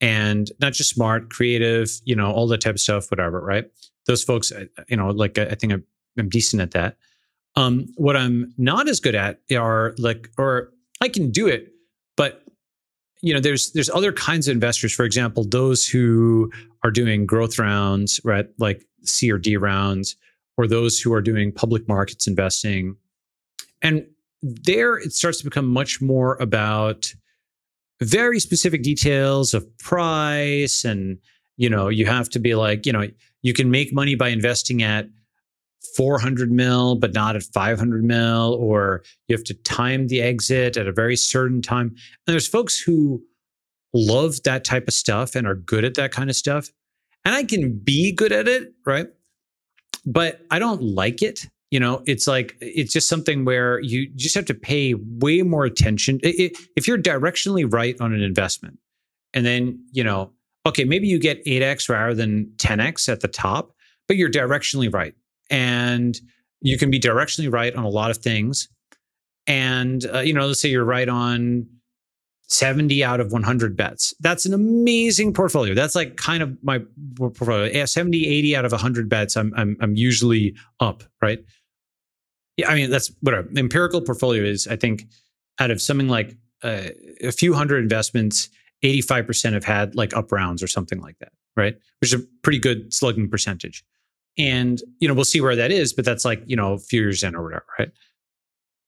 and 0.00 0.50
not 0.60 0.72
just 0.72 0.90
smart, 0.90 1.30
creative, 1.30 1.90
you 2.04 2.14
know, 2.14 2.30
all 2.30 2.46
that 2.48 2.60
type 2.60 2.74
of 2.74 2.80
stuff, 2.80 3.10
whatever, 3.10 3.40
right? 3.40 3.64
Those 4.06 4.22
folks, 4.22 4.52
you 4.88 4.96
know, 4.96 5.08
like 5.08 5.38
I 5.38 5.54
think 5.54 5.72
I'm, 5.72 5.84
decent 6.28 6.60
at 6.60 6.72
that. 6.72 6.96
Um, 7.54 7.86
what 7.94 8.16
I'm 8.16 8.52
not 8.58 8.88
as 8.88 8.98
good 8.98 9.14
at 9.14 9.38
are 9.56 9.94
like, 9.98 10.30
or 10.36 10.72
I 11.00 11.08
can 11.08 11.30
do 11.30 11.46
it, 11.46 11.72
but 12.16 12.42
you 13.22 13.32
know, 13.32 13.38
there's 13.38 13.70
there's 13.70 13.88
other 13.88 14.12
kinds 14.12 14.48
of 14.48 14.52
investors. 14.52 14.92
For 14.92 15.04
example, 15.04 15.44
those 15.44 15.86
who 15.86 16.50
are 16.82 16.90
doing 16.90 17.24
growth 17.24 17.56
rounds, 17.56 18.20
right, 18.24 18.48
like 18.58 18.84
C 19.04 19.30
or 19.30 19.38
D 19.38 19.56
rounds, 19.56 20.16
or 20.58 20.66
those 20.66 21.00
who 21.00 21.14
are 21.14 21.22
doing 21.22 21.50
public 21.50 21.88
markets 21.88 22.26
investing, 22.26 22.96
and 23.80 24.06
there 24.42 24.96
it 24.96 25.12
starts 25.12 25.38
to 25.38 25.44
become 25.44 25.66
much 25.66 26.02
more 26.02 26.36
about 26.36 27.14
very 28.02 28.38
specific 28.38 28.82
details 28.82 29.54
of 29.54 29.66
price 29.78 30.84
and 30.84 31.18
you 31.56 31.68
know 31.68 31.88
you 31.88 32.06
have 32.06 32.28
to 32.28 32.38
be 32.38 32.54
like 32.54 32.86
you 32.86 32.92
know 32.92 33.08
you 33.42 33.52
can 33.52 33.70
make 33.70 33.92
money 33.92 34.14
by 34.14 34.28
investing 34.28 34.82
at 34.82 35.08
400 35.96 36.50
mil 36.50 36.96
but 36.96 37.14
not 37.14 37.36
at 37.36 37.42
500 37.42 38.04
mil 38.04 38.56
or 38.60 39.02
you 39.26 39.36
have 39.36 39.44
to 39.44 39.54
time 39.54 40.08
the 40.08 40.20
exit 40.20 40.76
at 40.76 40.86
a 40.86 40.92
very 40.92 41.16
certain 41.16 41.62
time. 41.62 41.88
And 41.88 41.96
there's 42.26 42.48
folks 42.48 42.78
who 42.78 43.22
love 43.94 44.42
that 44.44 44.64
type 44.64 44.86
of 44.86 44.94
stuff 44.94 45.34
and 45.34 45.46
are 45.46 45.54
good 45.54 45.84
at 45.84 45.94
that 45.94 46.12
kind 46.12 46.30
of 46.30 46.36
stuff. 46.36 46.68
And 47.24 47.34
i 47.34 47.42
can 47.42 47.78
be 47.78 48.12
good 48.12 48.32
at 48.32 48.48
it 48.48 48.72
right 48.86 49.08
but 50.12 50.40
i 50.50 50.58
don't 50.58 50.82
like 50.82 51.22
it 51.22 51.46
you 51.70 51.78
know? 51.78 52.02
It's 52.06 52.26
like 52.26 52.56
it's 52.60 52.92
just 52.92 53.08
something 53.08 53.44
where 53.44 53.80
you 53.80 54.10
just 54.16 54.34
have 54.34 54.46
to 54.46 54.54
pay 54.54 54.94
way 54.94 55.42
more 55.42 55.64
attention. 55.64 56.18
If 56.22 56.88
you're 56.88 56.98
directionally 56.98 57.70
right 57.70 57.98
on 58.00 58.12
an 58.12 58.22
investment 58.22 58.78
and 59.34 59.44
then 59.44 59.84
you 59.92 60.02
know 60.02 60.32
okay 60.64 60.84
maybe 60.84 61.06
you 61.06 61.18
get 61.18 61.44
8x 61.44 61.88
rather 61.88 62.14
than 62.14 62.46
10x 62.56 63.08
at 63.10 63.20
the 63.20 63.28
top 63.28 63.72
but 64.06 64.16
you're 64.16 64.30
directionally 64.30 64.92
right. 64.92 65.14
And 65.50 66.18
you 66.60 66.78
can 66.78 66.90
be 66.90 66.98
directionally 66.98 67.52
right 67.52 67.74
on 67.74 67.84
a 67.84 67.88
lot 67.88 68.10
of 68.10 68.18
things. 68.18 68.68
And 69.46 70.04
uh, 70.12 70.20
you 70.20 70.32
know 70.32 70.46
let's 70.46 70.60
say 70.60 70.70
you're 70.70 70.84
right 70.84 71.08
on 71.08 71.66
70 72.48 73.04
out 73.04 73.20
of 73.20 73.30
100 73.30 73.76
bets. 73.76 74.14
That's 74.20 74.46
an 74.46 74.54
amazing 74.54 75.34
portfolio. 75.34 75.74
That's 75.74 75.94
like 75.94 76.16
kind 76.16 76.42
of 76.42 76.56
my 76.62 76.80
portfolio. 77.16 77.64
Yeah, 77.64 77.84
70, 77.84 78.26
80 78.26 78.56
out 78.56 78.64
of 78.64 78.72
100 78.72 79.08
bets, 79.08 79.36
I'm, 79.36 79.52
I'm, 79.54 79.76
I'm 79.80 79.94
usually 79.96 80.54
up, 80.80 81.04
right? 81.20 81.44
Yeah, 82.56 82.68
I 82.68 82.74
mean 82.74 82.90
that's 82.90 83.12
what 83.20 83.34
an 83.34 83.56
empirical 83.56 84.00
portfolio 84.00 84.42
is. 84.42 84.66
I 84.66 84.76
think 84.76 85.04
out 85.60 85.70
of 85.70 85.80
something 85.80 86.08
like 86.08 86.36
uh, 86.64 86.88
a 87.22 87.32
few 87.32 87.52
hundred 87.52 87.82
investments, 87.82 88.48
85% 88.82 89.52
have 89.52 89.64
had 89.64 89.94
like 89.94 90.16
up 90.16 90.32
rounds 90.32 90.62
or 90.62 90.68
something 90.68 91.00
like 91.00 91.18
that, 91.18 91.32
right? 91.56 91.76
Which 92.00 92.12
is 92.12 92.20
a 92.20 92.24
pretty 92.42 92.58
good 92.58 92.92
slugging 92.92 93.28
percentage. 93.28 93.84
And, 94.38 94.80
you 95.00 95.08
know, 95.08 95.14
we'll 95.14 95.24
see 95.24 95.40
where 95.40 95.56
that 95.56 95.70
is, 95.70 95.92
but 95.92 96.04
that's 96.04 96.24
like, 96.24 96.42
you 96.46 96.56
know, 96.56 96.74
a 96.74 96.78
few 96.78 97.02
years 97.02 97.22
in 97.22 97.34
or 97.34 97.42
whatever, 97.42 97.66
right? 97.78 97.90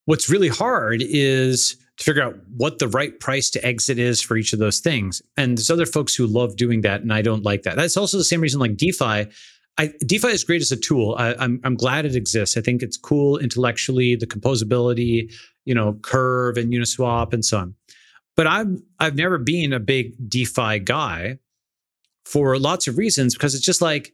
What's 0.05 0.29
really 0.29 0.47
hard 0.47 1.01
is 1.01 1.75
to 1.97 2.03
figure 2.03 2.23
out 2.23 2.35
what 2.55 2.79
the 2.79 2.87
right 2.87 3.19
price 3.19 3.49
to 3.51 3.65
exit 3.65 3.99
is 3.99 4.21
for 4.21 4.37
each 4.37 4.53
of 4.53 4.59
those 4.59 4.79
things. 4.79 5.21
And 5.37 5.57
there's 5.57 5.69
other 5.69 5.85
folks 5.85 6.15
who 6.15 6.25
love 6.27 6.55
doing 6.55 6.81
that, 6.81 7.01
and 7.01 7.13
I 7.13 7.21
don't 7.21 7.43
like 7.43 7.63
that. 7.63 7.75
That's 7.75 7.97
also 7.97 8.17
the 8.17 8.23
same 8.23 8.41
reason 8.41 8.59
like 8.59 8.77
DeFi 8.77 9.29
I, 9.77 9.93
DeFi 10.05 10.27
is 10.27 10.43
great 10.43 10.61
as 10.61 10.71
a 10.71 10.77
tool. 10.77 11.15
I, 11.17 11.33
I'm 11.35 11.59
I'm 11.63 11.75
glad 11.75 12.05
it 12.05 12.15
exists. 12.15 12.57
I 12.57 12.61
think 12.61 12.83
it's 12.83 12.97
cool 12.97 13.37
intellectually, 13.37 14.15
the 14.15 14.27
composability, 14.27 15.33
you 15.65 15.73
know, 15.73 15.93
Curve 16.01 16.57
and 16.57 16.71
Uniswap 16.73 17.33
and 17.33 17.43
so 17.43 17.57
on. 17.59 17.75
But 18.35 18.47
I'm 18.47 18.83
I've 18.99 19.15
never 19.15 19.37
been 19.37 19.73
a 19.73 19.79
big 19.79 20.13
DeFi 20.29 20.79
guy 20.79 21.39
for 22.25 22.57
lots 22.59 22.87
of 22.87 22.97
reasons 22.97 23.33
because 23.33 23.55
it's 23.55 23.65
just 23.65 23.81
like, 23.81 24.13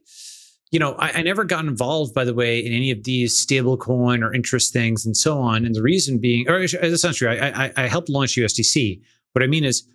you 0.70 0.78
know, 0.78 0.94
I, 0.94 1.12
I 1.12 1.22
never 1.22 1.44
got 1.44 1.64
involved, 1.64 2.14
by 2.14 2.24
the 2.24 2.34
way, 2.34 2.64
in 2.64 2.72
any 2.72 2.90
of 2.90 3.04
these 3.04 3.34
stablecoin 3.34 4.22
or 4.22 4.34
interest 4.34 4.72
things 4.72 5.06
and 5.06 5.16
so 5.16 5.38
on. 5.38 5.64
And 5.64 5.74
the 5.74 5.82
reason 5.82 6.18
being, 6.18 6.48
or 6.48 6.66
true. 6.66 7.28
I, 7.28 7.66
I, 7.66 7.72
I 7.76 7.86
helped 7.86 8.08
launch 8.08 8.36
USDC. 8.36 9.00
What 9.32 9.42
I 9.42 9.46
mean 9.46 9.64
is, 9.64 9.86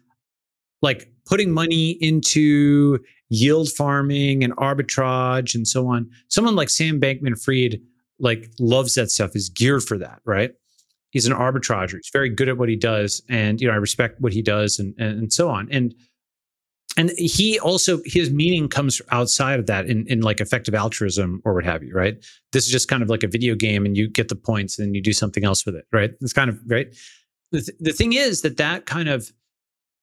like 0.81 1.09
putting 1.25 1.51
money 1.51 1.91
into 2.01 2.99
yield 3.29 3.69
farming 3.71 4.43
and 4.43 4.55
arbitrage 4.57 5.55
and 5.55 5.67
so 5.67 5.87
on. 5.87 6.09
Someone 6.27 6.55
like 6.55 6.69
Sam 6.69 6.99
Bankman 6.99 7.41
Fried 7.41 7.79
like 8.19 8.51
loves 8.59 8.95
that 8.95 9.11
stuff, 9.11 9.35
is 9.35 9.49
geared 9.49 9.83
for 9.83 9.97
that, 9.97 10.19
right? 10.25 10.51
He's 11.11 11.25
an 11.25 11.33
arbitrager. 11.33 11.97
He's 11.97 12.09
very 12.11 12.29
good 12.29 12.49
at 12.49 12.57
what 12.57 12.69
he 12.69 12.75
does. 12.75 13.21
And, 13.29 13.61
you 13.61 13.67
know, 13.67 13.73
I 13.73 13.77
respect 13.77 14.19
what 14.19 14.33
he 14.33 14.41
does 14.41 14.79
and, 14.79 14.95
and, 14.97 15.19
and 15.19 15.33
so 15.33 15.49
on. 15.49 15.67
And, 15.71 15.93
and 16.97 17.11
he 17.17 17.59
also 17.59 17.99
his 18.05 18.29
meaning 18.29 18.67
comes 18.67 19.01
outside 19.11 19.59
of 19.59 19.65
that 19.65 19.87
in, 19.87 20.05
in 20.07 20.21
like 20.21 20.39
effective 20.39 20.75
altruism 20.75 21.41
or 21.45 21.53
what 21.53 21.65
have 21.65 21.83
you 21.83 21.93
right 21.93 22.23
this 22.51 22.65
is 22.65 22.71
just 22.71 22.87
kind 22.87 23.01
of 23.01 23.09
like 23.09 23.23
a 23.23 23.27
video 23.27 23.55
game 23.55 23.85
and 23.85 23.97
you 23.97 24.07
get 24.07 24.29
the 24.29 24.35
points 24.35 24.79
and 24.79 24.95
you 24.95 25.01
do 25.01 25.13
something 25.13 25.43
else 25.43 25.65
with 25.65 25.75
it 25.75 25.85
right 25.91 26.11
it's 26.21 26.33
kind 26.33 26.49
of 26.49 26.59
right 26.67 26.95
the, 27.51 27.61
th- 27.61 27.77
the 27.79 27.93
thing 27.93 28.13
is 28.13 28.41
that 28.41 28.57
that 28.57 28.85
kind 28.85 29.09
of 29.09 29.31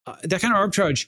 uh, 0.07 0.17
that 0.25 0.41
kind 0.41 0.55
of 0.55 0.59
arbitrage 0.59 1.07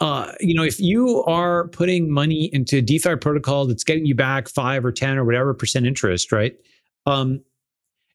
uh, 0.00 0.32
you 0.40 0.54
know, 0.54 0.64
if 0.64 0.80
you 0.80 1.22
are 1.24 1.68
putting 1.68 2.10
money 2.10 2.50
into 2.52 2.78
a 2.78 2.82
DeFi 2.82 3.16
protocol 3.16 3.66
that's 3.66 3.84
getting 3.84 4.04
you 4.04 4.14
back 4.14 4.48
five 4.48 4.84
or 4.84 4.92
10 4.92 5.18
or 5.18 5.24
whatever 5.24 5.54
percent 5.54 5.86
interest, 5.86 6.32
right? 6.32 6.56
Um, 7.06 7.40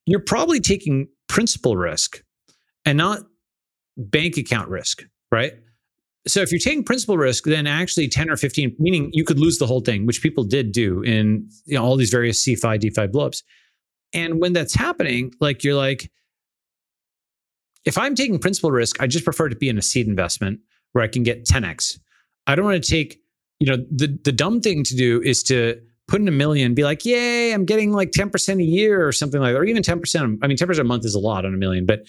you're 0.06 0.19
probably 0.19 0.59
taking 0.59 1.08
principal 1.27 1.77
risk 1.77 2.22
and 2.85 2.98
not 2.98 3.22
bank 3.98 4.38
account 4.38 4.68
risk, 4.69 5.03
right? 5.32 5.53
So 6.27 6.41
if 6.41 6.51
you're 6.51 6.59
taking 6.59 6.83
principal 6.83 7.17
risk, 7.17 7.45
then 7.45 7.65
actually 7.65 8.07
10 8.07 8.30
or 8.30 8.38
15, 8.38 8.75
meaning 8.77 9.09
you 9.14 9.23
could 9.23 9.39
lose 9.39 9.57
the 9.57 9.65
whole 9.65 9.80
thing, 9.80 10.06
which 10.06 10.22
people 10.22 10.43
did 10.43 10.72
do 10.72 11.01
in 11.01 11.49
you 11.65 11.75
know, 11.75 11.83
all 11.83 11.95
these 11.95 12.09
various 12.09 12.43
CeFi, 12.43 12.80
DeFi 12.80 13.07
blowups. 13.07 13.41
And 14.14 14.41
when 14.41 14.53
that's 14.53 14.75
happening, 14.75 15.31
like 15.39 15.64
you're 15.64 15.75
like, 15.75 16.11
if 17.85 17.98
I'm 17.98 18.15
taking 18.15 18.38
principal 18.39 18.72
risk, 18.72 19.01
I 19.01 19.07
just 19.07 19.23
prefer 19.23 19.49
to 19.49 19.56
be 19.56 19.69
in 19.69 19.77
a 19.77 19.81
seed 19.81 20.07
investment 20.07 20.59
where 20.91 21.03
I 21.03 21.07
can 21.07 21.23
get 21.23 21.45
10x. 21.45 21.99
I 22.48 22.56
don't 22.56 22.65
want 22.65 22.83
to 22.83 22.91
take, 22.91 23.19
you 23.59 23.67
know, 23.67 23.77
the 23.91 24.19
the 24.23 24.31
dumb 24.31 24.59
thing 24.61 24.83
to 24.83 24.95
do 24.95 25.22
is 25.22 25.43
to 25.43 25.80
put 26.07 26.19
in 26.19 26.27
a 26.27 26.31
million, 26.31 26.73
be 26.73 26.83
like, 26.83 27.06
yay, 27.06 27.53
I'm 27.53 27.65
getting 27.65 27.91
like 27.91 28.11
10% 28.11 28.59
a 28.59 28.64
year 28.64 29.07
or 29.07 29.11
something 29.11 29.39
like 29.39 29.53
that, 29.53 29.59
or 29.59 29.64
even 29.64 29.83
10%. 29.83 30.39
I 30.41 30.48
mean, 30.48 30.57
10% 30.57 30.80
a 30.80 30.83
month 30.83 31.06
is 31.06 31.14
a 31.14 31.19
lot 31.19 31.45
on 31.45 31.53
a 31.53 31.57
million, 31.57 31.85
but 31.85 31.99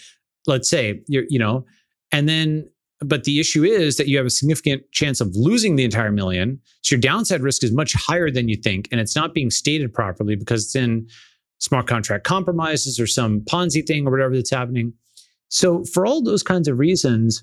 let's 0.46 0.68
say 0.68 1.02
you're, 1.06 1.24
you 1.28 1.38
know, 1.38 1.66
and 2.10 2.28
then, 2.28 2.68
but 3.00 3.24
the 3.24 3.40
issue 3.40 3.64
is 3.64 3.96
that 3.96 4.08
you 4.08 4.16
have 4.18 4.26
a 4.26 4.30
significant 4.30 4.90
chance 4.92 5.20
of 5.20 5.34
losing 5.34 5.76
the 5.76 5.84
entire 5.84 6.12
million. 6.12 6.60
So 6.82 6.94
your 6.94 7.00
downside 7.00 7.40
risk 7.40 7.64
is 7.64 7.72
much 7.72 7.94
higher 7.94 8.30
than 8.30 8.48
you 8.48 8.56
think. 8.56 8.88
And 8.92 9.00
it's 9.00 9.16
not 9.16 9.32
being 9.32 9.50
stated 9.50 9.92
properly 9.92 10.36
because 10.36 10.66
it's 10.66 10.76
in 10.76 11.08
smart 11.58 11.86
contract 11.86 12.24
compromises 12.24 13.00
or 13.00 13.06
some 13.06 13.40
Ponzi 13.40 13.86
thing 13.86 14.06
or 14.06 14.10
whatever 14.10 14.34
that's 14.34 14.50
happening. 14.50 14.92
So 15.48 15.84
for 15.84 16.04
all 16.04 16.22
those 16.22 16.42
kinds 16.42 16.68
of 16.68 16.78
reasons, 16.78 17.42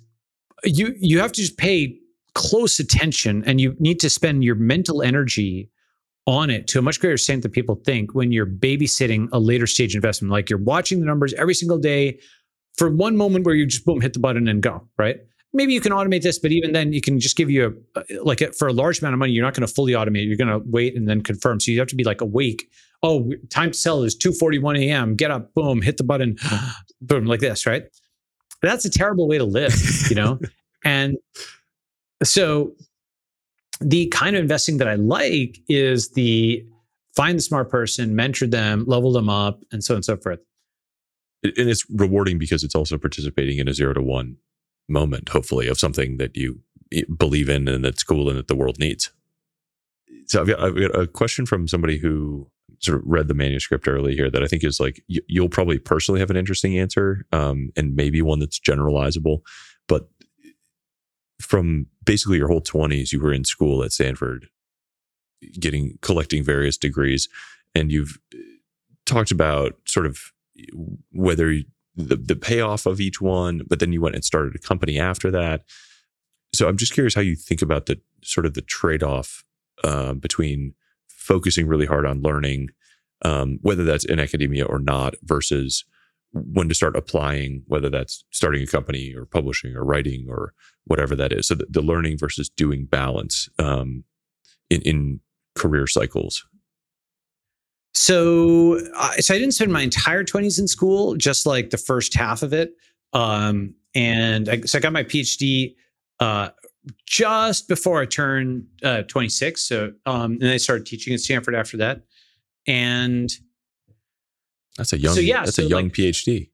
you 0.63 0.95
you 0.99 1.19
have 1.19 1.31
to 1.33 1.41
just 1.41 1.57
pay 1.57 1.99
close 2.33 2.79
attention 2.79 3.43
and 3.45 3.59
you 3.59 3.75
need 3.79 3.99
to 3.99 4.09
spend 4.09 4.43
your 4.43 4.55
mental 4.55 5.01
energy 5.01 5.71
on 6.27 6.49
it 6.49 6.67
to 6.67 6.79
a 6.79 6.81
much 6.81 6.99
greater 6.99 7.13
extent 7.13 7.41
than 7.41 7.51
people 7.51 7.75
think 7.85 8.13
when 8.13 8.31
you're 8.31 8.45
babysitting 8.45 9.27
a 9.31 9.39
later 9.39 9.65
stage 9.65 9.95
investment. 9.95 10.31
Like 10.31 10.49
you're 10.49 10.59
watching 10.59 10.99
the 10.99 11.05
numbers 11.05 11.33
every 11.33 11.53
single 11.53 11.77
day 11.77 12.19
for 12.77 12.89
one 12.89 13.17
moment 13.17 13.45
where 13.45 13.55
you 13.55 13.65
just 13.65 13.85
boom, 13.85 14.01
hit 14.01 14.13
the 14.13 14.19
button 14.19 14.47
and 14.47 14.61
go, 14.61 14.87
right? 14.97 15.19
Maybe 15.53 15.73
you 15.73 15.81
can 15.81 15.91
automate 15.91 16.21
this, 16.21 16.39
but 16.39 16.51
even 16.51 16.73
then, 16.73 16.93
you 16.93 17.01
can 17.01 17.19
just 17.19 17.37
give 17.37 17.49
you 17.49 17.81
a 17.95 18.03
like 18.21 18.41
a, 18.41 18.51
for 18.51 18.67
a 18.67 18.73
large 18.73 18.99
amount 18.99 19.13
of 19.13 19.19
money. 19.19 19.31
You're 19.31 19.45
not 19.45 19.53
going 19.53 19.65
to 19.65 19.73
fully 19.73 19.93
automate. 19.93 20.27
You're 20.27 20.37
going 20.37 20.49
to 20.49 20.61
wait 20.69 20.95
and 20.95 21.07
then 21.07 21.21
confirm. 21.21 21.59
So 21.59 21.71
you 21.71 21.79
have 21.79 21.87
to 21.87 21.95
be 21.95 22.03
like 22.03 22.21
awake. 22.21 22.69
Oh, 23.01 23.31
time 23.49 23.71
to 23.71 23.77
sell 23.77 24.03
is 24.03 24.17
2:41 24.17 24.87
a.m. 24.87 25.15
Get 25.15 25.31
up, 25.31 25.53
boom, 25.53 25.81
hit 25.81 25.97
the 25.97 26.03
button, 26.03 26.37
boom, 27.01 27.25
like 27.25 27.39
this, 27.39 27.65
right? 27.65 27.83
that's 28.61 28.85
a 28.85 28.89
terrible 28.89 29.27
way 29.27 29.37
to 29.37 29.43
live, 29.43 29.75
you 30.09 30.15
know? 30.15 30.39
and 30.83 31.17
so 32.23 32.73
the 33.79 34.07
kind 34.07 34.35
of 34.35 34.41
investing 34.41 34.77
that 34.77 34.87
I 34.87 34.95
like 34.95 35.59
is 35.69 36.09
the 36.11 36.65
find 37.15 37.37
the 37.37 37.43
smart 37.43 37.69
person, 37.69 38.15
mentor 38.15 38.47
them, 38.47 38.83
level 38.87 39.11
them 39.11 39.29
up, 39.29 39.61
and 39.71 39.83
so 39.83 39.93
on 39.93 39.97
and 39.97 40.05
so 40.05 40.17
forth. 40.17 40.39
And 41.43 41.53
it's 41.69 41.85
rewarding 41.91 42.39
because 42.39 42.63
it's 42.63 42.75
also 42.75 42.97
participating 42.97 43.59
in 43.59 43.67
a 43.67 43.73
zero 43.73 43.93
to 43.93 44.01
one 44.01 44.37
moment, 44.87 45.29
hopefully, 45.29 45.67
of 45.67 45.79
something 45.79 46.17
that 46.17 46.35
you 46.35 46.61
believe 47.17 47.49
in 47.49 47.67
and 47.67 47.83
that's 47.83 48.03
cool 48.03 48.29
and 48.29 48.37
that 48.37 48.47
the 48.47 48.55
world 48.55 48.79
needs. 48.79 49.11
So 50.27 50.41
I've 50.41 50.47
got, 50.47 50.59
I've 50.59 50.75
got 50.75 50.99
a 50.99 51.07
question 51.07 51.45
from 51.45 51.67
somebody 51.67 51.97
who 51.97 52.49
sort 52.79 52.99
of 52.99 53.03
read 53.05 53.27
the 53.27 53.33
manuscript 53.33 53.87
early 53.87 54.15
here 54.15 54.29
that 54.29 54.43
I 54.43 54.47
think 54.47 54.63
is 54.63 54.79
like 54.79 55.03
you, 55.07 55.41
will 55.41 55.49
probably 55.49 55.79
personally 55.79 56.19
have 56.19 56.29
an 56.29 56.37
interesting 56.37 56.77
answer, 56.77 57.25
um, 57.31 57.71
and 57.75 57.95
maybe 57.95 58.21
one 58.21 58.39
that's 58.39 58.59
generalizable. 58.59 59.39
But 59.87 60.07
from 61.41 61.87
basically 62.05 62.37
your 62.37 62.49
whole 62.49 62.61
twenties, 62.61 63.11
you 63.11 63.19
were 63.19 63.33
in 63.33 63.43
school 63.43 63.83
at 63.83 63.91
Stanford, 63.91 64.47
getting 65.59 65.97
collecting 66.01 66.43
various 66.43 66.77
degrees, 66.77 67.29
and 67.73 67.91
you've 67.91 68.19
uh, 68.33 68.37
talked 69.05 69.31
about 69.31 69.75
sort 69.85 70.05
of 70.05 70.31
whether 71.11 71.53
the 71.97 72.15
the 72.15 72.35
payoff 72.35 72.85
of 72.85 73.01
each 73.01 73.19
one, 73.19 73.63
but 73.67 73.79
then 73.79 73.91
you 73.91 74.01
went 74.01 74.15
and 74.15 74.23
started 74.23 74.55
a 74.55 74.59
company 74.59 74.99
after 74.99 75.31
that. 75.31 75.63
So 76.53 76.67
I'm 76.67 76.77
just 76.77 76.93
curious 76.93 77.15
how 77.15 77.21
you 77.21 77.35
think 77.35 77.61
about 77.61 77.87
the 77.87 77.99
sort 78.23 78.45
of 78.45 78.53
the 78.53 78.61
trade 78.61 79.03
off 79.03 79.43
uh, 79.83 80.13
between 80.13 80.73
focusing 81.09 81.67
really 81.67 81.85
hard 81.85 82.05
on 82.05 82.21
learning, 82.21 82.69
um, 83.23 83.59
whether 83.61 83.83
that's 83.83 84.05
in 84.05 84.19
academia 84.19 84.65
or 84.65 84.79
not, 84.79 85.15
versus 85.23 85.83
when 86.31 86.69
to 86.69 86.75
start 86.75 86.95
applying, 86.95 87.63
whether 87.67 87.89
that's 87.89 88.23
starting 88.31 88.61
a 88.61 88.67
company 88.67 89.13
or 89.13 89.25
publishing 89.25 89.75
or 89.75 89.83
writing 89.83 90.27
or 90.29 90.53
whatever 90.85 91.15
that 91.15 91.33
is. 91.33 91.47
So 91.47 91.55
the, 91.55 91.65
the 91.69 91.81
learning 91.81 92.17
versus 92.17 92.49
doing 92.49 92.85
balance 92.85 93.49
um, 93.59 94.03
in, 94.69 94.81
in 94.81 95.19
career 95.55 95.87
cycles. 95.87 96.45
So, 97.97 98.79
uh, 98.95 99.13
so 99.13 99.33
I 99.33 99.39
didn't 99.39 99.53
spend 99.55 99.73
my 99.73 99.81
entire 99.81 100.23
twenties 100.23 100.59
in 100.59 100.67
school, 100.67 101.15
just 101.15 101.47
like 101.47 101.71
the 101.71 101.79
first 101.79 102.13
half 102.13 102.43
of 102.43 102.53
it. 102.53 102.73
Um, 103.11 103.73
and 103.95 104.47
I, 104.47 104.61
so 104.61 104.77
I 104.77 104.81
got 104.81 104.93
my 104.93 105.03
PhD 105.03 105.73
uh, 106.19 106.49
just 107.07 107.67
before 107.67 107.99
I 107.99 108.05
turned 108.05 108.67
uh, 108.83 109.01
26. 109.03 109.67
So, 109.67 109.93
um, 110.05 110.33
and 110.33 110.47
I 110.47 110.57
started 110.57 110.85
teaching 110.85 111.11
at 111.15 111.21
Stanford 111.21 111.55
after 111.55 111.77
that. 111.77 112.03
And 112.67 113.31
that's 114.77 114.93
a 114.93 114.99
young, 114.99 115.15
so 115.15 115.21
yeah, 115.21 115.45
that's 115.45 115.55
so 115.55 115.63
a 115.63 115.65
young 115.65 115.85
like, 115.85 115.93
PhD. 115.93 116.51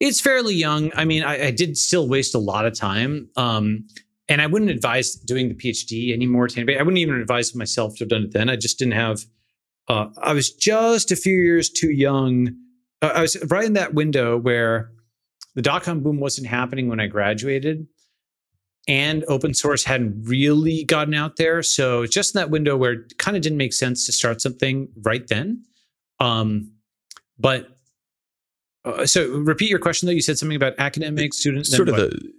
It's 0.00 0.22
fairly 0.22 0.54
young. 0.54 0.90
I 0.96 1.04
mean, 1.04 1.22
I, 1.22 1.48
I, 1.48 1.50
did 1.50 1.76
still 1.76 2.08
waste 2.08 2.34
a 2.34 2.38
lot 2.38 2.64
of 2.64 2.72
time. 2.72 3.28
Um, 3.36 3.86
and 4.28 4.40
I 4.40 4.46
wouldn't 4.46 4.70
advise 4.70 5.14
doing 5.14 5.48
the 5.48 5.54
PhD 5.54 6.14
anymore 6.14 6.48
to 6.48 6.56
anybody. 6.56 6.78
I 6.78 6.82
wouldn't 6.82 6.98
even 6.98 7.20
advise 7.20 7.54
myself 7.54 7.96
to 7.96 8.04
have 8.04 8.08
done 8.08 8.22
it 8.24 8.32
then. 8.32 8.48
I 8.48 8.56
just 8.56 8.78
didn't 8.78 8.94
have, 8.94 9.24
uh, 9.88 10.08
I 10.20 10.32
was 10.32 10.52
just 10.52 11.10
a 11.10 11.16
few 11.16 11.36
years 11.36 11.70
too 11.70 11.90
young. 11.90 12.54
Uh, 13.02 13.12
I 13.14 13.22
was 13.22 13.36
right 13.50 13.64
in 13.64 13.74
that 13.74 13.94
window 13.94 14.38
where 14.38 14.90
the 15.54 15.62
dot 15.62 15.82
com 15.82 16.02
boom 16.02 16.20
wasn't 16.20 16.46
happening 16.46 16.88
when 16.88 17.00
I 17.00 17.06
graduated 17.06 17.86
and 18.88 19.24
open 19.28 19.52
source 19.54 19.84
hadn't 19.84 20.22
really 20.26 20.84
gotten 20.84 21.14
out 21.14 21.36
there. 21.36 21.62
So 21.62 22.06
just 22.06 22.34
in 22.34 22.38
that 22.40 22.50
window 22.50 22.76
where 22.76 22.92
it 22.92 23.18
kind 23.18 23.36
of 23.36 23.42
didn't 23.42 23.58
make 23.58 23.72
sense 23.72 24.06
to 24.06 24.12
start 24.12 24.40
something 24.40 24.88
right 25.02 25.26
then. 25.26 25.64
Um, 26.20 26.72
but 27.38 27.78
uh, 28.84 29.04
so 29.06 29.28
repeat 29.38 29.68
your 29.68 29.78
question 29.78 30.06
though. 30.06 30.12
You 30.12 30.20
said 30.22 30.38
something 30.38 30.56
about 30.56 30.74
academic 30.78 31.34
students. 31.34 31.74
Sort 31.74 31.88
of 31.88 31.96
what? 31.96 32.10
the. 32.10 32.32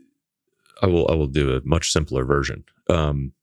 I 0.81 0.85
will. 0.85 1.07
I 1.09 1.15
will 1.15 1.27
do 1.27 1.55
a 1.55 1.61
much 1.65 1.91
simpler 1.91 2.23
version. 2.23 2.63
Um, 2.89 3.33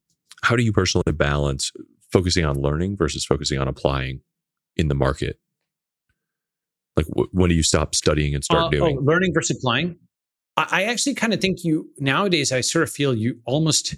how 0.43 0.57
do 0.57 0.63
you 0.63 0.73
personally 0.73 1.13
balance 1.13 1.73
focusing 2.15 2.45
on 2.45 2.57
learning 2.61 2.97
versus 2.97 3.25
focusing 3.25 3.59
on 3.59 3.67
applying 3.67 4.21
in 4.77 4.87
the 4.87 4.95
market? 4.95 5.41
Like, 6.97 7.07
wh- 7.07 7.35
when 7.35 7.51
do 7.51 7.57
you 7.57 7.65
stop 7.65 7.95
studying 7.95 8.35
and 8.35 8.45
start 8.45 8.67
uh, 8.67 8.69
doing? 8.69 8.99
Oh, 8.99 9.03
learning 9.03 9.35
versus 9.35 9.57
applying. 9.59 9.97
I 10.57 10.85
actually 10.85 11.15
kind 11.15 11.35
of 11.35 11.41
think 11.41 11.65
you 11.65 11.91
nowadays. 11.99 12.53
I 12.53 12.61
sort 12.61 12.85
of 12.85 12.91
feel 12.91 13.13
you 13.13 13.41
almost 13.45 13.97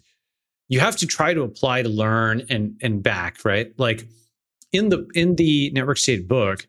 you 0.69 0.81
have 0.81 0.97
to 0.97 1.07
try 1.07 1.35
to 1.35 1.43
apply 1.43 1.83
to 1.83 1.89
learn 1.91 2.47
and 2.49 2.81
and 2.81 3.03
back 3.03 3.45
right. 3.45 3.79
Like 3.79 4.09
in 4.73 4.89
the 4.89 5.07
in 5.15 5.37
the 5.37 5.71
network 5.73 5.99
state 5.99 6.27
book, 6.27 6.67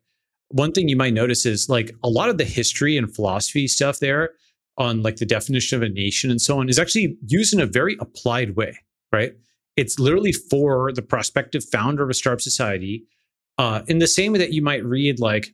one 0.49 0.73
thing 0.73 0.89
you 0.89 0.97
might 0.97 1.13
notice 1.13 1.45
is 1.45 1.69
like 1.69 1.91
a 2.03 2.09
lot 2.09 2.27
of 2.27 2.37
the 2.37 2.43
history 2.43 2.97
and 2.97 3.15
philosophy 3.15 3.65
stuff 3.65 3.99
there 3.99 4.31
on 4.77 5.03
like 5.03 5.15
the 5.15 5.25
definition 5.25 5.77
of 5.77 5.83
a 5.83 5.89
nation 5.89 6.29
and 6.29 6.41
so 6.41 6.59
on 6.59 6.67
is 6.67 6.77
actually 6.77 7.17
used 7.25 7.53
in 7.53 7.61
a 7.61 7.65
very 7.65 7.95
applied 8.01 8.57
way, 8.57 8.77
right? 9.13 9.33
It's 9.77 9.99
literally 9.99 10.33
for 10.33 10.91
the 10.91 11.01
prospective 11.01 11.63
founder 11.63 12.03
of 12.03 12.09
a 12.09 12.13
startup 12.13 12.41
society. 12.41 13.05
Uh, 13.57 13.81
in 13.87 13.99
the 13.99 14.07
same 14.07 14.33
way 14.33 14.39
that 14.39 14.53
you 14.53 14.61
might 14.61 14.83
read 14.83 15.19
like 15.19 15.53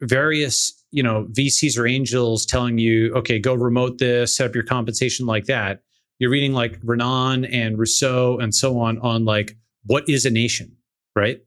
various 0.00 0.84
you 0.90 1.02
know 1.02 1.26
VCs 1.32 1.78
or 1.78 1.86
angels 1.86 2.46
telling 2.46 2.78
you, 2.78 3.12
okay, 3.14 3.38
go 3.38 3.54
remote 3.54 3.98
this, 3.98 4.36
set 4.36 4.48
up 4.48 4.54
your 4.54 4.64
compensation 4.64 5.26
like 5.26 5.44
that. 5.46 5.82
You're 6.18 6.30
reading 6.30 6.52
like 6.52 6.78
Renan 6.82 7.44
and 7.46 7.78
Rousseau 7.78 8.38
and 8.38 8.54
so 8.54 8.78
on 8.78 8.98
on 8.98 9.24
like 9.24 9.56
what 9.86 10.08
is 10.08 10.24
a 10.24 10.30
nation, 10.30 10.76
right? 11.16 11.40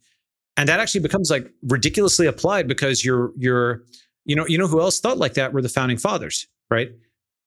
And 0.58 0.68
that 0.70 0.80
actually 0.80 1.02
becomes 1.02 1.30
like 1.30 1.52
ridiculously 1.64 2.28
applied 2.28 2.68
because 2.68 3.06
you're 3.06 3.32
you're 3.38 3.84
you 4.26 4.36
know 4.36 4.46
you 4.48 4.58
know 4.58 4.68
who 4.68 4.82
else 4.82 5.00
thought 5.00 5.18
like 5.18 5.36
that 5.36 5.54
were 5.54 5.62
the 5.62 5.70
founding 5.70 5.98
fathers, 5.98 6.48
right? 6.70 6.92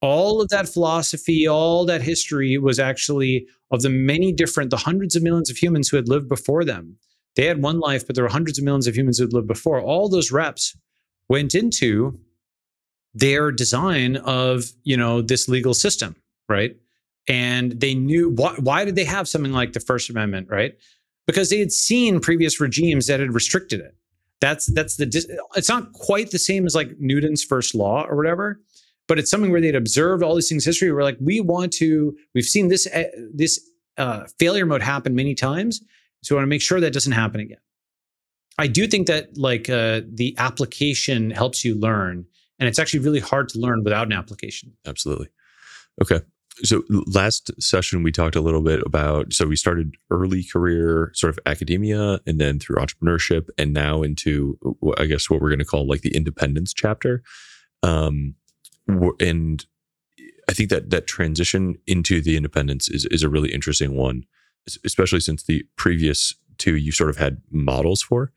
All 0.02 0.40
of 0.40 0.48
that 0.48 0.68
philosophy, 0.68 1.46
all 1.46 1.84
that 1.86 2.02
history 2.02 2.56
was 2.56 2.78
actually 2.78 3.46
of 3.70 3.82
the 3.82 3.90
many 3.90 4.32
different, 4.32 4.70
the 4.70 4.76
hundreds 4.78 5.14
of 5.14 5.22
millions 5.22 5.50
of 5.50 5.56
humans 5.56 5.88
who 5.88 5.96
had 5.96 6.08
lived 6.08 6.28
before 6.28 6.64
them. 6.64 6.96
They 7.36 7.46
had 7.46 7.62
one 7.62 7.78
life, 7.78 8.06
but 8.06 8.16
there 8.16 8.24
were 8.24 8.30
hundreds 8.30 8.58
of 8.58 8.64
millions 8.64 8.86
of 8.86 8.96
humans 8.96 9.18
who 9.18 9.24
had 9.24 9.32
lived 9.32 9.46
before. 9.46 9.80
All 9.80 10.08
those 10.08 10.32
reps 10.32 10.76
went 11.28 11.54
into 11.54 12.18
their 13.14 13.50
design 13.50 14.16
of 14.16 14.72
you 14.84 14.96
know 14.96 15.20
this 15.20 15.48
legal 15.48 15.74
system 15.74 16.14
right 16.48 16.76
and 17.28 17.72
they 17.80 17.94
knew 17.94 18.30
why, 18.30 18.54
why 18.58 18.84
did 18.84 18.94
they 18.94 19.04
have 19.04 19.28
something 19.28 19.52
like 19.52 19.72
the 19.72 19.80
first 19.80 20.10
amendment 20.10 20.48
right 20.48 20.76
because 21.26 21.50
they 21.50 21.58
had 21.58 21.72
seen 21.72 22.20
previous 22.20 22.60
regimes 22.60 23.06
that 23.06 23.20
had 23.20 23.34
restricted 23.34 23.80
it 23.80 23.96
that's 24.40 24.66
that's 24.66 24.96
the 24.96 25.06
it's 25.56 25.68
not 25.68 25.92
quite 25.92 26.30
the 26.30 26.38
same 26.38 26.66
as 26.66 26.74
like 26.74 26.98
newton's 27.00 27.42
first 27.42 27.74
law 27.74 28.06
or 28.08 28.16
whatever 28.16 28.60
but 29.10 29.18
it's 29.18 29.28
something 29.28 29.50
where 29.50 29.60
they'd 29.60 29.74
observed 29.74 30.22
all 30.22 30.36
these 30.36 30.48
things 30.48 30.64
history. 30.64 30.92
We're 30.92 31.02
like, 31.02 31.16
we 31.20 31.40
want 31.40 31.72
to. 31.72 32.16
We've 32.32 32.44
seen 32.44 32.68
this 32.68 32.86
uh, 32.86 33.10
this 33.34 33.58
uh, 33.98 34.26
failure 34.38 34.64
mode 34.64 34.82
happen 34.82 35.16
many 35.16 35.34
times, 35.34 35.82
so 36.22 36.32
we 36.32 36.36
want 36.36 36.44
to 36.44 36.48
make 36.48 36.62
sure 36.62 36.78
that 36.78 36.92
doesn't 36.92 37.10
happen 37.10 37.40
again. 37.40 37.58
I 38.56 38.68
do 38.68 38.86
think 38.86 39.08
that 39.08 39.36
like 39.36 39.68
uh, 39.68 40.02
the 40.06 40.36
application 40.38 41.32
helps 41.32 41.64
you 41.64 41.74
learn, 41.74 42.24
and 42.60 42.68
it's 42.68 42.78
actually 42.78 43.00
really 43.00 43.18
hard 43.18 43.48
to 43.48 43.58
learn 43.58 43.82
without 43.82 44.06
an 44.06 44.12
application. 44.12 44.74
Absolutely. 44.86 45.26
Okay. 46.00 46.20
So 46.62 46.84
last 46.88 47.50
session 47.60 48.04
we 48.04 48.12
talked 48.12 48.36
a 48.36 48.40
little 48.40 48.62
bit 48.62 48.80
about 48.86 49.32
so 49.32 49.46
we 49.46 49.56
started 49.56 49.96
early 50.10 50.44
career 50.44 51.10
sort 51.14 51.30
of 51.30 51.38
academia 51.46 52.20
and 52.26 52.38
then 52.38 52.60
through 52.60 52.76
entrepreneurship 52.76 53.48
and 53.58 53.72
now 53.72 54.02
into 54.02 54.56
I 54.98 55.06
guess 55.06 55.28
what 55.28 55.40
we're 55.40 55.48
going 55.48 55.58
to 55.60 55.64
call 55.64 55.88
like 55.88 56.02
the 56.02 56.14
independence 56.14 56.72
chapter. 56.72 57.24
Um 57.82 58.34
and 59.20 59.66
I 60.48 60.52
think 60.52 60.70
that 60.70 60.90
that 60.90 61.06
transition 61.06 61.76
into 61.86 62.20
the 62.20 62.36
independence 62.36 62.88
is 62.88 63.06
is 63.06 63.22
a 63.22 63.28
really 63.28 63.52
interesting 63.52 63.96
one 63.96 64.24
especially 64.84 65.20
since 65.20 65.42
the 65.42 65.64
previous 65.76 66.34
two 66.58 66.76
you 66.76 66.92
sort 66.92 67.08
of 67.08 67.16
had 67.16 67.40
models 67.50 68.02
for 68.02 68.30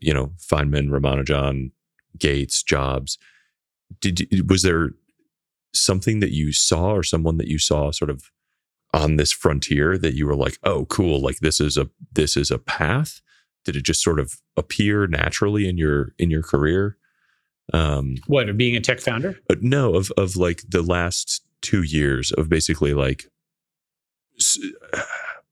you 0.00 0.12
know 0.12 0.32
Feynman, 0.38 0.88
Ramanujan, 0.88 1.70
Gates, 2.18 2.62
Jobs. 2.62 3.18
Did 4.00 4.28
was 4.48 4.62
there 4.62 4.90
something 5.74 6.20
that 6.20 6.32
you 6.32 6.52
saw 6.52 6.92
or 6.92 7.02
someone 7.02 7.36
that 7.38 7.48
you 7.48 7.58
saw 7.58 7.90
sort 7.90 8.10
of 8.10 8.30
on 8.94 9.16
this 9.16 9.32
frontier 9.32 9.98
that 9.98 10.14
you 10.14 10.26
were 10.26 10.36
like, 10.36 10.58
oh, 10.64 10.86
cool, 10.86 11.20
like 11.20 11.38
this 11.38 11.60
is 11.60 11.76
a 11.76 11.88
this 12.12 12.36
is 12.36 12.50
a 12.50 12.58
path? 12.58 13.20
Did 13.64 13.76
it 13.76 13.84
just 13.84 14.02
sort 14.02 14.20
of 14.20 14.40
appear 14.56 15.06
naturally 15.06 15.68
in 15.68 15.78
your 15.78 16.14
in 16.18 16.30
your 16.30 16.42
career? 16.42 16.96
Um, 17.72 18.16
what 18.26 18.48
of 18.48 18.56
being 18.56 18.76
a 18.76 18.80
tech 18.80 19.00
founder? 19.00 19.38
Uh, 19.50 19.56
no, 19.60 19.94
of 19.94 20.10
of 20.16 20.36
like 20.36 20.62
the 20.68 20.82
last 20.82 21.42
two 21.60 21.82
years 21.82 22.32
of 22.32 22.48
basically 22.48 22.94
like 22.94 23.26
s- 24.38 24.58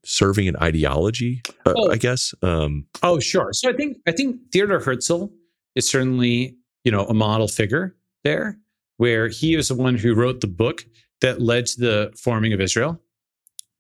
serving 0.05 0.49
an 0.49 0.57
ideology, 0.57 1.43
uh, 1.67 1.75
oh. 1.77 1.91
I 1.91 1.97
guess. 1.97 2.35
Um, 2.43 2.87
oh, 3.03 3.21
sure. 3.21 3.53
So 3.53 3.71
I 3.71 3.73
think 3.75 3.99
I 4.07 4.13
think 4.13 4.37
Theodor 4.53 4.81
Herzl 4.81 5.27
is 5.75 5.89
certainly 5.89 6.57
you 6.85 6.93
know 6.93 7.05
a 7.07 7.15
model 7.15 7.49
figure 7.49 7.95
there 8.25 8.59
where 8.97 9.29
he 9.29 9.55
is 9.55 9.69
the 9.69 9.75
one 9.75 9.97
who 9.97 10.15
wrote 10.15 10.41
the 10.41 10.47
book 10.47 10.85
that 11.21 11.41
led 11.41 11.67
to 11.67 11.81
the 11.81 12.13
forming 12.17 12.53
of 12.53 12.61
Israel. 12.61 13.01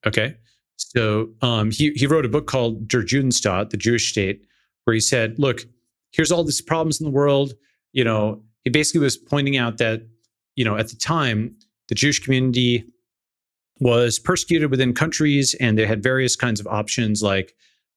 Okay. 0.06 0.36
So 0.76 1.31
um, 1.42 1.70
he, 1.70 1.90
he 1.92 2.06
wrote 2.06 2.26
a 2.26 2.28
book 2.28 2.47
called 2.47 2.86
Der 2.86 3.02
Judenstaat, 3.02 3.70
the 3.70 3.76
Jewish 3.76 4.10
state, 4.10 4.47
where 4.84 4.94
he 4.94 5.00
said, 5.00 5.39
look, 5.39 5.62
here's 6.12 6.31
all 6.31 6.44
these 6.44 6.60
problems 6.60 7.00
in 7.00 7.05
the 7.05 7.10
world. 7.10 7.55
You 7.97 8.05
know, 8.05 8.42
he 8.62 8.68
basically 8.68 9.00
was 9.00 9.16
pointing 9.16 9.57
out 9.57 9.78
that, 9.78 10.02
you 10.55 10.66
know, 10.66 10.76
at 10.76 10.89
the 10.89 10.97
time, 10.97 11.57
the 11.89 11.94
Jewish 11.94 12.18
community 12.23 12.84
was 13.81 14.18
persecuted 14.18 14.70
within 14.70 14.92
countries 14.92 15.55
and 15.60 15.78
they 15.78 15.86
had 15.86 16.02
various 16.02 16.36
kinds 16.36 16.60
of 16.60 16.66
options 16.66 17.23
like 17.23 17.55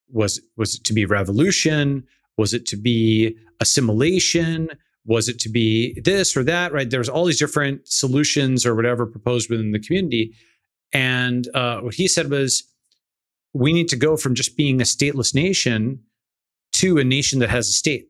was 0.10 0.40
was 0.56 0.76
it 0.76 0.86
to 0.86 0.94
be 0.94 1.06
revolution? 1.06 2.06
Was 2.38 2.54
it 2.54 2.66
to 2.68 2.78
be 2.78 3.36
assimilation? 3.60 4.70
Was 5.06 5.28
it 5.28 5.38
to 5.40 5.50
be 5.50 6.00
this 6.00 6.38
or 6.38 6.46
that 6.46 6.72
right? 6.72 6.90
There's 6.90 7.10
all 7.10 7.26
these 7.26 7.40
different 7.40 7.86
solutions 7.86 8.66
or 8.66 8.76
whatever 8.76 9.06
proposed 9.06 9.50
within 9.50 9.74
the 9.74 9.80
community. 9.80 10.34
And 10.94 11.46
uh, 11.54 11.82
what 11.82 11.96
he 11.96 12.08
said 12.08 12.30
was 12.30 12.64
we 13.54 13.74
need 13.74 13.90
to 13.90 13.98
go 13.98 14.16
from 14.16 14.34
just 14.34 14.56
being 14.56 14.80
a 14.80 14.86
stateless 14.86 15.36
nation 15.36 16.04
to 16.74 17.00
a 17.00 17.04
nation 17.04 17.40
that 17.40 17.50
has 17.50 17.68
a 17.68 17.74
state. 17.74 18.08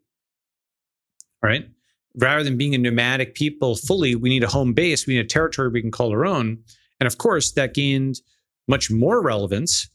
Right 1.41 1.67
rather 2.15 2.43
than 2.43 2.57
being 2.57 2.75
a 2.75 2.77
nomadic 2.77 3.35
people 3.35 3.75
fully 3.75 4.15
we 4.15 4.29
need 4.29 4.43
a 4.43 4.47
home 4.47 4.73
base 4.73 5.05
we 5.05 5.15
need 5.15 5.25
a 5.25 5.27
territory 5.27 5.69
we 5.69 5.81
can 5.81 5.91
call 5.91 6.11
our 6.11 6.25
own 6.25 6.57
and 6.99 7.07
of 7.07 7.17
course 7.17 7.51
that 7.51 7.73
gained 7.73 8.19
much 8.67 8.89
more 8.91 9.21
relevance 9.21 9.89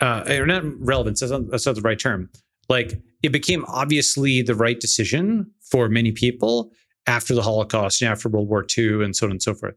uh, 0.00 0.24
or 0.28 0.46
not 0.46 0.62
relevance 0.80 1.20
that's 1.20 1.32
not, 1.32 1.48
that's 1.50 1.66
not 1.66 1.74
the 1.74 1.80
right 1.80 1.98
term 1.98 2.28
like 2.68 3.00
it 3.22 3.30
became 3.30 3.64
obviously 3.66 4.42
the 4.42 4.54
right 4.54 4.78
decision 4.78 5.50
for 5.60 5.88
many 5.88 6.12
people 6.12 6.70
after 7.06 7.34
the 7.34 7.42
Holocaust 7.42 8.02
and 8.02 8.10
after 8.10 8.28
World 8.28 8.48
War 8.48 8.66
II 8.76 9.04
and 9.04 9.14
so 9.14 9.26
on 9.26 9.32
and 9.32 9.42
so 9.42 9.54
forth. 9.54 9.74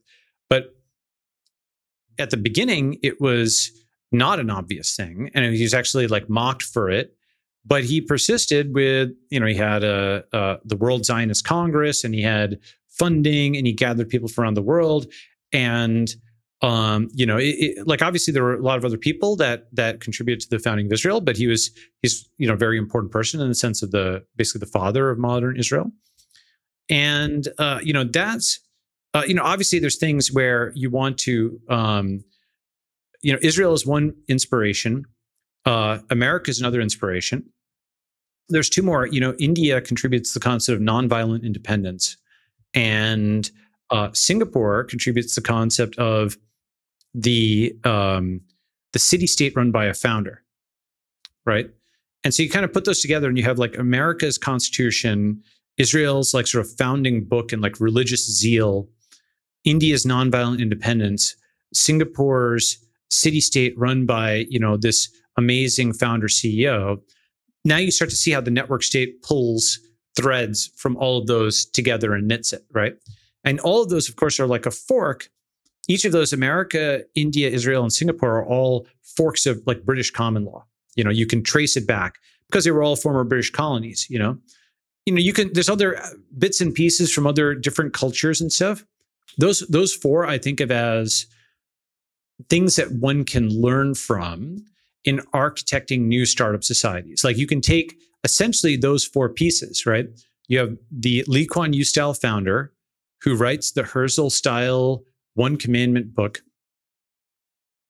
But 0.50 0.76
at 2.18 2.32
the 2.32 2.38
beginning, 2.38 2.98
it 3.04 3.22
was 3.22 3.72
not 4.12 4.40
an 4.40 4.50
obvious 4.50 4.96
thing. 4.96 5.30
And 5.34 5.54
he 5.54 5.64
was 5.64 5.74
actually 5.74 6.08
like 6.08 6.30
mocked 6.30 6.64
for 6.64 6.90
it. 6.90 7.16
But 7.66 7.84
he 7.84 8.02
persisted 8.02 8.74
with, 8.74 9.10
you 9.30 9.40
know, 9.40 9.46
he 9.46 9.56
had 9.56 9.84
a, 9.84 10.24
a, 10.34 10.58
the 10.66 10.78
World 10.78 11.06
Zionist 11.06 11.46
Congress 11.46 12.04
and 12.04 12.16
he 12.16 12.22
had 12.22 12.60
funding 12.88 13.56
and 13.58 13.68
he 13.68 13.74
gathered 13.74 14.10
people 14.10 14.28
from 14.28 14.44
around 14.44 14.54
the 14.56 14.62
world. 14.62 15.06
And 15.52 16.10
um, 16.62 17.08
you 17.14 17.26
know, 17.26 17.38
it, 17.38 17.56
it, 17.58 17.88
like 17.88 18.02
obviously 18.02 18.34
there 18.34 18.44
were 18.44 18.56
a 18.56 18.62
lot 18.62 18.78
of 18.78 18.84
other 18.84 18.98
people 18.98 19.38
that 19.38 19.74
that 19.74 20.02
contributed 20.02 20.42
to 20.42 20.50
the 20.50 20.60
founding 20.60 20.88
of 20.88 20.92
Israel, 20.92 21.22
but 21.22 21.38
he 21.38 21.48
was 21.48 21.72
he's 22.02 22.30
you 22.38 22.48
know 22.48 22.54
a 22.54 22.58
very 22.58 22.78
important 22.78 23.12
person 23.14 23.40
in 23.40 23.48
the 23.48 23.56
sense 23.56 23.82
of 23.82 23.92
the 23.92 24.26
basically 24.36 24.60
the 24.60 24.66
father 24.72 25.10
of 25.10 25.18
modern 25.18 25.58
Israel. 25.58 25.92
And 26.90 27.48
uh, 27.58 27.80
you 27.82 27.94
know 27.94 28.04
that's 28.04 28.60
uh, 29.14 29.24
you 29.26 29.34
know 29.34 29.44
obviously 29.44 29.80
there's 29.80 29.98
things 29.98 30.34
where 30.34 30.74
you 30.76 30.90
want 30.90 31.18
to 31.20 31.62
um, 31.70 32.26
you 33.22 33.32
know 33.32 33.40
Israel 33.42 33.74
is 33.74 33.86
one 33.86 34.14
inspiration, 34.28 35.06
uh, 35.66 36.00
America 36.10 36.50
is 36.50 36.60
another 36.60 36.82
inspiration. 36.82 37.44
There's 38.50 38.70
two 38.70 38.82
more. 38.82 39.06
You 39.06 39.20
know, 39.20 39.36
India 39.40 39.82
contributes 39.82 40.34
the 40.34 40.40
concept 40.40 40.76
of 40.76 40.82
nonviolent 40.82 41.44
independence, 41.44 42.18
and 42.74 43.50
uh, 43.92 44.10
Singapore 44.14 44.84
contributes 44.84 45.36
the 45.36 45.42
concept 45.42 45.98
of 45.98 46.38
the 47.14 47.76
um, 47.84 48.42
the 48.94 49.00
city 49.00 49.28
state 49.28 49.56
run 49.56 49.72
by 49.72 49.86
a 49.86 49.94
founder, 49.94 50.44
right? 51.46 51.70
And 52.24 52.34
so 52.34 52.44
you 52.44 52.50
kind 52.50 52.66
of 52.66 52.74
put 52.74 52.86
those 52.86 53.02
together, 53.02 53.28
and 53.28 53.38
you 53.38 53.44
have 53.44 53.60
like 53.60 53.78
America's 53.78 54.38
constitution, 54.38 55.42
Israel's 55.78 56.34
like 56.34 56.48
sort 56.48 56.66
of 56.66 56.72
founding 56.76 57.24
book 57.24 57.52
and 57.52 57.62
like 57.62 57.80
religious 57.80 58.30
zeal, 58.30 58.90
India's 59.64 60.06
nonviolent 60.06 60.60
independence, 60.60 61.36
Singapore's 61.74 62.78
city 63.10 63.42
state 63.42 63.78
run 63.78 64.06
by 64.06 64.46
you 64.50 64.60
know 64.60 64.78
this 64.78 65.10
amazing 65.40 65.94
founder 65.94 66.28
CEO. 66.28 67.02
Now 67.66 67.78
you 67.78 67.92
start 67.92 68.12
to 68.12 68.16
see 68.16 68.32
how 68.32 68.42
the 68.42 68.52
network 68.52 68.84
state 68.84 69.22
pulls 69.24 69.80
threads 70.16 70.70
from 70.76 70.96
all 70.98 71.18
of 71.18 71.28
those 71.28 71.66
together 71.66 72.14
and 72.14 72.28
knits 72.28 72.54
it, 72.54 72.62
right? 72.72 72.94
And 73.44 73.60
all 73.62 73.82
of 73.82 73.90
those, 73.90 74.08
of 74.08 74.16
course, 74.16 74.40
are 74.40 74.48
like 74.48 74.66
a 74.66 74.72
fork 74.72 75.30
each 75.90 76.06
of 76.06 76.12
those 76.12 76.32
America, 76.32 77.04
India, 77.16 77.50
Israel, 77.50 77.82
and 77.82 77.92
Singapore 77.92 78.38
are 78.38 78.46
all 78.46 78.88
forks 79.02 79.48
of 79.48 79.62
like 79.66 79.84
British 79.84 80.12
common 80.12 80.46
law. 80.46 80.64
You 80.96 81.04
know, 81.04 81.10
you 81.10 81.26
can 81.26 81.44
trace 81.44 81.76
it 81.76 81.88
back 81.88 82.20
because 82.48 82.64
they 82.64 82.72
were 82.72 82.84
all 82.84 82.96
former 82.96 83.24
British 83.24 83.50
colonies, 83.50 84.06
you 84.08 84.20
know. 84.20 84.38
You 85.08 85.14
know, 85.14 85.20
you 85.20 85.34
can 85.34 85.52
there's 85.54 85.68
other 85.68 85.98
uh, 85.98 86.10
bits 86.38 86.62
and 86.62 86.76
pieces 86.76 87.12
from 87.12 87.26
other 87.26 87.56
different 87.56 87.94
cultures 87.94 88.40
and 88.40 88.54
stuff. 88.54 88.86
Those 89.40 89.62
those 89.68 89.94
four 89.94 90.28
I 90.28 90.38
think 90.38 90.60
of 90.60 90.70
as 90.70 91.26
things 92.50 92.76
that 92.76 92.92
one 92.92 93.26
can 93.26 93.50
learn 93.50 93.96
from 93.96 94.64
in 95.06 95.20
architecting 95.34 96.02
new 96.02 96.26
startup 96.26 96.64
societies. 96.64 97.24
Like 97.24 97.38
you 97.38 97.48
can 97.48 97.62
take 97.62 97.96
essentially 98.24 98.76
those 98.76 99.06
four 99.06 99.30
pieces, 99.30 99.86
right? 99.86 100.08
You 100.48 100.60
have 100.60 100.78
the 100.92 101.24
Lee 101.28 101.46
Kuan 101.46 101.74
Yew 101.74 101.84
style 101.84 102.14
founder 102.14 102.74
who 103.22 103.36
writes 103.36 103.72
the 103.72 103.84
Herzl 103.84 104.30
style 104.30 105.04
one 105.36 105.58
commandment 105.58 106.14
book 106.14 106.42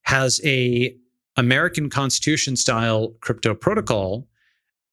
has 0.03 0.41
a 0.43 0.95
American 1.35 1.89
Constitution 1.89 2.55
style 2.55 3.13
crypto 3.21 3.55
protocol 3.55 4.27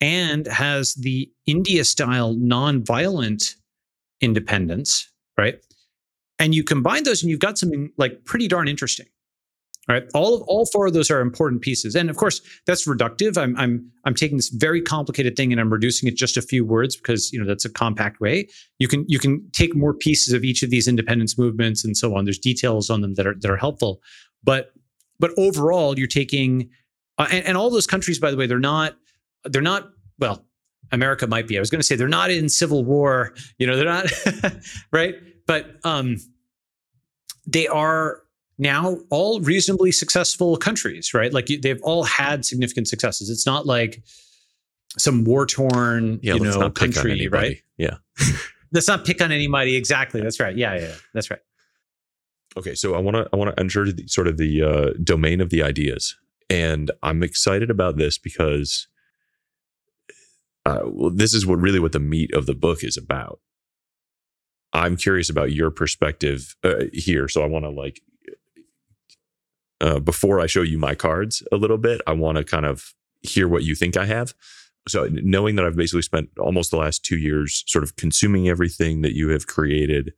and 0.00 0.46
has 0.46 0.94
the 0.94 1.30
India 1.46 1.84
style 1.84 2.34
non-violent 2.34 3.56
independence, 4.20 5.10
right? 5.38 5.58
And 6.38 6.54
you 6.54 6.62
combine 6.62 7.04
those 7.04 7.22
and 7.22 7.30
you've 7.30 7.40
got 7.40 7.58
something 7.58 7.90
like 7.96 8.24
pretty 8.24 8.46
darn 8.46 8.68
interesting. 8.68 9.06
Right. 9.89 10.02
All 10.15 10.44
all 10.48 10.66
four 10.66 10.89
of 10.89 10.94
those 10.94 11.12
are 11.12 11.20
important 11.20 11.62
pieces. 11.62 11.94
And 11.94 12.10
of 12.10 12.16
course, 12.16 12.40
that's 12.66 12.89
reductive. 12.89 13.39
I'm 13.39 13.56
I'm 13.56 13.89
I'm 14.05 14.15
taking 14.15 14.36
this 14.36 14.48
very 14.48 14.82
complicated 14.82 15.36
thing 15.36 15.52
and 15.52 15.60
I'm 15.60 15.73
reducing 15.73 16.08
it 16.08 16.16
just 16.16 16.36
a 16.36 16.42
few 16.42 16.65
words 16.65 16.97
because 16.97 17.32
you 17.32 17.39
know 17.39 17.47
that's 17.47 17.65
a 17.65 17.70
compact 17.70 18.20
way. 18.20 18.48
You 18.81 18.89
can 18.89 19.05
you 19.06 19.20
can 19.20 19.48
take 19.52 19.76
more 19.76 19.94
pieces 19.94 20.34
of 20.34 20.42
each 20.42 20.65
of 20.65 20.70
these 20.70 20.89
independence 20.89 21.39
movements 21.39 21.84
and 21.84 21.97
so 21.97 22.16
on. 22.16 22.24
There's 22.24 22.39
details 22.39 22.90
on 22.90 23.00
them 23.00 23.15
that 23.15 23.28
are 23.28 23.36
that 23.36 23.48
are 23.48 23.56
helpful. 23.56 24.02
But 24.42 24.73
but 25.20 25.31
overall, 25.39 25.97
you're 25.97 26.08
taking 26.08 26.68
uh, 27.18 27.28
and, 27.31 27.47
and 27.47 27.56
all 27.56 27.70
those 27.70 27.86
countries, 27.86 28.18
by 28.18 28.32
the 28.32 28.36
way, 28.36 28.48
they're 28.48 28.58
not 28.58 28.97
they're 29.44 29.62
not 29.62 29.90
well. 30.18 30.44
America 30.92 31.26
might 31.26 31.47
be. 31.47 31.56
I 31.56 31.60
was 31.60 31.70
going 31.70 31.81
to 31.81 31.86
say 31.86 31.97
they're 31.97 32.08
not 32.08 32.31
in 32.31 32.48
civil 32.48 32.84
war. 32.84 33.34
You 33.58 33.66
know, 33.66 33.76
they're 33.76 33.84
not 33.84 34.06
right. 34.92 35.15
But 35.47 35.76
um, 35.84 36.16
they 37.47 37.66
are 37.68 38.23
now 38.59 38.99
all 39.10 39.41
reasonably 39.41 39.93
successful 39.93 40.57
countries, 40.57 41.12
right? 41.12 41.33
Like 41.33 41.47
they've 41.47 41.81
all 41.83 42.05
had 42.05 42.44
significant 42.44 42.89
successes. 42.89 43.31
It's 43.31 43.47
not 43.47 43.67
like 43.67 44.02
some 44.99 45.25
war 45.25 45.47
torn, 45.47 46.20
yeah, 46.23 46.35
you 46.35 46.41
know, 46.41 46.70
country, 46.70 47.28
right? 47.28 47.62
Yeah. 47.76 47.97
let's 48.73 48.89
not 48.89 49.05
pick 49.05 49.20
on 49.20 49.33
anybody. 49.33 49.76
Exactly. 49.76 50.20
That's 50.20 50.41
right. 50.41 50.57
Yeah, 50.57 50.78
yeah, 50.78 50.94
that's 51.15 51.31
right. 51.31 51.41
Okay, 52.57 52.75
so 52.75 52.94
I 52.94 52.99
want 52.99 53.17
to 53.17 53.28
I 53.33 53.36
want 53.36 53.55
to 53.55 53.60
enter 53.60 53.93
the, 53.93 54.07
sort 54.09 54.28
of 54.28 54.39
the 54.39 54.62
uh, 54.62 54.91
domain 55.02 55.41
of 55.41 55.51
the 55.51 55.62
ideas, 55.62 56.17
and 56.49 56.91
I'm 57.02 57.23
excited 57.23 57.70
about 57.70 57.99
this 57.99 58.17
because 58.17 58.89
uh, 60.65 60.81
well, 60.85 61.10
this 61.10 61.35
is 61.35 61.47
what 61.47 61.59
really 61.59 61.81
what 61.81 61.93
the 61.93 62.01
meat 62.01 62.33
of 62.33 62.47
the 62.47 62.55
book 62.55 62.83
is 62.83 62.97
about. 62.97 63.41
I'm 64.73 64.97
curious 64.97 65.31
about 65.31 65.52
your 65.52 65.70
perspective 65.70 66.57
uh, 66.65 66.85
here, 66.93 67.28
so 67.28 67.43
I 67.43 67.47
want 67.47 67.65
to 67.65 67.70
like 67.70 68.01
uh, 69.80 70.00
before 70.00 70.40
I 70.40 70.46
show 70.46 70.62
you 70.62 70.78
my 70.78 70.94
cards 70.94 71.42
a 71.52 71.56
little 71.56 71.78
bit, 71.78 72.00
I 72.06 72.12
want 72.12 72.38
to 72.38 72.44
kind 72.44 72.66
of 72.66 72.94
hear 73.22 73.48
what 73.48 73.64
you 73.64 73.74
think 73.74 73.96
I 73.96 74.06
have. 74.06 74.34
So, 74.88 75.08
knowing 75.10 75.56
that 75.56 75.64
I've 75.64 75.76
basically 75.76 76.02
spent 76.02 76.30
almost 76.38 76.70
the 76.70 76.76
last 76.76 77.05
two 77.05 77.18
years 77.18 77.64
sort 77.66 77.82
of 77.82 77.96
consuming 77.96 78.48
everything 78.48 79.02
that 79.02 79.14
you 79.14 79.30
have 79.30 79.46
created 79.46 80.12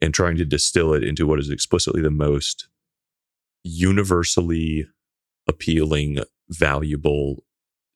and 0.00 0.14
trying 0.14 0.36
to 0.36 0.44
distill 0.44 0.94
it 0.94 1.04
into 1.04 1.26
what 1.26 1.38
is 1.38 1.50
explicitly 1.50 2.00
the 2.00 2.10
most 2.10 2.68
universally 3.62 4.86
appealing, 5.46 6.18
valuable, 6.48 7.44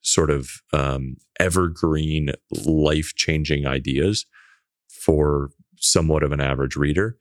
sort 0.01 0.29
of 0.29 0.61
um, 0.73 1.17
evergreen, 1.39 2.31
life 2.65 3.13
changing 3.15 3.65
ideas 3.65 4.25
for 4.89 5.49
somewhat 5.77 6.23
of 6.23 6.31
an 6.31 6.41
average 6.41 6.75
reader 6.75 7.17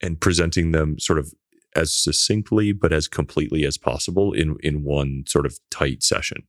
and 0.00 0.20
presenting 0.20 0.72
them 0.72 0.98
sort 0.98 1.18
of 1.18 1.32
as 1.76 1.94
succinctly 1.94 2.72
but 2.72 2.92
as 2.92 3.08
completely 3.08 3.64
as 3.64 3.78
possible 3.78 4.32
in 4.32 4.56
in 4.60 4.84
one 4.84 5.24
sort 5.26 5.46
of 5.46 5.58
tight 5.70 6.02
session. 6.02 6.44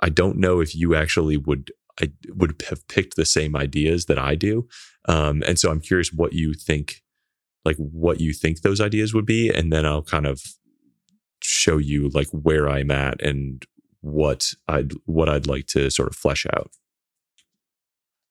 I 0.00 0.08
don't 0.08 0.38
know 0.38 0.60
if 0.60 0.74
you 0.74 0.94
actually 0.94 1.36
would 1.36 1.70
I 2.00 2.12
would 2.28 2.62
have 2.68 2.86
picked 2.88 3.16
the 3.16 3.26
same 3.26 3.56
ideas 3.56 4.06
that 4.06 4.18
I 4.18 4.34
do, 4.34 4.66
um, 5.08 5.42
and 5.46 5.58
so 5.58 5.70
I'm 5.70 5.80
curious 5.80 6.12
what 6.12 6.32
you 6.32 6.54
think, 6.54 7.02
like 7.64 7.76
what 7.76 8.20
you 8.20 8.32
think 8.32 8.62
those 8.62 8.80
ideas 8.80 9.12
would 9.12 9.26
be, 9.26 9.50
and 9.50 9.72
then 9.72 9.84
I'll 9.84 10.02
kind 10.02 10.26
of 10.26 10.42
show 11.42 11.76
you 11.76 12.08
like 12.10 12.28
where 12.30 12.68
I'm 12.68 12.90
at 12.90 13.20
and 13.20 13.64
what 14.00 14.52
I'd 14.68 14.92
what 15.04 15.28
I'd 15.28 15.46
like 15.46 15.66
to 15.68 15.90
sort 15.90 16.08
of 16.08 16.16
flesh 16.16 16.46
out. 16.54 16.70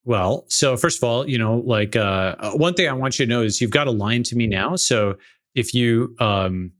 Well, 0.03 0.45
so 0.47 0.75
first 0.77 0.97
of 0.97 1.03
all, 1.03 1.29
you 1.29 1.37
know, 1.37 1.57
like 1.57 1.95
uh, 1.95 2.35
one 2.53 2.73
thing 2.73 2.89
I 2.89 2.93
want 2.93 3.19
you 3.19 3.25
to 3.25 3.29
know 3.29 3.43
is 3.43 3.61
you've 3.61 3.69
got 3.69 3.87
a 3.87 3.91
line 3.91 4.23
to 4.23 4.35
me 4.35 4.47
now. 4.47 4.75
So 4.75 5.15
if 5.55 5.73
you 5.73 6.15
um 6.19 6.71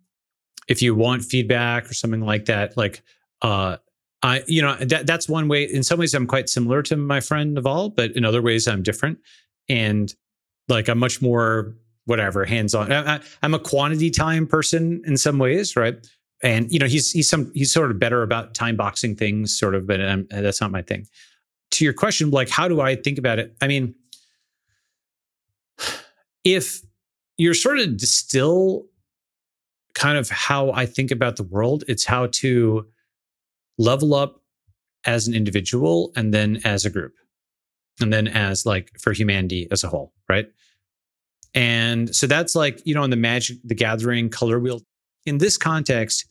if 0.68 0.82
you 0.82 0.96
want 0.96 1.24
feedback 1.24 1.90
or 1.90 1.94
something 1.94 2.22
like 2.22 2.46
that, 2.46 2.78
like 2.78 3.04
uh 3.42 3.78
I 4.24 4.44
you 4.48 4.62
know 4.62 4.76
that 4.76 5.08
that's 5.08 5.28
one 5.28 5.48
way. 5.48 5.64
In 5.64 5.84
some 5.84 6.00
ways, 6.00 6.14
I'm 6.14 6.28
quite 6.28 6.50
similar 6.50 6.84
to 6.84 6.96
my 6.96 7.20
friend 7.20 7.54
Naval, 7.54 7.90
but 7.90 8.12
in 8.12 8.24
other 8.24 8.42
ways, 8.42 8.68
I'm 8.68 8.84
different. 8.84 9.20
And 9.68 10.14
like 10.68 10.88
I'm 10.88 11.00
much 11.00 11.22
more 11.22 11.76
whatever 12.06 12.46
hands 12.46 12.76
on. 12.76 12.92
I, 12.92 13.20
am 13.44 13.54
a 13.54 13.60
quantity 13.60 14.10
time 14.10 14.48
person 14.48 15.02
in 15.06 15.18
some 15.18 15.40
ways, 15.40 15.76
right? 15.76 15.96
And 16.44 16.72
you 16.72 16.80
know 16.80 16.86
he's 16.86 17.12
he's 17.12 17.30
some 17.30 17.52
he's 17.54 17.72
sort 17.72 17.92
of 17.92 18.00
better 18.00 18.22
about 18.22 18.54
time 18.54 18.76
boxing 18.76 19.16
things, 19.16 19.58
sort 19.58 19.76
of, 19.76 19.88
but 19.88 20.02
um, 20.02 20.28
that's 20.30 20.62
not 20.62 20.72
my 20.72 20.82
thing. 20.82 21.08
To 21.72 21.86
your 21.86 21.94
question, 21.94 22.30
like 22.32 22.50
how 22.50 22.68
do 22.68 22.82
I 22.82 22.96
think 22.96 23.18
about 23.18 23.40
it? 23.40 23.56
I 23.62 23.68
mean, 23.68 23.96
if 26.44 26.82
you're 27.42 27.54
sort 27.54 27.80
of 27.80 27.98
distill 27.98 28.86
kind 29.96 30.18
of 30.18 30.30
how 30.30 30.72
I 30.72 30.86
think 30.86 31.12
about 31.12 31.36
the 31.36 31.44
world. 31.44 31.84
It's 31.88 32.06
how 32.06 32.28
to 32.28 32.86
level 33.78 34.14
up 34.14 34.42
as 35.06 35.28
an 35.28 35.34
individual 35.34 36.12
and 36.16 36.34
then 36.34 36.62
as 36.64 36.86
a 36.86 36.90
group 36.90 37.14
and 38.00 38.14
then 38.14 38.28
as 38.28 38.66
like 38.66 38.92
for 39.00 39.12
humanity 39.12 39.68
as 39.72 39.84
a 39.84 39.88
whole, 39.88 40.14
right? 40.30 40.48
And 41.54 42.16
so 42.16 42.28
that's 42.28 42.56
like, 42.56 42.82
you 42.86 42.94
know, 42.94 43.04
in 43.04 43.10
the 43.10 43.16
magic, 43.16 43.58
the 43.64 43.76
gathering 43.76 44.30
color 44.30 44.60
wheel. 44.60 44.82
In 45.26 45.38
this 45.38 45.58
context, 45.58 46.26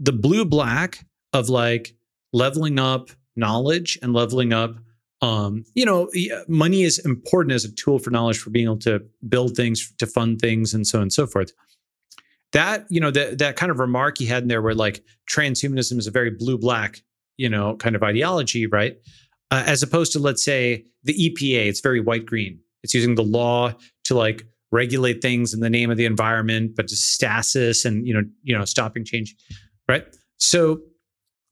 the 0.00 0.12
blue 0.12 0.44
black 0.44 1.04
of 1.32 1.48
like 1.48 1.94
leveling 2.32 2.78
up 2.78 3.10
knowledge 3.36 3.98
and 4.02 4.12
leveling 4.12 4.52
up 4.52 4.76
um, 5.20 5.64
you 5.74 5.86
know, 5.86 6.10
money 6.48 6.82
is 6.82 6.98
important 6.98 7.52
as 7.52 7.64
a 7.64 7.72
tool 7.72 7.98
for 7.98 8.10
knowledge 8.10 8.38
for 8.38 8.50
being 8.50 8.66
able 8.66 8.78
to 8.80 9.02
build 9.28 9.56
things, 9.56 9.92
to 9.98 10.06
fund 10.06 10.40
things, 10.40 10.74
and 10.74 10.86
so 10.86 10.98
on 10.98 11.02
and 11.02 11.12
so 11.12 11.26
forth. 11.26 11.52
That, 12.52 12.86
you 12.88 13.00
know, 13.00 13.10
that 13.10 13.38
that 13.38 13.56
kind 13.56 13.70
of 13.70 13.78
remark 13.78 14.18
he 14.18 14.26
had 14.26 14.42
in 14.42 14.48
there 14.48 14.62
where 14.62 14.74
like 14.74 15.02
transhumanism 15.28 15.98
is 15.98 16.06
a 16.06 16.10
very 16.10 16.30
blue 16.30 16.58
black, 16.58 17.02
you 17.36 17.48
know, 17.48 17.76
kind 17.76 17.96
of 17.96 18.02
ideology, 18.02 18.66
right? 18.66 18.96
Uh, 19.50 19.64
as 19.66 19.82
opposed 19.82 20.12
to, 20.12 20.18
let's 20.18 20.44
say, 20.44 20.84
the 21.04 21.14
EPA, 21.14 21.66
it's 21.66 21.80
very 21.80 22.00
white 22.00 22.26
green. 22.26 22.60
It's 22.82 22.94
using 22.94 23.14
the 23.14 23.24
law 23.24 23.72
to 24.04 24.14
like 24.14 24.44
regulate 24.70 25.22
things 25.22 25.54
in 25.54 25.60
the 25.60 25.70
name 25.70 25.90
of 25.90 25.96
the 25.96 26.04
environment, 26.04 26.72
but 26.76 26.88
to 26.88 26.96
stasis 26.96 27.84
and, 27.84 28.06
you 28.06 28.14
know, 28.14 28.22
you 28.42 28.56
know, 28.56 28.64
stopping 28.64 29.04
change, 29.04 29.34
right? 29.88 30.04
So 30.36 30.80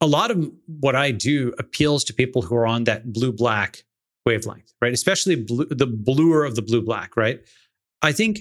a 0.02 0.06
lot 0.06 0.32
of 0.32 0.50
what 0.80 0.96
I 0.96 1.12
do 1.12 1.54
appeals 1.58 2.02
to 2.04 2.12
people 2.12 2.42
who 2.42 2.56
are 2.56 2.66
on 2.66 2.84
that 2.84 3.12
blue 3.12 3.32
black 3.32 3.84
wavelength, 4.26 4.74
right? 4.82 4.92
Especially 4.92 5.36
blue, 5.36 5.66
the 5.66 5.86
bluer 5.86 6.44
of 6.44 6.56
the 6.56 6.62
blue 6.62 6.82
black, 6.82 7.16
right? 7.16 7.40
I 8.02 8.10
think, 8.10 8.40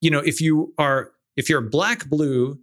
you 0.00 0.10
know, 0.10 0.20
if 0.20 0.40
you 0.40 0.72
are 0.78 1.12
if 1.36 1.50
you're 1.50 1.60
black 1.60 2.08
blue, 2.08 2.58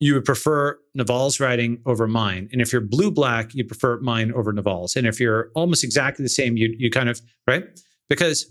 you 0.00 0.14
would 0.14 0.24
prefer 0.24 0.76
Naval's 0.98 1.38
writing 1.38 1.80
over 1.86 2.08
mine, 2.08 2.48
and 2.52 2.60
if 2.60 2.72
you're 2.72 2.82
blue 2.82 3.12
black, 3.12 3.54
you 3.54 3.64
prefer 3.64 4.00
mine 4.00 4.32
over 4.32 4.52
Naval's, 4.52 4.96
and 4.96 5.06
if 5.06 5.20
you're 5.20 5.50
almost 5.54 5.84
exactly 5.84 6.24
the 6.24 6.28
same, 6.28 6.56
you 6.56 6.74
you 6.76 6.90
kind 6.90 7.08
of 7.08 7.22
right 7.46 7.64
because 8.08 8.50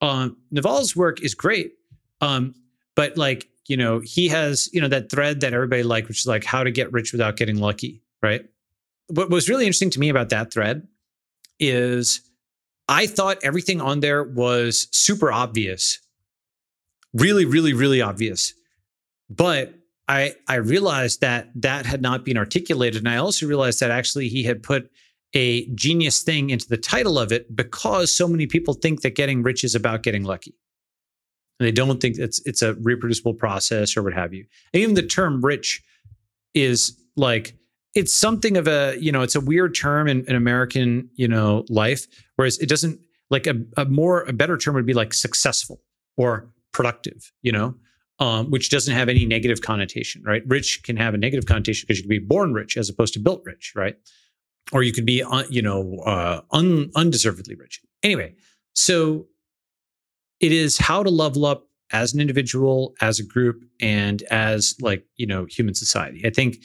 um, 0.00 0.36
Naval's 0.52 0.96
work 0.96 1.22
is 1.22 1.34
great, 1.34 1.74
um, 2.20 2.54
but 2.96 3.16
like 3.16 3.48
you 3.68 3.76
know 3.76 4.00
he 4.00 4.26
has 4.28 4.68
you 4.72 4.80
know 4.80 4.88
that 4.88 5.10
thread 5.10 5.40
that 5.42 5.54
everybody 5.54 5.84
like, 5.84 6.08
which 6.08 6.18
is 6.18 6.26
like 6.26 6.42
how 6.42 6.64
to 6.64 6.72
get 6.72 6.92
rich 6.92 7.12
without 7.12 7.36
getting 7.36 7.58
lucky 7.58 8.01
right? 8.22 8.44
What 9.08 9.30
was 9.30 9.48
really 9.48 9.66
interesting 9.66 9.90
to 9.90 10.00
me 10.00 10.08
about 10.08 10.30
that 10.30 10.52
thread 10.52 10.86
is 11.58 12.20
I 12.88 13.06
thought 13.06 13.38
everything 13.42 13.80
on 13.80 14.00
there 14.00 14.22
was 14.24 14.88
super 14.90 15.32
obvious. 15.32 15.98
Really, 17.14 17.44
really, 17.44 17.72
really 17.72 18.00
obvious. 18.00 18.54
But 19.28 19.74
I 20.08 20.34
I 20.48 20.56
realized 20.56 21.20
that 21.20 21.50
that 21.54 21.86
had 21.86 22.02
not 22.02 22.24
been 22.24 22.36
articulated 22.36 23.00
and 23.00 23.08
I 23.08 23.16
also 23.16 23.46
realized 23.46 23.80
that 23.80 23.90
actually 23.90 24.28
he 24.28 24.42
had 24.42 24.62
put 24.62 24.90
a 25.34 25.66
genius 25.74 26.22
thing 26.22 26.50
into 26.50 26.68
the 26.68 26.76
title 26.76 27.18
of 27.18 27.32
it 27.32 27.54
because 27.54 28.14
so 28.14 28.28
many 28.28 28.46
people 28.46 28.74
think 28.74 29.00
that 29.02 29.14
getting 29.14 29.42
rich 29.42 29.64
is 29.64 29.74
about 29.74 30.02
getting 30.02 30.24
lucky. 30.24 30.54
And 31.58 31.66
they 31.66 31.72
don't 31.72 32.00
think 32.00 32.18
it's 32.18 32.40
it's 32.44 32.62
a 32.62 32.74
reproducible 32.74 33.34
process 33.34 33.96
or 33.96 34.02
what 34.02 34.12
have 34.12 34.34
you. 34.34 34.44
And 34.74 34.82
even 34.82 34.94
the 34.94 35.02
term 35.02 35.44
rich 35.44 35.82
is 36.54 36.98
like 37.16 37.54
it's 37.94 38.14
something 38.14 38.56
of 38.56 38.66
a 38.66 38.96
you 38.98 39.12
know 39.12 39.22
it's 39.22 39.34
a 39.34 39.40
weird 39.40 39.74
term 39.74 40.08
in, 40.08 40.24
in 40.26 40.36
american 40.36 41.08
you 41.14 41.28
know 41.28 41.64
life 41.68 42.06
whereas 42.36 42.58
it 42.58 42.68
doesn't 42.68 42.98
like 43.30 43.46
a, 43.46 43.54
a 43.76 43.84
more 43.86 44.22
a 44.22 44.32
better 44.32 44.56
term 44.56 44.74
would 44.74 44.86
be 44.86 44.94
like 44.94 45.14
successful 45.14 45.80
or 46.16 46.48
productive 46.72 47.32
you 47.42 47.52
know 47.52 47.74
um, 48.18 48.50
which 48.50 48.70
doesn't 48.70 48.94
have 48.94 49.08
any 49.08 49.26
negative 49.26 49.62
connotation 49.62 50.22
right? 50.24 50.42
Rich 50.46 50.82
can 50.84 50.96
have 50.96 51.12
a 51.14 51.18
negative 51.18 51.46
connotation 51.46 51.86
because 51.86 51.98
you 51.98 52.04
can 52.04 52.10
be 52.10 52.18
born 52.20 52.52
rich 52.52 52.76
as 52.76 52.88
opposed 52.88 53.14
to 53.14 53.20
built 53.20 53.42
rich 53.44 53.72
right? 53.74 53.96
Or 54.70 54.82
you 54.82 54.92
could 54.92 55.06
be 55.06 55.22
uh, 55.22 55.44
you 55.50 55.62
know 55.62 55.98
uh, 56.06 56.42
un, 56.52 56.90
undeservedly 56.94 57.56
rich. 57.56 57.80
Anyway 58.02 58.34
so 58.74 59.26
it 60.40 60.52
is 60.52 60.78
how 60.78 61.02
to 61.02 61.10
level 61.10 61.44
up 61.46 61.68
as 61.90 62.14
an 62.14 62.20
individual 62.20 62.94
as 63.00 63.18
a 63.18 63.24
group 63.24 63.64
and 63.80 64.22
as 64.24 64.74
like 64.80 65.04
you 65.16 65.26
know 65.26 65.46
human 65.46 65.74
society. 65.74 66.22
I 66.24 66.30
think 66.30 66.58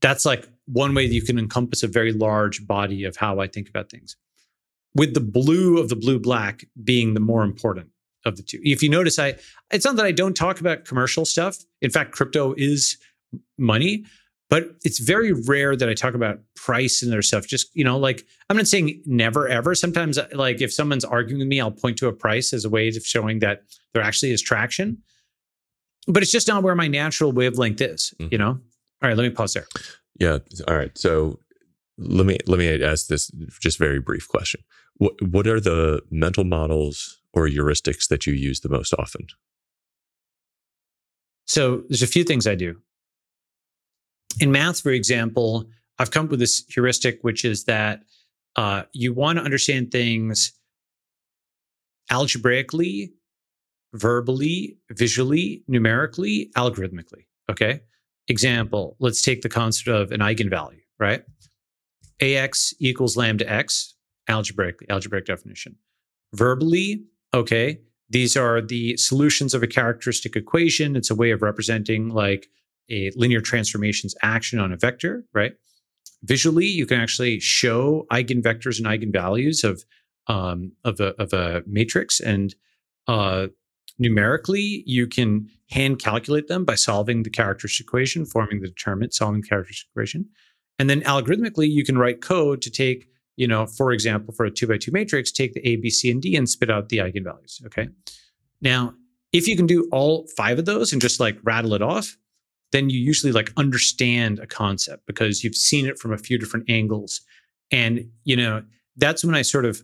that's 0.00 0.24
like 0.24 0.48
one 0.66 0.94
way 0.94 1.06
that 1.06 1.14
you 1.14 1.22
can 1.22 1.38
encompass 1.38 1.82
a 1.82 1.88
very 1.88 2.12
large 2.12 2.66
body 2.66 3.04
of 3.04 3.16
how 3.16 3.40
I 3.40 3.46
think 3.46 3.68
about 3.68 3.90
things. 3.90 4.16
With 4.94 5.14
the 5.14 5.20
blue 5.20 5.78
of 5.78 5.88
the 5.88 5.96
blue 5.96 6.18
black 6.18 6.64
being 6.82 7.14
the 7.14 7.20
more 7.20 7.42
important 7.42 7.90
of 8.26 8.36
the 8.36 8.42
two. 8.42 8.60
If 8.62 8.82
you 8.82 8.88
notice, 8.88 9.18
I 9.18 9.36
it's 9.70 9.84
not 9.84 9.96
that 9.96 10.04
I 10.04 10.12
don't 10.12 10.34
talk 10.34 10.60
about 10.60 10.84
commercial 10.84 11.24
stuff. 11.24 11.58
In 11.80 11.90
fact, 11.90 12.12
crypto 12.12 12.54
is 12.56 12.98
money, 13.56 14.04
but 14.50 14.76
it's 14.84 14.98
very 14.98 15.32
rare 15.32 15.76
that 15.76 15.88
I 15.88 15.94
talk 15.94 16.14
about 16.14 16.40
price 16.54 17.02
and 17.02 17.12
other 17.12 17.22
stuff. 17.22 17.46
Just 17.46 17.74
you 17.74 17.84
know, 17.84 17.96
like 17.96 18.26
I'm 18.50 18.56
not 18.56 18.66
saying 18.66 19.02
never 19.06 19.48
ever. 19.48 19.74
Sometimes, 19.74 20.18
like 20.32 20.60
if 20.60 20.72
someone's 20.72 21.04
arguing 21.04 21.38
with 21.38 21.48
me, 21.48 21.60
I'll 21.60 21.70
point 21.70 21.96
to 21.98 22.08
a 22.08 22.12
price 22.12 22.52
as 22.52 22.64
a 22.64 22.70
way 22.70 22.88
of 22.88 23.06
showing 23.06 23.38
that 23.38 23.62
there 23.94 24.02
actually 24.02 24.32
is 24.32 24.42
traction. 24.42 24.98
But 26.08 26.22
it's 26.22 26.32
just 26.32 26.46
not 26.46 26.62
where 26.62 26.74
my 26.74 26.86
natural 26.86 27.32
wavelength 27.32 27.80
is. 27.80 28.14
Mm-hmm. 28.18 28.28
You 28.32 28.38
know, 28.38 28.60
all 29.02 29.08
right, 29.08 29.16
let 29.16 29.24
me 29.24 29.30
pause 29.30 29.54
there. 29.54 29.66
Yeah. 30.18 30.38
All 30.66 30.76
right. 30.76 30.96
So 30.96 31.40
let 31.98 32.26
me 32.26 32.38
let 32.46 32.58
me 32.58 32.82
ask 32.82 33.08
this 33.08 33.30
just 33.60 33.78
very 33.78 34.00
brief 34.00 34.28
question. 34.28 34.62
What 34.96 35.14
what 35.22 35.46
are 35.46 35.60
the 35.60 36.02
mental 36.10 36.44
models 36.44 37.20
or 37.32 37.46
heuristics 37.48 38.08
that 38.08 38.26
you 38.26 38.32
use 38.32 38.60
the 38.60 38.68
most 38.68 38.94
often? 38.98 39.26
So 41.46 41.82
there's 41.88 42.02
a 42.02 42.06
few 42.06 42.24
things 42.24 42.46
I 42.46 42.54
do. 42.54 42.80
In 44.40 44.50
math, 44.50 44.80
for 44.80 44.90
example, 44.90 45.66
I've 45.98 46.10
come 46.10 46.26
up 46.26 46.30
with 46.30 46.40
this 46.40 46.64
heuristic, 46.68 47.18
which 47.22 47.44
is 47.44 47.64
that 47.64 48.02
uh, 48.56 48.82
you 48.92 49.12
want 49.12 49.38
to 49.38 49.44
understand 49.44 49.92
things 49.92 50.52
algebraically 52.10 53.12
verbally, 53.96 54.78
visually, 54.90 55.64
numerically, 55.68 56.50
algorithmically. 56.56 57.26
Okay. 57.50 57.80
Example, 58.28 58.96
let's 58.98 59.22
take 59.22 59.42
the 59.42 59.48
concept 59.48 59.88
of 59.88 60.10
an 60.10 60.20
eigenvalue, 60.20 60.80
right? 60.98 61.22
AX 62.20 62.74
equals 62.80 63.16
lambda 63.16 63.50
X, 63.50 63.94
algebraic, 64.28 64.84
algebraic 64.88 65.26
definition. 65.26 65.76
Verbally, 66.34 67.04
okay, 67.34 67.78
these 68.08 68.36
are 68.36 68.60
the 68.60 68.96
solutions 68.96 69.54
of 69.54 69.62
a 69.62 69.66
characteristic 69.66 70.36
equation. 70.36 70.96
It's 70.96 71.10
a 71.10 71.14
way 71.14 71.30
of 71.30 71.42
representing 71.42 72.08
like 72.08 72.48
a 72.88 73.10
linear 73.16 73.40
transformations 73.40 74.14
action 74.22 74.58
on 74.58 74.72
a 74.72 74.76
vector, 74.76 75.24
right? 75.32 75.54
Visually, 76.22 76.66
you 76.66 76.86
can 76.86 77.00
actually 77.00 77.40
show 77.40 78.06
eigenvectors 78.10 78.78
and 78.78 78.86
eigenvalues 78.86 79.64
of 79.64 79.84
um, 80.28 80.72
of 80.84 80.98
a 80.98 81.08
of 81.20 81.32
a 81.32 81.62
matrix, 81.66 82.20
and 82.20 82.54
uh, 83.06 83.46
numerically, 83.98 84.82
you 84.86 85.06
can 85.06 85.48
hand 85.70 85.98
calculate 85.98 86.48
them 86.48 86.64
by 86.64 86.74
solving 86.74 87.22
the 87.22 87.30
characteristic 87.30 87.86
equation, 87.86 88.24
forming 88.24 88.60
the 88.60 88.68
determinant, 88.68 89.14
solving 89.14 89.40
the 89.40 89.48
characteristic 89.48 89.88
equation, 89.92 90.28
and 90.78 90.88
then 90.88 91.00
algorithmically, 91.02 91.68
you 91.68 91.84
can 91.84 91.98
write 91.98 92.20
code 92.20 92.62
to 92.62 92.70
take 92.70 93.08
you 93.36 93.46
know, 93.46 93.66
for 93.66 93.92
example, 93.92 94.34
for 94.34 94.46
a 94.46 94.50
two 94.50 94.66
by 94.66 94.78
two 94.78 94.90
matrix, 94.90 95.30
take 95.30 95.52
the 95.52 95.66
A, 95.66 95.76
B, 95.76 95.90
C, 95.90 96.10
and 96.10 96.20
D 96.20 96.36
and 96.36 96.48
spit 96.48 96.70
out 96.70 96.88
the 96.88 96.98
eigenvalues. 96.98 97.64
Okay. 97.66 97.88
Now, 98.60 98.94
if 99.32 99.46
you 99.46 99.56
can 99.56 99.66
do 99.66 99.88
all 99.92 100.26
five 100.36 100.58
of 100.58 100.64
those 100.64 100.92
and 100.92 101.00
just 101.00 101.20
like 101.20 101.38
rattle 101.42 101.74
it 101.74 101.82
off, 101.82 102.16
then 102.72 102.90
you 102.90 102.98
usually 102.98 103.32
like 103.32 103.52
understand 103.56 104.38
a 104.38 104.46
concept 104.46 105.06
because 105.06 105.44
you've 105.44 105.54
seen 105.54 105.86
it 105.86 105.98
from 105.98 106.12
a 106.12 106.18
few 106.18 106.38
different 106.38 106.68
angles. 106.70 107.20
And, 107.70 108.10
you 108.24 108.36
know, 108.36 108.62
that's 108.96 109.24
when 109.24 109.34
I 109.34 109.42
sort 109.42 109.66
of, 109.66 109.82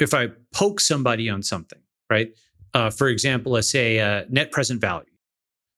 if 0.00 0.12
I 0.12 0.28
poke 0.52 0.80
somebody 0.80 1.30
on 1.30 1.42
something, 1.42 1.78
right? 2.10 2.30
Uh, 2.74 2.90
for 2.90 3.08
example, 3.08 3.52
let's 3.52 3.70
say 3.70 4.00
uh, 4.00 4.24
net 4.28 4.50
present 4.50 4.80
value. 4.80 5.06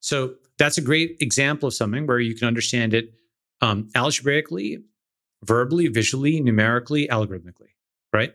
So 0.01 0.35
that's 0.59 0.79
a 0.79 0.83
great 0.83 1.19
example 1.21 1.69
of 1.69 1.75
something 1.75 2.07
where 2.07 2.19
you 2.19 2.35
can 2.35 2.49
understand 2.49 2.95
it 2.95 3.13
um, 3.61 3.89
algebraically 3.95 4.83
verbally, 5.45 5.89
visually, 5.89 6.41
numerically, 6.41 7.07
algorithmically, 7.09 7.75
right? 8.13 8.35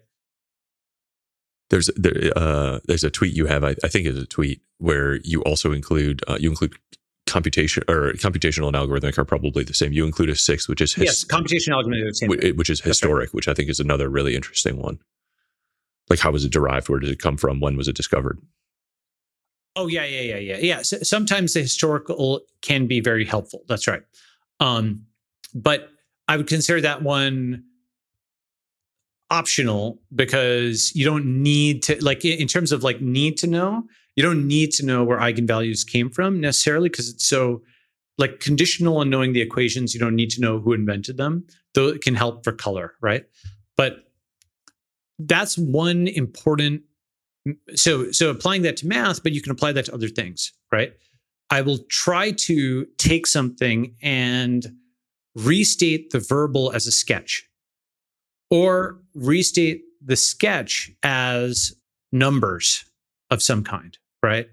There's 1.70 1.90
there, 1.96 2.32
uh, 2.36 2.80
there's 2.86 3.04
a 3.04 3.10
tweet 3.10 3.34
you 3.34 3.46
have. 3.46 3.64
I, 3.64 3.76
I 3.84 3.88
think 3.88 4.06
is 4.06 4.18
a 4.18 4.26
tweet 4.26 4.62
where 4.78 5.16
you 5.24 5.42
also 5.44 5.72
include 5.72 6.22
uh, 6.28 6.38
you 6.40 6.50
include 6.50 6.76
computation 7.28 7.84
or 7.88 8.12
computational 8.14 8.68
and 8.68 8.76
algorithmic 8.76 9.18
are 9.18 9.26
probably 9.26 9.64
the 9.64 9.74
same. 9.74 9.94
You 9.94 10.06
include 10.06 10.30
a 10.30 10.36
sixth, 10.36 10.68
which 10.68 10.82
is 10.82 10.94
his, 10.94 11.06
yes, 11.06 11.26
computational 11.26 11.82
algorithmic, 11.82 12.28
which, 12.28 12.56
which 12.58 12.70
is 12.70 12.82
historic, 12.82 13.30
right. 13.30 13.34
which 13.34 13.48
I 13.48 13.54
think 13.54 13.70
is 13.70 13.80
another 13.80 14.10
really 14.10 14.36
interesting 14.36 14.78
one. 14.78 15.00
Like, 16.12 16.20
how 16.20 16.32
was 16.32 16.44
it 16.44 16.52
derived? 16.52 16.90
Where 16.90 17.00
did 17.00 17.10
it 17.10 17.20
come 17.20 17.38
from? 17.38 17.62
When 17.62 17.78
was 17.78 17.88
it 17.88 17.96
discovered? 17.96 18.38
Oh 19.78 19.88
yeah, 19.88 20.04
yeah, 20.04 20.36
yeah, 20.36 20.38
yeah, 20.40 20.58
yeah. 20.58 20.82
So, 20.82 20.98
sometimes 21.04 21.54
the 21.54 21.62
historical 21.62 22.42
can 22.62 22.86
be 22.86 23.00
very 23.00 23.24
helpful. 23.24 23.62
That's 23.70 23.88
right. 23.88 24.02
Um, 24.60 25.06
but 25.56 25.88
I 26.28 26.36
would 26.36 26.48
consider 26.48 26.82
that 26.82 27.02
one 27.02 27.64
optional 29.30 30.02
because 30.14 30.94
you 30.94 31.06
don't 31.06 31.26
need 31.26 31.82
to 31.84 32.04
like 32.04 32.26
in 32.26 32.50
terms 32.50 32.74
of 32.74 32.84
like 32.84 33.00
need 33.00 33.38
to 33.38 33.48
know 33.48 33.84
you 34.18 34.24
don't 34.24 34.46
need 34.46 34.72
to 34.74 34.86
know 34.86 35.06
where 35.06 35.18
eigenvalues 35.18 35.88
came 35.88 36.10
from 36.10 36.42
necessarily 36.42 36.90
because 36.90 37.08
it's 37.08 37.26
so 37.26 37.62
like 38.18 38.42
conditional 38.42 38.98
on 38.98 39.10
knowing 39.10 39.32
the 39.32 39.40
equations 39.40 39.94
you 39.94 40.00
don't 40.02 40.18
need 40.18 40.30
to 40.30 40.42
know 40.42 40.60
who 40.60 40.74
invented 40.74 41.16
them 41.16 41.46
though 41.76 41.88
it 41.88 42.02
can 42.02 42.14
help 42.14 42.44
for 42.44 42.52
color 42.52 42.96
right 43.00 43.24
but 43.78 44.11
that's 45.26 45.58
one 45.58 46.08
important 46.08 46.82
so 47.76 48.12
so 48.12 48.30
applying 48.30 48.62
that 48.62 48.78
to 48.78 48.88
math 48.88 49.24
but 49.24 49.32
you 49.32 49.42
can 49.42 49.52
apply 49.52 49.72
that 49.72 49.86
to 49.86 49.94
other 49.94 50.08
things 50.08 50.54
right 50.72 50.94
i 51.50 51.62
will 51.62 51.80
try 51.90 52.32
to 52.32 52.86
take 52.98 53.26
something 53.26 53.96
and 54.02 54.68
restate 55.36 56.12
the 56.12 56.20
verbal 56.20 56.72
as 56.72 56.88
a 56.88 56.92
sketch 56.92 57.48
or 58.50 59.00
restate 59.16 59.84
the 60.04 60.16
sketch 60.16 60.92
as 61.04 61.74
numbers 62.12 62.86
of 63.30 63.42
some 63.42 63.64
kind, 63.64 63.98
right? 64.22 64.48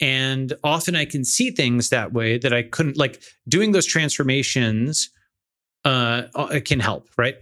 And 0.00 0.52
often 0.62 0.94
I 0.94 1.06
can 1.06 1.24
see 1.24 1.50
things 1.50 1.88
that 1.88 2.12
way 2.12 2.38
that 2.38 2.52
I 2.52 2.62
couldn't 2.62 2.96
like 2.96 3.22
doing 3.48 3.72
those 3.72 3.86
transformations 3.86 5.10
uh, 5.84 6.24
uh 6.34 6.60
can 6.64 6.80
help, 6.80 7.08
right? 7.16 7.36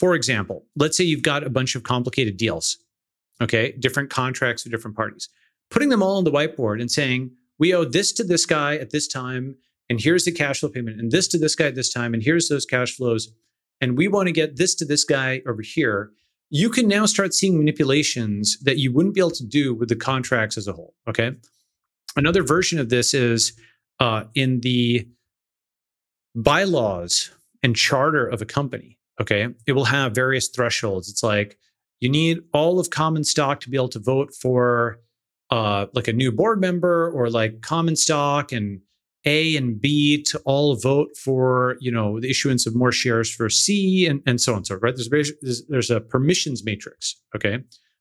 For 0.00 0.14
example, 0.14 0.66
let's 0.76 0.96
say 0.96 1.04
you've 1.04 1.22
got 1.22 1.44
a 1.44 1.50
bunch 1.50 1.74
of 1.74 1.82
complicated 1.82 2.36
deals, 2.36 2.78
okay, 3.40 3.72
different 3.78 4.10
contracts 4.10 4.64
with 4.64 4.72
different 4.72 4.96
parties. 4.96 5.28
Putting 5.70 5.88
them 5.88 6.02
all 6.02 6.18
on 6.18 6.24
the 6.24 6.32
whiteboard 6.32 6.80
and 6.80 6.90
saying, 6.90 7.30
we 7.58 7.72
owe 7.74 7.84
this 7.84 8.12
to 8.12 8.24
this 8.24 8.44
guy 8.44 8.76
at 8.76 8.90
this 8.90 9.06
time, 9.06 9.56
and 9.88 10.00
here's 10.00 10.24
the 10.24 10.32
cash 10.32 10.60
flow 10.60 10.68
payment, 10.68 10.98
and 10.98 11.12
this 11.12 11.28
to 11.28 11.38
this 11.38 11.54
guy 11.54 11.66
at 11.66 11.74
this 11.74 11.92
time, 11.92 12.14
and 12.14 12.22
here's 12.22 12.48
those 12.48 12.66
cash 12.66 12.96
flows, 12.96 13.32
and 13.80 13.96
we 13.96 14.08
want 14.08 14.26
to 14.26 14.32
get 14.32 14.56
this 14.56 14.74
to 14.76 14.84
this 14.84 15.04
guy 15.04 15.42
over 15.46 15.62
here. 15.62 16.10
You 16.50 16.68
can 16.68 16.88
now 16.88 17.06
start 17.06 17.32
seeing 17.32 17.56
manipulations 17.56 18.58
that 18.62 18.78
you 18.78 18.92
wouldn't 18.92 19.14
be 19.14 19.20
able 19.20 19.30
to 19.30 19.46
do 19.46 19.74
with 19.74 19.88
the 19.88 19.96
contracts 19.96 20.58
as 20.58 20.68
a 20.68 20.72
whole. 20.72 20.94
Okay. 21.08 21.32
Another 22.16 22.42
version 22.42 22.78
of 22.78 22.90
this 22.90 23.14
is 23.14 23.52
uh, 24.00 24.24
in 24.34 24.60
the 24.60 25.08
bylaws 26.34 27.30
and 27.62 27.76
charter 27.76 28.26
of 28.26 28.42
a 28.42 28.44
company. 28.44 28.98
Okay. 29.20 29.48
It 29.66 29.72
will 29.72 29.84
have 29.84 30.14
various 30.14 30.48
thresholds. 30.48 31.08
It's 31.08 31.22
like 31.22 31.58
you 32.00 32.08
need 32.08 32.40
all 32.52 32.80
of 32.80 32.90
common 32.90 33.24
stock 33.24 33.60
to 33.60 33.70
be 33.70 33.76
able 33.76 33.88
to 33.90 34.00
vote 34.00 34.34
for 34.34 34.98
uh, 35.50 35.86
like 35.92 36.08
a 36.08 36.12
new 36.12 36.32
board 36.32 36.60
member 36.60 37.10
or 37.10 37.30
like 37.30 37.60
common 37.60 37.94
stock 37.94 38.52
and 38.52 38.80
a 39.24 39.56
and 39.56 39.80
B 39.80 40.22
to 40.24 40.40
all 40.44 40.74
vote 40.74 41.16
for, 41.16 41.76
you 41.78 41.92
know, 41.92 42.18
the 42.18 42.28
issuance 42.28 42.66
of 42.66 42.74
more 42.74 42.90
shares 42.90 43.32
for 43.32 43.48
C 43.48 44.06
and, 44.06 44.20
and 44.26 44.40
so 44.40 44.52
on 44.52 44.58
and 44.58 44.66
so 44.66 44.74
forth, 44.74 44.82
right? 44.82 44.96
There's, 44.96 45.32
there's, 45.42 45.66
there's 45.68 45.90
a 45.90 46.00
permissions 46.00 46.64
matrix, 46.64 47.16
okay? 47.36 47.58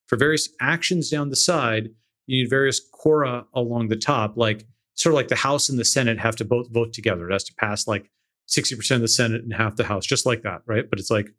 For 0.08 0.18
various 0.18 0.50
actions 0.60 1.10
down 1.10 1.30
the 1.30 1.36
side, 1.36 1.90
you 2.26 2.42
need 2.42 2.50
various 2.50 2.82
quora 2.92 3.46
along 3.54 3.90
the 3.90 3.98
top, 3.98 4.36
like 4.36 4.66
sort 4.96 5.14
of 5.14 5.18
like 5.18 5.28
the 5.28 5.36
House 5.36 5.70
and 5.70 5.78
the 5.78 5.86
Senate 5.86 6.18
have 6.18 6.36
to 6.38 6.46
both 6.46 6.72
vote 6.72 6.94
together. 6.94 7.30
It 7.30 7.34
has 7.34 7.44
to 7.46 7.54
pass 7.56 7.88
like 7.88 8.10
60% 8.52 8.96
of 8.96 9.02
the 9.02 9.08
Senate 9.08 9.44
and 9.44 9.54
half 9.54 9.76
the 9.76 9.84
House, 9.84 10.06
just 10.06 10.26
like 10.26 10.44
that, 10.44 10.62
right? 10.66 10.90
But 10.90 11.00
it's 11.00 11.12
like 11.12 11.34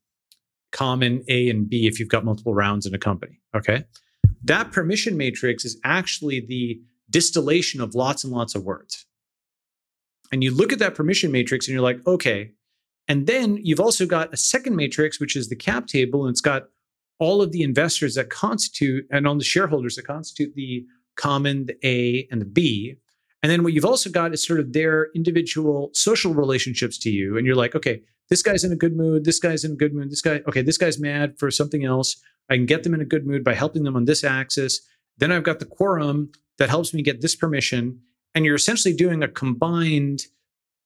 common 0.72 1.22
A 1.28 1.48
and 1.50 1.68
B 1.68 1.86
if 1.86 2.00
you've 2.00 2.08
got 2.08 2.24
multiple 2.24 2.54
rounds 2.54 2.86
in 2.86 2.94
a 2.94 2.98
company, 2.98 3.40
okay? 3.54 3.84
That 4.44 4.72
permission 4.72 5.16
matrix 5.16 5.64
is 5.64 5.78
actually 5.84 6.40
the 6.40 6.80
distillation 7.10 7.80
of 7.80 7.94
lots 7.94 8.24
and 8.24 8.32
lots 8.32 8.54
of 8.54 8.64
words. 8.64 9.06
And 10.32 10.42
you 10.42 10.54
look 10.54 10.72
at 10.72 10.78
that 10.78 10.94
permission 10.94 11.30
matrix 11.30 11.68
and 11.68 11.74
you're 11.74 11.82
like, 11.82 12.04
okay. 12.06 12.52
And 13.06 13.26
then 13.26 13.58
you've 13.62 13.80
also 13.80 14.06
got 14.06 14.32
a 14.32 14.36
second 14.36 14.74
matrix, 14.74 15.20
which 15.20 15.36
is 15.36 15.48
the 15.48 15.56
cap 15.56 15.86
table, 15.86 16.24
and 16.24 16.32
it's 16.32 16.40
got 16.40 16.64
all 17.18 17.42
of 17.42 17.52
the 17.52 17.62
investors 17.62 18.14
that 18.14 18.30
constitute 18.30 19.06
and 19.10 19.28
on 19.28 19.38
the 19.38 19.44
shareholders 19.44 19.96
that 19.96 20.06
constitute 20.06 20.54
the 20.54 20.86
common, 21.16 21.66
the 21.66 21.76
A, 21.86 22.26
and 22.30 22.40
the 22.40 22.46
B. 22.46 22.96
And 23.42 23.50
then 23.50 23.64
what 23.64 23.72
you've 23.72 23.84
also 23.84 24.08
got 24.08 24.32
is 24.32 24.46
sort 24.46 24.60
of 24.60 24.72
their 24.72 25.08
individual 25.14 25.90
social 25.94 26.32
relationships 26.32 26.98
to 26.98 27.10
you. 27.10 27.36
And 27.36 27.46
you're 27.46 27.56
like, 27.56 27.74
okay, 27.74 28.02
this 28.30 28.42
guy's 28.42 28.64
in 28.64 28.72
a 28.72 28.76
good 28.76 28.96
mood. 28.96 29.24
This 29.24 29.40
guy's 29.40 29.64
in 29.64 29.72
a 29.72 29.76
good 29.76 29.94
mood. 29.94 30.10
This 30.10 30.22
guy, 30.22 30.42
okay, 30.48 30.62
this 30.62 30.78
guy's 30.78 31.00
mad 31.00 31.38
for 31.38 31.50
something 31.50 31.84
else. 31.84 32.16
I 32.48 32.54
can 32.56 32.66
get 32.66 32.84
them 32.84 32.94
in 32.94 33.00
a 33.00 33.04
good 33.04 33.26
mood 33.26 33.42
by 33.42 33.54
helping 33.54 33.82
them 33.82 33.96
on 33.96 34.04
this 34.04 34.22
axis. 34.22 34.80
Then 35.18 35.32
I've 35.32 35.42
got 35.42 35.58
the 35.58 35.66
quorum 35.66 36.30
that 36.58 36.70
helps 36.70 36.94
me 36.94 37.02
get 37.02 37.20
this 37.20 37.34
permission 37.34 38.00
and 38.34 38.44
you're 38.44 38.54
essentially 38.54 38.94
doing 38.94 39.22
a 39.22 39.28
combined 39.28 40.22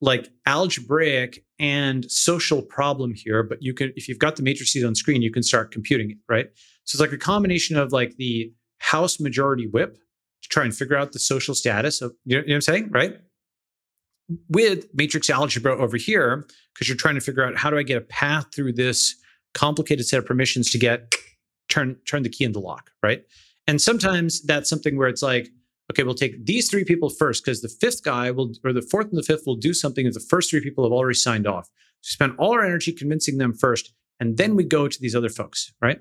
like 0.00 0.28
algebraic 0.44 1.44
and 1.58 2.10
social 2.10 2.60
problem 2.60 3.14
here 3.14 3.42
but 3.42 3.62
you 3.62 3.72
can 3.72 3.92
if 3.96 4.08
you've 4.08 4.18
got 4.18 4.36
the 4.36 4.42
matrices 4.42 4.84
on 4.84 4.94
screen 4.94 5.22
you 5.22 5.32
can 5.32 5.42
start 5.42 5.72
computing 5.72 6.10
it 6.10 6.18
right 6.28 6.50
so 6.84 6.96
it's 6.96 7.00
like 7.00 7.12
a 7.12 7.18
combination 7.18 7.76
of 7.76 7.92
like 7.92 8.16
the 8.16 8.52
house 8.78 9.18
majority 9.18 9.66
whip 9.66 9.98
try 10.48 10.64
and 10.64 10.76
figure 10.76 10.96
out 10.96 11.12
the 11.12 11.18
social 11.18 11.54
status 11.54 12.00
of 12.00 12.12
you 12.24 12.36
know, 12.36 12.42
you 12.42 12.48
know 12.48 12.52
what 12.52 12.56
i'm 12.56 12.60
saying 12.62 12.90
right 12.90 13.18
with 14.48 14.86
matrix 14.94 15.30
algebra 15.30 15.76
over 15.76 15.96
here 15.96 16.46
because 16.74 16.88
you're 16.88 16.96
trying 16.96 17.14
to 17.14 17.20
figure 17.20 17.44
out 17.44 17.56
how 17.56 17.70
do 17.70 17.78
i 17.78 17.82
get 17.82 17.96
a 17.96 18.02
path 18.02 18.46
through 18.54 18.72
this 18.72 19.14
complicated 19.54 20.06
set 20.06 20.18
of 20.18 20.26
permissions 20.26 20.70
to 20.70 20.78
get 20.78 21.14
turn 21.68 21.96
turn 22.08 22.22
the 22.22 22.28
key 22.28 22.44
in 22.44 22.52
the 22.52 22.60
lock 22.60 22.90
right 23.02 23.24
and 23.66 23.80
sometimes 23.80 24.42
that's 24.42 24.68
something 24.68 24.96
where 24.96 25.08
it's 25.08 25.22
like 25.22 25.48
okay, 25.90 26.02
we'll 26.02 26.14
take 26.14 26.44
these 26.46 26.68
three 26.68 26.84
people 26.84 27.08
first 27.08 27.44
because 27.44 27.62
the 27.62 27.68
fifth 27.68 28.02
guy 28.02 28.30
will, 28.30 28.52
or 28.64 28.72
the 28.72 28.82
fourth 28.82 29.08
and 29.08 29.18
the 29.18 29.22
fifth 29.22 29.44
will 29.46 29.56
do 29.56 29.72
something 29.72 30.04
that 30.04 30.14
the 30.14 30.20
first 30.20 30.50
three 30.50 30.60
people 30.60 30.84
have 30.84 30.92
already 30.92 31.16
signed 31.16 31.46
off. 31.46 31.68
So 32.00 32.12
spend 32.12 32.34
all 32.38 32.52
our 32.52 32.64
energy 32.64 32.92
convincing 32.92 33.38
them 33.38 33.52
first, 33.52 33.92
and 34.20 34.36
then 34.36 34.56
we 34.56 34.64
go 34.64 34.88
to 34.88 35.00
these 35.00 35.14
other 35.14 35.28
folks, 35.28 35.72
right? 35.80 36.00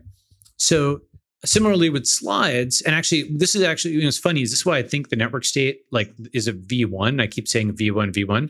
So 0.58 1.02
similarly 1.44 1.90
with 1.90 2.06
slides, 2.06 2.82
and 2.82 2.96
actually, 2.96 3.24
this 3.36 3.56
is 3.56 3.64
actually, 3.64 3.96
you 3.96 4.02
know, 4.02 4.08
it's 4.08 4.18
funny. 4.18 4.42
Is 4.42 4.52
this 4.52 4.66
why 4.66 4.78
I 4.78 4.84
think 4.84 5.10
the 5.10 5.16
network 5.16 5.46
state 5.46 5.82
like 5.92 6.14
is 6.34 6.48
a 6.48 6.54
V1? 6.54 7.22
I 7.22 7.28
keep 7.28 7.48
saying 7.48 7.74
V1, 7.74 8.14
V1 8.14 8.50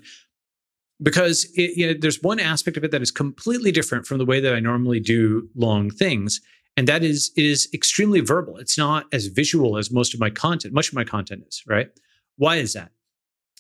because 1.01 1.45
it, 1.55 1.77
you 1.77 1.87
know, 1.87 1.93
there's 1.99 2.21
one 2.21 2.39
aspect 2.39 2.77
of 2.77 2.83
it 2.83 2.91
that 2.91 3.01
is 3.01 3.11
completely 3.11 3.71
different 3.71 4.05
from 4.05 4.17
the 4.17 4.25
way 4.25 4.39
that 4.39 4.53
I 4.53 4.59
normally 4.59 4.99
do 4.99 5.49
long 5.55 5.89
things. 5.89 6.41
And 6.77 6.87
that 6.87 7.03
is 7.03 7.31
it 7.35 7.45
is 7.45 7.69
extremely 7.73 8.19
verbal. 8.19 8.57
It's 8.57 8.77
not 8.77 9.05
as 9.13 9.27
visual 9.27 9.77
as 9.77 9.91
most 9.91 10.13
of 10.13 10.19
my 10.19 10.29
content. 10.29 10.73
Much 10.73 10.89
of 10.89 10.93
my 10.93 11.03
content 11.03 11.43
is, 11.47 11.63
right? 11.67 11.89
Why 12.37 12.57
is 12.57 12.73
that? 12.73 12.91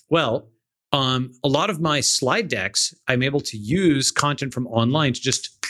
Well, 0.09 0.49
um, 0.91 1.31
a 1.43 1.47
lot 1.47 1.69
of 1.69 1.81
my 1.81 2.01
slide 2.01 2.47
decks, 2.47 2.93
I'm 3.07 3.23
able 3.23 3.41
to 3.41 3.57
use 3.57 4.11
content 4.11 4.53
from 4.53 4.67
online 4.67 5.13
to 5.13 5.21
just 5.21 5.65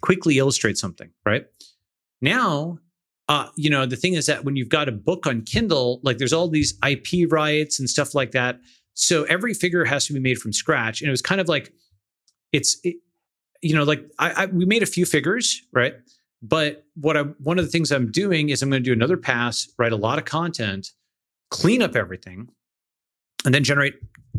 quickly 0.00 0.38
illustrate 0.38 0.78
something, 0.78 1.10
right? 1.24 1.46
Now, 2.22 2.78
uh, 3.30 3.48
you 3.54 3.70
know, 3.70 3.86
the 3.86 3.94
thing 3.94 4.14
is 4.14 4.26
that 4.26 4.44
when 4.44 4.56
you've 4.56 4.68
got 4.68 4.88
a 4.88 4.92
book 4.92 5.24
on 5.24 5.42
Kindle, 5.42 6.00
like 6.02 6.18
there's 6.18 6.32
all 6.32 6.48
these 6.48 6.76
IP 6.84 7.30
rights 7.30 7.78
and 7.78 7.88
stuff 7.88 8.12
like 8.12 8.32
that. 8.32 8.58
So 8.94 9.22
every 9.24 9.54
figure 9.54 9.84
has 9.84 10.04
to 10.06 10.12
be 10.12 10.18
made 10.18 10.38
from 10.38 10.52
scratch. 10.52 11.00
And 11.00 11.06
it 11.06 11.12
was 11.12 11.22
kind 11.22 11.40
of 11.40 11.48
like, 11.48 11.72
it's, 12.52 12.80
it, 12.82 12.96
you 13.62 13.72
know, 13.72 13.84
like 13.84 14.04
I, 14.18 14.30
I, 14.30 14.46
we 14.46 14.64
made 14.64 14.82
a 14.82 14.86
few 14.86 15.06
figures, 15.06 15.62
right? 15.72 15.94
But 16.42 16.84
what 16.96 17.16
I, 17.16 17.22
one 17.22 17.56
of 17.60 17.64
the 17.64 17.70
things 17.70 17.92
I'm 17.92 18.10
doing 18.10 18.48
is 18.48 18.62
I'm 18.62 18.68
going 18.70 18.82
to 18.82 18.84
do 18.84 18.92
another 18.92 19.16
pass, 19.16 19.72
write 19.78 19.92
a 19.92 19.96
lot 19.96 20.18
of 20.18 20.24
content, 20.24 20.90
clean 21.52 21.82
up 21.82 21.94
everything, 21.94 22.48
and 23.44 23.54
then 23.54 23.62
generate 23.62 23.94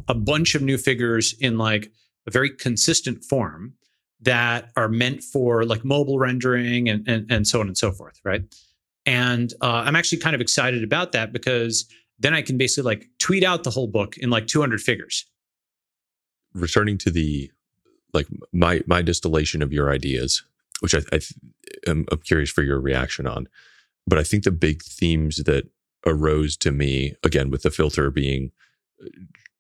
a 0.10 0.14
bunch 0.14 0.54
of 0.54 0.62
new 0.62 0.78
figures 0.78 1.34
in 1.40 1.58
like 1.58 1.94
a 2.28 2.32
very 2.32 2.50
consistent 2.50 3.24
form 3.24 3.74
that 4.20 4.70
are 4.76 4.90
meant 4.90 5.24
for 5.24 5.64
like 5.64 5.86
mobile 5.86 6.20
rendering 6.20 6.90
and, 6.90 7.08
and, 7.08 7.32
and 7.32 7.48
so 7.48 7.62
on 7.62 7.68
and 7.68 7.78
so 7.78 7.94
forth, 7.94 8.20
right? 8.26 8.44
And 9.06 9.54
uh, 9.62 9.84
I'm 9.86 9.96
actually 9.96 10.20
kind 10.20 10.36
of 10.36 10.42
excited 10.42 10.84
about 10.84 11.12
that 11.14 11.34
because 11.34 11.88
then 12.20 12.34
I 12.34 12.42
can 12.42 12.58
basically 12.58 12.88
like 12.88 13.08
tweet 13.18 13.44
out 13.44 13.64
the 13.64 13.72
whole 13.72 13.88
book 13.88 14.18
in 14.18 14.30
like 14.30 14.48
200 14.48 14.80
figures. 14.80 15.26
Returning 16.54 16.98
to 17.00 17.12
the 17.12 17.52
like 18.14 18.28
my 18.52 18.82
my 18.86 19.02
distillation 19.02 19.62
of 19.62 19.72
your 19.72 19.92
ideas, 19.92 20.44
which 20.82 20.94
I, 20.94 21.00
I 21.12 21.20
am 21.88 22.06
I'm 22.12 22.20
curious 22.20 22.52
for 22.52 22.62
your 22.62 22.80
reaction 22.80 23.26
on, 23.26 23.48
but 24.06 24.20
I 24.20 24.24
think 24.24 24.44
the 24.44 24.52
big 24.52 24.84
themes 24.84 25.38
that 25.38 25.70
arose 26.06 26.58
to 26.58 26.72
me 26.72 27.16
again 27.24 27.50
with 27.50 27.64
the 27.64 27.72
filter 27.72 28.12
being 28.12 28.52
uh, 29.02 29.08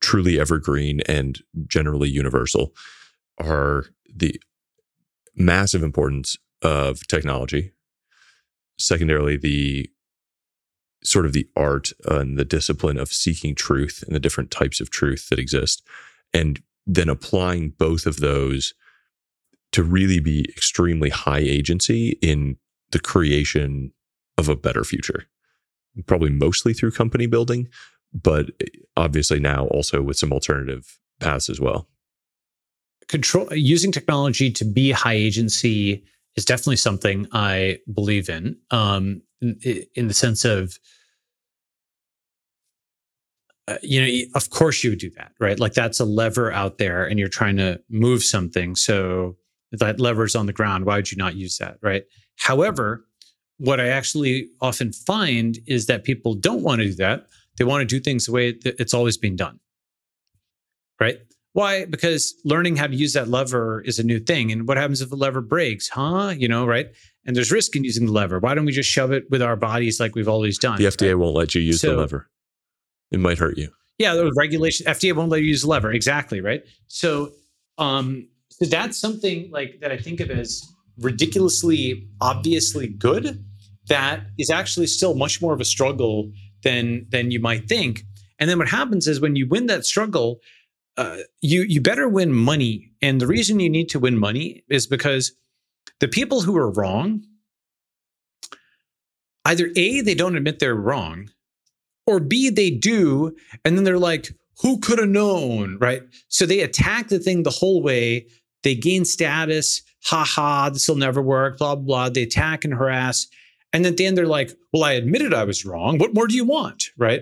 truly 0.01 0.39
evergreen 0.39 1.01
and 1.07 1.39
generally 1.67 2.09
universal 2.09 2.73
are 3.39 3.85
the 4.13 4.39
massive 5.35 5.83
importance 5.83 6.37
of 6.61 7.07
technology. 7.07 7.71
Secondarily, 8.77 9.37
the 9.37 9.89
sort 11.03 11.25
of 11.25 11.33
the 11.33 11.47
art 11.55 11.91
and 12.05 12.37
the 12.37 12.45
discipline 12.45 12.97
of 12.97 13.09
seeking 13.09 13.55
truth 13.55 14.03
and 14.05 14.15
the 14.15 14.19
different 14.19 14.51
types 14.51 14.79
of 14.79 14.89
truth 14.89 15.29
that 15.29 15.39
exist. 15.39 15.81
And 16.33 16.61
then 16.85 17.09
applying 17.09 17.71
both 17.77 18.05
of 18.05 18.17
those 18.17 18.73
to 19.71 19.83
really 19.83 20.19
be 20.19 20.45
extremely 20.49 21.09
high 21.09 21.39
agency 21.39 22.17
in 22.21 22.57
the 22.91 22.99
creation 22.99 23.91
of 24.37 24.49
a 24.49 24.55
better 24.55 24.83
future. 24.83 25.25
Probably 26.05 26.29
mostly 26.29 26.73
through 26.73 26.91
company 26.91 27.25
building, 27.25 27.67
but 28.13 28.51
obviously 28.95 29.39
now 29.39 29.67
also 29.67 30.01
with 30.01 30.17
some 30.17 30.33
alternative 30.33 30.99
paths 31.19 31.49
as 31.49 31.59
well 31.59 31.87
control 33.11 33.53
using 33.53 33.91
technology 33.91 34.49
to 34.49 34.63
be 34.63 34.91
high 34.91 35.13
agency 35.13 36.03
is 36.35 36.45
definitely 36.45 36.77
something 36.77 37.27
I 37.31 37.79
believe 37.93 38.29
in. 38.29 38.57
Um, 38.71 39.21
in, 39.41 39.83
in 39.95 40.07
the 40.07 40.13
sense 40.13 40.45
of, 40.45 40.77
uh, 43.67 43.77
you 43.81 44.01
know, 44.01 44.23
of 44.35 44.49
course 44.49 44.83
you 44.83 44.91
would 44.91 44.99
do 44.99 45.11
that, 45.11 45.31
right? 45.39 45.59
Like 45.59 45.73
that's 45.73 45.99
a 45.99 46.05
lever 46.05 46.51
out 46.51 46.77
there, 46.77 47.05
and 47.05 47.19
you're 47.19 47.29
trying 47.29 47.57
to 47.57 47.81
move 47.89 48.23
something. 48.23 48.75
So 48.75 49.37
that 49.71 49.99
lever's 49.99 50.35
on 50.35 50.45
the 50.45 50.53
ground. 50.53 50.85
Why 50.85 50.97
would 50.97 51.11
you 51.11 51.17
not 51.17 51.35
use 51.35 51.57
that, 51.57 51.77
right? 51.81 52.03
However, 52.37 53.05
what 53.57 53.79
I 53.79 53.89
actually 53.89 54.49
often 54.59 54.91
find 54.91 55.59
is 55.67 55.85
that 55.85 56.03
people 56.03 56.33
don't 56.33 56.63
want 56.63 56.81
to 56.81 56.87
do 56.87 56.95
that. 56.95 57.27
They 57.57 57.63
want 57.63 57.81
to 57.81 57.85
do 57.85 57.99
things 57.99 58.25
the 58.25 58.31
way 58.31 58.55
it's 58.65 58.93
always 58.93 59.17
been 59.17 59.35
done, 59.35 59.59
right? 60.99 61.19
Why? 61.53 61.85
Because 61.85 62.33
learning 62.45 62.77
how 62.77 62.87
to 62.87 62.95
use 62.95 63.13
that 63.13 63.27
lever 63.27 63.81
is 63.81 63.99
a 63.99 64.03
new 64.03 64.19
thing. 64.19 64.51
And 64.51 64.67
what 64.67 64.77
happens 64.77 65.01
if 65.01 65.09
the 65.09 65.15
lever 65.15 65.41
breaks? 65.41 65.89
Huh? 65.89 66.33
You 66.35 66.47
know, 66.47 66.65
right? 66.65 66.87
And 67.25 67.35
there's 67.35 67.51
risk 67.51 67.75
in 67.75 67.83
using 67.83 68.05
the 68.05 68.11
lever. 68.11 68.39
Why 68.39 68.53
don't 68.53 68.65
we 68.65 68.71
just 68.71 68.89
shove 68.89 69.11
it 69.11 69.29
with 69.29 69.41
our 69.41 69.55
bodies 69.55 69.99
like 69.99 70.15
we've 70.15 70.29
always 70.29 70.57
done? 70.57 70.77
The 70.77 70.85
FDA 70.85 71.09
right? 71.09 71.15
won't 71.15 71.35
let 71.35 71.53
you 71.53 71.61
use 71.61 71.81
so, 71.81 71.91
the 71.91 71.97
lever. 71.97 72.29
It 73.11 73.19
might 73.19 73.37
hurt 73.37 73.57
you. 73.57 73.69
Yeah, 73.97 74.15
the 74.15 74.31
regulation 74.35 74.87
FDA 74.87 75.13
won't 75.13 75.29
let 75.29 75.41
you 75.41 75.47
use 75.47 75.61
the 75.61 75.67
lever. 75.67 75.91
Exactly, 75.91 76.41
right? 76.41 76.63
So 76.87 77.31
um 77.77 78.27
so 78.49 78.65
that's 78.65 78.97
something 78.97 79.49
like 79.51 79.79
that 79.81 79.91
I 79.91 79.97
think 79.97 80.19
of 80.19 80.31
as 80.31 80.63
ridiculously 80.97 82.07
obviously 82.19 82.87
good 82.87 83.43
that 83.87 84.21
is 84.37 84.49
actually 84.49 84.87
still 84.87 85.15
much 85.15 85.41
more 85.41 85.53
of 85.53 85.61
a 85.61 85.65
struggle 85.65 86.31
than 86.63 87.05
than 87.09 87.31
you 87.31 87.39
might 87.39 87.67
think. 87.67 88.03
And 88.39 88.49
then 88.49 88.57
what 88.57 88.69
happens 88.69 89.07
is 89.07 89.19
when 89.19 89.35
you 89.35 89.47
win 89.47 89.67
that 89.67 89.85
struggle, 89.85 90.39
uh, 91.01 91.17
you 91.41 91.63
you 91.63 91.81
better 91.81 92.07
win 92.07 92.31
money, 92.31 92.91
and 93.01 93.19
the 93.19 93.27
reason 93.27 93.59
you 93.59 93.69
need 93.69 93.89
to 93.89 93.99
win 93.99 94.19
money 94.19 94.63
is 94.69 94.85
because 94.85 95.31
the 95.99 96.07
people 96.07 96.41
who 96.41 96.55
are 96.55 96.69
wrong, 96.69 97.23
either 99.45 99.71
a 99.75 100.01
they 100.01 100.13
don't 100.13 100.35
admit 100.35 100.59
they're 100.59 100.75
wrong, 100.75 101.29
or 102.05 102.19
b 102.19 102.49
they 102.49 102.69
do, 102.69 103.35
and 103.65 103.75
then 103.75 103.83
they're 103.83 103.97
like, 103.97 104.29
who 104.61 104.79
could 104.79 104.99
have 104.99 105.09
known, 105.09 105.79
right? 105.79 106.03
So 106.27 106.45
they 106.45 106.59
attack 106.59 107.07
the 107.07 107.17
thing 107.19 107.43
the 107.43 107.49
whole 107.49 107.81
way. 107.81 108.27
They 108.63 108.75
gain 108.75 109.03
status. 109.05 109.81
Ha 110.05 110.23
ha, 110.23 110.69
this 110.69 110.87
will 110.87 110.97
never 110.97 111.21
work. 111.21 111.57
Blah 111.57 111.75
blah. 111.75 111.83
blah. 111.83 112.09
They 112.09 112.23
attack 112.23 112.63
and 112.63 112.75
harass, 112.75 113.27
and 113.73 113.87
at 113.87 113.97
the 113.97 114.05
end 114.05 114.17
they're 114.17 114.27
like, 114.27 114.51
well, 114.71 114.83
I 114.83 114.93
admitted 114.93 115.33
I 115.33 115.45
was 115.45 115.65
wrong. 115.65 115.97
What 115.97 116.13
more 116.13 116.27
do 116.27 116.35
you 116.35 116.45
want, 116.45 116.83
right? 116.95 117.21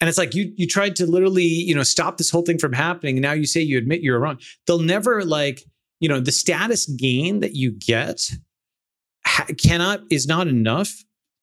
And 0.00 0.08
it's 0.08 0.18
like 0.18 0.34
you 0.34 0.52
you 0.56 0.66
tried 0.66 0.96
to 0.96 1.06
literally, 1.06 1.44
you 1.44 1.74
know, 1.74 1.82
stop 1.82 2.16
this 2.16 2.30
whole 2.30 2.42
thing 2.42 2.58
from 2.58 2.72
happening. 2.72 3.16
And 3.16 3.22
now 3.22 3.32
you 3.32 3.46
say 3.46 3.60
you 3.60 3.78
admit 3.78 4.00
you're 4.00 4.18
wrong. 4.18 4.38
They'll 4.66 4.78
never 4.78 5.24
like, 5.24 5.62
you 6.00 6.08
know, 6.08 6.20
the 6.20 6.32
status 6.32 6.86
gain 6.86 7.40
that 7.40 7.54
you 7.54 7.70
get 7.70 8.30
ha- 9.26 9.46
cannot 9.58 10.00
is 10.10 10.26
not 10.26 10.48
enough 10.48 10.90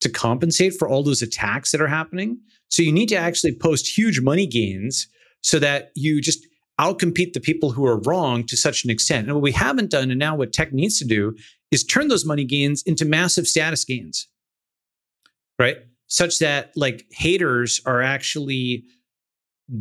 to 0.02 0.10
compensate 0.10 0.74
for 0.74 0.88
all 0.88 1.04
those 1.04 1.22
attacks 1.22 1.72
that 1.72 1.82
are 1.82 1.88
happening. 1.88 2.40
So 2.70 2.84
you 2.84 2.92
need 2.92 3.10
to 3.10 3.16
actually 3.16 3.56
post 3.56 3.98
huge 3.98 4.22
money 4.22 4.46
gains 4.46 5.08
so 5.42 5.60
that 5.60 5.92
you 5.96 6.22
just 6.22 6.46
outcompete 6.80 7.34
the 7.34 7.40
people 7.40 7.72
who 7.72 7.86
are 7.86 8.00
wrong 8.02 8.44
to 8.46 8.58
such 8.58 8.84
an 8.84 8.90
extent. 8.90 9.28
And 9.28 9.36
what 9.36 9.42
we 9.42 9.52
haven't 9.52 9.90
done, 9.90 10.12
and 10.12 10.20
now 10.20 10.36
what 10.36 10.54
tech 10.54 10.74
needs 10.74 11.00
to 11.00 11.06
do, 11.06 11.36
is 11.72 11.84
turn 11.84 12.08
those 12.08 12.26
money 12.26 12.46
gains 12.46 12.84
into 12.84 13.06
massive 13.06 13.48
status 13.48 13.84
gains. 13.84 14.28
Right? 15.58 15.78
Such 16.08 16.40
that 16.40 16.72
like 16.76 17.06
haters 17.12 17.82
are 17.86 18.02
actually 18.02 18.84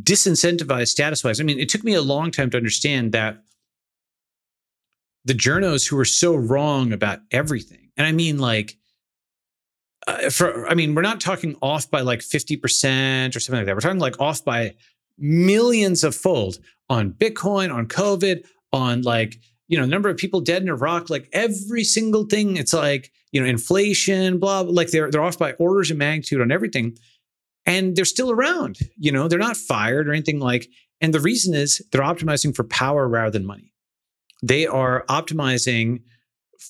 disincentivized 0.02 0.88
status 0.88 1.22
wise. 1.22 1.40
I 1.40 1.44
mean, 1.44 1.58
it 1.58 1.68
took 1.68 1.84
me 1.84 1.94
a 1.94 2.02
long 2.02 2.30
time 2.30 2.50
to 2.50 2.56
understand 2.56 3.12
that 3.12 3.38
the 5.24 5.34
journos 5.34 5.88
who 5.88 5.98
are 5.98 6.04
so 6.04 6.34
wrong 6.34 6.92
about 6.92 7.20
everything, 7.30 7.90
and 7.96 8.06
I 8.06 8.12
mean, 8.12 8.38
like, 8.38 8.76
uh, 10.06 10.30
for 10.30 10.68
I 10.68 10.74
mean, 10.74 10.94
we're 10.94 11.02
not 11.02 11.20
talking 11.20 11.56
off 11.62 11.90
by 11.90 12.00
like 12.00 12.20
50% 12.20 13.34
or 13.34 13.40
something 13.40 13.60
like 13.60 13.66
that. 13.66 13.74
We're 13.74 13.80
talking 13.80 13.98
like 13.98 14.20
off 14.20 14.44
by 14.44 14.74
millions 15.18 16.04
of 16.04 16.14
fold 16.14 16.58
on 16.88 17.12
Bitcoin, 17.12 17.74
on 17.74 17.86
COVID, 17.86 18.44
on 18.72 19.02
like, 19.02 19.40
you 19.68 19.78
know, 19.78 19.84
number 19.84 20.08
of 20.08 20.16
people 20.16 20.40
dead 20.40 20.62
in 20.62 20.68
Iraq, 20.68 21.10
like 21.10 21.28
every 21.32 21.84
single 21.84 22.24
thing. 22.24 22.56
It's 22.56 22.72
like, 22.72 23.12
you 23.32 23.40
know, 23.40 23.46
inflation, 23.46 24.38
blah, 24.38 24.60
like 24.60 24.90
they're 24.90 25.10
they're 25.10 25.22
off 25.22 25.38
by 25.38 25.52
orders 25.54 25.90
of 25.90 25.96
magnitude 25.96 26.40
on 26.40 26.52
everything. 26.52 26.96
And 27.64 27.96
they're 27.96 28.04
still 28.04 28.30
around, 28.30 28.78
you 28.96 29.10
know, 29.10 29.26
they're 29.26 29.40
not 29.40 29.56
fired 29.56 30.08
or 30.08 30.12
anything 30.12 30.38
like. 30.38 30.68
And 31.00 31.12
the 31.12 31.20
reason 31.20 31.52
is 31.52 31.84
they're 31.90 32.00
optimizing 32.00 32.54
for 32.54 32.62
power 32.62 33.08
rather 33.08 33.30
than 33.30 33.44
money. 33.44 33.72
They 34.42 34.66
are 34.66 35.04
optimizing 35.08 36.02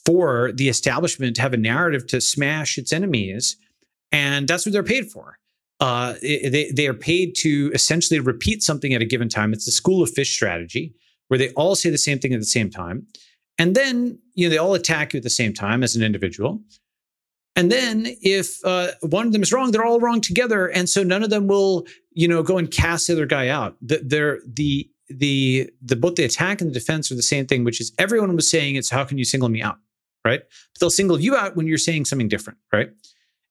for 0.06 0.52
the 0.52 0.68
establishment 0.68 1.36
to 1.36 1.42
have 1.42 1.52
a 1.52 1.58
narrative 1.58 2.06
to 2.08 2.20
smash 2.20 2.78
its 2.78 2.92
enemies. 2.92 3.56
And 4.10 4.48
that's 4.48 4.64
what 4.64 4.72
they're 4.72 4.82
paid 4.82 5.10
for. 5.10 5.38
Uh, 5.80 6.14
they, 6.22 6.72
they 6.74 6.86
are 6.86 6.94
paid 6.94 7.34
to 7.36 7.70
essentially 7.74 8.18
repeat 8.18 8.62
something 8.62 8.94
at 8.94 9.02
a 9.02 9.04
given 9.04 9.28
time. 9.28 9.52
It's 9.52 9.66
the 9.66 9.72
school 9.72 10.02
of 10.02 10.10
fish 10.10 10.34
strategy, 10.34 10.94
where 11.28 11.38
they 11.38 11.50
all 11.50 11.74
say 11.74 11.90
the 11.90 11.98
same 11.98 12.18
thing 12.18 12.32
at 12.32 12.40
the 12.40 12.46
same 12.46 12.70
time. 12.70 13.06
And 13.58 13.74
then, 13.74 14.18
you 14.34 14.46
know, 14.46 14.50
they 14.50 14.58
all 14.58 14.74
attack 14.74 15.12
you 15.12 15.18
at 15.18 15.22
the 15.24 15.30
same 15.30 15.52
time 15.52 15.82
as 15.82 15.96
an 15.96 16.02
individual. 16.02 16.60
And 17.56 17.72
then 17.72 18.06
if 18.20 18.62
uh, 18.64 18.88
one 19.00 19.26
of 19.26 19.32
them 19.32 19.42
is 19.42 19.50
wrong, 19.50 19.70
they're 19.70 19.84
all 19.84 19.98
wrong 19.98 20.20
together. 20.20 20.66
And 20.66 20.88
so 20.90 21.02
none 21.02 21.22
of 21.22 21.30
them 21.30 21.46
will, 21.46 21.86
you 22.12 22.28
know, 22.28 22.42
go 22.42 22.58
and 22.58 22.70
cast 22.70 23.06
the 23.06 23.14
other 23.14 23.24
guy 23.24 23.48
out. 23.48 23.76
The, 23.80 24.02
they're 24.04 24.40
the 24.46 24.90
the 25.08 25.70
the 25.80 25.96
both 25.96 26.16
the 26.16 26.24
attack 26.24 26.60
and 26.60 26.68
the 26.68 26.74
defense 26.74 27.10
are 27.10 27.14
the 27.14 27.22
same 27.22 27.46
thing, 27.46 27.64
which 27.64 27.80
is 27.80 27.92
everyone 27.98 28.34
was 28.36 28.50
saying 28.50 28.76
it's 28.76 28.90
how 28.90 29.04
can 29.04 29.16
you 29.16 29.24
single 29.24 29.48
me 29.48 29.62
out, 29.62 29.78
right? 30.24 30.40
But 30.40 30.80
they'll 30.80 30.90
single 30.90 31.18
you 31.18 31.34
out 31.34 31.56
when 31.56 31.66
you're 31.66 31.78
saying 31.78 32.04
something 32.04 32.28
different, 32.28 32.58
right? 32.72 32.90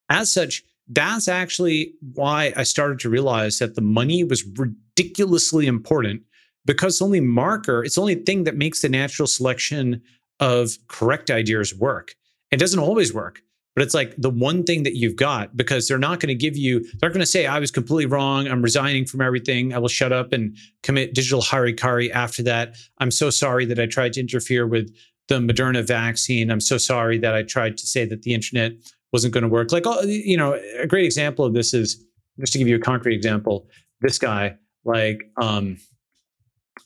As 0.09 0.31
such, 0.31 0.63
that's 0.87 1.27
actually 1.27 1.93
why 2.13 2.53
I 2.55 2.63
started 2.63 2.99
to 2.99 3.09
realize 3.09 3.57
that 3.59 3.73
the 3.73 3.81
money 3.81 4.23
was 4.23 4.45
ridiculously 4.45 5.65
important 5.65 6.21
because 6.65 7.01
only 7.01 7.19
marker, 7.21 7.83
it's 7.83 7.95
the 7.95 8.01
only 8.01 8.15
thing 8.15 8.43
that 8.45 8.55
makes 8.55 8.81
the 8.81 8.89
natural 8.89 9.27
selection 9.27 10.01
of 10.39 10.77
correct 10.87 11.29
ideas 11.31 11.73
work. 11.75 12.15
It 12.51 12.57
doesn't 12.57 12.79
always 12.79 13.13
work. 13.13 13.41
but 13.75 13.83
it's 13.83 13.93
like 13.93 14.15
the 14.17 14.29
one 14.29 14.63
thing 14.63 14.83
that 14.83 14.95
you've 14.95 15.17
got 15.17 15.55
because 15.55 15.87
they're 15.87 15.97
not 15.97 16.21
going 16.21 16.29
to 16.29 16.35
give 16.35 16.55
you, 16.55 16.85
they're 16.99 17.09
going 17.09 17.19
to 17.19 17.25
say, 17.25 17.45
I 17.45 17.59
was 17.59 17.71
completely 17.71 18.05
wrong. 18.05 18.47
I'm 18.47 18.61
resigning 18.61 19.05
from 19.05 19.21
everything. 19.21 19.73
I 19.73 19.79
will 19.79 19.89
shut 19.89 20.13
up 20.13 20.31
and 20.31 20.55
commit 20.81 21.13
digital 21.13 21.41
harikari 21.41 22.09
after 22.11 22.41
that. 22.43 22.75
I'm 22.99 23.11
so 23.11 23.29
sorry 23.29 23.65
that 23.65 23.79
I 23.79 23.85
tried 23.85 24.13
to 24.13 24.21
interfere 24.21 24.65
with 24.65 24.95
the 25.27 25.39
Moderna 25.39 25.85
vaccine. 25.85 26.49
I'm 26.51 26.61
so 26.61 26.77
sorry 26.77 27.17
that 27.17 27.35
I 27.35 27.43
tried 27.43 27.77
to 27.77 27.85
say 27.85 28.05
that 28.05 28.21
the 28.21 28.33
internet 28.33 28.73
wasn't 29.11 29.33
going 29.33 29.43
to 29.43 29.49
work. 29.49 29.71
Like, 29.73 29.85
you 30.05 30.37
know, 30.37 30.53
a 30.79 30.87
great 30.87 31.05
example 31.05 31.43
of 31.43 31.53
this 31.53 31.73
is 31.73 32.01
just 32.39 32.53
to 32.53 32.59
give 32.59 32.67
you 32.67 32.77
a 32.77 32.79
concrete 32.79 33.15
example, 33.15 33.67
this 34.01 34.17
guy, 34.17 34.55
like, 34.85 35.29
um, 35.41 35.77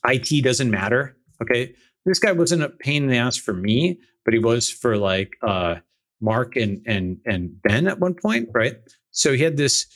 IT 0.06 0.44
doesn't 0.44 0.70
matter. 0.70 1.16
Okay. 1.42 1.74
This 2.06 2.18
guy 2.18 2.32
wasn't 2.32 2.62
a 2.62 2.70
pain 2.70 3.04
in 3.04 3.10
the 3.10 3.16
ass 3.16 3.36
for 3.36 3.52
me, 3.52 4.00
but 4.24 4.34
he 4.34 4.40
was 4.40 4.70
for 4.70 4.96
like, 4.96 5.34
uh, 5.42 5.76
Mark 6.20 6.56
and 6.56 6.82
and 6.86 7.18
and 7.24 7.62
Ben 7.62 7.88
at 7.88 7.98
one 7.98 8.14
point, 8.14 8.48
right? 8.52 8.76
So 9.10 9.32
he 9.32 9.42
had 9.42 9.56
this 9.56 9.86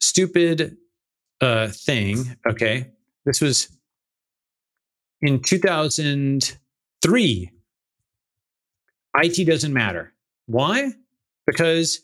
stupid 0.00 0.76
uh 1.40 1.68
thing, 1.68 2.36
okay? 2.46 2.90
This 3.24 3.40
was 3.40 3.68
in 5.20 5.40
2003. 5.42 7.50
IT 9.16 9.46
doesn't 9.46 9.72
matter. 9.72 10.12
Why? 10.46 10.92
Because 11.46 12.00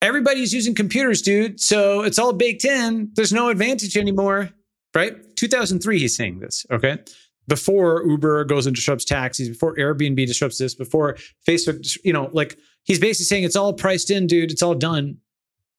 everybody's 0.00 0.52
using 0.52 0.74
computers, 0.74 1.22
dude. 1.22 1.60
So 1.60 2.02
it's 2.02 2.18
all 2.18 2.32
baked 2.32 2.64
in. 2.64 3.10
There's 3.14 3.32
no 3.32 3.48
advantage 3.48 3.96
anymore, 3.96 4.50
right? 4.94 5.14
2003 5.36 5.98
he's 5.98 6.16
saying 6.16 6.40
this, 6.40 6.66
okay? 6.70 6.98
before 7.48 8.04
Uber 8.06 8.44
goes 8.44 8.66
and 8.66 8.74
disrupts 8.74 9.04
taxis, 9.04 9.48
before 9.48 9.76
Airbnb 9.76 10.26
disrupts 10.26 10.58
this, 10.58 10.74
before 10.74 11.16
Facebook, 11.46 11.96
you 12.04 12.12
know, 12.12 12.30
like 12.32 12.58
he's 12.84 12.98
basically 12.98 13.24
saying 13.24 13.44
it's 13.44 13.56
all 13.56 13.72
priced 13.72 14.10
in, 14.10 14.26
dude. 14.26 14.50
It's 14.50 14.62
all 14.62 14.74
done. 14.74 15.18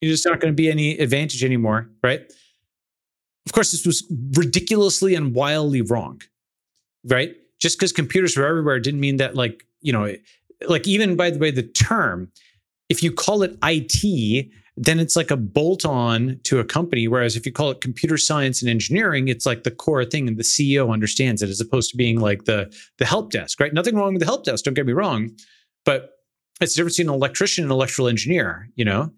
You're 0.02 0.11
just 0.11 0.26
not 0.26 0.40
going 0.40 0.53
to 0.53 0.56
be 0.56 0.69
any 0.69 0.98
advantage 0.98 1.44
anymore, 1.44 1.90
right? 2.03 2.22
Of 3.45 3.53
course, 3.53 3.72
this 3.72 3.85
was 3.85 4.03
ridiculously 4.34 5.16
and 5.16 5.34
wildly 5.34 5.82
wrong, 5.82 6.22
right? 7.06 7.35
Just 7.60 7.80
because 7.80 7.92
computers 7.92 8.38
were 8.38 8.45
everywhere 8.45 8.80
didn't 8.80 9.00
mean 9.00 9.18
that, 9.18 9.35
like, 9.35 9.66
you 9.82 9.94
know, 9.94 10.14
like 10.68 10.88
even 10.88 11.16
by 11.16 11.30
the 11.30 11.40
way, 11.40 11.52
the 11.52 11.64
term, 11.64 12.32
if 12.90 13.02
you 13.02 13.11
call 13.11 13.44
it 13.44 13.58
IT, 13.64 14.52
then 14.77 14.99
it's 14.99 15.15
like 15.15 15.31
a 15.31 15.37
bolt 15.37 15.85
on 15.85 16.39
to 16.43 16.59
a 16.59 16.65
company. 16.65 17.07
Whereas 17.07 17.35
if 17.35 17.45
you 17.45 17.51
call 17.51 17.71
it 17.71 17.81
computer 17.81 18.17
science 18.17 18.61
and 18.61 18.69
engineering, 18.69 19.27
it's 19.29 19.45
like 19.45 19.63
the 19.63 19.71
core 19.71 20.03
thing 20.03 20.27
and 20.27 20.37
the 20.37 20.43
CEO 20.43 20.91
understands 20.91 21.41
it 21.41 21.49
as 21.49 21.61
opposed 21.61 21.91
to 21.91 21.97
being 21.97 22.19
like 22.19 22.45
the, 22.45 22.73
the 22.97 23.05
help 23.05 23.31
desk, 23.31 23.59
right? 23.59 23.73
Nothing 23.73 23.95
wrong 23.95 24.13
with 24.13 24.19
the 24.19 24.25
help 24.25 24.43
desk, 24.43 24.65
don't 24.65 24.73
get 24.73 24.85
me 24.85 24.93
wrong. 24.93 25.31
But 25.85 26.11
it's 26.59 26.73
the 26.73 26.79
difference 26.79 26.97
between 26.97 27.09
an 27.09 27.15
electrician 27.15 27.63
and 27.63 27.71
an 27.71 27.75
electrical 27.75 28.07
engineer, 28.07 28.69
you 28.75 28.83
know? 28.83 29.11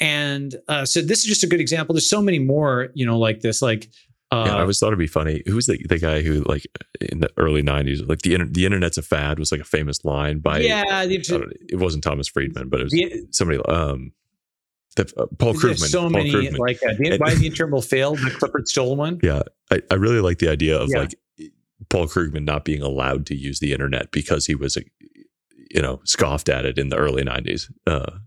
And 0.00 0.54
uh, 0.68 0.84
so 0.84 1.00
this 1.00 1.20
is 1.20 1.26
just 1.26 1.44
a 1.44 1.46
good 1.46 1.60
example. 1.60 1.94
There's 1.94 2.08
so 2.08 2.20
many 2.20 2.38
more, 2.38 2.88
you 2.94 3.06
know, 3.06 3.18
like 3.18 3.40
this, 3.40 3.62
like, 3.62 3.88
uh, 4.32 4.44
yeah, 4.46 4.56
I 4.56 4.60
always 4.62 4.80
thought 4.80 4.88
it'd 4.88 4.98
be 4.98 5.06
funny. 5.06 5.42
Who's 5.46 5.66
the, 5.66 5.80
the 5.88 5.98
guy 5.98 6.20
who 6.20 6.42
like 6.42 6.66
in 7.00 7.20
the 7.20 7.30
early 7.36 7.62
'90s, 7.62 8.08
like 8.08 8.22
the 8.22 8.34
inter- 8.34 8.48
the 8.50 8.66
internet's 8.66 8.98
a 8.98 9.02
fad 9.02 9.38
was 9.38 9.52
like 9.52 9.60
a 9.60 9.64
famous 9.64 10.04
line 10.04 10.40
by 10.40 10.58
yeah. 10.58 10.82
it 11.68 11.78
wasn't 11.78 12.02
Thomas 12.02 12.26
Friedman, 12.26 12.68
but 12.68 12.80
it 12.80 12.84
was 12.84 12.92
the, 12.92 13.28
somebody. 13.30 13.62
Um, 13.66 14.10
the, 14.96 15.12
uh, 15.16 15.26
Paul 15.38 15.54
Krugman. 15.54 15.78
so 15.78 16.00
Paul 16.02 16.10
many 16.10 16.32
Krugman. 16.32 16.58
like 16.58 16.82
uh, 16.82 16.94
the, 16.98 17.16
why 17.18 17.34
the 17.34 17.46
interval 17.46 17.82
failed. 17.82 18.18
The 18.18 18.30
Clifford 18.30 18.68
Stoll 18.68 18.96
one. 18.96 19.20
Yeah, 19.22 19.42
I, 19.70 19.80
I 19.90 19.94
really 19.94 20.20
like 20.20 20.38
the 20.38 20.48
idea 20.48 20.78
of 20.78 20.90
yeah. 20.90 21.00
like 21.00 21.14
Paul 21.88 22.06
Krugman 22.06 22.44
not 22.44 22.64
being 22.64 22.82
allowed 22.82 23.26
to 23.26 23.36
use 23.36 23.60
the 23.60 23.72
internet 23.72 24.10
because 24.10 24.46
he 24.46 24.54
was, 24.54 24.76
you 25.70 25.82
know, 25.82 26.00
scoffed 26.04 26.48
at 26.48 26.64
it 26.64 26.78
in 26.78 26.88
the 26.88 26.96
early 26.96 27.22
'90s. 27.22 27.70
Uh, 27.86 28.18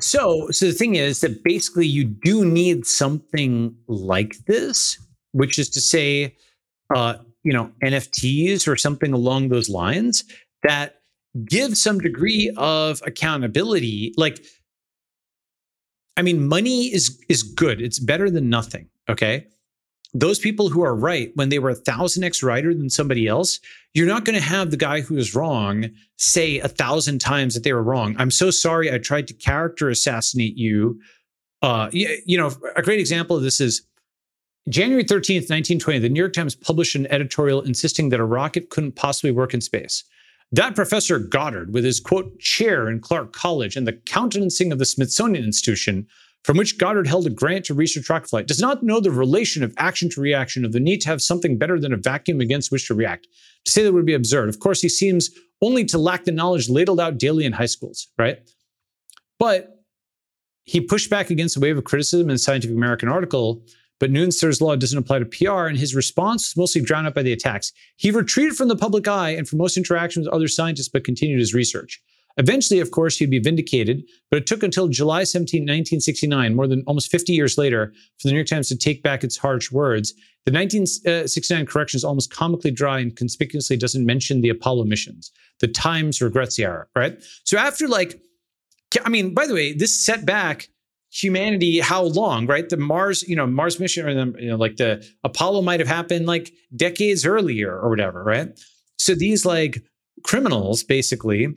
so, 0.00 0.50
so 0.50 0.66
the 0.66 0.72
thing 0.72 0.94
is 0.94 1.20
that 1.20 1.42
basically 1.42 1.86
you 1.86 2.04
do 2.04 2.44
need 2.44 2.86
something 2.86 3.74
like 3.88 4.36
this, 4.46 4.98
which 5.32 5.58
is 5.58 5.70
to 5.70 5.80
say, 5.80 6.36
uh, 6.94 7.14
you 7.42 7.52
know, 7.52 7.70
NFTs 7.82 8.68
or 8.68 8.76
something 8.76 9.12
along 9.12 9.48
those 9.48 9.68
lines 9.68 10.24
that 10.62 11.00
give 11.48 11.76
some 11.76 11.98
degree 11.98 12.52
of 12.56 13.02
accountability. 13.06 14.12
Like 14.16 14.44
I 16.16 16.22
mean, 16.22 16.46
money 16.46 16.92
is 16.92 17.20
is 17.28 17.42
good. 17.42 17.80
It's 17.80 17.98
better 17.98 18.30
than 18.30 18.48
nothing. 18.48 18.88
Okay. 19.08 19.46
Those 20.16 20.38
people 20.38 20.68
who 20.68 20.82
are 20.82 20.94
right 20.94 21.32
when 21.34 21.48
they 21.48 21.58
were 21.58 21.70
a 21.70 21.74
thousand 21.74 22.22
x 22.22 22.42
righter 22.42 22.72
than 22.72 22.88
somebody 22.88 23.26
else, 23.26 23.58
you're 23.94 24.06
not 24.06 24.24
going 24.24 24.38
to 24.38 24.44
have 24.44 24.70
the 24.70 24.76
guy 24.76 25.00
who 25.00 25.16
is 25.16 25.34
wrong 25.34 25.90
say 26.16 26.60
a 26.60 26.68
thousand 26.68 27.18
times 27.18 27.54
that 27.54 27.64
they 27.64 27.72
were 27.72 27.82
wrong. 27.82 28.14
I'm 28.18 28.30
so 28.30 28.50
sorry. 28.50 28.92
I 28.92 28.98
tried 28.98 29.26
to 29.28 29.34
character 29.34 29.90
assassinate 29.90 30.56
you. 30.56 31.00
Uh, 31.62 31.88
you, 31.92 32.16
you 32.26 32.38
know, 32.38 32.52
a 32.76 32.82
great 32.82 33.00
example 33.00 33.36
of 33.36 33.42
this 33.42 33.60
is 33.60 33.82
January 34.68 35.04
13th, 35.04 35.50
1920. 35.50 35.98
The 35.98 36.08
New 36.08 36.20
York 36.20 36.32
Times 36.32 36.54
published 36.54 36.94
an 36.94 37.06
editorial 37.08 37.62
insisting 37.62 38.10
that 38.10 38.20
a 38.20 38.24
rocket 38.24 38.70
couldn't 38.70 38.92
possibly 38.92 39.32
work 39.32 39.52
in 39.52 39.60
space. 39.60 40.04
That 40.52 40.74
Professor 40.74 41.18
Goddard, 41.18 41.72
with 41.72 41.84
his 41.84 42.00
quote, 42.00 42.38
chair 42.38 42.88
in 42.88 43.00
Clark 43.00 43.32
College 43.32 43.76
and 43.76 43.86
the 43.86 43.92
countenancing 43.92 44.70
of 44.70 44.78
the 44.78 44.84
Smithsonian 44.84 45.44
Institution, 45.44 46.06
from 46.44 46.58
which 46.58 46.78
Goddard 46.78 47.06
held 47.06 47.26
a 47.26 47.30
grant 47.30 47.64
to 47.66 47.74
research 47.74 48.08
rocket 48.10 48.28
flight, 48.28 48.46
does 48.46 48.60
not 48.60 48.82
know 48.82 49.00
the 49.00 49.10
relation 49.10 49.64
of 49.64 49.74
action 49.78 50.10
to 50.10 50.20
reaction, 50.20 50.64
of 50.64 50.72
the 50.72 50.80
need 50.80 51.00
to 51.00 51.08
have 51.08 51.22
something 51.22 51.58
better 51.58 51.80
than 51.80 51.92
a 51.92 51.96
vacuum 51.96 52.40
against 52.40 52.70
which 52.70 52.86
to 52.88 52.94
react. 52.94 53.26
To 53.64 53.72
say 53.72 53.82
that 53.82 53.92
would 53.92 54.04
be 54.04 54.14
absurd. 54.14 54.50
Of 54.50 54.60
course, 54.60 54.82
he 54.82 54.88
seems 54.90 55.30
only 55.62 55.84
to 55.86 55.98
lack 55.98 56.24
the 56.24 56.32
knowledge 56.32 56.68
ladled 56.68 57.00
out 57.00 57.18
daily 57.18 57.46
in 57.46 57.52
high 57.52 57.66
schools, 57.66 58.08
right? 58.18 58.38
But 59.38 59.82
he 60.64 60.80
pushed 60.80 61.10
back 61.10 61.30
against 61.30 61.56
a 61.56 61.60
wave 61.60 61.78
of 61.78 61.84
criticism 61.84 62.30
in 62.30 62.38
Scientific 62.38 62.76
American 62.76 63.08
article 63.08 63.62
but 64.00 64.10
Newton's 64.10 64.60
law 64.60 64.76
doesn't 64.76 64.98
apply 64.98 65.20
to 65.20 65.24
PR, 65.24 65.66
and 65.66 65.78
his 65.78 65.94
response 65.94 66.50
was 66.50 66.56
mostly 66.56 66.82
drowned 66.82 67.06
out 67.06 67.14
by 67.14 67.22
the 67.22 67.32
attacks. 67.32 67.72
He 67.96 68.10
retreated 68.10 68.56
from 68.56 68.68
the 68.68 68.76
public 68.76 69.06
eye 69.06 69.30
and 69.30 69.48
from 69.48 69.58
most 69.58 69.76
interactions 69.76 70.26
with 70.26 70.34
other 70.34 70.48
scientists, 70.48 70.88
but 70.88 71.04
continued 71.04 71.38
his 71.38 71.54
research. 71.54 72.02
Eventually, 72.36 72.80
of 72.80 72.90
course, 72.90 73.16
he'd 73.16 73.30
be 73.30 73.38
vindicated, 73.38 74.02
but 74.30 74.38
it 74.38 74.46
took 74.46 74.64
until 74.64 74.88
July 74.88 75.22
17, 75.22 75.62
1969, 75.62 76.54
more 76.56 76.66
than 76.66 76.82
almost 76.86 77.10
50 77.10 77.32
years 77.32 77.56
later, 77.56 77.92
for 78.18 78.26
the 78.26 78.30
New 78.30 78.38
York 78.38 78.48
Times 78.48 78.68
to 78.68 78.76
take 78.76 79.02
back 79.04 79.22
its 79.22 79.36
harsh 79.36 79.70
words. 79.70 80.12
The 80.44 80.52
1969 80.52 81.66
correction 81.66 81.96
is 81.96 82.04
almost 82.04 82.32
comically 82.32 82.72
dry 82.72 82.98
and 82.98 83.14
conspicuously 83.16 83.76
doesn't 83.76 84.04
mention 84.04 84.40
the 84.40 84.48
Apollo 84.48 84.84
missions. 84.84 85.30
The 85.60 85.68
Times 85.68 86.20
regrets 86.20 86.56
the 86.56 86.64
error, 86.64 86.88
right? 86.96 87.22
So 87.44 87.56
after 87.56 87.86
like, 87.86 88.20
I 89.04 89.08
mean, 89.08 89.32
by 89.32 89.46
the 89.46 89.54
way, 89.54 89.72
this 89.72 90.04
set 90.04 90.26
back 90.26 90.68
humanity 91.14 91.78
how 91.78 92.02
long 92.02 92.46
right? 92.46 92.68
The 92.68 92.76
mars 92.76 93.22
you 93.28 93.36
know 93.36 93.46
mars 93.46 93.78
mission 93.78 94.06
or 94.06 94.14
the 94.14 94.42
you 94.42 94.50
know 94.50 94.56
like 94.56 94.76
the 94.76 95.06
apollo 95.22 95.62
might 95.62 95.78
have 95.78 95.88
happened 95.88 96.26
like 96.26 96.52
decades 96.74 97.24
earlier 97.24 97.72
or 97.72 97.88
whatever 97.88 98.24
right? 98.24 98.48
So 98.98 99.14
these 99.14 99.46
like 99.46 99.82
criminals 100.24 100.82
basically 100.82 101.48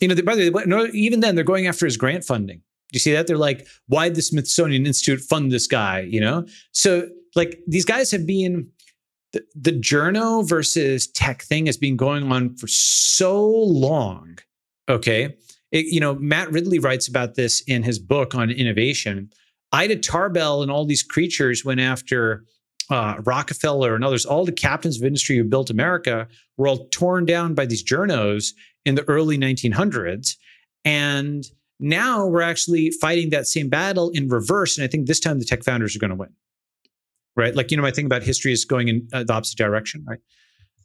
you 0.00 0.08
know 0.08 0.20
by 0.22 0.34
the 0.34 0.50
way 0.50 0.90
even 0.92 1.20
then 1.20 1.36
they're 1.36 1.44
going 1.44 1.68
after 1.68 1.86
his 1.86 1.96
grant 1.96 2.24
funding. 2.24 2.58
Do 2.58 2.96
you 2.96 3.00
see 3.00 3.12
that? 3.12 3.26
They're 3.28 3.38
like 3.38 3.66
why 3.86 4.08
the 4.08 4.20
smithsonian 4.20 4.84
institute 4.84 5.20
fund 5.20 5.52
this 5.52 5.68
guy 5.68 6.00
you 6.00 6.20
know? 6.20 6.46
So 6.72 7.08
like 7.36 7.60
these 7.68 7.84
guys 7.84 8.10
have 8.10 8.26
been 8.26 8.68
the, 9.32 9.44
the 9.54 9.72
journo 9.72 10.46
versus 10.48 11.06
tech 11.06 11.42
thing 11.42 11.66
has 11.66 11.76
been 11.76 11.96
going 11.96 12.30
on 12.32 12.56
for 12.56 12.66
so 12.66 13.44
long 13.48 14.38
okay 14.88 15.36
it, 15.74 15.86
you 15.86 16.00
know, 16.00 16.14
Matt 16.14 16.52
Ridley 16.52 16.78
writes 16.78 17.08
about 17.08 17.34
this 17.34 17.60
in 17.62 17.82
his 17.82 17.98
book 17.98 18.34
on 18.34 18.50
innovation. 18.50 19.30
Ida 19.72 19.96
Tarbell 19.96 20.62
and 20.62 20.70
all 20.70 20.86
these 20.86 21.02
creatures 21.02 21.64
went 21.64 21.80
after 21.80 22.44
uh, 22.90 23.16
Rockefeller 23.24 23.96
and 23.96 24.04
others. 24.04 24.24
All 24.24 24.44
the 24.44 24.52
captains 24.52 24.98
of 24.98 25.04
industry 25.04 25.36
who 25.36 25.42
built 25.42 25.70
America 25.70 26.28
were 26.56 26.68
all 26.68 26.86
torn 26.90 27.26
down 27.26 27.54
by 27.54 27.66
these 27.66 27.84
journos 27.84 28.52
in 28.84 28.94
the 28.94 29.02
early 29.08 29.36
1900s. 29.36 30.36
And 30.84 31.44
now 31.80 32.24
we're 32.24 32.42
actually 32.42 32.92
fighting 32.92 33.30
that 33.30 33.48
same 33.48 33.68
battle 33.68 34.10
in 34.10 34.28
reverse. 34.28 34.78
And 34.78 34.84
I 34.84 34.88
think 34.88 35.08
this 35.08 35.18
time 35.18 35.40
the 35.40 35.44
tech 35.44 35.64
founders 35.64 35.96
are 35.96 35.98
going 35.98 36.10
to 36.10 36.16
win. 36.16 36.32
Right. 37.36 37.56
Like, 37.56 37.72
you 37.72 37.76
know, 37.76 37.82
my 37.82 37.90
thing 37.90 38.06
about 38.06 38.22
history 38.22 38.52
is 38.52 38.64
going 38.64 38.86
in 38.86 39.08
uh, 39.12 39.24
the 39.24 39.32
opposite 39.32 39.58
direction. 39.58 40.04
Right. 40.06 40.20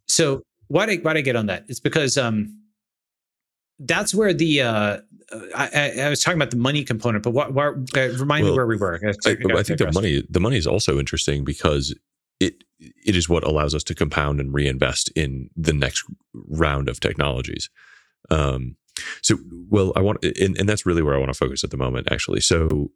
So 0.08 0.42
why 0.68 0.88
did 0.88 1.04
why 1.04 1.14
did 1.14 1.20
I 1.20 1.22
get 1.22 1.36
on 1.36 1.46
that? 1.46 1.66
It's 1.68 1.80
because 1.80 2.18
um, 2.18 2.59
that's 3.80 4.14
where 4.14 4.34
the 4.34 4.62
uh, 4.62 4.98
I, 5.56 5.94
I, 6.02 6.10
was 6.10 6.24
talking 6.24 6.38
about 6.38 6.52
the 6.52 6.58
money 6.58 6.84
component, 6.84 7.24
but 7.24 7.32
what, 7.32 7.54
what 7.54 7.76
uh, 7.96 8.10
remind 8.18 8.44
well, 8.44 8.54
me 8.54 8.58
where 8.58 8.68
we 8.68 8.78
were. 8.78 9.00
I, 9.04 9.10
I, 9.10 9.14
think 9.64 9.80
the 9.80 9.92
money 9.94 10.24
the 10.30 10.40
money 10.40 10.58
is 10.58 10.68
also 10.68 11.00
interesting 11.00 11.44
because 11.44 11.96
it 12.40 12.64
it 12.80 13.16
is 13.16 13.30
what 13.30 13.44
allows 13.44 13.76
us 13.76 13.84
to 13.86 13.96
compound 13.96 14.40
and 14.40 14.54
reinvest 14.54 15.10
in 15.16 15.50
the 15.56 15.74
next 15.74 16.04
round 16.34 16.90
of 16.90 17.00
technologies. 17.00 17.70
Um, 18.30 18.76
so, 19.22 19.38
well, 19.70 19.94
I 19.96 20.02
want, 20.02 20.24
and, 20.24 20.58
and 20.58 20.68
that's 20.68 20.86
really 20.86 21.02
where 21.02 21.16
I 21.16 21.20
want 21.20 21.32
to 21.32 21.38
focus 21.38 21.64
at 21.64 21.72
the 21.72 21.78
moment, 21.78 22.10
actually. 22.12 22.42
So, 22.42 22.92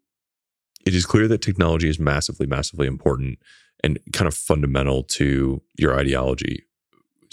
it 0.86 0.94
is 0.94 1.06
clear 1.06 1.30
that 1.30 1.42
technology 1.42 1.88
is 1.88 1.98
massively, 1.98 2.46
massively 2.46 2.88
important 2.88 3.40
and 3.84 4.00
kind 4.12 4.28
of 4.28 4.34
fundamental 4.34 5.04
to 5.04 5.62
your 5.78 5.98
ideology 5.98 6.66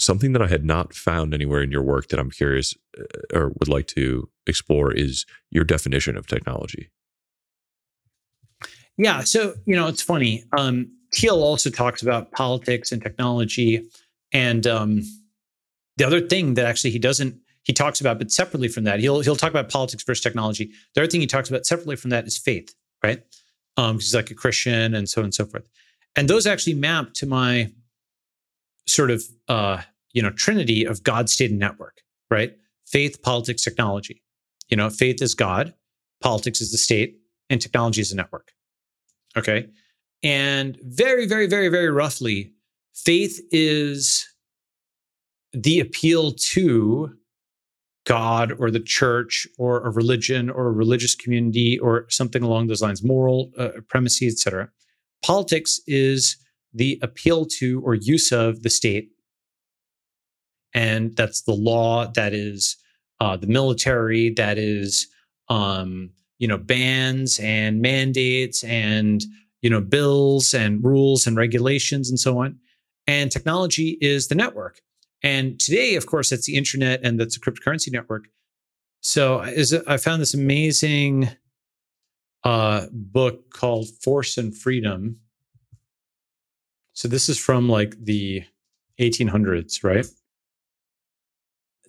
something 0.01 0.33
that 0.33 0.41
I 0.41 0.47
had 0.47 0.65
not 0.65 0.93
found 0.93 1.33
anywhere 1.33 1.61
in 1.61 1.71
your 1.71 1.83
work 1.83 2.09
that 2.09 2.19
I'm 2.19 2.31
curious 2.31 2.73
uh, 2.99 3.37
or 3.37 3.49
would 3.59 3.69
like 3.69 3.87
to 3.87 4.29
explore 4.47 4.91
is 4.91 5.25
your 5.49 5.63
definition 5.63 6.17
of 6.17 6.27
technology. 6.27 6.89
Yeah. 8.97 9.21
So, 9.21 9.55
you 9.65 9.75
know, 9.75 9.87
it's 9.87 10.01
funny. 10.01 10.43
Um, 10.57 10.91
Thiel 11.13 11.43
also 11.43 11.69
talks 11.69 12.01
about 12.01 12.31
politics 12.31 12.91
and 12.91 13.01
technology. 13.01 13.87
And 14.31 14.65
um, 14.67 15.01
the 15.97 16.05
other 16.05 16.21
thing 16.21 16.55
that 16.55 16.65
actually 16.65 16.91
he 16.91 16.99
doesn't, 16.99 17.35
he 17.63 17.73
talks 17.73 18.01
about, 18.01 18.17
but 18.17 18.31
separately 18.31 18.67
from 18.67 18.85
that, 18.85 18.99
he'll 18.99 19.21
he'll 19.21 19.35
talk 19.35 19.51
about 19.51 19.69
politics 19.69 20.03
versus 20.03 20.23
technology. 20.23 20.71
The 20.95 21.01
other 21.01 21.09
thing 21.09 21.21
he 21.21 21.27
talks 21.27 21.49
about 21.49 21.65
separately 21.65 21.95
from 21.95 22.09
that 22.09 22.25
is 22.25 22.37
faith, 22.37 22.73
right? 23.03 23.23
Um, 23.77 23.95
he's 23.95 24.15
like 24.15 24.31
a 24.31 24.35
Christian 24.35 24.95
and 24.95 25.07
so 25.07 25.21
on 25.21 25.25
and 25.25 25.33
so 25.33 25.45
forth. 25.45 25.67
And 26.15 26.27
those 26.27 26.47
actually 26.47 26.73
map 26.73 27.13
to 27.15 27.25
my 27.25 27.71
sort 28.87 29.11
of 29.11 29.23
uh, 29.47 29.81
you 30.13 30.21
know, 30.21 30.31
trinity 30.31 30.85
of 30.85 31.03
God, 31.03 31.29
state, 31.29 31.51
and 31.51 31.59
network, 31.59 32.01
right? 32.29 32.53
Faith, 32.85 33.21
politics, 33.21 33.63
technology. 33.63 34.21
You 34.69 34.77
know, 34.77 34.89
faith 34.89 35.21
is 35.21 35.33
God, 35.35 35.73
politics 36.21 36.61
is 36.61 36.71
the 36.71 36.77
state, 36.77 37.17
and 37.49 37.61
technology 37.61 38.01
is 38.01 38.11
a 38.11 38.15
network. 38.15 38.51
Okay. 39.37 39.67
And 40.23 40.77
very, 40.83 41.25
very, 41.25 41.47
very, 41.47 41.67
very 41.67 41.89
roughly, 41.89 42.53
faith 42.93 43.39
is 43.51 44.27
the 45.53 45.79
appeal 45.79 46.31
to 46.31 47.13
God 48.05 48.53
or 48.59 48.71
the 48.71 48.79
church 48.79 49.47
or 49.57 49.85
a 49.85 49.91
religion 49.91 50.49
or 50.49 50.67
a 50.67 50.71
religious 50.71 51.15
community 51.15 51.77
or 51.79 52.05
something 52.09 52.43
along 52.43 52.67
those 52.67 52.81
lines, 52.81 53.03
moral 53.03 53.51
uh, 53.57 53.69
primacy, 53.87 54.27
etc. 54.27 54.69
Politics 55.23 55.79
is 55.87 56.37
the 56.73 56.99
appeal 57.01 57.45
to 57.45 57.81
or 57.81 57.95
use 57.95 58.31
of 58.31 58.63
the 58.63 58.69
state. 58.69 59.09
And 60.73 61.15
that's 61.15 61.41
the 61.41 61.53
law, 61.53 62.07
that 62.15 62.33
is 62.33 62.77
uh, 63.19 63.37
the 63.37 63.47
military, 63.47 64.31
that 64.31 64.57
is 64.57 65.07
um, 65.49 66.11
you 66.41 66.47
know 66.47 66.57
bans 66.57 67.39
and 67.39 67.81
mandates 67.81 68.63
and 68.63 69.23
you 69.61 69.69
know 69.69 69.79
bills 69.79 70.53
and 70.53 70.83
rules 70.83 71.27
and 71.27 71.37
regulations 71.37 72.09
and 72.09 72.19
so 72.19 72.39
on. 72.39 72.57
And 73.07 73.31
technology 73.31 73.97
is 74.01 74.27
the 74.27 74.35
network. 74.35 74.81
And 75.23 75.59
today 75.59 75.95
of 75.95 76.07
course 76.07 76.31
it's 76.31 76.47
the 76.47 76.55
internet 76.55 77.01
and 77.03 77.19
that's 77.19 77.37
a 77.37 77.39
cryptocurrency 77.39 77.91
network. 77.91 78.27
So 79.01 79.41
is 79.41 79.73
i 79.73 79.97
found 79.97 80.21
this 80.21 80.33
amazing 80.33 81.29
uh, 82.43 82.87
book 82.91 83.51
called 83.51 83.87
force 84.03 84.37
and 84.37 84.57
freedom. 84.57 85.19
So 86.93 87.07
this 87.07 87.29
is 87.29 87.37
from 87.37 87.69
like 87.69 87.95
the 88.03 88.43
1800s 88.99 89.83
right 89.83 90.07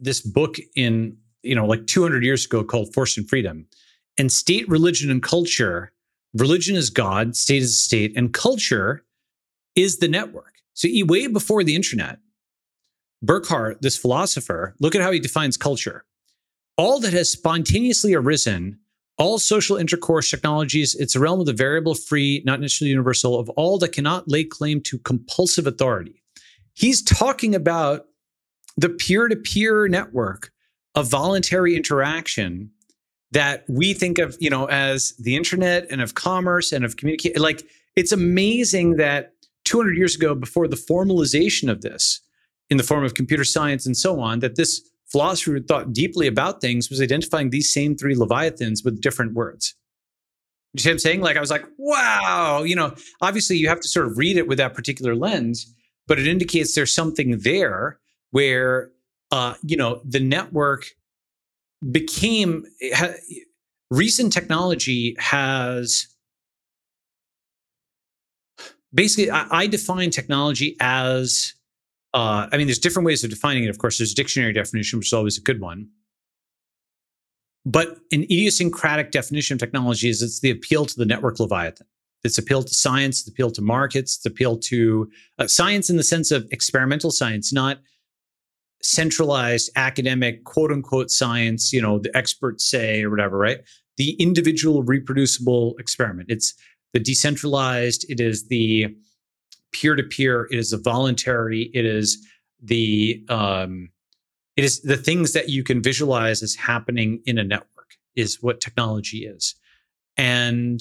this 0.03 0.21
book 0.21 0.57
in 0.77 1.17
you 1.43 1.55
know 1.55 1.67
like 1.67 1.87
200 1.87 2.23
years 2.23 2.45
ago 2.45 2.63
called 2.63 2.93
force 2.93 3.17
and 3.17 3.29
freedom 3.29 3.67
and 4.19 4.31
state, 4.31 4.69
religion, 4.69 5.11
and 5.11 5.23
culture. 5.23 5.93
Religion 6.35 6.77
is 6.77 6.91
God, 6.91 7.37
state 7.37 7.63
is 7.63 7.81
state, 7.81 8.13
and 8.17 8.33
culture 8.33 9.05
is 9.75 9.99
the 9.99 10.09
network. 10.09 10.55
So, 10.75 10.89
way 11.05 11.27
before 11.27 11.63
the 11.65 11.77
internet, 11.77 12.19
Burckhardt, 13.23 13.83
this 13.83 13.97
philosopher, 13.97 14.75
look 14.81 14.95
at 14.95 15.03
how 15.03 15.13
he 15.13 15.21
defines 15.21 15.57
culture. 15.57 16.05
All 16.79 16.99
that 17.01 17.13
has 17.13 17.31
spontaneously 17.31 18.15
arisen, 18.15 18.79
all 19.19 19.39
social 19.39 19.77
intercourse 19.77 20.31
technologies, 20.31 20.95
it's 20.95 21.15
a 21.15 21.21
realm 21.21 21.41
of 21.41 21.47
the 21.47 21.53
variable, 21.53 21.95
free, 21.95 22.43
not 22.47 22.61
necessarily 22.61 22.91
universal, 22.91 23.39
of 23.39 23.51
all 23.51 23.79
that 23.79 23.93
cannot 23.93 24.29
lay 24.29 24.45
claim 24.45 24.81
to 24.83 24.99
compulsive 24.99 25.67
authority. 25.67 26.23
He's 26.73 27.03
talking 27.03 27.55
about 27.55 28.07
the 28.76 28.89
peer 28.89 29.28
to 29.28 29.36
peer 29.36 29.89
network 29.89 30.51
of 30.94 31.09
voluntary 31.09 31.76
interaction 31.76 32.70
that 33.33 33.65
we 33.68 33.94
think 33.94 34.18
of, 34.18 34.36
you 34.41 34.51
know, 34.51 34.67
as 34.67 35.15
the 35.18 35.36
internet 35.36 35.86
and 35.91 36.02
of 36.02 36.15
commerce 36.15 36.70
and 36.70 36.84
of 36.84 36.97
communication. 36.97 37.41
Like 37.41 37.65
it's 37.97 38.12
amazing 38.12 38.97
that 38.97 39.33
200 39.65 39.97
years 39.97 40.15
ago, 40.15 40.34
before 40.34 40.68
the 40.68 40.76
formalization 40.76 41.70
of 41.70 41.81
this 41.81 42.20
in 42.68 42.76
the 42.76 42.83
form 42.83 43.05
of 43.05 43.15
computer 43.15 43.44
science 43.44 43.86
and 43.86 43.97
so 43.97 44.20
on, 44.20 44.41
that 44.41 44.57
this 44.57 44.83
philosopher 45.10 45.52
who 45.52 45.62
thought 45.62 45.92
deeply 45.92 46.26
about 46.26 46.60
things 46.60 46.89
was 46.89 47.01
identifying 47.01 47.51
these 47.51 47.73
same 47.73 47.97
three 47.97 48.15
leviathans 48.15 48.83
with 48.84 49.01
different 49.01 49.34
words. 49.34 49.75
You 50.75 50.81
see 50.81 50.89
what 50.89 50.94
I'm 50.94 50.99
saying? 51.01 51.20
Like 51.20 51.36
I 51.36 51.41
was 51.41 51.51
like, 51.51 51.67
wow, 51.76 52.62
you 52.62 52.75
know, 52.75 52.94
obviously 53.20 53.57
you 53.57 53.68
have 53.68 53.81
to 53.81 53.89
sort 53.89 54.07
of 54.07 54.17
read 54.17 54.39
it 54.39 54.49
with 54.49 54.59
that 54.59 54.73
particular 54.75 55.15
lens, 55.15 55.73
but 56.07 56.18
it 56.18 56.26
indicates 56.26 56.75
there's 56.75 56.94
something 56.94 57.39
there 57.41 57.99
where 58.33 58.91
uh, 59.33 59.55
you 59.62 59.77
know, 59.77 60.02
the 60.05 60.20
network 60.20 60.85
became 61.91 62.65
ha, 62.94 63.15
recent 63.91 64.33
technology 64.33 65.17
has 65.19 66.07
basically 68.94 69.31
I, 69.31 69.47
I 69.51 69.67
define 69.67 70.11
technology 70.11 70.77
as 70.81 71.55
uh, 72.15 72.47
I 72.52 72.59
mean, 72.59 72.67
there's 72.67 72.78
different 72.78 73.07
ways 73.07 73.25
of 73.25 73.31
defining 73.31 73.65
it. 73.65 73.70
Of 73.70 73.78
course, 73.78 73.97
there's 73.97 74.12
a 74.12 74.15
dictionary 74.15 74.52
definition, 74.52 74.99
which 74.99 75.09
is 75.09 75.12
always 75.15 75.39
a 75.39 75.41
good 75.41 75.62
one. 75.62 75.89
But 77.65 77.97
an 78.11 78.25
idiosyncratic 78.25 79.12
definition 79.12 79.55
of 79.55 79.61
technology 79.61 80.11
is 80.11 80.20
it's 80.20 80.41
the 80.41 80.51
appeal 80.51 80.85
to 80.85 80.94
the 80.94 81.07
network 81.07 81.41
leviathan. 81.41 81.86
It's 82.23 82.36
appeal 82.36 82.62
to 82.62 82.75
science, 82.75 83.20
it's 83.20 83.28
appeal 83.28 83.51
to 83.52 83.62
markets, 83.62 84.17
it's 84.17 84.27
appeal 84.27 84.59
to 84.59 85.11
uh, 85.39 85.47
science 85.47 85.89
in 85.89 85.97
the 85.97 86.02
sense 86.02 86.31
of 86.31 86.47
experimental 86.51 87.11
science, 87.11 87.51
not 87.51 87.78
centralized 88.83 89.70
academic 89.77 90.44
quote 90.44 90.73
unquote 90.73 91.11
science, 91.11 91.73
you 91.73 91.81
know, 91.81 91.99
the 91.99 92.15
experts 92.17 92.69
say 92.69 93.02
or 93.02 93.11
whatever, 93.11 93.39
right? 93.39 93.61
The 93.97 94.12
individual 94.15 94.83
reproducible 94.83 95.77
experiment. 95.78 96.31
It's 96.31 96.55
the 96.93 97.01
decentralized, 97.01 98.05
it 98.09 98.20
is 98.20 98.49
the 98.49 98.94
peer 99.73 99.94
to 99.94 100.02
peer, 100.02 100.49
it 100.51 100.59
is 100.59 100.70
the 100.70 100.78
voluntary, 100.78 101.70
it 101.73 101.86
is 101.86 102.19
the 102.62 103.25
um, 103.28 103.91
it 104.57 104.65
is 104.65 104.83
the 104.83 104.97
things 104.97 105.33
that 105.33 105.49
you 105.49 105.65
can 105.65 105.83
visualize 105.83 106.43
as 106.43 106.55
happening 106.55 107.23
in 107.25 107.39
a 107.39 107.44
network 107.44 107.97
is 108.15 108.43
what 108.43 108.61
technology 108.61 109.25
is. 109.27 109.55
And 110.17 110.81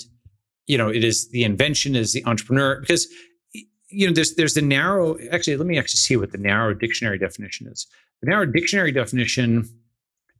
you 0.68 0.78
know, 0.78 0.90
it 0.90 1.04
is 1.04 1.30
the 1.30 1.44
invention 1.44 1.96
is 1.96 2.14
the 2.14 2.24
entrepreneur 2.26 2.80
because 2.80 3.08
you 3.92 4.08
know, 4.08 4.14
there's 4.14 4.36
there's 4.36 4.54
the 4.54 4.62
narrow. 4.62 5.18
Actually, 5.32 5.58
let 5.58 5.68
me 5.68 5.78
actually 5.78 5.98
see 5.98 6.16
what 6.16 6.32
the 6.32 6.38
narrow 6.38 6.74
dictionary 6.74 7.18
definition 7.18 7.68
is. 7.68 7.88
The 8.22 8.30
narrow 8.30 8.46
dictionary 8.46 8.92
definition 8.92 9.68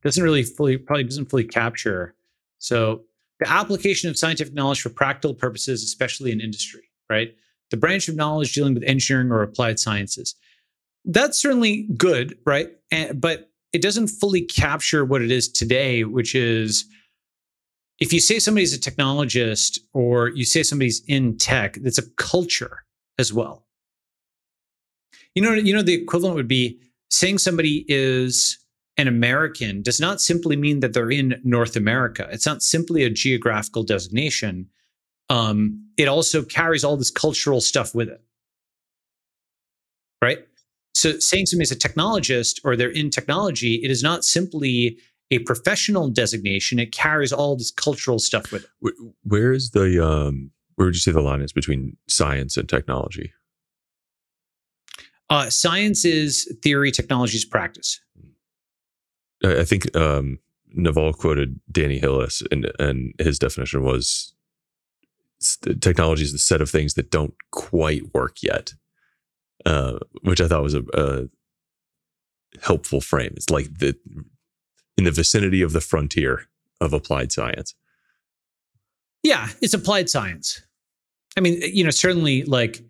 doesn't 0.04 0.24
really 0.24 0.44
fully 0.44 0.78
probably 0.78 1.04
doesn't 1.04 1.30
fully 1.30 1.44
capture. 1.44 2.16
So 2.60 3.04
the 3.40 3.50
application 3.50 4.10
of 4.10 4.18
scientific 4.18 4.54
knowledge 4.54 4.82
for 4.82 4.90
practical 4.90 5.34
purposes, 5.34 5.84
especially 5.84 6.32
in 6.32 6.40
industry, 6.40 6.90
right? 7.10 7.36
The 7.72 7.78
branch 7.78 8.08
of 8.08 8.16
knowledge 8.16 8.54
dealing 8.54 8.74
with 8.74 8.84
engineering 8.84 9.32
or 9.32 9.42
applied 9.42 9.80
sciences. 9.80 10.36
That's 11.06 11.42
certainly 11.42 11.88
good, 11.98 12.38
right? 12.46 12.70
And, 12.92 13.20
but 13.20 13.50
it 13.74 13.82
doesn't 13.82 14.10
fully 14.10 14.42
capture 14.42 15.06
what 15.06 15.22
it 15.22 15.32
is 15.32 15.48
today, 15.48 16.04
which 16.04 16.36
is 16.36 16.86
if 18.00 18.14
you 18.14 18.20
say 18.20 18.40
somebody's 18.40 18.76
a 18.76 18.80
technologist 18.80 19.80
or 19.94 20.30
you 20.30 20.46
say 20.46 20.64
somebody's 20.64 21.02
in 21.08 21.38
tech, 21.38 21.76
that's 21.76 21.98
a 21.98 22.10
culture 22.18 22.84
as 23.18 23.32
well. 23.32 23.66
You 25.36 25.42
know, 25.42 25.54
you 25.54 25.74
know, 25.74 25.82
the 25.82 25.94
equivalent 25.94 26.36
would 26.36 26.48
be 26.48 26.80
saying 27.10 27.38
somebody 27.38 27.86
is 27.88 28.58
an 28.98 29.08
American 29.08 29.82
does 29.82 30.00
not 30.00 30.22
simply 30.22 30.56
mean 30.56 30.82
that 30.82 30.94
they're 30.94 31.12
in 31.12 31.40
North 31.44 31.76
America. 31.76 32.28
It's 32.32 32.46
not 32.46 32.62
simply 32.62 33.04
a 33.04 33.10
geographical 33.10 33.84
designation. 33.84 34.68
Um, 35.30 35.88
it 35.98 36.08
also 36.08 36.44
carries 36.44 36.84
all 36.84 36.98
this 36.98 37.12
cultural 37.12 37.62
stuff 37.62 37.96
with 37.96 38.10
it. 38.10 38.22
Right? 40.22 40.40
So 40.94 41.18
saying 41.20 41.48
somebody's 41.48 41.72
a 41.72 41.76
technologist 41.76 42.60
or 42.64 42.76
they're 42.76 42.90
in 42.90 43.10
technology, 43.10 43.76
it 43.76 43.90
is 43.90 44.04
not 44.04 44.24
simply 44.24 44.98
a 45.32 45.40
professional 45.40 46.10
designation. 46.10 46.78
It 46.78 46.92
carries 46.92 47.32
all 47.32 47.56
this 47.56 47.72
cultural 47.72 48.20
stuff 48.20 48.52
with 48.52 48.66
it. 48.66 48.94
Where 49.24 49.54
is 49.54 49.72
the 49.72 50.06
um 50.06 50.52
where 50.82 50.88
would 50.88 50.96
you 50.96 51.00
say 51.00 51.12
the 51.12 51.22
line 51.22 51.42
is 51.42 51.54
between 51.54 51.96
science 52.08 52.58
and 52.58 52.68
technology? 52.68 53.34
Uh, 55.30 55.48
science 55.48 56.04
is 56.06 56.52
theory, 56.64 56.90
technology 56.90 57.38
is 57.38 57.46
practice. 57.46 58.02
I 59.46 59.64
think 59.64 59.96
um, 59.96 60.40
Naval 60.74 61.14
quoted 61.14 61.60
Danny 61.72 62.00
Hillis, 62.00 62.42
and, 62.50 62.72
and 62.80 63.14
his 63.20 63.38
definition 63.38 63.84
was 63.84 64.34
technology 65.82 66.24
is 66.24 66.32
the 66.32 66.40
set 66.40 66.62
of 66.62 66.70
things 66.72 66.96
that 66.96 67.12
don't 67.12 67.36
quite 67.52 68.12
work 68.16 68.42
yet, 68.42 68.74
uh, 69.68 70.00
which 70.24 70.42
I 70.42 70.48
thought 70.48 70.64
was 70.64 70.74
a, 70.74 70.84
a 70.96 71.28
helpful 72.60 73.02
frame. 73.02 73.34
It's 73.36 73.52
like 73.52 73.78
the 73.78 73.96
in 74.98 75.04
the 75.04 75.12
vicinity 75.12 75.62
of 75.62 75.74
the 75.74 75.82
frontier 75.82 76.48
of 76.80 76.92
applied 76.92 77.32
science. 77.32 77.76
Yeah, 79.22 79.50
it's 79.62 79.76
applied 79.76 80.10
science. 80.10 80.64
I 81.38 81.42
mean, 81.42 81.62
you 81.62 81.84
know, 81.84 81.92
certainly 81.92 82.44
like 82.44 82.82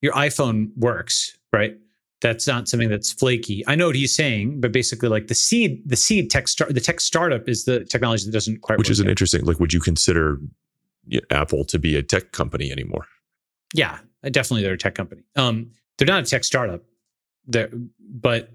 your 0.00 0.12
iPhone 0.12 0.70
works, 0.76 1.36
right? 1.52 1.76
that's 2.20 2.46
not 2.46 2.68
something 2.68 2.88
that's 2.88 3.12
flaky. 3.12 3.64
I 3.66 3.74
know 3.74 3.86
what 3.86 3.94
he's 3.94 4.14
saying, 4.14 4.60
but 4.60 4.72
basically, 4.72 5.08
like 5.08 5.28
the 5.28 5.34
seed, 5.34 5.88
the 5.88 5.96
seed 5.96 6.30
tech 6.30 6.48
start, 6.48 6.74
the 6.74 6.80
tech 6.80 7.00
startup 7.00 7.48
is 7.48 7.64
the 7.64 7.84
technology 7.84 8.24
that 8.26 8.32
doesn't 8.32 8.60
quite. 8.62 8.78
Which 8.78 8.90
is 8.90 9.00
an 9.00 9.08
interesting. 9.08 9.44
Like, 9.44 9.60
would 9.60 9.72
you 9.72 9.80
consider 9.80 10.38
Apple 11.30 11.64
to 11.66 11.78
be 11.78 11.96
a 11.96 12.02
tech 12.02 12.32
company 12.32 12.72
anymore? 12.72 13.06
Yeah, 13.72 13.98
definitely, 14.24 14.62
they're 14.62 14.74
a 14.74 14.78
tech 14.78 14.94
company. 14.94 15.22
Um, 15.36 15.70
they're 15.96 16.08
not 16.08 16.24
a 16.24 16.26
tech 16.26 16.44
startup. 16.44 16.82
They're, 17.46 17.70
but 18.00 18.50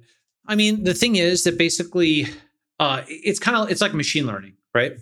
I 0.46 0.56
mean, 0.56 0.84
the 0.84 0.94
thing 0.94 1.16
is 1.16 1.46
that 1.46 1.58
basically, 1.58 2.28
uh, 2.80 3.04
it's 3.08 3.40
kind 3.40 3.56
of 3.56 3.72
it's 3.72 3.82
like 3.82 3.94
machine 3.94 4.28
learning, 4.28 4.54
right? 4.74 4.98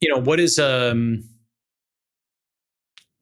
You 0.00 0.10
know, 0.10 0.18
what 0.18 0.38
is 0.38 0.60
um, 0.60 1.24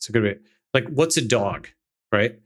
it's 0.07 0.11
a 0.11 0.13
good 0.13 0.23
way. 0.23 0.37
Like, 0.73 0.87
what's 0.89 1.17
a 1.17 1.27
dog, 1.27 1.69
right? 2.13 2.39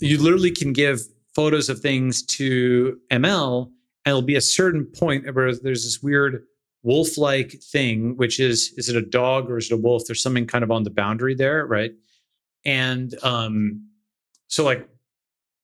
You 0.00 0.18
literally 0.20 0.50
can 0.50 0.72
give 0.72 1.00
photos 1.32 1.68
of 1.68 1.78
things 1.78 2.22
to 2.22 2.98
ML, 3.10 3.66
and 4.04 4.10
it'll 4.10 4.22
be 4.22 4.34
a 4.34 4.40
certain 4.40 4.84
point 4.84 5.32
where 5.32 5.54
there's 5.54 5.84
this 5.84 6.02
weird 6.02 6.44
wolf-like 6.82 7.52
thing, 7.62 8.16
which 8.16 8.40
is 8.40 8.74
is 8.76 8.88
it 8.88 8.96
a 8.96 9.02
dog 9.02 9.48
or 9.48 9.58
is 9.58 9.70
it 9.70 9.74
a 9.74 9.76
wolf? 9.76 10.02
There's 10.06 10.20
something 10.20 10.46
kind 10.46 10.64
of 10.64 10.72
on 10.72 10.82
the 10.82 10.90
boundary 10.90 11.36
there, 11.36 11.64
right? 11.66 11.92
And 12.64 13.14
um, 13.22 13.88
so 14.48 14.64
like 14.64 14.88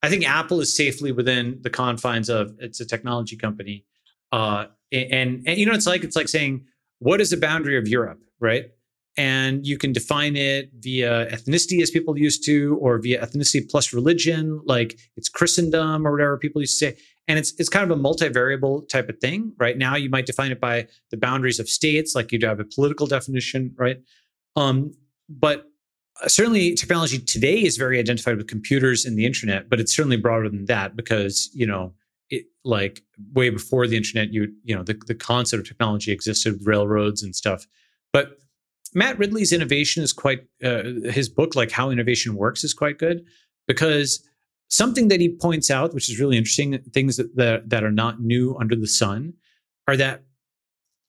I 0.05 0.09
think 0.09 0.25
Apple 0.29 0.61
is 0.61 0.77
safely 0.77 1.11
within 1.11 1.59
the 1.63 1.71
confines 1.71 2.29
of 2.29 2.55
it's 2.61 2.79
a 2.79 2.87
technology 2.87 3.37
company. 3.37 3.85
Uh, 4.31 4.67
and, 4.93 5.43
and 5.45 5.59
you 5.59 5.67
know, 5.67 5.73
it's 5.73 5.87
like 5.87 6.05
it's 6.05 6.15
like 6.15 6.29
saying, 6.29 6.65
what 7.01 7.21
is 7.21 7.31
the 7.31 7.37
boundary 7.37 7.77
of 7.77 7.89
Europe, 7.89 8.23
right? 8.39 8.71
And 9.19 9.67
you 9.67 9.77
can 9.77 9.93
define 9.93 10.37
it 10.37 10.71
via 10.79 11.27
ethnicity, 11.27 11.83
as 11.83 11.91
people 11.91 12.17
used 12.17 12.45
to, 12.47 12.79
or 12.81 12.99
via 12.99 13.21
ethnicity 13.21 13.69
plus 13.69 13.93
religion, 13.93 14.63
like 14.65 14.99
it's 15.17 15.29
Christendom 15.29 16.07
or 16.07 16.13
whatever 16.13 16.39
people 16.39 16.63
used 16.63 16.79
to 16.79 16.93
say. 16.93 16.99
And 17.27 17.39
it's 17.39 17.53
it's 17.59 17.69
kind 17.69 17.91
of 17.91 17.99
a 17.99 18.01
multivariable 18.01 18.89
type 18.89 19.09
of 19.09 19.19
thing. 19.19 19.53
Right 19.59 19.77
now, 19.77 19.97
you 19.97 20.09
might 20.09 20.25
define 20.25 20.53
it 20.53 20.61
by 20.61 20.87
the 21.11 21.17
boundaries 21.17 21.59
of 21.59 21.69
states, 21.69 22.15
like 22.15 22.33
you'd 22.33 22.45
have 22.45 22.61
a 22.61 22.65
political 22.65 23.07
definition, 23.07 23.75
right? 23.77 23.99
Um, 24.57 24.95
but 25.29 25.67
certainly 26.27 26.75
technology 26.75 27.19
today 27.19 27.63
is 27.63 27.77
very 27.77 27.99
identified 27.99 28.37
with 28.37 28.49
computers 28.49 29.05
and 29.05 29.17
the 29.17 29.25
internet 29.25 29.71
but 29.71 29.79
it's 29.79 29.95
certainly 29.95 30.17
broader 30.17 30.49
than 30.49 30.65
that 30.65 30.97
because 30.97 31.49
you 31.55 31.67
know 31.67 31.93
it 32.31 32.45
like 32.65 33.03
way 33.33 33.51
before 33.51 33.87
the 33.87 33.97
internet 33.97 34.33
you 34.33 34.53
you 34.65 34.75
know 34.75 34.83
the, 34.83 35.01
the 35.07 35.15
concept 35.15 35.61
of 35.61 35.69
technology 35.69 36.11
existed 36.11 36.55
with 36.55 36.67
railroads 36.67 37.23
and 37.23 37.37
stuff 37.37 37.67
but 38.13 38.39
matt 38.99 39.19
ridley's 39.19 39.53
innovation 39.53 40.03
is 40.03 40.13
quite 40.13 40.41
uh, 40.65 40.83
his 41.11 41.29
book 41.29 41.55
like 41.55 41.71
how 41.71 41.91
innovation 41.91 42.35
works 42.35 42.65
is 42.65 42.75
quite 42.75 42.99
good 42.99 43.25
because 43.67 44.27
something 44.69 45.09
that 45.09 45.21
he 45.21 45.29
points 45.29 45.71
out 45.71 45.95
which 45.95 46.11
is 46.11 46.21
really 46.21 46.37
interesting 46.37 46.79
things 46.93 47.17
that, 47.17 47.35
that, 47.37 47.69
that 47.69 47.85
are 47.85 47.93
not 47.93 48.21
new 48.21 48.57
under 48.61 48.77
the 48.77 48.87
sun 48.87 49.33
are 49.87 49.97
that 49.97 50.23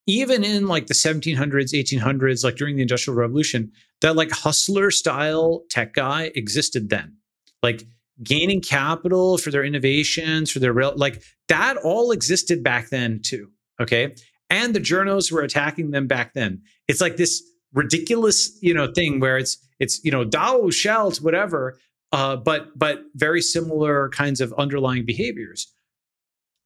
even 0.10 0.44
in 0.44 0.68
like 0.68 0.88
the 0.88 0.94
1700s 0.94 1.74
1800s 1.74 2.44
like 2.44 2.56
during 2.56 2.76
the 2.76 2.82
industrial 2.82 3.18
revolution 3.18 3.72
that 4.02 4.16
like 4.16 4.32
hustler 4.32 4.90
style 4.90 5.64
tech 5.70 5.94
guy 5.94 6.32
existed 6.36 6.90
then. 6.90 7.16
Like 7.62 7.84
gaining 8.24 8.62
capital 8.62 9.38
for 9.38 9.52
their 9.52 9.64
innovations 9.64 10.52
for 10.52 10.60
their 10.60 10.74
real 10.74 10.94
like 10.96 11.22
that 11.48 11.78
all 11.78 12.12
existed 12.12 12.64
back 12.64 12.90
then 12.90 13.22
too 13.22 13.50
okay? 13.80 14.14
And 14.50 14.74
the 14.74 14.80
journals 14.80 15.32
were 15.32 15.42
attacking 15.42 15.92
them 15.92 16.08
back 16.08 16.34
then. 16.34 16.62
It's 16.88 17.00
like 17.00 17.16
this 17.16 17.44
ridiculous 17.74 18.58
you 18.62 18.74
know 18.74 18.92
thing 18.92 19.20
where 19.20 19.38
it's 19.38 19.58
it's 19.80 20.04
you 20.04 20.12
know 20.12 20.26
Dao 20.26 20.68
Schelt 20.68 21.22
whatever 21.22 21.78
uh, 22.12 22.36
but 22.36 22.78
but 22.78 23.04
very 23.16 23.42
similar 23.42 24.10
kinds 24.10 24.42
of 24.42 24.54
underlying 24.58 25.06
behaviors 25.06 25.72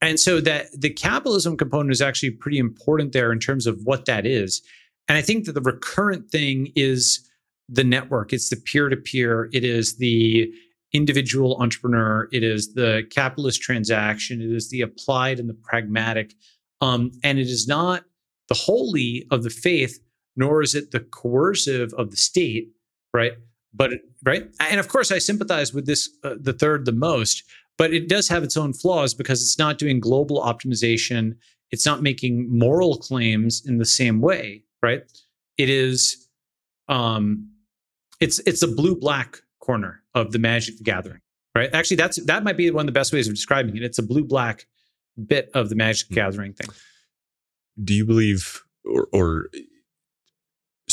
and 0.02 0.20
so 0.20 0.42
that 0.42 0.68
the 0.78 0.90
capitalism 0.90 1.56
component 1.56 1.92
is 1.92 2.02
actually 2.02 2.32
pretty 2.32 2.58
important 2.58 3.14
there 3.14 3.32
in 3.32 3.40
terms 3.40 3.68
of 3.68 3.80
what 3.84 4.06
that 4.06 4.26
is 4.26 4.62
and 5.08 5.18
I 5.18 5.22
think 5.22 5.46
that 5.46 5.54
the 5.54 5.62
recurrent 5.62 6.30
thing 6.30 6.72
is 6.76 7.28
the 7.70 7.84
network. 7.84 8.34
It's 8.34 8.50
the 8.50 8.56
peer 8.56 8.90
to 8.90 8.98
peer. 8.98 9.50
It 9.54 9.64
is 9.64 9.98
the 9.98 10.52
individual 10.94 11.58
entrepreneur. 11.62 12.30
It 12.32 12.44
is 12.44 12.74
the 12.74 13.04
capitalist 13.10 13.62
transaction. 13.62 14.42
It 14.42 14.52
is 14.52 14.70
the 14.70 14.82
applied 14.82 15.40
and 15.40 15.50
the 15.50 15.56
pragmatic. 15.56 16.34
Um, 16.82 17.12
and 17.24 17.40
it 17.40 17.48
is 17.48 17.68
not 17.68 18.04
the 18.50 18.56
holy 18.56 19.26
of 19.32 19.44
the 19.44 19.50
faith, 19.50 20.00
nor 20.36 20.62
is 20.62 20.76
it 20.76 20.92
the 20.92 21.00
coercive 21.00 21.94
of 21.94 22.12
the 22.12 22.18
state, 22.18 22.70
right? 23.14 23.34
But 23.74 23.92
right, 24.24 24.48
and 24.60 24.80
of 24.80 24.88
course, 24.88 25.12
I 25.12 25.18
sympathize 25.18 25.74
with 25.74 25.86
this, 25.86 26.10
uh, 26.24 26.36
the 26.40 26.53
third, 26.53 26.86
the 26.86 26.92
most. 26.92 27.44
But 27.78 27.92
it 27.92 28.08
does 28.08 28.30
have 28.30 28.44
its 28.44 28.56
own 28.56 28.74
flaws 28.74 29.16
because 29.16 29.42
it's 29.42 29.58
not 29.58 29.80
doing 29.80 30.00
global 30.00 30.42
optimization. 30.42 31.36
It's 31.72 31.88
not 31.88 32.03
making 32.03 32.56
moral 32.56 32.98
claims 32.98 33.64
in 33.66 33.80
the 33.80 33.86
same 33.86 34.22
way, 34.22 34.64
right? 34.84 35.02
It 35.58 35.70
is, 35.70 36.28
um, 36.88 37.50
it's 38.20 38.40
it's 38.40 38.62
a 38.62 38.68
blue 38.68 38.95
black 38.95 39.40
corner 39.60 40.03
of 40.14 40.32
the 40.32 40.40
Magic 40.40 40.78
the 40.78 40.84
Gathering, 40.84 41.22
right? 41.56 41.74
Actually, 41.74 41.98
that's 41.98 42.24
that 42.26 42.44
might 42.44 42.58
be 42.58 42.70
one 42.70 42.84
of 42.84 42.88
the 42.88 43.00
best 43.00 43.12
ways 43.12 43.28
of 43.28 43.34
describing 43.34 43.76
it. 43.76 43.82
It's 43.82 43.98
a 43.98 44.03
blue 44.03 44.24
black 44.24 44.68
bit 45.26 45.50
of 45.56 45.70
the 45.70 45.76
Magic 45.76 46.10
the 46.10 46.16
Gathering 46.16 46.53
thing. 46.53 46.70
Do 47.84 47.95
you 47.95 48.06
believe 48.06 48.64
or, 48.86 49.08
or 49.12 49.50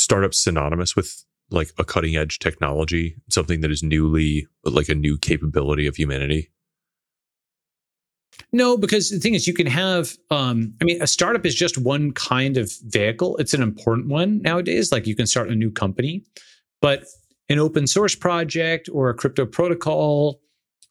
startups 0.01 0.39
synonymous 0.39 0.97
with 0.97 1.25
like 1.51 1.73
a 1.79 1.85
cutting 1.85 2.17
edge 2.17 2.39
technology, 2.39 3.17
something 3.29 3.61
that 3.61 3.71
is 3.71 3.83
newly 3.83 4.47
like 4.65 4.89
a 4.89 4.95
new 4.95 5.19
capability 5.19 5.87
of 5.87 5.97
humanity? 5.97 6.51
No, 8.53 8.77
because 8.77 9.11
the 9.11 9.19
thing 9.19 9.35
is, 9.35 9.47
you 9.47 9.55
can 9.55 9.67
have. 9.67 10.17
Um, 10.31 10.75
I 10.81 10.85
mean, 10.85 11.03
a 11.03 11.07
startup 11.07 11.45
is 11.45 11.55
just 11.55 11.79
one 11.79 12.13
kind 12.13 12.57
of 12.57 12.73
vehicle. 12.87 13.37
It's 13.37 13.55
an 13.55 13.63
important 13.63 14.09
one 14.09 14.41
nowadays. 14.43 14.91
Like 14.91 15.07
you 15.07 15.15
can 15.15 15.27
start 15.27 15.51
a 15.51 15.55
new 15.55 15.71
company, 15.71 16.25
but 16.81 17.05
an 17.49 17.59
open 17.59 17.87
source 17.87 18.15
project 18.15 18.89
or 18.93 19.11
a 19.11 19.15
crypto 19.15 19.45
protocol 19.45 20.41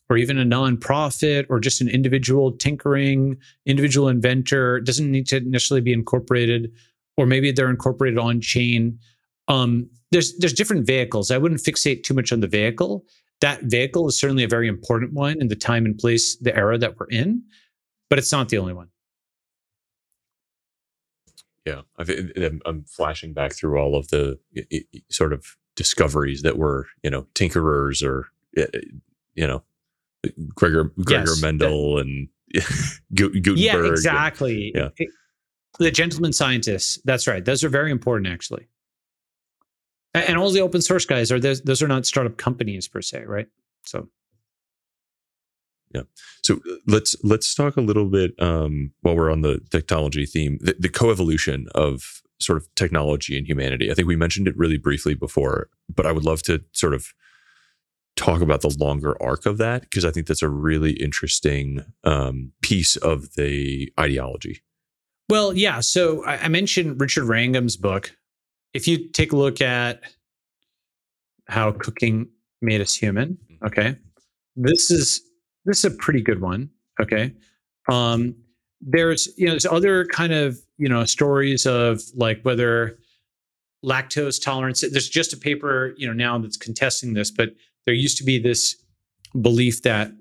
or 0.10 0.18
even 0.18 0.40
a 0.40 0.44
nonprofit 0.44 1.46
or 1.50 1.60
just 1.60 1.82
an 1.82 1.88
individual 1.88 2.52
tinkering, 2.52 3.38
individual 3.66 4.08
inventor 4.08 4.80
doesn't 4.80 5.12
need 5.12 5.28
to 5.28 5.40
necessarily 5.42 5.82
be 5.82 5.94
incorporated, 5.94 6.72
or 7.20 7.26
maybe 7.26 7.52
they're 7.52 7.70
incorporated 7.70 8.18
on 8.18 8.40
chain. 8.40 8.98
Um, 9.50 9.90
there's 10.12 10.38
there's 10.38 10.54
different 10.54 10.88
vehicles. 10.88 11.32
I 11.32 11.38
wouldn't 11.38 11.60
fixate 11.60 12.04
too 12.04 12.14
much 12.14 12.32
on 12.32 12.40
the 12.40 12.48
vehicle. 12.48 13.04
That 13.42 13.64
vehicle 13.64 14.08
is 14.08 14.18
certainly 14.18 14.46
a 14.46 14.48
very 14.48 14.70
important 14.70 15.14
one 15.14 15.40
in 15.42 15.50
the 15.50 15.56
time 15.56 15.86
and 15.86 15.98
place, 15.98 16.38
the 16.38 16.56
era 16.56 16.78
that 16.78 16.98
we're 16.98 17.08
in, 17.08 17.44
but 18.10 18.20
it's 18.20 18.32
not 18.32 18.48
the 18.48 18.58
only 18.58 18.74
one. 18.74 18.88
Yeah, 21.66 21.82
i 21.98 22.04
am 22.66 22.86
flashing 22.88 23.34
back 23.34 23.54
through 23.54 23.78
all 23.78 23.96
of 23.96 24.08
the 24.08 24.40
sort 25.10 25.34
of 25.34 25.46
discoveries 25.76 26.42
that 26.42 26.58
were, 26.58 26.88
you 27.04 27.10
know, 27.10 27.28
tinkerers 27.36 28.02
or, 28.02 28.28
you 29.36 29.46
know, 29.46 29.62
Gregor 30.56 30.86
Gregor 31.04 31.30
yes, 31.30 31.42
Mendel 31.42 31.96
that, 31.96 32.02
and 32.02 32.28
Gutenberg. 33.14 33.58
Yeah, 33.58 33.86
exactly. 33.86 34.72
And, 34.74 34.92
yeah. 34.98 35.06
The 35.78 35.92
gentleman 35.92 36.34
scientists. 36.34 37.00
That's 37.06 37.28
right. 37.28 37.44
Those 37.46 37.64
are 37.64 37.70
very 37.70 37.92
important, 37.92 38.28
actually. 38.28 38.68
And 40.14 40.38
all 40.38 40.50
the 40.50 40.62
open 40.62 40.82
source 40.82 41.06
guys 41.06 41.32
are 41.32 41.40
those, 41.40 41.62
those 41.62 41.84
are 41.84 41.88
not 41.88 42.06
startup 42.06 42.38
companies 42.38 42.88
per 42.88 43.02
se, 43.02 43.26
right? 43.26 43.48
So 43.84 44.10
yeah. 45.94 46.02
So 46.44 46.56
uh, 46.56 46.76
let's 46.86 47.16
let's 47.24 47.54
talk 47.56 47.78
a 47.78 47.82
little 47.82 48.06
bit 48.06 48.32
um, 48.40 48.92
while 49.02 49.16
we're 49.16 49.32
on 49.32 49.42
the 49.42 49.60
technology 49.72 50.26
theme, 50.26 50.58
the, 50.62 50.76
the 50.78 50.90
coevolution 50.90 51.68
of 51.70 52.22
sort 52.40 52.58
of 52.58 52.74
technology 52.76 53.38
and 53.38 53.48
humanity. 53.48 53.92
I 53.92 53.94
think 53.94 54.08
we 54.08 54.16
mentioned 54.16 54.48
it 54.48 54.58
really 54.58 54.78
briefly 54.78 55.14
before, 55.14 55.70
but 55.94 56.06
I 56.06 56.12
would 56.12 56.24
love 56.24 56.44
to 56.44 56.64
sort 56.72 56.94
of 56.94 57.08
talk 58.16 58.42
about 58.42 58.62
the 58.62 58.76
longer 58.80 59.22
arc 59.22 59.46
of 59.46 59.58
that 59.58 59.82
because 59.82 60.06
I 60.06 60.12
think 60.12 60.28
that's 60.28 60.42
a 60.42 60.50
really 60.50 60.94
interesting 60.94 61.84
um, 62.04 62.52
piece 62.62 62.96
of 62.98 63.36
the 63.36 63.92
ideology. 64.00 64.62
Well, 65.30 65.56
yeah. 65.56 65.80
So 65.80 66.25
I, 66.25 66.38
I 66.38 66.48
mentioned 66.48 66.99
Richard 66.99 67.25
Wrangham's 67.25 67.77
book. 67.77 68.16
If 68.74 68.88
you 68.88 69.08
take 69.09 69.32
a 69.32 69.38
look 69.38 69.61
at 69.61 70.01
how 71.48 71.72
cooking 71.72 72.30
made 72.61 72.82
us 72.82 72.95
human, 72.95 73.38
mm-hmm. 73.51 73.66
okay, 73.66 73.95
this 74.56 74.91
is 74.91 75.22
this 75.66 75.80
is 75.80 75.85
a 75.85 75.95
pretty 75.95 76.22
good 76.22 76.41
one. 76.41 76.69
Okay, 76.99 77.33
um, 77.90 78.35
there's 78.82 79.30
you 79.38 79.45
know 79.45 79.51
there's 79.51 79.66
other 79.66 80.06
kind 80.06 80.33
of 80.33 80.59
you 80.77 80.90
know 80.90 81.06
stories 81.06 81.66
of 81.66 82.01
like 82.16 82.41
whether 82.41 82.98
lactose 83.85 84.43
tolerance. 84.43 84.82
There's 84.82 85.09
just 85.09 85.32
a 85.33 85.38
paper 85.38 85.93
you 85.98 86.08
know 86.08 86.14
now 86.14 86.38
that's 86.40 86.58
contesting 86.58 87.14
this, 87.14 87.30
but 87.30 87.49
there 87.85 87.93
used 87.93 88.17
to 88.17 88.24
be 88.24 88.40
this 88.40 88.75
belief 89.40 89.83
that 89.83 90.11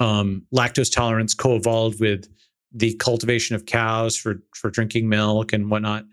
um, 0.00 0.46
lactose 0.54 0.92
tolerance 0.92 1.34
co-evolved 1.34 2.00
with 2.00 2.26
the 2.72 2.94
cultivation 2.94 3.56
of 3.56 3.66
cows 3.66 4.16
for 4.16 4.42
for 4.54 4.70
drinking 4.70 5.08
milk 5.08 5.52
and 5.52 5.70
whatnot. 5.70 6.04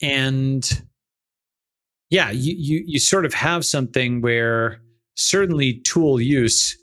And 0.00 0.82
yeah, 2.10 2.30
you 2.30 2.54
you 2.56 2.84
you 2.86 2.98
sort 2.98 3.26
of 3.26 3.34
have 3.34 3.64
something 3.64 4.20
where 4.20 4.80
certainly 5.14 5.80
tool 5.80 6.20
use 6.20 6.76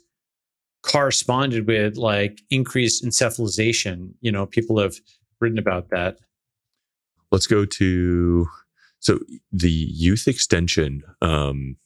corresponded 0.82 1.66
with 1.66 1.96
like 1.96 2.42
increased 2.50 3.04
encephalization. 3.04 4.12
You 4.20 4.30
know, 4.30 4.46
people 4.46 4.78
have 4.78 4.96
written 5.40 5.58
about 5.58 5.90
that. 5.90 6.18
Let's 7.32 7.46
go 7.46 7.64
to 7.64 8.46
so 9.00 9.18
the 9.52 9.70
youth 9.70 10.28
extension 10.28 11.02
um, 11.22 11.76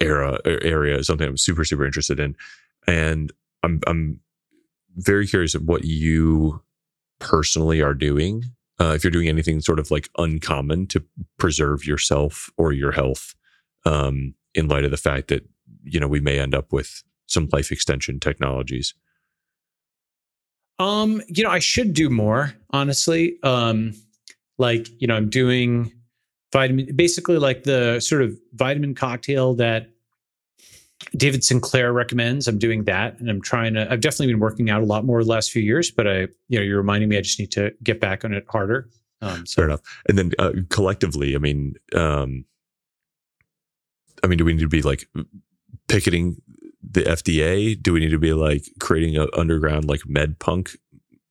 era 0.00 0.38
area 0.44 0.98
is 0.98 1.06
something 1.06 1.28
I'm 1.28 1.36
super 1.36 1.64
super 1.64 1.84
interested 1.84 2.18
in, 2.18 2.34
and 2.86 3.30
I'm 3.62 3.80
I'm 3.86 4.20
very 4.96 5.26
curious 5.26 5.54
of 5.54 5.62
what 5.62 5.84
you 5.84 6.62
personally 7.18 7.80
are 7.80 7.94
doing. 7.94 8.44
Uh, 8.80 8.92
if 8.94 9.04
you're 9.04 9.10
doing 9.10 9.28
anything 9.28 9.60
sort 9.60 9.78
of 9.78 9.90
like 9.90 10.08
uncommon 10.16 10.86
to 10.86 11.04
preserve 11.38 11.84
yourself 11.84 12.50
or 12.56 12.72
your 12.72 12.92
health, 12.92 13.34
um, 13.84 14.34
in 14.54 14.68
light 14.68 14.84
of 14.84 14.90
the 14.90 14.96
fact 14.96 15.28
that 15.28 15.46
you 15.84 16.00
know 16.00 16.08
we 16.08 16.20
may 16.20 16.38
end 16.38 16.54
up 16.54 16.72
with 16.72 17.02
some 17.26 17.48
life 17.52 17.70
extension 17.70 18.18
technologies. 18.18 18.94
Um, 20.78 21.22
you 21.28 21.44
know, 21.44 21.50
I 21.50 21.58
should 21.58 21.92
do 21.92 22.08
more, 22.08 22.54
honestly. 22.70 23.38
Um, 23.42 23.92
like, 24.58 24.88
you 24.98 25.06
know, 25.06 25.14
I'm 25.14 25.28
doing 25.28 25.92
vitamin 26.52 26.96
basically 26.96 27.38
like 27.38 27.64
the 27.64 28.00
sort 28.00 28.22
of 28.22 28.36
vitamin 28.54 28.94
cocktail 28.94 29.54
that 29.54 29.90
David 31.16 31.42
Sinclair 31.42 31.92
recommends. 31.92 32.46
I'm 32.46 32.58
doing 32.58 32.84
that 32.84 33.18
and 33.18 33.30
I'm 33.30 33.40
trying 33.40 33.74
to 33.74 33.90
I've 33.90 34.00
definitely 34.00 34.28
been 34.28 34.40
working 34.40 34.70
out 34.70 34.82
a 34.82 34.86
lot 34.86 35.04
more 35.04 35.22
the 35.22 35.30
last 35.30 35.50
few 35.50 35.62
years, 35.62 35.90
but 35.90 36.06
I, 36.06 36.28
you 36.48 36.58
know, 36.58 36.62
you're 36.62 36.78
reminding 36.78 37.08
me 37.08 37.16
I 37.16 37.20
just 37.22 37.38
need 37.38 37.52
to 37.52 37.72
get 37.82 38.00
back 38.00 38.24
on 38.24 38.32
it 38.34 38.44
harder. 38.48 38.88
Um, 39.22 39.46
so. 39.46 39.56
Fair 39.56 39.64
enough. 39.66 39.80
And 40.08 40.18
then 40.18 40.32
uh, 40.38 40.52
collectively, 40.68 41.34
I 41.34 41.38
mean, 41.38 41.74
um, 41.94 42.44
I 44.22 44.26
mean, 44.26 44.38
do 44.38 44.44
we 44.44 44.52
need 44.52 44.60
to 44.60 44.68
be 44.68 44.82
like 44.82 45.08
picketing 45.88 46.40
the 46.82 47.02
FDA? 47.02 47.80
Do 47.80 47.92
we 47.92 48.00
need 48.00 48.10
to 48.10 48.18
be 48.18 48.32
like 48.32 48.64
creating 48.78 49.16
an 49.16 49.28
underground 49.36 49.86
like 49.86 50.06
med 50.06 50.38
punk 50.38 50.76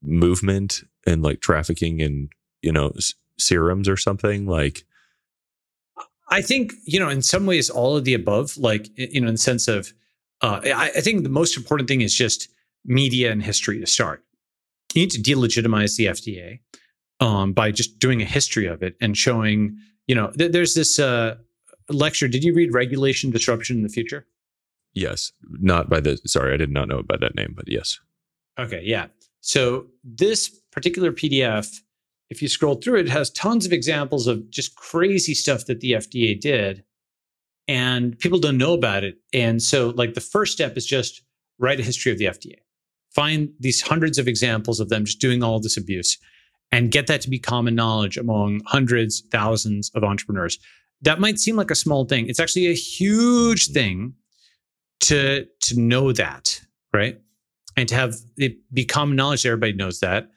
movement 0.01 0.81
and 1.05 1.21
like 1.21 1.41
trafficking 1.41 2.01
and 2.01 2.29
you 2.61 2.71
know 2.71 2.91
s- 2.97 3.13
serums 3.37 3.87
or 3.87 3.97
something 3.97 4.45
like? 4.45 4.83
I 6.29 6.41
think 6.41 6.73
you 6.85 6.99
know, 6.99 7.09
in 7.09 7.21
some 7.21 7.45
ways, 7.45 7.69
all 7.69 7.97
of 7.97 8.05
the 8.05 8.13
above. 8.13 8.57
Like 8.57 8.89
you 8.95 9.21
know, 9.21 9.27
in 9.27 9.35
the 9.35 9.39
sense 9.39 9.67
of, 9.67 9.93
uh, 10.41 10.61
I, 10.63 10.91
I 10.95 11.01
think 11.01 11.23
the 11.23 11.29
most 11.29 11.57
important 11.57 11.87
thing 11.87 12.01
is 12.01 12.13
just 12.13 12.49
media 12.85 13.31
and 13.31 13.43
history 13.43 13.79
to 13.79 13.87
start. 13.87 14.23
You 14.93 15.01
need 15.01 15.11
to 15.11 15.21
delegitimize 15.21 15.97
the 15.97 16.05
FDA 16.05 16.59
um, 17.19 17.53
by 17.53 17.71
just 17.71 17.99
doing 17.99 18.21
a 18.21 18.25
history 18.25 18.65
of 18.65 18.83
it 18.83 18.95
and 19.01 19.17
showing. 19.17 19.77
You 20.07 20.15
know, 20.15 20.31
th- 20.31 20.51
there's 20.51 20.73
this 20.73 20.97
uh, 20.97 21.35
lecture. 21.89 22.27
Did 22.27 22.43
you 22.43 22.53
read 22.53 22.73
Regulation 22.73 23.29
Disruption 23.29 23.77
in 23.77 23.83
the 23.83 23.89
Future? 23.89 24.25
Yes, 24.93 25.31
not 25.43 25.89
by 25.89 25.99
the. 25.99 26.17
Sorry, 26.25 26.53
I 26.53 26.57
did 26.57 26.71
not 26.71 26.87
know 26.87 26.99
about 26.99 27.21
that 27.21 27.35
name, 27.35 27.53
but 27.55 27.65
yes. 27.67 27.99
Okay, 28.57 28.81
yeah. 28.83 29.07
So 29.41 29.87
this 30.03 30.49
particular 30.71 31.11
PDF, 31.11 31.79
if 32.29 32.41
you 32.41 32.47
scroll 32.47 32.75
through 32.75 32.99
it, 32.99 33.07
it 33.07 33.11
has 33.11 33.31
tons 33.31 33.65
of 33.65 33.73
examples 33.73 34.27
of 34.27 34.49
just 34.49 34.75
crazy 34.75 35.33
stuff 35.33 35.65
that 35.65 35.79
the 35.79 35.93
FDA 35.93 36.39
did, 36.39 36.83
and 37.67 38.17
people 38.19 38.39
don't 38.39 38.57
know 38.57 38.73
about 38.73 39.03
it. 39.03 39.17
And 39.33 39.61
so, 39.61 39.89
like 39.89 40.13
the 40.13 40.21
first 40.21 40.53
step 40.53 40.77
is 40.77 40.85
just 40.85 41.23
write 41.57 41.79
a 41.79 41.83
history 41.83 42.11
of 42.11 42.17
the 42.17 42.25
FDA. 42.25 42.55
Find 43.11 43.49
these 43.59 43.81
hundreds 43.81 44.17
of 44.17 44.27
examples 44.27 44.79
of 44.79 44.89
them 44.89 45.05
just 45.05 45.19
doing 45.19 45.43
all 45.43 45.59
this 45.59 45.77
abuse, 45.77 46.17
and 46.71 46.91
get 46.91 47.07
that 47.07 47.21
to 47.21 47.29
be 47.29 47.39
common 47.39 47.75
knowledge 47.75 48.17
among 48.17 48.61
hundreds, 48.65 49.21
thousands 49.31 49.89
of 49.95 50.03
entrepreneurs. 50.03 50.59
That 51.01 51.19
might 51.19 51.39
seem 51.39 51.55
like 51.55 51.71
a 51.71 51.75
small 51.75 52.05
thing. 52.05 52.27
It's 52.27 52.39
actually 52.39 52.67
a 52.67 52.75
huge 52.75 53.69
thing 53.69 54.13
to 55.01 55.45
to 55.61 55.79
know 55.79 56.11
that, 56.13 56.61
right? 56.93 57.19
And 57.75 57.89
to 57.89 57.95
have 57.95 58.15
it 58.37 58.57
be 58.71 58.85
common 58.85 59.15
knowledge 59.15 59.43
that 59.43 59.49
everybody 59.49 59.73
knows 59.73 59.99
that, 60.01 60.29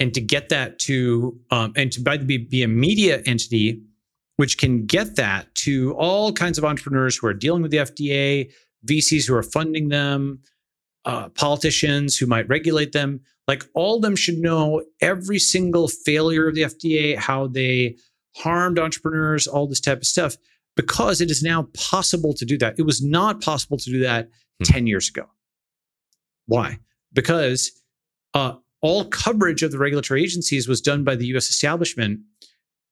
and 0.00 0.12
to 0.14 0.20
get 0.20 0.48
that 0.48 0.78
to 0.80 1.38
um, 1.50 1.72
and 1.76 1.92
to 1.92 2.00
be, 2.00 2.38
be 2.38 2.62
a 2.62 2.68
media 2.68 3.22
entity 3.26 3.80
which 4.36 4.56
can 4.56 4.86
get 4.86 5.16
that 5.16 5.54
to 5.54 5.92
all 5.96 6.32
kinds 6.32 6.56
of 6.56 6.64
entrepreneurs 6.64 7.16
who 7.16 7.26
are 7.26 7.34
dealing 7.34 7.60
with 7.60 7.70
the 7.70 7.76
FDA, 7.76 8.50
VCs 8.86 9.28
who 9.28 9.34
are 9.34 9.42
funding 9.42 9.90
them, 9.90 10.40
uh, 11.04 11.28
politicians 11.28 12.16
who 12.16 12.24
might 12.26 12.48
regulate 12.48 12.92
them. 12.92 13.20
Like 13.46 13.64
all 13.74 13.96
of 13.96 14.02
them 14.02 14.16
should 14.16 14.38
know 14.38 14.82
every 15.02 15.38
single 15.38 15.88
failure 15.88 16.48
of 16.48 16.54
the 16.54 16.62
FDA, 16.62 17.16
how 17.16 17.48
they 17.48 17.96
harmed 18.34 18.78
entrepreneurs, 18.78 19.46
all 19.46 19.66
this 19.66 19.80
type 19.80 19.98
of 19.98 20.06
stuff 20.06 20.36
because 20.76 21.20
it 21.20 21.30
is 21.30 21.42
now 21.42 21.68
possible 21.74 22.32
to 22.32 22.44
do 22.44 22.56
that. 22.58 22.78
It 22.78 22.82
was 22.82 23.02
not 23.02 23.42
possible 23.42 23.76
to 23.76 23.90
do 23.90 24.00
that 24.00 24.30
hmm. 24.58 24.64
10 24.64 24.86
years 24.86 25.08
ago. 25.08 25.26
Why? 26.46 26.78
Because 27.12 27.72
uh, 28.34 28.54
all 28.82 29.04
coverage 29.06 29.62
of 29.62 29.72
the 29.72 29.78
regulatory 29.78 30.22
agencies 30.22 30.68
was 30.68 30.80
done 30.80 31.04
by 31.04 31.16
the 31.16 31.26
US 31.36 31.50
establishment. 31.50 32.20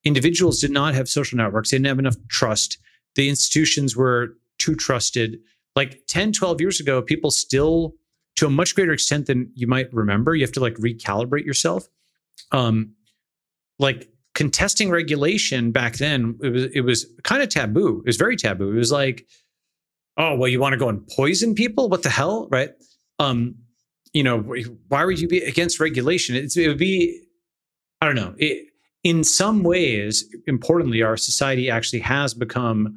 Individuals 0.05 0.61
did 0.61 0.71
not 0.71 0.95
have 0.95 1.09
social 1.09 1.37
networks, 1.37 1.71
they 1.71 1.77
didn't 1.77 1.89
have 1.89 1.99
enough 1.99 2.17
trust. 2.29 2.79
The 3.15 3.29
institutions 3.29 3.97
were 3.97 4.37
too 4.59 4.75
trusted. 4.75 5.39
Like 5.75 6.03
10, 6.09 6.33
12 6.33 6.61
years 6.61 6.81
ago, 6.81 7.03
people 7.03 7.31
still, 7.31 7.95
to 8.37 8.47
a 8.47 8.51
much 8.51 8.75
greater 8.75 8.93
extent 8.93 9.27
than 9.27 9.51
you 9.55 9.67
might 9.67 9.93
remember, 9.93 10.35
you 10.35 10.45
have 10.45 10.53
to 10.53 10.61
like 10.61 10.75
recalibrate 10.75 11.45
yourself. 11.45 11.89
Um, 12.53 12.95
like 13.79 14.09
contesting 14.35 14.91
regulation 14.91 15.73
back 15.73 15.97
then 15.97 16.39
it 16.41 16.51
was 16.51 16.65
it 16.67 16.81
was 16.83 17.07
kind 17.25 17.43
of 17.43 17.49
taboo. 17.49 17.99
It 18.05 18.07
was 18.07 18.17
very 18.17 18.37
taboo. 18.37 18.71
It 18.71 18.79
was 18.79 18.93
like, 18.93 19.27
oh 20.17 20.37
well, 20.37 20.49
you 20.49 20.61
want 20.61 20.75
to 20.75 20.79
go 20.79 20.89
and 20.89 21.07
poison 21.09 21.55
people? 21.55 21.89
What 21.89 22.03
the 22.03 22.11
hell, 22.11 22.49
right? 22.51 22.71
Um, 23.19 23.57
you 24.13 24.23
know, 24.23 24.41
why 24.89 25.05
would 25.05 25.21
you 25.21 25.29
be 25.29 25.39
against 25.39 25.81
regulation? 25.81 26.37
It's, 26.37 26.57
it 26.57 26.69
would 26.69 26.79
be, 26.79 27.23
I 28.01 28.07
don't 28.07 28.17
know. 28.17 28.35
It, 28.39 28.69
in 29.05 29.25
some 29.25 29.63
ways, 29.63 30.25
importantly, 30.47 31.03
our 31.03 31.17
society 31.17 31.71
actually 31.71 32.01
has 32.01 32.35
become 32.35 32.97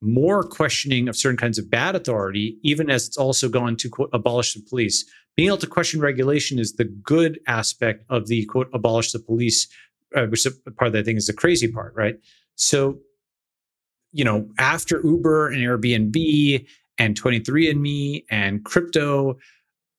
more 0.00 0.42
questioning 0.42 1.08
of 1.08 1.16
certain 1.16 1.36
kinds 1.36 1.58
of 1.58 1.70
bad 1.70 1.94
authority, 1.94 2.58
even 2.62 2.90
as 2.90 3.06
it's 3.06 3.16
also 3.16 3.48
gone 3.48 3.76
to 3.76 3.88
quote 3.88 4.10
abolish 4.12 4.54
the 4.54 4.60
police. 4.68 5.04
Being 5.36 5.48
able 5.48 5.58
to 5.58 5.66
question 5.66 6.00
regulation 6.00 6.58
is 6.58 6.74
the 6.74 6.84
good 6.84 7.38
aspect 7.46 8.04
of 8.08 8.26
the 8.26 8.44
quote 8.46 8.68
abolish 8.72 9.12
the 9.12 9.18
police 9.18 9.68
uh, 10.14 10.26
which 10.26 10.46
part 10.76 10.88
of 10.88 10.92
that 10.92 11.04
thing 11.04 11.16
is 11.16 11.26
the 11.26 11.32
crazy 11.32 11.68
part, 11.68 11.94
right? 11.94 12.16
So, 12.56 12.98
you 14.12 14.24
know, 14.24 14.48
after 14.58 15.00
Uber 15.02 15.48
and 15.48 15.62
Airbnb 15.62 16.66
and 16.98 17.20
23andMe 17.20 18.24
and 18.30 18.64
crypto, 18.64 19.38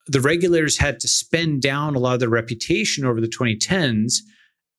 the 0.07 0.21
regulators 0.21 0.77
had 0.77 0.99
to 0.99 1.07
spend 1.07 1.61
down 1.61 1.95
a 1.95 1.99
lot 1.99 2.13
of 2.13 2.19
their 2.19 2.29
reputation 2.29 3.05
over 3.05 3.21
the 3.21 3.27
2010s, 3.27 4.15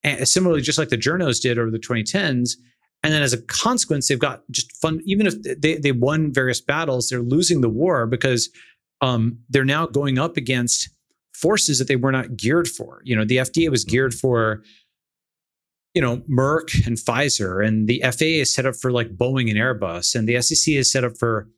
and 0.03 0.29
similarly, 0.29 0.61
just 0.61 0.79
like 0.79 0.91
the 0.91 0.99
journos 0.99 1.41
did 1.41 1.59
over 1.59 1.71
the 1.71 1.79
2010s. 1.79 2.57
And 3.03 3.13
then 3.13 3.23
as 3.23 3.33
a 3.33 3.43
consequence, 3.43 4.09
they've 4.09 4.19
got 4.19 4.43
just 4.51 4.75
fun, 4.77 5.01
even 5.05 5.27
if 5.27 5.35
they, 5.61 5.77
they 5.77 5.93
won 5.93 6.33
various 6.33 6.61
battles, 6.61 7.09
they're 7.09 7.21
losing 7.21 7.61
the 7.61 7.69
war 7.69 8.07
because 8.07 8.49
um, 9.03 9.39
they're 9.51 9.65
now 9.65 9.87
going 9.87 10.19
up 10.19 10.37
against 10.37 10.89
forces 11.35 11.79
that 11.79 11.89
they 11.89 11.97
were 11.97 12.13
not 12.13 12.37
geared 12.37 12.69
for. 12.69 13.01
You 13.05 13.17
know, 13.17 13.25
the 13.25 13.39
FDA 13.39 13.71
was 13.71 13.85
geared 13.85 14.13
mm-hmm. 14.13 14.21
for 14.21 14.63
you 15.95 16.03
know, 16.03 16.19
Merck 16.29 16.87
and 16.87 16.97
Pfizer, 16.97 17.65
and 17.65 17.89
the 17.89 18.01
FAA 18.03 18.41
is 18.43 18.53
set 18.53 18.67
up 18.67 18.75
for 18.75 18.91
like 18.91 19.17
Boeing 19.17 19.49
and 19.49 19.59
Airbus, 19.59 20.15
and 20.15 20.29
the 20.29 20.43
SEC 20.43 20.75
is 20.75 20.91
set 20.91 21.05
up 21.05 21.17
for 21.17 21.49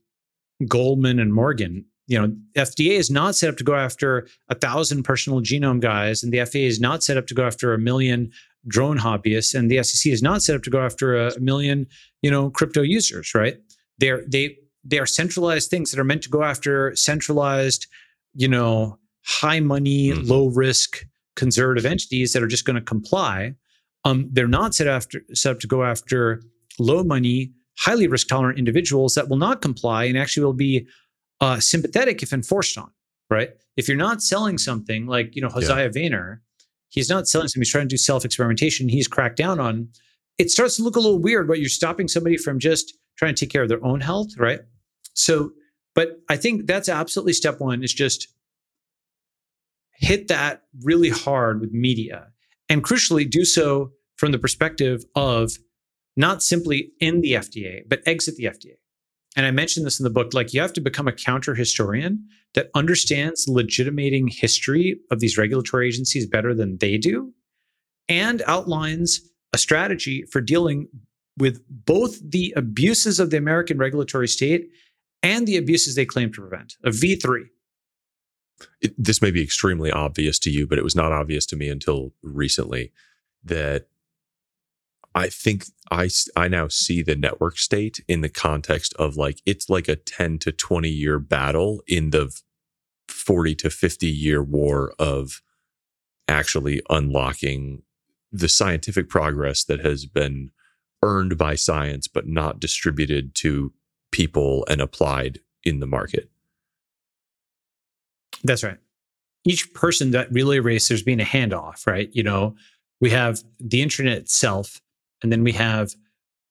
Goldman 0.69 1.19
and 1.19 1.33
Morgan. 1.33 1.87
You 2.07 2.21
know, 2.21 2.37
FDA 2.57 2.93
is 2.93 3.11
not 3.11 3.35
set 3.35 3.51
up 3.51 3.57
to 3.57 3.65
go 3.65 3.75
after 3.75 4.29
a 4.49 4.55
thousand 4.55 5.03
personal 5.03 5.41
genome 5.41 5.81
guys, 5.81 6.23
and 6.23 6.33
the 6.33 6.45
FAA 6.45 6.61
is 6.61 6.81
not 6.81 7.03
set 7.03 7.17
up 7.17 7.27
to 7.29 7.35
go 7.35 7.45
after 7.45 7.75
a 7.75 7.79
million 7.79 8.31
drone 8.69 8.99
hobbyists, 8.99 9.55
and 9.55 9.71
the 9.71 9.83
SEC 9.83 10.13
is 10.13 10.23
not 10.23 10.43
set 10.43 10.57
up 10.57 10.63
to 10.63 10.71
go 10.71 10.81
after 10.85 11.17
a 11.17 11.39
million, 11.41 11.87
you 12.23 12.31
know, 12.31 12.51
crypto 12.51 12.83
users. 12.83 13.35
Right? 13.35 13.57
They're 13.99 14.23
they 14.27 14.57
they 14.85 14.99
are 14.99 15.07
centralized 15.07 15.69
things 15.69 15.91
that 15.91 16.01
are 16.01 16.05
meant 16.05 16.23
to 16.23 16.31
go 16.31 16.45
after 16.45 16.95
centralized, 16.95 17.87
you 18.35 18.49
know, 18.49 18.99
high 19.25 19.61
money, 19.61 20.11
mm-hmm. 20.11 20.29
low 20.29 20.47
risk 20.49 21.05
conservative 21.35 21.85
entities 21.85 22.33
that 22.33 22.43
are 22.43 22.47
just 22.47 22.65
going 22.65 22.77
to 22.77 22.83
comply 22.83 23.55
um, 24.07 24.29
they're 24.31 24.47
not 24.47 24.73
set, 24.73 24.87
after, 24.87 25.23
set 25.35 25.51
up 25.51 25.61
to 25.61 25.67
go 25.67 25.83
after 25.83 26.41
low 26.79 27.03
money, 27.03 27.51
highly 27.77 28.07
risk 28.07 28.29
tolerant 28.29 28.57
individuals 28.57 29.15
that 29.15 29.29
will 29.29 29.37
not 29.37 29.61
comply 29.61 30.05
and 30.05 30.17
actually 30.17 30.45
will 30.45 30.53
be 30.53 30.87
uh, 31.41 31.61
sympathetic 31.61 32.23
if 32.23 32.33
enforced 32.33 32.79
on, 32.79 32.91
right? 33.31 33.51
If 33.77 33.89
you're 33.89 33.97
not 33.97 34.23
selling 34.23 34.59
something 34.59 35.07
like, 35.07 35.37
you 35.37 35.43
know, 35.43 35.49
Josiah 35.49 35.91
yeah. 35.95 36.09
Zayner, 36.09 36.39
he's 36.89 37.11
not 37.11 37.29
selling 37.29 37.49
something, 37.49 37.63
he's 37.63 37.71
trying 37.71 37.89
to 37.89 37.93
do 37.93 37.97
self 37.97 38.25
experimentation, 38.25 38.89
he's 38.89 39.09
cracked 39.09 39.37
down 39.37 39.61
on, 39.61 39.89
it 40.39 40.51
starts 40.51 40.77
to 40.77 40.83
look 40.83 40.97
a 40.97 41.01
little 41.01 41.19
weird, 41.19 41.49
but 41.49 41.59
you're 41.59 41.69
stopping 41.69 42.09
somebody 42.09 42.37
from 42.37 42.59
just 42.59 42.97
trying 43.17 43.35
to 43.35 43.45
take 43.45 43.51
care 43.51 43.63
of 43.63 43.69
their 43.69 43.85
own 43.85 44.01
health, 44.01 44.37
right? 44.39 44.61
So, 45.15 45.53
but 45.95 46.21
I 46.29 46.37
think 46.37 46.67
that's 46.67 46.89
absolutely 46.89 47.33
step 47.33 47.59
one 47.59 47.83
is 47.83 47.93
just 47.93 48.29
hit 49.99 50.29
that 50.29 50.65
really 50.83 51.09
hard 51.09 51.61
with 51.61 51.73
media 51.73 52.29
and 52.69 52.85
crucially 52.85 53.29
do 53.29 53.45
so 53.45 53.93
from 54.17 54.33
the 54.33 54.39
perspective 54.39 55.05
of 55.15 55.53
not 56.17 56.43
simply 56.43 56.93
in 57.01 57.21
the 57.21 57.33
FDA, 57.33 57.83
but 57.89 58.01
exit 58.07 58.37
the 58.37 58.45
FDA. 58.45 58.77
And 59.37 59.45
I 59.45 59.51
mentioned 59.51 59.85
this 59.85 60.01
in 60.01 60.05
the 60.05 60.11
book, 60.11 60.33
like 60.33 60.55
you 60.55 60.61
have 60.63 60.73
to 60.73 60.81
become 60.81 61.07
a 61.07 61.13
counter 61.13 61.55
historian 61.55 62.27
that 62.55 62.71
understands 62.75 63.47
legitimating 63.47 64.29
history 64.29 64.99
of 65.11 65.21
these 65.21 65.37
regulatory 65.37 65.87
agencies 65.87 66.27
better 66.27 66.55
than 66.55 66.79
they 66.79 66.97
do 66.97 67.33
and 68.09 68.43
outlines 68.47 69.21
a 69.53 69.59
strategy 69.59 70.25
for 70.31 70.41
dealing 70.41 70.89
with 71.39 71.63
both 71.69 72.19
the 72.23 72.53
abuses 72.57 73.21
of 73.21 73.31
the 73.31 73.37
American 73.37 73.77
regulatory 73.79 74.29
state 74.29 74.71
and 75.23 75.47
the 75.47 75.57
abuses 75.57 75.95
they 75.95 76.07
claim 76.07 76.33
to 76.33 76.41
prevent. 76.41 76.75
A 76.85 76.91
V3. 76.91 77.45
It, 78.81 78.95
this 78.97 79.21
may 79.21 79.31
be 79.31 79.43
extremely 79.43 79.91
obvious 79.91 80.39
to 80.41 80.51
you, 80.51 80.67
but 80.67 80.79
it 80.79 80.85
was 80.85 80.97
not 80.97 81.13
obvious 81.13 81.45
to 81.47 81.57
me 81.57 81.69
until 81.69 82.15
recently 82.23 82.91
that 83.45 83.89
I 85.17 85.31
think 85.31 85.65
I 85.91 86.11
I 86.37 86.47
now 86.47 86.69
see 86.69 87.03
the 87.03 87.17
network 87.17 87.57
state 87.59 88.05
in 88.07 88.21
the 88.21 88.29
context 88.29 88.93
of 88.99 89.17
like 89.17 89.41
it's 89.47 89.71
like 89.71 89.89
a 89.89 89.97
10 89.97 90.39
to 90.41 90.53
20 90.53 90.91
year 90.91 91.19
battle 91.19 91.83
in 91.89 92.11
the 92.11 92.39
40 93.09 93.55
to 93.57 93.71
50 93.71 94.07
year 94.07 94.43
war 94.43 94.93
of 94.99 95.41
actually 96.29 96.83
unlocking 96.91 97.83
the 98.31 98.49
scientific 98.49 99.09
progress 99.09 99.65
that 99.65 99.81
has 99.81 100.05
been 100.05 100.51
earned 101.03 101.39
by 101.39 101.55
science 101.55 102.09
but 102.09 102.29
not 102.29 102.61
distributed 102.61 103.35
to 103.37 103.73
people 104.13 104.67
and 104.69 104.83
applied 104.83 105.41
in 105.65 105.81
the 105.81 105.87
market. 105.87 106.29
That's 108.45 108.63
right. 108.63 108.79
Each 109.47 109.73
person 109.73 110.11
that 110.11 110.31
relay 110.31 110.59
race, 110.59 110.89
there's 110.89 111.03
been 111.03 111.21
a 111.21 111.25
handoff, 111.25 111.87
right? 111.87 112.11
You 112.13 112.23
know, 112.23 112.55
we 113.01 113.11
have 113.11 113.43
the 113.59 113.81
internet 113.81 114.19
itself 114.19 114.83
and 115.23 115.33
then 115.33 115.43
we 115.43 115.53
have, 115.53 115.93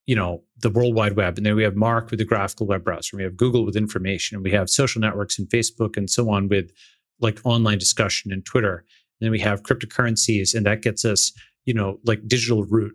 you 0.06 0.14
know, 0.14 0.42
the 0.58 0.70
World 0.70 0.94
Wide 0.94 1.16
Web. 1.16 1.36
And 1.36 1.46
then 1.46 1.56
we 1.56 1.62
have 1.62 1.76
Marc 1.76 2.10
with 2.10 2.18
the 2.18 2.24
graphical 2.24 2.66
web 2.66 2.84
browser. 2.84 3.16
We 3.16 3.22
have 3.22 3.36
Google 3.36 3.64
with 3.64 3.76
information. 3.76 4.36
And 4.36 4.44
we 4.44 4.52
have 4.52 4.70
social 4.70 5.00
networks 5.00 5.38
and 5.38 5.48
Facebook 5.48 5.96
and 5.96 6.08
so 6.08 6.30
on 6.30 6.48
with 6.48 6.70
like 7.20 7.40
online 7.44 7.78
discussion 7.78 8.32
and 8.32 8.44
Twitter. 8.44 8.84
And 9.20 9.26
then 9.26 9.30
we 9.30 9.40
have 9.40 9.62
cryptocurrencies, 9.62 10.54
and 10.54 10.66
that 10.66 10.82
gets 10.82 11.04
us, 11.04 11.32
you 11.64 11.72
know, 11.72 11.98
like 12.04 12.26
digital 12.28 12.64
root. 12.64 12.94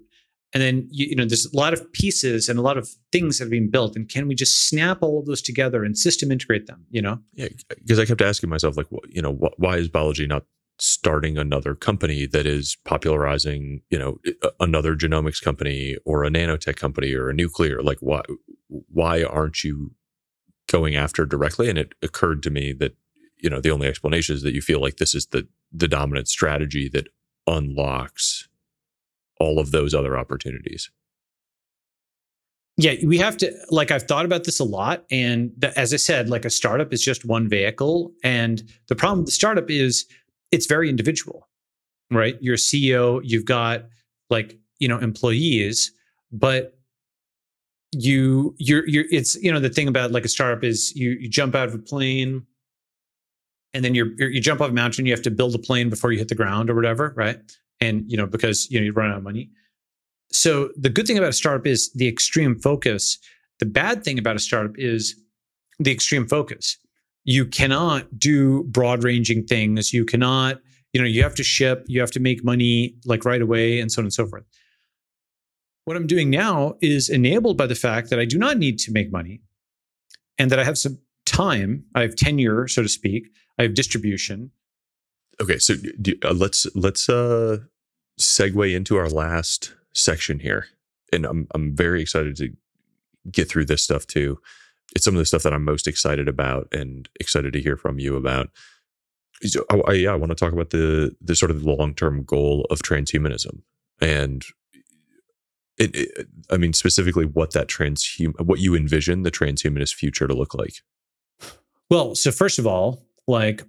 And 0.54 0.62
then 0.62 0.88
you, 0.92 1.08
you 1.08 1.16
know, 1.16 1.26
there's 1.26 1.46
a 1.46 1.56
lot 1.56 1.74
of 1.74 1.92
pieces 1.94 2.50
and 2.50 2.60
a 2.60 2.62
lot 2.62 2.78
of 2.78 2.90
things 3.12 3.38
that 3.38 3.46
have 3.46 3.52
been 3.52 3.72
built. 3.72 3.96
And 3.96 4.08
can 4.08 4.28
we 4.28 4.36
just 4.36 4.68
snap 4.68 5.00
all 5.02 5.20
of 5.20 5.26
those 5.26 5.42
together 5.42 5.84
and 5.84 5.98
system 5.98 6.32
integrate 6.32 6.68
them? 6.68 6.86
You 6.92 7.02
know? 7.02 7.20
Yeah, 7.34 7.48
because 7.70 8.00
I 8.00 8.06
kept 8.06 8.22
asking 8.22 8.50
myself, 8.50 8.78
like, 8.78 8.88
you 9.10 9.22
know, 9.22 9.34
why 9.58 9.78
is 9.78 9.90
Balaji 9.90 10.28
not 10.28 10.44
starting 10.84 11.38
another 11.38 11.76
company 11.76 12.26
that 12.26 12.48
is 12.48 12.76
popularizing, 12.86 13.82
you 13.92 14.00
know, 14.00 14.18
another 14.60 14.96
genomics 14.96 15.40
company 15.42 15.96
or 16.06 16.24
a 16.24 16.30
nanotech 16.30 16.76
company 16.76 17.14
or 17.14 17.30
a 17.30 17.34
nuclear? 17.34 17.84
Like, 17.84 18.00
why 18.00 18.24
why 18.68 19.24
aren't 19.24 19.64
you 19.64 19.92
going 20.68 20.96
after 20.96 21.26
directly? 21.26 21.70
And 21.70 21.78
it 21.78 21.94
occurred 22.02 22.42
to 22.44 22.50
me 22.50 22.74
that 22.74 22.96
you 23.38 23.50
know 23.50 23.62
the 23.62 23.70
only 23.70 23.88
explanation 23.88 24.36
is 24.36 24.42
that 24.42 24.56
you 24.56 24.62
feel 24.62 24.82
like 24.82 24.98
this 24.98 25.14
is 25.14 25.28
the 25.28 25.48
the 25.72 25.88
dominant 25.88 26.28
strategy 26.28 26.90
that 26.90 27.08
unlocks 27.46 28.48
all 29.40 29.60
of 29.60 29.72
those 29.72 29.94
other 29.94 30.18
opportunities. 30.18 30.90
Yeah, 32.78 32.96
we 33.06 33.20
have 33.20 33.38
to 33.38 33.54
like 33.70 33.92
I've 33.92 34.08
thought 34.08 34.26
about 34.26 34.46
this 34.46 34.60
a 34.60 34.64
lot 34.64 35.06
and 35.12 35.52
as 35.76 35.94
I 35.94 35.98
said 35.98 36.30
like 36.30 36.46
a 36.46 36.50
startup 36.50 36.92
is 36.92 37.04
just 37.04 37.24
one 37.24 37.48
vehicle 37.48 38.14
and 38.24 38.64
the 38.88 38.96
problem 38.96 39.20
with 39.20 39.28
the 39.28 39.34
startup 39.34 39.70
is 39.70 40.08
it's 40.52 40.66
very 40.66 40.90
individual, 40.90 41.48
right? 42.12 42.38
You're 42.42 42.58
CEO, 42.58 43.22
you've 43.24 43.46
got 43.46 43.86
like, 44.30 44.58
you 44.80 44.88
know, 44.88 45.00
employees, 45.00 45.92
but 46.32 46.78
you 47.94 48.56
you're 48.58 48.88
you're 48.88 49.06
it's 49.12 49.36
you 49.36 49.52
know 49.52 49.60
the 49.60 49.70
thing 49.70 49.88
about 49.88 50.12
like 50.12 50.24
a 50.24 50.30
startup 50.30 50.64
is 50.64 50.96
you 50.96 51.12
you 51.12 51.28
jump 51.28 51.56
out 51.56 51.68
of 51.68 51.74
a 51.74 51.78
plane 51.78 52.46
and 53.74 53.84
then 53.84 53.94
you're, 53.94 54.14
you're 54.18 54.30
you 54.30 54.40
jump 54.40 54.62
off 54.62 54.70
a 54.70 54.74
mountain 54.74 55.06
you 55.06 55.12
have 55.12 55.22
to 55.22 55.32
build 55.32 55.54
a 55.56 55.60
plane 55.60 55.90
before 55.90 56.12
you 56.12 56.18
hit 56.18 56.30
the 56.30 56.36
ground 56.36 56.70
or 56.70 56.76
whatever 56.76 57.14
right? 57.18 57.40
And 57.82 58.10
you 58.10 58.16
know 58.16 58.26
because 58.26 58.70
you 58.72 58.80
know 58.80 58.86
you 58.86 58.94
run 58.94 59.12
out 59.12 59.18
of 59.18 59.24
money. 59.24 59.50
So 60.32 60.70
the 60.78 60.90
good 60.90 61.06
thing 61.06 61.18
about 61.18 61.32
a 61.32 61.34
startup 61.34 61.68
is 61.68 61.92
the 61.94 62.08
extreme 62.08 62.58
focus. 62.60 63.18
The 63.60 63.66
bad 63.66 64.06
thing 64.06 64.18
about 64.18 64.38
a 64.38 64.40
startup 64.40 64.78
is 64.78 65.22
the 65.80 65.92
extreme 65.92 66.28
focus 66.28 66.78
you 67.24 67.46
cannot 67.46 68.18
do 68.18 68.64
broad 68.64 69.04
ranging 69.04 69.46
things. 69.46 69.94
You 69.94 70.06
cannot 70.06 70.60
you 70.94 71.02
know 71.02 71.08
you 71.08 71.24
have 71.24 71.36
to 71.36 71.44
ship 71.44 71.86
you 71.88 72.00
have 72.02 72.12
to 72.12 72.20
make 72.20 72.44
money 72.44 72.96
like 73.06 73.26
right 73.26 73.42
away 73.42 73.80
and 73.80 73.92
so 73.92 74.02
on 74.02 74.06
and 74.06 74.14
so 74.14 74.26
forth. 74.26 74.44
What 75.86 75.98
i'm 75.98 76.08
doing 76.08 76.30
now 76.30 76.76
is 76.82 77.10
enabled 77.10 77.58
by 77.58 77.68
the 77.68 77.76
fact 77.76 78.10
that 78.10 78.20
i 78.20 78.26
do 78.26 78.38
not 78.38 78.58
need 78.58 78.78
to 78.80 78.92
make 78.92 79.12
money 79.12 79.42
and 80.38 80.52
that 80.52 80.60
i 80.60 80.64
have 80.64 80.78
some 80.78 81.00
time. 81.26 81.86
I 81.96 82.02
have 82.02 82.16
tenure 82.16 82.68
so 82.68 82.82
to 82.82 82.90
speak. 82.90 83.30
I 83.58 83.64
have 83.64 83.74
distribution. 83.74 84.52
Okay 85.42 85.58
so 85.58 85.76
do, 86.02 86.14
uh, 86.24 86.34
let's 86.34 86.68
let's 86.76 87.10
uh 87.10 87.60
segue 88.20 88.76
into 88.76 88.98
our 88.98 89.10
last 89.10 89.74
section 89.94 90.40
here. 90.40 90.68
And 91.14 91.26
i'm 91.26 91.48
i'm 91.56 91.76
very 91.76 92.02
excited 92.02 92.36
to 92.38 92.54
get 93.32 93.50
through 93.50 93.66
this 93.66 93.84
stuff 93.84 94.08
too 94.08 94.40
it's 94.96 95.06
some 95.06 95.16
of 95.16 95.20
the 95.20 95.26
stuff 95.26 95.44
that 95.44 95.54
I'm 95.54 95.64
most 95.64 95.88
excited 95.88 96.28
about 96.28 96.68
and 96.72 97.08
excited 97.20 97.54
to 97.54 97.62
hear 97.62 97.78
from 97.78 98.00
you 98.00 98.16
about. 98.16 98.50
So, 99.44 99.66
I, 99.72 99.78
I, 99.88 99.94
yeah, 99.94 100.12
I 100.12 100.16
want 100.16 100.32
to 100.32 100.36
talk 100.36 100.54
about 100.54 100.70
the 100.70 101.16
the 101.22 101.36
sort 101.36 101.52
of 101.52 101.64
long 101.64 101.94
term 101.96 102.24
goal 102.24 102.68
of 102.70 102.80
transhumanism 102.80 103.62
and 104.02 104.44
it, 105.78 105.96
it, 105.96 106.28
I 106.50 106.58
mean 106.58 106.74
specifically 106.74 107.26
what 107.26 107.54
that 107.54 107.68
transhum 107.68 108.34
what 108.42 108.60
you 108.60 108.76
envision 108.76 109.24
the 109.24 109.32
transhumanist 109.32 109.94
future 109.94 110.28
to 110.28 110.34
look 110.34 110.54
like. 110.54 110.76
Well, 111.90 112.16
so 112.16 112.32
first 112.32 112.60
of 112.60 112.68
all, 112.68 113.06
like 113.28 113.64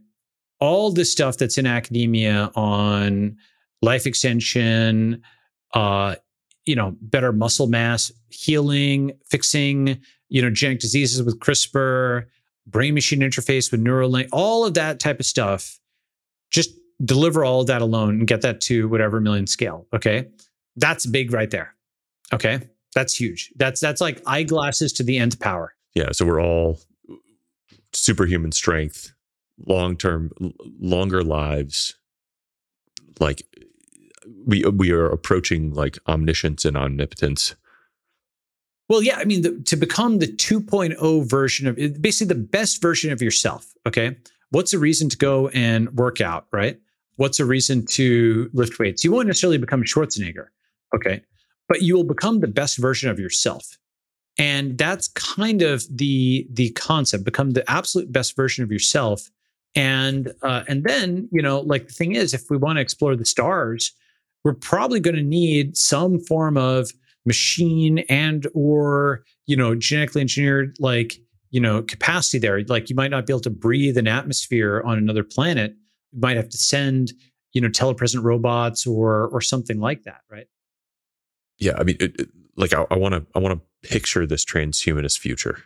all 0.60 0.92
the 0.92 1.04
stuff 1.04 1.38
that's 1.38 1.58
in 1.58 1.66
academia 1.66 2.50
on 2.54 3.36
life 3.82 4.06
extension, 4.06 5.22
uh, 5.74 6.16
you 6.64 6.76
know, 6.76 6.94
better 7.00 7.32
muscle 7.32 7.66
mass, 7.66 8.12
healing, 8.28 9.12
fixing 9.28 10.00
you 10.32 10.40
know, 10.40 10.48
genetic 10.48 10.80
diseases 10.80 11.22
with 11.22 11.38
CRISPR, 11.40 12.24
brain 12.66 12.94
machine 12.94 13.20
interface 13.20 13.70
with 13.70 13.84
Neuralink, 13.84 14.28
all 14.32 14.64
of 14.64 14.72
that 14.74 14.98
type 14.98 15.20
of 15.20 15.26
stuff. 15.26 15.78
Just 16.50 16.70
deliver 17.04 17.44
all 17.44 17.60
of 17.60 17.66
that 17.66 17.82
alone 17.82 18.20
and 18.20 18.26
get 18.26 18.40
that 18.40 18.62
to 18.62 18.88
whatever 18.88 19.20
million 19.20 19.46
scale. 19.46 19.86
Okay. 19.92 20.28
That's 20.76 21.04
big 21.04 21.34
right 21.34 21.50
there. 21.50 21.74
Okay. 22.32 22.60
That's 22.94 23.14
huge. 23.14 23.52
That's 23.56 23.78
that's 23.78 24.00
like 24.00 24.22
eyeglasses 24.26 24.94
to 24.94 25.02
the 25.02 25.18
nth 25.18 25.38
power. 25.38 25.74
Yeah. 25.94 26.12
So 26.12 26.24
we're 26.24 26.42
all 26.42 26.80
superhuman 27.92 28.52
strength, 28.52 29.12
long 29.66 29.98
term, 29.98 30.30
longer 30.80 31.22
lives. 31.22 31.94
Like 33.20 33.42
we 34.46 34.64
we 34.64 34.92
are 34.92 35.06
approaching 35.06 35.74
like 35.74 35.98
omniscience 36.08 36.64
and 36.64 36.76
omnipotence 36.76 37.54
well, 38.92 39.02
yeah, 39.02 39.16
I 39.16 39.24
mean, 39.24 39.40
the, 39.40 39.58
to 39.58 39.76
become 39.76 40.18
the 40.18 40.26
2.0 40.26 41.26
version 41.26 41.66
of 41.66 41.76
basically 42.02 42.26
the 42.26 42.42
best 42.42 42.82
version 42.82 43.10
of 43.10 43.22
yourself. 43.22 43.72
Okay. 43.86 44.18
What's 44.50 44.74
a 44.74 44.78
reason 44.78 45.08
to 45.08 45.16
go 45.16 45.48
and 45.48 45.90
work 45.96 46.20
out, 46.20 46.46
right? 46.52 46.78
What's 47.16 47.40
a 47.40 47.46
reason 47.46 47.86
to 47.86 48.50
lift 48.52 48.78
weights? 48.78 49.02
You 49.02 49.10
won't 49.10 49.28
necessarily 49.28 49.56
become 49.56 49.82
Schwarzenegger. 49.82 50.48
Okay. 50.94 51.22
But 51.68 51.80
you 51.80 51.96
will 51.96 52.04
become 52.04 52.40
the 52.40 52.48
best 52.48 52.76
version 52.76 53.08
of 53.08 53.18
yourself. 53.18 53.78
And 54.36 54.76
that's 54.76 55.08
kind 55.08 55.62
of 55.62 55.84
the 55.90 56.46
the 56.50 56.68
concept, 56.72 57.24
become 57.24 57.52
the 57.52 57.68
absolute 57.70 58.12
best 58.12 58.36
version 58.36 58.62
of 58.62 58.70
yourself. 58.70 59.30
And 59.74 60.34
uh, 60.42 60.64
and 60.68 60.84
then, 60.84 61.30
you 61.32 61.40
know, 61.40 61.60
like 61.60 61.86
the 61.86 61.94
thing 61.94 62.14
is, 62.14 62.34
if 62.34 62.50
we 62.50 62.58
want 62.58 62.76
to 62.76 62.82
explore 62.82 63.16
the 63.16 63.24
stars, 63.24 63.92
we're 64.44 64.52
probably 64.52 65.00
going 65.00 65.16
to 65.16 65.22
need 65.22 65.78
some 65.78 66.18
form 66.18 66.58
of 66.58 66.92
machine 67.24 68.00
and 68.08 68.46
or 68.54 69.22
you 69.46 69.56
know 69.56 69.74
genetically 69.74 70.20
engineered 70.20 70.76
like 70.80 71.18
you 71.50 71.60
know 71.60 71.82
capacity 71.82 72.38
there. 72.38 72.62
Like 72.64 72.90
you 72.90 72.96
might 72.96 73.10
not 73.10 73.26
be 73.26 73.32
able 73.32 73.40
to 73.40 73.50
breathe 73.50 73.96
an 73.96 74.08
atmosphere 74.08 74.82
on 74.84 74.98
another 74.98 75.24
planet. 75.24 75.74
You 76.12 76.20
might 76.20 76.36
have 76.36 76.48
to 76.48 76.56
send 76.56 77.12
you 77.52 77.60
know 77.60 77.68
telepresent 77.68 78.22
robots 78.22 78.86
or 78.86 79.28
or 79.28 79.40
something 79.40 79.78
like 79.78 80.02
that 80.04 80.20
right? 80.30 80.46
Yeah 81.58 81.74
i 81.78 81.84
mean 81.84 81.96
it, 82.00 82.20
it, 82.20 82.28
like 82.56 82.72
i 82.72 82.96
want 82.96 83.14
to 83.14 83.26
i 83.34 83.38
want 83.38 83.58
to 83.58 83.88
picture 83.88 84.26
this 84.26 84.44
transhumanist 84.44 85.18
future. 85.18 85.58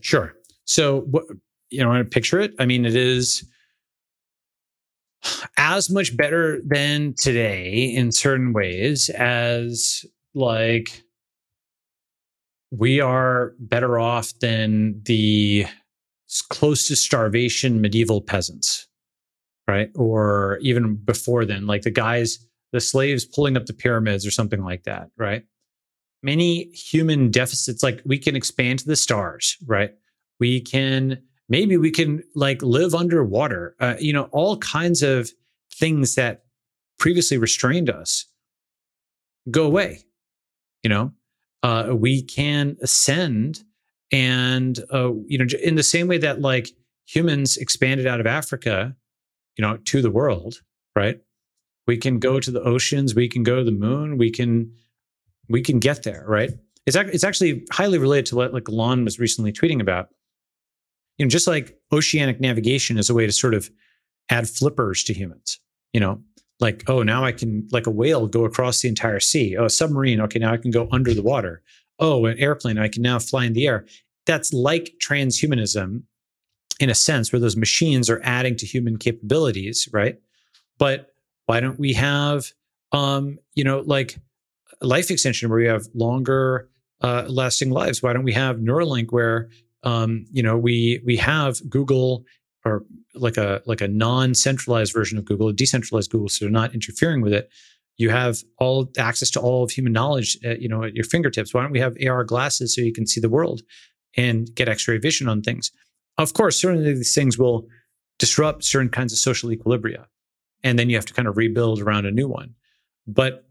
Sure. 0.00 0.34
So 0.64 1.00
what 1.02 1.24
you 1.70 1.82
know 1.82 1.90
i 1.90 1.94
want 1.96 2.10
to 2.10 2.14
picture 2.14 2.40
it. 2.40 2.52
I 2.58 2.66
mean 2.66 2.84
it 2.84 2.96
is 2.96 3.44
as 5.56 5.90
much 5.90 6.16
better 6.16 6.60
than 6.64 7.14
today 7.14 7.92
in 7.94 8.10
certain 8.12 8.52
ways 8.52 9.10
as 9.10 10.04
like 10.34 11.02
we 12.70 13.00
are 13.00 13.52
better 13.58 13.98
off 13.98 14.32
than 14.40 15.00
the 15.04 15.66
close 16.48 16.86
to 16.88 16.96
starvation 16.96 17.80
medieval 17.80 18.20
peasants, 18.20 18.86
right? 19.66 19.90
Or 19.96 20.58
even 20.62 20.94
before 20.96 21.44
then, 21.44 21.66
like 21.66 21.82
the 21.82 21.90
guys, 21.90 22.38
the 22.72 22.80
slaves 22.80 23.24
pulling 23.24 23.56
up 23.56 23.66
the 23.66 23.72
pyramids 23.72 24.24
or 24.24 24.30
something 24.30 24.62
like 24.62 24.84
that, 24.84 25.10
right? 25.16 25.44
many 26.22 26.64
human 26.72 27.30
deficits. 27.30 27.82
Like 27.82 28.02
we 28.04 28.18
can 28.18 28.36
expand 28.36 28.80
to 28.80 28.86
the 28.86 28.96
stars, 28.96 29.56
right? 29.66 29.90
We 30.38 30.60
can 30.60 31.22
maybe 31.48 31.76
we 31.76 31.90
can 31.90 32.22
like 32.34 32.62
live 32.62 32.94
underwater. 32.94 33.74
Uh, 33.80 33.94
you 33.98 34.12
know, 34.12 34.24
all 34.32 34.56
kinds 34.58 35.02
of 35.02 35.30
things 35.74 36.14
that 36.14 36.44
previously 36.98 37.38
restrained 37.38 37.90
us 37.90 38.26
go 39.50 39.64
away. 39.64 40.04
You 40.82 40.90
know, 40.90 41.12
uh, 41.62 41.88
we 41.92 42.22
can 42.22 42.76
ascend, 42.82 43.64
and 44.12 44.78
uh, 44.92 45.12
you 45.26 45.38
know, 45.38 45.46
in 45.62 45.74
the 45.74 45.82
same 45.82 46.08
way 46.08 46.18
that 46.18 46.40
like 46.40 46.70
humans 47.06 47.56
expanded 47.56 48.06
out 48.06 48.20
of 48.20 48.26
Africa, 48.26 48.94
you 49.56 49.62
know, 49.62 49.76
to 49.76 50.00
the 50.00 50.10
world, 50.10 50.62
right? 50.96 51.20
We 51.86 51.96
can 51.96 52.18
go 52.18 52.38
to 52.38 52.50
the 52.50 52.62
oceans. 52.62 53.14
We 53.14 53.28
can 53.28 53.42
go 53.42 53.56
to 53.56 53.64
the 53.64 53.72
moon. 53.72 54.16
We 54.16 54.30
can 54.30 54.72
we 55.48 55.62
can 55.62 55.80
get 55.80 56.04
there, 56.04 56.24
right? 56.26 56.50
It's 56.86 56.96
it's 56.96 57.24
actually 57.24 57.64
highly 57.72 57.98
related 57.98 58.26
to 58.26 58.36
what 58.36 58.54
like 58.54 58.68
Elon 58.68 59.04
was 59.04 59.18
recently 59.18 59.52
tweeting 59.52 59.80
about. 59.80 60.08
You 61.18 61.26
know, 61.26 61.30
just 61.30 61.46
like 61.46 61.76
oceanic 61.92 62.40
navigation 62.40 62.96
is 62.96 63.10
a 63.10 63.14
way 63.14 63.26
to 63.26 63.32
sort 63.32 63.54
of 63.54 63.70
add 64.30 64.48
flippers 64.48 65.02
to 65.04 65.12
humans. 65.12 65.58
You 65.92 66.00
know, 66.00 66.22
like 66.60 66.84
oh 66.88 67.02
now 67.02 67.24
I 67.24 67.32
can 67.32 67.68
like 67.72 67.86
a 67.86 67.90
whale 67.90 68.26
go 68.26 68.44
across 68.44 68.80
the 68.80 68.88
entire 68.88 69.20
sea. 69.20 69.56
Oh, 69.56 69.64
a 69.64 69.70
submarine. 69.70 70.20
Okay, 70.20 70.38
now 70.38 70.52
I 70.52 70.56
can 70.56 70.70
go 70.70 70.88
under 70.92 71.14
the 71.14 71.22
water. 71.22 71.62
Oh, 71.98 72.26
an 72.26 72.38
airplane. 72.38 72.78
I 72.78 72.88
can 72.88 73.02
now 73.02 73.18
fly 73.18 73.44
in 73.44 73.52
the 73.52 73.66
air. 73.66 73.86
That's 74.26 74.52
like 74.52 74.94
transhumanism 75.06 76.02
in 76.78 76.88
a 76.88 76.94
sense, 76.94 77.30
where 77.30 77.40
those 77.40 77.56
machines 77.56 78.08
are 78.08 78.20
adding 78.24 78.56
to 78.56 78.66
human 78.66 78.96
capabilities, 78.96 79.88
right? 79.92 80.18
But 80.78 81.12
why 81.44 81.60
don't 81.60 81.78
we 81.78 81.92
have, 81.92 82.52
um, 82.92 83.38
you 83.54 83.64
know, 83.64 83.80
like 83.80 84.16
life 84.80 85.10
extension 85.10 85.50
where 85.50 85.58
we 85.58 85.66
have 85.66 85.86
longer 85.94 86.70
uh, 87.02 87.24
lasting 87.28 87.70
lives? 87.70 88.02
Why 88.02 88.14
don't 88.14 88.24
we 88.24 88.32
have 88.32 88.56
Neuralink 88.56 89.10
where 89.10 89.50
um, 89.82 90.26
you 90.30 90.42
know 90.42 90.56
we 90.56 91.00
we 91.04 91.16
have 91.16 91.68
Google 91.68 92.24
or 92.64 92.84
like 93.14 93.36
a 93.36 93.62
like 93.66 93.80
a 93.80 93.88
non-centralized 93.88 94.92
version 94.92 95.18
of 95.18 95.24
Google, 95.24 95.48
a 95.48 95.52
decentralized 95.52 96.10
Google, 96.10 96.28
so 96.28 96.44
they're 96.44 96.52
not 96.52 96.74
interfering 96.74 97.20
with 97.20 97.32
it. 97.32 97.50
You 97.96 98.10
have 98.10 98.38
all 98.58 98.90
access 98.98 99.30
to 99.32 99.40
all 99.40 99.62
of 99.62 99.70
human 99.70 99.92
knowledge, 99.92 100.38
at, 100.42 100.62
you 100.62 100.68
know, 100.68 100.84
at 100.84 100.94
your 100.94 101.04
fingertips. 101.04 101.52
Why 101.52 101.62
don't 101.62 101.72
we 101.72 101.80
have 101.80 101.96
AR 102.06 102.24
glasses 102.24 102.74
so 102.74 102.80
you 102.80 102.92
can 102.92 103.06
see 103.06 103.20
the 103.20 103.28
world 103.28 103.60
and 104.16 104.54
get 104.54 104.68
X-ray 104.68 104.98
vision 104.98 105.28
on 105.28 105.42
things? 105.42 105.70
Of 106.16 106.32
course, 106.32 106.60
certainly 106.60 106.94
these 106.94 107.14
things 107.14 107.38
will 107.38 107.66
disrupt 108.18 108.64
certain 108.64 108.88
kinds 108.88 109.12
of 109.12 109.18
social 109.18 109.50
equilibria, 109.50 110.06
and 110.62 110.78
then 110.78 110.88
you 110.90 110.96
have 110.96 111.06
to 111.06 111.14
kind 111.14 111.28
of 111.28 111.36
rebuild 111.36 111.80
around 111.80 112.06
a 112.06 112.10
new 112.10 112.28
one. 112.28 112.54
But 113.06 113.46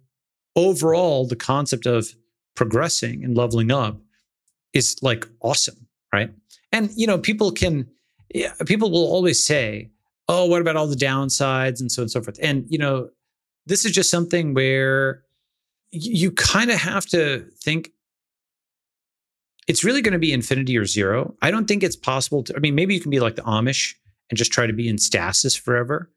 overall, 0.55 1.27
the 1.27 1.35
concept 1.35 1.85
of 1.85 2.07
progressing 2.55 3.23
and 3.23 3.37
leveling 3.37 3.71
up 3.71 3.99
is 4.73 4.97
like 5.01 5.27
awesome, 5.41 5.87
right? 6.13 6.31
And 6.71 6.91
you 6.95 7.07
know, 7.07 7.17
people 7.17 7.51
can, 7.51 7.87
yeah, 8.33 8.53
people 8.65 8.91
will 8.91 9.05
always 9.11 9.43
say, 9.43 9.89
"Oh, 10.27 10.45
what 10.45 10.61
about 10.61 10.75
all 10.75 10.87
the 10.87 10.95
downsides 10.95 11.79
and 11.79 11.91
so 11.91 12.01
on 12.01 12.03
and 12.03 12.11
so 12.11 12.21
forth?" 12.21 12.39
And 12.41 12.65
you 12.69 12.77
know, 12.77 13.09
this 13.65 13.85
is 13.85 13.91
just 13.91 14.09
something 14.09 14.53
where 14.53 15.23
you 15.91 16.31
kind 16.31 16.69
of 16.69 16.77
have 16.77 17.05
to 17.07 17.45
think 17.63 17.91
it's 19.67 19.83
really 19.83 20.01
going 20.01 20.13
to 20.13 20.19
be 20.19 20.33
infinity 20.33 20.77
or 20.77 20.85
zero. 20.85 21.35
I 21.41 21.51
don't 21.51 21.67
think 21.67 21.83
it's 21.83 21.95
possible 21.95 22.43
to, 22.43 22.55
I 22.55 22.59
mean, 22.59 22.75
maybe 22.75 22.93
you 22.93 22.99
can 22.99 23.11
be 23.11 23.19
like 23.19 23.35
the 23.35 23.41
Amish 23.43 23.95
and 24.29 24.37
just 24.37 24.51
try 24.51 24.67
to 24.67 24.73
be 24.73 24.87
in 24.87 24.97
stasis 24.97 25.55
forever. 25.55 26.11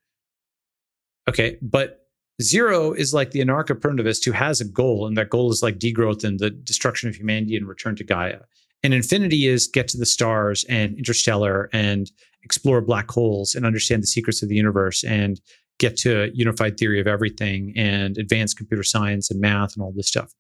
Okay. 1.29 1.59
But 1.63 2.03
Zero 2.41 2.93
is 2.93 3.13
like 3.13 3.31
the 3.31 3.41
anarcho 3.41 3.75
primitivist 3.79 4.25
who 4.25 4.33
has 4.33 4.61
a 4.61 4.65
goal, 4.65 5.07
and 5.07 5.17
that 5.17 5.31
goal 5.31 5.51
is 5.51 5.63
like 5.63 5.79
degrowth 5.79 6.25
and 6.25 6.39
the 6.39 6.51
destruction 6.51 7.09
of 7.09 7.17
humanity 7.17 7.57
and 7.57 7.69
return 7.69 7.95
to 7.97 8.05
Gaia. 8.05 8.41
And 8.83 8.93
infinity 8.93 9.47
is 9.47 9.69
get 9.69 9.89
to 9.89 9.99
the 9.99 10.07
stars 10.07 10.65
and 10.69 10.97
interstellar 10.97 11.71
and 11.73 12.11
explore 12.43 12.81
black 12.81 13.11
holes 13.11 13.55
and 13.55 13.65
understand 13.65 14.03
the 14.03 14.09
secrets 14.09 14.43
of 14.43 14.49
the 14.49 14.57
universe 14.57 15.05
and 15.05 15.41
get 15.79 15.97
to 15.99 16.31
unified 16.35 16.79
theory 16.79 17.01
of 17.01 17.07
everything 17.07 17.73
and 17.77 18.19
advanced 18.19 18.57
computer 18.57 18.83
science 18.83 19.31
and 19.31 19.41
math 19.41 19.75
and 19.75 19.83
all 19.83 19.93
this 19.93 20.09
stuff. 20.09 20.35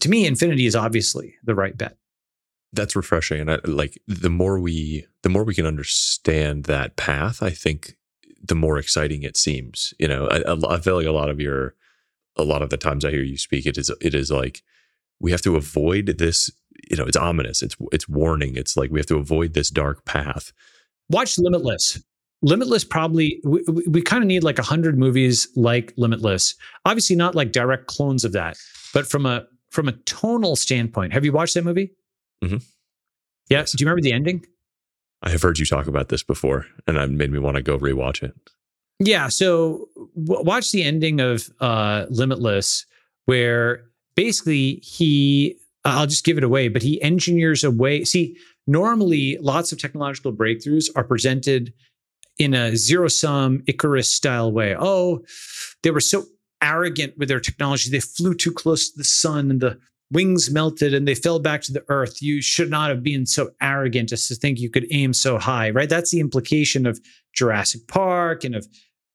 To 0.00 0.08
me, 0.08 0.26
infinity 0.26 0.66
is 0.66 0.76
obviously 0.76 1.36
the 1.44 1.54
right 1.54 1.76
bet. 1.76 1.96
That's 2.72 2.94
refreshing, 2.94 3.40
and 3.40 3.50
I, 3.50 3.58
like 3.64 3.98
the 4.06 4.28
more 4.28 4.60
we 4.60 5.06
the 5.22 5.30
more 5.30 5.44
we 5.44 5.54
can 5.54 5.64
understand 5.64 6.64
that 6.64 6.96
path, 6.96 7.42
I 7.42 7.50
think 7.50 7.96
the 8.42 8.54
more 8.54 8.78
exciting 8.78 9.22
it 9.22 9.38
seems. 9.38 9.94
You 9.98 10.08
know, 10.08 10.28
I, 10.28 10.74
I 10.74 10.78
feel 10.78 10.96
like 10.96 11.06
a 11.06 11.12
lot 11.12 11.30
of 11.30 11.40
your, 11.40 11.74
a 12.36 12.44
lot 12.44 12.60
of 12.62 12.68
the 12.68 12.76
times 12.76 13.04
I 13.04 13.10
hear 13.10 13.22
you 13.22 13.38
speak, 13.38 13.64
it 13.64 13.78
is 13.78 13.90
it 14.02 14.14
is 14.14 14.30
like 14.30 14.62
we 15.18 15.30
have 15.30 15.42
to 15.42 15.56
avoid 15.56 16.18
this. 16.18 16.50
You 16.90 16.96
know, 16.96 17.04
it's 17.04 17.16
ominous. 17.16 17.62
It's 17.62 17.76
it's 17.92 18.08
warning. 18.08 18.56
It's 18.56 18.76
like 18.76 18.90
we 18.90 18.98
have 18.98 19.06
to 19.06 19.16
avoid 19.16 19.54
this 19.54 19.70
dark 19.70 20.04
path. 20.04 20.52
Watch 21.10 21.38
Limitless. 21.38 22.02
Limitless 22.40 22.84
probably 22.84 23.40
we, 23.44 23.62
we 23.88 24.00
kind 24.00 24.22
of 24.22 24.28
need 24.28 24.44
like 24.44 24.58
a 24.58 24.62
hundred 24.62 24.98
movies 24.98 25.48
like 25.56 25.92
Limitless. 25.96 26.54
Obviously, 26.84 27.16
not 27.16 27.34
like 27.34 27.52
direct 27.52 27.86
clones 27.86 28.24
of 28.24 28.32
that, 28.32 28.56
but 28.94 29.06
from 29.06 29.26
a 29.26 29.46
from 29.70 29.88
a 29.88 29.92
tonal 29.92 30.56
standpoint. 30.56 31.12
Have 31.12 31.24
you 31.24 31.32
watched 31.32 31.54
that 31.54 31.64
movie? 31.64 31.90
Mm-hmm. 32.42 32.58
Yeah. 33.50 33.62
Do 33.64 33.76
you 33.78 33.86
remember 33.86 34.02
the 34.02 34.12
ending? 34.12 34.44
I 35.22 35.30
have 35.30 35.42
heard 35.42 35.58
you 35.58 35.66
talk 35.66 35.86
about 35.86 36.08
this 36.10 36.22
before, 36.22 36.66
and 36.86 36.96
it 36.96 37.10
made 37.10 37.32
me 37.32 37.38
want 37.38 37.56
to 37.56 37.62
go 37.62 37.78
rewatch 37.78 38.22
it. 38.22 38.34
Yeah. 39.00 39.28
So 39.28 39.88
w- 40.16 40.44
watch 40.44 40.70
the 40.72 40.82
ending 40.82 41.20
of 41.20 41.50
uh, 41.60 42.06
Limitless, 42.10 42.86
where 43.24 43.84
basically 44.14 44.76
he, 44.76 45.56
Uh, 45.88 46.00
I'll 46.00 46.06
just 46.06 46.24
give 46.24 46.36
it 46.36 46.44
away, 46.44 46.68
but 46.68 46.82
he 46.82 47.00
engineers 47.00 47.64
a 47.64 47.70
way. 47.70 48.04
See, 48.04 48.36
normally 48.66 49.38
lots 49.40 49.72
of 49.72 49.80
technological 49.80 50.34
breakthroughs 50.34 50.90
are 50.94 51.04
presented 51.04 51.72
in 52.38 52.52
a 52.52 52.76
zero 52.76 53.08
sum 53.08 53.62
Icarus 53.66 54.12
style 54.12 54.52
way. 54.52 54.76
Oh, 54.78 55.24
they 55.82 55.90
were 55.90 56.00
so 56.00 56.24
arrogant 56.62 57.16
with 57.16 57.28
their 57.28 57.40
technology. 57.40 57.88
They 57.88 58.00
flew 58.00 58.34
too 58.34 58.52
close 58.52 58.90
to 58.90 58.98
the 58.98 59.04
sun 59.04 59.50
and 59.50 59.60
the 59.62 59.78
wings 60.12 60.50
melted 60.50 60.92
and 60.92 61.08
they 61.08 61.14
fell 61.14 61.38
back 61.38 61.62
to 61.62 61.72
the 61.72 61.84
earth. 61.88 62.20
You 62.20 62.42
should 62.42 62.68
not 62.68 62.90
have 62.90 63.02
been 63.02 63.24
so 63.24 63.50
arrogant 63.62 64.12
as 64.12 64.28
to 64.28 64.34
think 64.34 64.58
you 64.58 64.70
could 64.70 64.86
aim 64.90 65.14
so 65.14 65.38
high, 65.38 65.70
right? 65.70 65.88
That's 65.88 66.10
the 66.10 66.20
implication 66.20 66.86
of 66.86 67.00
Jurassic 67.34 67.88
Park 67.88 68.44
and 68.44 68.54
of 68.54 68.66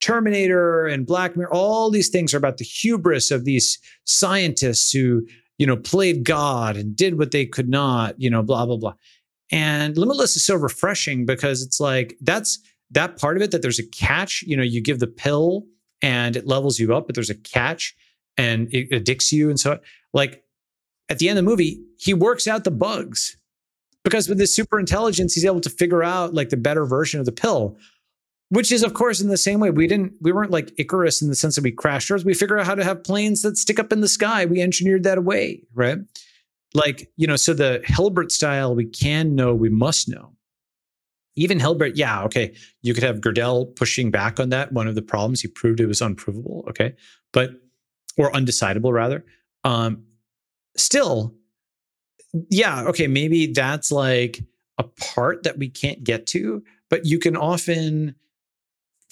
Terminator 0.02 0.88
and 0.88 1.06
Black 1.06 1.38
Mirror. 1.38 1.54
All 1.54 1.92
these 1.92 2.10
things 2.10 2.34
are 2.34 2.38
about 2.38 2.58
the 2.58 2.66
hubris 2.66 3.32
of 3.32 3.46
these 3.46 3.80
scientists 4.06 4.92
who, 4.92 5.26
you 5.64 5.68
know, 5.68 5.78
played 5.78 6.26
God 6.26 6.76
and 6.76 6.94
did 6.94 7.18
what 7.18 7.32
they 7.32 7.46
could 7.46 7.70
not, 7.70 8.20
you 8.20 8.30
know, 8.30 8.44
blah, 8.44 8.66
blah, 8.66 8.76
blah. 8.76 8.96
And 9.50 9.96
Limitless 9.98 10.36
is 10.36 10.46
so 10.46 10.56
refreshing 10.56 11.26
because 11.26 11.62
it's 11.62 11.80
like 11.80 12.18
that's 12.20 12.60
that 12.92 13.18
part 13.18 13.38
of 13.38 13.44
it 13.44 13.52
that 13.52 13.62
there's 13.62 13.80
a 13.80 13.88
catch. 13.88 14.44
You 14.46 14.58
know, 14.58 14.64
you 14.64 14.82
give 14.82 15.00
the 15.00 15.08
pill 15.08 15.64
and 16.02 16.36
it 16.36 16.46
levels 16.46 16.80
you 16.80 16.94
up, 16.94 17.08
but 17.08 17.16
there's 17.16 17.30
a 17.30 17.36
catch 17.36 17.96
and 18.36 18.68
it 18.74 18.92
addicts 18.92 19.32
you. 19.32 19.50
And 19.50 19.58
so, 19.58 19.80
like, 20.14 20.44
at 21.08 21.20
the 21.20 21.30
end 21.30 21.40
of 21.40 21.46
the 21.46 21.50
movie, 21.50 21.82
he 21.98 22.14
works 22.14 22.46
out 22.46 22.66
the 22.66 22.70
bugs 22.70 23.38
because 24.04 24.28
with 24.28 24.42
his 24.42 24.54
super 24.54 24.82
intelligence, 24.82 25.34
he's 25.34 25.46
able 25.46 25.62
to 25.62 25.70
figure 25.70 26.04
out 26.04 26.34
like 26.34 26.50
the 26.50 26.58
better 26.58 26.86
version 26.86 27.22
of 27.22 27.26
the 27.26 27.32
pill, 27.32 27.78
which 28.54 28.72
is, 28.72 28.84
of 28.84 28.94
course, 28.94 29.20
in 29.20 29.30
the 29.30 29.38
same 29.38 29.60
way 29.60 29.72
we 29.72 29.88
didn't, 29.88 30.14
we 30.22 30.32
weren't 30.32 30.52
like 30.52 30.72
Icarus 30.78 31.24
in 31.24 31.28
the 31.28 31.36
sense 31.36 31.56
that 31.56 31.64
we 31.64 31.72
crashed 31.72 32.12
Earth. 32.12 32.24
We 32.24 32.36
figured 32.36 32.60
out 32.60 32.68
how 32.68 32.76
to 32.76 32.84
have 32.84 33.04
planes 33.04 33.42
that 33.42 33.58
stick 33.58 33.80
up 33.80 33.92
in 33.92 34.02
the 34.02 34.08
sky. 34.08 34.46
We 34.46 34.62
engineered 34.62 35.02
that 35.04 35.18
away, 35.18 35.64
right? 35.74 35.98
Like, 36.76 37.12
you 37.18 37.26
know, 37.26 37.36
so 37.36 37.56
the 37.56 37.82
Hilbert 37.84 38.32
style, 38.32 38.76
we 38.76 38.86
can 38.86 39.34
know, 39.34 39.56
we 39.56 39.70
must 39.70 40.08
know. 40.08 40.34
Even 41.36 41.60
Hilbert, 41.60 41.96
yeah, 41.96 42.22
okay, 42.26 42.54
you 42.84 42.94
could 42.94 43.02
have 43.02 43.22
Gödel 43.22 43.76
pushing 43.76 44.12
back 44.12 44.40
on 44.40 44.50
that. 44.50 44.72
One 44.72 44.88
of 44.88 44.94
the 44.94 45.02
problems 45.02 45.42
he 45.42 45.48
proved 45.48 45.80
it 45.80 45.88
was 45.88 46.00
unprovable, 46.00 46.64
okay, 46.70 46.94
but 47.32 47.54
or 48.20 48.32
undecidable 48.34 48.94
rather. 48.94 49.26
Um, 49.64 50.04
still, 50.78 51.34
yeah, 52.52 52.84
okay, 52.84 53.08
maybe 53.08 53.48
that's 53.48 53.92
like 53.92 54.42
a 54.78 54.84
part 54.84 55.42
that 55.42 55.58
we 55.58 55.70
can't 55.70 56.04
get 56.04 56.28
to, 56.28 56.64
but 56.92 57.08
you 57.08 57.18
can 57.18 57.36
often 57.36 58.14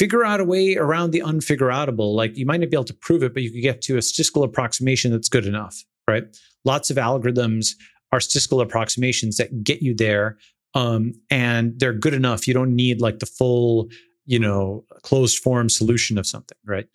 figure 0.01 0.25
out 0.25 0.39
a 0.39 0.43
way 0.43 0.75
around 0.77 1.11
the 1.11 1.19
unfigureoutable. 1.19 2.15
Like 2.15 2.35
you 2.35 2.43
might 2.43 2.59
not 2.59 2.71
be 2.71 2.75
able 2.75 2.85
to 2.85 2.93
prove 2.95 3.21
it, 3.21 3.35
but 3.35 3.43
you 3.43 3.51
could 3.51 3.61
get 3.61 3.83
to 3.83 3.97
a 3.97 4.01
statistical 4.01 4.41
approximation 4.41 5.11
that's 5.11 5.29
good 5.29 5.45
enough, 5.45 5.85
right? 6.07 6.23
Lots 6.65 6.89
of 6.89 6.97
algorithms 6.97 7.75
are 8.11 8.19
statistical 8.19 8.61
approximations 8.61 9.37
that 9.37 9.63
get 9.63 9.83
you 9.83 9.93
there. 9.93 10.39
Um, 10.73 11.13
and 11.29 11.79
they're 11.79 11.93
good 11.93 12.15
enough. 12.15 12.47
You 12.47 12.55
don't 12.55 12.75
need 12.75 12.99
like 12.99 13.19
the 13.19 13.27
full, 13.27 13.89
you 14.25 14.39
know, 14.39 14.85
closed 15.03 15.37
form 15.37 15.69
solution 15.69 16.17
of 16.17 16.25
something, 16.25 16.57
right? 16.65 16.87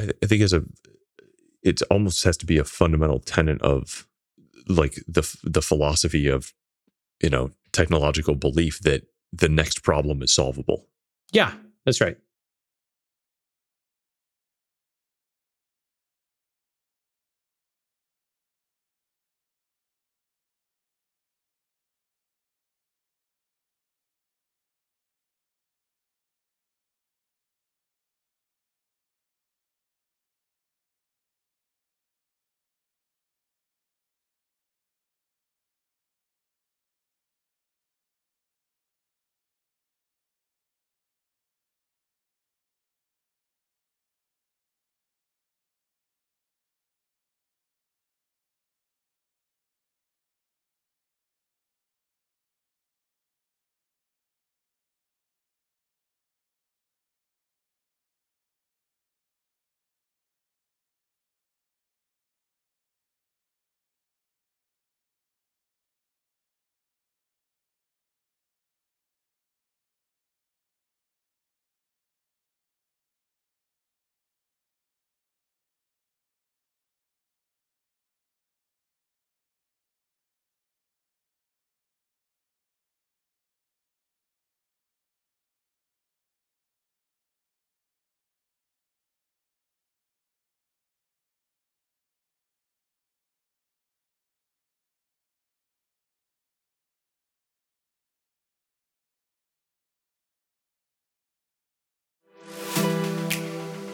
I, 0.00 0.10
I 0.20 0.26
think 0.26 0.42
as 0.42 0.52
a 0.52 0.64
it 1.62 1.82
almost 1.88 2.24
has 2.24 2.36
to 2.38 2.46
be 2.46 2.58
a 2.58 2.64
fundamental 2.64 3.20
tenet 3.20 3.62
of 3.62 4.08
like 4.66 4.94
the 5.06 5.22
the 5.44 5.62
philosophy 5.62 6.26
of 6.26 6.52
you 7.22 7.30
know 7.30 7.50
technological 7.70 8.34
belief 8.34 8.80
that 8.80 9.02
the 9.32 9.48
next 9.48 9.84
problem 9.84 10.20
is 10.20 10.34
solvable. 10.34 10.88
Yeah, 11.30 11.52
that's 11.84 12.00
right. 12.00 12.16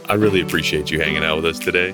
I 0.09 0.15
really 0.15 0.41
appreciate 0.41 0.91
you 0.91 1.01
hanging 1.01 1.25
out 1.25 1.37
with 1.37 1.47
us 1.47 1.59
today. 1.59 1.93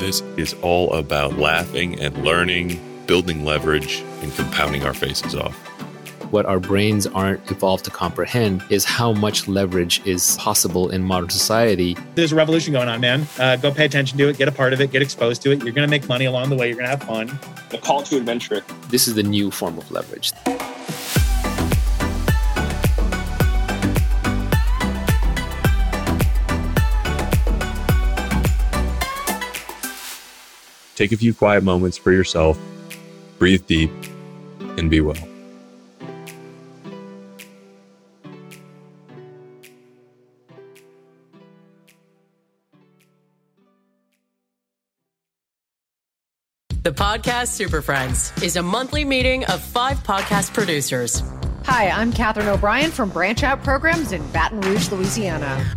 This 0.00 0.20
is 0.36 0.54
all 0.62 0.92
about 0.94 1.38
laughing 1.38 2.00
and 2.00 2.24
learning, 2.24 2.80
building 3.06 3.44
leverage, 3.44 4.02
and 4.20 4.34
compounding 4.34 4.82
our 4.82 4.92
faces 4.92 5.36
off. 5.36 5.54
What 6.32 6.44
our 6.44 6.58
brains 6.58 7.06
aren't 7.06 7.48
evolved 7.52 7.84
to 7.84 7.92
comprehend 7.92 8.64
is 8.68 8.84
how 8.84 9.12
much 9.12 9.46
leverage 9.46 10.04
is 10.04 10.36
possible 10.38 10.90
in 10.90 11.04
modern 11.04 11.30
society. 11.30 11.96
There's 12.16 12.32
a 12.32 12.36
revolution 12.36 12.72
going 12.72 12.88
on, 12.88 13.00
man. 13.00 13.28
Uh, 13.38 13.54
go 13.54 13.70
pay 13.70 13.84
attention 13.84 14.18
to 14.18 14.28
it, 14.28 14.36
get 14.36 14.48
a 14.48 14.52
part 14.52 14.72
of 14.72 14.80
it, 14.80 14.90
get 14.90 15.02
exposed 15.02 15.42
to 15.42 15.52
it. 15.52 15.62
You're 15.62 15.72
going 15.72 15.86
to 15.86 15.90
make 15.90 16.08
money 16.08 16.24
along 16.24 16.50
the 16.50 16.56
way. 16.56 16.66
You're 16.66 16.78
going 16.78 16.90
to 16.90 16.90
have 16.90 17.04
fun. 17.04 17.38
The 17.70 17.78
call 17.78 18.02
to 18.02 18.16
adventure. 18.16 18.64
This 18.88 19.06
is 19.06 19.14
the 19.14 19.22
new 19.22 19.52
form 19.52 19.78
of 19.78 19.88
leverage. 19.92 20.32
Take 30.96 31.12
a 31.12 31.16
few 31.16 31.34
quiet 31.34 31.62
moments 31.62 31.96
for 31.98 32.10
yourself, 32.10 32.58
breathe 33.38 33.66
deep, 33.66 33.92
and 34.78 34.90
be 34.90 35.00
well. 35.00 35.14
The 46.82 46.92
Podcast 46.92 47.48
Super 47.48 47.82
Friends 47.82 48.32
is 48.42 48.56
a 48.56 48.62
monthly 48.62 49.04
meeting 49.04 49.44
of 49.46 49.60
five 49.60 49.98
podcast 49.98 50.54
producers. 50.54 51.22
Hi, 51.64 51.90
I'm 51.90 52.12
Katherine 52.12 52.46
O'Brien 52.46 52.92
from 52.92 53.10
Branch 53.10 53.42
Out 53.42 53.64
Programs 53.64 54.12
in 54.12 54.24
Baton 54.30 54.60
Rouge, 54.60 54.90
Louisiana. 54.92 55.76